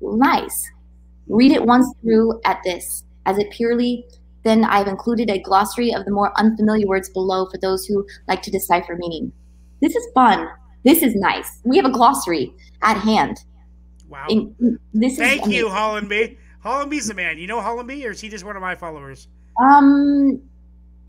Nice. 0.00 0.70
Read 1.28 1.52
it 1.52 1.64
once 1.64 1.92
through 2.02 2.40
at 2.44 2.60
this, 2.64 3.04
as 3.26 3.38
it 3.38 3.50
purely 3.50 4.06
then 4.42 4.64
I've 4.64 4.88
included 4.88 5.30
a 5.30 5.38
glossary 5.38 5.94
of 5.94 6.04
the 6.04 6.10
more 6.10 6.32
unfamiliar 6.38 6.86
words 6.86 7.08
below 7.08 7.46
for 7.46 7.58
those 7.58 7.86
who 7.86 8.06
like 8.28 8.42
to 8.42 8.50
decipher 8.50 8.96
meaning. 8.96 9.32
This 9.80 9.94
is 9.94 10.06
fun. 10.14 10.48
This 10.84 11.02
is 11.02 11.14
nice. 11.14 11.60
We 11.64 11.76
have 11.76 11.86
a 11.86 11.90
glossary 11.90 12.52
at 12.82 12.96
hand. 12.96 13.44
Wow. 14.08 14.26
And 14.28 14.78
this 14.92 15.16
Thank 15.16 15.46
is 15.46 15.52
you, 15.52 15.68
amazing. 15.68 16.08
Hollandby. 16.08 16.38
Hollandby's 16.64 17.08
the 17.08 17.14
man. 17.14 17.38
You 17.38 17.46
know 17.46 17.60
Hollandby, 17.60 18.04
or 18.04 18.10
is 18.10 18.20
he 18.20 18.28
just 18.28 18.44
one 18.44 18.56
of 18.56 18.62
my 18.62 18.74
followers? 18.74 19.28
Um, 19.60 20.40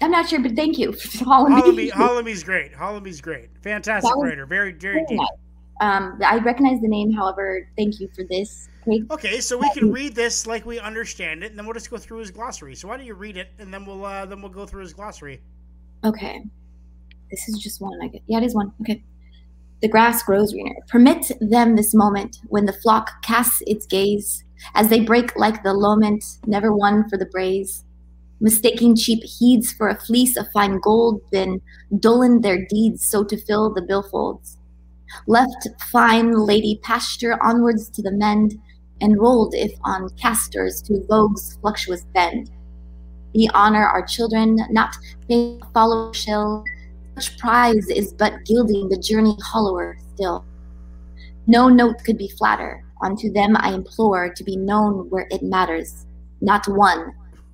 I'm 0.02 0.12
not 0.12 0.28
sure, 0.28 0.42
but 0.42 0.56
thank 0.56 0.78
you, 0.78 0.92
Hollandby, 1.22 1.92
Hollandby. 1.92 2.44
Great. 2.44 2.74
Hollandby's 2.74 3.22
great. 3.22 3.50
Fantastic 3.62 4.14
writer. 4.18 4.46
Very, 4.46 4.74
very 4.74 5.06
deep. 5.08 5.18
nice. 5.18 5.28
Um, 5.82 6.20
I 6.26 6.38
recognize 6.38 6.82
the 6.82 6.88
name. 6.88 7.12
However, 7.12 7.68
thank 7.78 8.00
you 8.00 8.10
for 8.16 8.24
this. 8.24 8.68
Okay, 8.88 9.04
Okay, 9.12 9.40
so 9.40 9.58
we 9.58 9.70
can 9.72 9.92
read 9.92 10.14
this 10.14 10.46
like 10.46 10.66
we 10.66 10.80
understand 10.80 11.44
it, 11.44 11.52
and 11.52 11.58
then 11.58 11.66
we'll 11.66 11.74
just 11.74 11.90
go 11.90 11.98
through 11.98 12.20
his 12.20 12.32
glossary. 12.32 12.76
So 12.76 12.88
why 12.90 12.98
don't 12.98 13.06
you 13.06 13.16
read 13.16 13.38
it, 13.38 13.50
and 13.60 13.74
then 13.74 13.86
we'll 13.86 14.04
uh, 14.06 14.26
then 14.26 14.42
we'll 14.42 14.52
go 14.52 14.66
through 14.66 14.82
his 14.82 14.94
glossary. 14.94 15.42
Okay. 16.04 16.44
This 17.32 17.48
is 17.48 17.58
just 17.58 17.82
one. 17.82 17.98
I 18.02 18.08
get. 18.08 18.22
Yeah, 18.28 18.40
it 18.40 18.44
is 18.44 18.54
one. 18.54 18.74
Okay. 18.82 19.04
The 19.82 19.88
grass 19.88 20.24
grows 20.24 20.54
greener. 20.54 20.76
Permit 20.88 21.32
them 21.42 21.76
this 21.76 21.94
moment 21.94 22.38
when 22.48 22.66
the 22.66 22.74
flock 22.74 23.10
casts 23.24 23.62
its 23.68 23.86
gaze, 23.86 24.44
as 24.76 24.90
they 24.90 25.02
break 25.02 25.36
like 25.36 25.64
the 25.64 25.74
lament, 25.74 26.24
never 26.46 26.74
one 26.74 27.10
for 27.10 27.18
the 27.18 27.26
braes, 27.26 27.84
mistaking 28.44 28.94
cheap 28.94 29.24
heeds 29.24 29.72
for 29.72 29.88
a 29.88 30.00
fleece 30.00 30.36
of 30.36 30.52
fine 30.52 30.78
gold, 30.80 31.22
then 31.32 31.62
dullen 32.00 32.42
their 32.42 32.64
deeds 32.68 33.08
so 33.08 33.24
to 33.24 33.38
fill 33.38 33.74
the 33.74 33.82
billfolds. 33.82 34.58
Left 35.28 35.68
fine 35.92 36.34
lady 36.34 36.80
pasture 36.84 37.42
onwards 37.42 37.90
to 37.92 38.02
the 38.02 38.12
mend, 38.12 38.60
enrolled 39.02 39.56
if 39.56 39.72
on 39.86 40.10
castors 40.22 40.82
to 40.84 41.06
vogue's 41.08 41.58
fluctuous 41.62 42.04
bend. 42.14 42.52
We 43.34 43.50
honor 43.54 43.86
our 43.86 44.06
children, 44.06 44.60
not 44.70 44.94
follow 45.74 46.12
shell. 46.12 46.66
Such 47.18 47.38
prize 47.40 47.88
is 47.88 48.14
but 48.14 48.44
gilding 48.46 48.90
the 48.90 48.98
journey 48.98 49.38
hollower 49.42 49.98
still. 50.14 50.44
No 51.48 51.70
note 51.70 52.04
could 52.04 52.18
be 52.18 52.28
flatter. 52.38 52.84
Unto 53.02 53.32
them 53.32 53.56
I 53.58 53.74
implore 53.74 54.34
to 54.34 54.44
be 54.44 54.58
known 54.58 55.10
where 55.10 55.28
it 55.32 55.44
matters. 55.44 56.06
Not 56.42 56.68
one 56.68 57.14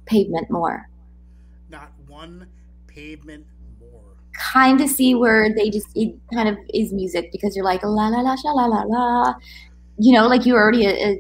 pavement 0.10 0.50
more. 0.50 0.90
Not 1.70 1.92
one 2.08 2.48
pavement 2.88 3.46
more. 3.80 4.02
Kind 4.34 4.82
of 4.82 4.90
see 4.90 5.16
where 5.16 5.54
they 5.54 5.70
just 5.70 5.88
it 5.96 6.16
kind 6.34 6.50
of 6.50 6.58
is 6.74 6.92
music 6.92 7.32
because 7.32 7.56
you're 7.56 7.66
like 7.66 7.84
la 7.84 8.08
la 8.08 8.20
la 8.22 8.36
sha 8.36 8.50
la 8.50 8.66
la 8.66 8.82
la, 8.82 9.36
you 9.98 10.14
know, 10.14 10.28
like 10.28 10.46
you're 10.46 10.60
already 10.60 10.88
uh, 10.88 11.14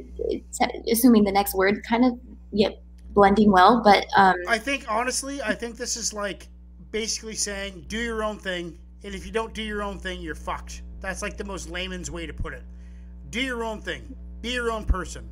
uh, 0.61 0.67
assuming 0.91 1.23
the 1.23 1.31
next 1.31 1.53
word. 1.53 1.83
Kind 1.87 2.03
of, 2.03 2.13
yep, 2.51 2.81
blending 3.09 3.51
well. 3.51 3.81
But 3.83 4.07
um, 4.17 4.35
I 4.47 4.57
think 4.57 4.85
honestly, 4.89 5.41
I 5.41 5.53
think 5.53 5.77
this 5.77 5.95
is 5.95 6.13
like 6.13 6.47
basically 6.91 7.35
saying 7.35 7.85
do 7.87 7.97
your 7.97 8.23
own 8.23 8.39
thing, 8.39 8.79
and 9.03 9.13
if 9.13 9.25
you 9.25 9.31
don't 9.31 9.53
do 9.53 9.61
your 9.61 9.83
own 9.83 9.99
thing, 9.99 10.21
you're 10.21 10.35
fucked. 10.35 10.81
That's 10.99 11.21
like 11.21 11.37
the 11.37 11.45
most 11.45 11.69
layman's 11.69 12.09
way 12.09 12.25
to 12.25 12.33
put 12.33 12.53
it. 12.53 12.63
Do 13.29 13.41
your 13.41 13.63
own 13.63 13.81
thing. 13.81 14.15
Be 14.41 14.49
your 14.49 14.71
own 14.71 14.85
person. 14.85 15.29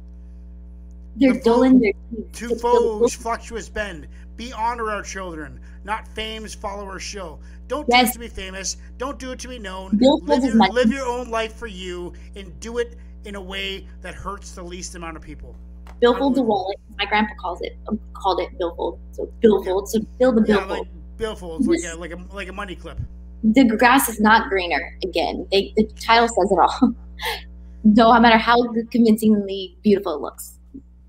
They're 1.20 1.34
the 1.34 1.40
dull 1.42 1.64
in 1.64 1.80
their 1.80 1.94
teeth. 2.12 2.32
To 2.34 2.56
foes, 2.56 3.14
fluctuous 3.14 3.70
bend. 3.70 4.08
Be 4.36 4.54
honor 4.54 4.92
our 4.92 5.02
children, 5.02 5.60
not 5.84 6.08
fame's 6.10 6.54
follower 6.54 7.00
show. 7.00 7.40
Don't 7.68 7.88
Yes. 7.90 8.06
do 8.06 8.10
it 8.10 8.14
to 8.14 8.20
be 8.20 8.28
famous. 8.42 8.78
Don't 8.98 9.18
do 9.20 9.32
it 9.32 9.40
to 9.40 9.48
be 9.48 9.58
known. 9.60 9.98
Live 10.00 10.44
your, 10.44 10.56
live 10.72 10.92
your 10.92 11.08
own 11.08 11.30
life 11.30 11.54
for 11.56 11.68
you, 11.68 12.14
and 12.36 12.58
do 12.60 12.78
it 12.78 12.96
in 13.26 13.36
a 13.36 13.42
way 13.42 13.88
that 14.02 14.14
hurts 14.14 14.52
the 14.52 14.62
least 14.64 14.96
amount 14.96 15.18
of 15.18 15.24
people. 15.24 15.56
billfold's 16.00 16.36
the 16.38 16.44
wallet. 16.44 16.78
My 17.00 17.06
grandpa 17.06 17.34
calls 17.40 17.60
it 17.62 17.76
um, 17.90 18.00
called 18.14 18.40
it 18.40 18.50
billfold. 18.60 19.00
So 19.12 19.26
billfold. 19.42 19.90
So 19.90 20.00
build 20.20 20.36
the 20.38 20.46
Yeah, 20.48 20.58
billfold. 20.66 20.70
like 20.70 20.88
billfolds, 21.18 21.68
like 21.68 21.84
a 21.84 21.98
like 21.98 22.12
a 22.12 22.36
like 22.36 22.48
a 22.50 22.54
money 22.54 22.76
clip. 22.76 23.00
the 23.44 23.64
grass 23.66 24.08
is 24.10 24.20
not 24.20 24.50
greener. 24.50 24.96
Again, 25.04 25.48
they, 25.52 25.74
the 25.76 25.86
title 26.00 26.28
says 26.28 26.52
it 26.52 26.60
all. 26.60 26.94
no 27.84 28.20
matter 28.20 28.38
how 28.38 28.58
convincingly 28.92 29.78
beautiful 29.84 30.16
it 30.16 30.22
looks. 30.22 30.57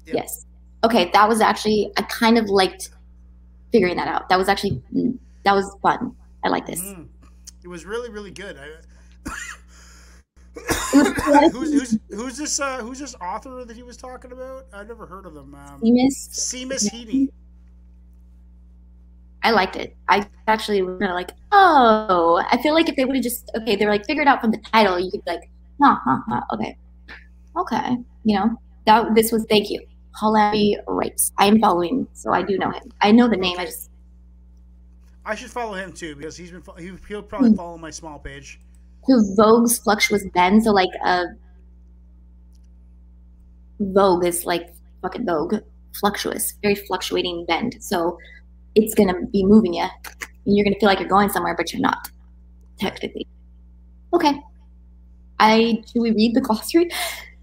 Yeah. 0.09 0.23
Yes. 0.23 0.47
Okay, 0.85 1.11
that 1.13 1.29
was 1.29 1.41
actually 1.41 1.93
I 1.97 2.03
kind 2.03 2.39
of 2.39 2.49
liked 2.49 2.91
figuring 3.73 3.97
that 3.97 4.09
out. 4.09 4.29
That 4.29 4.39
was 4.39 4.49
actually 4.49 4.83
mm, 4.95 5.19
that 5.45 5.55
was 5.55 5.77
fun. 5.83 6.15
I 6.45 6.49
like 6.49 6.67
this. 6.67 6.81
Mm. 6.81 7.09
It 7.63 7.69
was 7.69 7.85
really 7.85 8.11
really 8.11 8.31
good. 8.31 8.57
I, 8.59 9.31
who's, 11.53 11.73
who's 11.73 11.99
who's 12.11 12.37
this 12.37 12.61
uh, 12.61 12.79
who's 12.79 12.99
this 12.99 13.15
author 13.17 13.65
that 13.65 13.77
he 13.77 13.83
was 13.83 13.97
talking 13.97 14.33
about? 14.33 14.67
I've 14.73 14.89
never 14.89 15.07
heard 15.07 15.27
of 15.27 15.35
them. 15.35 15.55
Um, 15.55 15.81
Seamus, 15.81 16.31
Seamus 16.31 16.91
Heaney. 16.91 17.29
I 19.43 19.51
liked 19.51 19.77
it. 19.77 19.97
I 20.09 20.27
actually 20.47 20.83
was 20.83 20.99
kind 20.99 21.11
of 21.11 21.15
like, 21.15 21.31
oh, 21.53 22.43
I 22.51 22.61
feel 22.61 22.75
like 22.75 22.89
if 22.89 22.97
they 22.97 23.05
would 23.05 23.17
have 23.17 23.23
just 23.23 23.51
okay, 23.57 23.77
they 23.77 23.85
were 23.85 23.93
like 23.93 24.07
figured 24.07 24.27
out 24.27 24.41
from 24.41 24.51
the 24.51 24.59
title, 24.59 24.99
you 24.99 25.11
could 25.11 25.25
be 25.25 25.31
like, 25.33 25.51
huh, 25.81 25.97
huh, 26.05 26.19
huh, 26.29 26.41
okay, 26.55 26.77
okay, 27.57 27.97
you 28.25 28.37
know, 28.37 28.57
that 28.87 29.15
this 29.15 29.31
was 29.31 29.47
thank 29.49 29.71
you, 29.71 29.81
Holly 30.19 30.77
Wrights. 30.87 31.33
I 31.39 31.47
am 31.47 31.61
following, 31.61 32.07
so 32.13 32.33
I 32.33 32.43
do 32.43 32.59
know 32.59 32.71
him. 32.71 32.91
I 33.01 33.13
know 33.13 33.29
the 33.29 33.37
name. 33.37 33.57
I 33.59 33.65
just 33.67 33.91
I 35.25 35.35
should 35.35 35.51
follow 35.51 35.75
him 35.75 35.93
too 35.93 36.17
because 36.17 36.37
he's 36.37 36.51
been 36.51 36.63
he, 36.79 36.91
he'll 37.09 37.21
Hmm. 37.21 37.27
probably 37.29 37.55
follow 37.55 37.77
my 37.79 37.91
small 37.91 38.19
page. 38.19 38.59
who 39.07 39.35
Vogue's 39.37 39.79
Fluctuous 39.79 40.25
Bend. 40.35 40.65
So 40.65 40.71
like 40.73 40.91
a 41.05 41.27
Vogue 43.81 44.25
is 44.25 44.45
like 44.45 44.75
fucking 45.03 45.25
Vogue, 45.25 45.57
fluctuous, 45.99 46.55
very 46.63 46.75
fluctuating 46.75 47.45
bend. 47.47 47.77
So 47.81 48.19
it's 48.75 48.95
gonna 48.95 49.25
be 49.27 49.45
moving 49.45 49.75
you, 49.75 49.83
and 49.83 50.57
you're 50.57 50.65
gonna 50.65 50.79
feel 50.81 50.89
like 50.89 50.99
you're 51.01 51.09
going 51.09 51.29
somewhere, 51.29 51.55
but 51.57 51.73
you're 51.73 51.81
not 51.83 52.11
technically. 52.79 53.27
Okay. 54.13 54.41
I 55.39 55.83
should 55.93 56.03
we 56.03 56.11
read 56.11 56.35
the 56.35 56.41
glossary? 56.41 56.89
Yeah, 56.91 56.97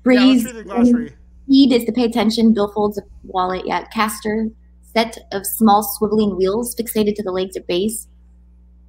Breeze. 0.03 0.43
let's 0.43 0.55
read 0.55 0.65
the 0.65 0.69
glossary. 0.69 1.13
Heed 1.47 1.71
is 1.73 1.83
to 1.85 1.91
pay 1.91 2.03
attention. 2.05 2.53
Bill 2.53 2.71
folds 2.71 2.97
a 2.97 3.03
wallet. 3.23 3.65
Yeah, 3.65 3.85
caster. 3.85 4.49
Set 4.95 5.17
of 5.31 5.45
small 5.45 5.83
swiveling 5.83 6.37
wheels 6.37 6.75
fixated 6.75 7.15
to 7.15 7.23
the 7.23 7.31
legs 7.31 7.57
or 7.57 7.61
base. 7.61 8.07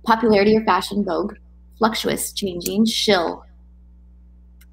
Popularity 0.04 0.56
or 0.56 0.64
fashion 0.64 1.04
vogue. 1.04 1.34
Fluctuous, 1.78 2.32
changing. 2.32 2.86
Shill 2.86 3.44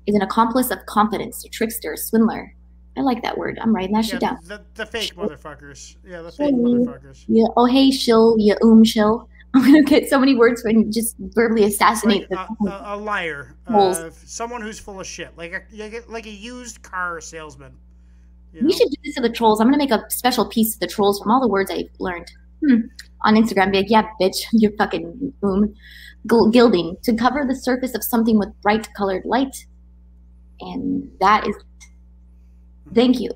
is 0.06 0.16
an 0.16 0.22
accomplice 0.22 0.70
of 0.70 0.86
confidence, 0.86 1.44
a 1.46 1.50
trickster, 1.50 1.94
a 1.94 1.98
swindler. 1.98 2.54
I 2.96 3.02
like 3.02 3.24
that 3.24 3.38
word. 3.38 3.58
I'm 3.62 3.74
writing 3.76 3.94
that 3.96 4.06
Yeah, 4.06 4.12
shit 4.12 4.20
down. 4.22 4.38
the, 4.46 4.62
the 4.76 4.86
fake 4.86 5.16
motherfuckers. 5.16 5.96
Yeah, 6.08 6.22
the 6.22 6.32
fake 6.32 6.54
Mhm. 6.54 6.86
motherfuckers. 6.86 7.26
Yeah. 7.28 7.46
Oh, 7.58 7.66
hey, 7.66 7.90
shill. 7.90 8.36
Yeah, 8.38 8.56
um, 8.62 8.84
shill. 8.84 9.28
I'm 9.54 9.62
gonna 9.64 9.84
get 9.84 10.10
so 10.10 10.20
many 10.20 10.36
words 10.36 10.64
and 10.64 10.92
just 10.92 11.16
verbally 11.20 11.64
assassinate 11.66 12.28
a, 12.32 12.48
a, 12.66 12.82
a 12.86 12.98
liar, 12.98 13.56
uh, 13.68 14.10
someone 14.26 14.62
who's 14.62 14.80
full 14.80 15.00
of 15.00 15.06
shit, 15.06 15.38
like 15.38 15.54
a 15.54 15.62
like 15.76 15.94
a- 15.94 16.12
like 16.12 16.26
a 16.26 16.32
used 16.32 16.82
car 16.82 17.22
salesman. 17.22 17.74
You 18.52 18.66
We 18.66 18.74
should 18.74 18.90
do 18.90 18.98
this 19.04 19.16
to 19.16 19.22
the 19.22 19.30
trolls. 19.30 19.62
I'm 19.62 19.68
gonna 19.68 19.78
make 19.78 19.92
a 19.92 20.04
special 20.10 20.48
piece 20.50 20.74
of 20.74 20.80
the 20.80 20.88
trolls 20.88 21.20
from 21.20 21.32
all 21.32 21.40
the 21.40 21.48
words 21.48 21.70
I've 21.70 21.90
learned 22.00 22.32
hmm. 22.66 22.82
on 23.22 23.36
Instagram. 23.36 23.72
Be 23.72 23.80
like, 23.80 23.90
yeah, 23.90 24.10
bitch, 24.20 24.38
you're 24.54 24.72
fucking 24.72 25.34
boom. 25.40 25.76
Gilding 26.26 26.98
to 27.04 27.14
cover 27.16 27.46
the 27.48 27.56
surface 27.56 27.94
of 27.94 28.04
something 28.04 28.40
with 28.40 28.50
bright 28.62 28.92
colored 28.96 29.26
light, 29.26 29.66
and 30.62 31.12
that 31.20 31.48
is. 31.48 31.56
Thank 32.96 33.20
you. 33.20 33.30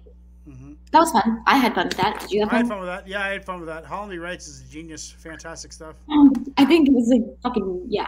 That 0.92 1.00
was 1.00 1.12
fun. 1.12 1.44
I 1.46 1.58
had 1.58 1.76
fun 1.76 1.88
with 1.88 1.98
that. 1.98 2.22
Did 2.22 2.32
you 2.32 2.40
have 2.42 2.54
I 2.54 2.58
had 2.58 2.62
fun? 2.64 2.70
fun 2.70 2.80
with 2.80 2.88
that. 2.88 3.08
Yeah, 3.08 3.22
I 3.22 3.30
had 3.30 3.44
fun 3.46 3.60
with 3.60 3.68
that. 3.68 3.86
Holly 3.86 4.18
Wrights 4.20 4.48
is 4.48 4.62
a 4.62 4.72
genius. 4.72 5.12
Fantastic 5.12 5.74
stuff. 5.74 5.96
Um, 6.10 6.32
I 6.58 6.66
think 6.66 6.88
it 6.88 6.94
was 6.94 7.08
like 7.10 7.24
fucking 7.44 7.86
yeah. 7.90 8.08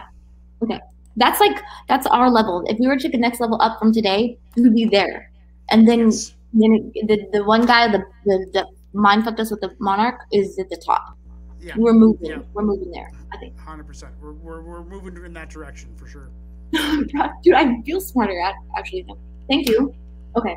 Okay, 0.62 0.80
that's 1.16 1.40
like 1.40 1.60
that's 1.88 2.06
our 2.06 2.30
level. 2.30 2.64
If 2.66 2.78
we 2.78 2.86
were 2.86 2.96
to 2.96 3.02
take 3.02 3.12
the 3.12 3.18
next 3.18 3.40
level 3.40 3.60
up 3.60 3.78
from 3.78 3.92
today, 3.92 4.38
we 4.56 4.62
would 4.62 4.74
be 4.74 4.86
there. 4.86 5.30
And 5.70 5.86
then 5.86 6.00
Yes. 6.06 6.34
then 6.54 6.90
the 7.06 7.28
the 7.32 7.44
one 7.44 7.66
guy 7.66 7.86
the 7.92 8.02
the, 8.24 8.46
the 8.52 8.66
mind 8.92 9.24
fucked 9.24 9.40
us 9.40 9.50
with 9.50 9.60
the 9.60 9.74
monarch 9.78 10.20
is 10.32 10.58
at 10.58 10.68
the 10.70 10.76
top. 10.84 11.16
Yeah, 11.60 11.74
We're 11.76 11.92
moving. 11.92 12.30
Yeah. 12.30 12.38
We're 12.54 12.62
moving 12.62 12.90
there. 12.90 13.10
I 13.32 13.36
think. 13.36 13.58
hundred 13.58 13.86
percent. 13.86 14.12
We're, 14.22 14.32
we're 14.32 14.62
we're 14.62 14.82
moving 14.84 15.22
in 15.24 15.34
that 15.34 15.50
direction 15.50 15.90
for 15.96 16.06
sure. 16.06 16.30
Dude, 16.72 17.54
I 17.54 17.82
feel 17.82 18.00
smarter 18.00 18.40
at, 18.40 18.54
actually. 18.78 19.04
Thank 19.48 19.68
you. 19.68 19.94
Okay. 20.36 20.56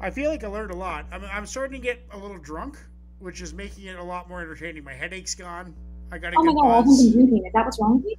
I 0.00 0.10
feel 0.10 0.30
like 0.30 0.44
I 0.44 0.48
learned 0.48 0.70
a 0.70 0.76
lot. 0.76 1.06
I'm 1.12 1.24
I'm 1.24 1.46
starting 1.46 1.80
to 1.80 1.86
get 1.86 2.00
a 2.12 2.18
little 2.18 2.38
drunk, 2.38 2.78
which 3.18 3.40
is 3.40 3.52
making 3.52 3.84
it 3.86 3.98
a 3.98 4.02
lot 4.02 4.28
more 4.28 4.40
entertaining. 4.40 4.84
My 4.84 4.94
headache's 4.94 5.34
gone. 5.34 5.74
I 6.10 6.18
got 6.18 6.32
a 6.34 6.36
Oh 6.38 6.42
my 6.42 6.52
good 6.52 6.56
god, 6.60 6.70
I 6.70 6.76
haven't 6.76 6.96
been 6.96 7.12
drinking. 7.12 7.46
Is 7.46 7.52
that 7.52 7.64
what's 7.64 7.80
wrong 7.80 7.96
with 7.96 8.04
me? 8.06 8.16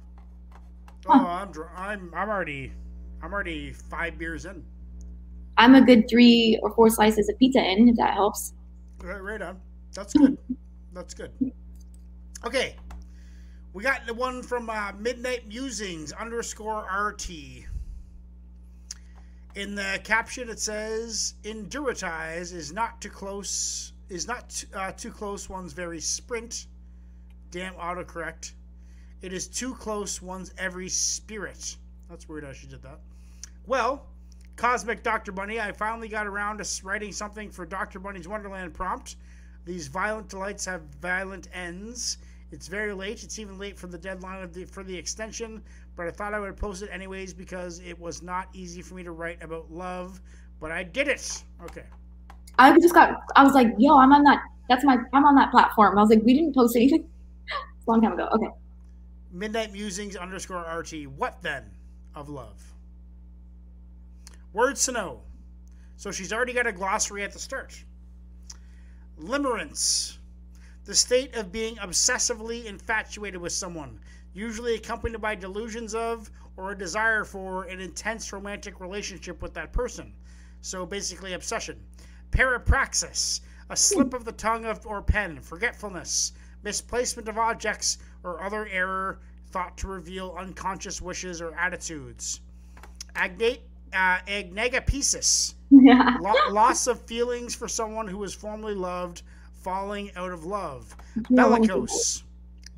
Oh, 1.06 1.26
I'm 1.26 1.50
dr- 1.52 1.70
I'm 1.76 2.12
I'm 2.14 2.28
already 2.30 2.72
I'm 3.22 3.32
already 3.32 3.72
five 3.72 4.18
beers 4.18 4.44
in. 4.46 4.64
I'm 5.58 5.74
a 5.74 5.84
good 5.84 6.08
three 6.08 6.58
or 6.62 6.72
four 6.74 6.88
slices 6.88 7.28
of 7.28 7.38
pizza 7.38 7.62
in, 7.62 7.88
if 7.88 7.96
that 7.96 8.14
helps. 8.14 8.54
Right, 9.02 9.22
right 9.22 9.42
on. 9.42 9.60
That's 9.94 10.14
good. 10.14 10.38
That's 10.92 11.14
good. 11.14 11.32
Okay, 12.44 12.76
we 13.72 13.82
got 13.82 14.06
the 14.06 14.14
one 14.14 14.42
from 14.42 14.70
uh, 14.70 14.92
Midnight 14.98 15.46
Musings 15.48 16.12
underscore 16.12 16.86
RT. 16.90 17.66
In 19.54 19.74
the 19.74 20.00
caption, 20.02 20.48
it 20.48 20.58
says, 20.58 21.34
"Enduritize 21.42 22.52
is 22.54 22.72
not 22.72 23.00
too 23.02 23.10
close. 23.10 23.92
Is 24.08 24.26
not 24.26 24.64
uh, 24.74 24.92
too 24.92 25.10
close. 25.10 25.48
One's 25.48 25.72
very 25.72 26.00
sprint. 26.00 26.66
Damn 27.50 27.74
autocorrect. 27.74 28.52
It 29.20 29.32
is 29.32 29.46
too 29.46 29.74
close. 29.74 30.22
One's 30.22 30.52
every 30.56 30.88
spirit. 30.88 31.76
That's 32.08 32.28
weird. 32.28 32.44
how 32.44 32.52
she 32.52 32.66
did 32.66 32.82
that. 32.82 33.00
Well, 33.66 34.06
Cosmic 34.56 35.02
Dr. 35.02 35.32
Bunny, 35.32 35.60
I 35.60 35.72
finally 35.72 36.08
got 36.08 36.26
around 36.26 36.58
to 36.58 36.84
writing 36.84 37.12
something 37.12 37.50
for 37.50 37.64
Dr. 37.66 37.98
Bunny's 37.98 38.28
Wonderland 38.28 38.74
prompt. 38.74 39.16
These 39.64 39.88
violent 39.88 40.28
delights 40.28 40.64
have 40.64 40.82
violent 41.00 41.48
ends. 41.52 42.18
It's 42.50 42.68
very 42.68 42.92
late. 42.92 43.22
It's 43.22 43.38
even 43.38 43.58
late 43.58 43.78
for 43.78 43.86
the 43.86 43.96
deadline 43.96 44.42
of 44.42 44.52
the 44.52 44.64
for 44.66 44.82
the 44.82 44.96
extension, 44.96 45.62
but 45.96 46.06
I 46.06 46.10
thought 46.10 46.34
I 46.34 46.40
would 46.40 46.56
post 46.56 46.82
it 46.82 46.90
anyways 46.92 47.34
because 47.34 47.80
it 47.80 47.98
was 47.98 48.22
not 48.22 48.48
easy 48.52 48.82
for 48.82 48.94
me 48.94 49.02
to 49.02 49.12
write 49.12 49.42
about 49.42 49.70
love, 49.70 50.20
but 50.60 50.70
I 50.70 50.82
did 50.82 51.08
it. 51.08 51.42
Okay. 51.64 51.84
I 52.58 52.78
just 52.78 52.94
got. 52.94 53.20
I 53.36 53.44
was 53.44 53.54
like, 53.54 53.74
yo, 53.78 53.98
I'm 53.98 54.12
on 54.12 54.22
that. 54.24 54.42
That's 54.68 54.84
my. 54.84 54.98
I'm 55.12 55.24
on 55.24 55.34
that 55.36 55.50
platform. 55.50 55.98
I 55.98 56.00
was 56.00 56.10
like, 56.10 56.22
we 56.22 56.34
didn't 56.34 56.54
post 56.54 56.76
anything. 56.76 57.08
It's 57.46 57.86
a 57.86 57.90
long 57.90 58.00
time 58.00 58.12
ago. 58.12 58.28
Okay. 58.32 58.48
Midnight 59.32 59.72
Musings 59.72 60.16
underscore 60.16 60.64
RT. 60.78 61.06
What 61.16 61.40
then 61.42 61.64
of 62.14 62.28
love? 62.28 62.62
Words 64.52 64.84
to 64.86 64.92
know. 64.92 65.22
So 65.96 66.10
she's 66.10 66.32
already 66.32 66.52
got 66.52 66.66
a 66.66 66.72
glossary 66.72 67.22
at 67.22 67.32
the 67.32 67.38
start. 67.38 67.82
Limerence. 69.18 70.18
The 70.84 70.94
state 70.94 71.36
of 71.36 71.52
being 71.52 71.76
obsessively 71.76 72.64
infatuated 72.64 73.40
with 73.40 73.52
someone, 73.52 74.00
usually 74.34 74.74
accompanied 74.74 75.20
by 75.20 75.34
delusions 75.34 75.94
of 75.94 76.30
or 76.56 76.72
a 76.72 76.78
desire 76.78 77.24
for 77.24 77.64
an 77.64 77.80
intense 77.80 78.32
romantic 78.32 78.80
relationship 78.80 79.40
with 79.42 79.54
that 79.54 79.72
person. 79.72 80.12
So 80.60 80.86
basically, 80.86 81.32
obsession. 81.32 81.80
Parapraxis. 82.30 83.40
A 83.70 83.76
slip 83.76 84.12
of 84.12 84.24
the 84.24 84.32
tongue 84.32 84.64
of, 84.64 84.86
or 84.86 85.00
pen. 85.02 85.40
Forgetfulness. 85.40 86.32
Misplacement 86.62 87.28
of 87.28 87.38
objects 87.38 87.98
or 88.22 88.42
other 88.42 88.66
error 88.66 89.18
thought 89.48 89.76
to 89.78 89.88
reveal 89.88 90.34
unconscious 90.38 91.00
wishes 91.02 91.40
or 91.40 91.54
attitudes. 91.54 92.40
Agnate, 93.16 93.60
uh, 93.92 94.18
agnegapesis, 94.26 95.54
Yeah. 95.70 96.16
lo- 96.20 96.50
loss 96.52 96.86
of 96.86 97.00
feelings 97.02 97.54
for 97.54 97.68
someone 97.68 98.08
who 98.08 98.18
was 98.18 98.34
formerly 98.34 98.74
loved, 98.74 99.22
falling 99.62 100.10
out 100.16 100.32
of 100.32 100.44
love. 100.44 100.96
Bellicose. 101.30 102.22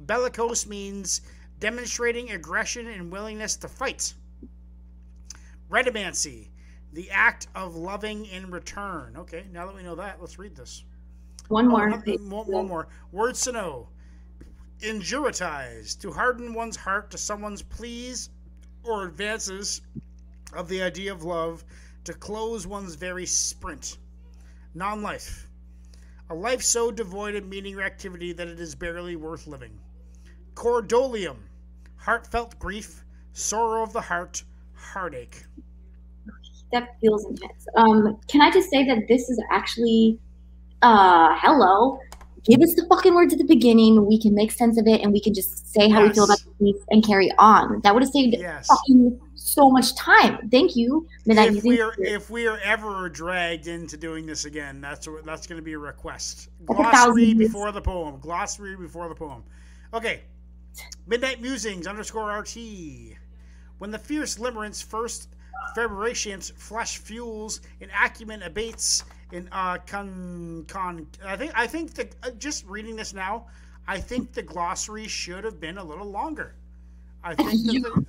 Bellicose 0.07 0.67
means 0.67 1.21
demonstrating 1.65 2.31
aggression 2.31 2.89
and 2.89 3.11
willingness 3.11 3.57
to 3.57 3.67
fight. 3.67 4.13
Redamancy, 5.71 6.51
the 6.93 7.11
act 7.11 7.47
of 7.55 7.75
loving 7.75 8.27
in 8.27 8.51
return. 8.51 9.17
Okay, 9.17 9.47
now 9.51 9.65
that 9.65 9.75
we 9.75 9.83
know 9.83 9.95
that, 9.95 10.21
let's 10.21 10.39
read 10.39 10.55
this. 10.55 10.85
One 11.49 11.65
Oh, 11.69 11.71
more. 11.71 11.89
no, 11.89 11.97
one, 11.97 12.47
one 12.53 12.69
more. 12.69 12.89
Words 13.13 13.41
to 13.45 13.53
know. 13.53 13.89
Injuritize. 14.81 15.99
To 16.03 16.13
harden 16.13 16.53
one's 16.53 16.77
heart 16.77 17.11
to 17.13 17.17
someone's 17.17 17.63
pleas 17.63 18.29
or 18.83 19.07
advances 19.07 19.81
of 20.53 20.69
the 20.69 20.83
idea 20.83 21.13
of 21.13 21.25
love. 21.25 21.65
To 22.05 22.13
close 22.13 22.67
one's 22.67 22.95
very 22.95 23.25
sprint. 23.25 23.97
Non 24.75 25.01
life. 25.01 25.49
A 26.29 26.35
life 26.35 26.61
so 26.61 26.91
devoid 26.91 27.37
of 27.37 27.47
meaning 27.47 27.75
or 27.77 27.83
activity 27.83 28.35
that 28.35 28.49
it 28.49 28.61
is 28.61 28.75
barely 28.75 29.17
worth 29.17 29.47
living. 29.47 29.81
Cordolium. 30.55 31.39
Heartfelt 32.05 32.59
grief. 32.59 33.05
Sorrow 33.33 33.83
of 33.83 33.93
the 33.93 34.01
heart. 34.01 34.43
Heartache. 34.75 35.45
that 36.73 36.89
feels 37.01 37.25
intense. 37.27 37.67
Um, 37.77 38.19
can 38.29 38.41
I 38.41 38.51
just 38.51 38.69
say 38.69 38.85
that 38.85 39.07
this 39.09 39.29
is 39.31 39.41
actually, 39.53 40.19
uh, 40.83 41.29
hello. 41.39 41.99
Give 42.45 42.61
us 42.61 42.75
the 42.75 42.85
fucking 42.89 43.15
words 43.15 43.33
at 43.33 43.39
the 43.39 43.47
beginning. 43.47 44.07
We 44.07 44.21
can 44.21 44.35
make 44.35 44.51
sense 44.53 44.79
of 44.79 44.87
it, 44.87 45.01
and 45.01 45.13
we 45.13 45.21
can 45.21 45.33
just 45.33 45.73
say 45.73 45.89
how 45.89 46.03
we 46.03 46.13
feel 46.13 46.25
about 46.25 46.39
Yes. 46.41 46.49
the 46.59 46.73
piece 46.73 46.83
and 46.91 47.03
carry 47.07 47.31
on. 47.39 47.81
That 47.85 47.95
would 47.95 48.03
have 48.03 48.11
saved 48.13 48.35
Yes. 48.39 48.67
fucking 48.67 49.19
so 49.35 49.71
much 49.71 49.95
time. 49.95 50.49
Thank 50.51 50.75
you, 50.77 51.07
Midnight 51.27 51.55
if 51.57 51.65
we 51.65 51.81
are 51.81 51.95
if 51.99 52.29
we 52.29 52.47
are 52.49 52.59
ever 52.65 53.09
dragged 53.09 53.67
into 53.69 53.97
doing 53.97 54.27
this 54.27 54.45
again, 54.45 54.81
that's 54.81 55.09
that's 55.25 55.47
going 55.47 55.59
to 55.59 55.65
be 55.65 55.73
a 55.75 55.79
request. 55.79 56.49
A 56.69 56.75
Glossary 56.75 57.27
years. 57.27 57.39
before 57.39 57.73
the 57.73 57.81
poem. 57.81 58.19
Glossary 58.21 58.77
before 58.77 59.09
the 59.09 59.15
poem. 59.15 59.43
Okay. 59.95 60.21
Midnight 61.07 61.41
Musings 61.41 61.87
underscore 61.87 62.37
RT. 62.39 62.57
When 63.79 63.91
the 63.91 63.99
fierce 63.99 64.39
limerence 64.39 64.83
first 64.83 65.29
febrerations, 65.77 66.51
flesh 66.51 66.99
fuels, 66.99 67.61
and 67.81 67.91
acumen 67.91 68.43
abates 68.43 69.05
in 69.33 69.49
uh 69.53 69.79
con 69.87 70.65
con. 70.69 71.07
I 71.25 71.37
think 71.37 71.53
I 71.55 71.67
think 71.67 71.95
the 71.95 72.09
uh, 72.23 72.31
just 72.39 72.67
reading 72.67 72.97
this 72.97 73.13
now, 73.13 73.47
I 73.87 73.99
think 73.99 74.33
the 74.33 74.43
glossary 74.43 75.09
should 75.09 75.45
have 75.45 75.61
been 75.61 75.79
a 75.79 75.85
little 75.85 76.11
longer. 76.11 76.55
I 77.23 77.35
think 77.35 77.51
that 77.51 77.83
the, 77.83 78.05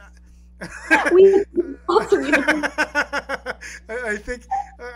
I 3.89 3.89
I 3.89 4.17
think 4.17 4.43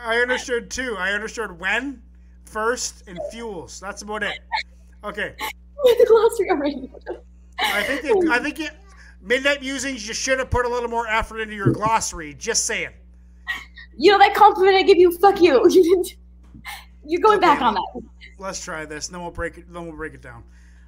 I 0.06 0.18
understood 0.18 0.70
too. 0.70 0.96
I 0.98 1.12
understood 1.12 1.60
when, 1.60 2.02
first, 2.46 3.04
and 3.08 3.20
fuels. 3.32 3.80
That's 3.80 4.02
about 4.02 4.24
it. 4.24 4.40
Okay. 5.04 5.36
the 5.84 6.06
glossary 6.08 6.50
already. 6.52 6.92
I 7.74 7.84
think 7.84 8.30
I 8.30 8.40
think 8.40 8.60
it, 8.60 8.72
Midnight 9.22 9.62
Musings. 9.62 10.08
You 10.08 10.14
should 10.14 10.40
have 10.40 10.50
put 10.50 10.66
a 10.66 10.70
little 10.70 10.90
more 10.90 11.08
effort 11.08 11.40
into 11.40 11.56
your 11.56 11.72
glossary. 11.72 12.34
Just 12.34 12.66
saying. 12.66 12.90
You 13.98 14.12
know 14.12 14.18
that 14.20 14.34
compliment 14.34 14.78
I 14.78 14.84
give 14.84 14.98
you? 14.98 15.12
Fuck 15.18 15.42
you. 15.42 15.62
You 15.70 15.84
didn't. 15.84 16.16
You're 17.06 17.22
going 17.22 17.40
back 17.40 17.62
on 17.62 17.74
that. 17.74 18.02
Let's 18.38 18.64
try 18.64 18.86
this. 18.86 19.08
Then 19.08 19.22
we'll 19.22 19.32
break 19.32 19.58
it. 19.58 19.72
Then 19.72 19.86
we'll 19.86 19.96
break 19.96 20.14
it 20.14 20.22
down. 20.22 20.44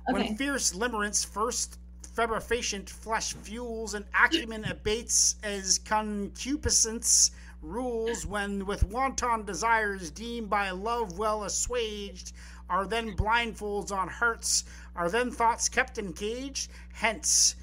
Okay. 0.10 0.24
When 0.24 0.38
fierce 0.38 0.74
limerence 0.74 1.26
first 1.26 1.80
febrificient 2.16 2.90
flesh 2.90 3.34
fuels 3.34 3.94
and 3.94 4.06
acumen 4.14 4.66
abates 4.66 5.36
as 5.44 5.80
concupiscence 5.80 7.32
rules 7.62 8.26
when 8.26 8.66
with 8.66 8.84
wanton 8.86 9.46
desires 9.46 10.12
deemed 10.12 10.50
by 10.50 10.72
love 10.72 11.18
well 11.18 11.44
assuaged 11.44 12.34
are 12.70 12.86
then 12.86 13.16
blindfolds 13.16 13.92
on 13.92 14.08
hearts 14.08 14.66
are 14.96 15.10
then 15.10 15.32
thoughts 15.32 15.70
kept 15.70 15.98
engaged? 15.98 16.70
Hence 16.94 17.56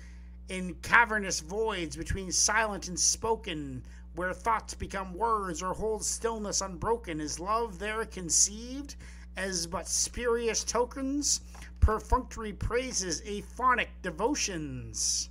in 0.49 0.75
cavernous 0.77 1.41
voids 1.41 1.97
between 1.97 2.33
silent 2.33 2.89
and 2.89 2.99
spoken 2.99 3.85
where 4.15 4.33
thoughts 4.33 4.75
become 4.75 5.15
words 5.15 5.63
or 5.63 5.75
hold 5.75 6.05
stillness 6.05 6.61
unbroken 6.61 7.21
is 7.21 7.39
love 7.39 7.79
there 7.79 8.05
conceived 8.05 8.97
as 9.37 9.67
but 9.67 9.87
spurious 9.87 10.65
tokens 10.65 11.41
perfunctory 11.81 12.53
praises 12.53 13.21
aphonic 13.27 13.91
devotions? 14.03 15.29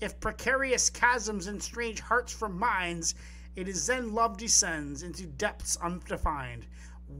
If 0.00 0.20
precarious 0.20 0.90
chasms 0.90 1.46
and 1.46 1.62
strange 1.62 2.00
hearts 2.00 2.32
from 2.32 2.58
minds 2.58 3.14
it 3.56 3.68
is 3.68 3.86
then 3.86 4.14
love 4.14 4.36
descends 4.36 5.02
into 5.02 5.26
depths 5.26 5.76
undefined 5.78 6.66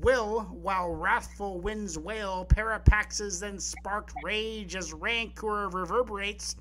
will 0.01 0.43
while 0.43 0.91
wrathful 0.91 1.61
winds 1.61 1.99
wail 1.99 2.47
parapraxes 2.49 3.41
then 3.41 3.59
sparked 3.59 4.15
rage 4.23 4.77
as 4.77 4.93
rancor 4.93 5.69
reverberates 5.69 6.57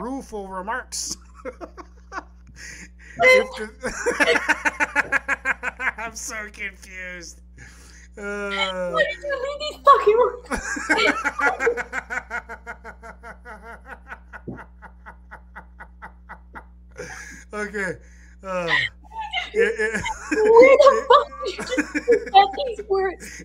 rueful 0.00 0.48
remarks 0.48 1.16
i'm 5.98 6.14
so 6.14 6.48
confused 6.52 7.40
uh, 8.18 8.92
Why 8.92 9.04
did 9.10 9.22
you 9.22 9.30
read 9.44 9.58
these 9.60 9.76
fucking 9.84 10.16
words? 10.16 10.48
okay. 17.52 17.98
Uh, 18.42 18.68
it- 19.52 20.02
Where 20.30 20.76
the 20.76 21.06
fuck 21.08 21.28
did 21.44 21.56
you 21.58 22.32
just 22.32 22.52
these 22.66 22.82
words? 22.88 23.42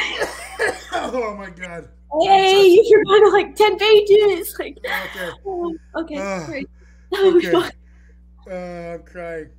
oh 0.93 1.35
my 1.37 1.51
god. 1.51 1.89
hey, 2.23 2.67
you 2.67 3.03
forgot 3.05 3.33
like 3.33 3.55
10 3.57 3.79
pages. 3.79 4.55
Like, 4.59 4.79
Okay. 4.85 5.31
oh, 5.47 5.75
okay, 5.97 6.17
Ugh. 6.17 6.47
great. 6.47 6.69
Oh, 7.15 7.37
Okay. 7.37 7.53
Uh, 7.55 8.95
I'm 8.95 9.03
crying. 9.03 9.51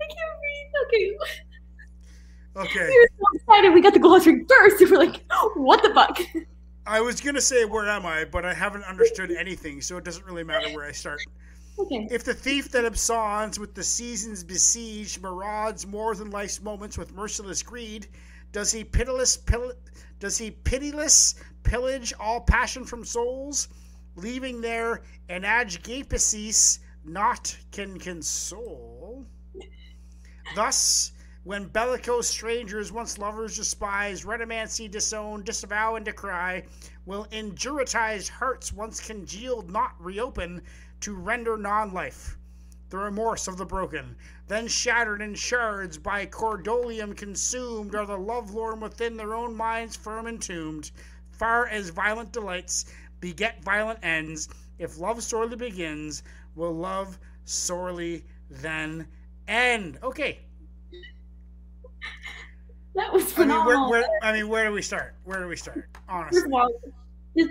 I 0.00 0.06
can't 0.06 0.34
breathe. 0.40 0.72
Okay. 0.86 1.06
Okay. 2.56 2.86
We 2.86 2.98
were 2.98 3.08
so 3.18 3.24
excited. 3.34 3.72
We 3.72 3.80
got 3.80 3.94
the 3.94 3.98
glossary 3.98 4.44
first. 4.48 4.80
And 4.80 4.90
we're 4.90 4.98
like, 4.98 5.22
what 5.56 5.82
the 5.82 5.92
fuck? 5.94 6.18
I 6.86 7.00
was 7.00 7.20
gonna 7.20 7.40
say 7.40 7.64
where 7.64 7.88
am 7.88 8.04
I, 8.04 8.24
but 8.24 8.44
I 8.44 8.52
haven't 8.52 8.84
understood 8.84 9.30
anything, 9.30 9.80
so 9.80 9.96
it 9.96 10.04
doesn't 10.04 10.26
really 10.26 10.42
matter 10.42 10.68
where 10.74 10.84
I 10.84 10.92
start. 10.92 11.20
Okay. 11.78 12.08
If 12.10 12.24
the 12.24 12.34
thief 12.34 12.70
that 12.72 12.84
absconds 12.84 13.58
with 13.58 13.74
the 13.74 13.82
seasons 13.82 14.44
besieged 14.44 15.22
marauds 15.22 15.86
more 15.86 16.14
than 16.14 16.30
life's 16.30 16.60
moments 16.60 16.98
with 16.98 17.14
merciless 17.14 17.62
greed, 17.62 18.08
does 18.50 18.70
he 18.72 18.84
pitiless 18.84 19.36
pill- 19.36 19.72
does 20.18 20.36
he 20.36 20.50
pitiless 20.50 21.36
pillage 21.62 22.12
all 22.20 22.40
passion 22.40 22.84
from 22.84 23.04
souls, 23.04 23.68
leaving 24.16 24.60
there 24.60 25.02
an 25.28 25.42
agapesis 25.42 26.80
not 27.04 27.56
can 27.70 27.98
console? 27.98 29.24
Thus, 30.54 31.12
when 31.44 31.66
bellicose 31.66 32.28
strangers, 32.28 32.92
once 32.92 33.18
lovers 33.18 33.56
despise, 33.56 34.24
redamancy 34.24 34.88
disown, 34.88 35.42
disavow, 35.42 35.96
and 35.96 36.04
decry, 36.04 36.62
will 37.04 37.26
injuritized 37.32 38.28
hearts 38.28 38.72
once 38.72 39.00
congealed 39.00 39.68
not 39.68 39.96
reopen 39.98 40.62
to 41.00 41.14
render 41.14 41.56
non 41.56 41.92
life. 41.92 42.38
The 42.90 42.98
remorse 42.98 43.48
of 43.48 43.56
the 43.56 43.66
broken, 43.66 44.14
then 44.46 44.68
shattered 44.68 45.20
in 45.20 45.34
shards 45.34 45.98
by 45.98 46.26
cordolium 46.26 47.16
consumed, 47.16 47.96
are 47.96 48.06
the 48.06 48.16
lovelorn 48.16 48.78
within 48.78 49.16
their 49.16 49.34
own 49.34 49.56
minds 49.56 49.96
firm 49.96 50.28
entombed. 50.28 50.92
Far 51.32 51.66
as 51.66 51.88
violent 51.88 52.30
delights 52.30 52.84
beget 53.18 53.64
violent 53.64 53.98
ends, 54.04 54.48
if 54.78 54.96
love 54.96 55.24
sorely 55.24 55.56
begins, 55.56 56.22
will 56.54 56.74
love 56.74 57.18
sorely 57.44 58.26
then 58.48 59.08
end. 59.48 59.98
Okay, 60.04 60.40
That 62.94 63.12
was 63.12 63.22
I 63.38 63.40
mean, 63.44 63.48
where, 63.48 63.58
phenomenal. 63.64 63.90
where, 63.90 64.04
I 64.22 64.32
mean, 64.32 64.48
where 64.48 64.66
do 64.66 64.72
we 64.72 64.82
start? 64.82 65.14
Where 65.24 65.40
do 65.40 65.48
we 65.48 65.56
start? 65.56 65.88
Honestly, 66.08 66.42
just, 67.36 67.50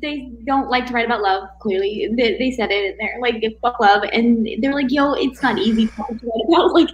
they 0.00 0.32
don't 0.44 0.68
like 0.68 0.86
to 0.86 0.92
write 0.92 1.06
about 1.06 1.22
love. 1.22 1.48
Clearly, 1.60 2.08
they, 2.16 2.36
they 2.38 2.50
said 2.50 2.70
it 2.70 2.92
in 2.92 2.96
there. 2.98 3.18
Like, 3.20 3.42
fuck 3.62 3.78
love, 3.80 4.02
and 4.12 4.48
they're 4.60 4.74
like, 4.74 4.90
"Yo, 4.90 5.12
it's 5.12 5.42
not 5.42 5.58
easy 5.58 5.86
to 5.86 5.92
write 5.98 6.20
about." 6.48 6.72
Like, 6.72 6.88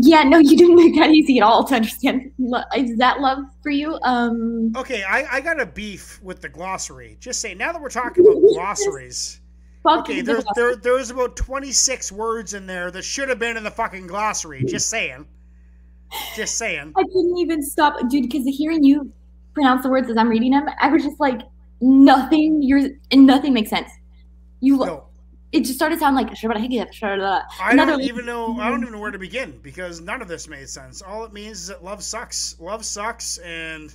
yeah, 0.00 0.22
no, 0.22 0.38
you 0.38 0.56
didn't 0.56 0.76
make 0.76 0.94
that 0.96 1.10
easy 1.10 1.38
at 1.38 1.42
all 1.42 1.64
to 1.64 1.74
understand. 1.74 2.32
Is 2.76 2.96
that 2.96 3.20
love 3.20 3.40
for 3.62 3.70
you? 3.70 3.98
Um, 4.02 4.72
okay, 4.76 5.02
I, 5.02 5.36
I 5.36 5.40
got 5.40 5.60
a 5.60 5.66
beef 5.66 6.20
with 6.22 6.40
the 6.40 6.48
glossary. 6.48 7.16
Just 7.20 7.40
say 7.40 7.54
now 7.54 7.72
that 7.72 7.82
we're 7.82 7.90
talking 7.90 8.26
about 8.26 8.40
glossaries. 8.54 9.40
fuck 9.82 10.00
Okay, 10.00 10.20
the 10.20 10.32
there's 10.32 10.44
love. 10.46 10.54
there 10.54 10.76
there's 10.76 11.10
about 11.10 11.36
26 11.36 12.12
words 12.12 12.54
in 12.54 12.66
there 12.66 12.90
that 12.90 13.02
should 13.02 13.28
have 13.28 13.38
been 13.38 13.56
in 13.56 13.64
the 13.64 13.70
fucking 13.70 14.06
glossary. 14.06 14.64
Just 14.64 14.88
saying. 14.88 15.26
Just 16.36 16.56
saying. 16.58 16.92
I 16.96 17.02
couldn't 17.02 17.38
even 17.38 17.62
stop, 17.62 17.96
dude, 18.08 18.22
because 18.30 18.44
hearing 18.46 18.84
you 18.84 19.12
pronounce 19.54 19.82
the 19.82 19.88
words 19.90 20.10
as 20.10 20.16
I'm 20.16 20.28
reading 20.28 20.52
them, 20.52 20.66
I 20.80 20.88
was 20.88 21.02
just 21.02 21.18
like, 21.20 21.40
nothing. 21.80 22.62
You're 22.62 22.88
and 23.10 23.26
nothing 23.26 23.52
makes 23.52 23.70
sense. 23.70 23.90
You, 24.60 24.76
No, 24.78 25.04
it 25.52 25.60
just 25.60 25.74
started 25.74 25.98
sounding 25.98 26.24
like 26.24 26.32
I 27.60 27.72
Another- 27.72 27.92
don't 27.92 28.02
even 28.02 28.24
know. 28.26 28.58
I 28.60 28.70
don't 28.70 28.80
even 28.82 28.92
know 28.92 29.00
where 29.00 29.10
to 29.10 29.18
begin 29.18 29.58
because 29.62 30.00
none 30.00 30.22
of 30.22 30.28
this 30.28 30.48
made 30.48 30.68
sense. 30.68 31.02
All 31.02 31.24
it 31.24 31.32
means 31.32 31.62
is 31.62 31.66
that 31.68 31.82
love 31.84 32.02
sucks. 32.02 32.56
Love 32.60 32.84
sucks, 32.84 33.38
and 33.38 33.92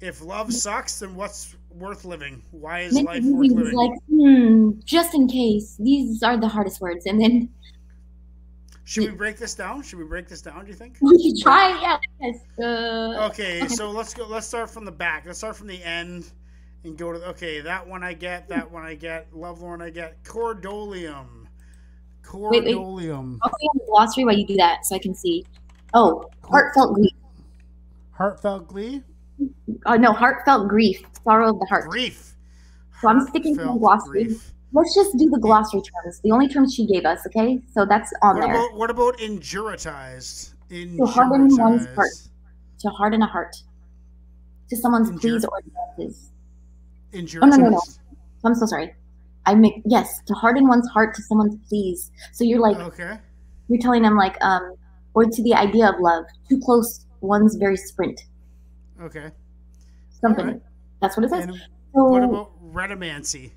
if 0.00 0.22
love 0.22 0.52
sucks, 0.52 0.98
then 1.00 1.14
what's 1.14 1.54
worth 1.70 2.04
living? 2.04 2.42
Why 2.50 2.80
is 2.80 2.94
life 3.00 3.22
worth 3.24 3.50
living? 3.52 3.74
like, 3.74 3.92
hmm, 4.08 4.70
just 4.84 5.14
in 5.14 5.28
case. 5.28 5.76
These 5.78 6.22
are 6.22 6.36
the 6.36 6.48
hardest 6.48 6.80
words. 6.80 7.06
And 7.06 7.20
then 7.20 7.48
Should 8.84 9.04
we 9.10 9.16
break 9.16 9.38
this 9.38 9.54
down? 9.54 9.82
Should 9.82 9.98
we 9.98 10.04
break 10.04 10.28
this 10.28 10.42
down? 10.42 10.62
Do 10.64 10.68
you 10.70 10.74
think? 10.76 10.98
we 11.00 11.18
should 11.22 11.42
try. 11.42 11.70
Yeah. 11.80 11.98
Yes. 12.20 12.36
Uh, 12.58 13.26
Okay, 13.30 13.66
so 13.68 13.90
let's 13.90 14.12
go. 14.12 14.26
Let's 14.26 14.46
start 14.46 14.70
from 14.70 14.84
the 14.84 14.92
back. 14.92 15.24
Let's 15.26 15.38
start 15.38 15.56
from 15.56 15.66
the 15.68 15.82
end 15.82 16.30
and 16.84 16.96
go 16.96 17.12
to. 17.12 17.18
Okay, 17.30 17.60
that 17.62 17.86
one 17.86 18.02
I 18.04 18.12
get. 18.12 18.48
That 18.48 18.70
one 18.70 18.84
I 18.84 18.94
get. 18.94 19.32
Lovelorn 19.34 19.80
I 19.80 19.90
get. 19.90 20.22
Cordolium. 20.24 21.46
Wait, 22.32 22.64
wait. 22.64 22.74
Cordolium. 22.76 23.38
I'll 23.42 23.50
see 23.58 23.66
on 23.66 23.78
the 23.78 23.84
glossary 23.88 24.24
while 24.26 24.36
you 24.36 24.46
do 24.46 24.56
that 24.56 24.84
so 24.84 24.96
I 24.96 24.98
can 24.98 25.14
see. 25.14 25.44
Oh, 25.94 26.28
heartfelt 26.42 26.94
grief. 26.94 27.12
Heartfelt 28.12 28.68
glee. 28.68 29.02
Oh, 29.86 29.94
no, 29.96 30.12
heartfelt 30.12 30.68
grief. 30.68 31.02
Sorrow 31.24 31.50
of 31.50 31.58
the 31.58 31.66
heart. 31.66 31.88
Grief. 31.88 32.34
So 33.00 33.08
I'm 33.08 33.26
sticking 33.28 33.56
to 33.56 33.64
the 33.64 33.72
glossary. 33.72 34.24
grief. 34.24 34.53
Let's 34.74 34.94
just 34.94 35.16
do 35.16 35.30
the 35.30 35.38
glossary 35.38 35.80
terms. 35.82 36.20
The 36.22 36.32
only 36.32 36.48
terms 36.48 36.74
she 36.74 36.84
gave 36.86 37.04
us, 37.04 37.20
okay? 37.28 37.62
So 37.72 37.86
that's 37.86 38.12
on 38.22 38.36
What 38.36 38.40
there. 38.46 38.54
about 38.54 38.74
what 38.76 38.90
about 38.90 39.16
injuritized? 39.18 40.52
To 40.70 41.06
harden 41.06 41.48
one's 41.56 41.86
heart. 41.94 42.10
To 42.80 42.88
harden 42.90 43.22
a 43.22 43.26
heart. 43.26 43.54
To 44.70 44.76
someone's 44.76 45.10
Injur- 45.10 45.20
pleas 45.20 45.44
or 45.44 45.58
advances. 45.58 46.30
Injuritized. 47.12 47.42
Oh, 47.42 47.46
no, 47.46 47.56
no, 47.56 47.68
no. 47.70 47.82
I'm 48.44 48.54
so 48.56 48.66
sorry. 48.66 48.94
I 49.46 49.54
make 49.54 49.82
yes 49.86 50.20
to 50.26 50.34
harden 50.34 50.66
one's 50.66 50.88
heart 50.88 51.14
to 51.14 51.22
someone's 51.22 51.56
pleas. 51.68 52.10
So 52.32 52.44
you're 52.44 52.60
like 52.60 52.76
Okay. 52.78 53.18
you're 53.68 53.80
telling 53.80 54.02
them 54.02 54.16
like 54.16 54.36
um 54.42 54.74
or 55.14 55.24
to 55.26 55.42
the 55.44 55.54
idea 55.54 55.88
of 55.88 55.94
love. 56.00 56.24
Too 56.48 56.58
close, 56.60 57.06
one's 57.20 57.54
very 57.54 57.76
sprint. 57.76 58.20
Okay. 59.00 59.30
Something. 60.20 60.46
Alright. 60.46 60.62
That's 61.00 61.16
what 61.16 61.24
it 61.24 61.30
says. 61.30 61.44
And 61.44 61.54
So, 61.94 62.04
what 62.04 62.22
about 62.24 62.50
redamancy? 62.72 63.52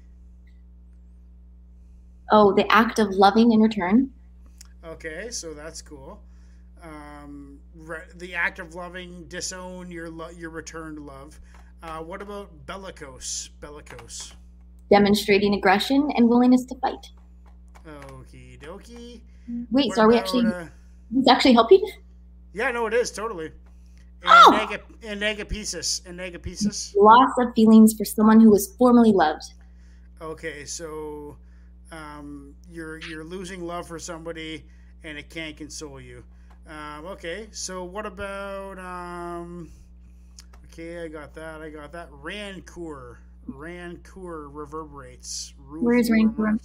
Oh, 2.32 2.54
the 2.54 2.70
act 2.72 3.00
of 3.00 3.10
loving 3.10 3.52
in 3.52 3.60
return. 3.62 4.10
Okay, 4.86 5.30
so 5.30 5.54
that's 5.54 5.82
cool. 5.82 6.22
Um, 6.82 7.60
re- 7.76 8.06
the 8.16 8.36
act 8.36 8.60
of 8.60 8.76
loving, 8.76 9.26
disown 9.28 9.92
your 9.92 10.10
lo- 10.10 10.30
your 10.30 10.50
returned 10.50 11.00
love. 11.00 11.40
Uh, 11.84 12.00
what 12.00 12.22
about 12.22 12.50
bellicose? 12.66 13.50
Bellicose. 13.62 14.34
Demonstrating 14.90 15.54
aggression 15.56 16.10
and 16.16 16.30
willingness 16.30 16.66
to 16.66 16.76
fight. 16.76 17.08
Okie 17.86 18.60
dokie. 18.60 19.22
Wait, 19.72 19.88
What 19.88 19.96
so 19.96 20.02
are 20.04 20.08
we 20.08 20.18
actually 20.18 20.46
uh, 20.46 20.68
he's 21.14 21.28
actually 21.28 21.54
helping? 21.54 21.82
yeah, 22.54 22.72
no, 22.72 22.86
it 22.88 22.94
is 22.94 23.12
totally. 23.12 23.52
And 24.24 24.26
Oh! 24.26 24.78
Enagapesis. 25.04 26.02
Enagapesis. 26.04 26.96
Loss 26.96 27.32
of 27.40 27.54
feelings 27.56 27.94
for 27.94 28.04
someone 28.06 28.40
who 28.40 28.50
was 28.50 28.76
formerly 28.78 29.12
loved. 29.12 29.44
Okay, 30.22 30.66
so 30.66 31.38
um, 31.92 32.56
you're 32.70 32.98
you're 33.00 33.24
losing 33.24 33.66
love 33.66 33.88
for 33.88 34.00
somebody, 34.00 34.64
and 35.04 35.18
it 35.18 35.30
can't 35.30 35.56
console 35.56 36.00
you. 36.02 36.24
Um, 36.68 37.06
okay, 37.06 37.48
so 37.52 37.84
what 37.84 38.06
about 38.06 38.78
um? 38.80 39.70
Okay, 40.72 41.04
I 41.04 41.08
got 41.08 41.34
that. 41.36 41.62
I 41.62 41.70
got 41.70 41.92
that. 41.94 42.10
Rancour. 42.12 43.20
Rancour 43.48 44.50
reverberates. 44.50 45.54
Where's 45.70 46.12
Rancour? 46.12 46.58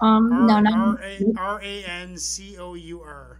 Um, 0.00 0.32
R- 0.32 0.46
no, 0.46 0.60
no. 0.60 0.70
R 0.72 1.00
A 1.02 1.24
R 1.36 1.60
A 1.62 1.84
N 1.84 2.16
C 2.16 2.56
O 2.58 2.74
U 2.74 3.02
R. 3.02 3.38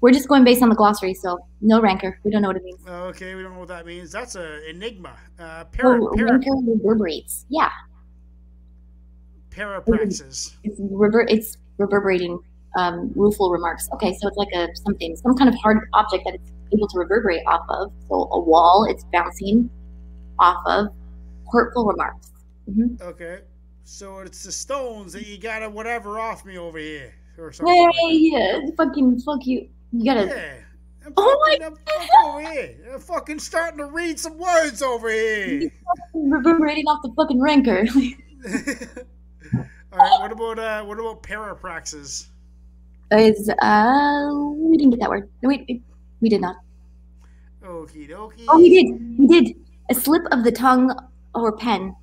We're 0.00 0.10
just 0.10 0.26
going 0.26 0.42
based 0.42 0.62
on 0.62 0.68
the 0.68 0.74
glossary, 0.74 1.14
so 1.14 1.38
no 1.60 1.80
rancor. 1.80 2.18
We 2.24 2.32
don't 2.32 2.42
know 2.42 2.48
what 2.48 2.56
it 2.56 2.64
means. 2.64 2.80
Okay, 2.88 3.36
we 3.36 3.42
don't 3.42 3.52
know 3.52 3.60
what 3.60 3.68
that 3.68 3.86
means. 3.86 4.10
That's 4.10 4.34
a 4.34 4.68
enigma. 4.68 5.16
Uh, 5.38 5.64
Oh, 5.84 6.10
rancor 6.16 6.50
reverberates. 6.66 7.46
Yeah, 7.48 7.70
parapraxis. 9.54 10.56
it's 10.64 10.76
rever- 10.80 11.26
It's 11.28 11.56
reverberating. 11.78 12.38
Um, 12.76 13.12
rueful 13.14 13.50
remarks. 13.50 13.86
Okay, 13.92 14.14
so 14.18 14.28
it's 14.28 14.36
like 14.38 14.48
a 14.54 14.66
something, 14.76 15.14
some 15.16 15.36
kind 15.36 15.48
of 15.48 15.54
hard 15.56 15.78
object 15.92 16.24
that 16.24 16.34
it's 16.34 16.50
able 16.72 16.88
to 16.88 16.98
reverberate 16.98 17.42
off 17.46 17.66
of. 17.68 17.92
So 18.08 18.28
a 18.32 18.40
wall, 18.40 18.86
it's 18.88 19.04
bouncing 19.12 19.68
off 20.38 20.62
of. 20.66 20.86
Hurtful 21.52 21.84
remarks. 21.86 22.32
hmm 22.64 22.94
Okay, 23.02 23.40
so 23.84 24.20
it's 24.20 24.42
the 24.42 24.52
stones 24.52 25.12
that 25.12 25.26
you 25.26 25.36
gotta 25.38 25.68
whatever 25.68 26.18
off 26.18 26.46
me 26.46 26.56
over 26.56 26.78
here, 26.78 27.12
or 27.36 27.52
something. 27.52 27.74
Hey, 27.74 27.90
like 28.06 28.32
yeah, 28.32 28.60
fucking 28.78 29.20
fuck 29.20 29.44
you. 29.44 29.68
You 29.92 30.04
gotta. 30.06 30.26
Yeah. 30.28 30.54
I'm 31.04 31.12
Oh 31.16 31.44
fucking, 31.46 31.62
I'm 31.66 31.74
fucking 31.76 32.08
over 32.24 32.40
here. 32.52 32.76
I'm 32.94 33.00
fucking 33.00 33.38
starting 33.40 33.78
to 33.78 33.86
read 33.86 34.18
some 34.18 34.38
words 34.38 34.80
over 34.82 35.10
here. 35.10 35.70
reverberating 36.14 36.86
off 36.86 37.02
the 37.02 37.12
fucking 37.16 37.38
rancor. 37.40 37.84
All 39.92 39.98
right. 39.98 40.20
What 40.20 40.32
about 40.32 40.58
uh? 40.58 40.84
What 40.84 40.98
about 40.98 41.22
parapraxis? 41.22 42.26
is 43.18 43.50
uh 43.60 44.30
we 44.32 44.76
didn't 44.76 44.90
get 44.90 45.00
that 45.00 45.10
word. 45.10 45.28
No, 45.42 45.48
wait, 45.48 45.64
wait, 45.68 45.82
we 46.20 46.28
did 46.28 46.40
not. 46.40 46.56
Okie 47.62 48.08
dokie. 48.08 48.44
Oh, 48.48 48.58
we 48.58 48.70
did. 48.70 49.18
We 49.18 49.26
did. 49.26 49.56
A 49.90 49.94
slip 49.94 50.22
of 50.30 50.44
the 50.44 50.52
tongue 50.52 50.94
or 51.34 51.52
pen. 51.56 51.94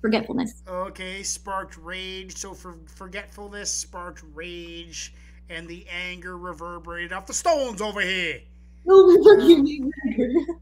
Forgetfulness. 0.00 0.62
Okay, 0.66 1.22
sparked 1.22 1.76
rage. 1.76 2.36
So 2.36 2.54
for 2.54 2.78
forgetfulness, 2.86 3.70
sparked 3.70 4.22
rage, 4.34 5.12
and 5.50 5.68
the 5.68 5.86
anger 5.88 6.38
reverberated 6.38 7.12
off 7.12 7.26
the 7.26 7.34
stones 7.34 7.82
over 7.82 8.00
here. 8.00 8.40
Rancor. 8.86 10.30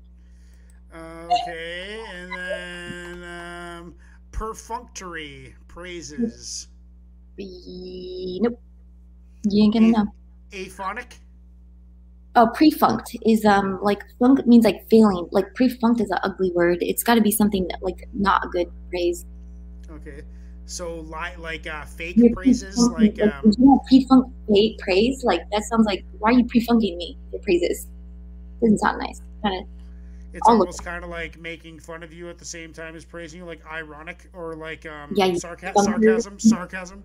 Okay, 0.91 2.03
and 2.15 2.33
then 2.33 3.08
perfunctory 4.39 5.53
praises. 5.67 6.69
Be- 7.37 8.39
Nope. 8.41 8.61
You 9.49 9.65
ain't 9.65 9.75
gonna 9.75 9.89
know. 9.89 10.07
Aphonic. 10.53 11.17
Oh, 12.37 12.49
prefunct 12.55 13.17
is 13.27 13.45
um 13.45 13.81
like 13.83 14.01
funk 14.21 14.47
means 14.47 14.65
like 14.65 14.89
failing. 14.89 15.27
Like 15.33 15.47
prefunct 15.55 16.01
is 16.01 16.11
an 16.11 16.19
ugly 16.23 16.53
word. 16.55 16.79
It's 16.81 17.03
got 17.03 17.17
to 17.17 17.21
be 17.21 17.33
something 17.33 17.67
that 17.69 17.83
like 17.83 18.09
not 18.15 18.45
a 18.45 18.49
good 18.49 18.69
praise. 18.91 19.25
Okay, 19.91 20.23
so 20.67 21.01
li- 21.01 21.37
like 21.39 21.67
uh, 21.67 21.85
fake 21.85 22.17
You're 22.17 22.33
praises, 22.33 22.77
prefunking- 22.79 23.19
like 23.19 23.33
um, 23.35 23.53
you 23.59 23.65
want 23.65 23.83
prefunct 23.91 24.31
fa- 24.47 24.83
praise? 24.85 25.25
Like 25.25 25.43
that 25.51 25.65
sounds 25.65 25.87
like 25.87 26.05
why 26.21 26.31
are 26.31 26.35
you 26.35 26.45
prefunking 26.45 26.97
me? 26.97 27.19
The 27.33 27.41
praises 27.41 27.89
doesn't 28.61 28.79
sound 28.79 28.99
nice. 29.01 29.21
Kind 29.43 29.63
of 29.63 29.69
it's 30.33 30.47
I'll 30.47 30.59
almost 30.59 30.85
kind 30.85 31.05
of 31.05 31.11
like 31.11 31.39
making 31.39 31.81
fun 31.81 32.03
of 32.03 32.13
you 32.13 32.29
at 32.29 32.39
the 32.39 32.45
same 32.45 32.73
time 32.73 32.95
as 32.97 33.05
praising 33.05 33.41
you, 33.41 33.47
like 33.47 33.65
ironic 33.67 34.29
or 34.33 34.55
like 34.55 34.85
um, 34.87 35.13
Yeah, 35.15 35.29
sarca- 35.31 35.73
sarcasm, 35.75 36.39
sarcasm. 36.39 37.03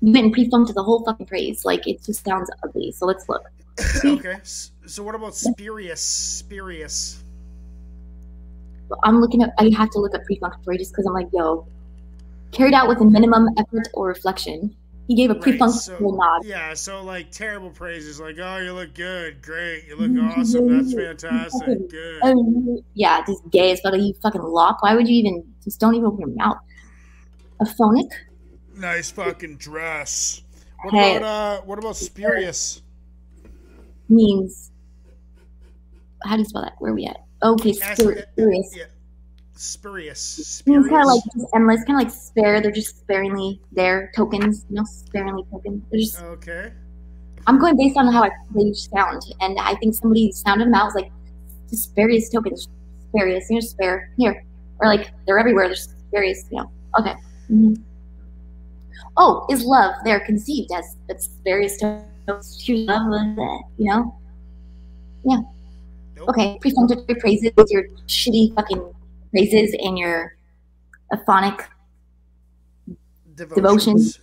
you 0.00 0.12
went 0.12 0.26
and 0.26 0.34
prefunked 0.34 0.66
to 0.68 0.72
the 0.72 0.82
whole 0.82 1.04
fucking 1.04 1.26
praise. 1.26 1.64
Like 1.64 1.86
it 1.86 2.02
just 2.02 2.24
sounds 2.24 2.50
ugly. 2.64 2.92
So 2.92 3.06
let's 3.06 3.28
look. 3.28 3.44
okay, 4.04 4.36
so 4.44 5.02
what 5.02 5.14
about 5.14 5.34
spurious? 5.34 6.00
Spurious. 6.00 7.22
I'm 9.02 9.20
looking 9.20 9.42
at. 9.42 9.52
I 9.58 9.70
have 9.76 9.90
to 9.90 9.98
look 9.98 10.14
up 10.14 10.22
prefunctory 10.30 10.78
just 10.78 10.92
because 10.92 11.06
I'm 11.06 11.12
like, 11.12 11.28
yo, 11.32 11.66
carried 12.52 12.74
out 12.74 12.88
with 12.88 13.00
a 13.00 13.04
minimum 13.04 13.48
effort 13.58 13.88
or 13.94 14.08
reflection. 14.08 14.74
He 15.08 15.14
gave 15.14 15.30
a 15.30 15.34
Right, 15.34 15.42
prefunctory 15.42 15.98
so- 15.98 15.98
nod. 16.16 16.44
Yeah, 16.44 16.74
so 16.74 17.02
like 17.02 17.30
terrible 17.30 17.70
praises, 17.70 18.18
like 18.18 18.36
oh 18.40 18.56
you 18.58 18.72
look 18.72 18.94
good, 18.94 19.40
great, 19.40 19.84
you 19.86 19.96
look 19.96 20.10
awesome, 20.36 20.66
that's 20.76 20.92
fantastic, 20.94 21.88
good. 21.90 22.82
Yeah, 22.94 23.24
just 23.24 23.42
gay 23.50 23.70
as 23.72 23.80
fuck. 23.80 23.94
You 23.94 24.14
fucking 24.22 24.42
lop. 24.42 24.78
Why 24.80 24.94
would 24.96 25.06
you 25.08 25.14
even 25.16 25.44
just 25.62 25.78
don't 25.78 25.94
even 25.94 26.06
open 26.06 26.20
your 26.20 26.30
mouth? 26.36 26.58
A 27.60 27.66
phonic? 27.66 28.08
Nice 28.76 29.10
fucking 29.10 29.56
dress. 29.58 30.42
What 30.82 30.92
Hey. 30.94 31.16
about 31.16 31.58
uh 31.60 31.64
what 31.64 31.78
about 31.78 31.96
spurious? 31.96 32.82
means 34.08 34.70
how 36.24 36.34
do 36.36 36.42
you 36.42 36.44
spell 36.48 36.62
that? 36.62 36.74
Where 36.78 36.92
are 36.92 36.94
we 36.94 37.06
at? 37.06 37.16
Okay, 37.42 37.72
spurious. 37.72 38.74
Yeah. 38.76 38.84
Spurious. 39.58 40.62
Means 40.66 40.86
kind 40.88 41.02
of 41.02 41.06
like 41.06 41.22
just 41.32 41.46
endless, 41.54 41.82
kind 41.84 42.00
of 42.00 42.06
like 42.06 42.14
spare. 42.14 42.60
They're 42.60 42.70
just 42.70 43.00
sparingly 43.00 43.60
there, 43.72 44.12
tokens. 44.14 44.66
You 44.68 44.76
know, 44.76 44.84
sparingly 44.84 45.44
tokens. 45.50 45.82
They're 45.90 46.00
just. 46.00 46.20
Okay. 46.20 46.72
I'm 47.46 47.58
going 47.58 47.76
based 47.76 47.96
on 47.96 48.12
how 48.12 48.24
I 48.24 48.30
they 48.54 48.72
sound, 48.72 49.22
and 49.40 49.58
I 49.58 49.74
think 49.76 49.94
somebody 49.94 50.32
sounded 50.32 50.66
them 50.66 50.74
out 50.74 50.86
was 50.86 50.94
like, 50.94 51.10
just 51.70 51.94
various 51.94 52.28
tokens, 52.28 52.68
various, 53.14 53.48
you 53.48 53.56
know, 53.56 53.60
spare 53.60 54.10
here, 54.18 54.44
or 54.80 54.88
like 54.88 55.10
they're 55.26 55.38
everywhere. 55.38 55.68
There's 55.68 55.94
various, 56.10 56.44
you 56.50 56.58
know. 56.58 56.70
Okay. 56.98 57.14
Mhm. 57.50 57.80
Oh, 59.16 59.46
is 59.48 59.64
love 59.64 59.94
there 60.04 60.20
conceived 60.20 60.70
as 60.72 60.96
it's 61.08 61.28
various 61.44 61.78
tokens? 61.78 62.62
True 62.62 62.76
love, 62.78 63.38
you 63.78 63.90
know. 63.90 64.14
Nope. 65.24 65.46
Okay, 66.28 66.58
prefunctory 66.62 67.18
praises 67.20 67.52
with 67.56 67.70
your 67.70 67.84
shitty 68.08 68.54
fucking 68.54 68.82
praises 69.36 69.74
and 69.80 69.98
your 69.98 70.36
aphonic. 71.12 71.64
Devotions. 73.34 74.18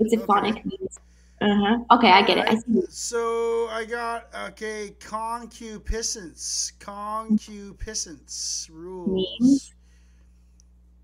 It's 0.00 0.14
Okay. 0.14 0.22
aphonic 0.22 0.64
means. 0.64 0.98
Uh 1.40 1.54
huh. 1.54 1.78
Okay, 1.96 2.10
I 2.10 2.22
get 2.22 2.38
it. 2.38 2.46
I 2.48 2.56
see. 2.56 2.82
So 2.88 3.68
I 3.70 3.84
got 3.84 4.28
okay 4.48 4.94
concupiscence. 5.00 6.72
Concupiscence 6.80 8.68
rules. 8.72 9.08
Means? 9.40 9.74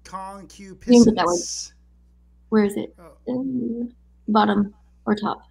Concupiscence. 0.04 1.72
Where 2.48 2.64
is 2.64 2.76
it? 2.76 2.96
Oh, 2.98 3.12
Uh, 3.28 3.86
bottom 4.28 4.74
or 5.06 5.14
top? 5.14 5.42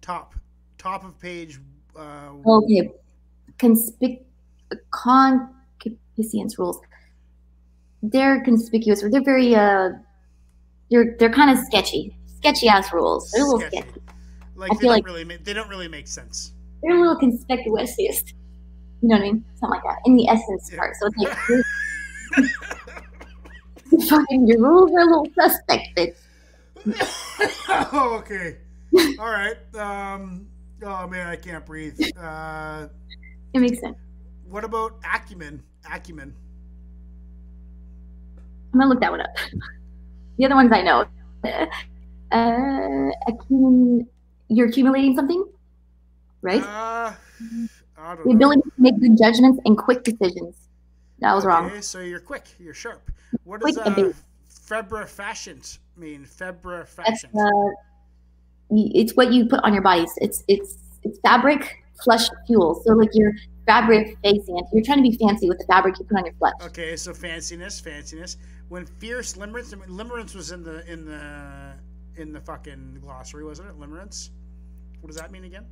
top. 0.00 0.34
Top 0.78 1.04
of 1.04 1.18
page. 1.18 1.60
Uh, 1.96 2.32
Okay. 2.44 2.92
Conspic 3.58 4.24
concupiscence 4.90 6.58
rules. 6.58 6.80
They're 8.12 8.42
conspicuous. 8.44 9.02
Or 9.02 9.10
they're 9.10 9.22
very 9.24 9.54
uh 9.54 9.90
they're 10.90 11.16
they're 11.18 11.32
kind 11.32 11.50
of 11.50 11.58
sketchy. 11.64 12.16
Sketchy 12.36 12.68
ass 12.68 12.92
rules. 12.92 13.30
They're 13.30 13.42
a 13.42 13.46
little 13.46 13.60
sketchy. 13.60 13.78
sketchy. 13.78 14.00
Like 14.56 14.70
I 14.70 14.74
they 14.74 14.80
feel 14.80 14.88
don't 14.90 14.96
like- 14.96 15.06
really 15.06 15.24
make, 15.24 15.44
they 15.44 15.52
don't 15.52 15.68
really 15.68 15.88
make 15.88 16.06
sense. 16.06 16.52
They're 16.82 16.96
a 16.96 17.00
little 17.00 17.16
conspicuous. 17.16 17.96
You 17.98 18.10
know 19.02 19.16
what 19.16 19.22
I 19.22 19.24
mean? 19.32 19.44
Something 19.58 19.70
like 19.70 19.82
that. 19.84 19.98
In 20.06 20.16
the 20.16 20.28
essence 20.28 20.68
Yeah. 20.70 20.78
part. 20.78 20.94
So 21.00 21.06
it's 21.08 21.16
like 22.36 22.48
fucking 24.08 24.46
your 24.46 24.60
rules 24.60 24.90
are 24.92 25.00
a 25.00 25.04
little 25.04 25.26
suspect, 25.34 25.88
bitch. 25.96 26.16
oh, 27.92 28.16
okay. 28.22 28.56
All 29.18 29.30
right. 29.30 29.56
Um. 29.76 30.46
Oh 30.82 31.06
man, 31.08 31.26
I 31.26 31.36
can't 31.36 31.64
breathe. 31.64 31.98
Uh, 32.18 32.88
It 33.54 33.60
makes 33.60 33.80
sense. 33.80 33.96
what 34.46 34.64
about 34.64 35.00
acumen? 35.10 35.62
Acumen. 35.90 36.34
I'm 38.74 38.80
gonna 38.80 38.90
look 38.90 39.00
that 39.00 39.10
one 39.10 39.20
up. 39.20 39.30
The 40.36 40.46
other 40.46 40.56
ones 40.56 40.72
I 40.72 40.82
know. 40.82 41.06
Uh, 42.32 43.10
accum- 43.28 44.04
you're 44.48 44.66
accumulating 44.66 45.14
something, 45.14 45.44
right? 46.42 46.60
Uh, 46.60 47.12
I 47.96 48.14
don't 48.16 48.24
the 48.24 48.30
know. 48.30 48.34
ability 48.34 48.62
to 48.62 48.72
make 48.78 48.98
good 48.98 49.16
judgments 49.16 49.60
and 49.64 49.78
quick 49.78 50.02
decisions. 50.02 50.56
That 51.20 51.32
was 51.34 51.44
wrong. 51.44 51.66
Okay, 51.66 51.80
so 51.82 52.00
you're 52.00 52.18
quick. 52.18 52.46
You're 52.58 52.74
sharp. 52.74 53.08
What 53.44 53.60
Quick 53.60 53.76
does 53.76 53.86
uh, 53.86 53.94
big. 53.94 54.14
febrifacient 54.50 55.78
mean? 55.96 56.22
That's 56.36 56.56
Febrifacient. 56.56 57.34
uh, 57.36 57.74
it's 58.70 59.12
what 59.14 59.32
you 59.32 59.46
put 59.46 59.60
on 59.62 59.72
your 59.72 59.82
bodies. 59.82 60.10
It's 60.16 60.42
it's 60.48 60.78
it's 61.04 61.18
fabric 61.20 61.84
flesh 62.02 62.26
fuel. 62.48 62.82
So 62.84 62.94
like 62.94 63.10
your 63.12 63.32
fabric 63.66 64.18
facing 64.24 64.58
it. 64.58 64.64
You're 64.72 64.82
trying 64.84 64.98
to 64.98 65.08
be 65.08 65.16
fancy 65.16 65.48
with 65.48 65.58
the 65.58 65.64
fabric 65.66 65.98
you 65.98 66.04
put 66.06 66.18
on 66.18 66.24
your 66.26 66.34
flesh. 66.34 66.54
Okay, 66.62 66.96
so 66.96 67.12
fanciness, 67.12 67.80
fanciness. 67.80 68.36
When 68.74 68.86
fierce 68.86 69.34
limerence, 69.34 69.72
I 69.72 69.76
mean, 69.76 69.96
limerence 69.96 70.34
was 70.34 70.50
in 70.50 70.64
the 70.64 70.84
in 70.90 71.04
the 71.04 71.74
in 72.16 72.32
the 72.32 72.40
fucking 72.40 72.98
glossary, 73.00 73.44
wasn't 73.44 73.68
it? 73.68 73.78
Limerence. 73.78 74.30
What 75.00 75.06
does 75.06 75.16
that 75.16 75.30
mean 75.30 75.44
again? 75.44 75.64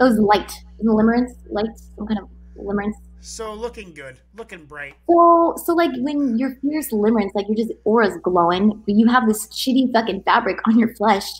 It 0.00 0.02
was 0.02 0.18
light. 0.18 0.50
Limerence, 0.82 1.34
light, 1.50 1.68
some 1.94 2.06
kind 2.06 2.20
of 2.20 2.28
limerence. 2.56 2.94
So 3.20 3.52
looking 3.52 3.92
good, 3.92 4.20
looking 4.34 4.64
bright. 4.64 4.94
So, 5.10 5.56
so 5.62 5.74
like 5.74 5.90
when 5.98 6.38
you're 6.38 6.54
fierce 6.62 6.90
limerence, 6.90 7.32
like 7.34 7.48
your 7.48 7.56
just 7.56 7.72
aura's 7.84 8.16
glowing, 8.22 8.82
but 8.86 8.94
you 8.94 9.08
have 9.08 9.28
this 9.28 9.48
shitty 9.48 9.92
fucking 9.92 10.22
fabric 10.22 10.66
on 10.66 10.78
your 10.78 10.94
flesh. 10.94 11.30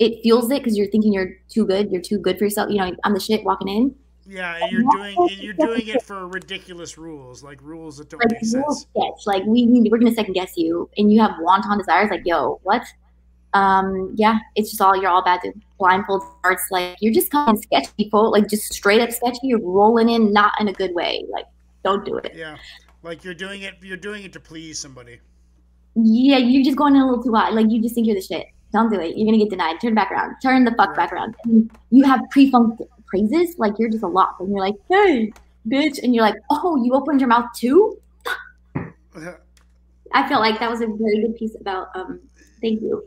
It 0.00 0.22
fuels 0.22 0.50
it 0.50 0.58
because 0.58 0.76
you're 0.76 0.90
thinking 0.90 1.12
you're 1.12 1.36
too 1.48 1.64
good. 1.64 1.92
You're 1.92 2.02
too 2.02 2.18
good 2.18 2.36
for 2.36 2.46
yourself. 2.46 2.68
You 2.68 2.78
know, 2.78 2.96
I'm 3.04 3.14
the 3.14 3.20
shit 3.20 3.44
walking 3.44 3.68
in. 3.68 3.94
Yeah, 4.26 4.56
and 4.62 4.70
you're 4.72 4.84
doing 4.92 5.16
and 5.18 5.30
you're 5.38 5.52
doing 5.54 5.86
it 5.88 6.02
for 6.02 6.28
ridiculous 6.28 6.96
rules, 6.96 7.42
like 7.42 7.60
rules 7.62 7.96
that 7.98 8.08
don't 8.08 8.20
Like 8.20 8.32
make 8.32 8.44
sense. 8.44 8.86
sketch. 8.94 9.26
Like 9.26 9.44
we 9.44 9.66
we're 9.90 9.98
gonna 9.98 10.14
second 10.14 10.34
guess 10.34 10.52
you, 10.56 10.88
and 10.96 11.12
you 11.12 11.20
have 11.20 11.32
wanton 11.40 11.76
desires. 11.78 12.08
Like 12.10 12.22
yo, 12.24 12.60
what? 12.62 12.82
Um, 13.54 14.12
yeah, 14.16 14.38
it's 14.56 14.70
just 14.70 14.80
all 14.80 14.96
you're 14.96 15.10
all 15.10 15.22
bad 15.24 15.40
to 15.42 15.52
blindfold 15.78 16.22
arts. 16.44 16.62
Like 16.70 16.96
you're 17.00 17.12
just 17.12 17.30
coming 17.30 17.60
sketchy, 17.60 17.90
people. 17.96 18.30
Like 18.30 18.48
just 18.48 18.72
straight 18.72 19.00
up 19.00 19.10
sketchy. 19.10 19.40
You're 19.42 19.60
rolling 19.60 20.08
in, 20.08 20.32
not 20.32 20.52
in 20.60 20.68
a 20.68 20.72
good 20.72 20.94
way. 20.94 21.24
Like 21.30 21.46
don't 21.84 22.04
do 22.04 22.16
it. 22.18 22.32
Yeah, 22.34 22.56
like 23.02 23.24
you're 23.24 23.34
doing 23.34 23.62
it. 23.62 23.74
You're 23.82 23.96
doing 23.96 24.22
it 24.24 24.32
to 24.34 24.40
please 24.40 24.78
somebody. 24.78 25.18
Yeah, 25.96 26.38
you're 26.38 26.64
just 26.64 26.76
going 26.78 26.94
in 26.94 27.02
a 27.02 27.06
little 27.06 27.22
too 27.22 27.34
high. 27.34 27.50
Like 27.50 27.66
you 27.70 27.82
just 27.82 27.94
think 27.94 28.06
you're 28.06 28.16
the 28.16 28.22
shit. 28.22 28.46
Don't 28.72 28.90
do 28.90 28.98
it. 29.00 29.16
You're 29.16 29.26
gonna 29.26 29.36
get 29.38 29.50
denied. 29.50 29.80
Turn 29.82 29.94
back 29.94 30.10
around. 30.12 30.36
Turn 30.40 30.64
the 30.64 30.70
fuck 30.70 30.90
Right. 30.90 30.96
back 30.96 31.12
around. 31.12 31.34
And 31.44 31.70
you 31.90 32.04
have 32.04 32.20
pre-funked 32.30 32.80
praises. 33.12 33.56
Like 33.58 33.74
you're 33.78 33.90
just 33.90 34.02
a 34.02 34.08
lot. 34.08 34.36
And 34.40 34.48
you're 34.48 34.60
like, 34.60 34.76
hey, 34.88 35.32
bitch. 35.68 36.02
And 36.02 36.14
you're 36.14 36.24
like, 36.24 36.36
oh, 36.50 36.82
you 36.82 36.94
opened 36.94 37.20
your 37.20 37.28
mouth 37.28 37.46
too. 37.54 38.00
I 40.14 40.28
felt 40.28 40.40
like 40.40 40.58
that 40.58 40.70
was 40.70 40.80
a 40.80 40.86
very 40.86 41.20
good 41.20 41.36
piece 41.36 41.54
about. 41.60 41.88
Um, 41.94 42.20
thank 42.62 42.80
you. 42.80 43.04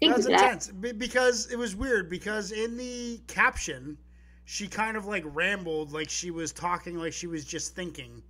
Thank 0.00 0.14
That's 0.14 0.28
you 0.28 0.36
that. 0.36 0.44
intense 0.44 0.68
be- 0.68 0.92
because 0.92 1.50
it 1.52 1.56
was 1.56 1.74
weird 1.74 2.08
because 2.08 2.52
in 2.52 2.76
the 2.76 3.20
caption, 3.26 3.98
she 4.44 4.68
kind 4.68 4.96
of 4.96 5.06
like 5.06 5.24
rambled 5.26 5.92
like 5.92 6.10
she 6.10 6.30
was 6.30 6.52
talking 6.52 6.96
like 6.96 7.12
she 7.12 7.26
was 7.26 7.44
just 7.44 7.74
thinking, 7.74 8.22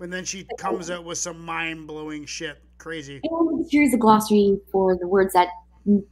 And 0.00 0.12
then 0.12 0.24
she 0.24 0.46
comes 0.58 0.90
out 0.92 1.04
with 1.04 1.18
some 1.18 1.44
mind 1.44 1.86
blowing 1.86 2.24
shit, 2.26 2.62
crazy. 2.78 3.20
And 3.24 3.66
here's 3.70 3.94
a 3.94 3.98
glossary 3.98 4.60
for 4.70 4.96
the 4.96 5.08
words 5.08 5.32
that 5.32 5.48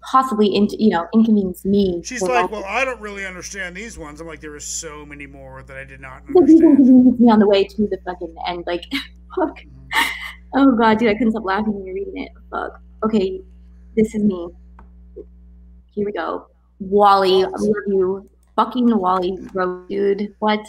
possibly, 0.02 0.48
in, 0.48 0.68
you 0.78 0.90
know, 0.90 1.06
inconvenience 1.14 1.64
me. 1.64 2.02
She's 2.04 2.22
like, 2.22 2.50
well, 2.50 2.64
I 2.64 2.84
don't 2.84 3.00
really 3.00 3.26
understand 3.26 3.76
these 3.76 3.98
ones. 3.98 4.20
I'm 4.20 4.26
like, 4.26 4.40
there 4.40 4.54
are 4.54 4.60
so 4.60 5.04
many 5.06 5.26
more 5.26 5.62
that 5.62 5.76
I 5.76 5.84
did 5.84 6.00
not 6.00 6.22
understand. 6.26 7.18
me 7.18 7.30
on 7.30 7.38
the 7.38 7.46
way 7.46 7.64
to 7.64 7.86
the 7.86 7.98
fucking 8.04 8.34
end. 8.46 8.64
Like, 8.66 8.84
fuck. 9.36 9.58
Oh 10.54 10.72
god, 10.76 10.98
dude, 10.98 11.10
I 11.10 11.14
couldn't 11.14 11.32
stop 11.32 11.44
laughing 11.44 11.74
when 11.74 11.84
you're 11.84 11.94
reading 11.94 12.24
it. 12.24 12.32
Fuck. 12.50 12.80
Okay, 13.04 13.40
this 13.96 14.14
is 14.14 14.24
me. 14.24 14.48
Here 15.92 16.04
we 16.04 16.12
go. 16.12 16.46
Wally, 16.80 17.44
I 17.44 17.48
love 17.48 17.74
you. 17.86 18.28
Fucking 18.56 18.96
Wally, 18.96 19.38
bro, 19.52 19.84
dude. 19.88 20.34
What? 20.38 20.66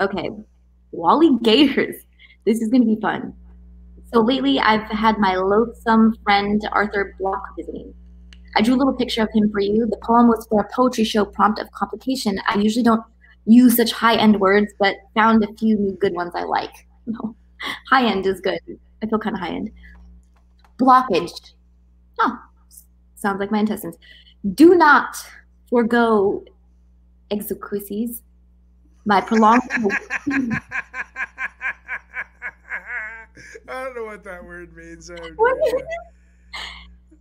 Okay. 0.00 0.30
Wally 0.90 1.38
Gators. 1.42 1.96
This 2.44 2.60
is 2.60 2.68
gonna 2.68 2.84
be 2.84 2.98
fun. 3.00 3.34
So 4.12 4.20
lately, 4.20 4.60
I've 4.60 4.88
had 4.90 5.18
my 5.18 5.36
loathsome 5.36 6.16
friend 6.22 6.60
Arthur 6.72 7.14
Block 7.18 7.42
visiting. 7.56 7.94
I 8.54 8.60
drew 8.60 8.74
a 8.74 8.76
little 8.76 8.92
picture 8.92 9.22
of 9.22 9.30
him 9.32 9.50
for 9.50 9.60
you. 9.60 9.86
The 9.86 9.96
poem 10.02 10.28
was 10.28 10.46
for 10.48 10.60
a 10.60 10.68
poetry 10.74 11.04
show 11.04 11.24
prompt 11.24 11.58
of 11.58 11.70
complication. 11.72 12.38
I 12.46 12.58
usually 12.58 12.82
don't 12.82 13.02
use 13.46 13.76
such 13.76 13.92
high 13.92 14.16
end 14.16 14.38
words, 14.38 14.72
but 14.78 14.96
found 15.14 15.42
a 15.42 15.52
few 15.54 15.78
new 15.78 15.92
good 15.92 16.14
ones 16.14 16.32
I 16.34 16.44
like. 16.44 16.72
No, 17.04 17.34
high 17.90 18.06
end 18.06 18.24
is 18.26 18.40
good. 18.40 18.60
I 19.02 19.06
feel 19.06 19.18
kind 19.18 19.34
of 19.34 19.40
high 19.40 19.48
end. 19.48 19.70
Blockage. 20.78 21.52
Oh, 22.20 22.38
sounds 23.16 23.40
like 23.40 23.50
my 23.50 23.58
intestines. 23.58 23.96
Do 24.54 24.76
not 24.76 25.16
forego 25.68 26.44
exequies. 27.32 28.22
My 29.04 29.20
prolonged. 29.20 29.62
I 33.68 33.84
don't 33.84 33.96
know 33.96 34.04
what 34.04 34.24
that 34.24 34.44
word 34.44 34.76
means. 34.76 35.10
I 35.10 35.14
have 35.14 35.30
no 35.30 35.34
What? 35.36 35.56
idea. 35.68 35.86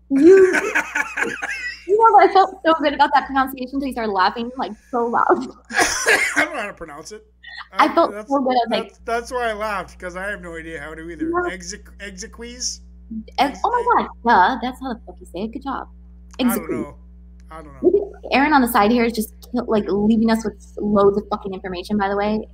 you, 0.10 0.36
you 1.88 1.98
know, 1.98 2.20
I 2.20 2.28
felt 2.34 2.60
so 2.66 2.74
good 2.82 2.94
about 2.94 3.12
that 3.14 3.26
pronunciation 3.28 3.76
until 3.76 3.88
you 3.88 3.94
started 3.94 4.12
laughing 4.12 4.52
like 4.58 4.74
so 4.90 5.06
loud. 5.06 5.26
I 5.72 6.46
don't 6.46 6.54
know 6.54 6.62
how 6.62 6.68
to 6.68 6.74
pronounce 6.74 7.12
it. 7.12 7.26
I 7.74 7.94
felt 7.94 8.12
that's, 8.12 8.30
so 8.30 8.40
good. 8.40 8.50
I 8.50 8.54
was 8.54 8.68
like, 8.70 8.84
that's, 8.88 9.00
that's 9.06 9.32
why 9.32 9.50
I 9.50 9.54
laughed 9.54 9.98
because 9.98 10.16
I 10.16 10.30
have 10.30 10.42
no 10.42 10.56
idea 10.56 10.80
how 10.80 10.94
to 10.94 11.02
either. 11.10 11.26
Yeah. 11.26 11.56
Exeq- 11.56 11.98
exequies? 12.00 12.82
ex- 13.40 13.60
oh 13.64 13.94
my 13.96 14.08
god, 14.24 14.56
duh, 14.56 14.60
that's 14.62 14.80
how 14.82 14.94
the 14.94 15.00
fuck 15.06 15.16
you 15.20 15.26
say 15.26 15.42
it. 15.44 15.52
Good 15.52 15.64
job. 15.64 15.88
I 16.40 16.44
don't 16.44 16.72
know. 16.72 16.98
I 17.52 17.62
don't 17.62 17.84
know. 17.84 18.14
Aaron 18.32 18.54
on 18.54 18.62
the 18.62 18.68
side 18.68 18.92
here 18.92 19.04
is 19.04 19.14
just 19.14 19.34
like 19.54 19.84
leaving 19.88 20.32
us 20.32 20.46
with 20.46 20.74
loads 20.78 21.18
of 21.18 21.24
fucking 21.30 21.54
information. 21.54 21.98
By 21.98 22.08
the 22.08 22.16
way, 22.16 22.48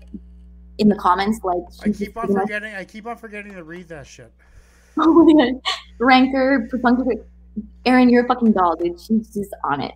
in 0.77 0.89
the 0.89 0.95
comments, 0.95 1.39
like 1.43 1.64
I 1.83 1.89
keep 1.89 2.17
on 2.17 2.33
forgetting. 2.33 2.73
I 2.73 2.83
keep 2.83 3.06
on 3.07 3.17
forgetting 3.17 3.53
to 3.53 3.64
read 3.64 3.88
that 3.89 4.07
shit. 4.07 4.31
Oh 4.99 5.14
my 5.14 5.31
god, 5.31 5.61
rancor, 5.99 6.67
perfunctory. 6.72 7.17
Aaron, 7.85 8.09
you're 8.09 8.25
a 8.25 8.27
fucking 8.27 8.53
doll, 8.53 8.75
dude. 8.75 8.99
She's 8.99 9.27
just 9.31 9.53
on 9.64 9.80
it. 9.80 9.93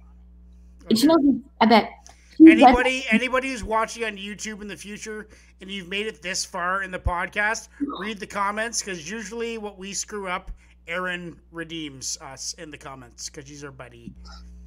And 0.90 1.00
she 1.00 1.08
knows. 1.08 1.19
I 1.60 1.66
bet. 1.66 1.90
She's 2.38 2.61
Anybody, 2.61 3.06
anybody 3.10 3.50
who's 3.50 3.64
watching 3.64 4.03
on 4.03 4.18
YouTube 4.18 4.61
in 4.61 4.68
the 4.68 4.77
future, 4.77 5.27
and 5.60 5.72
you've 5.72 5.88
made 5.88 6.06
it 6.06 6.22
this 6.22 6.45
far 6.45 6.84
in 6.84 6.92
the 6.92 7.00
podcast, 7.00 7.69
read 8.00 8.19
the 8.19 8.27
comments 8.27 8.82
because 8.82 9.10
usually 9.10 9.58
what 9.58 9.80
we 9.80 9.92
screw 9.92 10.27
up, 10.27 10.51
Aaron 10.88 11.40
redeems 11.51 12.18
us 12.22 12.53
in 12.60 12.69
the 12.69 12.77
comments 12.77 13.30
because 13.30 13.48
she's 13.48 13.64
our 13.64 13.72
buddy. 13.72 14.14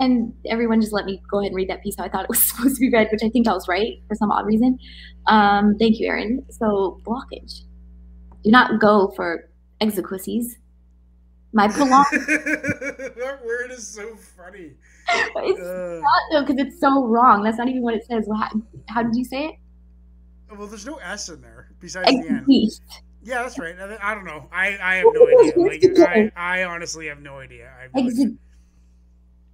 And 0.00 0.32
everyone 0.46 0.80
just 0.80 0.92
let 0.92 1.04
me 1.04 1.22
go 1.30 1.38
ahead 1.38 1.48
and 1.50 1.56
read 1.56 1.68
that 1.70 1.82
piece 1.82 1.94
how 1.96 2.04
I 2.04 2.08
thought 2.08 2.24
it 2.24 2.28
was 2.28 2.42
supposed 2.44 2.76
to 2.76 2.80
be 2.80 2.90
read, 2.90 3.08
which 3.12 3.22
I 3.22 3.28
think 3.28 3.46
I 3.48 3.52
was 3.52 3.68
right 3.68 4.00
for 4.08 4.14
some 4.14 4.30
odd 4.30 4.46
reason. 4.46 4.78
Um, 5.26 5.76
thank 5.78 5.98
you, 6.00 6.06
Aaron. 6.08 6.44
So 6.50 7.00
blockage. 7.04 7.62
Do 8.42 8.50
not 8.50 8.80
go 8.80 9.12
for 9.16 9.48
exequies. 9.80 10.56
My 11.52 11.68
prolonged. 11.72 12.06
that 12.12 13.38
word 13.44 13.70
is 13.70 13.86
so 13.86 14.16
funny. 14.16 14.72
it's 15.08 15.60
Uh, 15.60 16.00
not 16.02 16.22
though 16.32 16.46
because 16.46 16.66
it's 16.66 16.80
so 16.80 17.04
wrong. 17.06 17.42
That's 17.42 17.58
not 17.58 17.68
even 17.68 17.82
what 17.82 17.94
it 17.94 18.04
says. 18.06 18.26
How, 18.36 18.48
how 18.88 19.02
did 19.02 19.14
you 19.14 19.24
say 19.24 19.46
it? 19.46 19.54
well, 20.56 20.68
there's 20.68 20.86
no 20.86 20.96
S 20.96 21.28
in 21.30 21.40
there 21.40 21.68
besides 21.80 22.08
the 22.08 22.28
end. 22.28 22.46
Yeah, 23.24 23.42
that's 23.42 23.58
right. 23.58 23.74
I, 24.02 24.14
don't 24.14 24.24
know. 24.24 24.48
I, 24.52 24.78
I 24.80 24.94
have 24.96 25.06
no 25.12 25.26
idea. 25.26 25.52
Like, 25.56 25.98
I, 26.36 26.60
I 26.60 26.64
honestly 26.64 27.06
have 27.08 27.20
no 27.20 27.38
idea. 27.38 27.72
I 27.76 27.82
have 27.82 27.94
no 27.94 28.02
idea. 28.02 28.26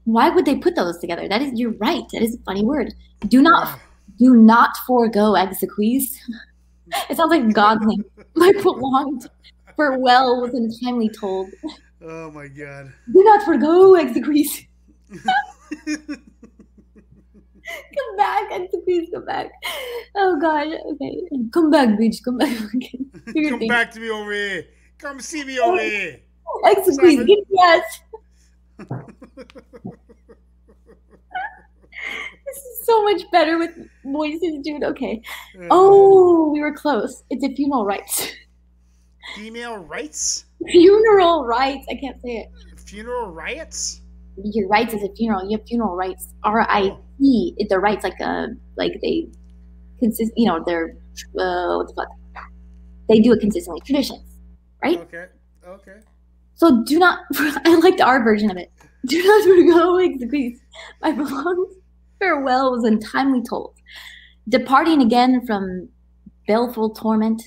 Why 0.05 0.31
would 0.31 0.45
they 0.45 0.57
put 0.57 0.77
those 0.77 0.99
together? 0.99 1.29
That 1.29 1.43
is, 1.43 1.53
you're 1.59 1.73
right. 1.73 2.05
That 2.13 2.23
is 2.23 2.35
a 2.37 2.39
funny 2.39 2.65
word. 2.65 2.95
Do 3.29 3.43
not, 3.43 3.79
do 4.19 4.35
not 4.37 4.77
forego 4.87 5.35
exequies. 5.35 6.19
It 7.09 7.17
sounds 7.17 7.31
like 7.31 7.53
goggling. 7.53 8.03
My 8.35 8.53
prolonged 8.61 9.29
farewell 9.77 10.41
was 10.41 10.53
untimely 10.55 11.09
told. 11.09 11.49
Oh 12.03 12.33
my 12.33 12.49
god. 12.49 12.93
Do 13.13 13.23
not 13.23 13.45
forego 13.45 13.95
exequies. 13.95 14.67
Come 17.97 18.17
back, 18.17 18.51
exequies, 18.51 19.09
come 19.13 19.25
back. 19.25 19.51
Oh 20.17 20.39
god, 20.41 20.69
okay. 20.93 21.21
Come 21.53 21.71
back, 21.71 21.91
bitch, 21.91 22.23
come 22.25 22.39
back. 22.39 22.57
Okay. 22.75 23.49
Come 23.49 23.61
thing. 23.61 23.69
back 23.69 23.93
to 23.93 24.01
me 24.01 24.11
over 24.11 24.33
here. 24.33 24.65
Come 24.99 25.21
see 25.21 25.45
me 25.45 25.61
over 25.61 25.77
oh, 25.77 25.79
here. 25.79 26.21
Exequies, 26.65 27.19
Seven. 27.19 27.83
Get 28.89 28.91
your 28.91 29.01
ass. 29.01 29.99
This 32.47 32.57
is 32.57 32.87
so 32.87 33.05
much 33.05 33.23
better 33.31 33.59
with 33.59 33.71
voices, 34.05 34.59
dude. 34.63 34.83
Okay. 34.83 35.23
Oh, 35.71 36.51
we 36.51 36.61
were 36.61 36.73
close. 36.75 37.23
It's 37.31 37.45
a 37.45 37.55
funeral 37.55 37.85
rites. 37.85 38.33
Female 39.37 39.79
rights? 39.79 40.47
Funeral 40.67 41.45
rites. 41.45 41.87
I 41.91 41.95
can't 41.95 42.21
say 42.23 42.39
it. 42.39 42.51
Funeral 42.81 43.31
riots? 43.31 44.01
Your 44.43 44.67
rights 44.69 44.95
is 44.95 45.03
a 45.03 45.15
funeral. 45.15 45.49
You 45.49 45.59
have 45.59 45.67
funeral 45.67 45.95
rites. 45.95 46.33
R 46.43 46.63
I 46.63 46.97
T. 47.21 47.55
The 47.69 47.79
rights 47.79 48.03
like 48.03 48.19
a 48.21 48.49
like 48.77 48.99
they 49.03 49.29
consist. 49.99 50.33
You 50.37 50.47
know 50.47 50.65
they're 50.65 50.97
uh 51.39 51.77
what 51.77 51.87
the 51.89 51.95
fuck. 51.95 52.09
They 53.09 53.21
do 53.21 53.33
it 53.33 53.41
consistently. 53.41 53.81
Traditions, 53.83 54.39
right? 54.83 54.99
Okay. 54.99 55.27
Okay. 55.67 56.01
So 56.61 56.85
do 56.85 56.99
not. 56.99 57.21
I 57.65 57.75
liked 57.83 58.03
our 58.03 58.23
version 58.23 58.51
of 58.51 58.59
it. 58.59 58.71
Do 59.07 59.17
not 59.25 59.47
go, 59.47 59.57
forgo 59.57 59.97
exequies. 60.05 60.59
My 61.01 61.13
prolonged 61.13 61.73
farewell 62.19 62.71
was 62.73 62.85
untimely 62.85 63.43
told. 63.43 63.75
Departing 64.47 65.01
again 65.01 65.47
from 65.47 65.89
baleful 66.47 66.91
torment, 66.91 67.43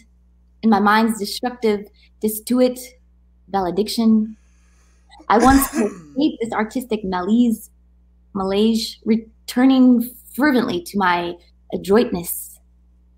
in 0.64 0.72
my 0.72 0.80
mind's 0.80 1.20
destructive 1.20 1.86
destitute 2.22 2.80
valediction, 3.50 4.36
I 5.30 5.38
once 5.38 5.62
escaped 5.76 6.38
this 6.42 6.52
artistic 6.52 7.04
malaise, 7.04 7.70
malaise, 8.34 8.98
returning 9.06 10.10
fervently 10.36 10.82
to 10.86 10.98
my 10.98 11.36
adroitness, 11.72 12.60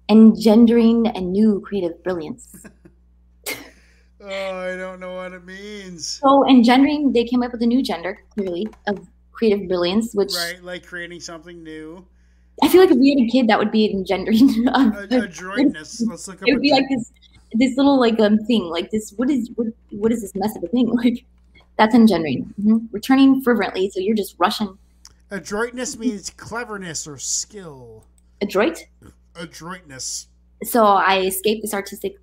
engendering 0.09 1.07
a 1.07 1.21
new 1.21 1.61
creative 1.61 2.03
brilliance. 2.03 2.65
Oh, 4.25 4.55
I 4.57 4.75
don't 4.75 4.99
know 4.99 5.15
what 5.15 5.33
it 5.33 5.45
means. 5.45 6.07
So 6.23 6.47
engendering, 6.47 7.13
they 7.13 7.23
came 7.23 7.43
up 7.43 7.51
with 7.51 7.61
a 7.61 7.65
new 7.65 7.83
gender, 7.83 8.17
clearly, 8.33 8.67
of 8.87 9.07
creative 9.31 9.67
brilliance, 9.67 10.13
which 10.13 10.31
Right, 10.35 10.63
like 10.63 10.85
creating 10.85 11.19
something 11.19 11.63
new. 11.63 12.05
I 12.63 12.69
feel 12.69 12.81
like 12.81 12.89
if 12.91 12.97
we 12.97 13.09
had 13.09 13.19
a 13.19 13.27
kid, 13.29 13.47
that 13.49 13.59
would 13.59 13.71
be 13.71 13.91
engendering. 13.91 14.67
Of, 14.73 15.11
A, 15.11 15.21
adroitness. 15.23 16.01
Let's 16.07 16.27
look 16.27 16.41
up. 16.41 16.47
it 16.47 16.53
would 16.53 16.61
be 16.61 16.71
like 16.71 16.85
this, 16.89 17.11
this 17.53 17.75
little 17.77 17.99
like 17.99 18.19
um 18.19 18.39
thing, 18.45 18.63
like 18.63 18.89
this. 18.91 19.13
What 19.17 19.29
is 19.29 19.51
what? 19.55 19.67
What 19.91 20.11
is 20.11 20.21
this 20.21 20.33
mess 20.35 20.55
of 20.55 20.63
a 20.63 20.67
thing? 20.67 20.87
Like 21.03 21.25
that's 21.77 21.93
engendering. 21.93 22.53
hmm 22.61 22.77
Returning 22.91 23.41
fervently, 23.43 23.89
so 23.89 23.99
you're 23.99 24.15
just 24.15 24.35
rushing. 24.39 24.77
Adroitness 25.31 25.97
means 25.97 26.29
cleverness 26.29 27.05
or 27.07 27.17
skill. 27.17 28.05
Adroit. 28.41 28.85
Adroitness. 29.35 30.27
So 30.63 30.85
I 30.85 31.21
escaped 31.21 31.61
this 31.63 31.73
artistic 31.73 32.15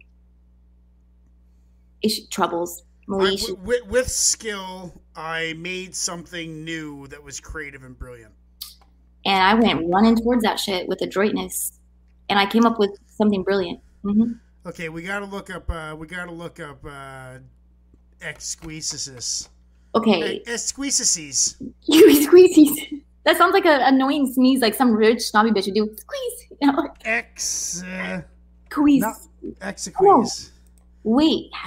issue, 2.03 2.23
troubles. 2.31 2.83
I, 3.13 3.37
with, 3.65 3.87
with 3.89 4.09
skill, 4.09 4.93
I 5.17 5.55
made 5.59 5.95
something 5.95 6.65
new 6.65 7.07
that 7.09 7.23
was 7.23 7.41
creative 7.41 7.83
and 7.83 7.99
brilliant. 7.99 8.33
and 9.27 9.43
I 9.43 9.55
went 9.55 9.91
running 9.93 10.17
towards 10.17 10.43
that 10.45 10.59
shit 10.59 10.89
with 10.89 11.01
adroitness, 11.03 11.73
and 12.29 12.39
I 12.39 12.47
came 12.47 12.65
up 12.65 12.79
with 12.79 12.97
something 13.09 13.43
brilliant. 13.43 13.81
hmm 14.03 14.33
Okay, 14.65 14.89
we 14.89 15.03
gotta 15.03 15.27
look 15.27 15.51
up. 15.51 15.69
Uh, 15.69 15.97
we 15.99 16.07
gotta 16.07 16.31
look 16.31 16.61
up 16.61 16.79
uh, 16.89 17.39
exquisisis. 18.21 19.49
Okay, 19.95 20.43
Exquisises. 20.47 21.57
you 21.83 22.27
squeezies. 22.27 23.03
That 23.25 23.37
sounds 23.37 23.53
like 23.53 23.67
an 23.67 23.81
annoying 23.95 24.33
sneeze, 24.33 24.61
like 24.63 24.75
some 24.75 24.93
rich 24.93 25.23
snobby 25.23 25.51
bitch 25.51 25.67
would 25.67 25.75
do. 25.75 25.95
Squeeze, 25.97 26.47
you 26.61 26.73
know, 26.73 26.89
Ex. 27.05 27.83
Uh, 27.83 28.23
squeeze. 28.71 29.03
no, 29.03 29.13
exequies. 29.61 30.01
Wait, 30.01 30.52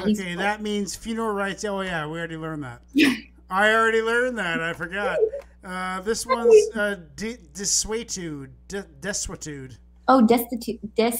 you 0.05 0.13
Okay, 0.13 0.35
that 0.35 0.61
means 0.61 0.95
funeral 0.95 1.33
rites. 1.33 1.63
Oh 1.65 1.81
yeah, 1.81 2.07
we 2.07 2.17
already 2.17 2.37
learned 2.37 2.63
that. 2.63 2.81
I 3.49 3.71
already 3.73 4.01
learned 4.01 4.37
that. 4.37 4.61
I 4.61 4.73
forgot. 4.73 5.19
Uh, 5.63 6.01
this 6.01 6.25
one's 6.25 6.75
uh, 6.75 6.95
di- 7.15 7.37
dissuatude. 7.53 8.49
De- 8.67 8.85
desuetude. 9.01 9.77
Oh, 10.07 10.21
destitute. 10.25 10.79
Des. 10.95 11.17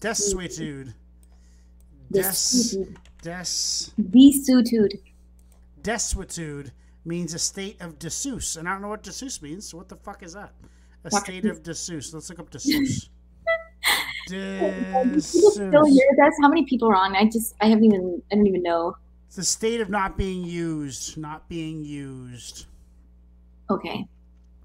Desuetude. 0.00 0.94
Des. 2.10 2.76
Des. 3.22 3.90
Desuetude. 4.00 4.98
Desuetude 5.82 6.70
means 7.04 7.34
a 7.34 7.38
state 7.38 7.80
of 7.80 7.98
disuse, 7.98 8.56
and 8.56 8.68
I 8.68 8.72
don't 8.72 8.82
know 8.82 8.88
what 8.88 9.02
disuse 9.02 9.42
means. 9.42 9.68
So 9.68 9.78
what 9.78 9.88
the 9.88 9.96
fuck 9.96 10.22
is 10.22 10.34
that? 10.34 10.52
A 11.04 11.10
state 11.10 11.44
of 11.46 11.62
disuse. 11.62 12.12
Let's 12.12 12.28
look 12.30 12.38
up 12.38 12.50
disuse. 12.50 13.08
Still 14.28 15.12
disuse. 15.12 15.58
How 16.40 16.48
many 16.48 16.64
people 16.64 16.88
are 16.90 16.96
on? 16.96 17.16
I 17.16 17.24
just, 17.24 17.54
I 17.60 17.66
haven't 17.66 17.84
even, 17.84 18.22
I 18.30 18.36
don't 18.36 18.46
even 18.46 18.62
know. 18.62 18.96
It's 19.26 19.36
the 19.36 19.44
state 19.44 19.80
of 19.80 19.88
not 19.90 20.16
being 20.16 20.44
used. 20.44 21.16
Not 21.16 21.48
being 21.48 21.84
used. 21.84 22.66
Okay. 23.70 24.06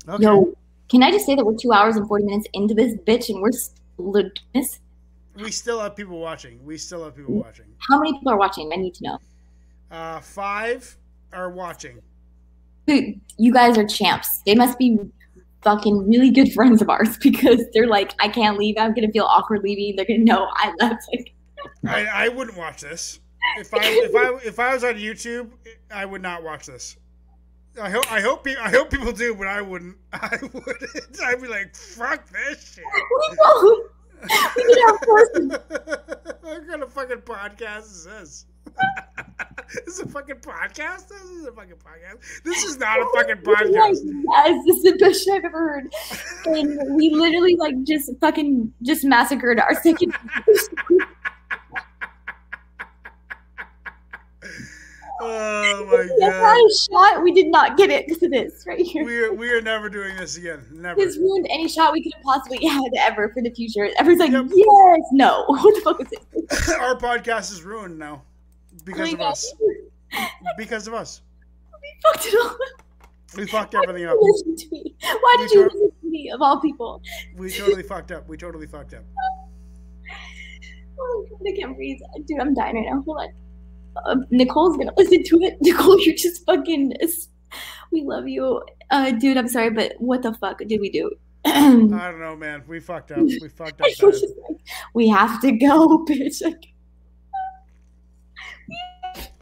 Okay. 0.08 0.24
Yo, 0.24 0.53
can 0.90 1.03
I 1.03 1.11
just 1.11 1.25
say 1.25 1.35
that 1.35 1.45
we're 1.45 1.56
two 1.56 1.72
hours 1.72 1.95
and 1.95 2.08
40 2.08 2.25
minutes 2.25 2.48
into 2.53 2.74
this 2.74 2.95
bitch 2.95 3.30
and 3.30 3.42
we're 3.42 3.51
still 3.51 4.32
this? 4.53 4.80
We 5.35 5.51
still 5.51 5.80
have 5.80 5.95
people 5.95 6.19
watching. 6.19 6.64
We 6.64 6.77
still 6.77 7.03
have 7.06 7.16
people 7.16 7.33
watching. 7.33 7.66
How 7.90 7.98
many 8.00 8.14
people 8.14 8.32
are 8.32 8.38
watching? 8.38 8.72
I 8.72 8.75
need 8.75 8.93
to 8.95 9.03
know. 9.03 9.17
Uh, 9.92 10.19
five 10.19 10.95
are 11.32 11.50
watching. 11.50 12.00
Dude, 12.85 13.19
you 13.38 13.53
guys 13.53 13.77
are 13.77 13.85
champs. 13.85 14.42
They 14.45 14.56
must 14.56 14.77
be 14.77 15.00
fucking 15.64 16.09
really 16.09 16.30
good 16.32 16.51
friends 16.53 16.82
of 16.82 16.90
ours 16.90 17.17
because 17.22 17.61
they're 17.74 17.88
like, 17.88 18.14
I 18.19 18.27
can't 18.27 18.58
leave. 18.58 18.75
I'm 18.77 18.93
gonna 18.93 19.11
feel 19.11 19.25
awkward 19.25 19.64
leaving. 19.64 19.95
They're 19.95 20.06
gonna 20.06 20.19
know 20.19 20.48
I 20.53 20.74
left. 20.80 21.03
Like, 21.11 21.35
I, 21.85 22.25
I 22.25 22.30
wouldn't 22.30 22.58
watch 22.58 22.82
this. 22.82 23.19
If 23.58 23.74
I 23.74 23.80
if 23.82 24.16
I 24.16 24.33
if 24.45 24.59
I 24.59 24.74
was 24.74 24.83
on 24.83 24.95
YouTube, 24.95 25.51
I 25.92 26.06
would 26.06 26.22
not 26.22 26.43
watch 26.43 26.66
this. 26.67 26.98
I 27.82 27.90
hope 27.90 28.11
I 28.11 28.22
hope 28.22 28.43
pe- 28.43 28.56
I 28.56 28.69
hope 28.69 28.92
people 28.92 29.11
do, 29.11 29.35
but 29.35 29.48
I 29.48 29.61
wouldn't. 29.61 29.98
I 30.14 30.38
wouldn't. 30.42 31.22
I'd 31.24 31.42
be 31.42 31.48
like, 31.48 31.75
fuck 31.75 32.30
this 32.30 32.75
shit. 32.75 32.83
we 32.85 33.38
won't. 33.38 33.92
We 34.56 34.64
need 34.64 34.83
our 34.88 34.98
forces. 35.00 35.58
what 36.42 36.67
kind 36.67 36.83
of 36.83 36.93
fucking 36.93 37.17
podcast 37.17 37.85
is 37.85 38.06
this? 38.06 38.45
this 39.85 39.95
is 39.95 40.00
a 40.00 40.08
fucking 40.08 40.35
podcast. 40.38 41.08
This 41.10 41.22
is 41.24 41.45
a 41.45 41.52
fucking 41.52 41.76
podcast. 41.76 42.43
This 42.43 42.64
is 42.64 42.77
not 42.77 43.00
a 43.00 43.06
fucking 43.16 43.43
Like, 43.43 43.58
podcast. 43.58 44.00
yes, 44.03 44.66
this 44.66 44.76
is 44.77 44.84
the 44.84 44.98
best 45.00 45.24
shit 45.26 45.34
I've 45.35 45.45
ever 45.45 45.60
heard. 45.60 45.93
And 46.45 46.95
we 46.95 47.10
literally 47.10 47.56
like 47.56 47.82
just 47.84 48.11
fucking 48.19 48.74
just 48.84 49.03
massacred 49.03 49.60
our 49.60 49.74
second. 49.82 50.14
Oh 55.26 55.85
my 55.90 56.27
god. 56.27 56.69
shot. 56.92 57.24
We 57.24 57.32
did 57.32 57.48
not 57.48 57.77
get 57.77 57.90
it 57.90 58.08
to 58.19 58.27
this 58.27 58.66
right 58.68 58.80
here. 58.80 59.06
We 59.06 59.19
are 59.24 59.34
we 59.34 59.50
are 59.52 59.61
never 59.61 59.90
doing 59.90 60.16
this 60.18 60.35
again. 60.38 60.66
Never. 60.72 61.00
This 61.00 61.18
ruined 61.18 61.48
any 61.50 61.69
shot 61.69 61.93
we 61.93 62.03
could 62.03 62.14
have 62.14 62.24
possibly 62.24 62.66
had 62.66 62.92
ever 63.00 63.30
for 63.30 63.42
the 63.42 63.52
future. 63.52 63.90
Everyone's 63.98 64.19
like, 64.19 64.32
Yep. 64.32 64.45
yes, 64.53 65.00
no. 65.14 65.45
What 65.48 65.76
the 65.76 65.82
fuck 65.82 66.02
is 66.02 66.08
this? 66.10 66.69
Our 66.74 66.98
podcast 66.98 67.52
is 67.53 67.64
ruined 67.64 67.98
now 67.98 68.24
because 68.84 69.10
Oh 69.10 69.14
of 69.14 69.20
God. 69.20 69.32
us. 69.32 69.53
Because 70.58 70.88
of 70.88 70.94
us. 70.94 71.22
We 71.82 71.90
fucked 72.03 72.26
it 72.28 72.36
all. 72.36 72.48
Up. 72.48 72.58
We 73.36 73.48
fucked 73.48 73.76
everything 73.76 74.06
up. 74.06 74.18
listen 74.22 74.56
to 74.56 74.68
me? 74.72 74.95
Why 75.02 75.36
We 75.40 75.44
did 75.48 75.52
you 75.53 75.64
listen 75.64 75.92
to 76.02 76.10
me 76.10 76.32
of 76.32 76.42
all 76.42 76.60
people? 76.62 77.02
We 77.36 77.50
totally 77.52 77.84
fucked 77.84 78.12
up. 78.12 78.28
We 78.30 78.38
totally 78.38 78.68
fucked 78.68 78.94
up. 78.94 79.03
Oh 81.00 81.26
god, 81.30 81.40
I 81.52 81.60
can't 81.60 81.76
breathe. 81.76 81.98
Dude, 82.28 82.40
I'm 82.40 82.53
dying 82.53 82.76
right 82.76 82.86
now. 82.86 83.02
Hold 83.02 83.18
on. 83.18 83.30
Uh, 84.06 84.16
Nicole's 84.30 84.78
gonna 84.78 84.94
listen 84.95 85.24
to 85.24 85.42
it. 85.42 85.58
Nicole, 85.62 86.00
you're 86.00 86.16
just 86.16 86.45
fucking. 86.45 86.94
We 87.92 88.03
love 88.03 88.28
you. 88.28 88.62
Uh, 88.92 89.12
dude, 89.12 89.38
I'm 89.38 89.48
sorry, 89.48 89.72
but 89.72 89.94
what 89.98 90.22
the 90.22 90.34
fuck 90.36 90.60
did 90.60 90.80
we 90.80 90.90
do? 90.92 91.12
I 91.45 91.52
don't 91.72 92.20
know, 92.20 92.36
man. 92.36 92.64
We 92.68 92.80
fucked 92.80 93.12
up. 93.12 93.18
We 93.20 93.50
fucked 93.50 93.82
up. 93.82 93.86
I 93.86 93.88
was 93.90 93.98
bad. 94.00 94.12
just 94.12 94.24
like, 94.50 94.58
we 94.94 95.08
have 95.10 95.42
to 95.42 95.52
go, 95.52 96.06
bitch. 96.10 96.42
Like, 96.44 96.73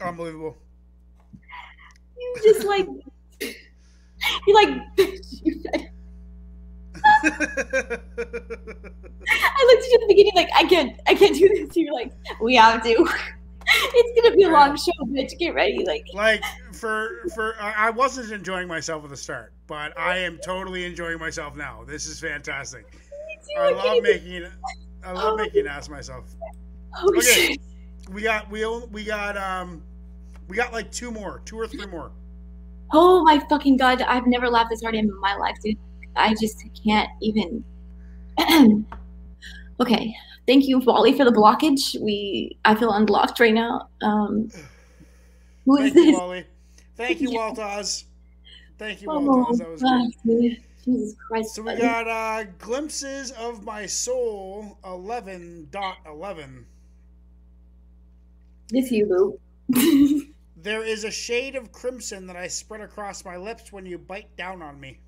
Unbelievable. 0.04 0.56
you 2.18 2.34
just 2.42 2.64
like, 2.66 2.86
you're 4.46 4.54
like. 4.54 4.68
You, 4.98 5.62
I 7.24 7.28
looked 9.66 9.82
at 9.82 9.88
you 9.88 9.94
at 9.94 10.00
the 10.00 10.06
beginning 10.08 10.32
like, 10.34 10.48
I 10.54 10.64
can't, 10.64 11.00
I 11.06 11.14
can't 11.14 11.34
do 11.36 11.48
this. 11.48 11.76
You're 11.76 11.92
like, 11.94 12.12
we 12.40 12.56
have 12.56 12.82
to. 12.84 13.08
It's 13.74 14.20
gonna 14.20 14.36
be 14.36 14.42
a 14.42 14.50
long 14.50 14.76
show, 14.76 14.92
bitch. 15.06 15.38
Get 15.38 15.54
ready. 15.54 15.84
Like, 15.86 16.04
like 16.12 16.42
for 16.72 17.20
for 17.34 17.54
I 17.60 17.90
wasn't 17.90 18.30
enjoying 18.32 18.68
myself 18.68 19.04
at 19.04 19.10
the 19.10 19.16
start, 19.16 19.52
but 19.66 19.96
I 19.98 20.18
am 20.18 20.38
totally 20.44 20.84
enjoying 20.84 21.18
myself 21.18 21.56
now. 21.56 21.82
This 21.86 22.06
is 22.06 22.20
fantastic. 22.20 22.84
I 23.58 23.70
love 23.70 24.02
making 24.02 24.46
I 25.04 25.12
love 25.12 25.38
making 25.38 25.62
an 25.62 25.68
ass 25.68 25.88
myself. 25.88 26.26
Oh 26.98 27.08
Okay. 27.16 27.20
shit. 27.20 27.60
We 28.10 28.22
got 28.22 28.50
we 28.50 28.66
we 28.90 29.04
got 29.04 29.36
um 29.36 29.82
we 30.52 30.56
got 30.58 30.70
like 30.70 30.92
two 30.92 31.10
more, 31.10 31.40
two 31.46 31.58
or 31.58 31.66
three 31.66 31.86
more. 31.86 32.12
Oh 32.92 33.24
my 33.24 33.38
fucking 33.48 33.78
god! 33.78 34.02
I've 34.02 34.26
never 34.26 34.50
laughed 34.50 34.68
this 34.68 34.82
hard 34.82 34.94
in 34.94 35.10
my 35.18 35.34
life, 35.34 35.56
dude. 35.64 35.78
I 36.14 36.34
just 36.38 36.62
can't 36.84 37.08
even. 37.22 37.64
okay, 39.80 40.14
thank 40.46 40.68
you, 40.68 40.78
Wally, 40.80 41.16
for 41.16 41.24
the 41.24 41.30
blockage. 41.30 41.98
We, 42.02 42.58
I 42.66 42.74
feel 42.74 42.92
unblocked 42.92 43.40
right 43.40 43.54
now. 43.54 43.88
Um, 44.02 44.50
who 45.64 45.78
is 45.78 45.94
Thank 45.94 45.94
you, 45.94 46.04
this? 46.04 46.20
Wally. 46.20 46.44
Thank 46.96 47.20
you, 47.22 47.30
Walt 47.34 47.58
Oz. 47.58 48.04
Thank 48.76 49.00
you, 49.00 49.08
Oh 49.10 49.46
Oz. 49.48 49.58
That 49.58 49.70
was 49.70 49.80
god, 49.80 50.10
great. 50.26 50.40
dude. 50.42 50.62
Jesus 50.84 51.16
Christ! 51.26 51.54
So 51.54 51.62
we 51.62 51.76
got 51.78 52.06
uh 52.06 52.44
glimpses 52.58 53.30
of 53.30 53.64
my 53.64 53.86
soul 53.86 54.76
11.11. 54.84 56.64
this 58.68 58.90
you, 58.90 59.06
boo. 59.06 59.38
There 60.62 60.84
is 60.84 61.02
a 61.02 61.10
shade 61.10 61.56
of 61.56 61.72
crimson 61.72 62.28
that 62.28 62.36
I 62.36 62.46
spread 62.46 62.82
across 62.82 63.24
my 63.24 63.36
lips 63.36 63.72
when 63.72 63.84
you 63.84 63.98
bite 63.98 64.36
down 64.36 64.62
on 64.62 64.78
me. 64.78 65.00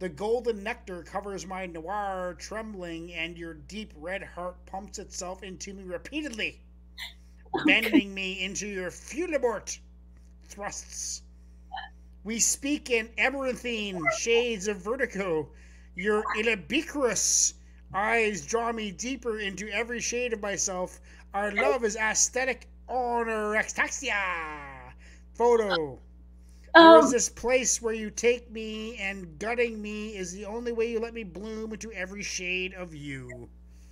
The 0.00 0.08
golden 0.08 0.64
nectar 0.64 1.04
covers 1.04 1.46
my 1.46 1.66
noir 1.66 2.34
trembling, 2.40 3.12
and 3.12 3.38
your 3.38 3.54
deep 3.54 3.92
red 3.94 4.24
heart 4.24 4.66
pumps 4.66 4.98
itself 4.98 5.44
into 5.44 5.72
me 5.72 5.84
repeatedly, 5.84 6.60
bending 7.66 8.12
me 8.12 8.42
into 8.42 8.66
your 8.66 8.90
fulibort 8.90 9.78
thrusts. 10.42 11.22
We 12.24 12.40
speak 12.40 12.90
in 12.90 13.10
amaranthine 13.16 14.02
shades 14.18 14.66
of 14.66 14.78
vertigo. 14.78 15.52
Your 15.94 16.24
illibiquitous 16.36 17.54
eyes 17.94 18.44
draw 18.44 18.72
me 18.72 18.90
deeper 18.90 19.38
into 19.38 19.68
every 19.68 20.00
shade 20.00 20.32
of 20.32 20.40
myself. 20.40 21.00
Our 21.32 21.52
love 21.52 21.84
is 21.84 21.94
aesthetic 21.94 22.66
anorexia. 22.92 24.14
Photo. 25.34 25.98
There 26.74 26.98
is 26.98 27.04
Um, 27.06 27.10
this 27.10 27.28
place 27.28 27.82
where 27.82 27.94
you 27.94 28.10
take 28.10 28.50
me, 28.50 28.96
and 28.96 29.38
gutting 29.38 29.80
me 29.80 30.16
is 30.16 30.32
the 30.32 30.46
only 30.46 30.72
way 30.72 30.90
you 30.90 31.00
let 31.00 31.12
me 31.12 31.22
bloom 31.22 31.72
into 31.72 31.92
every 31.92 32.22
shade 32.22 32.72
of 32.74 32.94
you. 32.94 33.48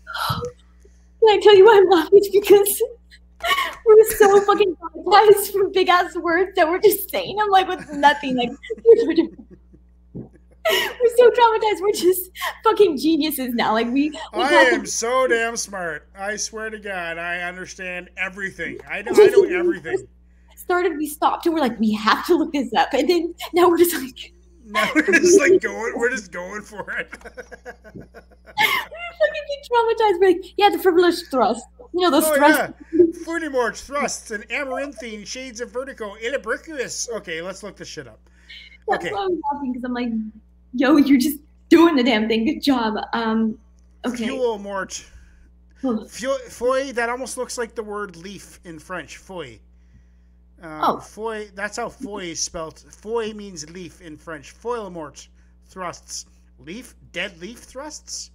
can 0.29 1.29
I 1.29 1.39
tell 1.43 1.55
you 1.57 1.67
why 1.67 1.77
I'm 1.79 1.89
laughing? 1.91 2.23
Because 2.33 2.83
we're 3.87 4.05
so 4.17 4.41
fucking 4.43 4.77
traumatized 4.77 5.53
from 5.53 5.73
big 5.73 5.89
ass 5.89 6.15
words 6.15 6.53
that 6.57 6.69
we're 6.69 6.79
just 6.81 7.11
saying 7.11 7.37
them 7.37 7.49
like 7.49 7.69
with 7.69 7.91
nothing. 7.93 8.37
Like 8.37 8.51
we're 11.01 11.17
so 11.17 11.31
traumatized. 11.31 11.81
We're 11.81 11.93
just 11.93 12.31
fucking 12.65 12.97
geniuses 12.99 13.55
now. 13.55 13.73
Like 13.73 13.87
we. 13.89 14.11
we 14.11 14.19
I 14.35 14.47
have 14.53 14.69
to- 14.69 14.75
am 14.77 14.87
so 14.87 15.27
damn 15.27 15.57
smart. 15.57 16.09
I 16.19 16.37
swear 16.37 16.71
to 16.71 16.79
God, 16.79 17.19
I 17.19 17.41
understand 17.43 18.11
everything. 18.17 18.79
I 18.89 19.03
know, 19.03 19.13
I 19.15 19.27
know 19.27 19.45
everything. 19.59 20.07
started, 20.57 20.97
we 20.97 21.07
stopped, 21.07 21.47
and 21.47 21.55
we're 21.55 21.61
like, 21.61 21.79
we 21.81 21.93
have 21.95 22.25
to 22.27 22.37
look 22.37 22.53
this 22.53 22.73
up, 22.75 22.93
and 22.93 23.09
then 23.09 23.35
now 23.55 23.69
we're 23.69 23.79
just 23.79 23.95
like, 23.95 24.33
Now 24.71 24.89
we're 24.95 25.03
just 25.03 25.41
like 25.41 25.61
going. 25.61 25.95
We're 25.97 26.11
just 26.11 26.31
going 26.31 26.63
for 26.63 26.89
it. 26.93 27.09
we're 27.25 28.05
fucking 28.05 29.61
traumatized. 29.73 30.21
We're 30.21 30.29
like, 30.29 30.45
yeah, 30.57 30.69
the 30.69 30.79
frivolous 30.79 31.23
thrust. 31.29 31.65
You 31.93 32.03
know, 32.03 32.11
those 32.13 32.25
oh 32.27 32.37
thrusts. 32.37 32.73
yeah, 32.93 33.05
Fudimore 33.27 33.77
thrusts 33.77 34.31
and 34.31 34.45
amaranthine 34.53 35.25
shades 35.25 35.61
of 35.61 35.73
vertigo. 35.73 36.15
Illibricuous. 36.23 37.11
Okay, 37.17 37.43
let's 37.43 37.65
look 37.65 37.77
this 37.77 37.89
shit 37.89 38.07
up. 38.07 38.21
That's 38.87 39.05
Okay. 39.07 39.13
why 39.13 39.25
I'm 39.25 39.41
laughing 39.53 39.73
because 39.73 39.83
I'm 39.85 39.93
like, 39.95 40.11
yo, 40.73 40.97
you're 40.97 41.19
just 41.19 41.39
doing 41.69 41.97
the 41.97 42.03
damn 42.03 42.29
thing. 42.29 42.45
Good 42.45 42.63
job. 42.63 42.95
Um, 43.13 43.59
okay. 44.07 44.25
Fuel 44.25 44.59
mort. 44.59 45.05
Oh, 45.83 46.05
Foy, 46.05 46.93
that 46.93 47.09
almost 47.09 47.39
looks 47.39 47.57
like 47.57 47.75
the 47.75 47.83
word 47.83 48.17
leaf 48.17 48.61
in 48.65 48.79
French. 48.79 49.17
Foy. 49.17 49.59
Um, 50.63 50.81
Oh. 50.83 51.01
Foy, 51.01 51.49
that's 51.55 51.79
how 51.79 51.89
foy 51.89 52.25
is 52.25 52.41
spelt. 52.41 52.81
Foy 52.91 53.33
means 53.33 53.69
leaf 53.71 54.03
in 54.03 54.17
French. 54.19 54.51
Foil 54.51 54.91
mort, 54.91 55.27
thrusts. 55.67 56.27
Leaf, 56.59 56.95
dead 57.13 57.39
leaf 57.41 57.59
thrusts. 57.61 58.31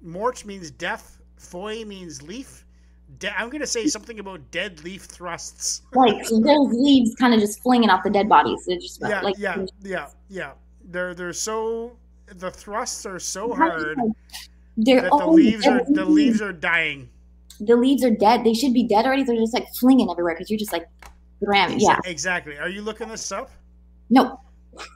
Mort 0.00 0.44
means 0.44 0.70
death. 0.70 1.18
Foy 1.36 1.84
means 1.84 2.22
leaf. 2.22 2.64
De- 3.18 3.36
I'm 3.36 3.48
going 3.48 3.60
to 3.62 3.66
say 3.66 3.86
something 3.88 4.20
about 4.20 4.48
dead 4.52 4.84
leaf 4.84 5.04
thrusts. 5.04 5.82
like 5.94 6.24
so 6.24 6.38
those 6.38 6.72
leaves 6.72 7.16
kind 7.16 7.34
of 7.34 7.40
just 7.40 7.60
flinging 7.62 7.90
off 7.90 8.04
the 8.04 8.10
dead 8.10 8.28
bodies. 8.28 8.64
They're 8.66 8.78
just 8.78 9.00
yeah, 9.00 9.20
like 9.22 9.34
yeah, 9.38 9.64
yeah, 9.82 10.06
yeah. 10.28 10.52
They're 10.88 11.14
they're 11.14 11.32
so 11.32 11.96
the 12.26 12.50
thrusts 12.50 13.06
are 13.06 13.18
so 13.18 13.54
hard 13.54 13.98
They're 14.76 15.02
that 15.02 15.10
the 15.10 15.26
leaves 15.26 15.66
are 15.66 15.82
the 15.86 16.04
leaves 16.04 16.40
are 16.40 16.52
dying. 16.52 17.08
The 17.60 17.76
leaves 17.76 18.04
are 18.04 18.10
dead. 18.10 18.44
They 18.44 18.54
should 18.54 18.72
be 18.72 18.84
dead 18.84 19.04
already. 19.04 19.24
They're 19.24 19.36
just 19.36 19.54
like 19.54 19.68
flinging 19.74 20.10
everywhere 20.10 20.34
because 20.34 20.48
you're 20.48 20.58
just 20.58 20.72
like, 20.72 20.88
ram. 21.40 21.74
Yeah. 21.76 21.98
exactly. 22.04 22.56
Are 22.56 22.68
you 22.68 22.82
looking 22.82 23.08
this 23.08 23.32
up? 23.32 23.50
No. 24.10 24.40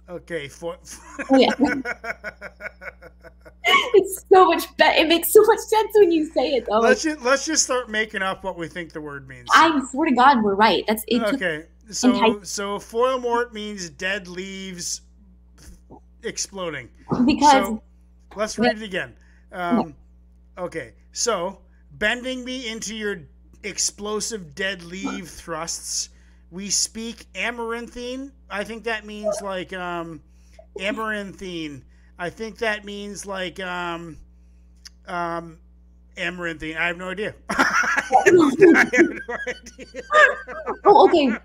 Okay, 0.09 0.47
for, 0.47 0.77
Oh, 1.31 1.37
yeah. 1.37 1.51
It's 3.95 4.25
so 4.33 4.47
much 4.47 4.77
better. 4.77 5.01
It 5.01 5.09
makes 5.09 5.33
so 5.33 5.41
much 5.43 5.61
sense 5.61 5.93
when 5.95 6.11
you 6.11 6.27
say 6.27 6.55
it 6.55 6.67
though. 6.69 6.81
Let's 6.81 7.03
just 7.03 7.23
let's 7.23 7.47
just 7.47 7.63
start 7.63 7.89
making 7.89 8.21
up 8.21 8.43
what 8.43 8.59
we 8.59 8.67
think 8.67 8.93
the 8.93 9.01
word 9.01 9.29
means. 9.29 9.49
I 9.53 9.81
swear 9.91 10.09
to 10.09 10.15
God, 10.15 10.43
we're 10.43 10.57
right. 10.57 10.85
That's 10.89 11.05
it. 11.07 11.23
Okay, 11.23 11.67
so 11.89 12.43
so 12.43 12.79
foil 12.81 13.21
mort 13.21 13.55
means 13.55 13.89
dead 13.89 14.27
leaves 14.27 15.03
exploding. 16.23 16.91
because 17.25 17.41
So 17.41 17.83
let's 18.35 18.59
read 18.59 18.77
it 18.79 18.83
again. 18.83 19.15
Um, 19.53 19.95
okay, 20.57 20.95
so 21.13 21.61
bending 21.93 22.45
me 22.45 22.69
into 22.69 22.95
your 22.95 23.23
explosive 23.63 24.55
dead 24.55 24.83
leaf 24.83 25.29
thrusts. 25.29 26.09
We 26.51 26.71
speak 26.71 27.27
amaranthine. 27.35 28.33
I 28.51 28.65
think 28.65 28.85
that 28.85 29.07
means 29.07 29.41
like 29.41 29.73
um, 29.73 30.23
amaranthine. 30.79 31.85
I 32.19 32.31
think 32.31 32.59
that 32.59 32.85
means 32.85 33.27
like 33.27 33.61
um, 33.61 34.19
um, 35.07 35.59
amaranthine. 36.17 36.77
I 36.77 36.87
have 36.89 36.97
no 36.99 37.11
idea. 37.11 37.35
I 37.51 38.85
have 38.95 39.09
no 39.11 39.37
idea. 39.49 40.03
oh, 40.87 41.07
okay. 41.07 41.37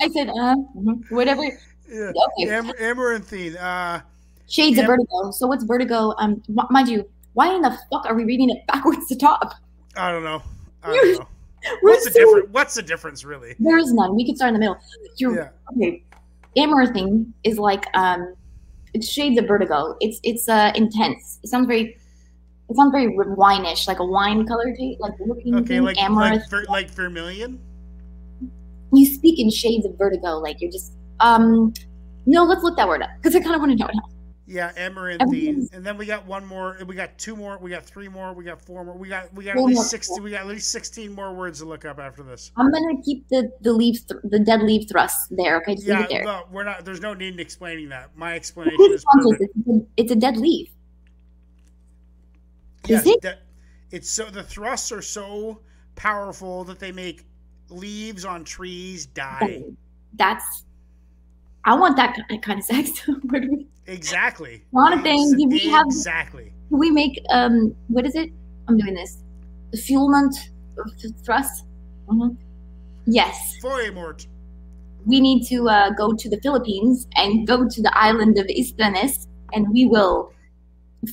I 0.00 0.08
said, 0.10 0.28
uh, 0.28 0.56
mhm, 0.76 1.04
whatever. 1.08 1.42
Yeah. 1.88 2.12
Okay. 2.38 2.50
Am- 2.50 2.72
amaranthine. 2.78 3.56
Uh, 3.56 4.00
Shades 4.48 4.76
Yep. 4.76 4.84
of 4.84 4.86
vertigo. 4.88 5.30
So 5.32 5.46
what's 5.46 5.64
vertigo? 5.64 6.14
Um, 6.18 6.42
mind 6.70 6.88
you, 6.88 7.04
why 7.34 7.54
in 7.54 7.60
the 7.62 7.76
fuck 7.90 8.06
are 8.06 8.14
we 8.14 8.24
reading 8.24 8.50
it 8.50 8.66
backwards 8.66 9.06
to 9.08 9.16
top? 9.16 9.54
I 9.96 10.10
don't 10.10 10.24
know. 10.24 10.42
I 10.82 10.94
don't 10.94 11.18
know. 11.18 11.28
What's 11.82 12.04
the 12.04 12.12
so- 12.12 12.18
difference? 12.20 12.48
What's 12.52 12.74
the 12.76 12.82
difference, 12.82 13.24
really? 13.24 13.54
There 13.58 13.76
is 13.78 13.92
none. 13.92 14.14
We 14.14 14.24
could 14.24 14.36
start 14.36 14.48
in 14.48 14.54
the 14.54 14.60
middle. 14.60 14.78
You're 15.16 15.34
Yeah. 15.36 15.48
okay. 15.76 16.04
Amaranthine 16.56 17.32
is 17.44 17.58
like 17.58 17.84
um, 17.94 18.34
it's 18.94 19.08
shades 19.08 19.38
of 19.38 19.46
vertigo. 19.48 19.96
It's 20.00 20.20
it's 20.22 20.48
uh 20.48 20.72
intense. 20.76 21.40
It 21.42 21.48
sounds 21.48 21.66
very. 21.66 21.96
It 22.70 22.76
sounds 22.76 22.92
very 22.92 23.08
winish, 23.16 23.88
like 23.88 23.98
a 23.98 24.04
wine 24.06 24.46
color, 24.46 24.74
like 25.00 25.12
looking 25.20 25.54
Okay, 25.56 25.80
like 25.80 25.98
amaranth. 25.98 26.42
like, 26.42 26.50
ver, 26.50 26.64
like 26.70 26.90
vermilion. 26.90 27.58
you 28.92 29.06
speak 29.06 29.38
in 29.38 29.50
shades 29.50 29.84
of 29.84 29.96
vertigo, 29.98 30.38
like 30.38 30.60
you're 30.60 30.70
just 30.70 30.92
um. 31.20 31.72
No, 32.26 32.44
let's 32.44 32.62
look 32.62 32.76
that 32.76 32.86
word 32.86 33.00
up 33.00 33.08
because 33.16 33.34
I 33.34 33.40
kind 33.40 33.54
of 33.54 33.60
want 33.62 33.72
to 33.72 33.78
know 33.78 33.88
now. 33.92 34.02
Yeah, 34.46 34.72
amaranthine. 34.76 35.68
And 35.72 35.84
then 35.84 35.96
we 35.98 36.06
got 36.06 36.26
one 36.26 36.44
more. 36.44 36.78
We 36.86 36.94
got 36.94 37.16
two 37.18 37.36
more. 37.36 37.58
We 37.58 37.70
got 37.70 37.84
three 37.84 38.08
more. 38.08 38.32
We 38.32 38.44
got 38.44 38.60
four 38.60 38.84
more. 38.84 38.96
We 38.96 39.08
got 39.08 39.32
we 39.34 39.44
got 39.44 39.56
at 39.56 39.64
least 39.64 39.90
sixty. 39.90 40.20
We 40.20 40.30
got 40.30 40.40
at 40.40 40.46
least 40.46 40.70
sixteen 40.70 41.12
more 41.12 41.34
words 41.34 41.60
to 41.60 41.64
look 41.66 41.84
up 41.84 41.98
after 41.98 42.22
this. 42.22 42.50
I'm 42.56 42.70
gonna 42.70 43.00
keep 43.02 43.28
the 43.28 43.50
the 43.60 43.72
leaves, 43.72 44.04
th- 44.04 44.20
the 44.24 44.38
dead 44.38 44.62
leaf 44.62 44.88
thrusts 44.90 45.28
there. 45.30 45.58
Okay, 45.58 45.74
just 45.74 45.86
Yeah, 45.86 46.02
it 46.02 46.08
there. 46.08 46.24
no, 46.24 46.44
we're 46.50 46.64
not. 46.64 46.84
There's 46.84 47.00
no 47.00 47.14
need 47.14 47.34
in 47.34 47.40
explaining 47.40 47.88
that. 47.90 48.16
My 48.16 48.34
explanation 48.34 48.92
is 48.92 49.04
perfect. 49.12 49.52
It's 49.54 49.68
a, 49.68 49.86
it's 49.96 50.12
a 50.12 50.16
dead 50.16 50.36
leaf. 50.36 50.68
Yes, 52.86 53.06
it? 53.06 53.20
that- 53.22 53.42
it's 53.90 54.10
so 54.10 54.26
the 54.26 54.42
thrusts 54.42 54.92
are 54.92 55.02
so 55.02 55.60
powerful 55.94 56.64
that 56.64 56.78
they 56.78 56.92
make 56.92 57.24
leaves 57.70 58.24
on 58.26 58.44
trees 58.44 59.06
die. 59.06 59.62
That's. 60.14 60.64
I 61.68 61.74
want 61.74 61.96
that 61.96 62.16
kind 62.42 62.58
of 62.60 62.64
sex. 62.64 63.06
Where 63.28 63.42
do 63.42 63.48
we, 63.50 63.66
Exactly. 63.86 64.62
Jonathan, 64.72 65.36
do 65.38 65.46
we 65.48 65.68
have- 65.68 65.86
exactly? 65.86 66.52
do 66.70 66.76
we 66.78 66.90
make 66.90 67.14
um? 67.30 67.74
What 67.88 68.06
is 68.06 68.14
it? 68.14 68.30
I'm 68.66 68.76
doing 68.78 68.94
this. 68.94 69.22
The 69.72 69.78
fuelment 69.78 70.34
thrust. 71.24 71.64
Mhm. 72.08 72.36
Yes, 73.06 73.56
Foyamort. 73.62 74.26
we 75.06 75.20
need 75.20 75.46
to 75.48 75.68
uh, 75.68 75.90
go 75.90 76.12
to 76.22 76.28
the 76.30 76.38
Philippines 76.42 77.06
and 77.16 77.46
go 77.46 77.68
to 77.68 77.82
the 77.82 77.92
island 77.96 78.38
of 78.38 78.46
Istanis, 78.46 79.26
and 79.52 79.68
we 79.70 79.84
will 79.86 80.32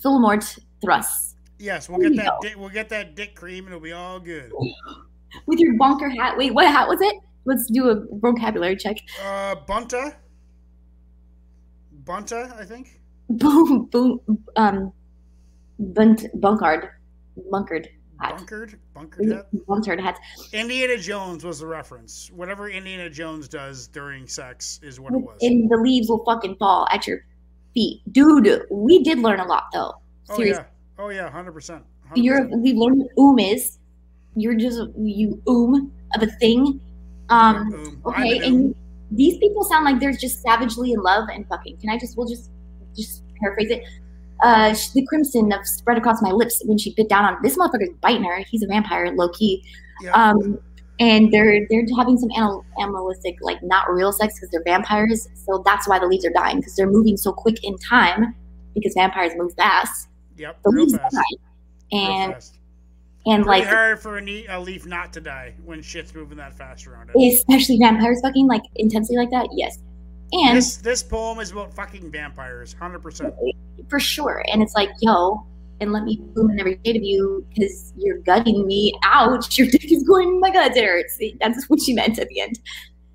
Philmort 0.04 0.46
thrust 0.82 1.36
Yes, 1.58 1.88
we'll 1.90 2.00
get 2.00 2.16
There 2.16 2.26
you 2.26 2.32
that. 2.32 2.42
Dick, 2.42 2.56
we'll 2.58 2.70
get 2.82 2.90
that 2.90 3.16
dick 3.16 3.34
cream, 3.36 3.66
and 3.66 3.74
it'll 3.74 3.84
be 3.84 3.94
all 3.94 4.20
good. 4.20 4.52
with 5.48 5.60
your 5.60 5.74
bonker 5.78 6.10
hat. 6.10 6.38
Wait, 6.38 6.54
what 6.54 6.66
hat 6.68 6.88
was 6.90 7.00
it? 7.02 7.16
Let's 7.46 7.66
do 7.72 7.90
a 7.90 7.96
vocabulary 8.20 8.76
check. 8.76 8.98
Uh, 9.24 9.56
bunta. 9.68 10.16
Bunta, 12.06 12.58
I 12.60 12.64
think. 12.66 13.00
Boom, 13.30 13.86
boom, 13.86 14.20
um, 14.56 14.94
bunt, 15.80 16.26
bunkard, 16.36 16.90
bunkered. 17.52 17.90
hat. 18.22 18.38
Bunkered, 18.38 18.80
bunkered 18.94 19.32
hat. 19.32 19.48
Bunkered 19.68 20.00
hats. 20.00 20.20
Indiana 20.54 20.98
Jones 20.98 21.44
was 21.44 21.60
the 21.60 21.68
reference. 21.68 22.30
Whatever 22.32 22.70
Indiana 22.70 23.10
Jones 23.10 23.48
does 23.48 23.88
during 23.88 24.28
sex 24.28 24.80
is 24.84 25.00
what 25.00 25.14
it 25.14 25.18
was. 25.18 25.38
And 25.42 25.70
the 25.70 25.78
leaves 25.78 26.08
will 26.08 26.24
fucking 26.24 26.56
fall 26.58 26.88
at 26.92 27.08
your 27.08 27.26
feet. 27.74 28.02
Dude, 28.12 28.66
we 28.70 29.04
did 29.04 29.20
learn 29.20 29.40
a 29.40 29.46
lot 29.46 29.66
though. 29.74 29.96
oh 30.30 30.42
yeah, 30.42 30.66
oh 31.00 31.10
yeah, 31.10 31.30
hundred 31.30 31.54
percent. 31.54 31.84
You're 32.14 32.48
we 32.56 32.74
learned 32.74 33.00
what 33.00 33.12
oom 33.20 33.40
is. 33.40 33.80
You're 34.36 34.56
just 34.56 34.82
you 34.98 35.42
oom 35.50 35.92
of 36.16 36.22
a 36.22 36.28
thing. 36.28 36.80
Um 37.30 38.02
okay, 38.06 38.38
and 38.46 38.76
these 39.12 39.38
people 39.38 39.64
sound 39.64 39.86
like 39.86 40.00
they're 40.00 40.12
just 40.14 40.42
savagely 40.42 40.92
in 40.92 41.02
love 41.02 41.28
and 41.34 41.48
fucking. 41.48 41.78
Can 41.78 41.90
I 41.90 41.98
just 41.98 42.18
we'll 42.18 42.28
just 42.28 42.50
just 42.96 43.24
paraphrase 43.40 43.70
it? 43.72 43.84
Uh, 44.44 44.76
the 44.94 45.06
crimson 45.08 45.52
of 45.54 45.66
spread 45.66 45.98
across 45.98 46.22
my 46.22 46.32
lips 46.32 46.62
when 46.66 46.78
she 46.78 46.94
bit 46.96 47.08
down 47.08 47.24
on 47.24 47.38
this 47.42 47.58
motherfucker's 47.58 47.94
biting 48.02 48.24
her. 48.24 48.38
He's 48.50 48.64
a 48.64 48.68
vampire, 48.68 49.12
low 49.16 49.30
key. 49.30 49.64
yeah. 50.02 50.12
Um, 50.12 50.60
and 51.00 51.32
they're 51.32 51.66
they're 51.70 51.86
having 51.98 52.18
some 52.18 52.30
animal, 52.36 52.66
animalistic, 52.80 53.36
like 53.42 53.62
not 53.64 53.90
real 53.92 54.12
sex 54.12 54.34
because 54.36 54.50
they're 54.52 54.64
vampires. 54.64 55.28
So 55.46 55.62
that's 55.66 55.88
why 55.88 56.00
the 56.00 56.06
leaves 56.08 56.26
are 56.26 56.32
dying 56.32 56.58
because 56.58 56.76
they're 56.76 56.90
moving 56.90 57.18
so 57.18 57.32
quick 57.34 57.64
in 57.64 57.78
time 57.78 58.34
because 58.74 58.94
vampires 58.94 59.34
move 59.36 59.54
fast. 59.56 60.08
yep, 60.38 60.58
The 60.64 60.72
real 60.72 60.86
leaves 60.86 60.98
fast. 60.98 61.16
die, 61.16 61.98
and 61.98 62.34
fast. 62.34 62.60
And 63.28 63.44
Pretty 63.44 63.62
like 63.62 63.68
hard 63.68 64.00
for 64.00 64.18
a, 64.18 64.22
ne- 64.22 64.46
a 64.48 64.60
leaf 64.60 64.86
not 64.86 65.12
to 65.14 65.22
die 65.22 65.56
when 65.66 65.82
shit's 65.82 66.14
moving 66.14 66.38
that 66.38 66.54
fast 66.58 66.86
around 66.88 67.10
it. 67.14 67.34
especially 67.34 67.78
vampires 67.78 68.20
fucking 68.22 68.48
like 68.48 68.62
intensely 68.76 69.18
like 69.18 69.32
that. 69.32 69.48
Yes, 69.54 69.80
and 70.32 70.58
This 70.58 70.78
this 70.78 71.02
poem 71.04 71.40
is 71.40 71.52
about 71.52 71.74
fucking 71.74 72.12
vampires, 72.12 72.74
hundred 72.74 73.00
percent. 73.00 73.34
for 73.90 74.00
sure. 74.00 74.44
And 74.52 74.62
it's 74.62 74.76
like, 74.76 74.90
yo, 75.02 75.46
and 75.82 75.92
let 75.92 76.04
me 76.04 76.22
boom 76.34 76.52
in 76.52 76.60
every 76.60 76.80
shade 76.86 76.96
of 76.96 77.04
you 77.04 77.46
because 77.54 77.94
you're 77.98 78.20
gutting 78.20 78.66
me. 78.68 78.94
Ouch, 79.04 79.58
your 79.58 79.68
dick 79.68 79.92
is 79.92 80.04
going 80.04 80.40
my 80.40 80.52
guts. 80.52 80.78
It 80.78 80.86
hurts. 80.86 81.20
That's 81.42 81.66
what 81.70 81.82
she 81.82 81.94
meant 81.94 82.20
at 82.20 82.28
the 82.30 82.42
end. 82.42 82.60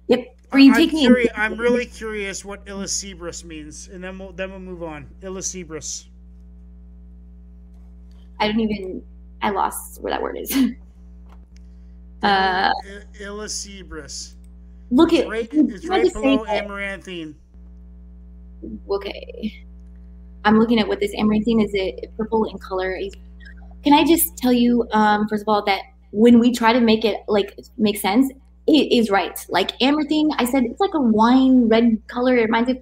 Yep. 0.08 0.36
I'm, 0.52 0.72
curi- 0.74 1.28
I'm 1.36 1.56
really 1.56 1.86
curious 1.86 2.44
what 2.44 2.66
Illicibrus 2.66 3.44
means, 3.44 3.86
and 3.86 4.02
then 4.02 4.18
we'll 4.18 4.32
then 4.32 4.50
we'll 4.50 4.58
move 4.58 4.82
on. 4.82 5.06
Illicibrus. 5.22 6.06
I 8.40 8.48
don't 8.48 8.58
even. 8.60 9.02
I 9.42 9.50
lost 9.50 10.00
where 10.02 10.12
that 10.12 10.22
word 10.22 10.36
is. 10.38 10.52
uh, 12.22 12.26
I- 12.26 12.72
Illicibrus. 13.20 14.34
look 14.90 15.12
at. 15.12 15.28
Right, 15.28 15.48
it's 15.52 15.86
right 15.86 16.12
below 16.12 16.44
amaranthine. 16.46 17.34
okay. 18.88 19.64
I'm 20.44 20.58
looking 20.58 20.78
at 20.78 20.88
what 20.88 21.00
this 21.00 21.12
amaranthine 21.14 21.60
is. 21.60 21.70
It 21.74 22.10
purple 22.16 22.44
in 22.44 22.58
color. 22.58 22.98
Can 23.84 23.92
I 23.92 24.04
just 24.04 24.36
tell 24.36 24.52
you, 24.52 24.86
um, 24.92 25.28
first 25.28 25.42
of 25.42 25.48
all, 25.48 25.64
that 25.64 25.80
when 26.12 26.38
we 26.38 26.52
try 26.52 26.72
to 26.72 26.80
make 26.80 27.04
it 27.04 27.18
like 27.28 27.58
make 27.78 27.98
sense, 27.98 28.32
it 28.66 28.92
is 28.92 29.10
right. 29.10 29.38
Like 29.48 29.72
amaranthine, 29.80 30.30
I 30.38 30.44
said 30.44 30.64
it's 30.64 30.80
like 30.80 30.94
a 30.94 31.00
wine 31.00 31.68
red 31.68 32.00
color. 32.08 32.36
It 32.36 32.42
reminds 32.42 32.70
me. 32.70 32.80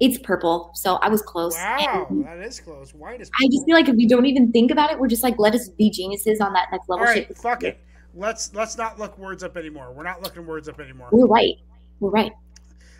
It's 0.00 0.18
purple, 0.18 0.70
so 0.74 0.94
I 0.96 1.08
was 1.08 1.22
close. 1.22 1.54
Wow, 1.54 2.06
And 2.10 2.24
that 2.26 2.38
is 2.38 2.60
close. 2.60 2.92
White 2.92 3.20
is. 3.20 3.30
I 3.40 3.46
just 3.46 3.64
feel 3.64 3.74
like 3.76 3.88
if 3.88 3.94
we 3.94 4.06
don't 4.06 4.26
even 4.26 4.50
think 4.50 4.70
about 4.72 4.90
it, 4.90 4.98
we're 4.98 5.06
just 5.08 5.22
like 5.22 5.38
let 5.38 5.54
us 5.54 5.68
be 5.68 5.88
geniuses 5.90 6.40
on 6.40 6.52
that 6.54 6.66
next 6.72 6.88
level. 6.88 7.04
right, 7.06 7.26
shit. 7.28 7.38
fuck 7.38 7.62
it. 7.62 7.78
Let's 8.14 8.52
let's 8.54 8.76
not 8.76 8.98
look 8.98 9.16
words 9.18 9.44
up 9.44 9.56
anymore. 9.56 9.92
We're 9.96 10.02
not 10.04 10.22
looking 10.22 10.46
words 10.46 10.68
up 10.68 10.80
anymore. 10.80 11.08
We're 11.12 11.26
right. 11.26 11.54
We're 12.00 12.10
right. 12.10 12.32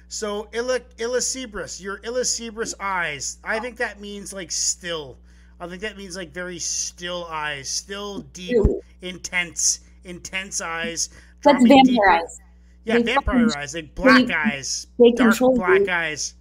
So 0.08 0.48
Illa 0.52 0.78
your 0.98 1.98
Illicibrus 2.00 2.74
eyes. 2.78 3.38
I 3.42 3.58
think 3.58 3.76
that 3.78 4.00
means 4.00 4.32
like 4.32 4.52
still. 4.52 5.18
I 5.60 5.66
think 5.68 5.80
that 5.82 5.96
means 5.96 6.16
like 6.16 6.32
very 6.32 6.58
still 6.58 7.26
eyes, 7.30 7.68
still 7.68 8.20
deep, 8.20 8.52
Ew. 8.52 8.80
intense, 9.02 9.80
intense 10.04 10.60
eyes. 10.60 11.10
That's 11.42 11.62
vampire 11.62 11.82
deeper. 11.84 12.08
eyes. 12.10 12.40
Yeah, 12.84 12.94
They 12.98 13.02
vampire 13.02 13.48
eyes, 13.56 13.74
like 13.74 13.94
black 13.94 14.26
they- 14.26 14.34
eyes, 14.34 14.86
They 14.98 15.12
dark 15.12 15.30
control 15.30 15.56
black 15.56 15.80
you. 15.80 15.90
eyes. 15.90 16.34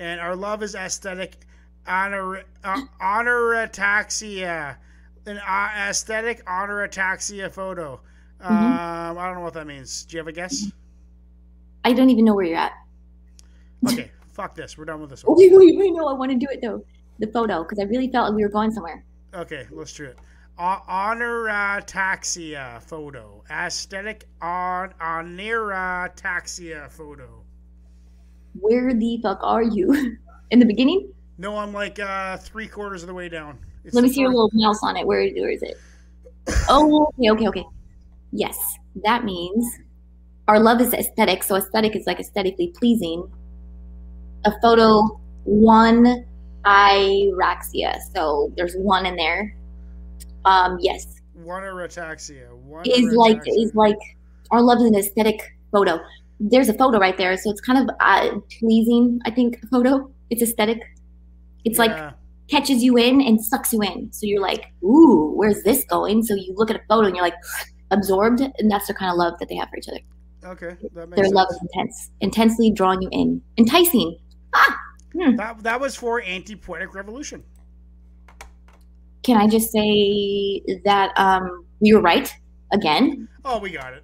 And 0.00 0.18
our 0.18 0.34
love 0.34 0.62
is 0.62 0.74
aesthetic, 0.74 1.36
honor, 1.86 2.42
uh, 2.64 2.80
honorataxia, 3.02 4.76
an 5.26 5.38
uh, 5.38 5.68
aesthetic 5.76 6.42
honorataxia 6.46 7.52
photo. 7.52 8.00
Mm-hmm. 8.42 8.54
Um, 8.54 9.18
I 9.18 9.26
don't 9.26 9.34
know 9.34 9.42
what 9.42 9.52
that 9.52 9.66
means. 9.66 10.04
Do 10.04 10.16
you 10.16 10.20
have 10.20 10.26
a 10.26 10.32
guess? 10.32 10.72
I 11.84 11.92
don't 11.92 12.08
even 12.08 12.24
know 12.24 12.34
where 12.34 12.46
you're 12.46 12.56
at. 12.56 12.72
Okay, 13.86 14.10
fuck 14.32 14.54
this. 14.54 14.78
We're 14.78 14.86
done 14.86 15.02
with 15.02 15.10
this 15.10 15.22
one. 15.24 15.36
Wait, 15.36 15.52
wait, 15.52 15.76
wait. 15.76 15.92
No, 15.92 16.08
I 16.08 16.14
want 16.14 16.32
to 16.32 16.38
do 16.38 16.46
it 16.50 16.62
though. 16.62 16.82
The 17.18 17.26
photo, 17.26 17.62
because 17.62 17.78
I 17.78 17.82
really 17.82 18.10
felt 18.10 18.30
like 18.30 18.36
we 18.36 18.42
were 18.42 18.48
going 18.48 18.70
somewhere. 18.70 19.04
Okay, 19.34 19.66
let's 19.70 19.92
do 19.92 20.06
it. 20.06 20.18
Uh, 20.58 20.80
honorataxia 20.80 22.82
photo. 22.82 23.44
Aesthetic 23.50 24.24
on 24.40 24.94
honorataxia 24.98 26.90
photo. 26.90 27.39
Where 28.58 28.94
the 28.94 29.18
fuck 29.22 29.40
are 29.42 29.62
you? 29.62 30.16
In 30.50 30.58
the 30.58 30.66
beginning? 30.66 31.12
No, 31.38 31.56
I'm 31.56 31.72
like 31.72 31.98
uh, 31.98 32.36
three 32.36 32.66
quarters 32.66 33.02
of 33.02 33.06
the 33.06 33.14
way 33.14 33.28
down. 33.28 33.58
It's 33.84 33.94
Let 33.94 34.02
me 34.02 34.10
see 34.10 34.20
your 34.20 34.30
little 34.30 34.50
mouse 34.52 34.80
on 34.82 34.96
it. 34.96 35.06
Where, 35.06 35.26
where 35.30 35.50
is 35.50 35.62
it? 35.62 35.78
Oh, 36.68 37.08
okay, 37.18 37.30
okay, 37.30 37.48
okay. 37.48 37.64
Yes, 38.32 38.58
that 39.04 39.24
means 39.24 39.78
our 40.48 40.58
love 40.58 40.80
is 40.80 40.92
aesthetic. 40.92 41.42
So 41.42 41.56
aesthetic 41.56 41.96
is 41.96 42.06
like 42.06 42.20
aesthetically 42.20 42.72
pleasing. 42.76 43.30
A 44.44 44.52
photo, 44.60 45.20
one 45.44 46.26
iraxia. 46.64 47.98
So 48.12 48.52
there's 48.56 48.74
one 48.74 49.06
in 49.06 49.16
there. 49.16 49.56
Um, 50.44 50.78
yes, 50.80 51.20
One 51.34 51.62
erotaxia. 51.62 52.52
One 52.52 52.84
is 52.86 53.12
like 53.14 53.40
is 53.46 53.74
like 53.74 53.98
our 54.50 54.60
love 54.60 54.78
is 54.78 54.84
an 54.84 54.96
aesthetic 54.96 55.40
photo. 55.72 56.00
There's 56.40 56.68
a 56.68 56.74
photo 56.74 56.98
right 56.98 57.16
there, 57.18 57.36
so 57.36 57.50
it's 57.50 57.60
kind 57.60 57.78
of 57.78 57.94
uh, 58.00 58.38
pleasing. 58.58 59.20
I 59.26 59.30
think 59.30 59.60
photo. 59.70 60.10
It's 60.30 60.42
aesthetic. 60.42 60.78
It's 61.64 61.78
like 61.78 62.14
catches 62.48 62.82
you 62.82 62.96
in 62.96 63.20
and 63.20 63.44
sucks 63.44 63.72
you 63.72 63.82
in. 63.82 64.10
So 64.12 64.26
you're 64.26 64.40
like, 64.40 64.72
ooh, 64.82 65.32
where's 65.36 65.62
this 65.62 65.84
going? 65.84 66.22
So 66.24 66.34
you 66.34 66.54
look 66.56 66.70
at 66.70 66.76
a 66.76 66.82
photo 66.88 67.06
and 67.06 67.14
you're 67.14 67.24
like 67.24 67.34
absorbed, 67.90 68.40
and 68.40 68.70
that's 68.70 68.86
the 68.86 68.94
kind 68.94 69.10
of 69.12 69.18
love 69.18 69.34
that 69.38 69.48
they 69.48 69.56
have 69.56 69.68
for 69.68 69.76
each 69.76 69.88
other. 69.88 70.00
Okay, 70.42 70.76
that 70.94 71.08
makes 71.10 71.16
Their 71.16 71.26
sense. 71.26 71.34
love 71.34 71.48
is 71.50 71.58
intense, 71.60 72.10
intensely 72.22 72.70
drawing 72.70 73.02
you 73.02 73.08
in, 73.12 73.42
enticing. 73.58 74.16
Ah, 74.54 74.78
That, 75.36 75.62
that 75.62 75.78
was 75.80 75.94
for 75.94 76.22
anti-poetic 76.22 76.94
revolution. 76.94 77.44
can 79.22 79.36
I 79.36 79.46
just 79.46 79.70
say 79.70 80.62
that 80.84 81.12
um, 81.18 81.66
we 81.80 81.92
were 81.92 82.00
right 82.00 82.32
again? 82.72 83.28
Oh, 83.44 83.58
we 83.58 83.70
got 83.70 83.92
it. 83.92 84.02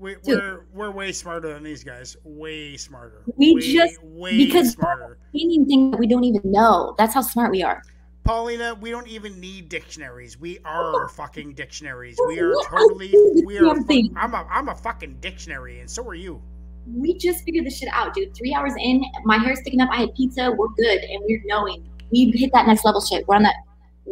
We, 0.00 0.14
Dude. 0.24 0.38
we're 0.38 0.64
we're 0.72 0.90
way 0.90 1.12
smarter 1.12 1.52
than 1.52 1.62
these 1.62 1.84
guys. 1.84 2.16
Way 2.24 2.76
smarter. 2.78 3.22
We 3.36 3.54
way, 3.54 3.60
just- 3.60 4.02
way 4.02 4.36
because- 4.46 4.72
smarter. 4.72 5.18
Meaning 5.34 5.66
things 5.66 5.90
that 5.92 5.98
we 6.00 6.06
don't 6.06 6.24
even 6.24 6.40
know. 6.50 6.94
That's 6.98 7.12
how 7.14 7.20
smart 7.22 7.50
we 7.50 7.62
are. 7.62 7.82
Paulina, 8.24 8.74
we 8.80 8.90
don't 8.90 9.08
even 9.08 9.38
need 9.40 9.68
dictionaries. 9.68 10.38
We 10.40 10.58
are 10.64 11.08
fucking 11.16 11.54
dictionaries. 11.54 12.18
We 12.28 12.38
are 12.40 12.52
totally. 12.68 13.14
We 13.44 13.58
are. 13.58 13.68
I'm 13.68 13.84
fu- 13.84 14.10
I'm 14.16 14.34
a. 14.34 14.46
I'm 14.50 14.68
a 14.68 14.74
fucking 14.74 15.18
dictionary, 15.20 15.80
and 15.80 15.90
so 15.90 16.06
are 16.06 16.14
you. 16.14 16.40
We 16.86 17.16
just 17.18 17.44
figured 17.44 17.66
this 17.66 17.76
shit 17.78 17.88
out, 17.92 18.14
dude. 18.14 18.34
Three 18.34 18.54
hours 18.54 18.72
in, 18.78 19.04
my 19.24 19.36
hair's 19.38 19.60
sticking 19.60 19.80
up. 19.82 19.90
I 19.92 20.00
had 20.00 20.14
pizza. 20.14 20.50
We're 20.50 20.68
good, 20.68 20.98
and 21.02 21.22
we're 21.26 21.42
knowing 21.44 21.86
we 22.10 22.30
hit 22.34 22.50
that 22.54 22.66
next 22.66 22.84
level 22.86 23.00
shit. 23.02 23.26
We're 23.28 23.36
on 23.36 23.42
that. 23.42 23.54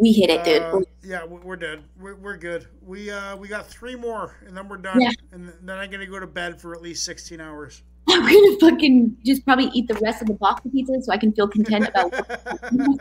We 0.00 0.12
hit 0.12 0.30
it, 0.30 0.44
dude. 0.44 0.62
Uh, 0.62 0.80
yeah, 1.02 1.24
we- 1.24 1.40
we're 1.40 1.56
dead. 1.56 1.82
We're, 1.98 2.14
we're 2.14 2.36
good. 2.36 2.66
We 2.86 3.10
uh 3.10 3.36
we 3.36 3.48
got 3.48 3.66
three 3.66 3.96
more, 3.96 4.36
and 4.46 4.56
then 4.56 4.68
we're 4.68 4.76
done. 4.76 5.00
Yeah. 5.00 5.10
And 5.32 5.52
then 5.62 5.78
I'm 5.78 5.90
gonna 5.90 6.06
go 6.06 6.20
to 6.20 6.26
bed 6.26 6.60
for 6.60 6.74
at 6.74 6.82
least 6.82 7.04
16 7.04 7.40
hours. 7.40 7.82
I'm 8.08 8.22
gonna 8.22 8.58
fucking 8.60 9.16
just 9.24 9.44
probably 9.44 9.70
eat 9.74 9.88
the 9.88 9.94
rest 9.96 10.22
of 10.22 10.28
the 10.28 10.34
box 10.34 10.64
of 10.64 10.72
pizza 10.72 10.94
so 11.02 11.12
I 11.12 11.18
can 11.18 11.32
feel 11.32 11.48
content 11.48 11.88
about 11.88 12.12
and 12.70 13.00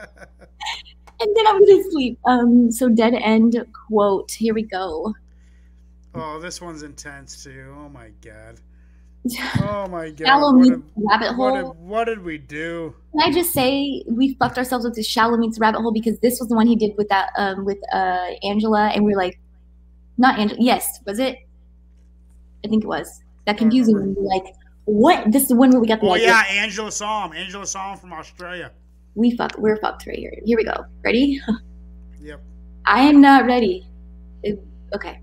then 1.36 1.48
I'm 1.48 1.66
gonna 1.66 1.84
sleep. 1.92 2.20
Um 2.26 2.72
so 2.72 2.90
dead 2.90 3.14
end 3.14 3.56
quote. 3.88 4.32
Here 4.32 4.54
we 4.54 4.64
go. 4.64 5.14
oh, 6.16 6.40
this 6.40 6.62
one's 6.62 6.84
intense 6.84 7.44
too. 7.44 7.76
Oh 7.78 7.90
my 7.90 8.10
god. 8.22 8.60
Oh 9.62 9.88
my 9.88 10.10
god. 10.10 10.26
Shallow 10.28 10.54
What 10.54 10.62
meets 10.62 10.76
did, 10.76 10.84
rabbit 11.10 11.38
what, 11.38 11.56
hole. 11.56 11.74
did, 11.74 11.82
what 11.82 12.04
did 12.06 12.24
we 12.24 12.38
do? 12.38 12.94
Can 13.12 13.30
I 13.30 13.32
just 13.34 13.54
say 13.54 14.04
we 14.08 14.36
fucked 14.36 14.58
ourselves 14.58 14.86
with 14.86 14.96
this 14.96 15.08
shallow 15.08 15.38
meets 15.38 15.60
rabbit 15.60 15.82
hole 15.82 15.92
because 15.92 16.20
this 16.20 16.40
was 16.40 16.50
the 16.50 16.56
one 16.56 16.68
he 16.68 16.76
did 16.76 16.92
with 16.98 17.10
that 17.10 17.30
um 17.38 17.66
with 17.66 17.78
uh 17.94 18.28
Angela 18.44 18.88
and 18.94 19.04
we 19.06 19.14
are 19.14 19.18
like 19.18 19.40
not 20.18 20.40
Angela 20.40 20.60
yes, 20.62 21.00
was 21.06 21.20
it? 21.20 21.38
I 22.66 22.68
think 22.68 22.84
it 22.84 22.88
was. 22.88 23.22
That 23.46 23.58
confusing 23.58 23.96
when 23.96 24.16
like, 24.26 24.56
what? 24.86 25.32
This 25.32 25.44
is 25.44 25.48
the 25.50 25.56
one 25.56 25.70
where 25.72 25.80
we 25.80 25.88
got 25.88 26.02
the 26.02 26.08
Oh 26.08 26.14
idea. 26.16 26.28
yeah, 26.28 26.44
Angela 26.50 26.92
saw 26.92 27.26
him. 27.28 27.34
Angela 27.34 27.66
saw 27.66 27.94
him 27.94 27.98
from 28.00 28.14
Australia. 28.14 28.72
We 29.16 29.36
fuck 29.36 29.58
we're 29.58 29.78
fucked 29.78 30.06
right 30.08 30.18
here. 30.18 30.34
Here 30.44 30.58
we 30.58 30.64
go. 30.64 30.86
Ready? 31.04 31.40
Yep. 32.22 32.42
I 32.86 33.02
am 33.02 33.22
not 33.22 33.46
ready. 33.46 33.88
It- 34.44 34.60
okay. 34.94 35.22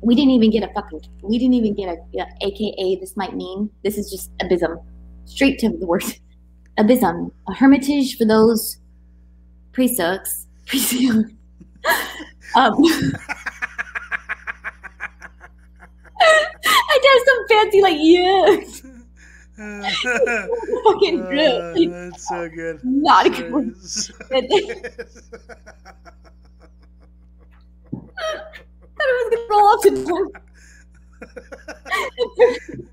We 0.00 0.14
didn't 0.14 0.30
even 0.30 0.50
get 0.50 0.62
a 0.62 0.72
fucking. 0.72 1.00
We 1.22 1.38
didn't 1.38 1.54
even 1.54 1.74
get 1.74 1.88
a, 1.88 1.96
a 2.20 2.26
AKA. 2.46 2.96
This 3.00 3.16
might 3.16 3.34
mean 3.34 3.70
this 3.82 3.98
is 3.98 4.10
just 4.10 4.30
abysm. 4.40 4.78
Straight 5.24 5.58
to 5.60 5.68
the 5.70 5.86
word. 5.86 6.04
Abysm. 6.78 7.32
A 7.48 7.54
hermitage 7.54 8.16
for 8.16 8.24
those 8.24 8.78
presucks. 9.72 10.46
Presucks. 10.66 11.32
Um, 12.54 12.74
I 16.20 16.98
did 17.02 17.22
some 17.26 17.48
fancy 17.48 17.80
like 17.82 17.96
yeah, 17.98 18.56
fucking 20.84 21.22
Uh, 21.22 21.28
drip. 21.30 21.90
that's 21.90 22.28
so 22.28 22.48
good. 22.48 22.80
Not 22.84 23.26
a 23.26 23.30
good 23.30 23.52
one. 23.52 23.74
So 28.98 28.98
Good. 28.98 28.98
good. 28.98 28.98
I 28.98 29.02
was 29.24 29.44
gonna 29.44 29.46
roll 29.50 29.68
up 29.68 29.80
to 29.82 30.32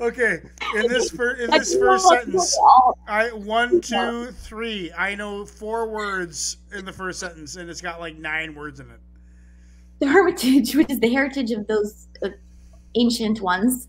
okay, 0.00 0.40
in 0.74 0.88
this 0.88 1.10
fir- 1.10 1.36
in 1.36 1.50
this 1.50 1.74
first 1.74 2.04
roll 2.04 2.12
up 2.12 2.24
to 2.24 2.40
sentence. 2.40 2.58
I 3.08 3.28
one, 3.32 3.80
two, 3.80 4.32
three. 4.32 4.92
I 4.92 5.14
know 5.14 5.46
four 5.46 5.88
words 5.88 6.58
in 6.72 6.84
the 6.84 6.92
first 6.92 7.20
sentence, 7.20 7.56
and 7.56 7.70
it's 7.70 7.80
got 7.80 8.00
like 8.00 8.16
nine 8.16 8.54
words 8.54 8.80
in 8.80 8.90
it. 8.90 9.00
The 9.98 10.08
Hermitage, 10.08 10.74
which 10.74 10.90
is 10.90 11.00
the 11.00 11.10
heritage 11.10 11.50
of 11.52 11.66
those 11.66 12.08
uh, 12.22 12.28
ancient 12.96 13.40
ones, 13.40 13.88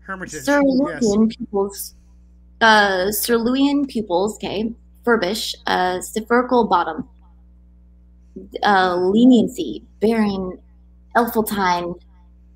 Hermitage. 0.00 0.42
Sir 0.42 0.60
yes. 0.88 1.16
Pupils, 1.36 1.94
uh, 2.60 3.10
pupils, 3.88 4.36
okay, 4.36 4.72
Furbish, 5.04 5.54
uh, 5.66 6.00
Spherical 6.00 6.66
bottom, 6.66 7.08
uh, 8.62 8.96
leniency, 8.96 9.84
bearing, 10.00 10.58
Elfeltine, 11.16 12.00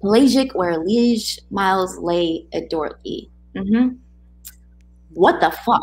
Pelagic, 0.01 0.55
where 0.55 0.79
Liege, 0.79 1.39
Miles, 1.51 1.99
lay 1.99 2.47
Dorothy. 2.69 3.31
Mm-hmm. 3.57 3.97
What 5.15 5.41
the 5.41 5.51
fuck? 5.51 5.83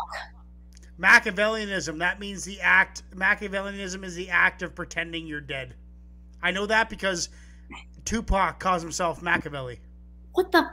Machiavellianism. 1.00 1.98
That 1.98 2.20
means 2.20 2.44
the 2.44 2.60
act. 2.60 3.02
Machiavellianism 3.14 4.04
is 4.04 4.14
the 4.14 4.28
act 4.28 4.62
of 4.62 4.74
pretending 4.74 5.26
you're 5.26 5.40
dead. 5.40 5.74
I 6.42 6.50
know 6.50 6.66
that 6.66 6.90
because 6.90 7.30
Tupac 8.04 8.58
calls 8.58 8.82
himself 8.82 9.22
Machiavelli. 9.22 9.80
What 10.32 10.52
the 10.52 10.66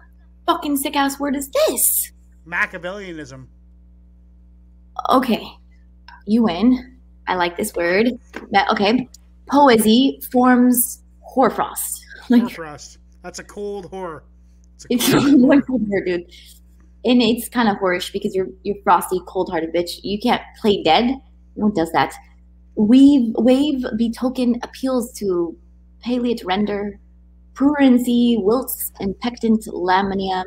fucking 0.45 0.77
sick 0.77 0.95
ass 0.95 1.19
word 1.19 1.35
is 1.35 1.49
this? 1.49 2.11
Machiavellianism. 2.45 3.47
Okay, 5.09 5.47
you 6.25 6.43
win. 6.43 6.97
I 7.27 7.35
like 7.35 7.57
this 7.57 7.73
word. 7.73 8.07
That 8.51 8.69
okay. 8.71 9.07
Poesy 9.49 10.23
forms 10.31 11.03
hoarfrost. 11.37 12.03
Like 12.29 12.41
Hoarfrost. 12.41 12.97
That's 13.23 13.39
a 13.39 13.43
cold 13.43 13.85
horror. 13.85 14.23
It's 14.89 15.07
a 15.07 15.11
cold 15.13 15.27
whore. 15.67 15.87
here, 15.87 16.03
dude. 16.03 16.31
And 17.05 17.21
it's 17.21 17.47
kind 17.47 17.69
of 17.69 17.77
horish 17.77 18.11
because 18.11 18.35
you're 18.35 18.49
you're 18.63 18.81
frosty, 18.83 19.21
cold 19.27 19.49
hearted 19.49 19.73
bitch. 19.73 19.99
You 20.03 20.19
can't 20.19 20.41
play 20.59 20.83
dead. 20.83 21.05
No 21.55 21.67
one 21.67 21.73
does 21.73 21.91
that. 21.93 22.13
Weave 22.75 23.33
wave 23.37 23.85
betoken 23.99 24.59
appeals 24.63 25.13
to 25.19 25.55
palliate 26.01 26.43
render, 26.43 26.99
prudency, 27.53 28.43
wilts, 28.43 28.91
and 28.99 29.17
pectant 29.19 29.67
lamina. 29.67 30.43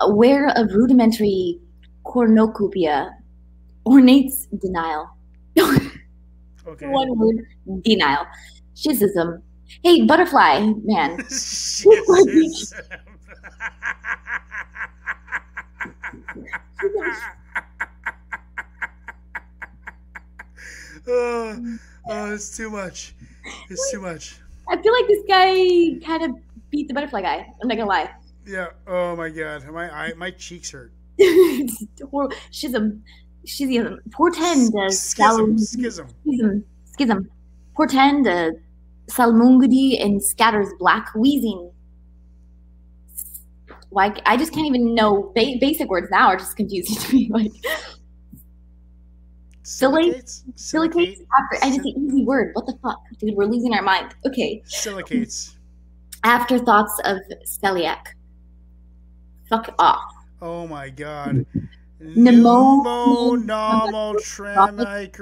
Aware 0.00 0.48
of 0.56 0.72
rudimentary 0.74 1.60
cornucopia, 2.04 3.14
ornates 3.86 4.48
denial. 4.60 5.10
Okay. 6.68 6.86
One 6.86 7.18
word, 7.18 7.46
denial. 7.82 8.26
Schism. 8.74 9.42
Hey, 9.82 10.04
butterfly 10.04 10.72
man. 10.84 11.18
Oh, 21.10 21.78
oh, 22.06 22.34
it's 22.34 22.54
too 22.54 22.68
much. 22.68 23.14
It's 23.70 23.90
too 23.90 24.00
much. 24.00 24.36
I 24.68 24.76
feel 24.76 24.92
like 24.92 25.08
this 25.08 25.22
guy 25.26 25.98
kind 26.04 26.22
of 26.24 26.36
beat 26.70 26.86
the 26.86 26.92
butterfly 26.94 27.22
guy. 27.22 27.46
I'm 27.62 27.68
not 27.68 27.78
gonna 27.78 27.88
lie. 27.88 28.10
Yeah. 28.46 28.68
Oh 28.86 29.16
my 29.16 29.30
god. 29.30 29.66
My 29.68 29.90
eye, 29.90 30.12
my 30.16 30.30
cheeks 30.30 30.70
hurt. 30.70 30.92
It's 31.18 31.84
horrible. 32.10 32.36
Schism. 32.50 33.02
Schism. 33.46 34.00
Portend. 34.12 34.70
Schism. 34.92 35.58
Schism. 35.58 36.08
Schism. 36.24 36.64
Schism. 36.92 37.30
Portend. 37.74 38.26
Salmagundi 39.10 40.02
and 40.04 40.22
scatters 40.22 40.68
black 40.78 41.14
wheezing. 41.14 41.70
Like 43.90 44.20
I 44.26 44.36
just 44.36 44.52
can't 44.52 44.66
even 44.66 44.94
know 44.94 45.32
ba- 45.34 45.56
basic 45.60 45.88
words 45.88 46.08
now 46.10 46.28
are 46.28 46.36
just 46.36 46.56
confusing 46.56 46.96
to 46.96 47.14
me. 47.14 47.30
Like 47.32 47.52
Silly- 49.62 50.12
Silicates. 50.12 50.44
silicates. 50.56 51.20
After 51.38 51.56
I 51.64 51.68
just 51.68 51.80
an 51.80 52.06
easy 52.08 52.24
word. 52.24 52.50
What 52.54 52.64
the 52.66 52.76
fuck, 52.82 53.00
dude? 53.18 53.34
We're 53.34 53.44
losing 53.44 53.74
our 53.74 53.82
mind. 53.82 54.14
Okay. 54.26 54.62
Silicates. 54.64 55.58
Afterthoughts 56.24 56.98
of 57.04 57.18
celiac. 57.46 57.98
Fuck 59.50 59.74
off. 59.78 60.00
Oh 60.40 60.66
my 60.66 60.88
god. 60.88 61.44
Pneumo- 62.00 62.82
Pneumonomicroscopic. 63.44 65.16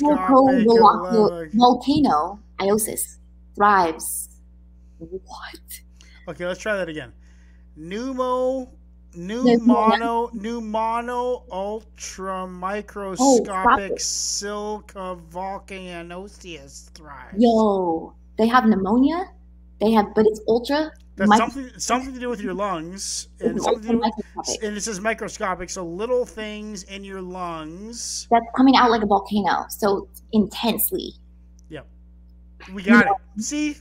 Volcano, 0.00 1.46
volcano 1.52 2.38
iosis 2.60 3.18
thrives. 3.60 4.28
What? 4.98 5.80
Okay, 6.28 6.46
let's 6.46 6.60
try 6.60 6.76
that 6.76 6.88
again. 6.88 7.12
Pneumo, 7.78 8.68
pneumono, 9.14 10.32
pneumono 10.32 11.42
ultra 11.50 12.46
microscopic 12.46 13.92
Oh, 13.92 13.96
silica 13.98 15.16
volcanosis 15.30 16.90
thrives. 16.92 17.36
Yo, 17.36 18.14
they 18.38 18.46
have 18.46 18.64
pneumonia. 18.66 19.26
They 19.78 19.92
have, 19.92 20.14
but 20.14 20.26
it's 20.26 20.40
ultra. 20.48 20.90
That's 21.16 21.28
mic- 21.28 21.38
something 21.38 21.70
something 21.76 22.14
to 22.14 22.20
do 22.20 22.30
with 22.30 22.40
your 22.40 22.54
lungs, 22.54 23.28
and 23.40 23.56
it's 23.56 23.64
something 23.64 23.82
to 23.82 24.04
ultra 24.04 24.22
do 24.22 24.24
with, 24.36 24.62
and 24.62 24.76
it 24.76 24.80
says 24.82 25.00
microscopic, 25.00 25.68
so 25.68 25.84
little 25.84 26.24
things 26.24 26.84
in 26.84 27.04
your 27.04 27.20
lungs. 27.20 28.26
That's 28.30 28.46
coming 28.56 28.76
out 28.76 28.90
like 28.90 29.02
a 29.02 29.06
volcano, 29.06 29.66
so 29.68 30.08
intensely. 30.32 31.12
We 32.72 32.82
got 32.82 33.06
it. 33.06 33.42
See, 33.42 33.76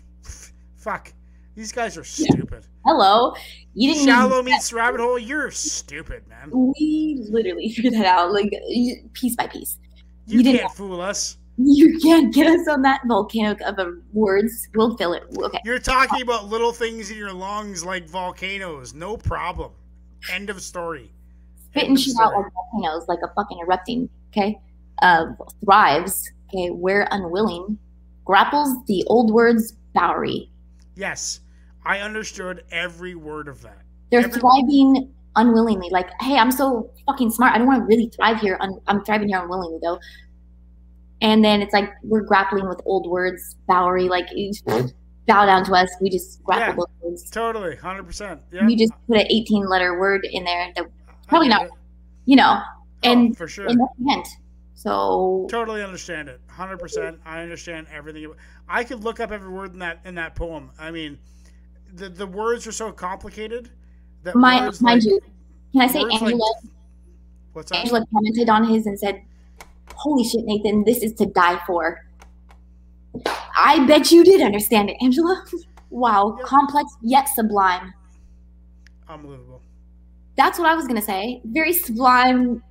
fuck, 0.78 1.12
these 1.56 1.72
guys 1.72 1.98
are 1.98 2.04
stupid. 2.04 2.66
Hello, 2.86 3.34
you 3.74 3.94
didn't. 3.94 4.08
Shallow 4.08 4.42
meets 4.44 4.72
rabbit 4.74 5.00
hole. 5.02 5.20
You're 5.20 5.52
stupid, 5.52 6.24
man. 6.28 6.50
we 6.52 7.20
literally 7.30 7.70
figured 7.76 7.94
that 7.94 8.06
out, 8.06 8.32
like 8.34 8.52
piece 9.14 9.36
by 9.36 9.48
piece. 9.48 9.78
You, 10.28 10.38
You 10.38 10.44
didn't- 10.44 10.62
can't 10.62 10.74
fool 10.74 11.02
us. 11.02 11.38
You 11.62 12.00
can't 12.00 12.34
get 12.34 12.48
us 12.48 12.70
on 12.70 12.82
that 12.84 13.02
volcano 13.06 13.54
of 13.66 13.78
a 13.80 13.92
words. 14.14 14.70
We'll 14.76 14.96
fill 14.96 15.12
it. 15.12 15.24
Okay. 15.38 15.60
You're 15.66 15.78
talking 15.78 16.22
about 16.22 16.46
little 16.48 16.72
things 16.72 17.12
in 17.12 17.18
your 17.18 17.34
lungs 17.34 17.84
like 17.84 18.08
volcanoes. 18.08 18.94
No 18.94 19.18
problem. 19.18 19.72
End 20.32 20.50
of 20.50 20.62
story. 20.62 21.12
spitting 21.72 21.98
shit 21.98 22.14
out 22.22 22.32
like 22.34 22.46
volcanoes, 22.54 23.10
like 23.10 23.20
a 23.26 23.34
fucking 23.36 23.60
erupting. 23.60 24.08
Okay, 24.32 24.58
uh, 25.02 25.26
thrives. 25.66 26.32
Okay, 26.48 26.70
We're 26.72 27.08
unwilling, 27.12 27.78
grapples 28.26 28.84
the 28.86 29.04
old 29.08 29.32
words 29.34 29.74
Bowery. 29.94 30.50
Yes, 30.96 31.40
I 31.86 32.00
understood 32.00 32.64
every 32.72 33.16
word 33.16 33.48
of 33.48 33.62
that. 33.64 33.82
They're 34.12 34.22
Every- 34.22 34.40
thriving 34.40 35.12
unwillingly. 35.36 35.90
Like, 35.92 36.10
hey, 36.22 36.38
I'm 36.38 36.52
so 36.52 36.90
fucking 37.06 37.32
smart. 37.32 37.54
I 37.54 37.58
don't 37.58 37.68
want 37.68 37.82
to 37.82 37.86
really 37.86 38.08
thrive 38.10 38.40
here. 38.40 38.58
Un- 38.60 38.80
I'm 38.88 39.04
thriving 39.06 39.30
here 39.30 39.40
unwillingly 39.40 39.80
though. 39.82 40.00
And 41.22 41.44
then 41.44 41.62
it's 41.62 41.74
like 41.74 41.90
we're 42.04 42.22
grappling 42.22 42.68
with 42.70 42.82
old 42.86 43.08
words, 43.10 43.56
Bowery. 43.68 44.08
Like, 44.10 44.28
you 44.34 44.52
bow 45.28 45.46
down 45.46 45.66
to 45.66 45.74
us. 45.74 45.90
We 46.02 46.10
just 46.10 46.42
grapple 46.44 46.88
those 47.02 47.12
words. 47.12 47.30
Totally, 47.30 47.76
hundred 47.76 48.04
percent. 48.04 48.42
Yeah, 48.52 48.68
You 48.68 48.78
just 48.78 48.94
put 49.08 49.18
an 49.18 49.28
18 49.30 49.66
letter 49.68 50.00
word 50.00 50.26
in 50.32 50.44
there 50.44 50.72
that 50.76 50.86
probably 51.28 51.50
not- 51.50 51.68
you 52.26 52.36
know, 52.36 52.60
Oh, 52.62 52.64
and 53.04 53.36
for 53.38 53.48
sure. 53.48 53.68
and 53.68 53.80
that's 53.80 53.94
the 53.98 54.12
hint. 54.12 54.28
So 54.80 55.46
Totally 55.50 55.84
understand 55.84 56.30
it. 56.30 56.40
Hundred 56.48 56.78
percent. 56.80 57.20
I 57.26 57.42
understand 57.42 57.88
everything. 57.92 58.32
I 58.70 58.86
could 58.86 59.04
look 59.04 59.20
up 59.20 59.30
every 59.30 59.50
word 59.52 59.74
in 59.74 59.80
that 59.80 60.00
in 60.06 60.16
that 60.16 60.36
poem. 60.36 60.72
I 60.80 60.90
mean, 60.90 61.20
the 61.96 62.08
the 62.08 62.26
words 62.26 62.66
are 62.66 62.72
so 62.72 62.90
complicated 62.94 63.72
that 64.24 64.36
my 64.38 64.62
mind 64.62 64.82
like, 64.82 65.04
you, 65.04 65.20
can 65.74 65.82
I 65.82 65.88
say 65.88 66.02
words 66.02 66.14
like- 66.14 66.22
Angela? 66.22 66.54
what's 67.52 67.72
that? 67.72 67.78
Angela 67.80 68.06
commented 68.14 68.48
on 68.48 68.64
his 68.70 68.86
and 68.86 68.98
said, 68.98 69.22
"Holy 69.96 70.24
shit, 70.24 70.46
Nathan, 70.46 70.86
this 70.86 71.04
is 71.04 71.12
to 71.16 71.26
die 71.26 71.60
for." 71.68 72.06
I 73.58 73.86
bet 73.86 74.12
you 74.14 74.24
did 74.24 74.40
understand 74.40 74.90
it, 74.92 74.96
Angela. 75.02 75.44
wow, 75.90 76.38
Yeah. 76.40 76.46
complex 76.46 76.96
yet 77.02 77.28
sublime. 77.28 77.94
Unbelievable. 79.10 79.62
That's 80.38 80.58
what 80.58 80.70
I 80.70 80.74
was 80.76 80.88
gonna 80.88 81.02
say. 81.02 81.42
Very 81.44 81.74
sublime, 81.74 82.64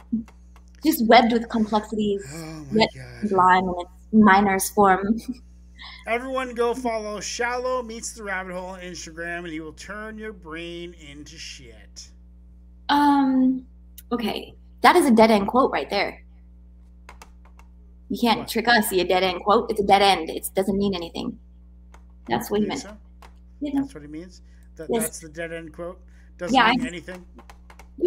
just 0.84 1.06
webbed 1.06 1.32
with 1.32 1.48
complexities, 1.48 2.24
Oh 2.32 2.64
Yet 2.72 2.88
god. 2.94 3.58
in 3.64 3.74
its 3.80 3.90
minor's 4.12 4.70
form. 4.70 5.20
Everyone 6.06 6.54
go 6.54 6.74
follow 6.74 7.20
Shallow 7.20 7.82
Meets 7.82 8.12
the 8.14 8.22
Rabbit 8.24 8.54
Hole 8.54 8.66
on 8.70 8.80
Instagram 8.80 9.38
and 9.40 9.48
he 9.48 9.60
will 9.60 9.72
turn 9.74 10.16
your 10.18 10.32
brain 10.32 10.94
into 10.94 11.36
shit. 11.36 12.08
Um, 12.88 13.66
okay, 14.10 14.54
that 14.80 14.96
is 14.96 15.06
a 15.06 15.10
dead 15.10 15.30
end 15.30 15.48
quote 15.48 15.70
right 15.70 15.88
there. 15.90 16.22
You 18.08 18.18
can't 18.18 18.40
What? 18.40 18.48
trick 18.48 18.66
us. 18.68 18.88
See 18.88 19.00
a 19.00 19.04
dead 19.06 19.22
end 19.22 19.42
quote. 19.44 19.70
It's 19.70 19.80
a 19.80 19.84
dead 19.84 20.00
end. 20.00 20.30
It 20.30 20.48
doesn't 20.54 20.78
mean 20.78 20.94
anything. 20.94 21.38
That's 22.26 22.50
what 22.50 22.60
he 22.60 22.66
meant. 22.66 22.80
so? 22.80 22.96
You 23.60 23.74
know, 23.74 23.82
That's 23.82 23.92
what 23.94 24.02
he 24.02 24.08
means. 24.08 24.40
That, 24.76 24.88
Yes. 24.90 25.02
That's 25.02 25.18
the 25.20 25.28
dead 25.28 25.52
end 25.52 25.74
quote. 25.74 26.00
Doesn't 26.38 26.54
Yeah, 26.54 26.64
I- 26.64 26.76
mean 26.76 26.86
anything. 26.86 27.26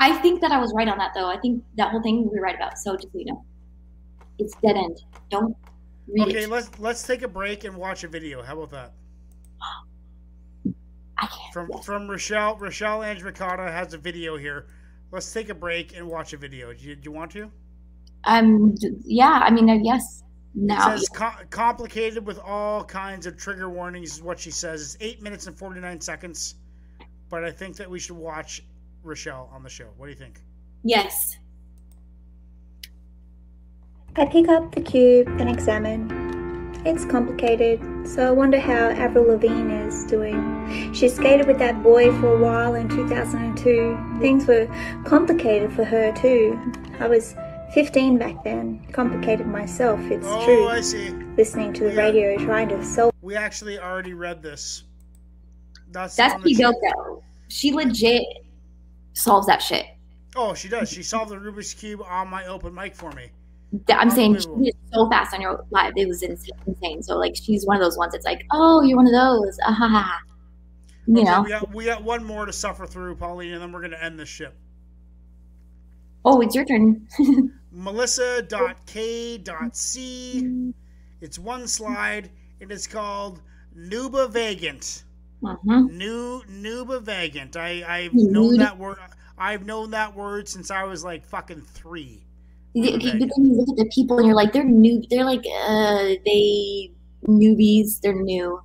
I 0.00 0.12
think 0.18 0.40
that 0.40 0.50
I 0.50 0.58
was 0.58 0.72
right 0.74 0.88
on 0.88 0.98
that 0.98 1.12
though. 1.14 1.28
I 1.28 1.38
think 1.38 1.62
that 1.76 1.90
whole 1.90 2.02
thing 2.02 2.28
we 2.30 2.38
were 2.38 2.42
right 2.42 2.54
about. 2.56 2.78
So 2.78 2.96
just 2.96 3.12
so 3.12 3.18
you 3.18 3.26
know, 3.26 3.44
it's 4.38 4.54
dead 4.62 4.76
end. 4.76 5.02
Don't 5.30 5.56
read 6.08 6.28
Okay, 6.28 6.44
it. 6.44 6.50
let's 6.50 6.70
let's 6.78 7.02
take 7.02 7.22
a 7.22 7.28
break 7.28 7.64
and 7.64 7.76
watch 7.76 8.04
a 8.04 8.08
video. 8.08 8.42
How 8.42 8.60
about 8.60 8.70
that? 8.70 8.92
I 11.18 11.26
can't. 11.26 11.52
From 11.52 11.68
yes. 11.72 11.84
from 11.84 12.08
Rochelle 12.08 12.56
Rochelle 12.56 13.00
Angemicata 13.00 13.70
has 13.70 13.94
a 13.94 13.98
video 13.98 14.36
here. 14.36 14.66
Let's 15.12 15.32
take 15.32 15.48
a 15.48 15.54
break 15.54 15.96
and 15.96 16.08
watch 16.08 16.32
a 16.32 16.36
video. 16.36 16.72
Do 16.72 16.84
you, 16.84 16.96
do 16.96 17.02
you 17.04 17.12
want 17.12 17.30
to? 17.32 17.50
Um. 18.24 18.74
Yeah. 19.04 19.40
I 19.44 19.50
mean, 19.50 19.70
uh, 19.70 19.74
yes. 19.74 20.22
It 20.56 20.62
Now. 20.62 20.96
says 20.96 21.08
co- 21.08 21.44
complicated 21.50 22.26
with 22.26 22.38
all 22.38 22.84
kinds 22.84 23.26
of 23.26 23.36
trigger 23.36 23.68
warnings 23.70 24.14
is 24.14 24.22
what 24.22 24.38
she 24.40 24.50
says. 24.50 24.82
It's 24.82 24.96
eight 25.00 25.22
minutes 25.22 25.46
and 25.46 25.56
forty 25.56 25.80
nine 25.80 26.00
seconds, 26.00 26.56
but 27.28 27.44
I 27.44 27.50
think 27.52 27.76
that 27.76 27.88
we 27.88 27.98
should 28.00 28.16
watch 28.16 28.62
Rochelle 29.04 29.50
on 29.52 29.62
the 29.62 29.68
show. 29.68 29.88
What 29.96 30.06
do 30.06 30.12
you 30.12 30.18
think? 30.18 30.40
Yes. 30.82 31.36
I 34.16 34.26
pick 34.26 34.48
up 34.48 34.74
the 34.74 34.80
cube 34.80 35.28
and 35.40 35.48
examine. 35.48 36.08
It's 36.86 37.04
complicated, 37.06 37.80
so 38.06 38.28
I 38.28 38.30
wonder 38.30 38.60
how 38.60 38.90
Avril 38.90 39.26
Lavigne 39.26 39.72
is 39.86 40.04
doing. 40.04 40.92
She 40.92 41.08
skated 41.08 41.46
with 41.46 41.58
that 41.58 41.82
boy 41.82 42.12
for 42.20 42.34
a 42.34 42.38
while 42.38 42.74
in 42.74 42.88
2002. 42.88 44.18
Things 44.20 44.46
were 44.46 44.66
complicated 45.06 45.72
for 45.72 45.84
her 45.84 46.12
too. 46.12 46.58
I 47.00 47.08
was 47.08 47.34
15 47.72 48.18
back 48.18 48.44
then, 48.44 48.86
complicated 48.92 49.46
myself, 49.46 49.98
it's 50.10 50.26
oh, 50.28 50.44
true. 50.44 50.68
I 50.68 50.80
see. 50.80 51.10
Listening 51.36 51.72
to 51.72 51.84
the 51.84 51.92
Yeah. 51.94 52.02
radio, 52.02 52.38
trying 52.38 52.68
to 52.68 52.84
solve 52.84 53.12
We 53.22 53.34
actually 53.34 53.78
already 53.78 54.12
read 54.12 54.42
this. 54.42 54.84
That's 55.90 56.14
That's 56.14 56.34
on 56.34 56.42
the 56.42 56.54
show. 56.54 56.70
Pidoko. 56.72 57.22
She 57.48 57.72
legit 57.72 58.22
solves 59.14 59.46
that 59.46 59.62
shit. 59.62 59.86
Oh, 60.36 60.54
she 60.54 60.68
does. 60.68 60.90
She 60.90 61.02
solved 61.02 61.30
the 61.30 61.36
Rubik's 61.36 61.74
cube 61.74 62.00
on 62.06 62.28
my 62.28 62.46
open 62.46 62.74
mic 62.74 62.94
for 62.94 63.10
me. 63.12 63.30
I'm 63.88 64.10
saying 64.10 64.38
she 64.38 64.48
it 64.68 64.76
so 64.92 65.08
fast 65.10 65.34
on 65.34 65.40
your 65.40 65.64
live. 65.70 65.94
It 65.96 66.06
was 66.06 66.22
insane. 66.22 67.02
So 67.02 67.16
like 67.16 67.34
she's 67.34 67.66
one 67.66 67.76
of 67.76 67.82
those 67.82 67.98
ones 67.98 68.12
that's 68.12 68.24
like, 68.24 68.46
oh, 68.52 68.82
you're 68.82 68.96
one 68.96 69.06
of 69.06 69.12
those. 69.12 69.58
Ah, 69.64 69.72
ha, 69.72 69.88
ha. 69.88 70.20
You 71.06 71.22
Okay, 71.22 71.24
know. 71.24 71.42
we 71.42 71.48
got 71.48 71.74
we 71.74 71.84
got 71.84 72.04
one 72.04 72.24
more 72.24 72.46
to 72.46 72.52
suffer 72.52 72.86
through, 72.86 73.16
Pauline, 73.16 73.52
and 73.52 73.60
then 73.62 73.72
we're 73.72 73.82
gonna 73.82 73.98
end 74.00 74.18
this 74.18 74.28
ship. 74.28 74.54
Oh, 76.24 76.40
it's 76.40 76.54
your 76.54 76.64
turn. 76.64 77.06
Melissa.k.c. 77.72 79.44
It's 81.20 81.38
one 81.38 81.66
slide, 81.68 82.30
and 82.60 82.70
it's 82.72 82.86
called 82.86 83.42
Nuba 83.76 84.30
Vagant. 84.30 85.02
Hmm 85.44 85.86
New 85.96 86.42
Nuba 86.50 87.02
Vagant. 87.02 87.56
I 87.56 87.84
I've 87.86 88.14
known 88.14 88.56
that 88.58 88.78
word. 88.78 88.98
I've 89.38 89.66
known 89.66 89.90
that 89.90 90.14
word 90.14 90.48
since 90.48 90.70
I 90.70 90.84
was 90.84 91.04
like 91.04 91.24
fucking 91.26 91.62
three. 91.62 92.24
But 92.74 93.00
then 93.02 93.20
you 93.20 93.54
look 93.54 93.68
at 93.68 93.76
the 93.76 93.90
people 93.94 94.18
and 94.18 94.26
you're 94.26 94.34
like, 94.34 94.52
they're 94.52 94.64
new. 94.64 95.02
They're 95.08 95.24
like, 95.24 95.44
uh, 95.68 96.14
they 96.24 96.90
newbies. 97.26 98.00
They're 98.00 98.20
new. 98.20 98.60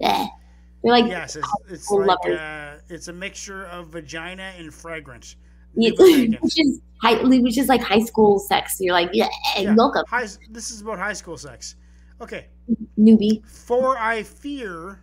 Eh. 0.00 0.26
They're 0.82 0.92
like, 0.92 1.06
Yes, 1.06 1.36
it's, 1.36 1.48
it's 1.70 1.90
like 1.90 2.18
uh, 2.26 2.74
it's 2.90 3.08
a 3.08 3.12
mixture 3.12 3.64
of 3.66 3.88
vagina 3.88 4.52
and 4.58 4.72
fragrance. 4.72 5.36
which 5.74 5.98
is 6.58 6.80
high, 7.00 7.22
which 7.22 7.56
is 7.56 7.68
like 7.68 7.80
high 7.80 8.00
school 8.04 8.38
sex. 8.38 8.76
You're 8.80 8.92
like, 8.92 9.10
yeah, 9.14 9.28
Yeah. 9.56 9.74
welcome, 9.74 10.04
High, 10.08 10.26
this 10.50 10.70
is 10.70 10.82
about 10.82 10.98
high 10.98 11.14
school 11.14 11.38
sex. 11.38 11.76
Okay. 12.20 12.46
newbie. 12.98 13.44
For 13.46 13.98
I 13.98 14.22
fear 14.22 15.00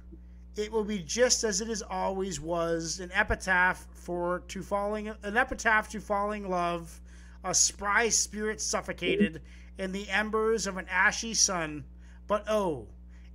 it 0.57 0.71
will 0.71 0.83
be 0.83 0.99
just 0.99 1.43
as 1.43 1.61
it 1.61 1.69
is 1.69 1.81
always 1.81 2.39
was 2.39 2.99
an 2.99 3.11
epitaph 3.13 3.87
for 3.93 4.39
to 4.49 4.61
falling 4.61 5.07
an 5.07 5.37
epitaph 5.37 5.87
to 5.89 6.01
falling 6.01 6.49
love, 6.49 6.99
a 7.43 7.53
spry 7.53 8.09
spirit 8.09 8.59
suffocated 8.59 9.41
in 9.77 9.91
the 9.91 10.09
embers 10.09 10.67
of 10.67 10.77
an 10.77 10.87
ashy 10.89 11.33
sun. 11.33 11.85
But 12.27 12.43
oh, 12.49 12.87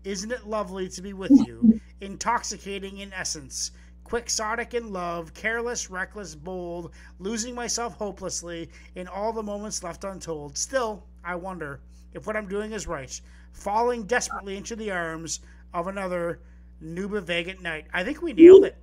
isn't 0.05 0.31
it 0.31 0.47
lovely 0.47 0.89
to 0.91 1.03
be 1.03 1.13
with 1.13 1.33
you, 1.47 1.81
intoxicating 2.01 2.99
in 2.99 3.13
essence, 3.13 3.71
quixotic 4.05 4.75
in 4.75 4.93
love, 4.93 5.35
careless, 5.35 5.91
reckless, 5.91 6.35
bold, 6.35 6.93
losing 7.19 7.55
myself 7.55 7.95
hopelessly 7.95 8.71
in 8.95 9.09
all 9.09 9.33
the 9.33 9.43
moments 9.43 9.83
left 9.83 10.05
untold. 10.05 10.57
Still, 10.57 11.03
I 11.25 11.35
wonder 11.35 11.81
if 12.13 12.27
what 12.27 12.37
I'm 12.37 12.47
doing 12.47 12.73
is 12.73 12.87
right, 12.87 13.21
falling 13.53 14.05
desperately 14.05 14.57
into 14.57 14.77
the 14.77 14.91
arms 14.91 15.41
of 15.75 15.89
another 15.89 16.41
Nuba 16.83 17.23
Vagant 17.23 17.61
night. 17.63 17.87
I 17.93 18.05
think 18.05 18.23
we 18.23 18.33
nailed 18.33 18.65
it. 18.65 18.77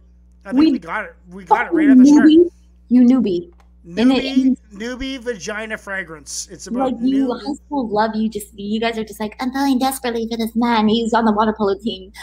I 0.46 0.50
think 0.50 0.60
we, 0.60 0.72
We- 0.74 0.80
got 0.80 1.06
it. 1.06 1.16
We 1.30 1.44
got 1.46 1.68
it 1.68 1.70
oh, 1.74 1.76
right 1.78 1.90
at 1.90 1.98
the 1.98 2.06
start. 2.06 2.28
newbie, 2.28 2.50
you 2.90 3.02
newbie. 3.02 3.54
Newbie, 3.86 4.58
newbie 4.74 5.20
vagina 5.20 5.78
fragrance. 5.78 6.48
It's 6.50 6.68
about 6.68 6.94
Like 6.94 7.02
you, 7.02 7.26
new. 7.28 7.34
high 7.34 7.54
school 7.54 7.90
love 7.90 8.12
you. 8.16 8.30
Just 8.30 8.58
you 8.58 8.80
guys 8.80 8.98
are 8.98 9.04
just 9.04 9.20
like, 9.20 9.36
I'm 9.42 9.52
falling 9.52 9.78
desperately 9.78 10.26
for 10.32 10.38
this 10.38 10.56
man. 10.56 10.88
He's 10.88 11.14
on 11.14 11.26
the 11.26 11.34
water 11.34 11.54
polo 11.58 11.78
team. 11.78 12.14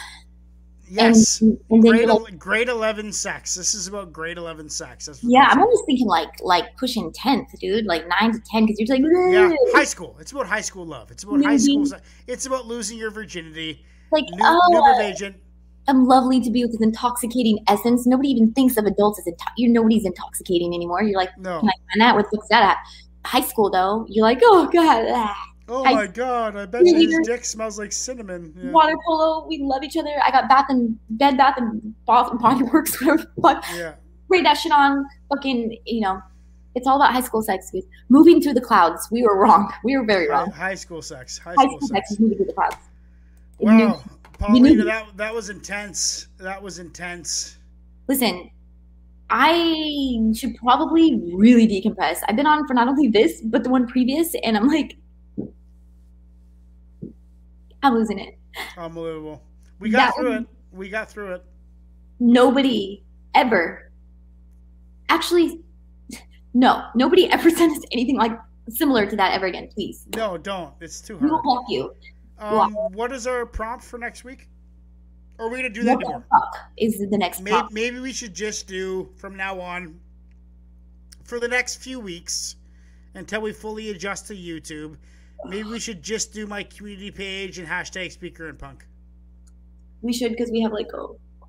Yes, 0.93 1.41
And, 1.41 1.57
and 1.71 1.83
grade 1.83 2.09
like, 2.09 2.37
grade 2.37 2.69
eleven 2.69 3.13
sex. 3.13 3.55
This 3.55 3.75
is 3.75 3.87
about 3.87 4.13
grade 4.13 4.39
eleven 4.39 4.69
sex. 4.69 5.07
That's 5.07 5.23
yeah, 5.23 5.47
I'm 5.49 5.61
almost 5.61 5.85
thinking 5.87 6.09
like 6.09 6.31
like 6.41 6.77
pushing 6.77 7.13
tenth, 7.13 7.49
dude, 7.61 7.85
like 7.87 8.09
nine 8.09 8.33
to 8.33 8.41
ten, 8.51 8.67
because 8.67 8.81
you're 8.81 8.87
just 8.89 9.01
like, 9.01 9.33
Yeah, 9.33 9.53
high 9.73 9.85
school. 9.85 10.17
It's 10.19 10.33
about 10.33 10.47
high 10.47 10.63
school 10.63 10.85
love. 10.85 11.13
It's 11.13 11.23
about 11.23 11.45
high 11.45 11.59
school. 11.59 11.87
It's 12.27 12.47
about 12.47 12.67
losing 12.67 12.99
your 12.99 13.13
virginity. 13.13 13.85
like 14.11 14.25
New, 14.31 14.39
oh, 14.43 14.61
Nuba 14.73 14.99
I'm 15.89 16.07
lovely 16.07 16.41
to 16.41 16.51
be 16.51 16.63
with 16.65 16.73
this 16.73 16.81
intoxicating 16.83 17.59
essence. 17.69 18.07
Nobody 18.07 18.29
even 18.31 18.53
thinks 18.53 18.77
of 18.77 18.85
adults 18.87 19.19
as 19.21 19.27
into- 19.27 19.45
you're 19.57 19.73
nobody's 19.73 20.05
intoxicating 20.05 20.75
anymore. 20.75 21.03
You're 21.03 21.19
like, 21.19 21.37
No. 21.39 21.61
can 21.61 21.69
I 21.69 21.73
find 21.93 22.01
that? 22.19 22.31
Fuck's 22.33 22.49
that 22.49 22.63
at? 22.63 22.77
High 23.25 23.41
school 23.43 23.71
though, 23.71 24.07
you're 24.09 24.25
like, 24.25 24.39
oh 24.43 24.67
god, 24.73 25.07
ah. 25.09 25.37
Oh 25.69 25.85
I- 25.85 25.95
my 25.95 26.07
god! 26.09 26.57
I 26.57 26.67
bet 26.67 26.85
his 26.85 27.19
dick 27.25 27.45
smells 27.45 27.79
like 27.79 27.93
cinnamon. 27.93 28.53
Yeah. 28.57 28.71
water 28.73 28.97
polo. 29.07 29.47
We 29.47 29.59
love 29.63 29.83
each 29.85 29.97
other. 29.97 30.11
I 30.25 30.31
got 30.33 30.49
bath 30.49 30.67
and 30.69 30.99
bed 31.11 31.37
bath 31.37 31.55
and 31.59 31.95
bath 32.07 32.31
and 32.31 32.41
body 32.41 32.63
works, 32.65 33.01
whatever. 33.01 33.23
the 33.37 33.43
fuck. 33.43 33.65
yeah. 33.77 33.95
Spray 34.27 34.43
that 34.43 34.55
shit 34.55 34.73
on. 34.73 35.07
Fucking, 35.29 35.77
you 35.87 36.01
know, 36.01 36.21
it's 36.75 36.87
all 36.89 36.97
about 36.97 37.13
high 37.13 37.21
school 37.21 37.43
sex. 37.43 37.71
Moving 38.09 38.41
through 38.43 38.55
the 38.55 38.61
clouds. 38.61 39.09
We 39.13 39.23
were 39.23 39.37
wrong. 39.39 39.73
We 39.85 39.97
were 39.97 40.05
very 40.05 40.29
wrong. 40.29 40.51
high 40.51 40.75
school 40.75 41.03
sex. 41.03 41.39
High 41.39 41.55
High 41.57 41.65
school 41.67 41.79
school 41.79 41.89
sex 41.89 42.09
sex. 42.11 42.21
moving 42.21 42.37
through 42.39 42.47
the 42.47 42.53
clouds. 42.53 42.77
Wow, 43.59 44.03
Paulina, 44.41 44.85
that 44.85 45.17
that 45.19 45.35
was 45.35 45.51
intense. 45.51 46.29
That 46.39 46.63
was 46.63 46.79
intense. 46.79 47.59
Listen, 48.09 48.51
I 49.29 50.33
should 50.35 50.57
probably 50.57 51.21
really 51.35 51.69
decompress. 51.69 52.21
I've 52.27 52.37
been 52.37 52.47
on 52.47 52.67
for 52.67 52.73
not 52.73 52.89
only 52.89 53.09
this, 53.09 53.43
but 53.45 53.63
the 53.63 53.69
one 53.71 53.87
previous, 53.87 54.35
and 54.43 54.57
I'm 54.57 54.67
like, 54.67 54.97
I'm 57.83 57.95
losing 57.95 58.19
it. 58.19 58.39
Unbelievable. 58.79 59.43
We 59.79 59.91
got 59.91 59.99
That 59.99 60.21
through 60.21 60.33
it. 60.33 60.47
We 60.73 60.89
got 60.89 61.11
through 61.11 61.35
it. 61.35 61.45
Nobody 62.19 63.05
ever, 63.35 63.93
actually, 65.11 65.61
no, 66.55 66.87
nobody 66.95 67.31
ever 67.31 67.51
sent 67.59 67.77
us 67.77 67.85
anything 67.93 68.17
like 68.17 68.33
similar 68.71 69.05
to 69.05 69.17
that 69.17 69.35
ever 69.35 69.47
again, 69.47 69.69
please. 69.75 70.07
No, 70.17 70.39
don't. 70.39 70.73
It's 70.81 71.03
too 71.03 71.19
hard. 71.19 71.25
We 71.25 71.31
will 71.31 71.43
block 71.43 71.65
you. 71.69 71.95
Um, 72.41 72.73
what 72.93 73.13
is 73.13 73.27
our 73.27 73.45
prompt 73.47 73.85
for 73.85 73.99
next 73.99 74.25
week? 74.25 74.49
Or 75.39 75.47
are 75.47 75.51
we 75.51 75.57
gonna 75.59 75.71
do 75.71 75.85
that 75.85 75.99
What 75.99 76.25
fuck 76.29 76.57
is 76.77 76.99
the 76.99 77.19
next 77.19 77.41
Maybe, 77.41 77.53
prompt? 77.53 77.73
maybe 77.73 78.01
we 78.01 78.13
should 78.13 78.35
just 78.35 78.67
do 78.67 79.09
from 79.17 79.37
now 79.37 79.61
on 79.61 79.99
for 81.25 81.39
the 81.39 81.49
next 81.49 81.77
few 81.77 82.01
weeks 82.01 82.57
until 83.15 83.41
we 83.41 83.53
fully 83.53 83.91
adjust 83.91 84.27
to 84.29 84.35
YouTube. 84.35 84.97
Maybe 85.47 85.69
we 85.69 85.79
should 85.81 86.03
just 86.03 86.33
do 86.35 86.47
my 86.47 86.63
community 86.63 87.11
page 87.11 87.59
and 87.59 87.67
hashtag 87.67 88.13
speaker 88.13 88.49
and 88.49 88.59
punk. 88.59 88.87
We 90.03 90.13
should 90.13 90.33
because 90.33 90.51
we 90.51 90.61
have 90.63 90.73
like 90.73 90.91
a, 90.93 91.07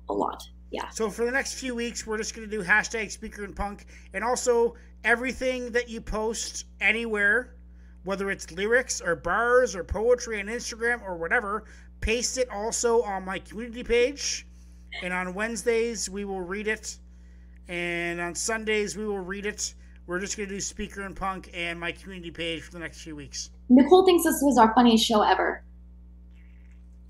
a 0.08 0.12
lot. 0.12 0.42
Yeah. 0.70 0.88
So 0.88 1.10
for 1.10 1.26
the 1.26 1.30
next 1.30 1.54
few 1.54 1.74
weeks, 1.74 2.06
we're 2.06 2.16
just 2.16 2.34
going 2.34 2.48
to 2.48 2.56
do 2.56 2.62
hashtag 2.64 3.10
speaker 3.10 3.44
and 3.44 3.54
punk, 3.54 3.86
and 4.14 4.24
also 4.24 4.74
everything 5.04 5.70
that 5.72 5.90
you 5.90 6.00
post 6.00 6.64
anywhere, 6.80 7.54
whether 8.04 8.30
it's 8.30 8.50
lyrics 8.52 9.00
or 9.00 9.14
bars 9.16 9.76
or 9.76 9.84
poetry 9.84 10.40
on 10.40 10.46
Instagram 10.46 11.02
or 11.02 11.16
whatever, 11.16 11.64
paste 12.00 12.38
it 12.38 12.48
also 12.50 13.02
on 13.02 13.24
my 13.24 13.38
community 13.38 13.84
page. 13.84 14.46
And 15.02 15.12
on 15.12 15.34
Wednesdays 15.34 16.10
we 16.10 16.24
will 16.24 16.42
read 16.42 16.68
it, 16.68 16.98
and 17.68 18.20
on 18.20 18.34
Sundays 18.34 18.96
we 18.96 19.06
will 19.06 19.20
read 19.20 19.46
it. 19.46 19.74
We're 20.06 20.18
just 20.18 20.36
going 20.36 20.48
to 20.48 20.54
do 20.54 20.60
speaker 20.60 21.02
and 21.02 21.16
punk 21.16 21.50
and 21.54 21.78
my 21.78 21.92
community 21.92 22.30
page 22.30 22.62
for 22.62 22.72
the 22.72 22.80
next 22.80 23.00
few 23.02 23.16
weeks. 23.16 23.50
Nicole 23.68 24.04
thinks 24.04 24.24
this 24.24 24.40
was 24.42 24.58
our 24.58 24.74
funniest 24.74 25.06
show 25.06 25.22
ever. 25.22 25.62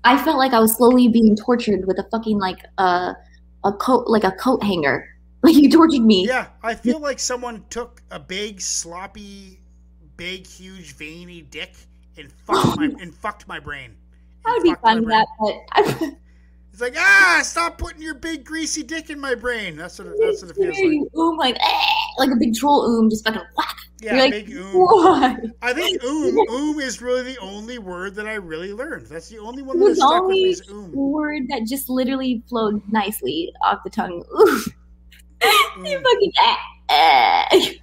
I 0.03 0.21
felt 0.23 0.37
like 0.37 0.53
I 0.53 0.59
was 0.59 0.75
slowly 0.75 1.07
being 1.07 1.35
tortured 1.35 1.85
with 1.85 1.97
a 1.97 2.03
fucking 2.11 2.37
like 2.39 2.59
uh, 2.77 3.13
a 3.63 3.73
coat 3.73 4.07
like 4.07 4.23
a 4.23 4.31
coat 4.31 4.63
hanger. 4.63 5.09
Like 5.45 5.55
you 5.55 5.69
tortured 5.69 6.05
me. 6.05 6.25
Yeah, 6.25 6.47
I 6.63 6.73
feel 6.73 7.01
like 7.01 7.19
someone 7.19 7.65
took 7.69 8.01
a 8.11 8.17
big 8.17 8.61
sloppy 8.61 9.59
big, 10.17 10.47
huge, 10.47 10.95
veiny 10.95 11.41
dick 11.41 11.75
and 12.17 12.31
fucked 12.45 12.77
my 12.77 12.85
and 12.85 13.13
fucked 13.13 13.47
my 13.47 13.59
brain. 13.59 13.95
That 14.45 14.53
would 14.53 14.63
be 14.63 14.75
fun, 14.81 15.05
that, 15.05 15.27
but 15.39 16.09
It's 16.73 16.81
like 16.81 16.95
ah, 16.97 17.41
stop 17.43 17.77
putting 17.77 18.01
your 18.01 18.15
big 18.15 18.43
greasy 18.43 18.81
dick 18.81 19.11
in 19.11 19.19
my 19.19 19.35
brain. 19.35 19.75
That's 19.75 19.99
what 19.99 20.07
it, 20.07 20.15
that's 20.19 20.41
what 20.41 20.49
it 20.49 20.55
feels 20.55 20.75
like. 20.75 21.07
oom 21.15 21.37
like 21.37 21.55
eh, 21.61 21.95
like 22.17 22.31
a 22.31 22.35
big 22.35 22.55
troll 22.55 22.83
oom, 22.89 23.11
just 23.11 23.23
fucking 23.23 23.43
whack. 23.55 23.77
Yeah, 24.01 24.15
You're 24.15 24.23
like, 24.23 24.31
big 24.31 24.55
oom. 24.55 24.73
Why? 24.73 25.37
I 25.61 25.73
think 25.73 26.03
oom 26.05 26.35
oom 26.49 26.79
is 26.79 26.99
really 26.99 27.21
the 27.21 27.37
only 27.41 27.77
word 27.77 28.15
that 28.15 28.25
I 28.25 28.33
really 28.33 28.73
learned. 28.73 29.05
That's 29.05 29.29
the 29.29 29.37
only 29.37 29.61
one 29.61 29.79
that 29.81 29.97
stuck 29.97 30.23
with 30.23 30.31
me 30.31 30.45
is 30.45 30.63
oom. 30.67 30.91
word 30.93 31.43
that 31.49 31.67
just 31.67 31.89
literally 31.89 32.41
flowed 32.49 32.81
nicely 32.91 33.53
off 33.63 33.83
the 33.83 33.91
tongue. 33.91 34.23
Ooh. 34.35 34.63
you 35.85 36.01
fucking 36.01 36.31
eh, 36.39 36.55
eh. 37.51 37.73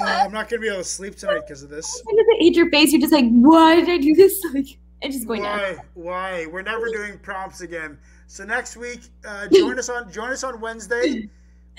Oh, 0.00 0.04
I'm 0.04 0.32
not 0.32 0.48
gonna 0.48 0.60
be 0.60 0.68
able 0.68 0.78
to 0.78 0.84
sleep 0.84 1.16
tonight 1.16 1.40
because 1.46 1.62
of 1.62 1.70
this. 1.70 2.02
When 2.04 2.16
does 2.16 2.26
it 2.28 2.44
hit 2.44 2.54
your 2.56 2.70
face? 2.70 2.92
You're 2.92 3.00
just 3.00 3.12
like, 3.12 3.26
why 3.28 3.76
did 3.76 3.88
I 3.88 3.98
do 3.98 4.14
this? 4.14 4.42
Like, 4.54 4.78
and 5.02 5.12
just 5.12 5.26
going 5.26 5.42
down. 5.42 5.58
Why? 5.58 5.76
Why? 5.94 6.46
We're 6.46 6.62
never 6.62 6.86
doing 6.92 7.18
prompts 7.18 7.60
again. 7.60 7.98
So 8.28 8.44
next 8.44 8.76
week, 8.76 9.00
uh, 9.26 9.46
join 9.52 9.78
us 9.78 9.88
on 9.88 10.10
join 10.10 10.30
us 10.30 10.42
on 10.44 10.60
Wednesday. 10.60 11.28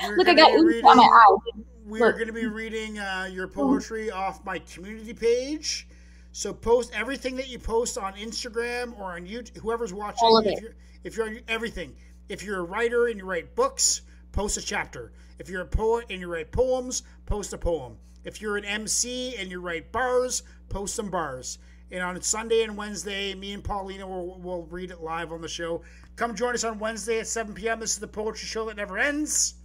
We're 0.01 0.17
Look, 0.17 0.27
I 0.27 0.33
got 0.35 0.51
reading- 0.53 0.85
on 0.85 0.97
my 0.97 1.03
eye. 1.03 1.61
We're 1.85 2.11
going 2.11 2.27
to 2.27 2.33
be 2.33 2.45
reading 2.47 2.99
uh, 2.99 3.29
your 3.31 3.47
poetry 3.47 4.11
off 4.11 4.43
my 4.45 4.59
community 4.59 5.13
page. 5.13 5.87
So 6.33 6.53
post 6.53 6.91
everything 6.93 7.35
that 7.37 7.47
you 7.47 7.57
post 7.59 7.97
on 7.97 8.13
Instagram 8.15 8.97
or 8.99 9.13
on 9.15 9.25
YouTube. 9.25 9.57
Whoever's 9.57 9.93
watching, 9.93 10.19
All 10.21 10.37
of 10.37 10.45
if 10.45 10.51
it. 10.57 10.61
You're, 10.61 10.75
if 11.05 11.15
you're 11.17 11.27
on 11.27 11.39
everything, 11.47 11.95
if 12.29 12.43
you're 12.43 12.59
a 12.59 12.63
writer 12.63 13.07
and 13.07 13.17
you 13.17 13.25
write 13.25 13.55
books, 13.55 14.01
post 14.33 14.57
a 14.57 14.61
chapter. 14.61 15.13
If 15.39 15.49
you're 15.49 15.61
a 15.61 15.65
poet 15.65 16.05
and 16.09 16.19
you 16.19 16.27
write 16.31 16.51
poems, 16.51 17.03
post 17.25 17.53
a 17.53 17.57
poem. 17.57 17.97
If 18.27 18.41
you're 18.41 18.57
an 18.57 18.65
MC 18.65 19.37
and 19.37 19.49
you 19.49 19.61
write 19.61 19.89
bars, 19.93 20.43
post 20.67 20.95
some 20.95 21.09
bars. 21.09 21.59
And 21.91 22.03
on 22.03 22.21
Sunday 22.21 22.63
and 22.63 22.75
Wednesday, 22.75 23.33
me 23.33 23.53
and 23.53 23.63
Paulina 23.63 24.05
will, 24.05 24.37
will 24.41 24.65
read 24.65 24.91
it 24.91 24.99
live 25.01 25.31
on 25.31 25.39
the 25.39 25.47
show. 25.47 25.81
Come 26.17 26.35
join 26.35 26.53
us 26.53 26.65
on 26.65 26.77
Wednesday 26.77 27.19
at 27.19 27.27
7 27.27 27.53
p.m. 27.53 27.79
This 27.79 27.93
is 27.93 27.99
the 27.99 28.07
poetry 28.07 28.45
show 28.45 28.65
that 28.65 28.75
never 28.75 28.97
ends. 28.97 29.55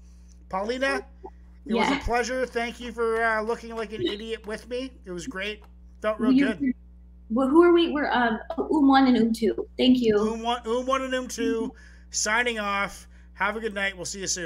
Paulina, 0.49 1.05
it 1.66 1.74
was 1.74 1.91
a 1.91 1.97
pleasure. 2.05 2.47
Thank 2.47 2.78
you 2.78 2.92
for 2.92 3.24
uh, 3.24 3.42
looking 3.42 3.74
like 3.74 3.92
an 3.92 4.02
idiot 4.07 4.47
with 4.47 4.68
me. 4.68 4.92
It 5.05 5.10
was 5.10 5.26
great. 5.26 5.62
Felt 6.00 6.20
real 6.20 6.31
You- 6.32 6.47
good. 6.47 6.73
Well, 7.31 7.49
who 7.49 7.65
are 7.65 7.73
we? 7.73 7.91
We're 7.91 8.10
um 8.10 8.39
Oom 8.58 8.86
one 8.89 9.07
and 9.08 9.16
Oom 9.16 9.32
two. 9.32 9.66
Thank 9.78 9.99
you. 10.00 10.16
Oom 10.18 10.42
one, 10.42 10.60
Oom 10.66 10.84
one 10.86 11.00
and 11.00 11.15
Oom 11.15 11.28
two, 11.28 11.73
signing 12.10 12.58
off. 12.60 13.08
Have 13.32 13.57
a 13.57 13.60
good 13.60 13.73
night. 13.73 13.97
We'll 13.97 14.05
see 14.05 14.20
you 14.20 14.26
soon. 14.26 14.41